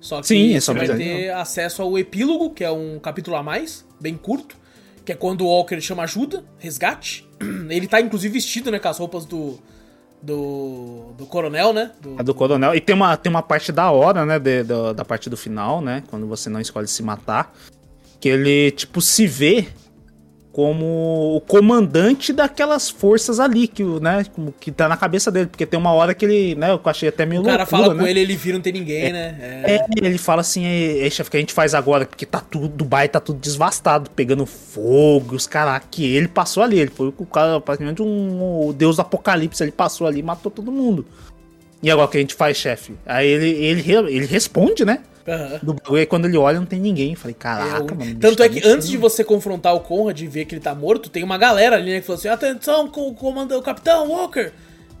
Só 0.00 0.20
que 0.20 0.26
Sim, 0.28 0.54
é 0.54 0.60
você 0.60 0.74
vai 0.74 0.86
ter 0.88 1.30
acesso 1.30 1.82
ao 1.82 1.98
epílogo, 1.98 2.50
que 2.50 2.62
é 2.62 2.70
um 2.70 2.98
capítulo 2.98 3.36
a 3.36 3.42
mais, 3.42 3.84
bem 4.00 4.16
curto, 4.16 4.56
que 5.04 5.10
é 5.12 5.14
quando 5.14 5.40
o 5.42 5.46
Walker 5.46 5.80
chama 5.80 6.02
ajuda, 6.02 6.44
resgate. 6.58 7.26
Ele 7.70 7.86
tá 7.86 8.00
inclusive 8.00 8.34
vestido, 8.34 8.70
né, 8.70 8.78
com 8.78 8.88
as 8.88 8.98
roupas 8.98 9.24
do. 9.24 9.58
Do. 10.22 11.12
Do 11.16 11.26
coronel, 11.26 11.72
né? 11.72 11.92
Do, 12.00 12.16
A 12.18 12.22
do 12.22 12.34
coronel. 12.34 12.74
E 12.74 12.80
tem 12.80 12.94
uma, 12.94 13.16
tem 13.16 13.30
uma 13.30 13.42
parte 13.42 13.70
da 13.70 13.90
hora, 13.90 14.24
né? 14.26 14.38
de- 14.38 14.64
da 14.64 15.04
parte 15.04 15.28
do 15.30 15.36
final, 15.36 15.80
né? 15.80 16.02
Quando 16.08 16.26
você 16.26 16.48
não 16.50 16.60
escolhe 16.60 16.88
se 16.88 17.02
matar. 17.02 17.54
Que 18.18 18.30
ele, 18.30 18.70
tipo, 18.70 19.00
se 19.00 19.26
vê 19.26 19.68
como 20.56 21.36
o 21.36 21.40
comandante 21.42 22.32
daquelas 22.32 22.88
forças 22.88 23.38
ali, 23.38 23.68
que, 23.68 23.84
né? 23.84 24.24
Que 24.58 24.72
tá 24.72 24.88
na 24.88 24.96
cabeça 24.96 25.30
dele. 25.30 25.48
Porque 25.48 25.66
tem 25.66 25.78
uma 25.78 25.92
hora 25.92 26.14
que 26.14 26.24
ele, 26.24 26.54
né? 26.54 26.70
Eu 26.70 26.80
achei 26.82 27.10
até 27.10 27.26
meio 27.26 27.42
o 27.42 27.44
cara 27.44 27.58
loucura, 27.58 27.82
fala 27.82 27.94
né? 27.94 28.00
com 28.00 28.06
ele, 28.08 28.20
ele 28.20 28.34
vira 28.36 28.56
não 28.56 28.62
tem 28.62 28.72
ninguém, 28.72 29.12
né? 29.12 29.36
É. 29.38 29.74
É, 29.74 29.86
ele 30.02 30.16
fala 30.16 30.40
assim, 30.40 30.64
é, 30.64 31.10
chefe, 31.10 31.28
o 31.28 31.30
que 31.30 31.36
a 31.36 31.40
gente 31.40 31.52
faz 31.52 31.74
agora? 31.74 32.06
Porque 32.06 32.24
tá 32.24 32.40
tudo, 32.40 32.68
Dubai 32.68 33.06
tá 33.06 33.20
tudo 33.20 33.38
desvastado, 33.38 34.08
pegando 34.08 34.46
fogo, 34.46 35.36
os 35.36 35.46
caras 35.46 35.82
que 35.90 36.06
ele 36.06 36.26
passou 36.26 36.62
ali, 36.62 36.78
ele 36.78 36.90
foi 36.90 37.12
o 37.14 37.26
cara, 37.26 37.60
praticamente 37.60 38.00
um, 38.00 38.66
o 38.66 38.72
deus 38.72 38.96
do 38.96 39.02
apocalipse, 39.02 39.62
ele 39.62 39.72
passou 39.72 40.06
ali 40.06 40.20
e 40.20 40.22
matou 40.22 40.50
todo 40.50 40.72
mundo. 40.72 41.04
E 41.82 41.90
agora 41.90 42.06
o 42.06 42.10
que 42.10 42.16
a 42.16 42.20
gente 42.22 42.34
faz, 42.34 42.56
chefe? 42.56 42.94
Aí 43.04 43.28
ele, 43.28 43.50
ele, 43.50 43.92
ele 43.92 44.24
responde, 44.24 44.86
né? 44.86 45.00
Aham. 45.28 45.58
Do 45.62 45.74
bagulho, 45.74 46.00
aí 46.00 46.06
quando 46.06 46.26
ele 46.26 46.36
olha, 46.36 46.58
não 46.58 46.66
tem 46.66 46.80
ninguém. 46.80 47.12
Eu 47.12 47.16
falei, 47.16 47.34
É, 47.38 47.42
caraca, 47.42 47.94
mano. 47.94 48.16
Tanto 48.20 48.36
tá 48.36 48.44
é 48.44 48.48
que 48.48 48.66
antes 48.66 48.88
de 48.88 48.96
você 48.96 49.24
confrontar 49.24 49.74
o 49.74 49.80
Conrad 49.80 50.20
e 50.20 50.26
ver 50.26 50.44
que 50.44 50.54
ele 50.54 50.62
tá 50.62 50.74
morto, 50.74 51.10
tem 51.10 51.22
uma 51.22 51.36
galera 51.36 51.76
ali, 51.76 51.92
né, 51.92 52.00
que 52.00 52.06
falou 52.06 52.18
assim, 52.18 52.28
atenção, 52.28 52.88
com 52.88 53.08
o 53.08 53.14
comandante, 53.14 53.60
o 53.60 53.62
Capitão 53.62 54.08
Walker! 54.08 54.52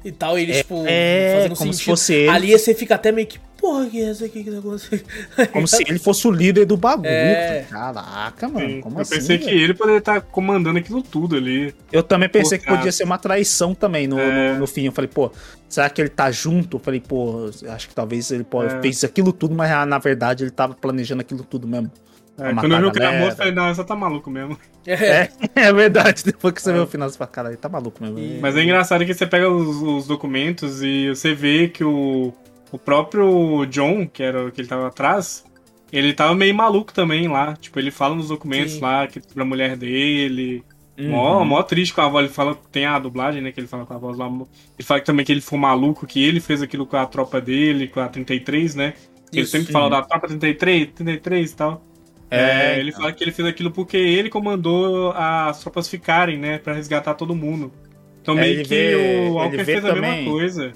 E 0.06 0.12
tal, 0.12 0.38
e 0.38 0.42
ele, 0.42 0.52
tipo, 0.54 0.84
é, 0.86 1.34
fazendo 1.36 1.56
como 1.56 1.72
se 1.72 1.78
sentido. 1.78 1.90
fosse 1.92 2.14
ele. 2.14 2.28
Ali 2.28 2.52
você 2.52 2.72
fica 2.74 2.94
até 2.94 3.10
meio 3.10 3.26
que, 3.26 3.40
porra, 3.60 3.86
que 3.86 4.00
é 4.00 4.10
essa 4.10 4.24
aqui 4.24 4.44
que 4.44 4.50
tá 4.52 4.58
acontecendo? 4.58 5.02
Como 5.52 5.66
se 5.66 5.82
ele 5.82 5.98
fosse 5.98 6.28
o 6.28 6.30
líder 6.30 6.64
do 6.64 6.76
bagulho. 6.76 7.08
É. 7.08 7.62
Eu 7.62 7.64
Caraca, 7.68 8.48
mano, 8.48 8.68
Sim, 8.68 8.80
como 8.80 8.98
eu 8.98 9.02
assim? 9.02 9.14
pensei 9.16 9.38
que 9.38 9.50
ele 9.50 9.74
poderia 9.74 9.98
estar 9.98 10.20
comandando 10.20 10.78
aquilo 10.78 11.02
tudo 11.02 11.34
ali. 11.34 11.74
Eu 11.90 12.04
também 12.04 12.28
pensei 12.28 12.56
que 12.58 12.64
Pô, 12.64 12.68
cara. 12.70 12.78
podia 12.78 12.92
ser 12.92 13.02
uma 13.02 13.18
traição 13.18 13.74
também 13.74 14.06
no, 14.06 14.20
É. 14.20 14.52
no, 14.52 14.60
no 14.60 14.66
fim. 14.68 14.84
Eu 14.86 14.92
falei, 14.92 15.10
pô, 15.12 15.32
será 15.68 15.90
que 15.90 16.00
ele 16.00 16.08
tá 16.08 16.30
junto? 16.30 16.76
Eu 16.76 16.80
falei, 16.80 17.00
pô, 17.00 17.50
acho 17.68 17.88
que 17.88 17.94
talvez 17.94 18.30
ele 18.30 18.44
pô, 18.44 18.62
É. 18.62 18.80
fez 18.80 19.02
aquilo 19.02 19.32
tudo, 19.32 19.56
mas 19.56 19.70
ah, 19.72 19.84
na 19.84 19.98
verdade 19.98 20.44
ele 20.44 20.52
tava 20.52 20.74
planejando 20.74 21.22
aquilo 21.22 21.42
tudo 21.42 21.66
mesmo. 21.66 21.90
É, 22.38 22.52
quando 22.52 22.72
eu 22.72 22.92
vi 22.92 23.00
o 23.00 23.18
morto, 23.18 23.32
eu 23.32 23.36
falei, 23.36 23.52
não, 23.52 23.66
essa 23.66 23.82
tá 23.82 23.96
maluco 23.96 24.30
mesmo. 24.30 24.58
É, 24.86 24.94
É, 24.94 25.30
é 25.68 25.72
verdade. 25.72 26.22
Depois 26.24 26.52
que 26.54 26.62
você 26.62 26.72
vê 26.72 26.78
o 26.78 26.86
final, 26.86 27.08
você 27.08 27.16
fala, 27.16 27.30
cara, 27.30 27.48
ele 27.48 27.56
tá 27.56 27.68
maluco 27.68 28.02
mesmo. 28.02 28.40
Mas 28.40 28.56
é 28.56 28.62
engraçado 28.62 29.04
que 29.04 29.14
você 29.14 29.26
pega 29.26 29.48
os, 29.48 29.76
os 29.82 30.06
documentos 30.06 30.82
e 30.82 31.08
você 31.08 31.34
vê 31.34 31.68
que 31.68 31.82
o, 31.82 32.32
o 32.70 32.78
próprio 32.78 33.64
John, 33.66 34.06
que 34.06 34.22
era 34.22 34.46
o 34.46 34.52
que 34.52 34.60
ele 34.60 34.68
tava 34.68 34.86
atrás, 34.86 35.44
ele 35.90 36.12
tava 36.12 36.34
meio 36.34 36.54
maluco 36.54 36.92
também 36.92 37.26
lá. 37.26 37.56
Tipo, 37.56 37.78
ele 37.78 37.90
fala 37.90 38.14
nos 38.14 38.28
documentos 38.28 38.74
Sim. 38.74 38.80
lá 38.80 39.06
que 39.06 39.20
pra 39.20 39.44
mulher 39.44 39.76
dele. 39.76 40.62
Uhum. 40.98 41.10
Mó, 41.10 41.44
mó 41.44 41.62
triste 41.62 41.94
com 41.94 42.02
a 42.02 42.08
voz. 42.08 42.26
Ele 42.26 42.34
fala, 42.34 42.54
tem 42.70 42.86
a 42.86 42.98
dublagem, 42.98 43.42
né? 43.42 43.50
Que 43.52 43.60
ele 43.60 43.66
fala 43.66 43.86
com 43.86 43.94
a 43.94 43.98
voz 43.98 44.16
lá. 44.18 44.26
Ele 44.26 44.86
fala 44.86 45.00
também 45.00 45.24
que 45.24 45.32
ele 45.32 45.40
foi 45.40 45.58
maluco, 45.58 46.06
que 46.06 46.22
ele 46.22 46.40
fez 46.40 46.60
aquilo 46.60 46.86
com 46.86 46.96
a 46.96 47.06
tropa 47.06 47.40
dele, 47.40 47.88
com 47.88 48.00
a 48.00 48.08
33, 48.08 48.74
né? 48.74 48.94
Ele 49.32 49.42
Isso. 49.42 49.52
sempre 49.52 49.72
fala 49.72 49.90
da 49.90 50.02
tropa 50.02 50.28
33, 50.28 50.90
33 50.94 51.50
e 51.50 51.56
tal. 51.56 51.82
É, 52.30 52.74
É, 52.74 52.80
ele 52.80 52.88
então. 52.90 53.00
fala 53.02 53.12
que 53.12 53.22
ele 53.22 53.30
fez 53.32 53.46
aquilo 53.46 53.70
porque 53.70 53.96
ele 53.96 54.28
comandou 54.28 55.12
as 55.12 55.60
tropas 55.60 55.88
ficarem, 55.88 56.38
né? 56.38 56.58
Pra 56.58 56.72
resgatar 56.72 57.14
todo 57.14 57.34
mundo. 57.34 57.72
Então 58.20 58.36
É, 58.36 58.40
meio 58.40 58.52
ele 58.54 58.62
que 58.64 58.68
vê- 58.68 58.96
o 59.28 59.32
Walker 59.34 59.54
ele 59.54 59.64
vê 59.64 59.72
fez 59.74 59.84
a 59.84 59.88
também- 59.94 60.10
mesma 60.16 60.30
coisa. 60.32 60.72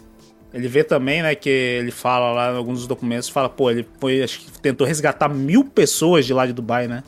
Ele 0.53 0.67
vê 0.69 0.83
também, 0.83 1.23
né, 1.23 1.35
que 1.37 1.49
ele 1.49 1.91
fala 1.93 2.33
lá 2.33 2.53
em 2.53 2.57
alguns 2.57 2.79
dos 2.79 2.87
documentos, 2.89 3.29
fala, 3.29 3.49
pô, 3.49 3.71
ele 3.71 3.87
foi, 4.01 4.21
acho 4.23 4.41
que 4.41 4.59
tentou 4.61 4.85
resgatar 4.85 5.29
mil 5.29 5.65
pessoas 5.65 6.27
de 6.27 6.35
lá 6.35 6.45
de 6.45 6.53
Dubai, 6.53 6.89
né? 6.89 7.05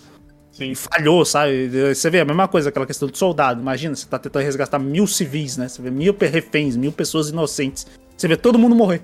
Sim. 0.53 0.71
E 0.73 0.75
falhou, 0.77 1.25
sabe? 1.25 1.69
Você 1.93 2.09
vê 2.11 2.21
a 2.21 2.25
mesma 2.25 2.47
coisa, 2.47 2.69
aquela 2.69 2.87
questão 2.87 3.09
de 3.09 3.17
soldado. 3.19 3.61
Imagina, 3.61 3.97
você 3.97 4.07
tá 4.07 4.19
tentando 4.19 4.43
resgatar 4.45 4.79
mil 4.79 5.07
civis, 5.09 5.57
né? 5.57 5.67
Você 5.67 5.81
vê 5.83 5.91
mil 5.91 6.15
reféns, 6.21 6.77
mil 6.77 6.93
pessoas 6.93 7.31
inocentes. 7.31 7.87
Você 8.17 8.29
vê 8.29 8.37
todo 8.37 8.59
mundo 8.59 8.77
morrer. 8.77 9.01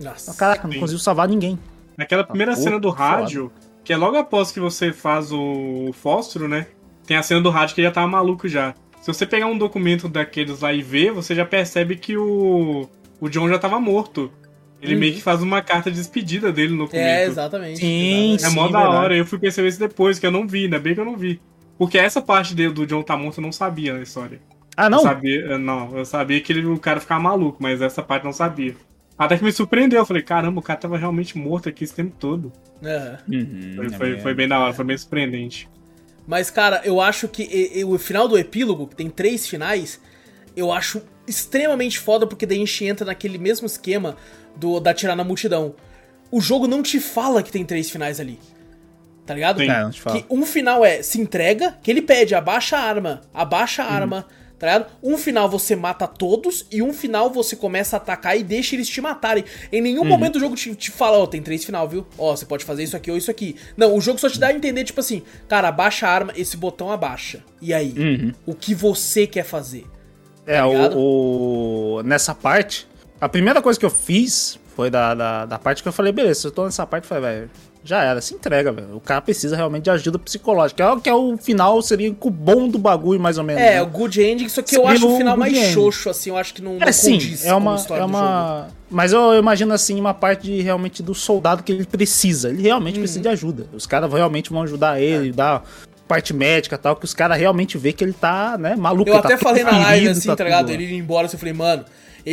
Nossa. 0.00 0.34
Caraca, 0.34 0.66
não 0.68 0.74
conseguiu 0.80 0.98
salvar 0.98 1.26
ninguém. 1.28 1.58
Naquela 1.96 2.24
primeira 2.24 2.54
pô, 2.54 2.60
cena 2.60 2.78
do 2.80 2.92
foda. 2.94 3.50
Que 3.88 3.92
é 3.94 3.96
logo 3.96 4.18
após 4.18 4.52
que 4.52 4.60
você 4.60 4.92
faz 4.92 5.32
o 5.32 5.90
fósforo, 5.94 6.46
né? 6.46 6.66
Tem 7.06 7.16
a 7.16 7.22
cena 7.22 7.40
do 7.40 7.48
rádio 7.48 7.74
que 7.74 7.80
ele 7.80 7.88
já 7.88 7.92
tava 7.94 8.06
maluco 8.06 8.46
já. 8.46 8.74
Se 9.00 9.06
você 9.10 9.24
pegar 9.24 9.46
um 9.46 9.56
documento 9.56 10.10
daqueles 10.10 10.60
lá 10.60 10.74
e 10.74 10.82
ver, 10.82 11.10
você 11.10 11.34
já 11.34 11.46
percebe 11.46 11.96
que 11.96 12.14
o, 12.14 12.86
o 13.18 13.28
John 13.30 13.48
já 13.48 13.58
tava 13.58 13.80
morto. 13.80 14.30
Ele 14.82 14.92
Uhum. 14.92 15.00
meio 15.00 15.14
que 15.14 15.22
faz 15.22 15.42
uma 15.42 15.62
carta 15.62 15.90
de 15.90 15.96
despedida 15.96 16.52
dele 16.52 16.72
no 16.72 16.84
documento. 16.84 17.02
É, 17.02 17.24
exatamente. 17.24 17.78
Sim, 17.78 18.34
É 18.34 18.38
sim. 18.40 18.54
mó 18.54 18.68
da 18.68 18.80
verdade. 18.80 18.96
hora, 19.04 19.16
eu 19.16 19.24
fui 19.24 19.38
perceber 19.38 19.68
isso 19.68 19.78
depois, 19.80 20.18
que 20.18 20.26
eu 20.26 20.30
não 20.30 20.46
vi, 20.46 20.64
ainda 20.64 20.78
bem 20.78 20.92
que 20.94 21.00
eu 21.00 21.04
não 21.06 21.16
vi. 21.16 21.40
Porque 21.78 21.96
essa 21.96 22.20
parte 22.20 22.54
dele, 22.54 22.74
do 22.74 22.86
John 22.86 23.02
tá 23.02 23.16
morto 23.16 23.38
eu 23.38 23.42
não 23.42 23.52
sabia 23.52 23.94
na 23.94 24.02
história. 24.02 24.38
Ah, 24.76 24.84
Eu 24.84 24.90
não? 24.90 24.98
sabia, 24.98 25.40
eu- 25.46 25.58
não, 25.58 25.96
eu 25.96 26.04
sabia 26.04 26.38
que 26.42 26.52
ele, 26.52 26.66
o 26.66 26.78
cara 26.78 27.00
ficava 27.00 27.22
maluco, 27.22 27.56
mas 27.62 27.80
essa 27.80 28.02
parte 28.02 28.24
eu 28.24 28.28
não 28.28 28.34
sabia. 28.34 28.76
Até 29.18 29.36
que 29.36 29.42
me 29.44 29.50
surpreendeu, 29.52 29.98
eu 29.98 30.06
falei, 30.06 30.22
caramba, 30.22 30.60
o 30.60 30.62
cara 30.62 30.78
tava 30.78 30.96
realmente 30.96 31.36
morto 31.36 31.68
aqui 31.68 31.82
esse 31.84 31.94
tempo 31.94 32.14
todo. 32.18 32.52
É. 32.82 33.18
Uhum, 33.28 33.72
Foi, 33.76 33.86
é 33.86 33.90
foi, 33.90 34.08
mesmo. 34.10 34.22
foi 34.22 34.34
bem 34.34 34.46
da 34.48 34.60
hora, 34.60 34.72
foi 34.72 34.84
bem 34.84 34.96
surpreendente. 34.96 35.68
Mas, 36.26 36.50
cara, 36.50 36.80
eu 36.84 37.00
acho 37.00 37.26
que 37.26 37.42
e- 37.42 37.80
e 37.80 37.84
o 37.84 37.98
final 37.98 38.28
do 38.28 38.38
epílogo, 38.38 38.86
que 38.86 38.94
tem 38.94 39.10
três 39.10 39.48
finais, 39.48 40.00
eu 40.56 40.70
acho 40.70 41.02
extremamente 41.26 41.98
foda, 41.98 42.26
porque 42.26 42.46
daí 42.46 42.58
a 42.58 42.60
gente 42.60 42.84
entra 42.84 43.06
naquele 43.06 43.38
mesmo 43.38 43.66
esquema 43.66 44.16
do 44.54 44.78
da 44.78 44.94
tirar 44.94 45.16
na 45.16 45.24
multidão. 45.24 45.74
O 46.30 46.40
jogo 46.40 46.66
não 46.68 46.82
te 46.82 47.00
fala 47.00 47.42
que 47.42 47.50
tem 47.50 47.64
três 47.64 47.90
finais 47.90 48.20
ali. 48.20 48.38
Tá 49.26 49.34
ligado? 49.34 49.60
Sim. 49.60 49.68
É, 49.70 49.82
não 49.82 49.90
te 49.90 50.00
falo. 50.00 50.22
Que 50.22 50.26
um 50.34 50.44
final 50.46 50.84
é 50.84 51.02
se 51.02 51.20
entrega, 51.20 51.76
que 51.82 51.90
ele 51.90 52.02
pede 52.02 52.34
abaixa 52.34 52.76
a 52.76 52.82
arma, 52.82 53.20
abaixa 53.34 53.82
a 53.82 53.92
arma, 53.92 54.26
tá 54.58 54.66
ligado? 54.66 54.86
Um 55.02 55.16
final 55.16 55.48
você 55.48 55.76
mata 55.76 56.06
todos 56.06 56.66
e 56.70 56.82
um 56.82 56.92
final 56.92 57.30
você 57.30 57.54
começa 57.56 57.96
a 57.96 57.98
atacar 57.98 58.36
e 58.38 58.42
deixa 58.42 58.74
eles 58.74 58.88
te 58.88 59.00
matarem. 59.00 59.44
Em 59.72 59.80
nenhum 59.80 60.04
momento 60.04 60.36
o 60.36 60.40
jogo 60.40 60.56
te, 60.56 60.74
te 60.74 60.90
fala, 60.90 61.18
ó, 61.18 61.26
tem 61.26 61.40
três 61.42 61.64
final, 61.64 61.88
viu? 61.88 62.06
Ó, 62.18 62.34
você 62.34 62.44
pode 62.44 62.64
fazer 62.64 62.82
isso 62.82 62.96
aqui 62.96 63.10
ou 63.10 63.16
isso 63.16 63.30
aqui. 63.30 63.56
Não, 63.76 63.94
o 63.96 64.00
jogo 64.00 64.18
só 64.18 64.28
te 64.28 64.38
dá 64.40 64.48
a 64.48 64.52
entender, 64.52 64.84
tipo 64.84 65.00
assim, 65.00 65.22
cara, 65.48 65.68
abaixa 65.68 66.06
a 66.06 66.10
arma, 66.10 66.32
esse 66.36 66.56
botão 66.56 66.90
abaixa. 66.90 67.42
E 67.62 67.72
aí? 67.72 67.94
Uhum. 67.96 68.32
O 68.46 68.54
que 68.54 68.74
você 68.74 69.26
quer 69.26 69.44
fazer? 69.44 69.86
É, 70.46 70.58
Tá 70.58 70.66
ligado? 70.66 70.98
o, 70.98 71.96
o- 71.98 72.02
Nessa 72.02 72.34
parte, 72.34 72.86
a 73.20 73.28
primeira 73.28 73.60
coisa 73.62 73.78
que 73.78 73.84
eu 73.86 73.90
fiz 73.90 74.58
foi 74.74 74.90
da, 74.90 75.14
da, 75.14 75.44
da 75.46 75.58
parte 75.58 75.82
que 75.82 75.88
eu 75.88 75.92
falei, 75.92 76.12
beleza, 76.12 76.46
eu 76.46 76.52
tô 76.52 76.64
nessa 76.64 76.86
parte, 76.86 77.04
eu 77.04 77.08
falei, 77.08 77.22
velho, 77.40 77.50
já 77.88 78.02
era, 78.04 78.20
se 78.20 78.34
entrega, 78.34 78.70
velho. 78.70 78.96
O 78.96 79.00
cara 79.00 79.20
precisa 79.22 79.56
realmente 79.56 79.84
de 79.84 79.90
ajuda 79.90 80.18
psicológica. 80.18 80.82
É 80.84 80.92
o 80.92 81.00
que 81.00 81.08
é 81.08 81.14
o 81.14 81.38
final, 81.38 81.80
seria 81.80 82.14
o 82.20 82.30
bom 82.30 82.68
do 82.68 82.78
bagulho, 82.78 83.18
mais 83.18 83.38
ou 83.38 83.44
menos. 83.44 83.62
É, 83.62 83.76
né? 83.76 83.82
o 83.82 83.86
good 83.86 84.20
ending, 84.22 84.48
só 84.48 84.60
que 84.60 84.76
eu 84.76 84.86
acho 84.86 85.08
o 85.08 85.16
final 85.16 85.36
mais 85.36 85.52
ending. 85.56 85.72
xoxo, 85.72 86.10
assim, 86.10 86.28
eu 86.28 86.36
acho 86.36 86.52
que 86.52 86.60
não, 86.60 86.74
não 86.74 86.86
É 86.86 86.92
sim, 86.92 87.18
é 87.44 87.54
uma, 87.54 87.76
história 87.76 88.02
é 88.02 88.04
uma... 88.04 88.68
Mas 88.90 89.12
eu 89.12 89.34
imagino 89.38 89.72
assim, 89.72 89.98
uma 89.98 90.12
parte 90.12 90.42
de, 90.42 90.60
realmente 90.60 91.02
do 91.02 91.14
soldado 91.14 91.62
que 91.62 91.72
ele 91.72 91.86
precisa. 91.86 92.50
Ele 92.50 92.62
realmente 92.62 92.96
Uhum. 92.96 93.00
precisa 93.02 93.20
de 93.20 93.28
ajuda. 93.28 93.66
Os 93.72 93.86
caras 93.86 94.12
realmente 94.12 94.50
vão 94.50 94.62
ajudar 94.62 95.00
É. 95.00 95.04
ele, 95.04 95.32
dar 95.32 95.64
parte 96.06 96.34
médica 96.34 96.74
e 96.76 96.78
tal, 96.78 96.94
que 96.96 97.04
os 97.04 97.14
caras 97.14 97.38
realmente 97.38 97.76
vê 97.78 97.92
que 97.92 98.04
ele 98.04 98.12
tá, 98.14 98.56
né, 98.58 98.76
maluco. 98.76 99.08
Eu 99.08 99.14
tá 99.14 99.20
até 99.20 99.36
todo 99.36 99.42
falei 99.42 99.64
na 99.64 99.78
live, 99.78 100.08
assim, 100.08 100.34
tá, 100.34 100.44
ligado? 100.44 100.68
lá. 100.68 100.72
Ele 100.74 100.84
indo 100.84 100.94
embora, 100.94 101.26
assim, 101.26 101.36
eu 101.36 101.38
falei, 101.38 101.54
mano, 101.54 101.84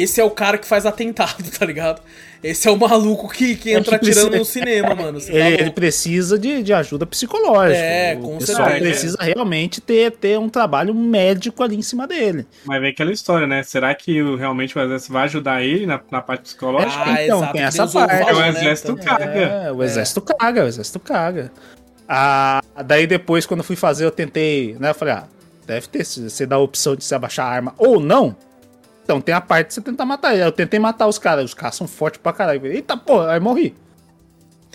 esse 0.03 0.19
é 0.19 0.23
o 0.23 0.30
cara 0.31 0.57
que 0.57 0.67
faz 0.67 0.85
atentado, 0.85 1.43
tá 1.57 1.65
ligado? 1.65 2.01
Esse 2.43 2.67
é 2.67 2.72
o 2.72 2.77
maluco 2.77 3.27
que, 3.27 3.55
que 3.55 3.72
entra 3.72 3.97
que 3.97 4.05
precisa- 4.05 4.27
atirando 4.27 4.38
no 4.38 4.45
cinema, 4.45 4.93
mano. 4.93 5.19
Tá 5.26 5.34
Ele, 5.34 5.72
precisa 5.72 6.38
de, 6.38 6.61
de 6.61 6.73
ajuda 6.73 7.03
psicológica. 7.05 7.76
É, 7.80 8.15
o 8.15 8.19
com 8.22 8.38
pessoal 8.38 8.69
certeza. 8.69 8.84
precisa 8.89 9.17
realmente 9.19 9.81
ter, 9.81 10.11
ter 10.11 10.38
um 10.38 10.47
trabalho 10.47 10.93
médico 10.93 11.63
ali 11.63 11.76
em 11.76 11.81
cima 11.81 12.05
dele. 12.05 12.45
Mas 12.63 12.80
vem 12.81 12.91
aquela 12.91 13.11
história, 13.11 13.47
né? 13.47 13.63
Será 13.63 13.95
que 13.95 14.22
o- 14.22 14.35
realmente 14.35 14.77
o 14.77 14.81
exército 14.81 15.11
vai 15.13 15.23
ajudar 15.23 15.63
ele 15.63 15.88
na, 15.88 15.99
na 16.11 16.22
parte 16.22 16.41
psicológica? 16.43 17.03
Ah, 17.03 17.23
então, 17.23 17.38
exato, 17.39 17.53
tem 17.53 17.63
essa 17.63 17.85
o 17.85 17.91
parte. 17.91 18.23
falou, 18.26 18.35
O 18.35 18.39
né? 18.43 18.49
exército 18.49 18.91
Então, 18.91 19.03
caga. 19.05 19.26
É, 19.39 19.72
o 19.72 19.84
exército 19.84 20.22
caga, 20.22 20.63
o 20.65 20.67
exército 20.67 20.99
caga. 20.99 21.51
Ah, 22.07 22.61
daí 22.85 23.07
depois, 23.07 23.45
quando 23.47 23.61
eu 23.61 23.63
fui 23.63 23.76
fazer, 23.76 24.05
eu 24.05 24.11
tentei, 24.11 24.76
né? 24.80 24.91
Eu 24.91 24.95
falei, 24.95 25.15
ah, 25.15 25.23
deve 25.65 25.88
ter, 25.88 26.03
se 26.05 26.30
você 26.30 26.45
dá 26.45 26.57
a 26.57 26.59
opção 26.59 26.95
de 26.95 27.03
você 27.03 27.15
abaixar 27.15 27.47
a 27.47 27.49
arma 27.49 27.73
ou 27.77 27.99
não. 27.99 28.35
Então 29.06 29.22
tem 29.22 29.36
a 29.36 29.40
parte 29.40 29.68
de 29.68 29.76
você 29.76 29.82
tentar 29.82 30.03
matar 30.03 30.34
ele. 30.34 30.44
Eu 30.44 30.52
tentei 30.52 30.80
matar 30.80 31.06
os 31.06 31.19
caras, 31.19 31.45
os 31.45 31.53
caras 31.53 31.76
são 31.76 31.88
fortes 31.88 32.19
pra 32.19 32.34
caralho. 32.34 32.65
Eu 32.65 32.73
Eita 32.73 32.98
porra, 32.98 33.34
aí 33.34 33.40
morri. 33.40 33.76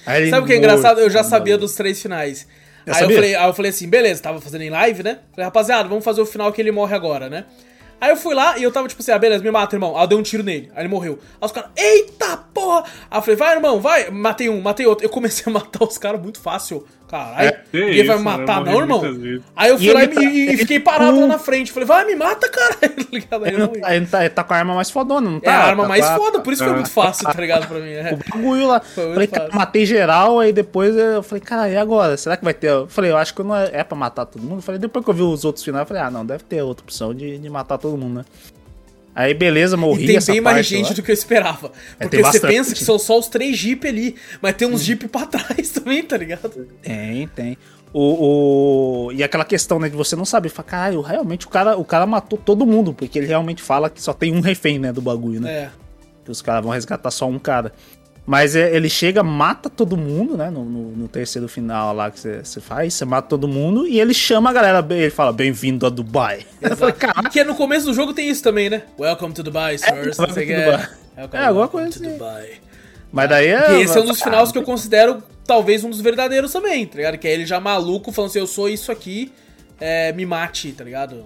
Aí 0.07 0.31
Sabe 0.31 0.45
o 0.45 0.47
que 0.47 0.53
é 0.53 0.57
engraçado? 0.57 1.01
Eu 1.01 1.11
já 1.11 1.19
mano. 1.19 1.31
sabia 1.31 1.59
dos 1.59 1.75
três 1.75 2.01
finais. 2.01 2.47
Já 2.87 2.97
aí, 2.97 3.03
eu 3.03 3.11
falei, 3.11 3.35
aí 3.35 3.49
eu 3.49 3.53
falei 3.53 3.71
assim, 3.71 3.89
beleza, 3.89 4.23
tava 4.23 4.41
fazendo 4.41 4.63
em 4.63 4.71
live, 4.71 5.03
né? 5.03 5.19
Falei, 5.33 5.45
rapaziada, 5.45 5.89
vamos 5.89 6.05
fazer 6.05 6.21
o 6.21 6.27
final 6.27 6.53
que 6.53 6.63
ele 6.63 6.71
morre 6.71 6.95
agora, 6.95 7.29
né? 7.29 7.45
Aí 8.01 8.11
eu 8.11 8.17
fui 8.17 8.35
lá 8.35 8.57
e 8.57 8.63
eu 8.63 8.73
tava 8.73 8.89
tipo 8.89 9.03
assim, 9.03 9.11
ah, 9.11 9.19
beleza, 9.19 9.43
me 9.43 9.51
mata, 9.51 9.75
irmão. 9.75 9.97
Aí 9.97 10.05
eu 10.05 10.07
dei 10.07 10.17
um 10.17 10.23
tiro 10.23 10.43
nele. 10.45 10.71
Aí 10.75 10.83
ele 10.83 10.89
morreu. 10.89 11.19
Aí 11.41 11.47
os 11.47 11.53
caras, 11.53 11.71
eita 11.77 12.37
porra! 12.55 12.85
Aí 13.11 13.19
eu 13.19 13.23
falei, 13.23 13.37
vai, 13.37 13.55
irmão, 13.57 13.81
vai. 13.81 14.11
Matei 14.11 14.49
um, 14.49 14.61
matei 14.61 14.87
outro. 14.87 15.05
Eu 15.05 15.11
comecei 15.11 15.45
a 15.47 15.51
matar 15.53 15.85
os 15.85 15.99
caras 15.99 16.23
muito 16.23 16.41
fácil. 16.41 16.87
Caralho, 17.11 17.49
É, 17.49 17.53
que 17.73 17.81
ninguém 17.81 18.07
vai 18.07 18.17
me 18.17 18.21
eu 18.21 18.25
matar, 18.25 18.65
não, 18.65 18.79
irmão? 18.81 19.03
Aí 19.57 19.71
eu 19.71 19.77
fui 19.79 19.87
E 19.89 19.93
lá 19.93 20.01
e, 20.01 20.05
ele 20.05 20.15
tá- 20.15 20.23
e- 20.23 20.27
e 20.27 20.49
ele 20.49 20.57
fiquei 20.59 20.79
parado 20.79 21.21
lá 21.21 21.27
na 21.27 21.39
frente. 21.41 21.73
Falei, 21.73 21.87
vai, 21.87 22.05
me 22.05 22.15
mata, 22.15 22.49
caralho. 22.49 22.81
Tá 23.11 23.17
ligado? 23.19 23.45
Aí 23.45 23.51
Ele, 23.51 23.59
não 23.59 23.67
não 23.67 23.73
tá, 23.81 23.97
ele, 23.97 24.07
tá, 24.07 24.21
ele 24.21 24.31
tá 24.31 24.45
com 24.45 24.55
a 24.55 24.57
arma 24.57 24.75
mais 24.75 24.91
fodona, 24.91 25.29
não 25.29 25.39
É 25.39 25.41
tá? 25.41 25.53
a 25.55 25.65
arma 25.65 25.83
Tá 25.83 25.89
mais 25.89 26.07
foda, 26.11 26.39
por 26.41 26.53
isso 26.53 26.63
foi 26.63 26.73
Ah. 26.73 26.77
muito 26.77 26.91
fácil, 26.91 27.25
tá 27.27 27.41
ligado 27.41 27.67
pra 27.67 27.81
mim. 27.81 27.91
É. 27.91 28.13
o 28.15 28.17
bagulho 28.33 28.69
lá. 28.69 28.79
Falei, 28.81 29.27
cara, 29.27 29.45
fácil. 29.47 29.59
matei 29.59 29.85
geral, 29.87 30.39
aí 30.39 30.53
depois 30.53 30.95
eu 30.97 31.21
falei, 31.25 31.41
cara, 31.43 31.69
e 31.69 31.77
agora? 31.77 32.17
Será 32.17 32.37
que 32.37 32.45
vai 32.45 32.55
ter? 32.55 32.69
Eu 32.69 32.87
falei, 32.87 33.11
eu 33.11 33.17
acho 33.17 33.35
que 33.35 33.43
não 33.43 33.57
é, 33.57 33.71
é 33.73 33.83
pra 33.83 33.97
matar 33.99 34.27
todo 34.27 34.43
mundo. 34.43 34.59
Eu 34.59 34.63
falei, 34.63 34.79
depois 34.79 35.05
que 35.05 35.11
eu 35.11 35.15
vi 35.15 35.23
os 35.23 35.45
outros 35.45 35.65
finais, 35.65 35.83
eu 35.83 35.87
falei, 35.89 36.03
ah, 36.05 36.11
não, 36.11 36.25
deve 36.25 36.45
ter 36.45 36.63
outra 36.63 36.85
opção 36.85 37.13
de, 37.13 37.37
de 37.39 37.51
matar 37.51 37.77
todo 37.79 37.97
mundo, 37.97 38.15
né? 38.19 38.25
Aí, 39.15 39.35
beleza, 39.35 39.77
morri 39.77 40.05
E 40.05 40.07
tem 40.19 40.21
bem 40.35 40.41
mais 40.41 40.65
gente 40.67 40.89
lá. 40.91 40.93
do 40.95 41.03
que 41.03 41.11
eu 41.11 41.15
esperava. 41.15 41.73
É, 41.99 42.05
Porque 42.05 42.17
tem 42.17 42.21
você 42.23 42.39
bastante. 42.39 42.55
pensa 42.55 42.75
que 42.75 42.85
são 42.85 42.99
só 42.99 43.19
os 43.19 43.27
três 43.29 43.57
Jeep 43.59 43.87
ali, 43.87 44.15
mas 44.41 44.55
tem 44.55 44.69
uns 44.69 44.83
Jeep 44.83 45.09
pra 45.09 45.27
trás 45.27 45.71
também, 45.71 46.03
tá 46.03 46.17
ligado? 46.17 46.49
Tem, 46.81 47.27
tem. 47.29 47.59
O, 47.93 49.07
o- 49.09 49.13
E 49.13 49.23
aquela 49.25 49.45
questão, 49.45 49.81
né, 49.81 49.89
de 49.89 49.97
você 49.97 50.15
não 50.15 50.25
saber, 50.25 50.49
fala, 50.49 50.69
caralho, 50.69 51.01
realmente 51.01 51.47
o 51.47 51.51
cara, 51.51 51.77
o 51.77 51.85
cara 51.85 52.07
matou 52.07 52.39
todo 52.39 52.65
mundo, 52.65 52.95
porque 52.95 53.19
ele 53.19 53.27
realmente 53.27 53.63
fala 53.63 53.91
que 53.91 54.01
só 54.01 54.13
tem 54.13 54.33
um 54.33 54.41
refém, 54.41 54.79
né, 54.79 54.93
do 54.93 55.03
bagulho, 55.03 55.41
né? 55.41 55.51
É. 55.53 55.71
que 56.25 56.31
os 56.31 56.41
caras 56.41 56.63
vão 56.63 56.73
resgatar 56.73 57.11
só 57.11 57.27
um 57.29 57.39
cara. 57.39 57.73
Mas 58.27 58.55
é, 58.55 58.75
ele 58.77 58.89
chega, 58.89 59.23
mata 59.23 59.69
todo 59.69 59.97
mundo, 59.97 60.37
né? 60.37 60.51
No, 60.51 60.65
no- 60.65 60.91
no 60.93 61.09
terceiro 61.09 61.49
final 61.49 61.95
lá 61.95 62.11
que 62.11 62.21
você- 62.21 62.61
faz, 62.61 62.95
você 62.95 63.05
mata 63.05 63.29
todo 63.29 63.49
mundo 63.49 63.87
e 63.89 63.99
ele 64.01 64.15
chama 64.15 64.51
a 64.51 64.53
galera, 64.53 64.87
ele 64.91 65.11
fala, 65.11 65.33
bem-vindo 65.33 65.85
a 65.87 65.89
Dubai. 65.91 66.47
Falei. 66.77 66.95
Que 67.33 67.43
no 67.43 67.55
começo 67.57 67.87
do 67.87 67.95
jogo 67.95 68.13
tem 68.13 68.29
isso 68.29 68.43
também, 68.43 68.71
né? 68.71 68.83
Welcome 68.99 69.35
to 69.35 69.43
Dubai, 69.43 69.79
sirs. 69.79 70.19
É, 70.19 70.27
to 70.27 70.39
é. 70.41 70.65
Dubai. 70.65 70.89
É, 71.17 71.23
alguma 71.23 71.51
"Welcome 71.63 71.83
coisa 71.85 71.99
assim. 71.99 72.13
Dubai." 72.13 72.51
Mas 73.13 73.29
daí 73.29 73.49
é. 73.49 73.81
Esse 73.81 73.99
é 73.99 74.01
um 74.01 74.07
dos 74.07 74.23
finais 74.23 74.53
que 74.53 74.59
eu 74.59 74.63
considero 74.63 75.23
talvez 75.45 75.83
um 75.83 75.91
dos 75.91 76.01
verdadeiros 76.01 76.53
também, 76.53 76.87
tá 76.87 76.97
ligado? 76.97 77.19
Que 77.19 77.27
é 77.27 77.33
ele 77.33 77.45
já 77.45 77.59
maluco 77.59 78.13
falando 78.13 78.31
assim, 78.31 78.39
eu 78.39 78.47
sou 78.47 78.69
isso 78.69 78.93
aqui, 78.93 79.33
é, 79.81 80.13
me 80.13 80.25
mate, 80.25 80.71
tá 80.71 80.85
ligado? 80.85 81.25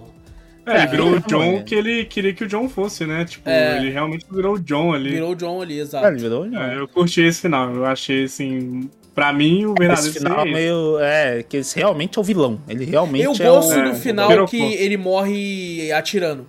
É, 0.65 0.77
ele 0.79 0.87
virou 0.87 1.07
é, 1.13 1.17
o 1.17 1.19
John 1.21 1.43
é. 1.57 1.63
que 1.63 1.75
ele 1.75 2.05
queria 2.05 2.33
que 2.33 2.43
o 2.43 2.47
John 2.47 2.67
fosse, 2.67 3.05
né? 3.05 3.23
Tipo, 3.25 3.47
É. 3.49 3.77
ele 3.77 3.91
realmente 3.91 4.25
virou 4.31 4.55
o 4.55 4.59
John 4.59 4.93
ali. 4.93 5.11
Virou 5.11 5.31
o 5.31 5.35
John 5.35 5.61
ali, 5.61 5.77
É, 5.79 5.81
exato. 5.83 6.07
ele 6.07 6.17
virou. 6.17 6.45
É, 6.45 6.77
eu 6.79 6.87
curti 6.87 7.21
esse 7.21 7.41
final. 7.41 7.71
Eu 7.73 7.85
achei, 7.85 8.23
assim, 8.23 8.89
pra 9.13 9.31
mim, 9.31 9.65
o 9.65 9.75
verdadeiro 9.77 10.09
Esse 10.09 10.19
final 10.19 10.43
esse. 10.43 10.53
meio. 10.53 10.99
É, 10.99 11.43
que 11.43 11.57
esse 11.57 11.75
realmente 11.77 12.17
é 12.17 12.21
o 12.21 12.23
vilão. 12.23 12.59
Ele 12.67 12.83
realmente 12.85 13.23
Eu 13.23 13.31
é 13.33 13.35
gosto 13.37 13.69
o. 13.75 13.79
É, 13.79 13.89
do 13.91 13.95
final 13.95 14.27
virou 14.27 14.47
que 14.47 14.57
ele 14.61 14.97
morre 14.97 15.91
atirando, 15.91 16.47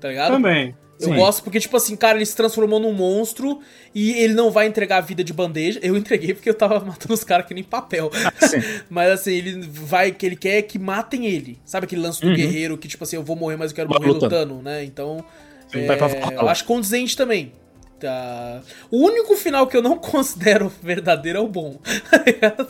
tá 0.00 0.08
ligado? 0.08 0.30
Também. 0.32 0.74
Eu 1.00 1.08
Sim. 1.08 1.16
gosto 1.16 1.42
porque, 1.42 1.60
tipo 1.60 1.76
assim, 1.76 1.94
cara, 1.94 2.16
ele 2.16 2.24
se 2.24 2.34
transformou 2.34 2.80
num 2.80 2.92
monstro 2.92 3.60
e 3.94 4.12
ele 4.12 4.34
não 4.34 4.50
vai 4.50 4.66
entregar 4.66 4.98
a 4.98 5.00
vida 5.00 5.22
de 5.22 5.32
bandeja. 5.32 5.78
Eu 5.82 5.96
entreguei 5.96 6.32
porque 6.34 6.48
eu 6.48 6.54
tava 6.54 6.80
matando 6.80 7.12
os 7.12 7.22
caras 7.22 7.46
que 7.46 7.52
nem 7.52 7.62
papel. 7.62 8.10
Sim. 8.40 8.62
Mas 8.88 9.10
assim, 9.10 9.32
ele 9.32 9.66
vai, 9.70 10.10
que 10.10 10.24
ele 10.24 10.36
quer 10.36 10.62
que 10.62 10.78
matem 10.78 11.26
ele. 11.26 11.58
Sabe 11.64 11.84
aquele 11.84 12.00
lance 12.00 12.20
do 12.20 12.34
guerreiro 12.34 12.78
que, 12.78 12.88
tipo 12.88 13.04
assim, 13.04 13.16
eu 13.16 13.22
vou 13.22 13.36
morrer, 13.36 13.56
mas 13.56 13.70
eu 13.70 13.76
quero 13.76 13.88
morrer 13.88 14.06
lutando. 14.06 14.36
lutando, 14.36 14.62
né? 14.62 14.84
Então. 14.84 15.24
É, 15.72 16.40
eu 16.40 16.48
acho 16.48 16.64
condizente 16.64 17.16
também. 17.16 17.52
Tá. 17.98 18.60
O 18.90 18.98
único 19.06 19.34
final 19.36 19.66
que 19.66 19.74
eu 19.74 19.80
não 19.80 19.96
considero 19.98 20.70
verdadeiro 20.82 21.38
é 21.38 21.40
o 21.40 21.48
bom. 21.48 21.78
tá 22.10 22.18
ligado? 22.26 22.68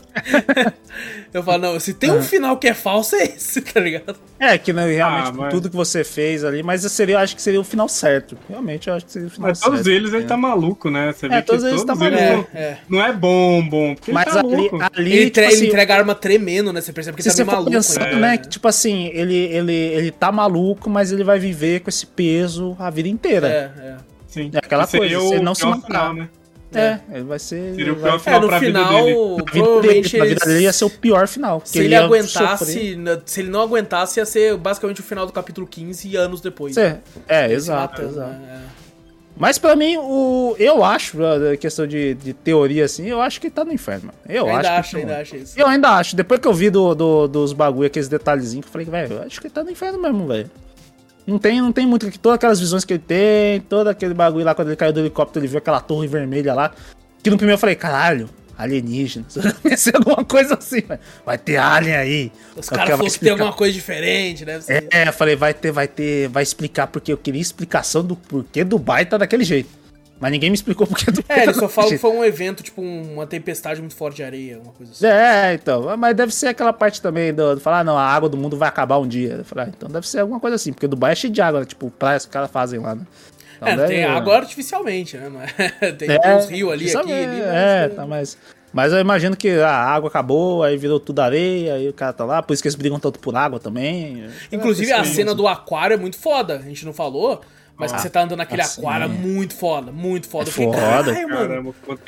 eu 1.34 1.42
falo, 1.42 1.62
não, 1.62 1.80
se 1.80 1.92
tem 1.94 2.12
um 2.12 2.22
final 2.22 2.56
que 2.58 2.68
é 2.68 2.74
falso, 2.74 3.16
é 3.16 3.24
esse, 3.24 3.60
tá 3.60 3.80
ligado? 3.80 4.16
É, 4.38 4.56
que 4.56 4.72
né, 4.72 4.86
realmente 4.88 5.28
Ah, 5.28 5.32
mas- 5.32 5.52
tudo 5.52 5.68
que 5.68 5.74
você 5.74 6.04
fez 6.04 6.44
ali, 6.44 6.62
mas 6.62 6.82
seria, 6.92 7.16
eu 7.16 7.18
acho 7.18 7.34
que 7.34 7.42
seria 7.42 7.60
o 7.60 7.64
final 7.64 7.88
certo. 7.88 8.38
Realmente, 8.48 8.88
eu 8.88 8.94
acho 8.94 9.04
que 9.06 9.12
seria 9.12 9.26
o 9.26 9.30
final 9.30 9.48
Mas 9.48 9.58
certo. 9.58 9.72
todos 9.72 9.86
eles, 9.88 10.12
ele 10.12 10.22
é. 10.24 10.26
tá 10.26 10.36
maluco, 10.36 10.90
né? 10.90 11.12
Você 11.12 11.26
É, 11.26 11.40
todos 11.42 11.64
eles 11.64 11.82
tá 11.82 11.94
eles 11.94 12.00
maluco. 12.20 12.50
não, 12.54 12.60
É, 12.60 12.62
é. 12.64 12.78
não 12.88 13.04
é 13.04 13.12
bom, 13.12 13.68
bom. 13.68 13.96
Mas 14.12 14.26
ele 14.36 14.68
tá 14.78 14.90
ali, 14.94 15.10
ali 15.10 15.12
Ele, 15.12 15.30
tipo 15.30 15.46
assim, 15.46 15.56
ele 15.56 15.66
entrega 15.66 15.94
a 15.94 15.96
arma 15.98 16.14
tremendo, 16.14 16.72
né? 16.72 16.80
Você 16.80 16.92
percebe 16.92 17.16
que 17.16 17.22
se 17.24 17.28
ele 17.30 17.34
tá 17.34 17.42
você 17.42 17.44
meio 17.44 17.56
maluco. 17.56 17.72
pensando, 17.72 18.04
né? 18.14 18.20
né, 18.30 18.38
que 18.38 18.48
tipo 18.48 18.68
assim, 18.68 19.10
ele, 19.12 19.34
ele, 19.34 19.72
ele 19.74 20.10
tá 20.12 20.30
maluco, 20.30 20.88
mas 20.88 21.10
ele 21.10 21.24
vai 21.24 21.38
viver 21.40 21.80
com 21.80 21.90
esse 21.90 22.06
peso 22.06 22.76
a 22.78 22.90
vida 22.90 23.08
inteira. 23.08 23.48
É, 23.48 23.70
é. 23.88 23.96
Sim. 24.42 24.50
É 24.54 24.58
aquela 24.58 24.86
coisa, 24.86 25.18
se 25.20 25.26
ele 25.26 25.38
o 25.38 25.42
não 25.42 25.54
se 25.54 25.62
pior 25.62 25.70
matar. 25.76 25.86
final, 25.86 26.14
né? 26.14 26.28
É, 26.74 26.98
ele 27.12 27.24
vai 27.24 27.38
ser. 27.38 27.74
Seria 27.74 27.92
o 27.92 27.96
ele 27.96 28.00
vai- 28.00 28.10
pior 28.10 28.16
É, 28.16 28.18
final 28.18 28.40
no 28.40 28.48
pra 28.48 28.58
vida 28.58 28.78
final, 28.84 29.04
dele. 29.04 29.14
Vida, 29.14 29.44
provavelmente 29.44 30.12
dele, 30.12 30.22
a 30.22 30.26
vida 30.26 30.40
eles- 30.42 30.48
dele 30.54 30.64
ia 30.64 30.72
ser 30.72 30.84
o 30.84 30.90
pior 30.90 31.26
final. 31.28 31.62
Se 31.64 31.78
ele 31.78 31.88
ia 31.90 32.04
aguentasse, 32.04 32.64
sofrer. 32.66 32.96
na- 32.98 33.20
se 33.24 33.40
ele 33.40 33.50
não 33.50 33.60
aguentasse, 33.62 34.20
ia 34.20 34.26
ser 34.26 34.56
basicamente 34.58 35.00
o 35.00 35.04
final 35.04 35.24
do 35.24 35.32
capítulo 35.32 35.66
15 35.66 36.08
e 36.08 36.16
anos 36.16 36.40
depois. 36.40 36.76
É, 36.76 36.98
é, 37.28 37.50
exato, 37.52 38.02
matando, 38.02 38.10
exato. 38.18 38.30
né? 38.30 38.62
Mas 39.38 39.58
pra 39.58 39.76
mim, 39.76 39.96
o, 39.98 40.56
eu 40.58 40.82
acho, 40.82 41.18
a 41.24 41.56
questão 41.58 41.86
de, 41.86 42.14
de 42.14 42.32
teoria 42.32 42.84
assim, 42.86 43.06
eu 43.06 43.20
acho 43.20 43.38
que 43.40 43.46
ele 43.46 43.54
tá 43.54 43.64
no 43.64 43.72
inferno. 43.72 44.06
mano. 44.06 44.18
Eu 44.28 44.46
Eu 44.46 44.56
ainda 44.56 44.70
acho. 44.70 44.80
acho, 44.80 44.90
que 44.90 44.96
ainda 44.96 45.18
acho 45.18 45.36
isso. 45.36 45.60
Eu 45.60 45.66
ainda 45.66 45.90
acho. 45.90 46.16
Depois 46.16 46.40
que 46.40 46.48
eu 46.48 46.54
vi 46.54 46.68
do, 46.70 46.94
do- 46.94 47.28
dos 47.28 47.52
bagulho, 47.52 47.86
aqueles 47.86 48.08
detalhezinhos, 48.08 48.66
eu 48.66 48.72
falei, 48.72 48.86
velho, 48.86 49.12
eu 49.14 49.22
acho 49.22 49.40
que 49.40 49.46
ele 49.46 49.54
tá 49.54 49.62
no 49.62 49.70
inferno 49.70 50.00
mesmo, 50.00 50.26
velho. 50.26 50.50
Não 51.26 51.38
tem, 51.38 51.60
não 51.60 51.72
tem 51.72 51.86
muito. 51.86 52.10
Todas 52.18 52.36
aquelas 52.36 52.60
visões 52.60 52.84
que 52.84 52.92
ele 52.94 53.02
tem, 53.04 53.60
todo 53.62 53.88
aquele 53.88 54.14
bagulho 54.14 54.44
lá, 54.44 54.54
quando 54.54 54.68
ele 54.68 54.76
caiu 54.76 54.92
do 54.92 55.00
helicóptero, 55.00 55.44
ele 55.44 55.50
viu 55.50 55.58
aquela 55.58 55.80
torre 55.80 56.06
vermelha 56.06 56.54
lá. 56.54 56.72
Que 57.22 57.30
no 57.30 57.36
primeiro 57.36 57.56
eu 57.56 57.60
falei, 57.60 57.74
caralho, 57.74 58.30
alienígenas. 58.56 59.36
Pensei 59.62 59.92
em 59.92 59.96
alguma 59.96 60.24
coisa 60.24 60.54
assim, 60.54 60.80
velho. 60.82 61.00
Vai 61.24 61.36
ter 61.36 61.56
alien 61.56 61.96
aí. 61.96 62.32
Os 62.56 62.68
Vai 62.68 62.78
caras 62.78 62.98
vai 62.98 63.06
fossem 63.06 63.20
ter 63.20 63.30
alguma 63.30 63.52
coisa 63.52 63.72
diferente, 63.72 64.44
né? 64.44 64.60
É, 64.68 65.08
eu 65.08 65.12
falei, 65.12 65.34
vai 65.34 65.52
ter, 65.52 65.72
vai 65.72 65.88
ter, 65.88 66.28
vai 66.28 66.42
explicar 66.42 66.86
porque 66.86 67.12
eu 67.12 67.18
queria 67.18 67.40
explicação 67.40 68.04
do 68.04 68.14
porquê 68.14 68.62
Dubai 68.62 69.04
tá 69.04 69.18
daquele 69.18 69.44
jeito. 69.44 69.68
Mas 70.18 70.30
ninguém 70.32 70.48
me 70.48 70.54
explicou 70.54 70.86
porquê 70.86 71.10
Dubai 71.10 71.38
É, 71.40 71.42
ele 71.44 71.54
só 71.54 71.68
fala 71.68 71.88
que 71.90 71.98
foi 71.98 72.10
um 72.10 72.24
evento, 72.24 72.62
tipo 72.62 72.80
um- 72.80 73.14
uma 73.14 73.26
tempestade 73.26 73.80
muito 73.80 73.94
forte 73.94 74.16
de 74.16 74.22
areia, 74.24 74.58
uma 74.58 74.72
coisa 74.72 74.92
assim. 74.92 75.06
É, 75.06 75.52
então. 75.54 75.94
Mas 75.96 76.14
deve 76.16 76.32
ser 76.34 76.48
aquela 76.48 76.72
parte 76.72 77.02
também 77.02 77.34
do, 77.34 77.56
do 77.56 77.60
falar, 77.60 77.80
ah, 77.80 77.84
não, 77.84 77.98
a 77.98 78.02
água 78.04 78.28
do 78.28 78.36
mundo 78.36 78.56
vai 78.56 78.68
acabar 78.68 78.98
um 78.98 79.06
dia. 79.06 79.42
Falei, 79.44 79.66
ah, 79.66 79.72
então 79.76 79.88
deve 79.90 80.08
ser 80.08 80.20
alguma 80.20 80.40
coisa 80.40 80.56
assim, 80.56 80.72
porque 80.72 80.86
Dubai 80.86 81.12
é 81.12 81.14
cheio 81.14 81.32
de 81.32 81.40
água, 81.42 81.60
né? 81.60 81.66
Tipo, 81.66 81.90
praias 81.90 82.24
que 82.24 82.30
os 82.30 82.32
caras 82.32 82.50
fazem 82.50 82.80
lá, 82.80 82.94
né? 82.94 83.02
Então 83.56 83.68
É, 83.68 83.76
deve- 83.76 83.88
tem 83.94 84.04
água 84.04 84.36
artificialmente, 84.36 85.16
né? 85.16 85.28
Não 85.28 85.40
é? 85.42 85.46
Tem 85.92 86.08
É, 86.10 86.36
uns 86.36 86.46
rios 86.48 86.70
ali, 86.72 86.88
sabe, 86.88 87.12
aqui, 87.12 87.24
ali. 87.24 87.40
É, 87.42 87.86
mas- 87.88 87.94
tá, 87.96 88.06
mas. 88.06 88.38
Mas 88.72 88.92
eu 88.92 88.98
imagino 88.98 89.34
que 89.34 89.48
a 89.60 89.70
água 89.72 90.08
acabou, 90.10 90.62
aí 90.62 90.76
virou 90.76 91.00
tudo 91.00 91.20
areia, 91.20 91.74
aí 91.76 91.88
o 91.88 91.94
cara 91.94 92.12
tá 92.12 92.26
lá, 92.26 92.42
por 92.42 92.52
isso 92.52 92.62
que 92.62 92.68
eles 92.68 92.74
brigam 92.74 92.98
tanto 92.98 93.18
por 93.18 93.34
água 93.34 93.58
também. 93.58 94.26
Inclusive, 94.52 94.92
a 94.92 95.02
cena 95.04 95.34
do 95.34 95.48
aquário 95.48 95.94
é 95.94 95.96
muito 95.96 96.18
foda. 96.18 96.56
A 96.56 96.62
gente 96.62 96.84
não 96.84 96.92
falou, 96.92 97.40
mas 97.78 97.92
que 97.92 98.00
você 98.00 98.10
tá 98.10 98.22
andando 98.22 98.38
naquele 98.38 98.62
ah, 98.62 98.64
aquário 98.64 99.06
é 99.06 99.08
sim. 99.08 99.14
muito 99.14 99.54
foda, 99.54 99.92
muito 99.92 100.28
foda. 100.28 100.48
É 100.48 100.52
fiquei, 100.52 100.66
foda. 100.66 100.80
"Caralho, 100.80 101.28
mano. 101.28 101.48
Caramba, 101.48 101.74
quanta 101.84 102.02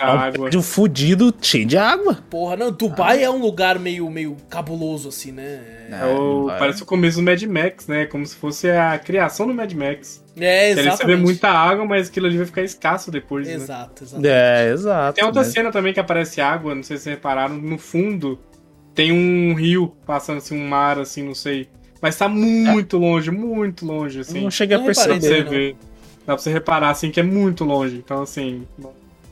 É 0.55 0.59
um 0.59 0.63
fudido, 0.63 1.35
cheio 1.43 1.67
de 1.67 1.77
água. 1.77 2.19
Porra, 2.31 2.57
não, 2.57 2.73
Dubai 2.73 3.23
é 3.23 3.31
um 3.31 3.39
lugar 3.39 3.79
meio, 3.79 4.09
meio 4.11 4.37
cabuloso, 4.49 5.09
assim, 5.09 5.33
né? 5.33 5.61
É 5.91 6.07
o- 6.07 6.41
Dubai. 6.43 6.59
parece 6.59 6.83
o 6.83 6.87
começo 6.87 7.19
do 7.19 7.23
Mad 7.23 7.43
Max, 7.43 7.87
né? 7.87 8.07
Como 8.07 8.25
se 8.25 8.35
fosse 8.37 8.71
a 8.71 8.99
criação 8.99 9.47
do 9.47 9.55
Mad 9.55 9.73
Max. 9.73 10.25
É, 10.41 10.69
você 10.69 10.75
vê 10.83 10.89
exatamente. 10.89 11.21
muita 11.23 11.49
água, 11.49 11.85
mas 11.85 12.09
aquilo 12.09 12.27
ali 12.27 12.37
vai 12.37 12.47
ficar 12.47 12.63
escasso 12.63 13.11
depois, 13.11 13.47
né? 13.47 13.55
Exato, 13.55 14.05
exato. 14.05 14.27
É, 14.27 14.71
exato. 14.71 15.15
Tem 15.17 15.25
outra 15.25 15.43
né? 15.43 15.49
cena 15.49 15.71
também 15.73 15.93
que 15.93 16.01
aparece 16.01 16.41
água, 16.41 16.75
não 16.75 16.83
sei 16.83 16.97
se 16.97 17.05
vocês 17.05 17.17
repararam, 17.17 17.57
no 17.57 17.77
fundo 17.79 18.39
tem 18.95 19.13
um 19.13 19.55
rio 19.55 19.95
passando 20.07 20.39
assim, 20.39 20.61
um 20.61 20.67
mar, 20.67 20.99
assim, 20.99 21.23
não 21.23 21.35
sei. 21.35 21.69
Mas 22.01 22.17
tá 22.17 22.29
muito 22.29 22.97
longe, 22.99 23.31
muito 23.31 23.85
longe, 23.85 24.21
assim. 24.21 24.43
Não 24.43 24.51
cheguei 24.51 24.77
a 24.77 24.81
Não 24.81 24.87
reparei 24.87 25.15
Dá 25.15 25.21
pra 25.21 25.29
perceber. 25.29 25.37
você 25.39 25.45
não. 25.45 25.51
ver. 25.51 25.77
Dá 26.27 26.35
pra 26.35 26.39
você 26.39 26.53
reparar, 26.53 26.91
assim, 26.91 27.11
que 27.11 27.19
é 27.19 27.23
muito 27.23 27.65
longe. 27.65 27.97
Então, 27.97 28.23
assim, 28.23 28.67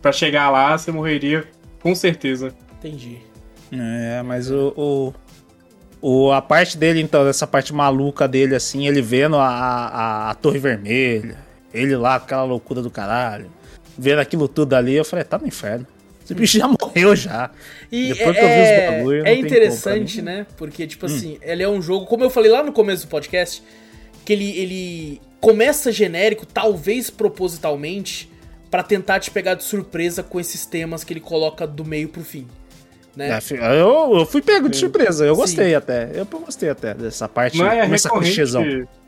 pra 0.03 0.11
chegar 0.13 0.51
lá, 0.51 0.77
você 0.77 0.91
morreria 0.91 1.45
com 1.81 1.95
certeza. 1.95 2.53
Entendi. 2.79 3.19
É, 3.71 4.23
mas 4.23 4.51
o, 4.51 4.73
o, 4.77 5.15
o- 6.01 6.33
a 6.33 6.41
parte 6.43 6.77
dele, 6.79 7.01
então, 7.01 7.27
essa 7.29 7.47
parte 7.47 7.73
maluca 7.73 8.27
dele, 8.27 8.55
assim, 8.55 8.87
ele 8.89 9.03
vendo 9.03 9.37
a, 9.37 9.47
a, 9.49 10.31
a 10.31 10.35
Torre 10.35 10.59
Vermelha, 10.59 11.37
ele 11.75 11.95
lá, 11.97 12.15
aquela 12.17 12.45
loucura 12.45 12.81
do 12.83 12.91
caralho, 12.91 13.47
vendo 13.99 14.19
aquilo 14.21 14.49
tudo 14.49 14.75
ali, 14.75 14.95
eu 14.95 15.05
falei, 15.05 15.25
tá 15.25 15.39
no 15.39 15.47
inferno. 15.47 15.87
Esse 16.27 16.35
bicho 16.35 16.59
já 16.59 16.67
morreu 16.67 17.15
já. 17.15 17.51
E 17.91 18.09
Depois 18.09 18.37
é, 18.37 18.41
que 18.41 18.45
eu 18.45 18.49
vi 18.49 18.63
os 18.63 18.97
bagulho, 18.99 19.27
é 19.27 19.35
interessante, 19.35 20.21
né? 20.21 20.45
Porque, 20.57 20.85
tipo 20.87 21.07
assim, 21.07 21.39
ele 21.41 21.63
é 21.63 21.69
um 21.69 21.81
jogo, 21.81 22.05
como 22.05 22.25
eu 22.25 22.31
falei 22.31 22.51
lá 22.51 22.65
no 22.65 22.73
começo 22.73 23.07
do 23.07 23.09
podcast, 23.09 23.63
que 24.25 24.33
ele, 24.33 24.51
ele 24.59 25.21
começa 25.41 25.93
genérico, 25.93 26.45
talvez 26.45 27.11
propositalmente, 27.11 28.29
pra 28.69 28.83
tentar 28.83 29.21
te 29.21 29.31
pegar 29.31 29.55
de 29.55 29.63
surpresa 29.63 30.21
com 30.25 30.41
esses 30.41 30.67
temas 30.67 31.05
que 31.05 31.13
ele 31.13 31.21
coloca 31.21 31.65
do 31.65 31.85
meio 31.85 32.09
pro 32.09 32.25
fim. 32.25 32.49
Né? 33.15 33.31
É, 33.31 33.81
eu, 33.81 34.19
eu 34.19 34.27
fui 34.27 34.43
pego 34.43 34.69
de 34.69 34.77
surpresa, 34.77 35.25
eu 35.25 35.35
Sim. 35.37 35.41
gostei 35.41 35.75
até. 35.77 36.11
Eu 36.13 36.27
gostei 36.27 36.69
até 36.69 36.93
dessa 36.93 37.29
parte, 37.29 37.57
Não 37.57 37.71
é 37.71 37.83
começa 37.83 38.09
com. 38.11 38.21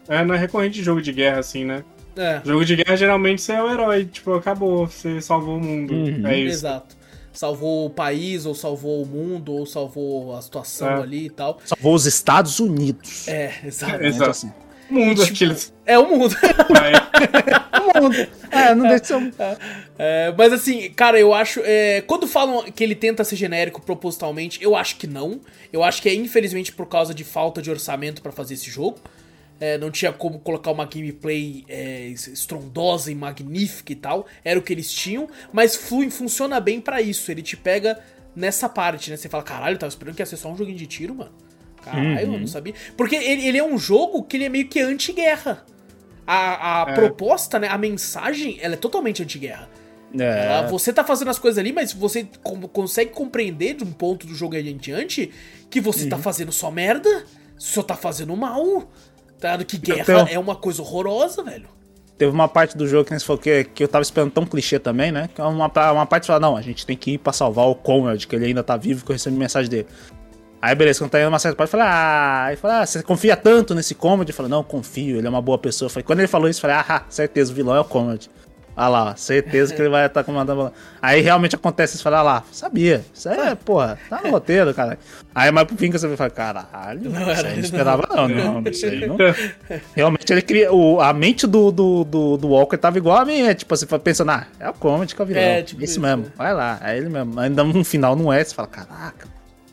É, 0.09 0.25
não 0.25 0.35
é 0.35 0.39
recorrente 0.39 0.77
de 0.77 0.85
jogo 0.85 1.03
de 1.03 1.13
guerra, 1.13 1.41
assim, 1.41 1.65
né? 1.65 1.85
É, 2.17 2.41
Jogo 2.45 2.65
de 2.65 2.75
guerra, 2.75 2.97
geralmente, 2.97 3.41
você 3.41 3.53
é 3.53 3.63
o 3.63 3.71
herói. 3.71 4.05
Tipo, 4.07 4.35
acabou, 4.35 4.87
você 4.87 5.21
salvou 5.21 5.57
o 5.57 5.61
mundo. 5.61 5.95
Uhum. 5.95 6.27
É 6.27 6.39
isso. 6.39 6.57
exato. 6.57 6.98
Salvou 7.39 7.87
o 7.87 7.91
país, 7.91 8.45
ou 8.47 8.53
salvou 8.53 9.01
o 9.01 9.07
mundo, 9.07 9.53
ou 9.53 9.65
salvou 9.65 10.35
a 10.35 10.43
situação 10.43 10.89
É. 10.89 11.03
ali 11.03 11.27
e 11.27 11.31
tal. 11.31 11.61
Salvou 11.65 11.95
os 11.95 12.05
Estados 12.05 12.59
Unidos. 12.59 13.29
É, 13.29 13.53
exato. 13.65 14.03
Exato. 14.05 14.31
Assim. 14.31 14.53
O 14.91 14.95
mundo, 14.95 15.23
Tipo, 15.23 15.35
aqueles. 15.37 15.73
É 15.87 15.97
o 15.97 16.09
mundo. 16.19 16.35
É, 16.43 17.79
O 17.99 18.03
mundo. 18.03 18.17
É, 18.51 18.75
não 18.75 18.89
deixa 18.89 19.01
de 19.21 19.35
ser 19.37 19.59
É, 19.97 20.35
mas 20.37 20.53
assim, 20.53 20.91
cara, 20.91 21.17
eu 21.21 21.33
acho. 21.33 21.61
é, 21.65 22.01
quando 22.09 22.27
falam 22.27 22.65
que 22.73 22.83
ele 22.83 22.97
tenta 22.97 23.23
ser 23.23 23.37
genérico 23.37 23.81
propositalmente, 23.83 24.59
eu 24.61 24.75
acho 24.75 24.97
que 24.97 25.07
não. 25.07 25.41
Eu 25.73 25.85
acho 25.85 26.03
que 26.03 26.09
é 26.09 26.15
infelizmente 26.15 26.73
por 26.73 26.87
causa 26.87 27.15
de 27.15 27.23
falta 27.23 27.63
de 27.63 27.71
orçamento 27.71 28.21
pra 28.21 28.33
fazer 28.33 28.55
esse 28.55 28.69
jogo. 28.69 28.99
É, 29.61 29.77
não 29.77 29.91
tinha 29.91 30.13
como 30.13 30.39
colocar 30.39 30.71
uma 30.71 30.85
gameplay 30.85 31.65
é, 31.69 32.07
estrondosa 32.09 33.11
e 33.11 33.15
magnífica 33.15 33.93
e 33.93 33.97
tal. 33.97 34.27
Era 34.45 34.59
o 34.59 34.63
que 34.63 34.73
eles 34.73 34.93
tinham. 34.93 35.29
Mas 35.53 35.75
flui, 35.75 36.11
funciona 36.11 36.61
bem 36.61 36.81
pra 36.81 37.03
isso. 37.03 37.31
Ele 37.31 37.43
te 37.43 37.57
pega 37.57 37.99
nessa 38.37 38.69
parte, 38.69 39.11
né? 39.11 39.17
Você 39.17 39.29
fala, 39.29 39.43
caralho, 39.43 39.75
eu 39.75 39.79
tava 39.79 39.89
esperando 39.89 40.15
que 40.15 40.23
ia 40.23 40.27
ser 40.27 40.37
só 40.37 40.49
um 40.53 40.57
joguinho 40.57 40.79
de 40.79 40.87
tiro, 40.87 41.15
mano. 41.15 41.33
Caralho, 41.83 42.35
eu 42.35 42.39
não 42.39 42.47
sabia. 42.47 42.73
Porque 42.97 43.17
ele, 43.17 43.47
ele 43.49 43.59
é 43.59 43.65
um 43.65 43.77
jogo 43.79 44.23
que 44.23 44.37
ele 44.37 44.45
é 44.45 44.49
meio 44.49 44.69
que 44.69 44.79
anti-guerra. 44.81 45.65
A, 46.27 46.85
a 46.85 46.91
É. 46.91 46.95
proposta, 46.95 47.59
né? 47.59 47.67
A 47.69 47.79
mensagem, 47.79 48.59
ela 48.61 48.75
é 48.75 48.77
totalmente 48.77 49.23
anti-guerra. 49.23 49.69
É. 50.19 50.67
Você 50.69 50.93
tá 50.93 51.03
fazendo 51.03 51.29
as 51.31 51.39
coisas 51.39 51.59
ali, 51.59 51.73
mas 51.73 51.93
você 51.93 52.29
consegue 52.73 53.11
compreender 53.11 53.75
de 53.75 53.85
um 53.85 53.93
ponto 53.93 54.27
do 54.27 54.35
jogo 54.35 54.55
aí 54.55 54.69
em 54.71 54.77
diante 54.77 55.31
que 55.69 55.81
você 55.81 56.05
Uhum. 56.05 56.11
tá 56.11 56.19
fazendo 56.19 56.53
só 56.53 56.71
merda, 56.71 57.25
só 57.59 57.83
tá 57.83 57.97
fazendo 57.97 58.37
mal. 58.37 58.89
Tá? 59.41 59.57
Que 59.65 59.79
guerra 59.79 60.01
Então- 60.03 60.27
é 60.29 60.39
uma 60.39 60.57
coisa 60.57 60.83
horrorosa, 60.83 61.43
velho. 61.43 61.69
Teve 62.17 62.33
uma 62.33 62.49
parte 62.49 62.77
do 62.77 62.87
jogo 62.89 63.05
que 63.05 63.13
nem 63.13 63.21
falou 63.21 63.41
que, 63.41 63.63
que 63.63 63.85
eu 63.85 63.87
tava 63.87 64.03
esperando 64.03 64.33
tão 64.33 64.45
clichê 64.45 64.79
também, 64.81 65.13
né? 65.13 65.29
Que 65.33 65.41
é 65.41 65.45
uma, 65.45 65.71
uma 65.93 66.07
parte 66.07 66.27
fala, 66.27 66.41
não, 66.41 66.57
a 66.57 66.61
gente 66.63 66.85
tem 66.85 66.97
que 66.97 67.13
ir 67.13 67.19
pra 67.19 67.33
salvar 67.33 67.67
o 67.69 67.77
Conrad, 67.77 68.25
que 68.25 68.35
ele 68.35 68.47
ainda 68.47 68.63
tá 68.65 68.77
vivo, 68.77 69.05
que 69.05 69.13
eu 69.13 69.15
recebi 69.15 69.37
mensagem 69.37 69.71
dele. 69.71 69.87
Aí 70.61 70.75
beleza, 70.75 70.99
quando 70.99 71.13
tá 71.13 71.21
indo 71.21 71.29
uma 71.29 71.39
certa 71.39 71.57
parte, 71.57 71.69
eu 71.69 71.79
falei, 71.79 71.87
ah, 71.87 72.45
aí 72.47 72.57
fala, 72.57 72.81
ah, 72.81 72.87
você 72.87 73.01
confia 73.05 73.37
tanto 73.37 73.73
nesse 73.73 73.95
Conrad? 73.95 74.29
Eu 74.29 74.35
falei, 74.35 74.51
não, 74.51 74.65
confio, 74.65 75.19
ele 75.19 75.27
é 75.29 75.31
uma 75.31 75.41
boa 75.41 75.57
pessoa. 75.59 75.87
Eu 75.87 75.91
falei, 75.91 76.03
quando 76.03 76.19
ele 76.19 76.27
falou 76.27 76.49
isso, 76.49 76.59
eu 76.59 76.63
falei, 76.69 76.77
ah, 76.89 77.05
certeza, 77.09 77.53
o 77.53 77.55
vilão 77.55 77.77
é 77.77 77.81
o 77.81 77.85
Conrad. 77.85 78.27
Ah 78.81 78.89
lá, 78.89 79.17
certeza 79.17 79.75
que 79.75 79.83
ele 79.83 79.89
vai 79.89 80.07
estar 80.07 80.23
comandando. 80.23 80.73
Aí 81.03 81.21
realmente 81.21 81.57
acontece 81.57 81.97
isso, 81.97 82.05
fala, 82.05 82.19
ah 82.19 82.23
lá, 82.23 82.45
sabia. 82.53 83.05
Isso 83.13 83.29
aí, 83.29 83.37
é, 83.37 83.55
porra, 83.57 83.99
tá 84.09 84.21
no 84.23 84.31
roteiro, 84.31 84.73
cara. 84.73 84.97
Aí 85.35 85.51
mais 85.51 85.67
pro 85.67 85.77
fim 85.77 85.91
que 85.91 85.99
você 85.99 86.17
fala, 86.17 86.31
caralho, 86.31 87.11
não, 87.11 87.33
isso 87.33 87.45
aí 87.45 87.55
não 87.55 87.61
esperava 87.61 88.09
não, 88.09 88.29
não, 88.29 88.61
não, 88.61 88.71
isso 88.71 88.87
aí 88.87 89.05
não. 89.05 89.17
Realmente 89.97 90.33
ele 90.33 90.43
cria, 90.43 90.73
o, 90.73 91.01
a 91.01 91.13
mente 91.13 91.45
do, 91.45 91.73
do, 91.73 92.05
do, 92.05 92.37
do 92.37 92.49
Walker 92.51 92.77
tava 92.77 92.99
igual 92.99 93.19
a 93.19 93.25
minha, 93.25 93.53
tipo, 93.53 93.77
você 93.77 93.85
assim, 93.85 93.99
pensando, 93.99 94.31
ah, 94.31 94.47
é 94.61 94.71
o 94.71 94.75
Comet 94.75 95.13
que 95.13 95.21
é 95.21 95.25
o 95.25 95.27
vilão. 95.27 95.43
É, 95.43 95.63
tipo 95.63 95.83
isso, 95.83 95.95
isso 95.95 96.01
mesmo, 96.01 96.27
vai 96.37 96.55
lá, 96.55 96.79
é 96.81 96.97
ele 96.97 97.09
mesmo. 97.09 97.41
Ainda 97.41 97.65
no 97.65 97.83
final 97.83 98.15
não 98.15 98.33
é, 98.33 98.45
você 98.45 98.55
fala, 98.55 98.69
caraca, 98.69 99.27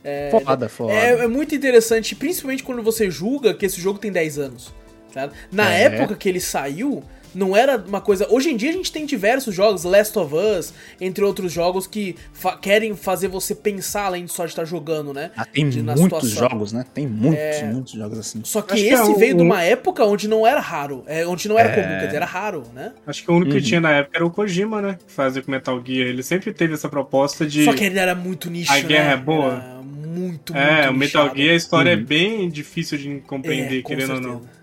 é, 0.04 0.30
foda, 0.32 0.68
foda. 0.68 0.94
É, 0.94 1.10
é, 1.24 1.28
muito 1.28 1.54
interessante, 1.54 2.16
principalmente 2.16 2.64
quando 2.64 2.82
você 2.82 3.12
julga 3.12 3.54
que 3.54 3.68
esse 3.68 3.80
jogo 3.80 4.00
tem 4.00 4.12
10 4.12 4.40
anos. 4.40 4.74
Tá? 5.12 5.30
Na 5.52 5.74
é. 5.74 5.84
época 5.84 6.16
que 6.16 6.28
ele 6.28 6.40
saiu, 6.42 7.04
não 7.36 7.56
era 7.56 7.78
uma 7.78 8.02
coisa. 8.02 8.28
Hoje 8.30 8.50
em 8.50 8.58
dia 8.58 8.70
a 8.70 8.74
gente 8.74 8.92
tem 8.92 9.06
diversos 9.06 9.54
jogos, 9.54 9.84
Last 9.84 10.18
of 10.18 10.34
Us, 10.34 10.74
entre 11.00 11.24
outros 11.24 11.52
jogos, 11.52 11.86
que 11.86 12.16
fa 12.34 12.58
querem 12.58 12.96
fazer 12.96 13.28
você 13.28 13.54
pensar 13.54 14.06
além 14.06 14.26
de 14.26 14.32
só 14.32 14.46
de 14.46 14.52
estar 14.52 14.66
jogando, 14.66 15.14
né? 15.14 15.32
Ah, 15.36 15.46
tem 15.46 15.70
de, 15.70 15.82
muitos 15.84 16.30
jogos, 16.30 16.72
né? 16.72 16.86
Tem 16.94 17.06
muitos, 17.06 17.40
é... 17.40 17.64
muitos 17.66 17.94
jogos 17.94 18.18
assim. 18.18 18.42
Só 18.44 18.62
que 18.62 18.74
Acho 18.74 18.84
esse 18.84 19.04
que 19.06 19.12
é 19.12 19.20
veio 19.20 19.36
de 19.36 19.42
uma 19.42 19.62
época 19.62 20.04
onde 20.06 20.28
não 20.28 20.48
era 20.48 20.60
raro, 20.60 21.04
é, 21.06 21.28
onde 21.28 21.48
não 21.48 21.60
era 21.60 21.70
é... 21.70 21.76
comum, 21.76 22.00
quer 22.00 22.06
dizer, 22.06 22.16
era 22.16 22.26
raro, 22.26 22.64
né? 22.74 22.94
Acho 23.06 23.24
que 23.24 23.32
o 23.32 23.36
único 23.36 23.52
uhum. 23.52 23.58
que 23.58 23.64
tinha 23.64 23.82
na 23.82 23.92
época 23.92 24.18
era 24.18 24.26
o 24.26 24.32
Kojima, 24.32 24.82
né? 24.82 24.98
Fazer 25.08 25.42
com 25.44 25.52
Metal 25.52 25.82
Gear. 25.86 26.08
Ele 26.08 26.24
sempre 26.24 26.54
teve 26.54 26.74
essa 26.74 26.90
proposta 26.90 27.46
de. 27.46 27.66
Só 27.66 27.74
que 27.74 27.84
ele 27.84 28.00
era 28.00 28.16
muito 28.16 28.50
nicho. 28.50 28.72
A 28.72 28.80
guerra 28.80 29.08
né? 29.08 29.14
é 29.14 29.18
boa. 29.18 29.54
Era 29.54 29.82
muito, 29.84 30.56
é, 30.56 30.72
muito. 30.72 30.86
É, 30.86 30.90
o 30.90 30.94
Metal 30.94 31.36
Gear, 31.36 31.54
a 31.54 31.56
história 31.56 31.90
é 31.92 31.96
uhum. 31.96 32.02
é 32.02 32.04
bem 32.04 32.50
difícil 32.50 32.98
de 32.98 33.22
compreender, 33.28 33.80
é, 33.80 33.82
querendo 33.82 34.08
certeza. 34.08 34.30
ou 34.30 34.34
não. 34.36 34.56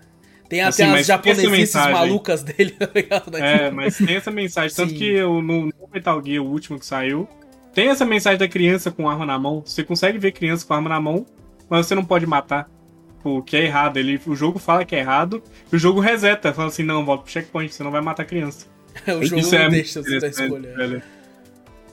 Tem 0.49 0.61
assim, 0.61 0.83
até 0.83 0.99
as 0.99 1.05
japonesices 1.07 1.73
malucas 1.73 2.43
dele, 2.43 2.71
tá 2.77 2.89
ligado? 2.93 3.37
É, 3.37 3.71
mas 3.71 3.97
tem 3.97 4.15
essa 4.15 4.31
mensagem. 4.31 4.73
Tanto 4.75 4.91
Sim. 4.91 4.97
que 4.97 5.21
no, 5.21 5.41
no 5.41 5.73
Metal 5.91 6.21
Gear, 6.23 6.43
o 6.43 6.47
último 6.47 6.77
que 6.79 6.85
saiu, 6.85 7.27
tem 7.73 7.89
essa 7.89 8.05
mensagem 8.05 8.37
da 8.37 8.47
criança 8.47 8.91
com 8.91 9.09
arma 9.09 9.25
na 9.25 9.39
mão. 9.39 9.63
Você 9.65 9.83
consegue 9.83 10.17
ver 10.17 10.31
criança 10.31 10.65
com 10.65 10.73
arma 10.73 10.89
na 10.89 10.99
mão, 10.99 11.25
mas 11.69 11.87
você 11.87 11.95
não 11.95 12.05
pode 12.05 12.25
matar. 12.25 12.69
O 13.23 13.41
que 13.41 13.55
é 13.55 13.63
errado. 13.63 13.97
Ele, 13.97 14.19
o 14.27 14.35
jogo 14.35 14.59
fala 14.59 14.83
que 14.83 14.95
é 14.95 14.99
errado, 14.99 15.41
e 15.71 15.75
o 15.75 15.79
jogo 15.79 15.99
reseta. 15.99 16.53
Fala 16.53 16.67
assim, 16.67 16.83
não, 16.83 17.05
volta 17.05 17.23
pro 17.23 17.31
checkpoint, 17.31 17.73
você 17.73 17.83
não 17.83 17.91
vai 17.91 18.01
matar 18.01 18.25
criança. 18.25 18.67
o 19.07 19.23
jogo 19.25 19.39
isso 19.39 19.55
não 19.55 19.61
é 19.61 19.69
deixa 19.69 20.03
você 20.03 20.19
dar 20.19 20.27
escolha. 20.27 20.75
Velho. 20.75 21.01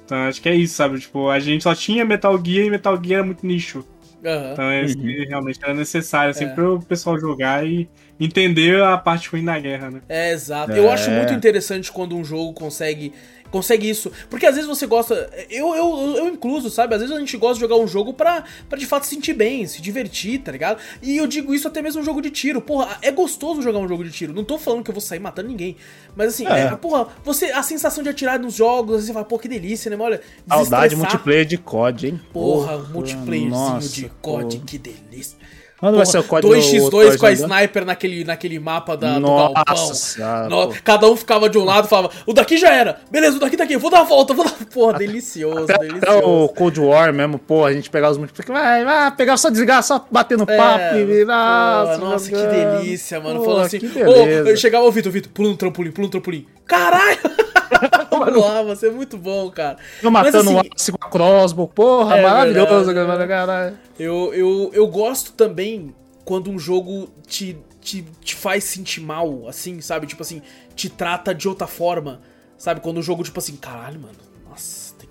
Então 0.05 0.19
acho 0.19 0.43
que 0.43 0.49
é 0.49 0.55
isso, 0.57 0.75
sabe? 0.75 0.99
Tipo, 0.99 1.31
a 1.31 1.39
gente 1.39 1.63
só 1.63 1.75
tinha 1.75 2.05
Metal 2.05 2.37
Gear 2.45 2.67
e 2.67 2.71
Metal 2.71 3.01
Gear 3.03 3.19
era 3.21 3.25
muito 3.25 3.47
nicho. 3.47 3.85
Uhum. 4.23 4.53
Então 4.53 4.73
esse 4.73 4.97
uhum. 4.97 5.25
realmente 5.29 5.59
era 5.63 5.75
necessário, 5.75 6.31
assim, 6.31 6.45
é. 6.45 6.49
pro 6.49 6.81
pessoal 6.81 7.19
jogar 7.19 7.67
e 7.67 7.89
entender 8.19 8.83
a 8.83 8.99
parte 8.99 9.29
ruim 9.31 9.45
da 9.45 9.59
guerra, 9.59 9.91
né? 9.91 10.03
É, 10.09 10.33
exato. 10.33 10.73
É. 10.73 10.79
Eu 10.79 10.91
acho 10.91 11.11
muito 11.11 11.33
interessante 11.33 11.91
quando 11.91 12.17
um 12.17 12.25
jogo 12.25 12.53
consegue 12.53 13.13
consegue 13.51 13.89
isso. 13.89 14.11
Porque 14.29 14.47
às 14.47 14.55
vezes 14.55 14.69
você 14.69 14.87
gosta. 14.87 15.31
Eu, 15.49 15.75
eu, 15.75 16.17
eu 16.17 16.29
incluso, 16.29 16.71
sabe? 16.71 16.95
Às 16.95 17.01
vezes 17.01 17.15
a 17.15 17.19
gente 17.19 17.37
gosta 17.37 17.55
de 17.55 17.61
jogar 17.61 17.77
um 17.77 17.87
jogo 17.87 18.13
pra, 18.13 18.45
pra 18.69 18.79
de 18.79 18.87
fato 18.87 19.05
se 19.05 19.15
sentir 19.15 19.35
bem, 19.35 19.67
se 19.67 19.81
divertir, 19.83 20.41
tá 20.41 20.53
ligado? 20.53 20.81
E 21.03 21.17
eu 21.17 21.27
digo 21.27 21.55
isso 21.55 21.69
até 21.69 21.83
mesmo 21.83 22.01
um 22.01 22.05
jogo 22.05 22.23
de 22.23 22.31
tiro. 22.31 22.61
Porra, 22.61 22.99
é 23.03 23.11
gostoso 23.11 23.63
jogar 23.63 23.79
um 23.79 23.89
jogo 23.89 24.05
de 24.05 24.11
tiro. 24.11 24.33
Não 24.33 24.45
tô 24.45 24.59
falando 24.59 24.83
que 24.83 24.91
eu 24.91 24.95
vou 24.95 25.01
sair 25.01 25.19
matando 25.19 25.49
ninguém. 25.49 25.77
Mas 26.17 26.35
assim, 26.35 26.47
é. 26.47 26.61
É, 26.67 26.77
porra, 26.77 27.09
você. 27.25 27.47
A 27.47 27.63
sensação 27.63 28.03
de 28.03 28.09
atirar 28.09 28.39
nos 28.39 28.55
jogos, 28.55 29.05
você 29.05 29.13
fala, 29.13 29.25
pô, 29.25 29.39
que 29.39 29.49
delícia, 29.49 29.91
né? 29.91 29.97
Olha. 29.99 30.21
Saudade 30.49 30.97
multiplayer 30.97 31.45
de 31.45 31.59
COD, 31.59 32.07
hein? 32.09 32.21
Porra, 32.33 32.79
porra 32.79 32.89
multiplayerzinho 32.93 33.81
de 33.81 34.09
COD, 34.21 34.57
porra. 34.57 34.67
que 34.67 34.79
delícia. 34.79 35.40
Vai 35.81 36.05
ser 36.07 36.19
o 36.19 36.25
código 36.25 36.53
2x2 36.53 37.17
com 37.17 37.27
a 37.27 37.33
sniper 37.33 37.85
naquele, 37.85 38.25
naquele 38.25 38.59
mapa 38.59 38.97
da, 38.97 39.19
Nossa, 39.19 40.45
do 40.45 40.51
galpão. 40.51 40.75
Cada 40.85 41.09
um 41.09 41.17
ficava 41.17 41.49
de 41.49 41.57
um 41.57 41.65
lado 41.65 41.87
e 41.87 41.89
falava, 41.89 42.11
o 42.27 42.33
daqui 42.33 42.59
já 42.59 42.73
era. 42.73 43.01
Beleza, 43.11 43.37
o 43.37 43.41
daqui 43.41 43.57
tá 43.57 43.65
aqui, 43.65 43.77
vou 43.77 43.91
dar 43.91 44.01
a 44.01 44.05
volta, 44.05 44.35
vou 44.35 44.45
dar... 44.45 44.53
Porra, 44.73 44.99
delicioso, 44.99 45.65
até, 45.65 45.79
delicioso. 45.79 46.05
Até 46.05 46.27
o 46.27 46.49
Cold 46.49 46.81
War 46.81 47.13
mesmo, 47.13 47.39
pô, 47.39 47.65
a 47.65 47.73
gente 47.73 47.89
pegava 47.89 48.13
os 48.13 48.19
multiplayer, 48.19 48.63
vai, 48.63 48.85
vai, 48.85 49.11
pegar 49.13 49.37
só 49.37 49.49
desligar, 49.49 49.83
só 49.83 50.07
bater 50.11 50.37
no 50.37 50.45
é, 50.47 50.57
papo 50.57 50.97
e 50.97 51.05
virar. 51.05 51.99
Nossa, 51.99 52.29
que 52.29 52.37
delícia, 52.37 53.19
mano. 53.21 53.43
Falando 53.43 53.67
assim, 53.67 53.79
ô, 53.79 54.53
oh, 54.53 54.57
chegava 54.57 54.85
o 54.85 54.93
Vitor, 54.93 55.11
Vitor, 55.11 55.33
pula 55.33 55.49
no 55.49 55.57
trampolim, 55.57 55.91
pula 55.91 56.07
no 56.07 56.11
trampolim. 56.11 56.47
Caralho! 56.67 57.19
Vamos 58.19 58.37
lá, 58.37 58.63
você 58.63 58.89
é 58.89 58.91
muito 58.91 59.17
bom, 59.17 59.51
cara. 59.51 59.79
Eu 60.03 60.11
matando 60.11 60.53
Mas, 60.53 60.69
assim, 60.77 60.93
com 60.93 61.07
a 61.07 61.09
crossbow, 61.09 61.69
porra, 61.69 62.17
é 62.17 62.23
maravilhoso, 62.23 62.93
verdade, 62.93 63.27
caralho. 63.27 63.79
Eu, 63.99 64.35
eu, 64.35 64.71
eu 64.75 64.87
gosto 64.89 65.33
também 65.33 65.95
quando 66.25 66.51
um 66.51 66.59
jogo 66.59 67.09
te, 67.27 67.57
te, 67.81 68.05
te 68.21 68.35
faz 68.35 68.65
sentir 68.65 69.01
mal, 69.01 69.49
assim, 69.49 69.81
sabe? 69.81 70.07
Tipo 70.07 70.23
assim, 70.23 70.43
te 70.75 70.89
trata 70.89 71.35
de 71.35 71.49
outra 71.49 71.67
forma, 71.67 72.21
sabe? 72.57 72.81
Quando 72.81 72.99
o 72.99 73.03
jogo, 73.03 73.23
tipo 73.23 73.39
assim, 73.39 73.57
caralho, 73.57 74.01
mano, 74.01 74.30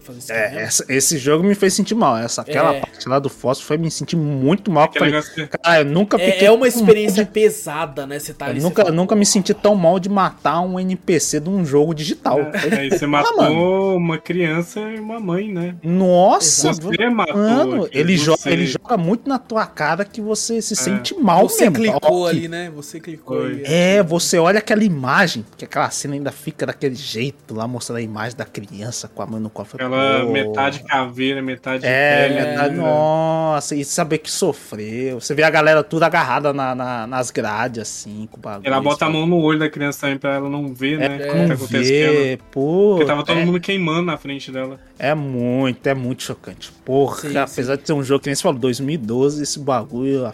fazer 0.10 0.20
isso. 0.20 0.32
É, 0.32 0.62
essa, 0.62 0.86
esse 0.90 1.18
jogo 1.18 1.44
me 1.44 1.56
fez 1.56 1.74
sentir 1.74 1.96
mal. 1.96 2.18
Essa, 2.18 2.42
aquela 2.42 2.76
é. 2.76 2.80
parte 2.82 3.08
lá 3.08 3.20
do 3.20 3.30
fósforo 3.30 3.68
foi 3.68 3.78
me 3.78 3.90
sentir 3.90 4.16
muito 4.16 4.72
mal. 4.72 4.90
Falei, 4.92 5.22
cara, 5.62 5.80
eu 5.80 5.86
nunca 5.86 6.22
é, 6.22 6.32
fiquei. 6.32 6.48
É 6.48 6.52
uma 6.52 6.68
experiência 6.68 7.24
de... 7.24 7.32
pesada, 7.32 8.06
né? 8.06 8.20
Você 8.20 8.34
tá 8.34 8.48
ali, 8.48 8.62
nunca, 8.62 8.84
fala, 8.84 8.96
nunca 8.96 9.16
me 9.16 9.26
senti 9.26 9.54
tão 9.54 9.76
mal 9.76 10.00
de 10.00 10.10
matar 10.10 10.62
um 10.62 10.80
NPC 10.80 11.40
de 11.40 11.50
um 11.50 11.66
jogo 11.66 11.94
digital. 11.94 12.40
É, 12.40 12.80
aí 12.80 12.90
você 12.90 13.06
matou 13.08 13.92
ah, 13.92 13.96
uma 13.96 14.18
criança 14.18 14.80
e 14.80 15.00
uma 15.00 15.20
mãe, 15.20 15.52
né? 15.52 15.76
Nossa, 15.84 16.74
você 16.74 17.10
matou. 17.10 17.38
Mano, 17.38 17.90
ele, 17.92 18.18
você... 18.18 18.26
Joga, 18.26 18.52
ele 18.52 18.68
joga 18.68 18.98
muito 18.98 19.28
na 19.28 19.40
tua 19.40 19.66
cara 19.66 20.06
que 20.06 20.22
você 20.22 20.62
se 20.62 20.74
é. 20.74 20.78
sente 20.78 21.16
mal 21.16 21.48
você 21.48 21.70
mesmo. 21.70 21.86
Você 21.86 22.00
clicou 22.00 22.28
ali, 22.28 22.48
né? 22.48 22.72
Você 22.76 23.00
clicou 23.00 23.44
ali. 23.44 23.64
É, 23.66 24.04
você 24.04 24.38
olha 24.38 24.60
aquela 24.60 24.84
imagem, 24.84 25.46
que 25.58 25.66
aquela 25.66 25.90
cena 25.90 26.14
ainda 26.14 26.32
fica 26.32 26.66
daquele 26.66 26.96
jeito 26.96 27.54
lá, 27.54 27.68
mostrando 27.68 27.98
a 27.98 28.02
imagem 28.02 28.38
da 28.38 28.46
criança 28.46 29.08
com 29.08 29.22
a 29.22 29.26
mãe 29.26 29.42
no 29.42 29.50
cofre. 29.50 29.84
Ela 29.84 29.99
metade 30.26 30.84
caveira, 30.84 31.42
metade 31.42 31.86
é, 31.86 32.28
pele. 32.28 32.42
Metade, 32.42 32.76
né? 32.76 32.82
Nossa, 32.82 33.76
e 33.76 33.86
saber 33.86 34.20
que 34.20 34.30
sofreu. 34.30 35.20
Você 35.20 35.34
vê 35.34 35.44
a 35.44 35.50
galera 35.50 35.84
tudo 35.84 36.04
agarrada 36.04 36.54
na, 36.54 36.74
na, 36.76 37.08
nas 37.08 37.32
grades, 37.32 37.82
assim, 37.82 38.28
com 38.32 38.38
o 38.38 38.40
bagulho. 38.40 38.68
Ela 38.68 38.82
bota 38.82 39.06
a 39.06 39.10
mão 39.10 39.26
no 39.26 39.38
olho 39.38 39.60
da 39.60 39.70
criança 39.70 40.02
também 40.02 40.18
pra 40.18 40.36
ela 40.36 40.50
não 40.50 40.74
ver, 40.74 41.02
é, 41.02 41.10
né? 41.10 41.28
É, 41.28 41.48
não 41.48 41.58
tá 41.58 41.66
ver, 41.66 42.40
pô. 42.52 42.96
Porque 42.96 43.06
tava 43.06 43.24
todo 43.24 43.40
é, 43.40 43.46
mundo 43.46 43.60
queimando 43.60 44.04
na 44.04 44.18
frente 44.18 44.52
dela. 44.52 44.80
É 44.98 45.14
muito, 45.14 45.86
é 45.88 45.94
muito 45.94 46.24
chocante. 46.24 46.72
Porra, 46.86 47.30
sim, 47.30 47.38
apesar 47.38 47.76
sim. 47.76 47.82
de 47.82 47.88
ser 47.88 47.94
um 47.94 48.04
jogo 48.04 48.22
que 48.22 48.30
nem 48.30 48.36
você 48.36 48.42
falou, 48.42 48.60
2012, 48.60 49.44
esse 49.44 49.60
bagulho 49.60 50.32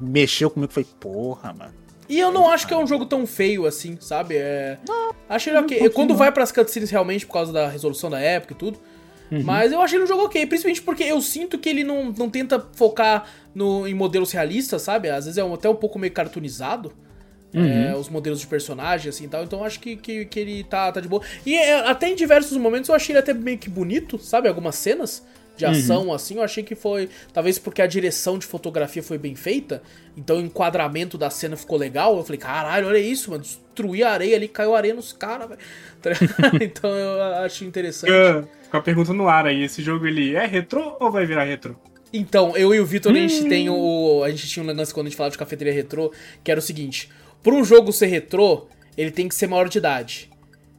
mexeu 0.00 0.50
comigo. 0.50 0.72
Foi, 0.72 0.84
porra, 0.84 1.52
mano. 1.52 1.77
E 2.08 2.18
eu 2.18 2.32
não 2.32 2.48
acho 2.48 2.66
que 2.66 2.72
é 2.72 2.76
um 2.76 2.86
jogo 2.86 3.04
tão 3.04 3.26
feio 3.26 3.66
assim, 3.66 3.98
sabe? 4.00 4.36
É... 4.36 4.78
Não, 4.86 5.14
acho 5.28 5.50
ele 5.50 5.58
ok. 5.58 5.90
Quando 5.90 6.14
vai 6.14 6.32
pras 6.32 6.50
cutscenes 6.50 6.90
realmente 6.90 7.26
por 7.26 7.34
causa 7.34 7.52
da 7.52 7.68
resolução 7.68 8.08
da 8.08 8.18
época 8.18 8.54
e 8.54 8.56
tudo, 8.56 8.78
Uhum. 9.30 9.42
Mas 9.42 9.72
eu 9.72 9.80
achei 9.80 9.96
ele 9.96 10.04
um 10.04 10.08
jogo 10.08 10.24
ok, 10.24 10.46
principalmente 10.46 10.82
porque 10.82 11.04
eu 11.04 11.20
sinto 11.20 11.58
que 11.58 11.68
ele 11.68 11.84
não, 11.84 12.12
não 12.12 12.30
tenta 12.30 12.66
focar 12.72 13.28
no, 13.54 13.86
em 13.86 13.94
modelos 13.94 14.32
realistas, 14.32 14.82
sabe? 14.82 15.08
Às 15.08 15.26
vezes 15.26 15.38
é 15.38 15.42
até 15.42 15.68
um 15.68 15.74
pouco 15.74 15.98
meio 15.98 16.12
cartoonizado. 16.12 16.92
Uhum. 17.54 17.64
É, 17.64 17.96
os 17.96 18.10
modelos 18.10 18.40
de 18.40 18.46
personagem, 18.46 19.08
assim 19.08 19.24
e 19.24 19.28
tal. 19.28 19.42
Então 19.42 19.60
eu 19.60 19.64
acho 19.64 19.80
que, 19.80 19.96
que, 19.96 20.26
que 20.26 20.38
ele 20.38 20.64
tá, 20.64 20.92
tá 20.92 21.00
de 21.00 21.08
boa. 21.08 21.22
E 21.46 21.56
é, 21.56 21.88
até 21.88 22.08
em 22.10 22.14
diversos 22.14 22.56
momentos 22.58 22.90
eu 22.90 22.94
achei 22.94 23.14
ele 23.14 23.20
até 23.20 23.32
meio 23.32 23.56
que 23.56 23.70
bonito, 23.70 24.18
sabe? 24.18 24.48
Algumas 24.48 24.74
cenas 24.74 25.26
de 25.58 25.64
uhum. 25.64 25.70
ação, 25.70 26.06
uhum. 26.06 26.14
assim, 26.14 26.36
eu 26.36 26.42
achei 26.42 26.62
que 26.62 26.74
foi. 26.74 27.10
Talvez 27.32 27.58
porque 27.58 27.82
a 27.82 27.86
direção 27.86 28.38
de 28.38 28.46
fotografia 28.46 29.02
foi 29.02 29.18
bem 29.18 29.34
feita, 29.34 29.82
então 30.16 30.38
o 30.38 30.40
enquadramento 30.40 31.18
da 31.18 31.28
cena 31.28 31.56
ficou 31.56 31.76
legal. 31.76 32.16
Eu 32.16 32.24
falei, 32.24 32.38
caralho, 32.38 32.86
olha 32.86 32.98
isso, 32.98 33.30
mano. 33.30 33.42
Destruí 33.42 34.02
a 34.02 34.10
areia 34.10 34.36
ali, 34.36 34.48
caiu 34.48 34.74
areia 34.74 34.94
nos 34.94 35.12
caras, 35.12 35.48
velho. 35.48 35.60
então 36.62 36.90
eu 36.90 37.22
acho 37.44 37.64
interessante 37.64 38.12
com 38.70 38.76
a 38.76 38.82
pergunta 38.82 39.12
no 39.12 39.28
ar 39.28 39.46
aí, 39.46 39.62
esse 39.62 39.82
jogo 39.82 40.06
ele 40.06 40.34
é 40.34 40.46
retrô 40.46 40.96
ou 41.00 41.10
vai 41.10 41.26
virar 41.26 41.44
retrô? 41.44 41.74
Então, 42.12 42.56
eu 42.56 42.74
e 42.74 42.80
o 42.80 42.86
Vitor, 42.86 43.12
hum. 43.12 43.16
a 43.16 43.18
gente 43.18 43.48
tem 43.48 43.68
o. 43.68 44.22
A 44.24 44.30
gente 44.30 44.48
tinha 44.48 44.64
um 44.64 44.74
lance 44.74 44.94
quando 44.94 45.06
a 45.06 45.10
gente 45.10 45.16
falava 45.16 45.32
de 45.32 45.38
cafeteria 45.38 45.72
retrô, 45.72 46.12
que 46.42 46.50
era 46.50 46.60
o 46.60 46.62
seguinte: 46.62 47.10
por 47.42 47.52
um 47.52 47.64
jogo 47.64 47.92
ser 47.92 48.06
retrô, 48.06 48.66
ele 48.96 49.10
tem 49.10 49.28
que 49.28 49.34
ser 49.34 49.46
maior 49.46 49.68
de 49.68 49.78
idade. 49.78 50.30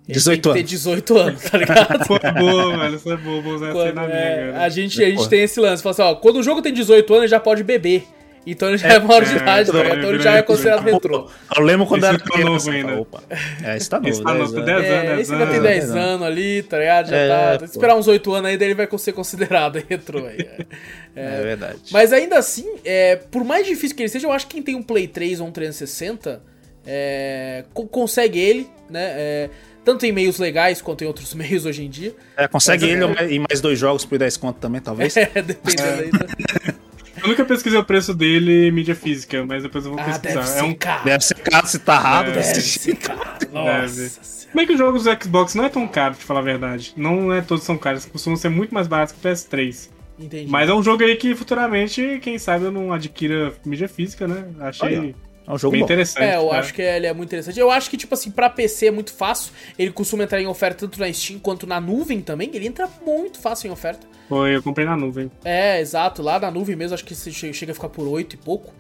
Ele 0.10 0.16
18 0.16 0.42
tem 0.42 0.54
que 0.54 0.60
ter 0.60 0.64
18 0.64 1.18
anos, 1.18 1.44
tá 1.44 1.58
ligado? 1.58 2.06
Foi 2.08 2.20
boa, 2.20 2.78
velho. 2.78 2.96
Isso 2.96 3.12
é 3.12 3.18
boa, 3.18 3.42
vou 3.42 3.54
usar 3.54 3.72
quando, 3.72 3.94
na 3.94 4.08
minha, 4.08 4.18
é, 4.18 4.54
A 4.58 4.68
gente, 4.68 5.04
a 5.04 5.10
gente 5.10 5.30
tem 5.30 5.44
esse 5.44 5.60
lance, 5.60 5.84
fala 5.84 5.94
assim, 5.94 6.02
ó, 6.02 6.16
quando 6.16 6.38
o 6.38 6.44
jogo 6.44 6.64
tem 6.64 6.74
18 6.74 7.14
anos, 7.14 7.24
ele 7.26 7.30
já 7.30 7.40
pode 7.40 7.64
beber. 7.64 8.08
Então 8.48 8.70
ele 8.70 8.78
já 8.80 8.88
é, 8.90 8.96
é 8.96 9.00
maior 9.00 9.24
de 9.24 9.36
idade, 9.36 9.72
né? 9.72 9.96
Então 9.96 10.10
ele 10.10 10.20
já 10.20 10.36
é 10.38 10.42
considerado 10.42 10.84
retrô. 10.84 11.30
Eu 11.56 11.64
lembro 11.64 11.86
quando 11.86 12.04
esse 12.04 12.16
era 12.16 12.20
tá 12.20 12.40
novo 12.40 12.72
ainda. 12.72 13.02
Opa. 13.02 13.22
É, 13.64 13.78
esse 13.78 13.88
tá 13.88 13.98
novo. 13.98 14.10
Esse 14.10 14.24
tá 14.24 14.34
novo, 14.34 14.62
10 14.62 14.68
é, 14.84 14.98
anos. 14.98 15.22
Esse 15.22 15.34
ainda 15.34 15.48
tem 15.48 15.62
10 15.62 15.92
anos 15.92 16.28
ali, 16.28 16.64
tá 16.64 16.80
ligado? 16.80 17.10
Já 17.10 17.16
é, 17.16 17.58
tá. 17.58 17.66
esperar 17.66 17.96
uns 17.96 18.08
8 18.08 18.34
anos 18.34 18.50
aí, 18.50 18.58
daí 18.58 18.70
ele 18.70 18.76
vai 18.76 18.88
ser 18.98 19.12
considerado 19.12 19.84
retrô 19.88 20.26
aí. 20.26 20.40
É, 20.40 20.66
é, 21.40 21.42
verdade. 21.44 21.80
Mas 21.92 22.12
ainda 22.12 22.40
assim, 22.40 22.66
é, 22.84 23.18
por 23.18 23.44
mais 23.44 23.68
difícil 23.68 23.96
que 23.96 24.02
ele 24.02 24.10
seja, 24.10 24.26
eu 24.26 24.32
acho 24.32 24.48
que 24.48 24.54
quem 24.54 24.64
tem 24.64 24.76
um 24.76 24.82
Play 24.82 25.08
3 25.08 25.42
ou 25.42 25.48
um 25.48 25.52
360 25.52 26.42
é, 26.88 27.66
consegue 27.92 28.40
ele, 28.40 28.68
né? 28.90 29.50
É, 29.80 29.86
tanto 29.86 30.06
em 30.06 30.12
meios 30.12 30.38
legais 30.38 30.82
quanto 30.82 31.04
em 31.04 31.08
outros 31.08 31.34
meios 31.36 31.66
hoje 31.66 31.84
em 31.84 31.90
dia. 31.90 32.16
É, 32.38 32.48
consegue 32.48 32.86
Mas, 32.86 33.22
ele 33.22 33.36
e 33.36 33.40
mais 33.40 33.62
dois 33.62 33.80
jogos 33.80 34.06
por 34.06 34.18
10 34.18 34.38
conto 34.38 34.58
também, 34.60 34.82
talvez. 34.82 35.16
É, 35.20 35.42
dependendo 35.42 36.02
aí. 36.02 36.12
Da... 36.12 36.74
Eu 37.22 37.28
nunca 37.28 37.44
pesquisei 37.44 37.78
o 37.78 37.84
preço 37.84 38.14
dele 38.14 38.68
em 38.68 38.72
mídia 38.72 38.96
física, 38.96 39.46
mas 39.46 39.64
depois 39.64 39.86
eu 39.86 39.92
vou 39.92 40.00
ah, 40.00 40.06
pesquisar. 40.06 40.40
Deve 40.40 40.48
ser, 40.48 40.60
é 40.60 40.64
um... 40.64 40.74
caro. 40.74 41.06
deve 41.06 41.24
ser 41.26 41.36
caro 41.36 41.68
se 41.68 41.80
tá 41.80 42.00
rápido. 42.00 42.38
É, 42.38 42.42
deve 42.42 42.62
ser 42.62 42.96
caro. 42.96 43.20
Nossa 43.52 44.40
Bem 44.54 44.66
que 44.66 44.74
os 44.74 44.80
jogos 44.80 45.04
do 45.04 45.24
Xbox 45.24 45.54
não 45.54 45.66
é 45.66 45.70
tão 45.70 45.88
caro, 45.88 46.16
pra 46.16 46.26
falar 46.26 46.40
a 46.40 46.44
verdade. 46.44 46.94
Não 46.98 47.32
é 47.32 47.42
todos 47.42 47.64
são 47.64 47.78
caros, 47.78 48.06
costumam 48.06 48.38
ser 48.38 48.50
muito 48.50 48.74
mais 48.74 48.88
baratos 48.88 49.14
que 49.14 49.28
o 49.28 49.30
PS3. 49.30 49.90
Entendi. 50.18 50.50
Mas 50.50 50.70
é 50.70 50.74
um 50.74 50.84
jogo 50.84 51.04
aí 51.04 51.16
que 51.16 51.36
futuramente, 51.36 52.20
quem 52.22 52.38
sabe, 52.38 52.66
eu 52.66 52.72
não 52.72 52.92
adquira 52.92 53.54
mídia 53.66 53.88
física, 53.88 54.28
né? 54.28 54.46
Achei 54.60 54.98
Olha, 54.98 55.16
É 55.50 55.54
um 55.54 55.58
jogo 55.58 55.72
bem 55.72 55.82
bom. 55.82 55.86
interessante. 55.86 56.24
É, 56.24 56.36
eu 56.38 56.52
né? 56.52 56.60
acho 56.60 56.74
que 56.74 56.82
ele 56.82 57.08
é 57.08 57.14
muito 57.14 57.28
interessante. 57.30 57.60
Eu 57.60 57.72
acho 57.72 57.90
que, 57.90 57.98
tipo 57.98 58.14
assim, 58.14 58.30
pra 58.30 58.50
PC 58.52 58.86
é 58.86 58.92
muito 58.92 59.12
fácil. 59.12 59.52
Ele 59.80 59.92
costuma 59.92 60.24
entrar 60.24 60.40
em 60.40 60.46
oferta 60.46 60.82
tanto 60.88 61.00
na 61.00 61.12
Steam 61.12 61.40
quanto 61.40 61.66
na 61.66 61.82
nuvem 61.82 62.22
também. 62.22 62.52
Ele 62.54 62.68
entra 62.68 62.88
muito 63.04 63.40
fácil 63.40 63.68
em 63.68 63.72
oferta. 63.72 64.06
Foi, 64.30 64.56
eu 64.56 64.62
comprei 64.62 64.86
na 64.86 64.96
nuvem. 64.96 65.32
É, 65.44 65.82
exato. 65.82 66.22
Lá 66.22 66.40
na 66.40 66.52
nuvem 66.52 66.76
mesmo, 66.76 66.94
acho 66.94 67.04
que 67.04 67.16
chega 67.16 67.72
a 67.72 67.76
ficar 67.76 67.90
por 67.90 68.08
8 68.08 68.36
e 68.36 68.38
pouco. 68.38 68.72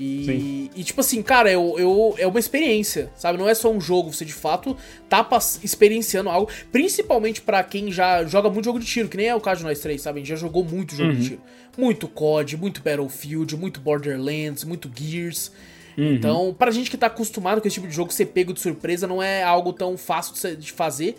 E, 0.00 0.70
e 0.76 0.84
tipo 0.84 1.00
assim, 1.00 1.20
cara, 1.22 1.50
eu, 1.50 1.74
eu, 1.76 2.14
é 2.18 2.26
uma 2.26 2.38
experiência, 2.38 3.10
sabe? 3.16 3.36
Não 3.36 3.48
é 3.48 3.54
só 3.54 3.70
um 3.70 3.80
jogo, 3.80 4.12
você 4.12 4.24
de 4.24 4.32
fato 4.32 4.76
tá 5.08 5.24
pass- 5.24 5.58
experienciando 5.62 6.30
algo. 6.30 6.50
Principalmente 6.70 7.40
pra 7.40 7.64
quem 7.64 7.90
já 7.90 8.24
joga 8.24 8.48
muito 8.48 8.64
jogo 8.64 8.78
de 8.78 8.86
tiro, 8.86 9.08
que 9.08 9.16
nem 9.16 9.26
é 9.26 9.34
o 9.34 9.40
caso 9.40 9.58
de 9.60 9.66
nós 9.66 9.80
três, 9.80 10.00
sabe? 10.00 10.18
A 10.18 10.20
gente 10.20 10.28
já 10.28 10.36
jogou 10.36 10.64
muito 10.64 10.94
jogo 10.94 11.12
de 11.14 11.28
tiro. 11.30 11.40
Muito 11.76 12.06
COD, 12.08 12.56
muito 12.56 12.80
Battlefield, 12.82 13.56
muito 13.56 13.80
Borderlands, 13.80 14.62
muito 14.64 14.90
Gears. 14.94 15.50
Então, 15.98 16.54
pra 16.56 16.70
gente 16.70 16.90
que 16.90 16.96
tá 16.96 17.08
acostumado 17.08 17.60
com 17.60 17.66
esse 17.66 17.74
tipo 17.74 17.88
de 17.88 17.94
jogo, 17.94 18.12
ser 18.12 18.26
pego 18.26 18.52
de 18.52 18.60
surpresa 18.60 19.06
não 19.06 19.22
é 19.22 19.42
algo 19.42 19.72
tão 19.72 19.96
fácil 19.96 20.56
de 20.56 20.72
fazer. 20.72 21.16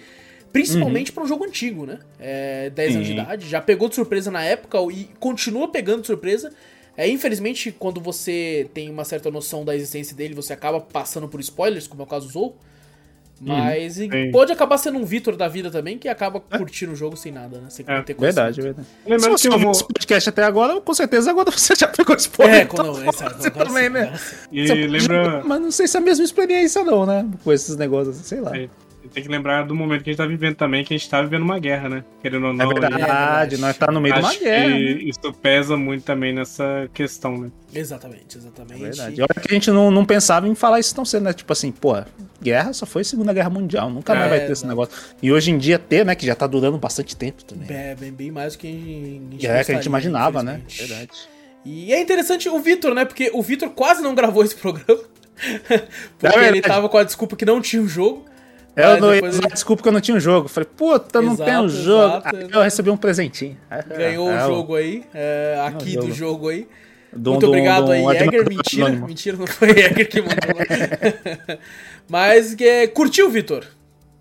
Principalmente 0.52 1.12
pra 1.12 1.24
um 1.24 1.28
jogo 1.28 1.44
antigo, 1.44 1.86
né? 1.86 2.00
É, 2.20 2.70
10 2.72 2.96
anos 2.96 3.08
de 3.08 3.14
Sim. 3.14 3.20
idade. 3.20 3.48
Já 3.48 3.62
pegou 3.62 3.88
de 3.90 3.96
surpresa 3.96 4.32
na 4.32 4.44
época 4.44 4.80
e 4.92 5.10
continua 5.20 5.68
pegando 5.68 6.02
de 6.02 6.08
surpresa. 6.08 6.52
É, 6.98 7.08
infelizmente, 7.08 7.72
quando 7.72 8.02
você 8.02 8.68
tem 8.74 8.90
uma 8.90 9.06
certa 9.06 9.30
noção 9.30 9.64
da 9.64 9.76
existência 9.76 10.16
dele, 10.16 10.34
você 10.34 10.54
acaba 10.54 10.82
passando 10.82 11.28
por 11.28 11.40
spoilers, 11.40 11.88
como 11.88 12.02
é 12.02 12.06
o 12.06 12.08
caso 12.08 12.28
do 12.28 12.34
Zou. 12.34 12.58
Mas 13.42 13.98
e 13.98 14.10
Sim. 14.10 14.32
pode 14.32 14.52
acabar 14.52 14.78
sendo 14.78 14.98
um 15.00 15.06
Vitor 15.06 15.36
da 15.36 15.48
vida 15.48 15.72
também, 15.72 15.98
que 15.98 16.08
acaba 16.10 16.40
curtindo 16.40 16.92
o 16.92 16.96
jogo 16.96 17.16
sem 17.16 17.32
nada, 17.32 17.58
né? 17.60 17.70
Sem 17.70 17.86
É, 17.88 18.02
ter 18.02 18.14
Verdade, 18.16 18.62
verdade. 18.62 18.88
Se 18.88 19.10
Lembrando 19.10 19.38
você 19.38 19.48
que 19.50 19.56
eu 19.56 19.72
esse 19.72 19.84
podcast 19.86 20.30
até 20.30 20.44
agora, 20.44 20.82
com 20.82 20.94
certeza 20.94 21.30
agora 21.32 21.50
você 21.52 21.74
já 21.76 21.88
pegou 21.88 22.16
spoiler. 22.18 22.56
É, 22.56 22.62
então 22.64 22.76
quando. 22.94 23.08
Essa, 23.10 23.30
você 23.30 23.48
agora 23.48 23.66
também, 23.66 23.84
sim, 23.86 23.90
né? 23.90 24.02
agora 24.02 24.18
sim. 24.18 24.36
E 24.52 24.68
Você- 24.68 24.88
lembra... 24.88 25.44
Mas 25.46 25.62
não 25.62 25.72
sei 25.72 25.88
se 25.88 25.96
é 25.98 26.00
a 26.00 26.04
mesma 26.04 26.26
experiência, 26.26 26.84
não, 26.84 27.06
né? 27.06 27.26
Com 27.44 27.54
esses 27.54 27.76
negócios, 27.78 28.18
sei 28.18 28.42
lá. 28.42 28.56
É, 28.58 28.68
Tem 29.14 29.24
que 29.24 29.30
lembrar 29.30 29.64
do 29.64 29.74
momento 29.76 30.04
que 30.04 30.10
a 30.10 30.14
gente 30.14 30.18
tá 30.18 30.26
vivendo 30.26 30.56
também, 30.56 30.84
que 30.84 30.94
a 30.94 30.98
gente 30.98 31.10
tá 31.10 31.22
vivendo 31.22 31.42
uma 31.44 31.58
guerra, 31.60 31.90
né? 31.90 32.04
Querendo 32.22 32.46
ou 32.46 32.52
É 32.52 32.56
não. 32.56 32.70
verdade, 32.70 32.96
verdade. 32.96 33.58
nós 33.58 33.78
tá 33.78 33.92
no 33.92 34.00
meio 34.02 34.16
de 34.16 34.22
uma 34.22 34.36
guerra. 34.36 34.70
né? 34.70 34.80
isso 34.80 35.34
pesa 35.42 35.76
muito 35.78 36.04
também 36.04 36.34
nessa 36.34 36.90
questão, 36.94 37.38
né? 37.38 37.52
Exatamente, 37.74 38.38
exatamente. 38.38 38.74
É 38.82 38.86
verdade. 38.88 39.20
E 39.20 39.22
olha 39.22 39.30
que 39.42 39.48
a 39.50 39.54
gente 39.54 39.72
não, 39.72 39.90
não 39.92 40.06
pensava 40.06 40.48
em 40.48 40.56
falar 40.56 40.80
isso 40.80 40.94
tão 40.94 41.04
cedo, 41.06 41.24
né? 41.24 41.34
Tipo 41.34 41.52
assim, 41.54 41.72
pô, 41.72 41.96
guerra 42.42 42.74
só 42.74 42.86
foi 42.86 43.04
Segunda 43.04 43.34
Guerra 43.34 43.50
Mundial, 43.50 43.90
nunca 43.90 44.14
mais 44.14 44.28
É, 44.28 44.30
vai 44.30 44.40
ter 44.46 44.52
esse 44.52 44.64
não. 44.64 44.70
negócio. 44.70 44.94
E 45.22 45.32
hoje 45.32 45.52
em 45.52 45.58
dia 45.58 45.78
ter, 45.80 46.06
né, 46.06 46.16
que 46.16 46.26
já 46.26 46.36
tá 46.36 46.48
durando 46.48 46.78
bastante 46.78 47.16
tempo 47.16 47.44
também. 47.44 47.68
É, 47.70 47.96
bem, 47.96 48.12
bem 48.12 48.32
mais 48.32 48.54
do 48.54 48.60
que 48.60 48.68
a 48.68 48.72
gente, 48.72 49.48
É, 49.48 49.64
que 49.64 49.72
a 49.72 49.76
gente 49.76 49.86
imaginava, 49.86 50.42
né? 50.44 50.62
Verdade. 50.70 51.12
E 51.66 51.92
é 51.94 52.00
interessante 52.02 52.48
o 52.48 52.60
Vitor, 52.60 52.94
né? 52.96 53.06
Porque 53.06 53.30
o 53.34 53.42
Vitor 53.42 53.70
quase 53.70 54.02
não 54.02 54.16
gravou 54.16 54.44
esse 54.44 54.56
programa. 54.56 55.02
porque 56.20 56.38
É 56.38 56.48
ele 56.48 56.62
tava 56.62 56.90
com 56.90 56.98
a 56.98 57.04
desculpa 57.04 57.36
que 57.36 57.46
não 57.46 57.62
tinha 57.62 57.82
o 57.82 57.88
jogo. 57.88 58.26
Eu 58.82 58.90
Mas 58.92 59.02
não 59.02 59.14
ia 59.16 59.26
usar 59.26 59.38
ele 59.44 59.54
desculpa 59.54 59.84
que 59.84 59.90
eu 59.90 59.92
não 59.94 60.02
tinha 60.02 60.16
um 60.18 60.20
jogo. 60.20 60.46
Eu 60.46 60.50
Falei, 60.50 60.70
puta, 60.76 61.22
não 61.22 61.34
Exato, 61.34 61.50
tem 61.52 61.60
um 61.60 61.70
jogo. 61.70 62.18
exato, 62.18 62.36
Aí 62.36 62.50
eu 62.52 62.62
recebi 62.62 62.90
um 62.90 62.98
presentinho. 62.98 63.58
Ganhou 63.96 64.32
É, 64.32 64.44
o 64.46 64.48
jogo 64.48 64.76
aí, 64.76 65.04
é, 65.14 65.62
aqui 65.68 65.96
do 65.96 66.02
jogo. 66.04 66.14
jogo 66.14 66.50
aí. 66.50 66.68
Muito 67.12 67.40
do- 67.40 67.48
obrigado 67.48 67.86
do 67.86 67.92
aí, 67.92 68.04
Jäger. 68.04 68.48
Mentira, 68.48 68.86
anônimo. 68.86 69.08
mentira, 69.08 69.38
não 69.38 69.48
foi 69.48 69.70
Jäger 69.70 70.08
que 70.10 70.22
mandou. 70.22 70.38
Mas 72.08 72.54
que, 72.56 72.88
curtiu, 72.90 73.30
Vitor? 73.30 73.66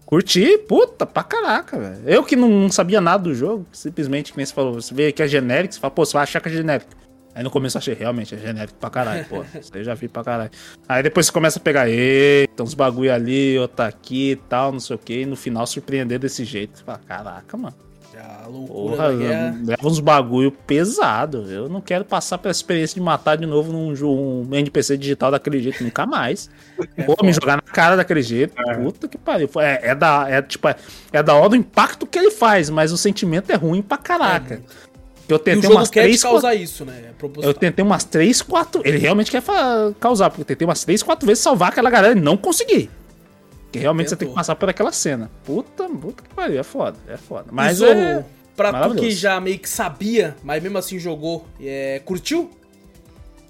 Curti, 0.07 0.57
puta, 0.67 1.05
pra 1.05 1.23
caraca, 1.23 1.79
velho. 1.79 2.01
Eu 2.07 2.23
que 2.25 2.35
não, 2.35 2.49
não 2.49 2.71
sabia 2.71 2.99
nada 3.01 3.25
do 3.25 3.35
jogo, 3.35 3.67
simplesmente, 3.73 4.33
que 4.33 4.39
nem 4.39 4.47
você 4.47 4.55
falou, 4.55 4.73
você 4.75 4.95
vê 4.95 5.13
que 5.13 5.23
é 5.23 5.29
genérico, 5.29 5.75
você 5.75 5.81
fala, 5.81 5.91
pô, 5.91 6.05
você 6.05 6.15
vai 6.15 6.23
achar 6.23 6.41
que 6.41 6.49
é 6.49 6.53
genérico. 6.53 6.91
Aí 7.35 7.43
no 7.45 7.51
começo 7.51 7.77
eu 7.77 7.79
achei, 7.79 7.95
realmente, 7.95 8.35
é 8.35 8.39
genérico 8.39 8.79
pra 8.79 8.91
caralho, 8.91 9.25
pô. 9.27 9.43
Isso 9.59 9.71
aí 9.73 9.81
eu 9.81 9.85
já 9.85 9.95
vi 9.95 10.09
pra 10.09 10.25
caralho. 10.25 10.51
Aí 10.89 11.03
depois 11.03 11.27
você 11.27 11.33
começa 11.33 11.59
a 11.59 11.63
pegar, 11.63 11.89
eita, 11.89 12.63
uns 12.63 12.75
bagulho 12.75 13.13
ali, 13.13 13.59
outro 13.59 13.85
aqui 13.85 14.33
e 14.33 14.37
tal, 14.37 14.73
não 14.73 14.81
sei 14.81 14.97
o 14.97 14.99
que, 14.99 15.21
e 15.21 15.27
no 15.27 15.37
final 15.37 15.67
surpreender 15.67 16.19
desse 16.19 16.45
jeito. 16.45 16.79
Você 16.79 16.85
fala, 16.85 17.01
caraca, 17.07 17.57
mano. 17.57 17.75
A 18.19 18.49
loucura 18.49 18.97
Porra, 18.97 19.15
guerra. 19.15 19.61
leva 19.65 19.87
uns 19.87 20.01
bagulho 20.01 20.51
pesado. 20.51 21.45
Eu 21.51 21.69
não 21.69 21.81
quero 21.81 22.05
passar 22.05 22.39
pela 22.39 22.51
experiência 22.51 22.95
de 22.95 23.01
matar 23.01 23.37
de 23.37 23.47
novo 23.47 23.73
num 23.73 23.93
um 23.93 24.55
NPC 24.55 24.97
digital 24.97 25.31
daquele 25.31 25.61
jeito, 25.61 25.85
nunca 25.85 26.05
mais. 26.05 26.51
Pô, 27.07 27.15
me 27.25 27.33
jogar 27.33 27.57
na 27.57 27.63
cara 27.63 27.97
daquele 27.97 28.23
jeito, 28.23 28.55
puta 28.83 29.07
que 29.07 29.17
pariu. 29.17 29.49
É, 29.59 29.91
é 29.91 29.95
da, 29.95 30.29
é, 30.29 30.43
tipo, 30.43 30.67
é, 30.67 30.75
é 31.13 31.23
da 31.23 31.35
hora 31.35 31.51
do 31.51 31.57
impacto 31.57 32.07
que 32.07 32.19
ele 32.19 32.31
faz, 32.31 32.71
mas 32.71 32.91
o 32.91 32.97
sentimento 32.97 33.51
é 33.51 33.55
ruim 33.55 33.83
pra 33.83 33.99
caraca. 33.99 34.63
Eu 35.29 35.37
E 35.37 35.37
o 35.37 35.39
tentei 35.39 35.63
jogo 35.63 35.75
umas 35.77 35.91
quer 35.91 36.03
três, 36.03 36.17
te 36.17 36.23
causar 36.23 36.55
isso, 36.55 36.85
né? 36.85 37.11
É 37.11 37.47
eu 37.47 37.53
tentei 37.55 37.85
umas 37.85 38.03
três, 38.05 38.41
quatro. 38.41 38.81
Ele 38.85 38.97
realmente 38.99 39.31
quer 39.31 39.43
fa- 39.43 39.93
causar, 40.01 40.31
porque 40.31 40.41
eu 40.43 40.47
tentei 40.47 40.67
umas 40.67 40.83
três, 40.85 41.03
quatro 41.03 41.27
vezes 41.27 41.43
salvar 41.43 41.69
aquela 41.71 41.91
galera 41.91 42.17
e 42.19 42.21
não 42.21 42.37
consegui. 42.37 42.89
Porque 43.65 43.79
realmente 43.79 44.09
você 44.09 44.17
tem 44.17 44.21
Tentou. 44.27 44.35
que 44.35 44.39
passar 44.41 44.57
por 44.57 44.71
aquela 44.71 44.91
cena. 44.93 45.31
Puta, 45.45 45.85
puta 45.89 46.23
que 46.23 46.35
pariu, 46.35 46.59
é 46.59 46.63
foda, 46.63 46.97
é 47.07 47.19
foda. 47.19 47.47
Mas 47.53 47.81
Mas 47.81 47.91
é. 47.91 48.25
pra 48.57 48.89
tu 48.89 48.95
que 48.95 49.11
já 49.11 49.39
meio 49.39 49.59
que 49.59 49.69
sabia, 49.69 50.35
mas 50.43 50.63
mesmo 50.63 50.79
assim 50.79 50.99
jogou, 50.99 51.47
é, 51.61 52.01
curtiu? 52.05 52.51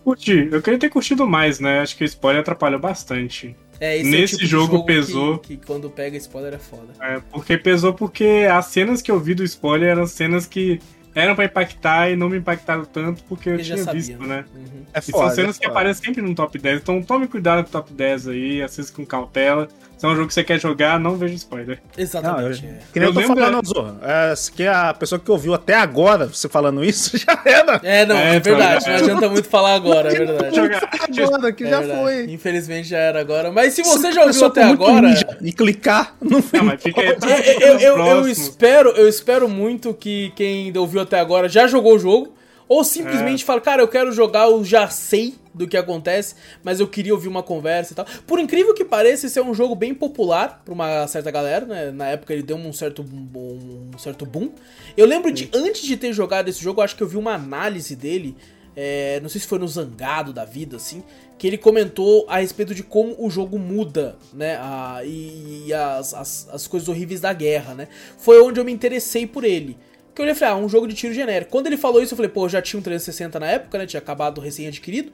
Curti. 0.04 0.48
Eu 0.50 0.62
queria 0.62 0.78
ter 0.78 0.88
curtido 0.88 1.26
mais, 1.26 1.60
né? 1.60 1.80
Acho 1.80 1.96
que 1.96 2.02
o 2.02 2.06
spoiler 2.06 2.40
atrapalhou 2.40 2.80
bastante. 2.80 3.54
É, 3.80 3.96
esse 3.98 4.10
Nesse 4.10 4.22
é 4.22 4.24
o 4.24 4.38
tipo 4.38 4.42
de 4.42 4.46
jogo 4.46 4.80
que- 4.80 4.86
pesou. 4.86 5.38
Que, 5.38 5.56
quando 5.56 5.88
pega 5.90 6.16
spoiler 6.16 6.54
é 6.54 6.58
foda. 6.58 6.88
É, 7.00 7.20
porque 7.30 7.56
pesou 7.56 7.92
porque 7.92 8.46
as 8.50 8.66
cenas 8.66 9.00
que 9.02 9.10
eu 9.10 9.20
vi 9.20 9.34
do 9.34 9.44
spoiler 9.44 9.90
eram 9.90 10.06
cenas 10.06 10.46
que 10.46 10.80
eram 11.18 11.34
pra 11.34 11.44
impactar 11.46 12.10
e 12.10 12.16
não 12.16 12.28
me 12.28 12.38
impactaram 12.38 12.84
tanto 12.84 13.24
porque 13.24 13.50
eu 13.50 13.58
já 13.58 13.74
tinha 13.74 13.92
visto, 13.92 14.22
né? 14.24 14.44
Uhum. 14.54 14.84
É 14.94 15.00
E 15.00 15.02
são 15.02 15.30
cenas 15.30 15.58
que 15.58 15.66
aparecem 15.66 16.04
sempre 16.04 16.22
no 16.22 16.32
top 16.32 16.56
10. 16.56 16.80
Então 16.80 17.02
tome 17.02 17.26
cuidado 17.26 17.64
com 17.64 17.68
o 17.68 17.72
top 17.72 17.92
10 17.92 18.28
aí, 18.28 18.62
assista 18.62 18.94
com 18.94 19.04
cautela. 19.04 19.68
Se 19.98 20.06
é 20.06 20.08
um 20.08 20.14
jogo 20.14 20.28
que 20.28 20.34
você 20.34 20.44
quer 20.44 20.60
jogar, 20.60 20.98
não 21.00 21.16
veja 21.16 21.34
spoiler. 21.34 21.78
Não, 21.78 21.98
eu, 21.98 22.02
Exatamente. 22.04 22.64
é. 22.64 22.78
que 22.92 23.00
nem 23.00 23.08
eu, 23.08 23.08
Eu 23.08 23.12
tô 23.14 23.20
lembro- 23.20 23.36
falando, 23.36 23.66
Zorro. 23.66 23.96
É, 24.00 24.36
se 24.36 24.52
que 24.52 24.64
a 24.64 24.94
pessoa 24.94 25.18
que 25.18 25.28
ouviu 25.30 25.52
até 25.54 25.74
agora 25.74 26.26
você 26.26 26.48
falando 26.48 26.84
isso 26.84 27.18
já 27.18 27.40
era. 27.44 27.80
É, 27.82 28.06
não, 28.06 28.16
é, 28.16 28.36
É, 28.36 28.40
verdade. 28.40 28.76
então, 28.84 28.92
Não 28.92 28.98
é. 28.98 29.02
adianta 29.02 29.28
muito 29.28 29.48
falar 29.48 29.74
agora, 29.74 30.12
é 30.12 30.16
verdade. 30.16 30.54
Jogar. 30.54 30.88
Agora, 31.26 31.52
que 31.52 31.64
É 31.64 31.70
já 31.70 31.78
verdade. 31.80 32.00
foi. 32.00 32.24
Infelizmente 32.32 32.88
já 32.88 32.98
era 32.98 33.20
agora. 33.20 33.50
Mas 33.50 33.74
se 33.74 33.82
você 33.82 34.06
a 34.06 34.10
já 34.12 34.24
ouviu 34.24 34.46
até 34.46 34.62
agora. 34.62 35.08
E 35.42 35.52
clicar 35.52 36.14
no 36.22 36.42
Não, 36.52 36.64
mas 36.64 36.80
fica 36.82 37.00
aí 37.00 37.16
pra 37.16 37.30
Eu, 37.40 37.60
eu, 37.60 37.78
eu, 37.80 38.06
eu 38.06 38.28
espero, 38.28 38.90
eu 38.90 39.08
espero 39.08 39.48
muito 39.48 39.92
que 39.92 40.32
quem 40.36 40.72
ouviu 40.78 41.00
até 41.00 41.18
agora 41.18 41.48
já 41.48 41.66
jogou 41.66 41.96
o 41.96 41.98
jogo. 41.98 42.34
Ou 42.68 42.84
simplesmente 42.84 43.44
fala, 43.44 43.60
cara, 43.60 43.80
eu 43.82 43.88
quero 43.88 44.12
jogar, 44.12 44.48
eu 44.50 44.62
já 44.64 44.88
sei 44.90 45.34
do 45.54 45.66
que 45.66 45.76
acontece, 45.76 46.34
mas 46.62 46.78
eu 46.80 46.86
queria 46.86 47.14
ouvir 47.14 47.26
uma 47.28 47.42
conversa 47.42 47.92
e 47.92 47.96
tal. 47.96 48.06
Por 48.26 48.38
incrível 48.38 48.74
que 48.74 48.84
pareça, 48.84 49.26
esse 49.26 49.38
é 49.38 49.42
um 49.42 49.54
jogo 49.54 49.74
bem 49.74 49.94
popular 49.94 50.62
pra 50.64 50.74
uma 50.74 51.06
certa 51.06 51.30
galera, 51.30 51.64
né? 51.64 51.90
Na 51.90 52.08
época 52.08 52.32
ele 52.34 52.42
deu 52.42 52.56
um 52.56 52.72
certo, 52.72 53.02
um, 53.02 53.90
certo 53.98 54.26
boom. 54.26 54.50
Eu 54.96 55.06
lembro 55.06 55.32
de, 55.32 55.48
antes 55.54 55.82
de 55.82 55.96
ter 55.96 56.12
jogado 56.12 56.48
esse 56.48 56.62
jogo, 56.62 56.80
eu 56.80 56.84
acho 56.84 56.94
que 56.94 57.02
eu 57.02 57.08
vi 57.08 57.16
uma 57.16 57.32
análise 57.34 57.96
dele, 57.96 58.36
é, 58.76 59.18
não 59.20 59.28
sei 59.28 59.40
se 59.40 59.46
foi 59.46 59.58
no 59.58 59.66
Zangado 59.66 60.32
da 60.32 60.44
vida, 60.44 60.76
assim, 60.76 61.02
que 61.38 61.46
ele 61.46 61.58
comentou 61.58 62.26
a 62.28 62.38
respeito 62.38 62.74
de 62.74 62.82
como 62.82 63.16
o 63.18 63.30
jogo 63.30 63.58
muda, 63.58 64.16
né? 64.32 64.56
a- 64.60 65.00
e 65.04 65.64
e 65.68 65.74
as, 65.74 66.14
as, 66.14 66.48
as 66.52 66.66
coisas 66.66 66.88
horríveis 66.88 67.20
da 67.20 67.32
guerra, 67.32 67.74
né? 67.74 67.88
Foi 68.18 68.40
onde 68.42 68.60
eu 68.60 68.64
me 68.64 68.72
interessei 68.72 69.26
por 69.26 69.42
ele. 69.42 69.76
Que 70.18 70.22
eu 70.22 70.24
olhei 70.24 70.32
e 70.34 70.36
falei, 70.36 70.54
ah, 70.54 70.56
um 70.58 70.68
jogo 70.68 70.88
de 70.88 70.94
tiro 70.94 71.14
genérico. 71.14 71.50
Quando 71.50 71.68
ele 71.68 71.76
falou 71.76 72.02
isso, 72.02 72.12
eu 72.12 72.16
falei, 72.16 72.30
pô, 72.30 72.44
eu 72.46 72.48
já 72.48 72.60
tinha 72.60 72.78
um 72.80 72.82
360 72.82 73.38
na 73.38 73.46
época, 73.46 73.78
né? 73.78 73.86
Tinha 73.86 74.00
acabado 74.00 74.40
recém-adquirido. 74.40 75.12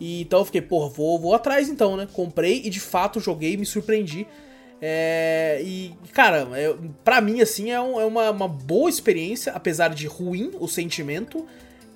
E 0.00 0.22
então 0.22 0.40
eu 0.40 0.44
fiquei, 0.44 0.60
pô, 0.60 0.88
vou, 0.90 1.18
vou 1.20 1.34
atrás 1.34 1.68
então, 1.68 1.96
né? 1.96 2.08
Comprei 2.12 2.60
e 2.64 2.68
de 2.70 2.80
fato 2.80 3.20
joguei 3.20 3.52
e 3.52 3.56
me 3.56 3.64
surpreendi. 3.64 4.26
É, 4.82 5.60
e, 5.64 5.94
cara, 6.12 6.48
é, 6.54 6.74
pra 7.04 7.20
mim, 7.20 7.40
assim, 7.40 7.70
é, 7.70 7.80
um- 7.80 8.00
é 8.00 8.04
uma, 8.04 8.30
uma 8.30 8.48
boa 8.48 8.90
experiência, 8.90 9.52
apesar 9.52 9.88
de 9.94 10.06
ruim 10.06 10.50
o 10.58 10.66
sentimento. 10.68 11.46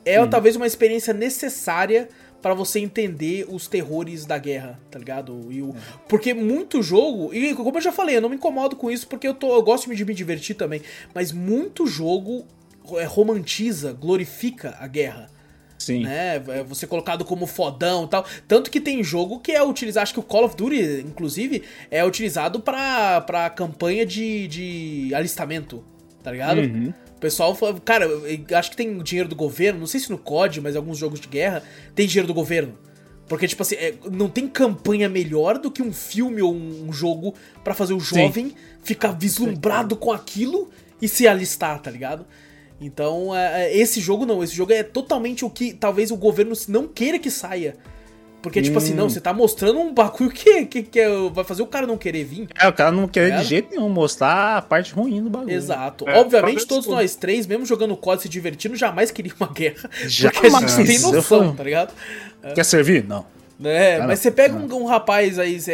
É 0.04 0.24
talvez 0.26 0.56
uma 0.56 0.66
experiência 0.66 1.12
necessária 1.12 2.08
pra 2.40 2.54
você 2.54 2.80
entender 2.80 3.46
os 3.48 3.66
terrores 3.66 4.24
da 4.24 4.38
guerra, 4.38 4.78
tá 4.90 4.98
ligado? 4.98 5.46
E 5.50 5.62
o, 5.62 5.74
Porque 6.08 6.32
muito 6.32 6.82
jogo, 6.82 7.34
e 7.34 7.54
como 7.54 7.76
eu 7.76 7.82
já 7.82 7.92
falei, 7.92 8.16
eu 8.16 8.20
não 8.20 8.28
me 8.28 8.36
incomodo 8.36 8.76
com 8.76 8.90
isso 8.90 9.06
porque 9.08 9.26
eu, 9.26 9.34
tô, 9.34 9.54
eu 9.54 9.62
gosto 9.62 9.92
de 9.94 10.04
me 10.04 10.14
divertir 10.14 10.54
também, 10.54 10.82
mas 11.14 11.32
muito 11.32 11.86
jogo 11.86 12.46
é, 12.92 13.04
romantiza, 13.04 13.92
glorifica 13.92 14.76
a 14.78 14.86
guerra 14.86 15.30
Sim. 15.78 16.02
né? 16.02 16.36
É 16.36 16.62
Você 16.64 16.86
colocado 16.86 17.24
como 17.24 17.46
fodão 17.46 18.04
e 18.04 18.08
tal. 18.08 18.26
Tanto 18.46 18.70
que 18.70 18.80
tem 18.80 19.02
jogo 19.02 19.38
que 19.38 19.52
é 19.52 19.62
utilizado, 19.62 20.02
acho 20.02 20.12
que 20.12 20.20
o 20.20 20.22
Call 20.22 20.44
of 20.44 20.56
Duty, 20.56 21.04
inclusive, 21.06 21.62
é 21.90 22.04
utilizado 22.04 22.60
pra, 22.60 23.20
pra 23.22 23.48
campanha 23.48 24.04
de, 24.04 24.48
de 24.48 25.14
alistamento, 25.14 25.84
tá 26.22 26.32
ligado? 26.32 26.58
Uhum. 26.60 26.92
O 27.18 27.20
pessoal, 27.20 27.52
fala- 27.52 27.78
cara, 27.80 28.06
acho 28.56 28.70
que 28.70 28.76
tem 28.76 28.96
dinheiro 29.02 29.28
do 29.28 29.34
governo, 29.34 29.80
não 29.80 29.88
sei 29.88 29.98
se 29.98 30.08
no 30.08 30.16
COD, 30.16 30.60
mas 30.60 30.76
em 30.76 30.78
alguns 30.78 30.96
jogos 30.96 31.18
de 31.20 31.26
guerra 31.26 31.64
tem 31.92 32.06
dinheiro 32.06 32.28
do 32.28 32.32
governo. 32.32 32.78
Porque, 33.28 33.46
tipo 33.46 33.60
assim, 33.60 33.74
é, 33.74 33.92
não 34.10 34.28
tem 34.28 34.46
campanha 34.48 35.08
melhor 35.08 35.58
do 35.58 35.68
que 35.70 35.82
um 35.82 35.92
filme 35.92 36.40
ou 36.40 36.54
um 36.54 36.92
jogo 36.92 37.34
pra 37.64 37.74
fazer 37.74 37.92
o 37.92 38.00
jovem 38.00 38.54
ficar 38.82 39.12
vislumbrado 39.12 39.96
com 39.96 40.12
aquilo 40.12 40.70
e 41.02 41.08
se 41.08 41.26
alistar, 41.28 41.82
tá 41.82 41.90
ligado? 41.90 42.24
Então, 42.80 43.34
é, 43.36 43.64
é, 43.66 43.76
esse 43.76 44.00
jogo 44.00 44.24
não. 44.24 44.42
Esse 44.42 44.54
jogo 44.54 44.72
é 44.72 44.82
totalmente 44.84 45.44
o 45.44 45.50
que 45.50 45.74
talvez 45.74 46.10
o 46.12 46.16
governo 46.16 46.54
não 46.68 46.86
queira 46.86 47.18
que 47.18 47.30
saia. 47.30 47.76
Porque, 48.40 48.62
tipo 48.62 48.78
assim, 48.78 48.94
não, 48.94 49.08
você 49.10 49.20
tá 49.20 49.32
mostrando 49.32 49.80
um 49.80 49.92
bagulho 49.92 50.30
que, 50.30 50.64
que, 50.66 50.82
que 50.84 51.00
é- 51.00 51.08
vai 51.32 51.42
fazer 51.44 51.60
o 51.62 51.66
cara 51.66 51.86
não 51.86 51.98
querer 51.98 52.22
vir. 52.24 52.48
É, 52.58 52.68
o 52.68 52.72
cara 52.72 52.92
não 52.92 53.08
quer 53.08 53.30
Era? 53.30 53.42
de 53.42 53.48
jeito 53.48 53.70
nenhum 53.70 53.88
mostrar 53.88 54.58
a 54.58 54.62
parte 54.62 54.92
ruim 54.94 55.22
do 55.22 55.28
bagulho. 55.28 55.52
Exato. 55.52 56.08
É, 56.08 56.18
Obviamente, 56.20 56.64
todos 56.66 56.86
nós 56.86 57.16
três, 57.16 57.46
mesmo 57.46 57.66
jogando 57.66 57.96
COD 57.96 58.22
se 58.22 58.28
divertindo, 58.28 58.76
jamais 58.76 59.10
queria 59.10 59.32
uma 59.40 59.48
guerra. 59.52 59.90
Jamais. 60.06 60.38
Porque 60.40 60.46
a 60.46 60.68
gente 60.68 60.86
tem 60.86 60.98
noção, 61.00 61.22
falo- 61.40 61.52
tá 61.54 61.64
ligado? 61.64 61.92
Quer 62.54 62.64
servir? 62.64 63.04
Não. 63.04 63.26
É, 63.64 63.96
Cara, 63.96 64.06
mas 64.06 64.20
você 64.20 64.30
pega 64.30 64.54
um, 64.56 64.82
um 64.82 64.84
rapaz 64.86 65.36
aí 65.36 65.58
é, 65.66 65.72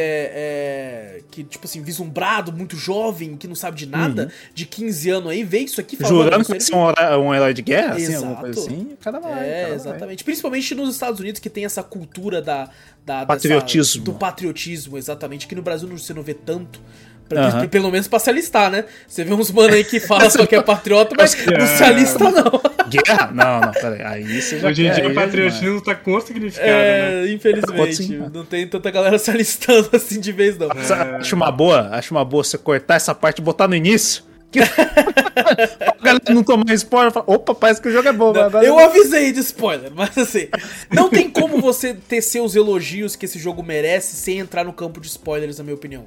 é, 1.19 1.21
que, 1.31 1.45
tipo 1.45 1.67
assim, 1.67 1.83
vislumbrado, 1.83 2.51
muito 2.51 2.77
jovem, 2.77 3.37
que 3.37 3.47
não 3.47 3.55
sabe 3.55 3.77
de 3.77 3.87
nada, 3.87 4.33
de 4.55 4.65
15 4.65 5.11
anos 5.11 5.31
aí, 5.31 5.45
vê 5.45 5.59
isso 5.59 5.81
aqui 5.83 5.95
fala, 5.97 6.11
Uhum. 6.11 6.19
Jurando 6.19 6.33
"Mano, 6.33 6.45
que 6.45 6.51
vai 6.51 6.59
isso 6.59 6.67
ser 6.69 7.17
um, 7.19 7.35
herói 7.35 7.53
de 7.53 7.61
guerra, 7.61 7.95
assim, 7.95 8.05
Exato. 8.05 8.25
alguma 8.25 8.41
coisa 8.41 8.61
assim, 8.61 8.89
o 8.93 8.97
cara 8.97 9.21
vai. 9.21 9.33
o 9.33 9.37
É, 9.37 9.53
cara 9.55 9.67
vai. 9.67 9.75
exatamente. 9.75 10.25
Principalmente 10.25 10.75
nos 10.75 10.95
Estados 10.95 11.21
Unidos, 11.21 11.41
que 11.41 11.51
tem 11.51 11.65
essa 11.67 11.83
cultura 11.83 12.41
da. 12.41 12.71
da 13.05 13.17
dessa- 13.25 13.27
Patriotismo. 13.27 14.03
do 14.05 14.15
patriotismo, 14.15 14.97
exatamente. 14.97 15.47
Que 15.47 15.55
no 15.55 15.61
Brasil 15.61 15.87
não- 15.87 15.99
você 15.99 16.15
não 16.15 16.23
vê 16.23 16.33
tanto. 16.33 16.81
Pra- 17.29 17.47
Aham. 17.47 17.69
Pelo 17.69 17.91
menos 17.91 18.07
pra 18.07 18.19
se 18.19 18.29
alistar, 18.29 18.71
né? 18.71 18.85
Você 19.09 19.25
vê 19.25 19.33
uns 19.33 19.51
mano 19.51 19.73
aí 19.75 19.83
que 19.83 19.99
fala 19.99 20.29
só 20.29 20.45
que 20.47 20.55
é 20.55 20.63
patriota, 20.63 21.15
mas 21.17 21.35
não 21.35 21.67
se 21.67 21.83
É. 21.83 21.87
alista, 21.87 22.19
não. 22.31 22.61
Guerra? 22.89 23.31
Não, 23.33 23.61
não, 23.63 23.73
peraí. 23.73 24.03
Aí 24.03 24.43
você 24.43 24.59
já 24.59 24.69
Hoje 24.69 24.87
em 24.87 24.93
dia 24.93 25.09
o 25.09 25.11
é 25.11 25.15
patriotismo 25.15 25.81
tá 25.81 25.95
com 25.95 26.13
outro 26.13 26.27
significado, 26.29 26.69
né? 26.69 26.75
É, 26.75 27.21
Pode 27.21 27.33
infelizmente. 27.33 27.97
sim. 27.97 28.23
Não 28.33 28.45
tem 28.45 28.67
tanta 28.67 28.91
galera 28.91 29.19
se 29.19 29.31
alistando 29.31 29.89
assim 29.97 30.21
de 30.21 30.33
vez, 30.33 30.59
não. 30.59 30.69
Sa- 30.83 31.17
Acho 31.17 31.35
uma 31.35 31.51
boa, 31.51 31.89
acho 31.93 32.13
uma 32.15 32.25
boa 32.25 32.45
você 32.45 32.59
cortar 32.59 32.97
essa 32.97 33.15
parte 33.15 33.39
e 33.39 33.43
botar 33.43 33.67
no 33.69 33.75
início. 33.75 34.23
Que... 34.53 34.61
a 34.63 36.05
galera 36.05 36.23
não 36.31 36.43
tomar 36.45 36.73
spoiler 36.75 37.11
fala, 37.11 37.25
opa, 37.29 37.55
parece 37.55 37.81
que 37.81 37.89
o 37.89 37.93
jogo 37.93 38.07
é 38.09 38.13
bom. 38.13 38.31
agora 38.39 38.65
Eu 38.65 38.79
avisei 38.79 39.33
de 39.33 39.41
spoiler, 39.41 39.91
mas 39.95 40.17
assim, 40.17 40.49
não 40.93 41.09
tem 41.09 41.29
como 41.29 41.61
você 41.61 41.95
ter 41.95 42.21
seus 42.23 42.55
elogios 42.55 43.17
que 43.17 43.25
esse 43.27 43.39
jogo 43.39 43.63
merece 43.63 44.15
sem 44.15 44.39
entrar 44.39 44.63
no 44.65 44.73
campo 44.73 45.01
de 45.01 45.09
spoilers, 45.09 45.59
na 45.59 45.65
minha 45.65 45.75
opinião. 45.75 46.05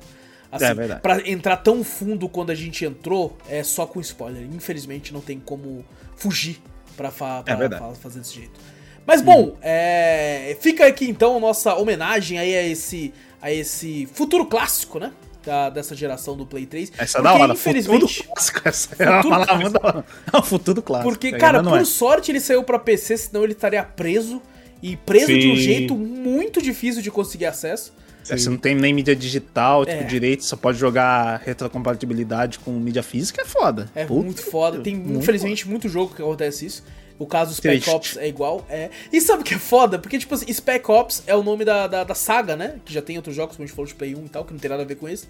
Assim, 0.52 0.66
É 0.66 0.74
verdade. 0.74 1.02
pra 1.02 1.28
entrar 1.30 1.58
tão 1.58 1.84
fundo 1.84 2.30
quando 2.30 2.52
a 2.52 2.56
gente 2.56 2.86
entrou, 2.86 3.38
é 3.50 3.64
só 3.64 3.86
com 3.86 4.00
spoiler. 4.00 4.44
Infelizmente 4.54 5.14
não 5.14 5.22
tem 5.22 5.40
como 5.40 5.84
fugir 6.16 6.62
pra, 6.96 7.12
fa 7.12 7.44
pra 7.44 7.54
É 7.54 7.58
verdade. 7.58 7.82
fa- 7.82 7.94
fazer 7.96 8.20
desse 8.20 8.36
jeito. 8.36 8.60
Mas 9.06 9.22
bom, 9.22 9.56
é, 9.62 10.58
fica 10.60 10.86
aqui 10.86 11.10
então 11.10 11.38
a 11.38 11.40
nossa 11.40 11.76
homenagem 11.76 12.38
aí 12.40 12.56
a 12.56 12.64
esse, 12.64 13.14
a 13.42 13.52
esse 13.52 14.06
futuro 14.14 14.46
clássico, 14.46 15.00
né? 15.00 15.12
Da, 15.46 15.70
dessa 15.70 15.96
geração 15.96 16.36
do 16.36 16.46
Play 16.46 16.66
3. 16.66 16.92
Essa 16.98 17.20
é 17.20 17.22
da 17.22 17.34
hora, 17.34 17.54
infelizmente, 17.54 18.02
futuro 18.24 18.34
clássico. 18.34 18.62
Essa 18.68 18.90
é 19.00 19.10
uma 19.10 19.24
Futuro 19.24 19.46
palavra 19.46 19.70
da 19.70 19.80
hora. 19.82 20.06
É 20.34 20.38
um 20.38 20.42
futuro 20.42 20.82
clássico. 20.82 21.10
Porque, 21.10 21.32
cara, 21.38 21.64
por 21.64 21.80
é. 21.80 21.86
sorte 21.86 22.32
ele 22.32 22.42
saiu 22.42 22.64
pra 22.64 22.78
PC, 22.78 23.16
senão 23.18 23.44
ele 23.46 23.54
estaria 23.54 23.82
preso. 23.84 24.42
E 24.84 24.98
preso 24.98 25.28
de 25.28 25.48
um 25.52 25.56
Sim. 25.56 25.62
jeito 25.62 25.96
muito 25.96 26.62
difícil 26.62 27.02
de 27.02 27.10
conseguir 27.10 27.46
acesso. 27.46 27.94
É, 28.30 28.38
Você 28.38 28.50
não 28.50 28.58
tem 28.58 28.76
nem 28.76 28.94
mídia 28.94 29.16
digital, 29.16 29.86
tipo, 29.86 30.02
É. 30.02 30.04
direito, 30.04 30.44
só 30.46 30.56
pode 30.56 30.78
jogar 30.78 31.42
retrocompatibilidade 31.46 32.60
com 32.60 32.72
mídia 32.72 33.04
física, 33.04 33.42
é 33.42 33.46
foda. 33.46 33.90
É 33.96 34.06
Puta 34.06 34.24
muito 34.26 34.42
foda. 34.42 34.80
Tem, 34.80 34.96
muito 34.96 35.20
infelizmente, 35.20 35.68
muito 35.68 35.88
jogo 35.90 36.14
que 36.16 36.22
acontece 36.22 36.66
isso. 36.66 36.84
O 37.20 37.26
caso 37.26 37.52
do 37.52 37.56
Spec. 37.56 37.90
Ops 37.90 38.18
é 38.18 38.28
igual. 38.28 38.64
É. 38.70 38.90
E 39.12 39.20
sabe 39.20 39.42
o 39.42 39.44
que 39.44 39.56
é 39.56 39.58
foda? 39.58 39.98
Porque, 39.98 40.20
tipo 40.20 40.36
assim, 40.36 40.52
Spec 40.54 40.88
Ops 40.92 41.24
é 41.26 41.36
o 41.36 41.42
nome 41.42 41.66
da, 41.66 41.88
da, 41.88 42.04
da 42.04 42.14
saga, 42.14 42.56
né? 42.56 42.76
Que 42.86 42.94
já 42.94 43.02
tem 43.02 43.16
outros 43.18 43.36
jogos, 43.36 43.56
como 43.56 43.64
a 43.64 43.68
gente 43.68 43.76
falou 43.76 43.88
de 43.88 43.96
Play 43.96 44.14
1 44.16 44.26
e 44.26 44.30
tal, 44.30 44.46
que 44.46 44.54
não 44.54 44.60
tem 44.60 44.70
nada 44.70 44.84
a 44.84 44.86
ver 44.86 44.96
com 44.96 45.10
isso. 45.10 45.28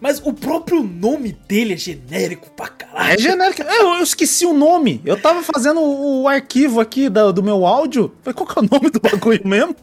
Mas 0.00 0.20
o 0.22 0.34
próprio 0.34 0.82
nome 0.82 1.32
dele 1.48 1.72
é 1.72 1.76
genérico 1.78 2.50
pra 2.50 2.68
caralho. 2.68 3.14
É 3.14 3.16
genérico. 3.16 3.62
É, 3.62 3.80
eu, 3.80 3.94
eu 3.94 4.02
esqueci 4.02 4.44
o 4.44 4.52
nome. 4.52 5.00
Eu 5.02 5.18
tava 5.18 5.42
fazendo 5.42 5.80
o, 5.80 6.22
o 6.24 6.28
arquivo 6.28 6.78
aqui 6.78 7.08
da- 7.08 7.30
do, 7.30 7.42
meu 7.42 7.64
áudio. 7.64 8.12
Falei, 8.22 8.34
qual 8.34 8.46
que 8.46 8.58
é 8.58 8.62
o 8.62 8.68
nome 8.70 8.90
do 8.90 9.00
bagulho 9.00 9.40
mesmo? 9.48 9.74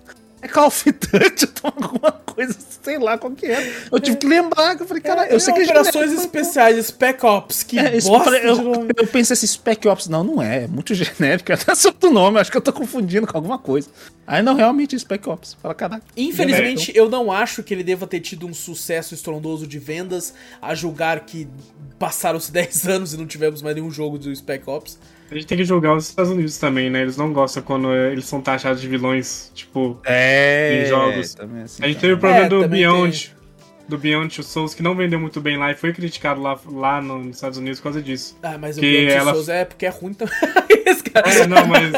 É 0.42 0.48
Call 0.48 0.68
of 0.68 0.92
Duty, 0.92 1.48
alguma 1.64 2.12
coisa, 2.12 2.56
sei 2.84 2.98
lá 2.98 3.18
qual 3.18 3.32
que 3.34 3.46
é. 3.46 3.74
Eu 3.92 4.00
tive 4.00 4.18
que 4.18 4.28
lembrar, 4.28 4.76
que 4.76 4.84
eu 4.84 4.88
falei, 4.88 5.04
cara, 5.04 5.28
eu 5.28 5.40
sei 5.40 5.54
que 5.54 5.62
é 5.62 5.64
Operações 5.66 6.10
genérico, 6.10 6.22
especiais, 6.22 6.86
Spec 6.88 7.24
Ops, 7.24 7.64
que 7.64 7.78
É, 7.78 8.02
bosta 8.02 8.32
eu, 8.38 8.88
eu 8.98 9.08
pensei 9.08 9.34
assim, 9.34 9.46
Spec 9.46 9.88
Ops. 9.88 10.08
Não, 10.08 10.24
não 10.24 10.42
é. 10.42 10.64
É 10.64 10.68
muito 10.68 10.94
genérico. 10.96 11.52
É 11.52 11.56
até 11.56 11.72
outro 11.86 12.12
nome. 12.12 12.40
Acho 12.40 12.52
que 12.52 12.58
eu 12.58 12.62
tô 12.62 12.74
confundindo 12.74 13.28
com 13.28 13.38
alguma 13.38 13.60
coisa. 13.60 13.90
Aí 14.26 14.42
não, 14.42 14.56
realmente 14.56 14.96
é 14.96 15.00
Spec 15.00 15.28
Ops. 15.30 15.56
Fala, 15.62 15.76
caraca. 15.76 16.04
Infelizmente, 16.18 16.92
eu 16.96 17.10
não 17.10 17.32
acho 17.32 17.62
que 17.62 17.74
ele 17.74 17.84
deva 17.84 18.08
ter 18.08 18.20
tido 18.20 18.48
um 18.48 18.54
sucesso 18.54 19.14
estrondoso 19.14 19.68
de 19.68 19.78
vendas, 19.78 20.34
a 20.62 20.74
julgar 20.74 21.20
que 21.22 21.48
passaram-se 22.00 22.50
10 22.52 22.88
anos 22.88 23.14
e 23.14 23.18
não 23.18 23.28
tivemos 23.28 23.62
mais 23.62 23.76
nenhum 23.76 23.92
jogo 23.92 24.18
do 24.18 24.36
Spec 24.36 24.68
Ops. 24.68 24.98
A 25.32 25.34
gente 25.36 25.48
tem 25.48 25.58
que 25.58 25.64
julgar 25.64 25.96
os 25.96 26.10
Estados 26.10 26.30
Unidos 26.32 26.58
também, 26.58 26.90
né? 26.90 27.02
Eles 27.02 27.16
não 27.16 27.32
gostam 27.32 27.64
quando 27.64 27.94
eles 27.96 28.26
são 28.26 28.42
taxados 28.42 28.82
de 28.82 28.88
vilões, 28.88 29.50
tipo. 29.56 29.98
É. 30.06 30.84
Em 30.84 30.90
jogos. 30.90 31.34
Também 31.34 31.64
assim, 31.64 31.82
A 31.84 31.88
gente 31.88 32.00
teve 32.02 32.14
o 32.14 32.18
problema 32.18 32.46
É, 32.46 32.50
do 32.50 32.68
Beyond. 32.68 33.36
Do 33.88 33.98
Beyond 33.98 34.34
Two 34.36 34.44
Souls, 34.44 34.74
que 34.74 34.84
não 34.84 34.96
vendeu 34.96 35.20
muito 35.20 35.42
bem 35.42 35.58
lá 35.58 35.72
e 35.72 35.76
foi 35.76 35.92
criticado 35.92 36.42
lá, 36.42 36.58
lá 36.72 37.02
no- 37.02 37.24
nos 37.26 37.36
Estados 37.38 37.58
Unidos 37.58 37.80
por 37.80 37.86
causa 37.86 38.02
disso. 38.02 38.38
Ah, 38.44 38.58
mas 38.58 38.78
o 38.78 38.80
Que 38.82 38.88
Beyond 38.90 39.08
Two 39.12 39.18
ela- 39.22 39.32
Souls 39.34 39.50
é 39.50 39.66
porque 39.66 39.86
é 39.86 39.90
ruim 39.90 40.14
também. 40.14 40.34
É, 41.14 41.48
não, 41.48 41.66
mas 41.68 41.94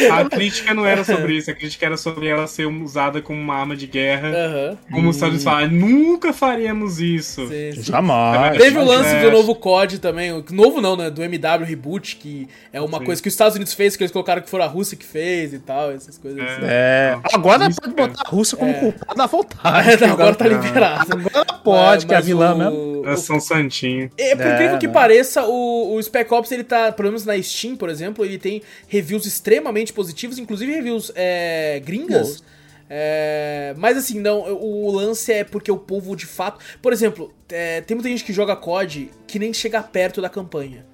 É, 0.00 0.10
a 0.10 0.24
crítica 0.28 0.74
não 0.74 0.84
era 0.86 1.04
sobre 1.04 1.36
isso. 1.36 1.50
A 1.50 1.54
crítica 1.54 1.86
era 1.86 1.96
sobre 1.96 2.26
ela 2.28 2.46
ser 2.46 2.66
usada 2.66 3.20
como 3.22 3.40
uma 3.40 3.54
arma 3.54 3.76
de 3.76 3.86
guerra. 3.86 4.28
Aham. 4.28 4.78
Como 4.90 5.08
os 5.10 5.16
Estados 5.16 5.34
Unidos 5.36 5.44
falam, 5.44 5.70
nunca 5.70 6.32
faríamos 6.32 7.00
isso. 7.00 7.46
Sim, 7.48 7.72
sim. 7.74 7.82
Jamais. 7.82 8.58
Teve 8.58 8.78
o 8.78 8.84
lance 8.84 9.08
É. 9.14 9.22
do 9.22 9.30
novo 9.30 9.54
COD 9.54 9.98
também, 9.98 10.44
novo 10.50 10.80
não, 10.80 10.96
né? 10.96 11.10
Do 11.10 11.22
MW 11.22 11.64
Reboot, 11.64 12.16
que 12.16 12.48
é 12.72 12.80
uma 12.80 12.98
Sim. 12.98 13.04
coisa 13.04 13.22
que 13.22 13.28
os 13.28 13.34
Estados 13.34 13.54
Unidos 13.56 13.74
fez, 13.74 13.96
que 13.96 14.02
eles 14.02 14.12
colocaram 14.12 14.42
que 14.42 14.50
foi 14.50 14.60
a 14.62 14.66
Rússia 14.66 14.96
que 14.96 15.04
fez 15.04 15.52
e 15.54 15.58
tal, 15.58 15.90
essas 15.92 16.18
coisas 16.18 16.40
É. 16.40 16.44
assim. 16.44 16.60
É, 16.64 17.18
agora 17.32 17.68
Isso, 17.68 17.80
pode 17.80 17.94
cara. 17.94 18.08
botar 18.08 18.22
a 18.26 18.28
Rússia 18.30 18.56
como 18.56 18.70
É. 18.70 18.74
culpada 18.74 19.22
à 19.22 19.26
vontade. 19.26 19.88
É, 20.08 20.10
agora 20.10 20.34
tá 20.34 20.46
liberado. 20.46 21.06
Agora 21.12 21.44
pode, 21.62 22.06
que 22.06 22.14
é 22.14 22.16
a 22.16 22.20
vilã 22.20 22.54
o- 22.54 22.58
mesmo. 22.58 23.02
Elas 23.06 23.20
são 23.20 23.40
santinho. 23.40 24.10
É, 24.18 24.34
por 24.36 24.44
É, 24.44 24.54
incrível 24.54 24.78
que 24.78 24.86
né? 24.86 24.92
pareça, 24.92 25.44
o, 25.46 25.94
o 25.94 26.02
Spec 26.02 26.32
Ops, 26.32 26.50
ele 26.52 26.64
tá, 26.64 26.92
pelo 26.92 27.08
menos 27.08 27.24
na 27.24 27.40
Steam, 27.42 27.76
por 27.78 27.88
exemplo, 27.88 28.24
ele 28.24 28.38
tem 28.38 28.62
reviews 28.86 29.24
extremamente 29.24 29.92
positivos, 29.92 30.38
inclusive 30.38 30.72
reviews 30.72 31.10
é, 31.14 31.80
gringas. 31.84 32.42
É, 32.90 33.74
mas 33.76 33.96
assim, 33.98 34.18
não, 34.18 34.40
o 34.54 34.90
lance 34.90 35.32
é 35.32 35.44
porque 35.44 35.70
o 35.70 35.78
povo 35.78 36.16
de 36.16 36.26
fato. 36.26 36.64
Por 36.80 36.92
exemplo, 36.92 37.34
é, 37.48 37.80
tem 37.82 37.94
muita 37.94 38.08
gente 38.08 38.24
que 38.24 38.32
joga 38.32 38.56
COD 38.56 39.10
que 39.26 39.38
nem 39.38 39.52
chega 39.52 39.82
perto 39.82 40.20
da 40.20 40.28
campanha. 40.28 40.86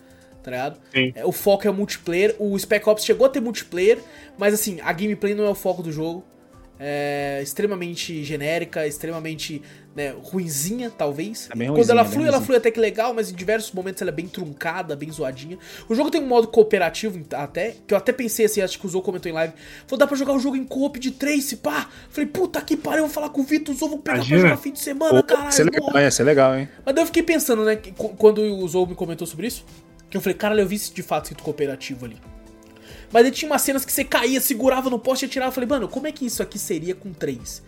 Tá 0.43 0.51
ligado? 0.51 0.81
É, 1.15 1.25
o 1.25 1.33
foco 1.33 1.67
é 1.67 1.71
o 1.71 1.75
multiplayer. 1.75 2.37
O 2.39 2.59
Spec 2.59 2.87
Ops 2.87 3.05
chegou 3.05 3.27
a 3.27 3.31
ter 3.31 3.41
multiplayer, 3.41 3.99
mas 4.37 4.53
assim, 4.53 4.79
a 4.83 4.93
gameplay 4.93 5.35
não 5.35 5.45
é 5.47 5.49
o 5.49 5.55
foco 5.55 5.83
do 5.83 5.91
jogo. 5.91 6.23
É 6.79 7.41
extremamente 7.43 8.23
genérica, 8.25 8.87
extremamente 8.87 9.63
né, 9.95 10.15
ruinzinha, 10.23 10.91
talvez. 10.91 11.49
É 11.51 11.67
Quando 11.67 11.91
ela 11.91 12.05
flui, 12.05 12.27
ela 12.27 12.41
flui 12.41 12.57
até 12.57 12.71
que 12.71 12.81
legal, 12.81 13.15
mas 13.15 13.31
em 13.31 13.35
diversos 13.35 13.73
momentos 13.73 14.03
ela 14.03 14.11
é 14.11 14.15
bem 14.15 14.27
truncada, 14.27 14.97
bem 14.97 15.11
zoadinha. 15.11 15.59
O 15.89 15.95
jogo 15.95 16.11
tem 16.11 16.21
um 16.21 16.27
modo 16.27 16.49
cooperativo 16.49 17.21
até, 17.33 17.77
que 17.87 17.95
eu 17.95 17.99
até 17.99 18.13
pensei 18.13 18.47
assim, 18.47 18.61
acho 18.61 18.79
que 18.79 18.87
o 18.87 18.89
Zou 18.89 19.03
comentou 19.03 19.31
em 19.31 19.35
live. 19.35 19.53
Falou, 19.87 19.99
dá 19.99 20.07
pra 20.07 20.17
jogar 20.17 20.33
o 20.33 20.39
jogo 20.39 20.57
em 20.57 20.65
coop 20.65 20.99
de 20.99 21.11
trace, 21.13 21.57
pá. 21.57 21.89
Falei, 22.11 22.29
puta 22.29 22.61
que 22.61 22.77
pariu, 22.77 23.01
eu 23.01 23.07
vou 23.07 23.15
falar 23.15 23.29
com 23.29 23.41
o 23.41 23.45
Vitor, 23.45 23.75
o 23.75 23.79
Zou, 23.79 23.89
vou 23.89 23.99
pegar 23.99 24.17
Imagina. 24.17 24.41
pra 24.41 24.49
jogar 24.51 24.61
fim 24.63 24.73
de 24.73 24.81
semana, 24.81 25.11
Pô, 25.11 25.19
Isso 25.19 25.33
é 25.33 25.37
caralho. 25.37 25.65
legal, 25.65 25.87
nossa. 25.87 26.01
é, 26.01 26.09
isso 26.09 26.23
é 26.23 26.25
legal, 26.25 26.59
hein? 26.59 26.69
Mas 26.85 26.95
daí 26.95 27.03
eu 27.03 27.07
fiquei 27.07 27.23
pensando, 27.23 27.65
né, 27.65 27.77
quando 28.19 28.39
o 28.43 28.69
Zou 28.69 28.87
me 28.87 28.95
comentou 28.95 29.27
sobre 29.27 29.47
isso, 29.47 29.65
que 30.11 30.17
eu 30.17 30.21
falei, 30.21 30.37
caralho, 30.37 30.61
eu 30.61 30.67
vi 30.67 30.77
de 30.77 31.03
fato 31.03 31.25
escrito 31.25 31.43
cooperativo 31.45 32.05
ali. 32.05 32.17
Mas 33.13 33.25
aí 33.27 33.31
tinha 33.31 33.49
umas 33.51 33.63
cenas 33.63 33.85
que 33.85 33.93
você 33.93 34.03
caía, 34.03 34.41
segurava 34.41 34.91
no 34.91 34.99
poste 34.99 35.25
e 35.25 35.27
atirava. 35.27 35.51
Eu 35.51 35.55
falei, 35.55 35.69
mano, 35.69 35.87
como 35.89 36.07
é 36.09 36.13
que 36.13 36.27
isso 36.27 36.43
aqui 36.43 36.59
seria 36.59 36.97
com 36.97 37.13
três? 37.13 37.63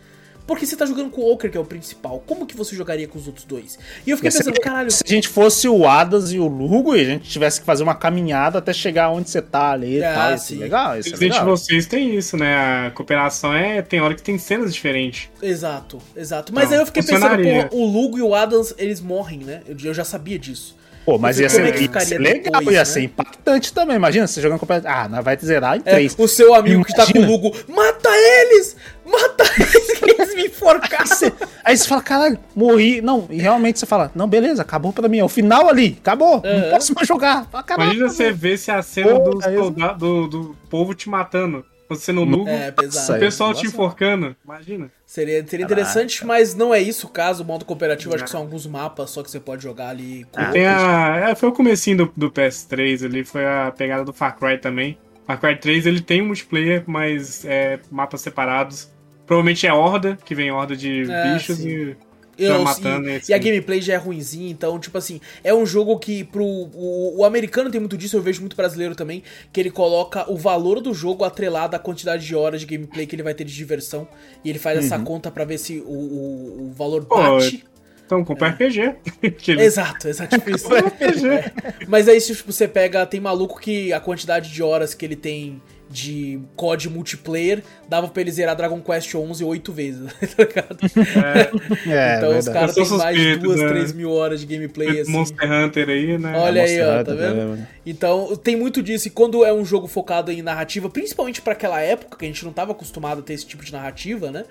Porque 0.47 0.65
você 0.65 0.77
tá 0.77 0.87
jogando 0.87 1.11
com 1.11 1.21
o 1.21 1.25
Walker, 1.25 1.49
que 1.49 1.57
é 1.57 1.61
o 1.61 1.65
principal. 1.65 2.23
Como 2.27 2.47
que 2.47 2.57
você 2.57 2.77
jogaria 2.77 3.09
com 3.09 3.19
os 3.19 3.27
outros 3.27 3.45
dois? 3.45 3.79
E 4.07 4.11
eu 4.11 4.17
fiquei 4.17 4.31
pensando, 4.31 4.61
caralho. 4.61 4.91
Se 4.91 5.03
a 5.05 5.09
gente 5.09 5.29
fosse 5.29 5.69
o 5.69 5.87
Adas 5.89 6.33
e 6.33 6.39
o 6.39 6.47
Lugo 6.47 6.95
e 6.95 7.01
a 7.01 7.05
gente 7.05 7.29
tivesse 7.29 7.61
que 7.61 7.67
fazer 7.67 7.83
uma 7.83 7.95
caminhada 7.95 8.59
até 8.59 8.73
chegar 8.73 9.11
onde 9.11 9.29
você 9.29 9.43
tá 9.43 9.73
ali 9.73 9.97
e 9.99 10.05
Ah, 10.05 10.15
tal, 10.15 10.35
isso 10.35 10.55
é 10.55 10.57
legal, 10.57 10.99
isso 10.99 11.09
é 11.09 11.13
Resident 11.13 11.33
legal. 11.33 11.47
Evil 11.47 11.57
6 11.57 11.87
tem 11.87 12.15
isso, 12.15 12.37
né? 12.37 12.87
A 12.87 12.91
cooperação 12.93 13.53
é. 13.53 13.83
Tem 13.83 14.01
hora 14.01 14.15
que 14.15 14.23
tem 14.23 14.39
cenas 14.39 14.73
diferentes. 14.73 15.29
Exato, 15.43 15.99
exato. 16.15 16.53
Mas 16.55 16.67
Não, 16.67 16.73
aí 16.73 16.79
eu 16.83 16.87
fiquei 16.87 17.03
pensando, 17.03 17.43
porra, 17.43 17.69
o 17.73 17.85
Lugo 17.85 18.19
e 18.19 18.23
o 18.23 18.35
Adams, 18.35 18.75
eles 18.79 19.01
morrem, 19.01 19.41
né? 19.41 19.63
Eu, 19.67 19.77
eu 19.83 19.95
já 19.95 20.05
sabia 20.05 20.39
disso. 20.39 20.77
Pô, 21.07 21.17
mas 21.19 21.39
ia 21.39 21.49
ser, 21.49 21.73
é 21.73 21.81
ia 21.81 22.01
ser 22.01 22.19
legal, 22.19 22.59
depois, 22.59 22.67
ia 22.75 22.81
né? 22.81 22.85
ser 22.85 23.01
impactante 23.03 23.73
também. 23.73 23.95
Imagina, 23.97 24.27
você 24.27 24.41
jogando 24.43 24.59
completamente. 24.59 24.93
Ah, 25.01 25.09
nós 25.09 25.25
vai 25.25 25.37
zerar 25.39 25.77
em 25.77 25.83
É, 25.85 25.93
três. 25.93 26.15
o 26.19 26.27
seu 26.27 26.53
amigo 26.53 26.85
que 26.85 26.93
tá 26.93 27.07
com 27.07 27.13
o 27.13 27.17
Imagina. 27.23 27.33
Lugo, 27.33 27.57
mata 27.69 28.09
eles! 28.11 28.77
Mata 29.07 29.45
eles, 29.57 29.87
que 30.01 30.05
eles 30.11 30.35
me 30.35 30.47
enforcaram! 30.47 31.03
Aí 31.03 31.07
você, 31.07 31.33
aí 31.65 31.77
você 31.79 31.87
fala, 31.89 32.03
caralho, 32.03 32.39
morri. 32.57 33.01
Não, 33.01 33.27
e 33.31 33.39
realmente 33.41 33.79
você 33.79 33.87
fala, 33.87 34.11
não, 34.17 34.27
beleza, 34.27 34.63
acabou 34.63 34.93
pra 34.93 35.09
mim. 35.09 35.19
É 35.21 35.25
o 35.25 35.29
final 35.29 35.69
ali, 35.69 35.97
acabou. 36.01 36.43
Aham. 36.45 36.59
Não 36.63 36.71
posso 36.71 36.93
mais 36.93 37.07
jogar. 37.07 37.47
Fala, 37.53 37.65
Imagina 37.77 38.09
você 38.09 38.33
ver 38.33 38.59
se 38.59 38.73
a 38.73 38.83
cena 38.83 39.15
Porra, 39.21 39.31
dos 39.31 39.47
eu- 39.47 39.63
solda- 39.63 39.93
do, 39.95 40.27
do 40.27 40.57
povo 40.69 40.93
te 40.93 41.09
matando. 41.09 41.65
Você 41.89 42.13
no 42.13 42.25
nu, 42.27 42.47
É, 42.49 42.69
o 42.71 42.73
pesado. 42.73 43.19
pessoal 43.21 43.51
Nossa. 43.51 43.61
te 43.63 43.67
enforcando. 43.69 44.35
Imagina. 44.45 44.91
Seria, 45.05 45.47
seria 45.47 45.65
interessante, 45.65 46.25
mas 46.27 46.55
não 46.55 46.75
é 46.75 46.81
isso 46.81 47.07
o 47.07 47.11
caso. 47.11 47.43
O 47.43 47.47
modo 47.47 47.65
cooperativo, 47.65 48.15
acho 48.15 48.25
que 48.25 48.31
são 48.31 48.41
alguns 48.41 48.67
mapas 48.67 49.11
só 49.11 49.23
que 49.23 49.31
você 49.31 49.39
pode 49.41 49.63
jogar 49.63 49.89
ali. 49.91 50.25
Com... 50.33 50.41
Ah, 50.41 50.51
Tem 50.51 50.67
a, 50.67 51.29
é, 51.31 51.35
foi 51.35 51.49
o 51.49 51.53
comecinho 51.53 51.97
do, 51.99 52.13
do 52.17 52.31
PS3 52.31 53.05
ali, 53.05 53.25
foi 53.25 53.45
a 53.47 53.73
pegada 53.77 54.05
do 54.05 54.13
Far 54.13 54.37
Cry 54.39 54.59
também. 54.59 54.99
Far 55.27 55.41
Cry 55.41 55.57
3 55.59 55.87
ele 55.87 56.01
tem 56.01 56.23
um 56.23 56.27
multiplayer, 56.27 56.85
mas 56.87 57.45
é 57.45 57.79
mapas 57.91 58.21
separados. 58.21 58.91
Provavelmente 59.27 59.67
é 59.67 59.73
horda, 59.73 60.17
que 60.25 60.35
vem 60.37 60.51
horda 60.53 60.77
de 60.77 61.11
É, 61.11 61.33
bichos 61.35 61.57
sim. 61.59 61.69
e 61.69 61.97
Eu- 62.39 62.53
vai 62.55 62.65
matando. 62.65 63.09
e, 63.09 63.21
e 63.29 63.35
a 63.35 63.39
gameplay 63.39 63.81
já 63.81 63.95
é 63.95 63.97
ruimzinha, 63.97 64.51
então, 64.51 64.79
tipo 64.79 64.97
assim, 64.99 65.21
é 65.43 65.55
um 65.55 65.65
jogo 65.65 65.99
que 65.99 66.25
pro. 66.25 66.45
O, 66.45 67.19
o 67.19 67.25
americano 67.25 67.71
tem 67.71 67.81
muito 67.81 67.97
disso, 67.97 68.17
eu 68.17 68.23
vejo 68.23 68.41
muito 68.41 68.57
brasileiro 68.57 68.95
também, 68.95 69.23
que 69.53 69.61
ele 69.61 69.71
coloca 69.71 70.31
o 70.31 70.37
valor 70.37 70.81
do 70.81 70.93
jogo 70.93 71.25
atrelado 71.25 71.75
à 71.75 71.79
quantidade 71.79 72.27
de 72.27 72.35
horas 72.35 72.61
de 72.61 72.67
gameplay 72.67 73.07
que 73.07 73.17
ele 73.17 73.23
vai 73.23 73.35
ter 73.35 73.45
de 73.45 73.55
diversão. 73.55 74.07
E 74.45 74.51
ele 74.51 74.59
faz 74.59 74.79
essa 74.79 74.99
conta 74.99 75.31
pra 75.31 75.45
ver 75.45 75.59
se 75.59 75.79
o, 75.81 75.91
o, 75.91 76.67
o 76.69 76.73
valor 76.75 77.05
bate. 77.05 77.65
Então, 78.05 78.25
compra 78.25 78.51
RPG. 78.51 78.95
que 79.39 79.51
ele- 79.51 79.63
Exato, 79.63 80.07
exato. 80.07 80.39
Tipo 80.39 80.51
isso. 80.55 80.69
É. 81.27 81.53
Mas 81.89 82.07
aí, 82.09 82.21
se 82.21 82.35
tipo, 82.37 82.53
você 82.53 82.69
pega, 82.69 83.05
tem 83.05 83.19
maluco 83.19 83.59
que 83.59 83.93
a 83.93 83.99
quantidade 83.99 84.53
de 84.53 84.63
horas 84.63 84.95
que 84.95 85.05
ele 85.05 85.17
tem 85.17 85.61
de 85.89 86.41
COD 86.57 86.91
multiplayer 86.91 87.63
dava 87.89 88.09
pra 88.09 88.21
ele 88.21 88.31
zerar 88.33 88.57
Dragon 88.57 88.81
Quest 88.81 89.15
11 89.15 89.45
oito 89.45 89.73
vezes, 89.73 90.13
tá 90.37 90.43
ligado? 90.43 90.79
É, 91.87 92.17
então 92.19 92.29
os 92.37 92.45
verdade. 92.47 92.51
caras 92.53 92.75
têm 92.75 92.89
mais 92.99 93.17
de 93.17 93.37
duas, 93.37 93.61
né? 93.61 93.69
três 93.69 93.93
mil 93.93 94.11
horas 94.11 94.41
de 94.41 94.47
gameplay 94.47 95.01
assim. 95.01 95.11
Monster 95.13 95.51
Hunter 95.53 95.89
aí, 95.89 96.19
né? 96.19 96.37
Olha 96.37 96.63
aí, 96.63 96.81
ó, 96.83 97.05
tá 97.05 97.15
vendo? 97.15 97.57
né? 97.57 97.69
Então, 97.87 98.35
tem 98.37 98.57
muito 98.57 98.83
disso. 98.83 99.07
E 99.07 99.11
quando 99.11 99.45
é 99.45 99.53
um 99.53 99.65
jogo 99.65 99.87
focado 99.87 100.33
em 100.33 100.43
narrativa, 100.43 100.91
principalmente 100.91 101.41
pra 101.41 101.53
aquela 101.53 101.81
época, 101.81 102.17
que 102.19 102.25
a 102.25 102.29
gente 102.29 102.45
não 102.45 102.53
tava 102.53 102.73
acostumado 102.73 103.21
a 103.21 103.23
ter 103.23 103.35
esse 103.35 103.47
tipo 103.47 103.65
de 103.65 103.73
narrativa, 103.73 104.31
né? 104.33 104.45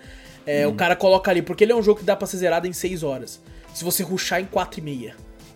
É, 0.47 0.65
O 0.65 0.69
Hum. 0.71 0.75
cara 0.75 0.95
coloca 0.95 1.29
ali, 1.29 1.41
porque 1.41 1.63
ele 1.65 1.73
é 1.73 1.75
um 1.75 1.83
jogo 1.83 1.99
que 1.99 2.05
dá 2.05 2.15
pra 2.15 2.27
ser 2.27 2.37
zerado 2.37 2.65
em 2.67 2.71
6 2.73 3.03
horas. 3.03 3.41
Se 3.73 3.83
você 3.83 4.03
ruxar 4.03 4.39
em 4.39 4.45
4 4.45 4.79
e 4.79 4.83
meia, 4.83 5.15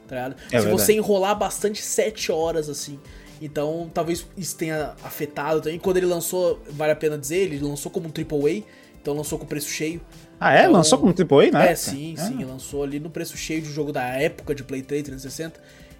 tá 0.10 0.16
ligado? 0.16 0.34
É 0.34 0.58
Se 0.60 0.66
verdade. 0.66 0.72
você 0.72 0.94
enrolar 0.94 1.38
bastante, 1.38 1.82
7 1.82 2.32
horas, 2.34 2.68
assim. 2.68 3.00
Então, 3.42 3.90
talvez 3.94 4.26
isso 4.38 4.56
tenha 4.58 4.94
afetado 5.04 5.62
também. 5.62 5.80
Quando 5.80 5.98
ele 5.98 6.06
lançou, 6.06 6.60
vale 6.72 6.92
a 6.92 6.96
pena 6.96 7.18
dizer, 7.18 7.38
ele 7.38 7.60
lançou 7.60 7.92
como 7.92 8.08
um 8.08 8.12
AAA, 8.12 8.64
então 9.02 9.14
lançou 9.16 9.40
com 9.40 9.46
preço 9.46 9.70
cheio. 9.70 10.02
Ah, 10.40 10.54
é? 10.54 10.62
Então- 10.62 10.74
Lançou 10.74 11.00
como 11.00 11.14
AAA, 11.14 11.52
né? 11.52 11.72
É, 11.72 11.76
sim, 11.76 12.16
sim. 12.18 12.44
Lançou 12.44 12.84
ali 12.84 13.00
no 13.00 13.10
preço 13.10 13.36
cheio 13.38 13.62
de 13.62 13.72
jogo 13.72 13.92
da 13.92 14.04
época 14.04 14.54
de 14.56 14.64
Play 14.64 14.82
3 14.82 15.04
360. 15.04 15.60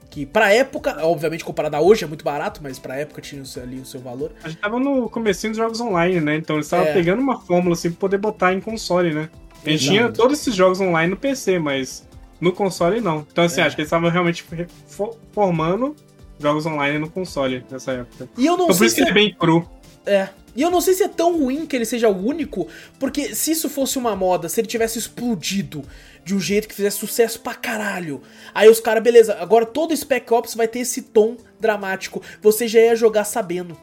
Que 0.10 0.26
pra 0.26 0.52
época, 0.52 1.06
obviamente 1.06 1.46
comparado 1.46 1.76
a 1.76 1.82
hoje 1.82 2.04
é 2.04 2.08
muito 2.08 2.26
barato, 2.26 2.62
mas 2.64 2.80
pra 2.80 2.96
época 2.96 3.22
tinha 3.22 3.44
ali 3.62 3.80
o 3.80 3.86
seu 3.86 4.00
valor. 4.02 4.32
A 4.44 4.50
gente 4.50 4.60
tava 4.60 4.80
no 4.80 5.08
comecinho 5.10 5.52
dos 5.52 5.58
jogos 5.58 5.80
online, 5.80 6.20
né? 6.20 6.36
Então 6.36 6.56
eles 6.56 6.66
estavam 6.66 6.88
É. 6.88 6.94
pegando 6.94 7.22
uma 7.22 7.40
fórmula 7.40 7.74
assim 7.76 7.92
pra 7.92 8.00
poder 8.00 8.18
botar 8.18 8.52
em 8.54 8.60
console, 8.60 9.14
né? 9.14 9.30
A 9.64 9.70
gente 9.70 9.86
tinha 9.86 10.10
todos 10.12 10.40
esses 10.40 10.56
jogos 10.56 10.82
online 10.82 11.12
no 11.12 11.18
PC, 11.18 11.60
mas 11.60 12.08
no 12.42 12.52
console 12.52 13.00
não. 13.02 13.26
Então 13.32 13.44
assim, 13.44 13.62
É. 13.62 13.66
acho 13.66 13.76
que 13.76 13.82
eles 13.82 13.88
estavam 13.88 14.10
realmente 14.10 14.44
re- 14.52 14.66
fo- 14.88 15.16
formando 15.32 15.96
jogos 16.40 16.66
online 16.66 16.98
no 16.98 17.10
console 17.10 17.64
nessa 17.70 17.92
época. 17.92 18.30
E 18.38 18.46
eu 18.46 18.58
não 18.58 18.66
Então 18.66 18.68
por 18.68 18.76
sei 18.76 18.88
isso 18.88 18.96
se 18.96 19.02
que 19.04 19.10
ele 19.10 19.12
é 19.12 19.14
bem 19.14 19.36
cru. 19.38 19.70
é. 20.06 20.30
E 20.56 20.62
eu 20.64 20.72
não 20.72 20.82
sei 20.82 20.96
se 20.96 21.04
é 21.04 21.08
tão 21.08 21.38
ruim 21.38 21.66
que 21.66 21.76
ele 21.76 21.86
seja 21.86 22.10
o 22.10 22.26
único, 22.26 22.68
porque 23.00 23.34
se 23.36 23.52
isso 23.52 23.70
fosse 23.70 23.98
uma 24.00 24.16
moda, 24.16 24.50
se 24.50 24.60
ele 24.60 24.68
tivesse 24.68 24.98
explodido 24.98 25.84
de 26.26 26.36
um 26.36 26.40
jeito 26.40 26.68
que 26.68 26.74
fizesse 26.74 26.98
sucesso 26.98 27.40
pra 27.40 27.54
caralho, 27.54 28.22
aí 28.54 28.68
os 28.68 28.80
caras, 28.80 29.02
beleza, 29.02 29.38
agora 29.40 29.66
todo 29.66 29.96
Spec 29.96 30.34
Ops 30.34 30.56
vai 30.56 30.68
ter 30.68 30.80
esse 30.80 31.04
tom 31.04 31.38
dramático. 31.60 32.22
Você 32.42 32.68
já 32.68 32.80
ia 32.80 32.96
jogar 32.96 33.26
sabendo, 33.26 33.78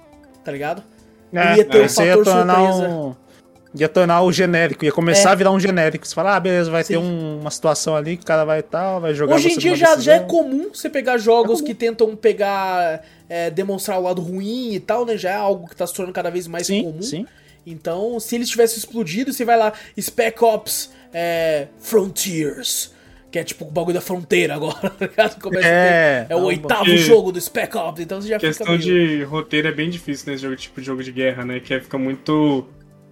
tá 0.44 0.50
ligado? 0.50 0.82
É, 1.32 1.56
ia 1.56 1.64
ter 1.64 1.84
um 1.84 1.88
você 1.88 2.04
ia 2.04 2.16
fator 2.16 2.24
surpresa. 2.26 2.88
um... 2.88 3.16
Ia 3.78 3.88
tornar 3.88 4.22
o 4.22 4.32
genérico, 4.32 4.84
ia 4.84 4.92
começar 4.92 5.28
É. 5.28 5.32
a 5.32 5.34
virar 5.34 5.50
um 5.50 5.60
genérico. 5.60 6.06
Você 6.06 6.14
fala, 6.14 6.36
ah, 6.36 6.40
beleza, 6.40 6.70
vai 6.70 6.82
Sim. 6.82 6.94
ter 6.94 6.98
um- 6.98 7.40
uma 7.40 7.50
situação 7.50 7.94
ali 7.94 8.16
que 8.16 8.22
o 8.22 8.26
cara 8.26 8.44
vai 8.44 8.62
tal, 8.62 9.00
vai 9.00 9.12
jogar 9.14 9.34
Hoje 9.34 9.52
em 9.52 9.58
dia 9.58 9.76
já, 9.76 9.96
já 9.98 10.14
é 10.14 10.20
comum 10.20 10.70
você 10.72 10.88
pegar 10.88 11.18
jogos 11.18 11.60
que 11.60 11.74
tentam 11.74 12.16
pegar, 12.16 13.02
é, 13.28 13.50
demonstrar 13.50 13.98
o 13.98 14.02
lado 14.04 14.22
ruim 14.22 14.72
e 14.72 14.80
tal, 14.80 15.04
né? 15.04 15.16
Já 15.18 15.30
é 15.30 15.34
algo 15.34 15.68
que 15.68 15.76
tá 15.76 15.86
se 15.86 15.92
tornando 15.92 16.14
cada 16.14 16.30
vez 16.30 16.46
mais 16.46 16.66
Sim, 16.66 16.84
comum. 16.84 17.02
sim. 17.02 17.26
Então, 17.66 18.18
se 18.20 18.34
eles 18.36 18.48
tivessem 18.48 18.78
explodido, 18.78 19.32
você 19.32 19.44
vai 19.44 19.58
lá, 19.58 19.72
Spec 20.00 20.42
Ops 20.42 20.90
é, 21.12 21.66
Frontiers, 21.80 22.94
que 23.30 23.38
é 23.38 23.44
tipo 23.44 23.64
o 23.64 23.70
bagulho 23.70 23.94
da 23.94 24.00
fronteira 24.00 24.54
agora, 24.54 24.88
tá 24.90 25.06
ligado? 25.06 25.40
Começa 25.40 25.66
a 25.66 25.70
É, 25.70 26.24
ter- 26.24 26.32
é 26.32 26.36
o 26.36 26.40
não, 26.40 26.46
oitavo 26.46 26.84
porque- 26.84 26.96
jogo 26.98 27.32
do 27.32 27.40
Spec 27.40 27.74
Ops, 27.76 28.00
então 28.00 28.20
você 28.20 28.28
já 28.28 28.36
fica 28.38 28.48
questão 28.48 28.66
meio... 28.68 28.78
de 28.80 29.22
roteiro 29.24 29.68
é 29.68 29.72
bem 29.72 29.90
difícil 29.90 30.30
nesse 30.30 30.42
jogo, 30.44 30.56
tipo 30.56 30.80
de 30.80 30.86
jogo 30.86 31.02
de 31.02 31.10
guerra, 31.12 31.44
né? 31.44 31.60
Que 31.60 31.74
é- 31.74 31.80
fica 31.80 31.98
muito. 31.98 32.66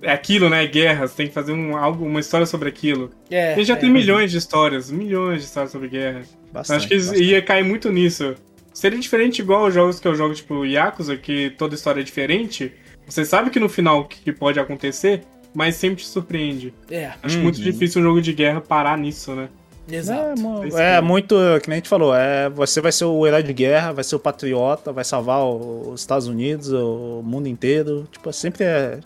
É 0.04 0.12
aquilo, 0.12 0.48
né? 0.50 0.66
Guerra, 0.66 1.06
você 1.08 1.14
tem 1.16 1.26
que 1.28 1.32
fazer 1.34 1.52
um, 1.52 1.76
algo, 1.76 2.04
uma 2.04 2.20
história 2.20 2.46
sobre 2.46 2.68
aquilo. 2.68 3.10
É, 3.30 3.58
E 3.58 3.64
já 3.64 3.74
é. 3.74 3.76
tem 3.76 3.90
milhões 3.90 4.30
de 4.30 4.38
histórias, 4.38 4.90
milhões 4.90 5.40
de 5.40 5.44
histórias 5.46 5.72
sobre 5.72 5.88
guerra. 5.88 6.22
Bastante, 6.52 6.76
Acho 6.78 6.88
que 6.88 6.96
bastante. 6.96 7.22
ia 7.24 7.42
cair 7.42 7.64
muito 7.64 7.90
nisso. 7.90 8.34
Seria 8.72 8.98
diferente 8.98 9.38
igual 9.40 9.66
os 9.66 9.74
jogos 9.74 9.98
que 10.00 10.06
eu 10.08 10.14
jogo, 10.14 10.34
tipo 10.34 10.64
Yakuza, 10.64 11.16
que 11.16 11.50
toda 11.50 11.74
história 11.74 12.00
é 12.00 12.04
diferente. 12.04 12.72
Você 13.06 13.24
sabe 13.24 13.50
que 13.50 13.60
no 13.60 13.68
final 13.68 14.00
o 14.00 14.04
que 14.04 14.32
pode 14.32 14.58
acontecer, 14.58 15.22
mas 15.54 15.76
sempre 15.76 16.02
te 16.02 16.08
surpreende. 16.08 16.74
É, 16.90 17.12
Acho 17.22 17.38
muito 17.38 17.60
difícil 17.60 18.00
um 18.00 18.04
jogo 18.04 18.20
de 18.20 18.32
guerra 18.32 18.60
parar 18.60 18.98
nisso, 18.98 19.32
né? 19.34 19.48
exato. 19.90 20.40
É, 20.76 20.80
é 20.94 20.96
aí. 20.96 21.02
muito, 21.02 21.36
que 21.62 21.68
nem 21.68 21.74
a 21.74 21.78
gente 21.78 21.88
falou, 21.90 22.14
é, 22.16 22.48
você 22.48 22.80
vai 22.80 22.90
ser 22.90 23.04
o 23.04 23.26
herói 23.26 23.42
de 23.42 23.52
guerra, 23.52 23.92
vai 23.92 24.02
ser 24.02 24.16
o 24.16 24.18
patriota, 24.18 24.90
vai 24.92 25.04
salvar 25.04 25.40
o- 25.44 25.90
os 25.92 26.00
Estados 26.00 26.26
Unidos, 26.26 26.72
o 26.72 27.20
mundo 27.22 27.46
inteiro. 27.48 28.08
Tipo, 28.10 28.32
sempre 28.32 28.64
é. 28.64 28.98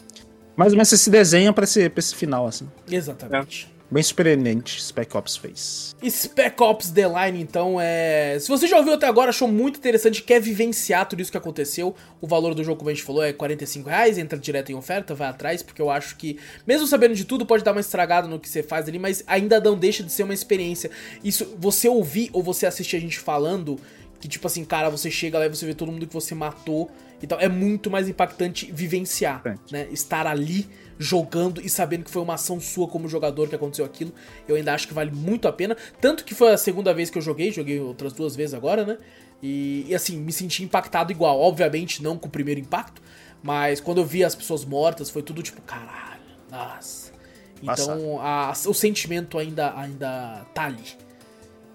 Mais 0.59 0.73
ou 0.73 0.77
menos 0.77 0.89
você 0.89 0.97
se 0.99 1.09
desenha 1.09 1.53
pra 1.53 1.63
esse, 1.63 1.89
pra 1.89 2.01
esse 2.01 2.17
final, 2.17 2.45
assim. 2.45 2.69
Exatamente. 2.91 3.73
Bem 3.89 4.03
surpreendente, 4.03 4.83
Spec 4.83 5.17
Ops 5.17 5.37
fez. 5.37 5.97
Spec 6.11 6.61
Ops 6.61 6.91
The 6.91 7.07
Line, 7.07 7.41
então, 7.41 7.81
é. 7.81 8.37
Se 8.41 8.49
você 8.49 8.67
já 8.67 8.77
ouviu 8.77 8.95
até 8.95 9.07
agora, 9.07 9.31
achou 9.31 9.47
muito 9.47 9.79
interessante, 9.79 10.21
quer 10.21 10.41
vivenciar 10.41 11.09
tudo 11.09 11.23
isso 11.23 11.31
que 11.31 11.39
aconteceu, 11.39 11.95
o 12.21 12.27
valor 12.27 12.57
do 12.57 12.65
jogo, 12.65 12.79
como 12.79 12.91
a 12.91 12.93
gente 12.93 13.05
falou, 13.05 13.23
é 13.23 13.33
45 13.33 13.89
reais, 13.89 14.19
entra 14.19 14.37
direto 14.37 14.73
em 14.73 14.75
oferta, 14.75 15.15
vai 15.15 15.29
atrás, 15.29 15.63
porque 15.63 15.81
eu 15.81 15.91
acho 15.91 16.17
que, 16.17 16.41
mesmo 16.67 16.89
sabendo 16.89 17.15
de 17.15 17.25
tudo, 17.25 17.47
pode 17.47 17.63
dar 17.63 17.71
uma 17.71 17.81
estragada 17.81 18.27
no 18.27 18.41
que 18.41 18.49
você 18.49 18.61
faz 18.61 18.89
ali, 18.89 18.99
mas 18.99 19.23
ainda 19.29 19.61
não 19.61 19.79
deixa 19.79 20.03
de 20.03 20.11
ser 20.11 20.25
uma 20.25 20.35
experiência. 20.35 20.91
Isso, 21.23 21.55
você 21.57 21.89
ouvir 21.89 22.31
ou 22.33 22.43
você 22.43 22.67
assistir 22.67 22.97
a 22.97 23.01
gente 23.01 23.21
falando, 23.21 23.79
que 24.21 24.27
tipo 24.27 24.49
assim, 24.49 24.65
cara, 24.65 24.91
você 24.91 25.09
chega 25.09 25.39
lá 25.39 25.47
e 25.47 25.49
você 25.49 25.65
vê 25.65 25.73
todo 25.73 25.93
mundo 25.93 26.05
que 26.05 26.13
você 26.13 26.35
matou. 26.35 26.91
Então 27.23 27.39
é 27.41 27.49
muito 27.49 27.91
mais 27.91 28.09
impactante 28.09 28.71
vivenciar, 28.73 29.43
né? 29.73 29.89
Estar 29.91 30.27
ali 30.27 30.69
jogando 30.99 31.61
e 31.61 31.69
sabendo 31.69 32.05
que 32.05 32.11
foi 32.11 32.23
uma 32.23 32.35
ação 32.35 32.61
sua 32.61 32.87
como 32.89 33.09
jogador 33.09 33.49
que 33.49 33.55
aconteceu 33.55 33.85
aquilo. 33.85 34.13
Eu 34.47 34.57
ainda 34.57 34.73
acho 34.75 34.87
que 34.89 34.95
vale 34.95 35.11
muito 35.11 35.47
a 35.49 35.53
pena. 35.53 35.77
Tanto 36.01 36.25
que 36.25 36.35
foi 36.35 36.53
a 36.53 36.57
segunda 36.59 36.93
vez 36.95 37.11
que 37.11 37.19
eu 37.19 37.23
joguei, 37.23 37.51
joguei 37.53 37.79
outras 37.81 38.13
duas 38.13 38.35
vezes 38.37 38.55
agora, 38.55 38.85
né? 38.85 38.99
E, 39.43 39.85
e, 39.89 39.95
assim, 39.95 40.17
me 40.19 40.33
senti 40.33 40.63
impactado 40.65 41.13
igual. 41.13 41.39
Obviamente 41.41 42.03
não 42.03 42.17
com 42.19 42.27
o 42.27 42.31
primeiro 42.31 42.61
impacto, 42.61 43.01
mas 43.43 43.81
quando 43.81 43.99
eu 43.99 44.05
vi 44.05 44.25
as 44.25 44.35
pessoas 44.35 44.65
mortas, 44.65 45.11
foi 45.11 45.23
tudo 45.23 45.43
tipo, 45.43 45.61
caralho, 45.63 46.21
nossa. 46.51 47.13
Então 47.63 48.21
a- 48.21 48.53
o 48.67 48.75
sentimento 48.75 49.39
ainda, 49.39 49.77
ainda 49.77 50.45
tá 50.55 50.65
ali. 50.67 50.83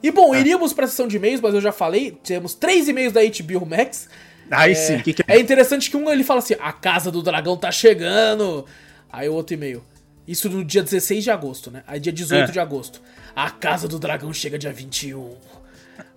E 0.01 0.11
bom, 0.11 0.33
iríamos 0.35 0.73
pra 0.73 0.87
sessão 0.87 1.07
de 1.07 1.15
e-mails, 1.15 1.39
mas 1.39 1.53
eu 1.53 1.61
já 1.61 1.71
falei, 1.71 2.11
temos 2.23 2.53
três 2.53 2.87
e-mails 2.89 3.13
da 3.13 3.21
HBO 3.21 3.65
Max. 3.65 4.09
Aí 4.51 4.75
sim, 4.75 4.97
o 4.97 5.03
que, 5.03 5.13
que 5.13 5.23
É 5.27 5.39
interessante 5.39 5.89
que 5.89 5.97
um 5.97 6.11
ele 6.11 6.23
fala 6.23 6.39
assim: 6.39 6.55
a 6.59 6.71
casa 6.71 7.11
do 7.11 7.21
dragão 7.21 7.57
tá 7.57 7.71
chegando. 7.71 8.65
Aí 9.11 9.27
o 9.29 9.33
outro 9.33 9.53
e-mail. 9.55 9.83
Isso 10.27 10.49
no 10.49 10.63
dia 10.63 10.81
16 10.81 11.23
de 11.23 11.31
agosto, 11.31 11.69
né? 11.69 11.83
Aí 11.85 11.99
dia 11.99 12.13
18 12.13 12.49
É. 12.49 12.51
de 12.51 12.59
agosto. 12.59 13.01
A 13.35 13.49
casa 13.49 13.87
do 13.87 13.99
dragão 13.99 14.33
chega 14.33 14.57
dia 14.57 14.71
21. 14.71 15.35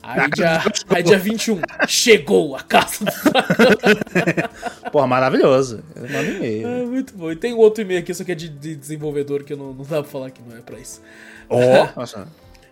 Aí 0.02 0.30
dia, 0.30 0.62
aí 0.88 1.02
dia 1.02 1.18
21. 1.18 1.60
Chegou 1.88 2.54
a 2.56 2.62
casa 2.62 3.04
do 3.04 3.30
dragão. 3.30 4.50
Porra, 4.92 5.06
maravilhoso. 5.06 5.82
Eu 5.94 6.08
mando 6.08 6.30
e-mail. 6.30 6.68
É 6.68 6.84
muito 6.84 7.14
bom. 7.14 7.32
E 7.32 7.36
tem 7.36 7.52
outro 7.54 7.82
e-mail 7.82 8.00
aqui, 8.00 8.14
só 8.14 8.22
que 8.22 8.32
é 8.32 8.34
de, 8.34 8.48
de 8.48 8.76
desenvolvedor, 8.76 9.42
que 9.42 9.56
não, 9.56 9.72
não 9.72 9.84
dá 9.84 10.02
pra 10.02 10.04
falar 10.04 10.30
que 10.30 10.40
não 10.46 10.56
é 10.56 10.60
pra 10.60 10.78
isso. 10.78 11.02
Ó, 11.48 11.88
nossa. 11.96 12.28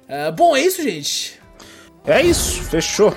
É, 0.07 0.31
bom, 0.31 0.55
é 0.57 0.61
isso, 0.61 0.83
gente. 0.83 1.41
É 2.07 2.23
isso, 2.23 2.63
fechou. 2.65 3.15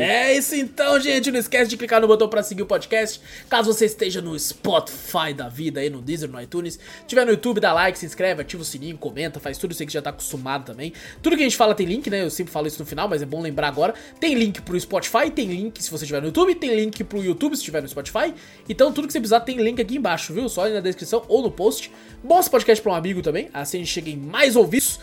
É 0.00 0.36
isso 0.36 0.54
então, 0.54 1.00
gente. 1.00 1.30
Não 1.30 1.38
esquece 1.38 1.68
de 1.68 1.76
clicar 1.76 2.00
no 2.00 2.06
botão 2.06 2.28
pra 2.28 2.42
seguir 2.42 2.62
o 2.62 2.66
podcast. 2.66 3.20
Caso 3.48 3.72
você 3.72 3.86
esteja 3.86 4.20
no 4.20 4.38
Spotify 4.38 5.32
da 5.34 5.48
vida 5.48 5.80
aí, 5.80 5.90
no 5.90 6.00
Deezer, 6.00 6.30
no 6.30 6.40
iTunes. 6.40 6.78
Tiver 7.06 7.24
no 7.24 7.32
YouTube, 7.32 7.60
dá 7.60 7.72
like, 7.72 7.98
se 7.98 8.06
inscreve, 8.06 8.42
ativa 8.42 8.62
o 8.62 8.64
sininho, 8.64 8.96
comenta, 8.96 9.40
faz 9.40 9.58
tudo 9.58 9.72
isso 9.72 9.82
aí 9.82 9.86
que 9.86 9.92
já 9.92 10.02
tá 10.02 10.10
acostumado 10.10 10.64
também. 10.64 10.92
Tudo 11.22 11.36
que 11.36 11.42
a 11.42 11.44
gente 11.44 11.56
fala 11.56 11.74
tem 11.74 11.86
link, 11.86 12.08
né? 12.10 12.22
Eu 12.22 12.30
sempre 12.30 12.52
falo 12.52 12.66
isso 12.66 12.78
no 12.78 12.86
final, 12.86 13.08
mas 13.08 13.22
é 13.22 13.26
bom 13.26 13.40
lembrar 13.40 13.68
agora. 13.68 13.94
Tem 14.20 14.34
link 14.34 14.62
pro 14.62 14.78
Spotify, 14.78 15.30
tem 15.30 15.48
link 15.48 15.82
se 15.82 15.90
você 15.90 16.04
estiver 16.04 16.20
no 16.20 16.28
YouTube, 16.28 16.54
tem 16.54 16.74
link 16.74 17.02
pro 17.04 17.22
YouTube 17.22 17.54
se 17.56 17.62
estiver 17.62 17.82
no 17.82 17.88
Spotify. 17.88 18.34
Então 18.68 18.92
tudo 18.92 19.06
que 19.06 19.12
você 19.12 19.20
precisar 19.20 19.40
tem 19.40 19.56
link 19.56 19.80
aqui 19.80 19.96
embaixo, 19.96 20.32
viu? 20.32 20.48
Só 20.48 20.64
aí 20.64 20.72
na 20.72 20.80
descrição 20.80 21.24
ou 21.28 21.42
no 21.42 21.50
post. 21.50 21.90
Mostra 22.22 22.48
o 22.48 22.50
podcast 22.52 22.82
pra 22.82 22.92
um 22.92 22.94
amigo 22.94 23.22
também, 23.22 23.48
assim 23.52 23.78
a 23.78 23.80
gente 23.80 23.92
chega 23.92 24.10
em 24.10 24.16
mais 24.16 24.56
ouvidos. 24.56 24.98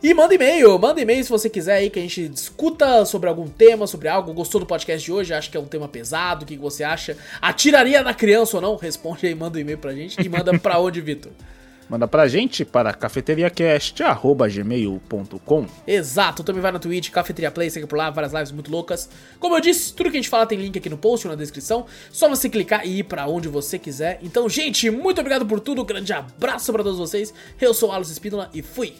E 0.00 0.14
manda 0.14 0.32
e-mail, 0.32 0.78
manda 0.78 1.00
e-mail 1.00 1.24
se 1.24 1.30
você 1.30 1.50
quiser 1.50 1.74
aí 1.74 1.90
que 1.90 1.98
a 1.98 2.02
gente 2.02 2.28
discuta 2.28 3.04
sobre 3.04 3.28
algum 3.28 3.48
tema, 3.48 3.84
sobre 3.84 4.06
algo. 4.06 4.32
Gostou 4.32 4.60
do 4.60 4.66
podcast 4.66 5.04
de 5.04 5.10
hoje? 5.10 5.34
Acha 5.34 5.50
que 5.50 5.56
é 5.56 5.60
um 5.60 5.64
tema 5.64 5.88
pesado? 5.88 6.44
O 6.44 6.46
que 6.46 6.56
você 6.56 6.84
acha? 6.84 7.16
Atiraria 7.42 8.00
na 8.04 8.14
criança 8.14 8.58
ou 8.58 8.62
não? 8.62 8.76
Responde 8.76 9.26
aí, 9.26 9.34
manda 9.34 9.58
um 9.58 9.60
e-mail 9.60 9.78
pra 9.78 9.92
gente. 9.92 10.24
E 10.24 10.28
manda 10.28 10.56
pra 10.56 10.78
onde, 10.78 11.00
Vitor? 11.00 11.32
Manda 11.88 12.06
pra 12.06 12.28
gente 12.28 12.66
para 12.66 12.92
cafeteriacast.gmail.com 12.92 15.66
Exato, 15.86 16.44
também 16.44 16.60
vai 16.60 16.70
na 16.70 16.78
Twitch, 16.78 17.08
Cafeteria 17.08 17.50
Play, 17.50 17.70
segue 17.70 17.86
por 17.86 17.96
lá, 17.96 18.10
várias 18.10 18.34
lives 18.34 18.52
muito 18.52 18.70
loucas. 18.70 19.08
Como 19.40 19.56
eu 19.56 19.60
disse, 19.60 19.94
tudo 19.94 20.10
que 20.10 20.18
a 20.18 20.20
gente 20.20 20.28
fala 20.28 20.44
tem 20.44 20.58
link 20.58 20.76
aqui 20.76 20.90
no 20.90 20.98
post 20.98 21.26
ou 21.26 21.32
na 21.32 21.38
descrição. 21.38 21.86
Só 22.12 22.28
você 22.28 22.50
clicar 22.50 22.86
e 22.86 22.98
ir 22.98 23.04
pra 23.04 23.26
onde 23.26 23.48
você 23.48 23.78
quiser. 23.78 24.18
Então, 24.22 24.46
gente, 24.50 24.90
muito 24.90 25.18
obrigado 25.18 25.46
por 25.46 25.60
tudo. 25.60 25.82
Grande 25.82 26.12
abraço 26.12 26.70
pra 26.74 26.84
todos 26.84 26.98
vocês. 26.98 27.32
Eu 27.58 27.72
sou 27.72 27.88
o 27.88 27.92
Alos 27.92 28.10
Espínola 28.10 28.50
e 28.52 28.60
fui! 28.60 28.92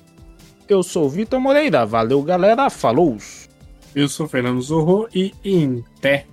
Eu 0.68 0.82
sou 0.82 1.08
Vitor 1.08 1.40
Moreira. 1.40 1.86
Valeu, 1.86 2.22
galera. 2.22 2.68
Falou! 2.68 3.16
Eu 3.94 4.08
sou 4.08 4.28
Fernando 4.28 4.60
Zorro 4.60 5.08
e 5.14 5.32
em 5.42 5.82
té. 6.00 6.26